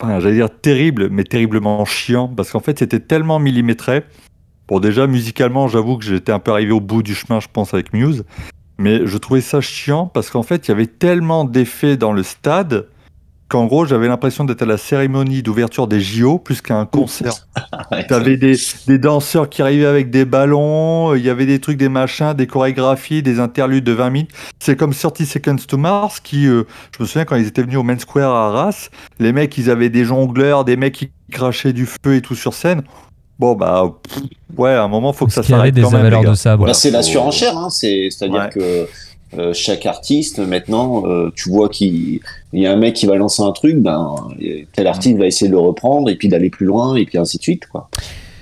enfin, 0.00 0.20
j'allais 0.20 0.36
dire 0.36 0.48
terrible, 0.48 1.08
mais 1.10 1.24
terriblement 1.24 1.84
chiant 1.84 2.28
parce 2.28 2.52
qu'en 2.52 2.60
fait, 2.60 2.78
c'était 2.78 3.00
tellement 3.00 3.40
millimétré. 3.40 4.04
Bon, 4.70 4.78
déjà, 4.78 5.08
musicalement, 5.08 5.66
j'avoue 5.66 5.98
que 5.98 6.04
j'étais 6.04 6.30
un 6.30 6.38
peu 6.38 6.52
arrivé 6.52 6.70
au 6.70 6.80
bout 6.80 7.02
du 7.02 7.12
chemin, 7.12 7.40
je 7.40 7.48
pense, 7.52 7.74
avec 7.74 7.92
Muse. 7.92 8.24
Mais 8.78 9.04
je 9.04 9.18
trouvais 9.18 9.40
ça 9.40 9.60
chiant 9.60 10.06
parce 10.06 10.30
qu'en 10.30 10.44
fait, 10.44 10.68
il 10.68 10.70
y 10.70 10.72
avait 10.72 10.86
tellement 10.86 11.44
d'effets 11.44 11.96
dans 11.96 12.12
le 12.12 12.22
stade 12.22 12.86
qu'en 13.48 13.66
gros, 13.66 13.84
j'avais 13.84 14.06
l'impression 14.06 14.44
d'être 14.44 14.62
à 14.62 14.66
la 14.66 14.76
cérémonie 14.76 15.42
d'ouverture 15.42 15.88
des 15.88 16.00
JO 16.00 16.38
plus 16.38 16.62
qu'à 16.62 16.76
un 16.76 16.86
concert. 16.86 17.48
T'avais 18.08 18.36
des, 18.36 18.54
des 18.86 18.98
danseurs 18.98 19.48
qui 19.48 19.60
arrivaient 19.60 19.86
avec 19.86 20.08
des 20.08 20.24
ballons, 20.24 21.16
il 21.16 21.22
y 21.22 21.28
avait 21.28 21.46
des 21.46 21.58
trucs, 21.58 21.76
des 21.76 21.88
machins, 21.88 22.32
des 22.32 22.46
chorégraphies, 22.46 23.24
des 23.24 23.40
interludes 23.40 23.82
de 23.82 23.92
20 23.92 24.10
minutes. 24.10 24.30
C'est 24.60 24.76
comme 24.76 24.94
30 24.94 25.24
Seconds 25.24 25.56
to 25.66 25.78
Mars 25.78 26.20
qui, 26.20 26.46
euh, 26.46 26.62
je 26.96 27.02
me 27.02 27.08
souviens 27.08 27.24
quand 27.24 27.34
ils 27.34 27.48
étaient 27.48 27.62
venus 27.62 27.78
au 27.78 27.82
Main 27.82 27.98
Square 27.98 28.32
à 28.32 28.46
Arras, 28.46 28.88
les 29.18 29.32
mecs, 29.32 29.58
ils 29.58 29.68
avaient 29.68 29.90
des 29.90 30.04
jongleurs, 30.04 30.64
des 30.64 30.76
mecs 30.76 30.94
qui 30.94 31.10
crachaient 31.32 31.72
du 31.72 31.86
feu 31.86 32.14
et 32.14 32.20
tout 32.20 32.36
sur 32.36 32.54
scène. 32.54 32.84
Bon, 33.40 33.54
bah, 33.54 33.90
pff, 34.02 34.22
ouais, 34.58 34.70
à 34.70 34.82
un 34.82 34.88
moment, 34.88 35.12
faut 35.14 35.24
que 35.26 35.32
ça 35.32 35.40
Parce 35.40 35.48
s'arrête 35.48 35.74
des 35.74 35.80
quand 35.82 35.90
même. 35.90 36.22
de 36.24 36.34
sabre. 36.34 36.66
Bah, 36.66 36.74
c'est 36.74 36.90
la 36.90 37.02
surenchère, 37.02 37.56
hein. 37.56 37.70
c'est, 37.70 38.08
c'est-à-dire 38.10 38.42
Ouais. 38.42 38.50
que 38.50 38.86
euh, 39.38 39.52
chaque 39.54 39.86
artiste, 39.86 40.38
maintenant, 40.40 41.04
euh, 41.06 41.30
tu 41.34 41.48
vois 41.50 41.68
qu'il 41.70 42.20
il 42.52 42.60
y 42.62 42.66
a 42.66 42.72
un 42.72 42.76
mec 42.76 42.94
qui 42.94 43.06
va 43.06 43.16
lancer 43.16 43.42
un 43.42 43.52
truc, 43.52 43.78
ben, 43.78 44.14
tel 44.74 44.86
artiste 44.86 45.16
va 45.16 45.26
essayer 45.26 45.46
de 45.48 45.52
le 45.54 45.60
reprendre 45.60 46.10
et 46.10 46.16
puis 46.16 46.28
d'aller 46.28 46.50
plus 46.50 46.66
loin 46.66 46.96
et 46.96 47.06
puis 47.06 47.16
ainsi 47.16 47.38
de 47.38 47.42
suite, 47.42 47.66
quoi. 47.66 47.88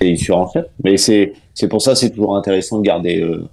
C'est 0.01 0.09
une 0.09 0.17
surenchère. 0.17 0.65
Mais 0.83 0.97
c'est, 0.97 1.33
c'est 1.53 1.67
pour 1.69 1.81
ça, 1.81 1.95
c'est 1.95 2.09
toujours 2.09 2.35
intéressant 2.35 2.79
de 2.79 2.83
garder 2.83 3.21
euh, 3.21 3.47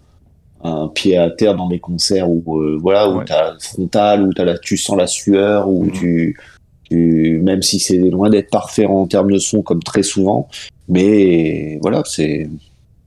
un 0.65 0.89
pied 0.89 1.17
à 1.17 1.31
terre 1.31 1.55
dans 1.55 1.69
des 1.69 1.79
concerts 1.79 2.29
où, 2.29 2.59
euh, 2.59 2.77
voilà, 2.81 3.09
où 3.11 3.19
Ouais. 3.19 3.25
t'as 3.25 3.53
le 3.53 3.59
frontal, 3.61 4.23
où 4.23 4.33
t'as 4.33 4.45
la, 4.45 4.59
tu 4.59 4.77
sens 4.77 4.97
la 4.97 5.07
sueur, 5.07 5.69
où 5.69 5.89
tu, 5.91 6.37
tu, 6.91 7.41
même 7.45 7.63
si 7.63 7.79
c'est 7.79 7.99
loin 7.99 8.31
d'être 8.31 8.51
parfait 8.51 8.87
en 8.87 9.07
termes 9.07 9.31
de 9.31 9.39
son, 9.39 9.61
comme 9.63 9.83
très 9.83 10.03
souvent, 10.03 10.49
mais 10.89 11.79
voilà, 11.83 12.03
c'est, 12.05 12.49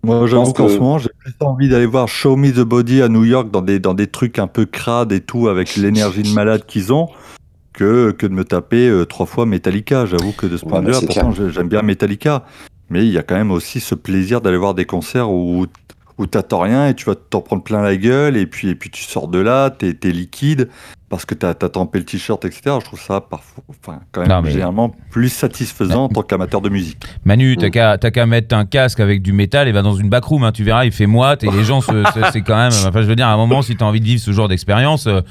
Moi, 0.04 0.28
j'avoue 0.28 0.54
qu'en 0.54 0.68
que- 0.68 0.74
ce 0.74 0.78
moment, 0.78 0.98
j'ai 0.98 1.10
plus 1.18 1.34
envie 1.42 1.70
d'aller 1.70 1.86
voir 1.86 2.08
Show 2.08 2.36
Me 2.36 2.52
the 2.52 2.62
Body 2.62 3.02
à 3.02 3.10
New 3.10 3.26
York 3.26 3.52
dans 3.52 3.62
des, 3.62 3.80
dans 3.80 3.94
des 3.94 4.08
trucs 4.08 4.40
un 4.40 4.48
peu 4.48 4.66
crades 4.66 5.12
et 5.12 5.22
tout, 5.22 5.48
avec 5.48 5.76
l'énergie 5.76 6.24
de 6.24 6.34
malade 6.34 6.66
qu'ils 6.66 6.94
ont, 6.94 7.10
que, 7.74 8.12
que 8.12 8.28
de 8.28 8.34
me 8.34 8.44
taper 8.44 8.88
euh, 8.90 9.06
trois 9.06 9.26
fois 9.26 9.46
Metallica. 9.46 10.06
J'avoue 10.06 10.32
que 10.34 10.46
de 10.48 10.58
ce 10.58 10.66
point 10.66 10.82
de 10.82 10.86
bah, 10.92 11.00
vue-là, 11.00 11.08
pourtant, 11.08 11.50
j'aime 11.50 11.68
bien 11.70 11.82
Metallica. 11.82 12.46
Mais 12.90 13.06
il 13.06 13.12
y 13.12 13.18
a 13.18 13.24
quand 13.24 13.36
même 13.36 13.52
aussi 13.52 13.80
ce 13.80 13.94
plaisir 13.96 14.42
d'aller 14.42 14.58
voir 14.58 14.74
des 14.74 14.86
concerts 14.86 15.30
où, 15.32 15.68
où 16.18 16.26
t'attends 16.26 16.62
rien 16.62 16.88
et 16.88 16.96
tu 16.96 17.06
vas 17.06 17.16
t'en 17.16 17.42
prendre 17.42 17.62
plein 17.64 17.82
la 17.84 17.96
gueule 17.96 18.36
et 18.36 18.48
puis, 18.48 18.70
et 18.70 18.76
puis 18.76 18.90
tu 18.90 19.04
sors 19.04 19.28
de 19.28 19.38
là, 19.40 19.70
t'es 19.70 19.96
es 20.04 20.12
liquide 20.12 20.70
parce 21.10 21.26
que 21.26 21.34
t'as 21.34 21.50
as 21.50 21.54
trempé 21.70 22.00
le 22.00 22.06
t-shirt, 22.06 22.44
etc. 22.46 22.62
Je 22.80 22.86
trouve 22.86 23.02
ça 23.02 23.20
parfois, 23.22 23.64
enfin, 23.70 24.00
quand 24.12 24.22
même 24.22 24.30
Non, 24.30 24.42
mais- 24.42 24.52
généralement 24.52 24.94
plus 25.12 25.30
satisfaisant 25.30 26.04
en 26.06 26.10
tant 26.10 26.22
qu'amateur 26.22 26.62
de 26.62 26.70
musique. 26.70 26.98
Manu, 27.26 27.58
t'as 27.58 27.68
Mm. 27.68 27.72
qu'à 27.72 27.98
t'as 27.98 28.12
qu'à 28.12 28.26
mettre 28.26 28.56
un 28.56 28.66
casque 28.66 29.00
avec 29.00 29.22
du 29.22 29.34
métal 29.34 29.68
et 29.68 29.72
va 29.72 29.82
dans 29.82 29.96
une 29.96 30.10
backroom, 30.10 30.44
hein, 30.44 30.52
tu 30.52 30.64
verras, 30.64 30.86
il 30.86 30.92
fait 30.92 31.08
moite 31.08 31.44
et 31.44 31.50
les 31.52 31.64
gens, 31.64 31.82
c'est 31.82 32.42
quand 32.42 32.56
même. 32.58 32.72
Enfin, 32.88 33.02
je 33.02 33.08
veux 33.08 33.16
dire, 33.16 33.28
à 33.28 33.32
un 33.34 33.38
moment, 33.38 33.62
si 33.62 33.76
t'as 33.76 33.86
envie 33.86 34.00
de 34.02 34.06
vivre 34.06 34.22
ce 34.22 34.32
genre 34.32 34.48
d'expérience, 34.48 35.08
euh, 35.08 35.22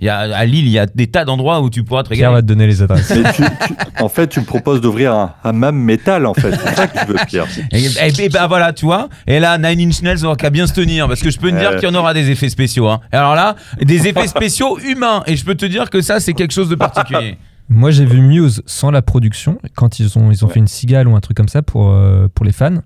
il 0.00 0.06
y 0.06 0.10
a, 0.10 0.18
à 0.18 0.44
Lille, 0.44 0.66
il 0.66 0.70
y 0.72 0.78
a 0.78 0.86
des 0.86 1.06
tas 1.06 1.24
d'endroits 1.24 1.60
où 1.60 1.70
tu 1.70 1.82
pourras 1.84 2.02
te 2.02 2.08
Pierre 2.10 2.30
va 2.30 2.36
régaler. 2.36 2.42
te 2.46 2.48
donner 2.52 2.66
les 2.66 2.82
adresses. 2.82 3.10
Mais 3.10 3.32
tu- 3.32 3.42
tu- 3.42 3.74
en 4.02 4.08
fait, 4.08 4.28
tu 4.28 4.40
me 4.40 4.44
proposes 4.44 4.80
d'ouvrir 4.80 5.12
un 5.12 5.34
hammam 5.44 5.76
métal, 5.76 6.26
en 6.26 6.34
fait. 6.34 6.50
C'est 6.52 6.74
ça 6.74 6.86
que 6.86 6.98
tu 6.98 7.06
veux, 7.06 7.16
Pierre. 7.26 7.46
Et, 7.72 7.84
et- 7.84 8.24
et 8.24 8.28
bah 8.28 8.46
voilà, 8.48 8.72
tu 8.72 8.84
vois. 8.86 9.08
Et 9.26 9.38
là, 9.40 9.58
Nine 9.58 9.88
Inch 9.88 10.02
Nails 10.02 10.24
aura 10.24 10.36
qu'à 10.36 10.50
bien 10.50 10.66
se 10.66 10.72
tenir 10.72 11.06
parce 11.08 11.20
que 11.20 11.30
je 11.30 11.38
peux 11.38 11.50
te 11.50 11.56
dire 11.58 11.70
Euh. 11.70 11.78
qu'il 11.78 11.88
y 11.88 11.92
en 11.92 11.94
aura 11.94 12.14
des 12.14 12.30
effets 12.30 12.48
spéciaux. 12.48 12.88
Hein. 12.88 13.00
Et 13.12 13.16
alors 13.16 13.34
là, 13.34 13.56
des 13.80 14.06
effets 14.08 14.26
spéciaux 14.26 14.78
humains. 14.78 15.22
Et 15.28 15.36
je 15.36 15.44
peux 15.44 15.54
te 15.54 15.66
dire 15.66 15.90
que 15.90 16.00
ça, 16.00 16.20
c'est 16.20 16.32
quelque 16.34 16.52
chose 16.52 16.68
de 16.68 16.74
particulier. 16.74 17.36
Moi, 17.68 17.90
j'ai 17.90 18.06
vu 18.06 18.20
Muse 18.22 18.62
sans 18.64 18.90
la 18.90 19.02
production, 19.02 19.58
quand 19.74 20.00
ils 20.00 20.18
ont, 20.18 20.30
ils 20.30 20.42
ont 20.44 20.48
Ouais. 20.48 20.54
fait 20.54 20.60
une 20.60 20.66
cigale 20.68 21.06
ou 21.06 21.14
un 21.16 21.20
truc 21.20 21.36
comme 21.36 21.48
ça 21.48 21.60
pour, 21.62 21.90
euh, 21.90 22.26
pour 22.34 22.46
les 22.46 22.52
fans. 22.52 22.78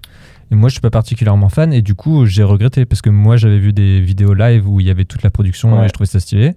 Et 0.50 0.54
moi, 0.54 0.68
je 0.68 0.72
suis 0.72 0.80
pas 0.82 0.90
particulièrement 0.90 1.48
fan, 1.48 1.72
et 1.72 1.80
du 1.82 1.94
coup, 1.94 2.26
j'ai 2.26 2.42
regretté 2.42 2.84
parce 2.84 3.00
que 3.00 3.08
moi, 3.08 3.36
j'avais 3.38 3.58
vu 3.58 3.72
des 3.72 4.00
vidéos 4.00 4.34
live 4.34 4.68
où 4.68 4.80
il 4.80 4.86
y 4.86 4.90
avait 4.90 5.04
toute 5.06 5.22
la 5.22 5.30
production 5.30 5.78
Ouais. 5.78 5.84
et 5.84 5.88
je 5.88 5.92
trouvais 5.94 6.06
ça 6.08 6.20
stylé. 6.20 6.52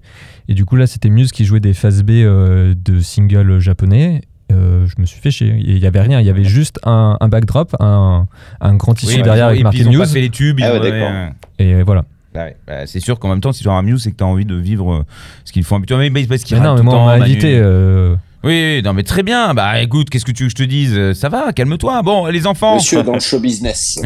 Et 0.49 0.53
du 0.55 0.65
coup, 0.65 0.75
là, 0.75 0.85
c'était 0.87 1.09
Muse 1.09 1.31
qui 1.31 1.45
jouait 1.45 1.59
des 1.61 1.73
phases 1.73 2.03
B 2.03 2.09
euh, 2.11 2.73
de 2.75 2.99
singles 2.99 3.59
japonais. 3.59 4.21
Euh, 4.51 4.85
je 4.87 4.99
me 4.99 5.05
suis 5.05 5.21
fait 5.21 5.31
chier. 5.31 5.55
Il 5.59 5.77
y 5.77 5.85
avait 5.87 6.01
rien, 6.01 6.19
il 6.19 6.25
y 6.25 6.29
avait 6.29 6.43
juste 6.43 6.77
un, 6.83 7.15
un 7.21 7.27
backdrop, 7.29 7.75
un, 7.79 8.27
un 8.59 8.75
grand 8.75 8.95
tissu 8.95 9.17
Oui, 9.17 9.21
derrière 9.23 9.45
bah, 9.45 9.49
avec 9.51 9.59
et 9.61 9.63
puis 9.63 9.63
marqué 9.63 9.79
ils 9.79 9.87
ont 9.87 9.91
pas 9.93 9.99
Muse. 9.99 10.11
fait 10.13 10.21
les 10.21 10.29
tubes. 10.29 10.59
Ah 10.61 10.73
ouais. 10.79 11.29
Et 11.59 11.81
voilà. 11.83 12.03
Bah 12.35 12.43
ouais, 12.43 12.55
bah, 12.67 12.85
c'est 12.85 12.99
sûr 12.99 13.17
qu'en 13.17 13.29
même 13.29 13.41
temps, 13.41 13.51
si 13.53 13.63
tu 13.63 13.69
as 13.69 13.71
un 13.71 13.81
Muse, 13.81 14.03
c'est 14.03 14.11
que 14.11 14.17
tu 14.17 14.23
as 14.23 14.27
envie 14.27 14.45
de 14.45 14.55
vivre 14.55 14.93
euh, 14.93 15.05
ce 15.45 15.51
qu'ils 15.53 15.63
font 15.63 15.77
habituellement. 15.77 16.05
Mais 16.11 16.25
parce 16.27 16.43
qu'ils 16.43 16.57
Mais 16.57 16.63
non, 16.63 16.73
mais 16.73 16.79
tout 16.79 16.83
moi, 16.85 16.93
le 16.93 16.99
on 16.99 17.01
temps, 17.03 17.17
m'a 17.17 17.23
invité. 17.25 17.57
euh, 17.57 18.15
Oui, 18.43 18.81
non, 18.83 18.93
mais 18.93 19.03
très 19.03 19.23
bien. 19.23 19.53
Bah 19.53 19.81
écoute, 19.81 20.09
qu'est-ce 20.09 20.25
que 20.25 20.31
tu 20.31 20.43
veux 20.43 20.49
que 20.49 20.57
je 20.57 20.63
te 20.63 20.67
dise 20.69 20.93
Euh, 20.95 21.13
Ça 21.13 21.29
va, 21.29 21.51
calme-toi. 21.53 22.01
Bon, 22.03 22.27
les 22.27 22.45
enfants, 22.45 22.75
monsieur 22.75 23.01
dans 23.03 23.13
le 23.13 23.19
show 23.21 23.39
business. 23.39 23.97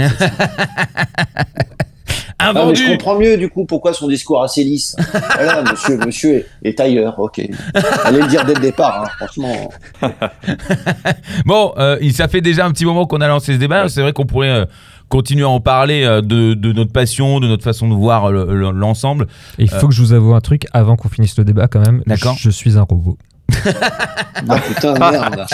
un 2.42 2.54
Ah, 2.56 2.66
mais 2.66 2.74
je 2.74 2.92
comprends 2.92 3.20
mieux 3.20 3.36
du 3.36 3.50
coup 3.50 3.66
pourquoi 3.66 3.94
son 3.94 4.08
discours 4.08 4.42
assez 4.42 4.64
lisse. 4.64 4.96
Voilà, 5.36 5.62
monsieur, 5.64 5.98
monsieur 5.98 6.36
est, 6.64 6.70
est 6.70 6.80
ailleurs, 6.80 7.20
ok. 7.20 7.42
Allez 8.06 8.22
le 8.22 8.28
dire 8.28 8.46
dès 8.46 8.54
le 8.54 8.62
départ, 8.62 9.04
hein, 9.04 9.10
franchement. 9.18 9.70
Bon, 11.46 11.74
euh, 11.78 11.98
il- 12.02 12.14
ça 12.14 12.28
fait 12.30 12.42
déjà 12.42 12.66
un 12.66 12.72
petit 12.72 12.86
moment 12.86 13.06
qu'on 13.08 13.20
a 13.22 13.28
lancé 13.28 13.54
ce 13.54 13.58
débat. 13.58 13.90
C'est 13.90 14.02
vrai 14.02 14.14
qu'on 14.14 14.26
pourrait 14.26 14.50
euh, 14.50 14.66
continuer 15.10 15.44
à 15.44 15.50
en 15.50 15.60
parler 15.60 16.04
euh, 16.04 16.22
de, 16.22 16.54
de 16.54 16.72
notre 16.72 16.92
passion, 16.94 17.40
de 17.40 17.48
notre 17.48 17.64
façon 17.64 17.90
de 17.90 17.94
voir 17.96 18.32
le- 18.32 18.46
le- 18.54 18.72
l'ensemble. 18.72 19.28
Il 19.58 19.70
faut 19.70 19.88
que 19.88 19.94
je 19.94 20.02
vous 20.02 20.14
avoue 20.14 20.34
un 20.34 20.42
truc 20.42 20.66
avant 20.72 20.96
qu'on 20.96 21.10
finisse 21.10 21.38
le 21.38 21.44
débat 21.44 21.68
quand 21.68 21.82
même. 21.86 21.98
Euh. 22.00 22.04
D'accord. 22.08 22.36
Je, 22.38 22.44
je 22.44 22.50
suis 22.52 22.78
un 22.78 22.84
robot. 22.84 23.18
Ah 24.48 24.58
putain, 24.60 24.94
merde. 24.98 25.46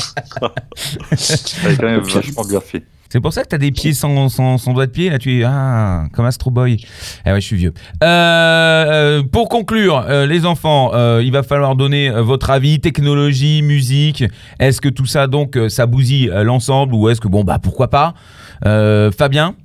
C'est 1.16 1.78
quand 1.78 1.86
même 1.88 2.02
vachement 2.02 2.44
bien 2.48 2.60
fait. 2.62 2.84
C'est 3.10 3.20
pour 3.22 3.32
ça 3.34 3.44
que 3.44 3.48
t'as 3.48 3.58
des 3.58 3.72
pieds 3.72 3.94
sans, 3.94 4.30
sans, 4.30 4.58
sans 4.58 4.74
doigts 4.74 4.86
de 4.88 4.92
pied. 4.92 5.10
Là, 5.10 5.18
tu 5.20 5.40
es 5.40 5.44
ah, 5.44 6.04
comme 6.14 6.26
Astro 6.26 6.52
Boy. 6.52 6.84
Eh 7.26 7.32
ouais, 7.32 7.40
je 7.40 7.46
suis 7.46 7.56
vieux. 7.56 7.74
Euh, 8.04 8.08
euh, 8.08 9.24
pour 9.24 9.48
conclure, 9.48 10.06
euh, 10.10 10.26
les 10.26 10.46
enfants, 10.46 10.92
euh, 10.94 11.22
il 11.24 11.32
va 11.32 11.42
falloir 11.44 11.76
donner 11.76 12.10
euh, 12.10 12.22
votre 12.22 12.50
avis, 12.50 12.80
technologie, 12.82 13.62
musique. 13.62 14.24
Est-ce 14.60 14.82
que 14.82 14.90
tout 14.90 15.06
ça, 15.06 15.28
donc, 15.28 15.56
euh, 15.56 15.70
ça 15.70 15.86
bousille 15.86 16.30
euh, 16.30 16.44
l'ensemble 16.44 16.94
ou 16.94 17.10
est-ce 17.10 17.22
que, 17.22 17.28
bon, 17.30 17.44
bah, 17.44 17.58
pourquoi 17.62 17.90
pas? 17.90 18.10
Euh, 18.10 18.45
Fabien 18.64 19.56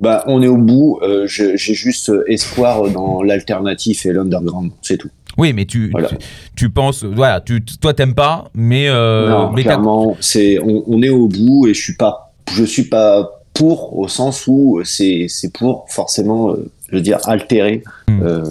Bah, 0.00 0.24
on 0.26 0.42
est 0.42 0.48
au 0.48 0.56
bout. 0.58 0.98
euh, 1.02 1.26
J'ai 1.26 1.56
juste 1.56 2.12
espoir 2.26 2.90
dans 2.90 3.22
l'alternatif 3.22 4.04
et 4.06 4.12
l'underground, 4.12 4.72
c'est 4.82 4.96
tout. 4.98 5.10
Oui, 5.38 5.52
mais 5.52 5.66
tu, 5.66 5.90
Voilà. 5.90 6.08
tu, 6.08 6.16
tu 6.56 6.70
penses, 6.70 7.04
voilà, 7.04 7.40
tu, 7.42 7.62
toi 7.62 7.92
t'aimes 7.92 8.14
pas, 8.14 8.48
mais, 8.54 8.88
euh, 8.88 9.28
non, 9.28 9.52
mais 9.52 9.64
clairement, 9.64 10.16
c'est 10.20 10.58
on, 10.60 10.82
on 10.86 11.02
est 11.02 11.10
au 11.10 11.28
bout 11.28 11.66
et 11.66 11.74
je 11.74 11.80
suis 11.82 11.94
pas, 11.94 12.32
je 12.50 12.64
suis 12.64 12.84
pas 12.84 13.32
pour 13.52 13.98
au 13.98 14.08
sens 14.08 14.46
où 14.46 14.80
c'est 14.84 15.26
c'est 15.28 15.52
pour 15.52 15.84
forcément, 15.90 16.52
euh, 16.52 16.70
je 16.88 16.96
veux 16.96 17.02
dire, 17.02 17.18
altérer, 17.26 17.82
Hmm. 18.08 18.22
euh, 18.22 18.44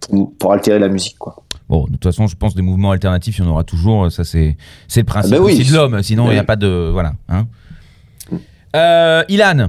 pour, 0.00 0.32
pour 0.36 0.52
altérer 0.52 0.80
la 0.80 0.88
musique, 0.88 1.16
quoi. 1.18 1.36
Bon, 1.68 1.84
de 1.84 1.92
toute 1.92 2.02
façon, 2.04 2.26
je 2.26 2.34
pense 2.34 2.54
des 2.56 2.62
mouvements 2.62 2.90
alternatifs, 2.90 3.38
il 3.38 3.44
y 3.44 3.46
en 3.46 3.50
aura 3.50 3.62
toujours. 3.62 4.10
Ça, 4.10 4.24
c'est, 4.24 4.56
c'est 4.88 5.00
le 5.00 5.06
principe 5.06 5.34
Ah 5.34 5.38
bah 5.38 5.44
oui. 5.44 5.52
aussi 5.52 5.70
de 5.70 5.76
l'homme. 5.76 6.02
Sinon, 6.02 6.26
il 6.30 6.32
n'y 6.34 6.38
a 6.40 6.44
pas 6.44 6.56
de, 6.56 6.90
voilà. 6.92 7.12
Hein. 7.28 7.46
Euh, 8.74 9.22
Ilan, 9.28 9.68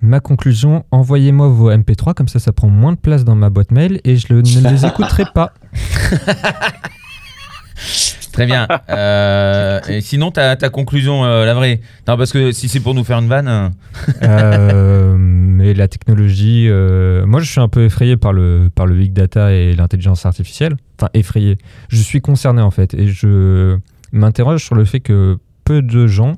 Ma 0.00 0.20
conclusion, 0.20 0.84
envoyez-moi 0.90 1.48
vos 1.48 1.70
MP3, 1.70 2.12
comme 2.14 2.28
ça 2.28 2.38
ça 2.38 2.52
prend 2.52 2.68
moins 2.68 2.92
de 2.92 2.98
place 2.98 3.24
dans 3.24 3.34
ma 3.36 3.48
boîte 3.48 3.70
mail 3.70 4.00
et 4.04 4.16
je 4.16 4.26
le- 4.34 4.42
ne 4.42 4.70
les 4.70 4.84
écouterai 4.86 5.24
pas. 5.34 5.52
très 8.32 8.46
bien. 8.46 8.66
Euh, 8.90 9.80
et 9.88 10.00
sinon, 10.00 10.30
ta, 10.30 10.56
ta 10.56 10.68
conclusion, 10.68 11.24
euh, 11.24 11.44
la 11.46 11.54
vraie. 11.54 11.80
Non, 12.08 12.16
parce 12.16 12.32
que 12.32 12.52
si 12.52 12.68
c'est 12.68 12.80
pour 12.80 12.94
nous 12.94 13.04
faire 13.04 13.18
une 13.18 13.28
vanne. 13.28 13.48
euh, 13.48 13.68
Euh, 14.22 15.16
mais 15.18 15.72
la 15.72 15.88
technologie, 15.88 16.68
moi 17.26 17.40
je 17.40 17.50
suis 17.50 17.60
un 17.60 17.68
peu 17.68 17.84
effrayé 17.84 18.16
par 18.16 18.32
le, 18.32 18.70
par 18.74 18.86
le 18.86 18.94
big 18.96 19.12
data 19.12 19.52
et 19.52 19.74
l'intelligence 19.74 20.26
artificielle. 20.26 20.76
Enfin, 20.98 21.08
effrayé. 21.14 21.56
Je 21.88 21.96
suis 22.02 22.20
concerné 22.20 22.60
en 22.60 22.70
fait 22.70 22.92
et 22.94 23.08
je 23.08 23.78
m'interroge 24.12 24.62
sur 24.64 24.74
le 24.74 24.84
fait 24.84 25.00
que 25.00 25.38
peu 25.64 25.80
de 25.80 26.06
gens 26.06 26.34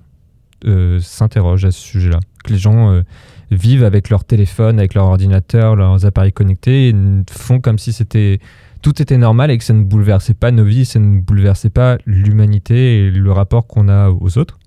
euh, 0.65 0.99
s'interrogent 1.01 1.65
à 1.65 1.71
ce 1.71 1.81
sujet-là. 1.81 2.21
Que 2.45 2.53
les 2.53 2.59
gens 2.59 2.91
euh, 2.91 3.03
vivent 3.51 3.85
avec 3.85 4.11
leur 4.11 4.25
téléphone, 4.25 4.79
avec 4.79 4.95
leur 4.95 5.07
ordinateur, 5.07 5.77
leurs 5.77 6.07
appareils 6.07 6.33
connectés 6.33 6.89
et 6.89 6.95
font 7.31 7.61
comme 7.61 7.79
si 7.79 7.93
c'était 7.93 8.41
tout 8.83 9.03
était 9.03 9.19
normal 9.19 9.51
et 9.51 9.59
que 9.59 9.65
ça 9.65 9.73
ne 9.73 9.83
bouleversait 9.83 10.35
pas 10.35 10.51
nos 10.51 10.65
vies, 10.65 10.85
ça 10.85 10.99
ne 10.99 11.19
bouleversait 11.21 11.71
pas 11.71 11.99
l'humanité 12.07 12.99
et 12.99 13.11
le 13.11 13.33
rapport 13.33 13.67
qu'on 13.67 13.89
a 13.89 14.11
aux 14.11 14.39
autres. 14.39 14.59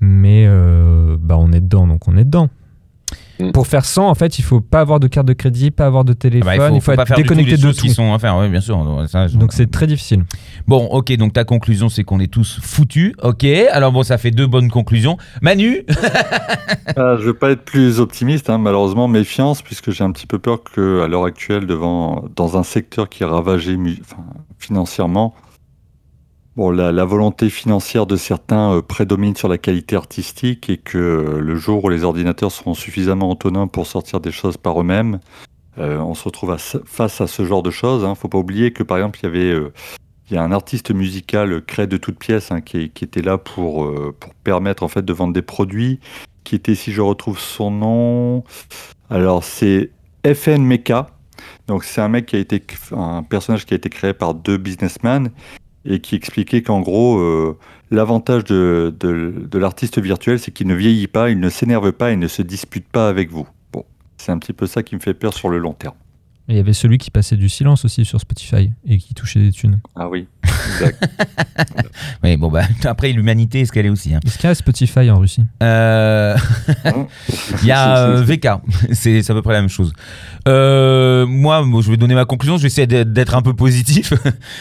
Mais 0.00 0.44
euh, 0.46 1.16
bah 1.18 1.36
on 1.38 1.52
est 1.52 1.60
dedans, 1.60 1.86
donc 1.86 2.06
on 2.08 2.16
est 2.16 2.24
dedans. 2.24 2.50
Mm. 3.40 3.52
Pour 3.52 3.66
faire 3.66 3.84
100, 3.84 4.08
en 4.08 4.14
fait, 4.14 4.38
il 4.38 4.42
faut 4.42 4.60
pas 4.60 4.80
avoir 4.80 5.00
de 5.00 5.06
carte 5.06 5.26
de 5.26 5.32
crédit, 5.32 5.70
pas 5.70 5.86
avoir 5.86 6.04
de 6.04 6.12
ah 6.12 6.16
téléphone, 6.16 6.46
bah, 6.46 6.54
il 6.54 6.60
faut, 6.60 6.74
il 6.76 6.80
faut, 6.80 6.92
faut 6.92 6.96
pas 6.96 7.02
être 7.02 7.08
faire 7.08 7.16
du 7.16 7.22
tout 7.22 7.34
déconnecté 7.34 7.56
les 7.56 7.62
de 7.62 7.72
tout. 7.72 7.80
qui 7.80 7.90
sont 7.90 8.12
à 8.12 8.18
faire. 8.18 8.36
Oui, 8.36 8.48
bien 8.48 8.60
sûr. 8.60 9.06
Ça, 9.08 9.28
Donc 9.28 9.52
c'est 9.52 9.70
très 9.70 9.86
difficile. 9.86 10.24
Bon, 10.66 10.86
ok, 10.86 11.12
donc 11.16 11.32
ta 11.32 11.44
conclusion, 11.44 11.88
c'est 11.88 12.04
qu'on 12.04 12.20
est 12.20 12.32
tous 12.32 12.58
foutus. 12.62 13.14
Ok, 13.22 13.44
alors 13.44 13.92
bon, 13.92 14.02
ça 14.02 14.18
fait 14.18 14.30
deux 14.30 14.46
bonnes 14.46 14.70
conclusions. 14.70 15.16
Manu 15.42 15.84
Ah, 16.96 17.16
je 17.18 17.26
vais 17.26 17.34
pas 17.34 17.50
être 17.50 17.64
plus 17.64 18.00
optimiste, 18.00 18.50
hein, 18.50 18.58
malheureusement, 18.58 19.08
méfiance, 19.08 19.62
puisque 19.62 19.90
j'ai 19.90 20.04
un 20.04 20.10
petit 20.10 20.26
peu 20.26 20.38
peur 20.38 20.62
que, 20.62 21.02
à 21.02 21.08
l'heure 21.08 21.24
actuelle, 21.24 21.66
devant, 21.66 22.24
dans 22.34 22.56
un 22.56 22.62
secteur 22.62 23.08
qui 23.08 23.22
est 23.22 23.26
ravagé 23.26 23.76
enfin, 24.00 24.24
financièrement, 24.58 25.34
bon, 26.58 26.70
la, 26.70 27.04
volonté 27.04 27.48
financière 27.50 28.04
de 28.04 28.16
certains 28.16 28.74
euh, 28.74 28.82
prédomine 28.82 29.36
sur 29.36 29.48
la 29.48 29.58
qualité 29.58 29.94
artistique 29.96 30.68
et 30.68 30.76
que 30.76 30.98
euh, 30.98 31.40
le 31.40 31.54
jour 31.54 31.84
où 31.84 31.88
les 31.88 32.02
ordinateurs 32.02 32.50
seront 32.50 32.74
suffisamment 32.74 33.30
autonomes 33.30 33.70
pour 33.70 33.86
sortir 33.86 34.20
des 34.20 34.32
choses 34.32 34.56
par 34.56 34.80
eux-mêmes, 34.80 35.20
euh, 35.78 35.98
on 35.98 36.14
se 36.14 36.24
retrouve 36.24 36.56
face 36.84 37.20
à 37.20 37.26
ce 37.28 37.44
genre 37.44 37.62
de 37.62 37.70
choses. 37.70 38.04
Hein. 38.04 38.16
Faut 38.16 38.28
pas 38.28 38.38
oublier 38.38 38.72
que, 38.72 38.82
par 38.82 38.96
exemple, 38.98 39.20
il 39.22 39.26
y 39.26 39.28
avait 39.28 39.70
il 40.30 40.34
y 40.34 40.36
a 40.36 40.42
un 40.42 40.52
artiste 40.52 40.90
musical 40.90 41.64
créé 41.64 41.86
de 41.86 41.96
toutes 41.96 42.18
pièces 42.18 42.50
hein, 42.50 42.60
qui, 42.60 42.82
était 43.00 43.22
là 43.22 43.38
pour, 43.38 43.90
pour 44.20 44.34
permettre 44.34 44.82
en 44.82 44.88
fait 44.88 45.02
de 45.02 45.12
vendre 45.14 45.32
des 45.32 45.40
produits 45.40 46.00
qui 46.44 46.54
était, 46.54 46.74
si 46.74 46.92
je 46.92 47.00
retrouve 47.00 47.38
son 47.38 47.70
nom, 47.70 48.44
alors 49.08 49.42
c'est 49.42 49.90
FN 50.26 50.62
Mecha. 50.62 51.06
Donc 51.66 51.84
c'est 51.84 52.02
un 52.02 52.08
mec 52.08 52.26
qui 52.26 52.36
a 52.36 52.40
été, 52.40 52.62
un 52.92 53.22
personnage 53.22 53.64
qui 53.64 53.72
a 53.72 53.76
été 53.76 53.88
créé 53.88 54.12
par 54.12 54.34
deux 54.34 54.58
businessmen 54.58 55.30
et 55.84 56.00
qui 56.00 56.16
expliquait 56.16 56.62
qu'en 56.62 56.80
gros, 56.80 57.18
euh, 57.18 57.56
l'avantage 57.90 58.44
de, 58.44 58.94
de, 58.98 59.34
de 59.50 59.58
l'artiste 59.58 59.98
virtuel, 59.98 60.38
c'est 60.38 60.50
qu'il 60.50 60.66
ne 60.66 60.74
vieillit 60.74 61.06
pas, 61.06 61.30
il 61.30 61.40
ne 61.40 61.48
s'énerve 61.48 61.92
pas, 61.92 62.12
il 62.12 62.18
ne 62.18 62.28
se 62.28 62.42
dispute 62.42 62.86
pas 62.88 63.08
avec 63.08 63.30
vous. 63.30 63.48
Bon, 63.72 63.84
c'est 64.16 64.32
un 64.32 64.38
petit 64.38 64.52
peu 64.52 64.66
ça 64.66 64.82
qui 64.82 64.94
me 64.94 65.00
fait 65.00 65.14
peur 65.14 65.34
sur 65.34 65.48
le 65.48 65.58
long 65.58 65.72
terme. 65.72 65.94
Et 66.48 66.54
il 66.54 66.56
y 66.56 66.60
avait 66.60 66.72
celui 66.72 66.96
qui 66.96 67.10
passait 67.10 67.36
du 67.36 67.48
silence 67.48 67.84
aussi 67.84 68.04
sur 68.06 68.20
Spotify 68.20 68.70
et 68.86 68.96
qui 68.96 69.12
touchait 69.12 69.40
des 69.40 69.52
thunes. 69.52 69.80
Ah 69.94 70.08
oui, 70.08 70.26
exact. 70.44 71.08
Oui, 72.22 72.36
bon, 72.36 72.48
bah, 72.50 72.62
après, 72.84 73.12
l'humanité, 73.12 73.60
est-ce 73.60 73.72
qu'elle 73.72 73.86
est 73.86 73.90
aussi 73.90 74.14
hein 74.14 74.20
Est-ce 74.24 74.38
qu'il 74.38 74.48
y 74.48 74.50
a 74.50 74.54
Spotify 74.54 75.10
en 75.10 75.18
Russie? 75.18 75.44
Euh, 75.62 76.36
Il 77.62 77.68
y 77.68 77.72
a 77.72 77.98
euh, 77.98 78.22
VK, 78.22 78.48
c'est 78.92 79.28
à 79.28 79.34
peu 79.34 79.42
près 79.42 79.52
la 79.52 79.60
même 79.60 79.68
chose. 79.68 79.92
Euh, 80.46 81.26
moi, 81.26 81.64
je 81.82 81.90
vais 81.90 81.96
donner 81.96 82.14
ma 82.14 82.24
conclusion, 82.24 82.56
je 82.56 82.62
vais 82.62 82.68
essayer 82.68 82.86
d'être 82.86 83.34
un 83.34 83.42
peu 83.42 83.54
positif. 83.54 84.12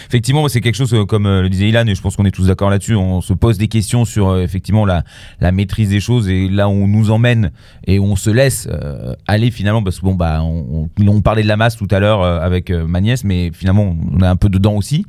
effectivement, 0.07 0.47
c'est 0.47 0.61
quelque 0.61 0.76
chose, 0.76 0.93
comme 1.07 1.27
le 1.27 1.49
disait 1.49 1.69
Ilan, 1.69 1.85
et 1.88 1.95
je 1.95 2.01
pense 2.01 2.15
qu'on 2.15 2.26
est 2.26 2.31
tous 2.31 2.47
d'accord 2.47 2.69
là-dessus, 2.69 2.95
on 2.95 3.22
se 3.22 3.34
pose 3.34 3.57
des 3.57 3.68
questions 3.68 4.03
sur 4.03 4.38
effectivement 4.38 4.85
la, 4.85 5.03
la 5.39 5.51
maîtrise 5.51 5.89
des 5.89 5.99
choses 5.99 6.27
et 6.27 6.49
là 6.49 6.68
où 6.68 6.73
on 6.73 6.88
nous 6.88 7.11
emmène 7.11 7.51
et 7.85 7.99
où 7.99 8.05
on 8.05 8.15
se 8.15 8.30
laisse 8.30 8.68
euh, 8.72 9.14
aller 9.27 9.51
finalement, 9.51 9.84
parce 9.84 9.99
que 9.99 10.05
bon, 10.05 10.15
bah, 10.15 10.41
on, 10.41 10.89
on, 10.99 11.07
on 11.07 11.22
parlait 11.22 11.43
de 11.43 11.47
la 11.47 11.57
masse 11.57 11.76
tout 11.77 11.87
à 11.91 11.99
l'heure 11.99 12.21
euh, 12.21 12.39
avec 12.39 12.69
euh, 12.69 12.85
ma 12.87 13.01
nièce, 13.01 13.23
mais 13.23 13.51
finalement, 13.53 13.95
on 14.11 14.19
est 14.21 14.27
un 14.27 14.35
peu 14.35 14.49
dedans 14.49 14.75
aussi. 14.75 15.05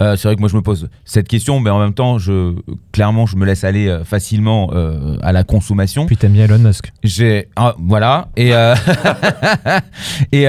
Euh, 0.00 0.16
c'est 0.16 0.28
vrai 0.28 0.36
que 0.36 0.40
moi, 0.40 0.48
je 0.48 0.56
me 0.56 0.62
pose 0.62 0.88
cette 1.04 1.28
question, 1.28 1.60
mais 1.60 1.70
en 1.70 1.78
même 1.78 1.94
temps, 1.94 2.18
je, 2.18 2.54
clairement, 2.92 3.26
je 3.26 3.36
me 3.36 3.44
laisse 3.44 3.64
aller 3.64 4.00
facilement 4.04 4.70
euh, 4.72 5.16
à 5.22 5.32
la 5.32 5.44
consommation. 5.44 6.06
Puis 6.06 6.16
t'aimes 6.16 6.32
bien 6.32 6.44
Elon 6.44 6.58
Musk. 6.58 6.92
J'ai 7.02 7.48
ah, 7.56 7.74
voilà 7.78 8.28
et 8.36 8.54
euh, 8.54 8.74
et 10.32 10.44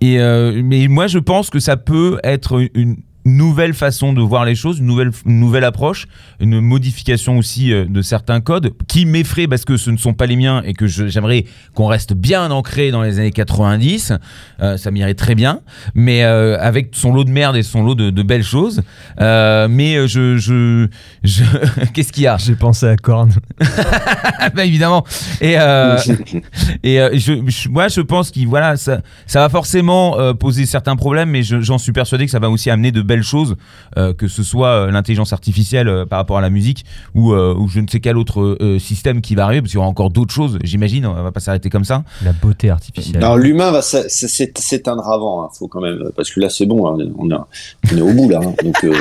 et 0.00 0.62
mais 0.62 0.88
moi 0.88 1.06
je 1.06 1.18
pense 1.18 1.50
que 1.50 1.58
ça 1.58 1.76
peut 1.76 2.18
être 2.22 2.60
une 2.74 2.96
nouvelle 3.34 3.74
façon 3.74 4.12
de 4.12 4.20
voir 4.20 4.44
les 4.44 4.54
choses, 4.54 4.78
une 4.78 4.86
nouvelle, 4.86 5.10
une 5.24 5.40
nouvelle 5.40 5.64
approche, 5.64 6.06
une 6.40 6.60
modification 6.60 7.38
aussi 7.38 7.72
euh, 7.72 7.84
de 7.88 8.02
certains 8.02 8.40
codes 8.40 8.72
qui 8.88 9.06
m'effraient 9.06 9.46
parce 9.48 9.64
que 9.64 9.76
ce 9.76 9.90
ne 9.90 9.96
sont 9.96 10.14
pas 10.14 10.26
les 10.26 10.36
miens 10.36 10.62
et 10.64 10.72
que 10.74 10.86
j'aimerais 10.86 11.44
qu'on 11.74 11.86
reste 11.86 12.14
bien 12.14 12.50
ancré 12.50 12.90
dans 12.90 13.02
les 13.02 13.18
années 13.18 13.32
90. 13.32 14.12
Euh, 14.62 14.76
ça 14.76 14.90
m'irait 14.90 15.14
très 15.14 15.34
bien, 15.34 15.60
mais 15.94 16.22
euh, 16.24 16.56
avec 16.60 16.90
son 16.92 17.12
lot 17.12 17.24
de 17.24 17.30
merde 17.30 17.56
et 17.56 17.62
son 17.62 17.82
lot 17.82 17.94
de, 17.94 18.10
de 18.10 18.22
belles 18.22 18.42
choses. 18.44 18.82
Euh, 19.20 19.68
mais 19.70 20.06
je, 20.08 20.36
je, 20.38 20.88
je... 21.22 21.42
qu'est-ce 21.94 22.12
qu'il 22.12 22.24
y 22.24 22.26
a? 22.26 22.36
J'ai 22.36 22.54
pensé 22.54 22.86
à 22.86 22.96
Korn. 22.96 23.30
bah, 24.54 24.64
évidemment. 24.64 25.04
Et, 25.40 25.58
euh, 25.58 25.96
et 26.82 27.00
euh, 27.00 27.10
je, 27.14 27.34
je- 27.46 27.68
moi, 27.68 27.88
je 27.88 28.00
pense 28.00 28.30
que 28.30 28.40
voilà, 28.46 28.76
ça, 28.76 29.00
ça 29.26 29.40
va 29.40 29.48
forcément 29.48 30.18
euh, 30.18 30.32
poser 30.34 30.66
certains 30.66 30.96
problèmes, 30.96 31.30
mais 31.30 31.42
je- 31.42 31.60
j'en 31.60 31.78
suis 31.78 31.92
persuadé 31.92 32.24
que 32.26 32.30
ça 32.30 32.38
va 32.38 32.50
aussi 32.50 32.70
amener 32.70 32.92
de 32.92 33.02
belles 33.02 33.15
choses, 33.22 33.56
euh, 33.96 34.12
que 34.12 34.28
ce 34.28 34.42
soit 34.42 34.68
euh, 34.68 34.90
l'intelligence 34.90 35.32
artificielle 35.32 35.88
euh, 35.88 36.06
par 36.06 36.18
rapport 36.18 36.38
à 36.38 36.40
la 36.40 36.50
musique 36.50 36.84
ou, 37.14 37.32
euh, 37.32 37.54
ou 37.56 37.68
je 37.68 37.80
ne 37.80 37.88
sais 37.88 38.00
quel 38.00 38.16
autre 38.16 38.56
euh, 38.60 38.78
système 38.78 39.20
qui 39.20 39.34
va 39.34 39.44
arriver, 39.44 39.60
parce 39.62 39.70
qu'il 39.70 39.78
y 39.78 39.80
aura 39.80 39.88
encore 39.88 40.10
d'autres 40.10 40.32
choses, 40.34 40.58
j'imagine. 40.62 41.06
On 41.06 41.14
va 41.22 41.32
pas 41.32 41.40
s'arrêter 41.40 41.70
comme 41.70 41.84
ça. 41.84 42.04
La 42.24 42.32
beauté 42.32 42.70
artificielle. 42.70 43.20
Non, 43.22 43.36
l'humain 43.36 43.70
va 43.70 43.82
s'éteindre 43.82 45.08
avant, 45.08 45.44
hein, 45.44 45.48
faut 45.58 45.68
quand 45.68 45.80
même, 45.80 46.10
parce 46.16 46.30
que 46.30 46.40
là 46.40 46.48
c'est 46.50 46.66
bon, 46.66 46.86
hein, 46.86 47.06
on, 47.18 47.30
a- 47.30 47.46
on 47.92 47.96
est 47.96 48.00
au 48.02 48.12
bout 48.12 48.28
là, 48.28 48.40
hein, 48.44 48.54
donc 48.62 48.84
euh, 48.84 48.94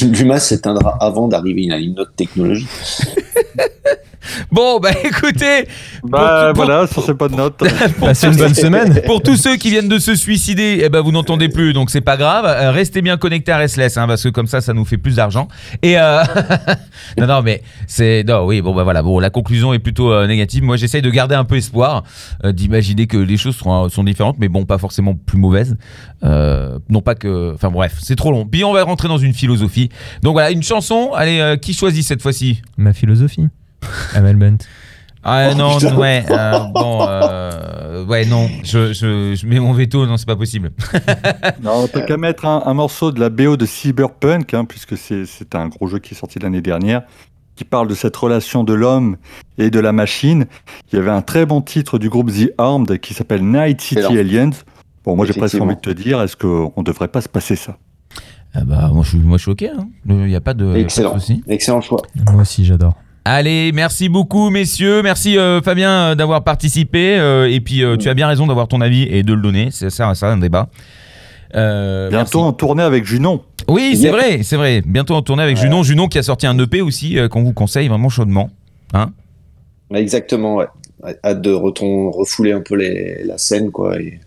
l'humain 0.02 0.38
s'éteindra 0.38 0.96
avant 1.00 1.28
d'arriver 1.28 1.70
à 1.72 1.78
une 1.78 1.98
autre 1.98 2.12
technologie. 2.16 2.66
Bon, 4.50 4.78
bah 4.80 4.90
écoutez, 5.04 5.66
Bah 6.04 6.52
Pour- 6.54 6.64
voilà, 6.64 6.86
sur 6.86 7.04
ces 7.04 7.14
bonnes 7.14 7.36
notes. 7.36 7.62
Passez 8.00 8.28
une 8.28 8.36
bonne 8.36 8.54
semaine. 8.54 9.02
Pour 9.06 9.22
tous 9.22 9.36
ceux 9.36 9.56
qui 9.56 9.70
viennent 9.70 9.88
de 9.88 9.98
se 9.98 10.14
suicider, 10.14 10.80
eh 10.84 10.88
ben 10.88 11.00
vous 11.00 11.12
n'entendez 11.12 11.48
plus, 11.48 11.72
donc 11.72 11.90
c'est 11.90 12.00
pas 12.00 12.16
grave. 12.16 12.44
Euh, 12.46 12.70
restez 12.70 13.02
bien 13.02 13.16
connectés 13.16 13.52
à 13.52 13.58
Restless, 13.58 13.96
hein, 13.96 14.06
parce 14.06 14.22
que 14.22 14.28
comme 14.28 14.46
ça, 14.46 14.60
ça 14.60 14.72
nous 14.74 14.84
fait 14.84 14.98
plus 14.98 15.16
d'argent. 15.16 15.48
Et 15.82 15.98
euh... 15.98 16.22
non, 17.18 17.26
non, 17.26 17.42
mais 17.42 17.62
c'est 17.86 18.24
non, 18.26 18.44
oui, 18.46 18.60
bon 18.62 18.74
bah 18.74 18.84
voilà, 18.84 19.02
bon, 19.02 19.18
la 19.18 19.30
conclusion 19.30 19.72
est 19.74 19.78
plutôt 19.78 20.12
euh, 20.12 20.26
négative. 20.26 20.62
Moi, 20.62 20.76
j'essaye 20.76 21.02
de 21.02 21.10
garder 21.10 21.34
un 21.34 21.44
peu 21.44 21.56
espoir, 21.56 22.04
euh, 22.44 22.52
d'imaginer 22.52 23.06
que 23.06 23.16
les 23.16 23.36
choses 23.36 23.56
seront, 23.56 23.88
sont 23.88 24.04
différentes, 24.04 24.36
mais 24.38 24.48
bon, 24.48 24.64
pas 24.64 24.78
forcément 24.78 25.14
plus 25.14 25.38
mauvaises. 25.38 25.76
Euh, 26.24 26.78
non 26.88 27.00
pas 27.02 27.14
que, 27.14 27.52
enfin 27.54 27.70
bref, 27.70 27.96
c'est 28.00 28.16
trop 28.16 28.30
long. 28.30 28.46
Puis 28.46 28.64
on 28.64 28.72
va 28.72 28.82
rentrer 28.84 29.08
dans 29.08 29.18
une 29.18 29.34
philosophie. 29.34 29.88
Donc 30.22 30.34
voilà, 30.34 30.50
une 30.50 30.62
chanson. 30.62 31.10
Allez, 31.14 31.40
euh, 31.40 31.56
qui 31.56 31.74
choisit 31.74 32.04
cette 32.04 32.22
fois-ci? 32.22 32.62
Ma 32.76 32.92
philosophie. 32.92 33.46
Amel 34.14 34.36
Bent. 34.36 34.58
ah 35.24 35.50
Oh, 35.52 35.54
non, 35.56 35.76
putain. 35.78 35.96
ouais, 35.96 36.24
euh, 36.30 36.58
bon, 36.74 37.06
euh, 37.08 38.04
ouais, 38.06 38.24
non, 38.26 38.48
je, 38.64 38.92
je, 38.92 39.34
je 39.34 39.46
mets 39.46 39.60
mon 39.60 39.72
veto, 39.72 40.06
non, 40.06 40.16
c'est 40.16 40.26
pas 40.26 40.36
possible. 40.36 40.72
Non, 41.62 41.86
t'as 41.92 42.00
qu'à 42.02 42.16
mettre 42.16 42.44
un, 42.46 42.62
un 42.66 42.74
morceau 42.74 43.12
de 43.12 43.20
la 43.20 43.28
BO 43.30 43.56
de 43.56 43.66
Cyberpunk, 43.66 44.52
hein, 44.54 44.64
puisque 44.64 44.96
c'est 44.96 45.26
c'est 45.26 45.54
un 45.54 45.68
gros 45.68 45.86
jeu 45.86 45.98
qui 45.98 46.14
est 46.14 46.16
sorti 46.16 46.38
l'année 46.38 46.60
dernière, 46.62 47.02
qui 47.54 47.64
parle 47.64 47.86
de 47.88 47.94
cette 47.94 48.16
relation 48.16 48.64
de 48.64 48.72
l'homme 48.72 49.16
et 49.58 49.70
de 49.70 49.78
la 49.78 49.92
machine. 49.92 50.46
Il 50.92 50.96
y 50.96 50.98
avait 50.98 51.10
un 51.10 51.22
très 51.22 51.46
bon 51.46 51.60
titre 51.60 51.98
du 51.98 52.08
groupe 52.08 52.30
The 52.32 52.50
Armed 52.58 52.98
qui 52.98 53.14
s'appelle 53.14 53.42
Night 53.44 53.80
City. 53.80 54.00
Aliens. 54.18 54.50
Bon, 55.04 55.16
moi 55.16 55.26
j'ai 55.26 55.32
presque 55.34 55.60
envie 55.60 55.74
de 55.76 55.80
te 55.80 55.90
dire, 55.90 56.20
est-ce 56.22 56.36
qu'on 56.36 56.72
ne 56.76 56.82
devrait 56.84 57.08
pas 57.08 57.20
se 57.20 57.28
passer 57.28 57.56
ça? 57.56 57.76
Ah 58.54 58.64
bah, 58.64 58.90
moi 58.92 59.02
je 59.02 59.08
suis, 59.10 59.18
moi, 59.18 59.38
je 59.38 59.42
suis 59.42 59.50
ok, 59.52 59.64
il 60.08 60.14
n'y 60.16 60.34
a 60.36 60.40
pas 60.40 60.52
de, 60.54 60.64
y 60.64 60.68
a 60.68 60.72
pas 60.72 60.74
de 60.74 60.76
Excellent. 60.76 61.14
souci. 61.14 61.42
Excellent 61.48 61.80
choix. 61.80 62.02
Moi 62.32 62.42
aussi, 62.42 62.64
j'adore. 62.64 62.94
Allez, 63.24 63.70
merci 63.72 64.08
beaucoup 64.08 64.50
messieurs, 64.50 65.00
merci 65.02 65.38
euh, 65.38 65.62
Fabien 65.62 65.90
euh, 65.90 66.14
d'avoir 66.16 66.42
participé 66.42 67.18
euh, 67.20 67.48
et 67.48 67.60
puis 67.60 67.84
euh, 67.84 67.96
tu 67.96 68.08
as 68.08 68.14
bien 68.14 68.26
raison 68.26 68.48
d'avoir 68.48 68.66
ton 68.66 68.80
avis 68.80 69.02
et 69.04 69.22
de 69.22 69.32
le 69.32 69.40
donner, 69.40 69.68
c'est 69.70 69.90
ça, 69.90 70.12
ça 70.16 70.32
un 70.32 70.38
débat. 70.38 70.68
Euh, 71.54 72.08
Bientôt 72.10 72.38
merci. 72.40 72.48
en 72.48 72.52
tournée 72.52 72.82
avec 72.82 73.04
Junon. 73.04 73.42
Oui, 73.68 73.96
c'est 73.96 74.10
vrai, 74.10 74.42
c'est 74.42 74.56
vrai. 74.56 74.82
Bientôt 74.84 75.14
en 75.14 75.22
tournée 75.22 75.42
avec 75.44 75.56
Junon, 75.56 75.84
Junon 75.84 76.08
qui 76.08 76.18
a 76.18 76.22
sorti 76.24 76.46
un 76.48 76.58
EP 76.58 76.80
aussi 76.80 77.16
euh, 77.18 77.28
qu'on 77.28 77.42
vous 77.44 77.52
conseille 77.52 77.86
vraiment 77.86 78.08
chaudement. 78.08 78.50
Hein 78.92 79.12
Exactement, 79.94 80.56
ouais. 80.56 80.66
Hâte 81.24 81.42
de 81.42 81.52
reton- 81.52 82.10
refouler 82.10 82.52
un 82.52 82.60
peu 82.60 82.74
les, 82.74 83.22
la 83.24 83.36
scène, 83.38 83.70
quoi. 83.70 84.00
Et, 84.00 84.18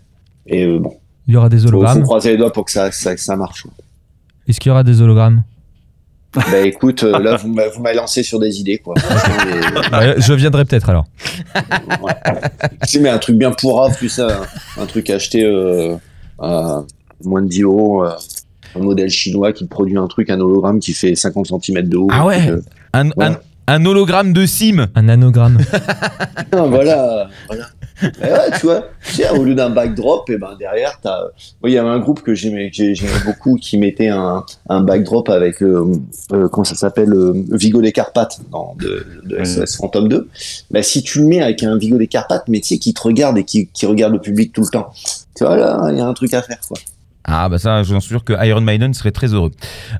et 0.46 0.64
euh, 0.64 0.78
bon, 0.78 0.94
Il 1.26 1.34
y 1.34 1.36
aura 1.36 1.48
des 1.48 1.58
faut, 1.58 1.64
faut 1.64 1.68
hologrammes. 1.68 2.02
croiser 2.02 2.30
les 2.30 2.36
doigts 2.38 2.52
pour 2.52 2.64
que 2.64 2.70
ça, 2.70 2.90
ça, 2.92 3.16
ça 3.16 3.36
marche. 3.36 3.66
Est-ce 4.48 4.60
qu'il 4.60 4.70
y 4.70 4.72
aura 4.72 4.84
des 4.84 5.02
hologrammes? 5.02 5.42
Bah 6.50 6.60
écoute, 6.64 7.02
euh, 7.02 7.18
là, 7.18 7.36
vous 7.36 7.48
m'a- 7.52 7.68
vous 7.68 7.80
m'avez 7.82 7.96
lancé 7.96 8.22
sur 8.22 8.38
des 8.38 8.60
idées, 8.60 8.78
quoi. 8.78 8.94
Franchement, 8.98 9.36
Ouais, 9.98 10.14
Je 10.18 10.32
viendrai 10.34 10.64
peut-être 10.64 10.88
alors. 10.90 11.06
Tu 12.88 13.00
mets 13.00 13.08
un 13.08 13.18
truc 13.18 13.36
bien 13.36 13.52
pourrave, 13.52 13.96
plus 13.96 14.08
ça, 14.08 14.42
un, 14.78 14.82
un 14.82 14.86
truc 14.86 15.10
acheté 15.10 15.44
euh, 15.44 15.96
à 16.38 16.82
moins 17.24 17.42
de 17.42 17.48
10 17.48 17.62
euros, 17.62 18.04
euh, 18.04 18.10
un 18.74 18.80
modèle 18.80 19.08
chinois 19.10 19.52
qui 19.52 19.66
produit 19.66 19.96
un 19.96 20.06
truc, 20.06 20.30
un 20.30 20.40
hologramme 20.40 20.80
qui 20.80 20.92
fait 20.92 21.14
50 21.14 21.46
cm 21.62 21.88
de 21.88 21.96
haut. 21.96 22.08
Ah 22.10 22.24
ouais 22.26 22.48
Euh, 22.50 22.60
un, 22.92 23.08
Ouais. 23.10 23.26
un- 23.26 23.36
un 23.68 23.84
hologramme 23.84 24.32
de 24.32 24.46
Sim. 24.46 24.86
Un 24.94 25.08
anagramme. 25.08 25.58
Ah, 26.52 26.62
voilà, 26.62 27.28
voilà. 27.48 27.64
Eh 28.02 28.24
ouais, 28.24 28.50
tu 28.60 28.66
vois, 28.66 28.88
tu 29.06 29.14
sais, 29.14 29.30
au 29.30 29.42
lieu 29.42 29.54
d'un 29.54 29.70
backdrop, 29.70 30.28
et 30.28 30.36
ben 30.36 30.54
derrière, 30.58 30.98
t'as. 31.02 31.18
Moi, 31.62 31.70
il 31.70 31.72
y 31.72 31.78
avait 31.78 31.88
un 31.88 31.98
groupe 31.98 32.22
que 32.22 32.34
j'aimais, 32.34 32.70
beaucoup 33.24 33.56
qui 33.56 33.78
mettait 33.78 34.08
un, 34.08 34.44
un 34.68 34.80
backdrop 34.82 35.28
avec, 35.30 35.62
euh, 35.62 35.94
euh, 36.32 36.48
comment 36.48 36.64
ça 36.64 36.74
s'appelle, 36.74 37.12
euh, 37.12 37.32
Vigo 37.52 37.80
des 37.80 37.92
Carpates 37.92 38.40
dans, 38.50 38.74
de, 38.78 39.06
de 39.24 39.42
SOS 39.44 39.76
Phantom 39.76 40.08
2. 40.08 40.28
Bah, 40.70 40.82
si 40.82 41.02
tu 41.02 41.20
le 41.20 41.26
mets 41.26 41.42
avec 41.42 41.62
un 41.62 41.78
Vigo 41.78 41.96
des 41.96 42.06
Carpates, 42.06 42.44
mais 42.48 42.60
tu 42.60 42.68
sais, 42.68 42.78
qui 42.78 42.92
te 42.92 43.00
regarde 43.02 43.38
et 43.38 43.44
qui, 43.44 43.68
qui 43.68 43.86
regarde 43.86 44.12
le 44.12 44.20
public 44.20 44.52
tout 44.52 44.62
le 44.62 44.68
temps, 44.68 44.90
tu 45.34 45.44
vois, 45.44 45.56
là, 45.56 45.88
il 45.90 45.98
y 45.98 46.00
a 46.00 46.06
un 46.06 46.14
truc 46.14 46.34
à 46.34 46.42
faire, 46.42 46.60
quoi. 46.68 46.76
Ah 47.28 47.48
bah 47.48 47.58
ça, 47.58 47.82
j'en 47.82 47.98
suis 47.98 48.10
sûr 48.10 48.22
que 48.22 48.32
Iron 48.46 48.60
Maiden 48.60 48.94
serait 48.94 49.10
très 49.10 49.34
heureux. 49.34 49.50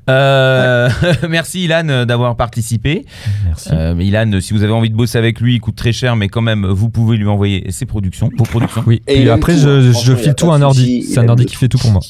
Euh, 0.08 0.88
merci 1.28 1.64
Ilan 1.64 2.06
d'avoir 2.06 2.36
participé. 2.36 3.04
Merci. 3.44 3.68
Euh, 3.72 3.94
Ilan, 3.98 4.30
si 4.40 4.52
vous 4.52 4.62
avez 4.62 4.72
envie 4.72 4.90
de 4.90 4.94
bosser 4.94 5.18
avec 5.18 5.40
lui, 5.40 5.54
il 5.56 5.60
coûte 5.60 5.74
très 5.74 5.92
cher, 5.92 6.14
mais 6.14 6.28
quand 6.28 6.40
même, 6.40 6.64
vous 6.66 6.88
pouvez 6.88 7.16
lui 7.16 7.26
envoyer 7.26 7.70
ses 7.72 7.84
productions, 7.84 8.30
vos 8.38 8.44
productions. 8.44 8.84
Oui. 8.86 9.02
Et 9.08 9.28
après, 9.28 9.54
tout, 9.54 9.60
je, 9.60 9.68
hein. 9.90 9.92
je 10.04 10.14
file 10.14 10.34
tout 10.36 10.52
à 10.52 10.54
un 10.54 10.62
ordi. 10.62 11.02
C'est 11.02 11.18
un 11.18 11.28
ordi 11.28 11.46
qui 11.46 11.56
fait 11.56 11.68
tout 11.68 11.78
pour 11.78 11.90
moi. 11.90 12.00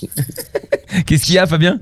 Qu'est-ce 1.07 1.25
qu'il 1.25 1.35
y 1.35 1.39
a, 1.39 1.47
Fabien? 1.47 1.79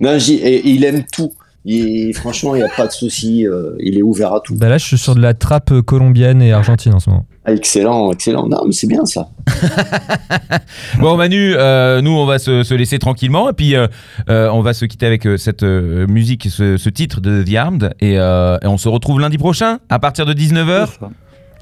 Non, 0.00 0.18
il 0.18 0.84
aime 0.84 1.04
tout. 1.10 1.32
Il- 1.64 2.12
franchement, 2.12 2.54
il 2.54 2.58
n'y 2.58 2.64
a 2.64 2.68
pas 2.76 2.86
de 2.86 2.92
souci. 2.92 3.46
euh, 3.46 3.76
il 3.80 3.96
est 3.96 4.02
ouvert 4.02 4.34
à 4.34 4.40
tout. 4.40 4.56
Bah 4.56 4.68
là, 4.68 4.76
je 4.76 4.84
suis 4.84 4.98
sur 4.98 5.14
de 5.14 5.20
la 5.20 5.32
trappe 5.32 5.72
colombienne 5.82 6.42
et 6.42 6.52
argentine 6.52 6.92
en 6.92 7.00
ce 7.00 7.08
moment. 7.08 7.24
Ah, 7.44 7.52
excellent, 7.52 8.12
excellent. 8.12 8.46
Non, 8.48 8.62
mais 8.66 8.72
c'est 8.72 8.86
bien 8.86 9.04
ça. 9.04 9.28
Bon 11.00 11.16
Manu, 11.16 11.54
euh, 11.56 12.00
nous 12.00 12.12
on 12.12 12.24
va 12.26 12.38
se, 12.38 12.62
se 12.62 12.74
laisser 12.74 12.98
tranquillement 12.98 13.50
et 13.50 13.52
puis 13.52 13.74
euh, 13.74 13.88
euh, 14.28 14.48
on 14.50 14.62
va 14.62 14.74
se 14.74 14.84
quitter 14.84 15.06
avec 15.06 15.26
cette 15.38 15.62
euh, 15.64 16.06
musique, 16.06 16.48
ce, 16.50 16.76
ce 16.76 16.88
titre 16.88 17.20
de 17.20 17.42
The 17.42 17.54
Armed 17.56 17.94
et, 18.00 18.18
euh, 18.18 18.58
et 18.62 18.66
on 18.66 18.78
se 18.78 18.88
retrouve 18.88 19.20
lundi 19.20 19.38
prochain 19.38 19.78
à 19.88 19.98
partir 19.98 20.24
de 20.26 20.34
19h. 20.34 20.86
C'est 20.86 21.00
ça. 21.00 21.10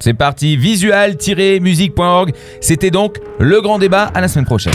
C'est 0.03 0.15
parti, 0.15 0.57
visual-musique.org. 0.57 2.33
C'était 2.61 2.91
donc 2.91 3.19
le 3.39 3.61
grand 3.61 3.79
débat 3.79 4.05
à 4.15 4.21
la 4.21 4.29
semaine 4.29 4.47
prochaine. 4.47 4.73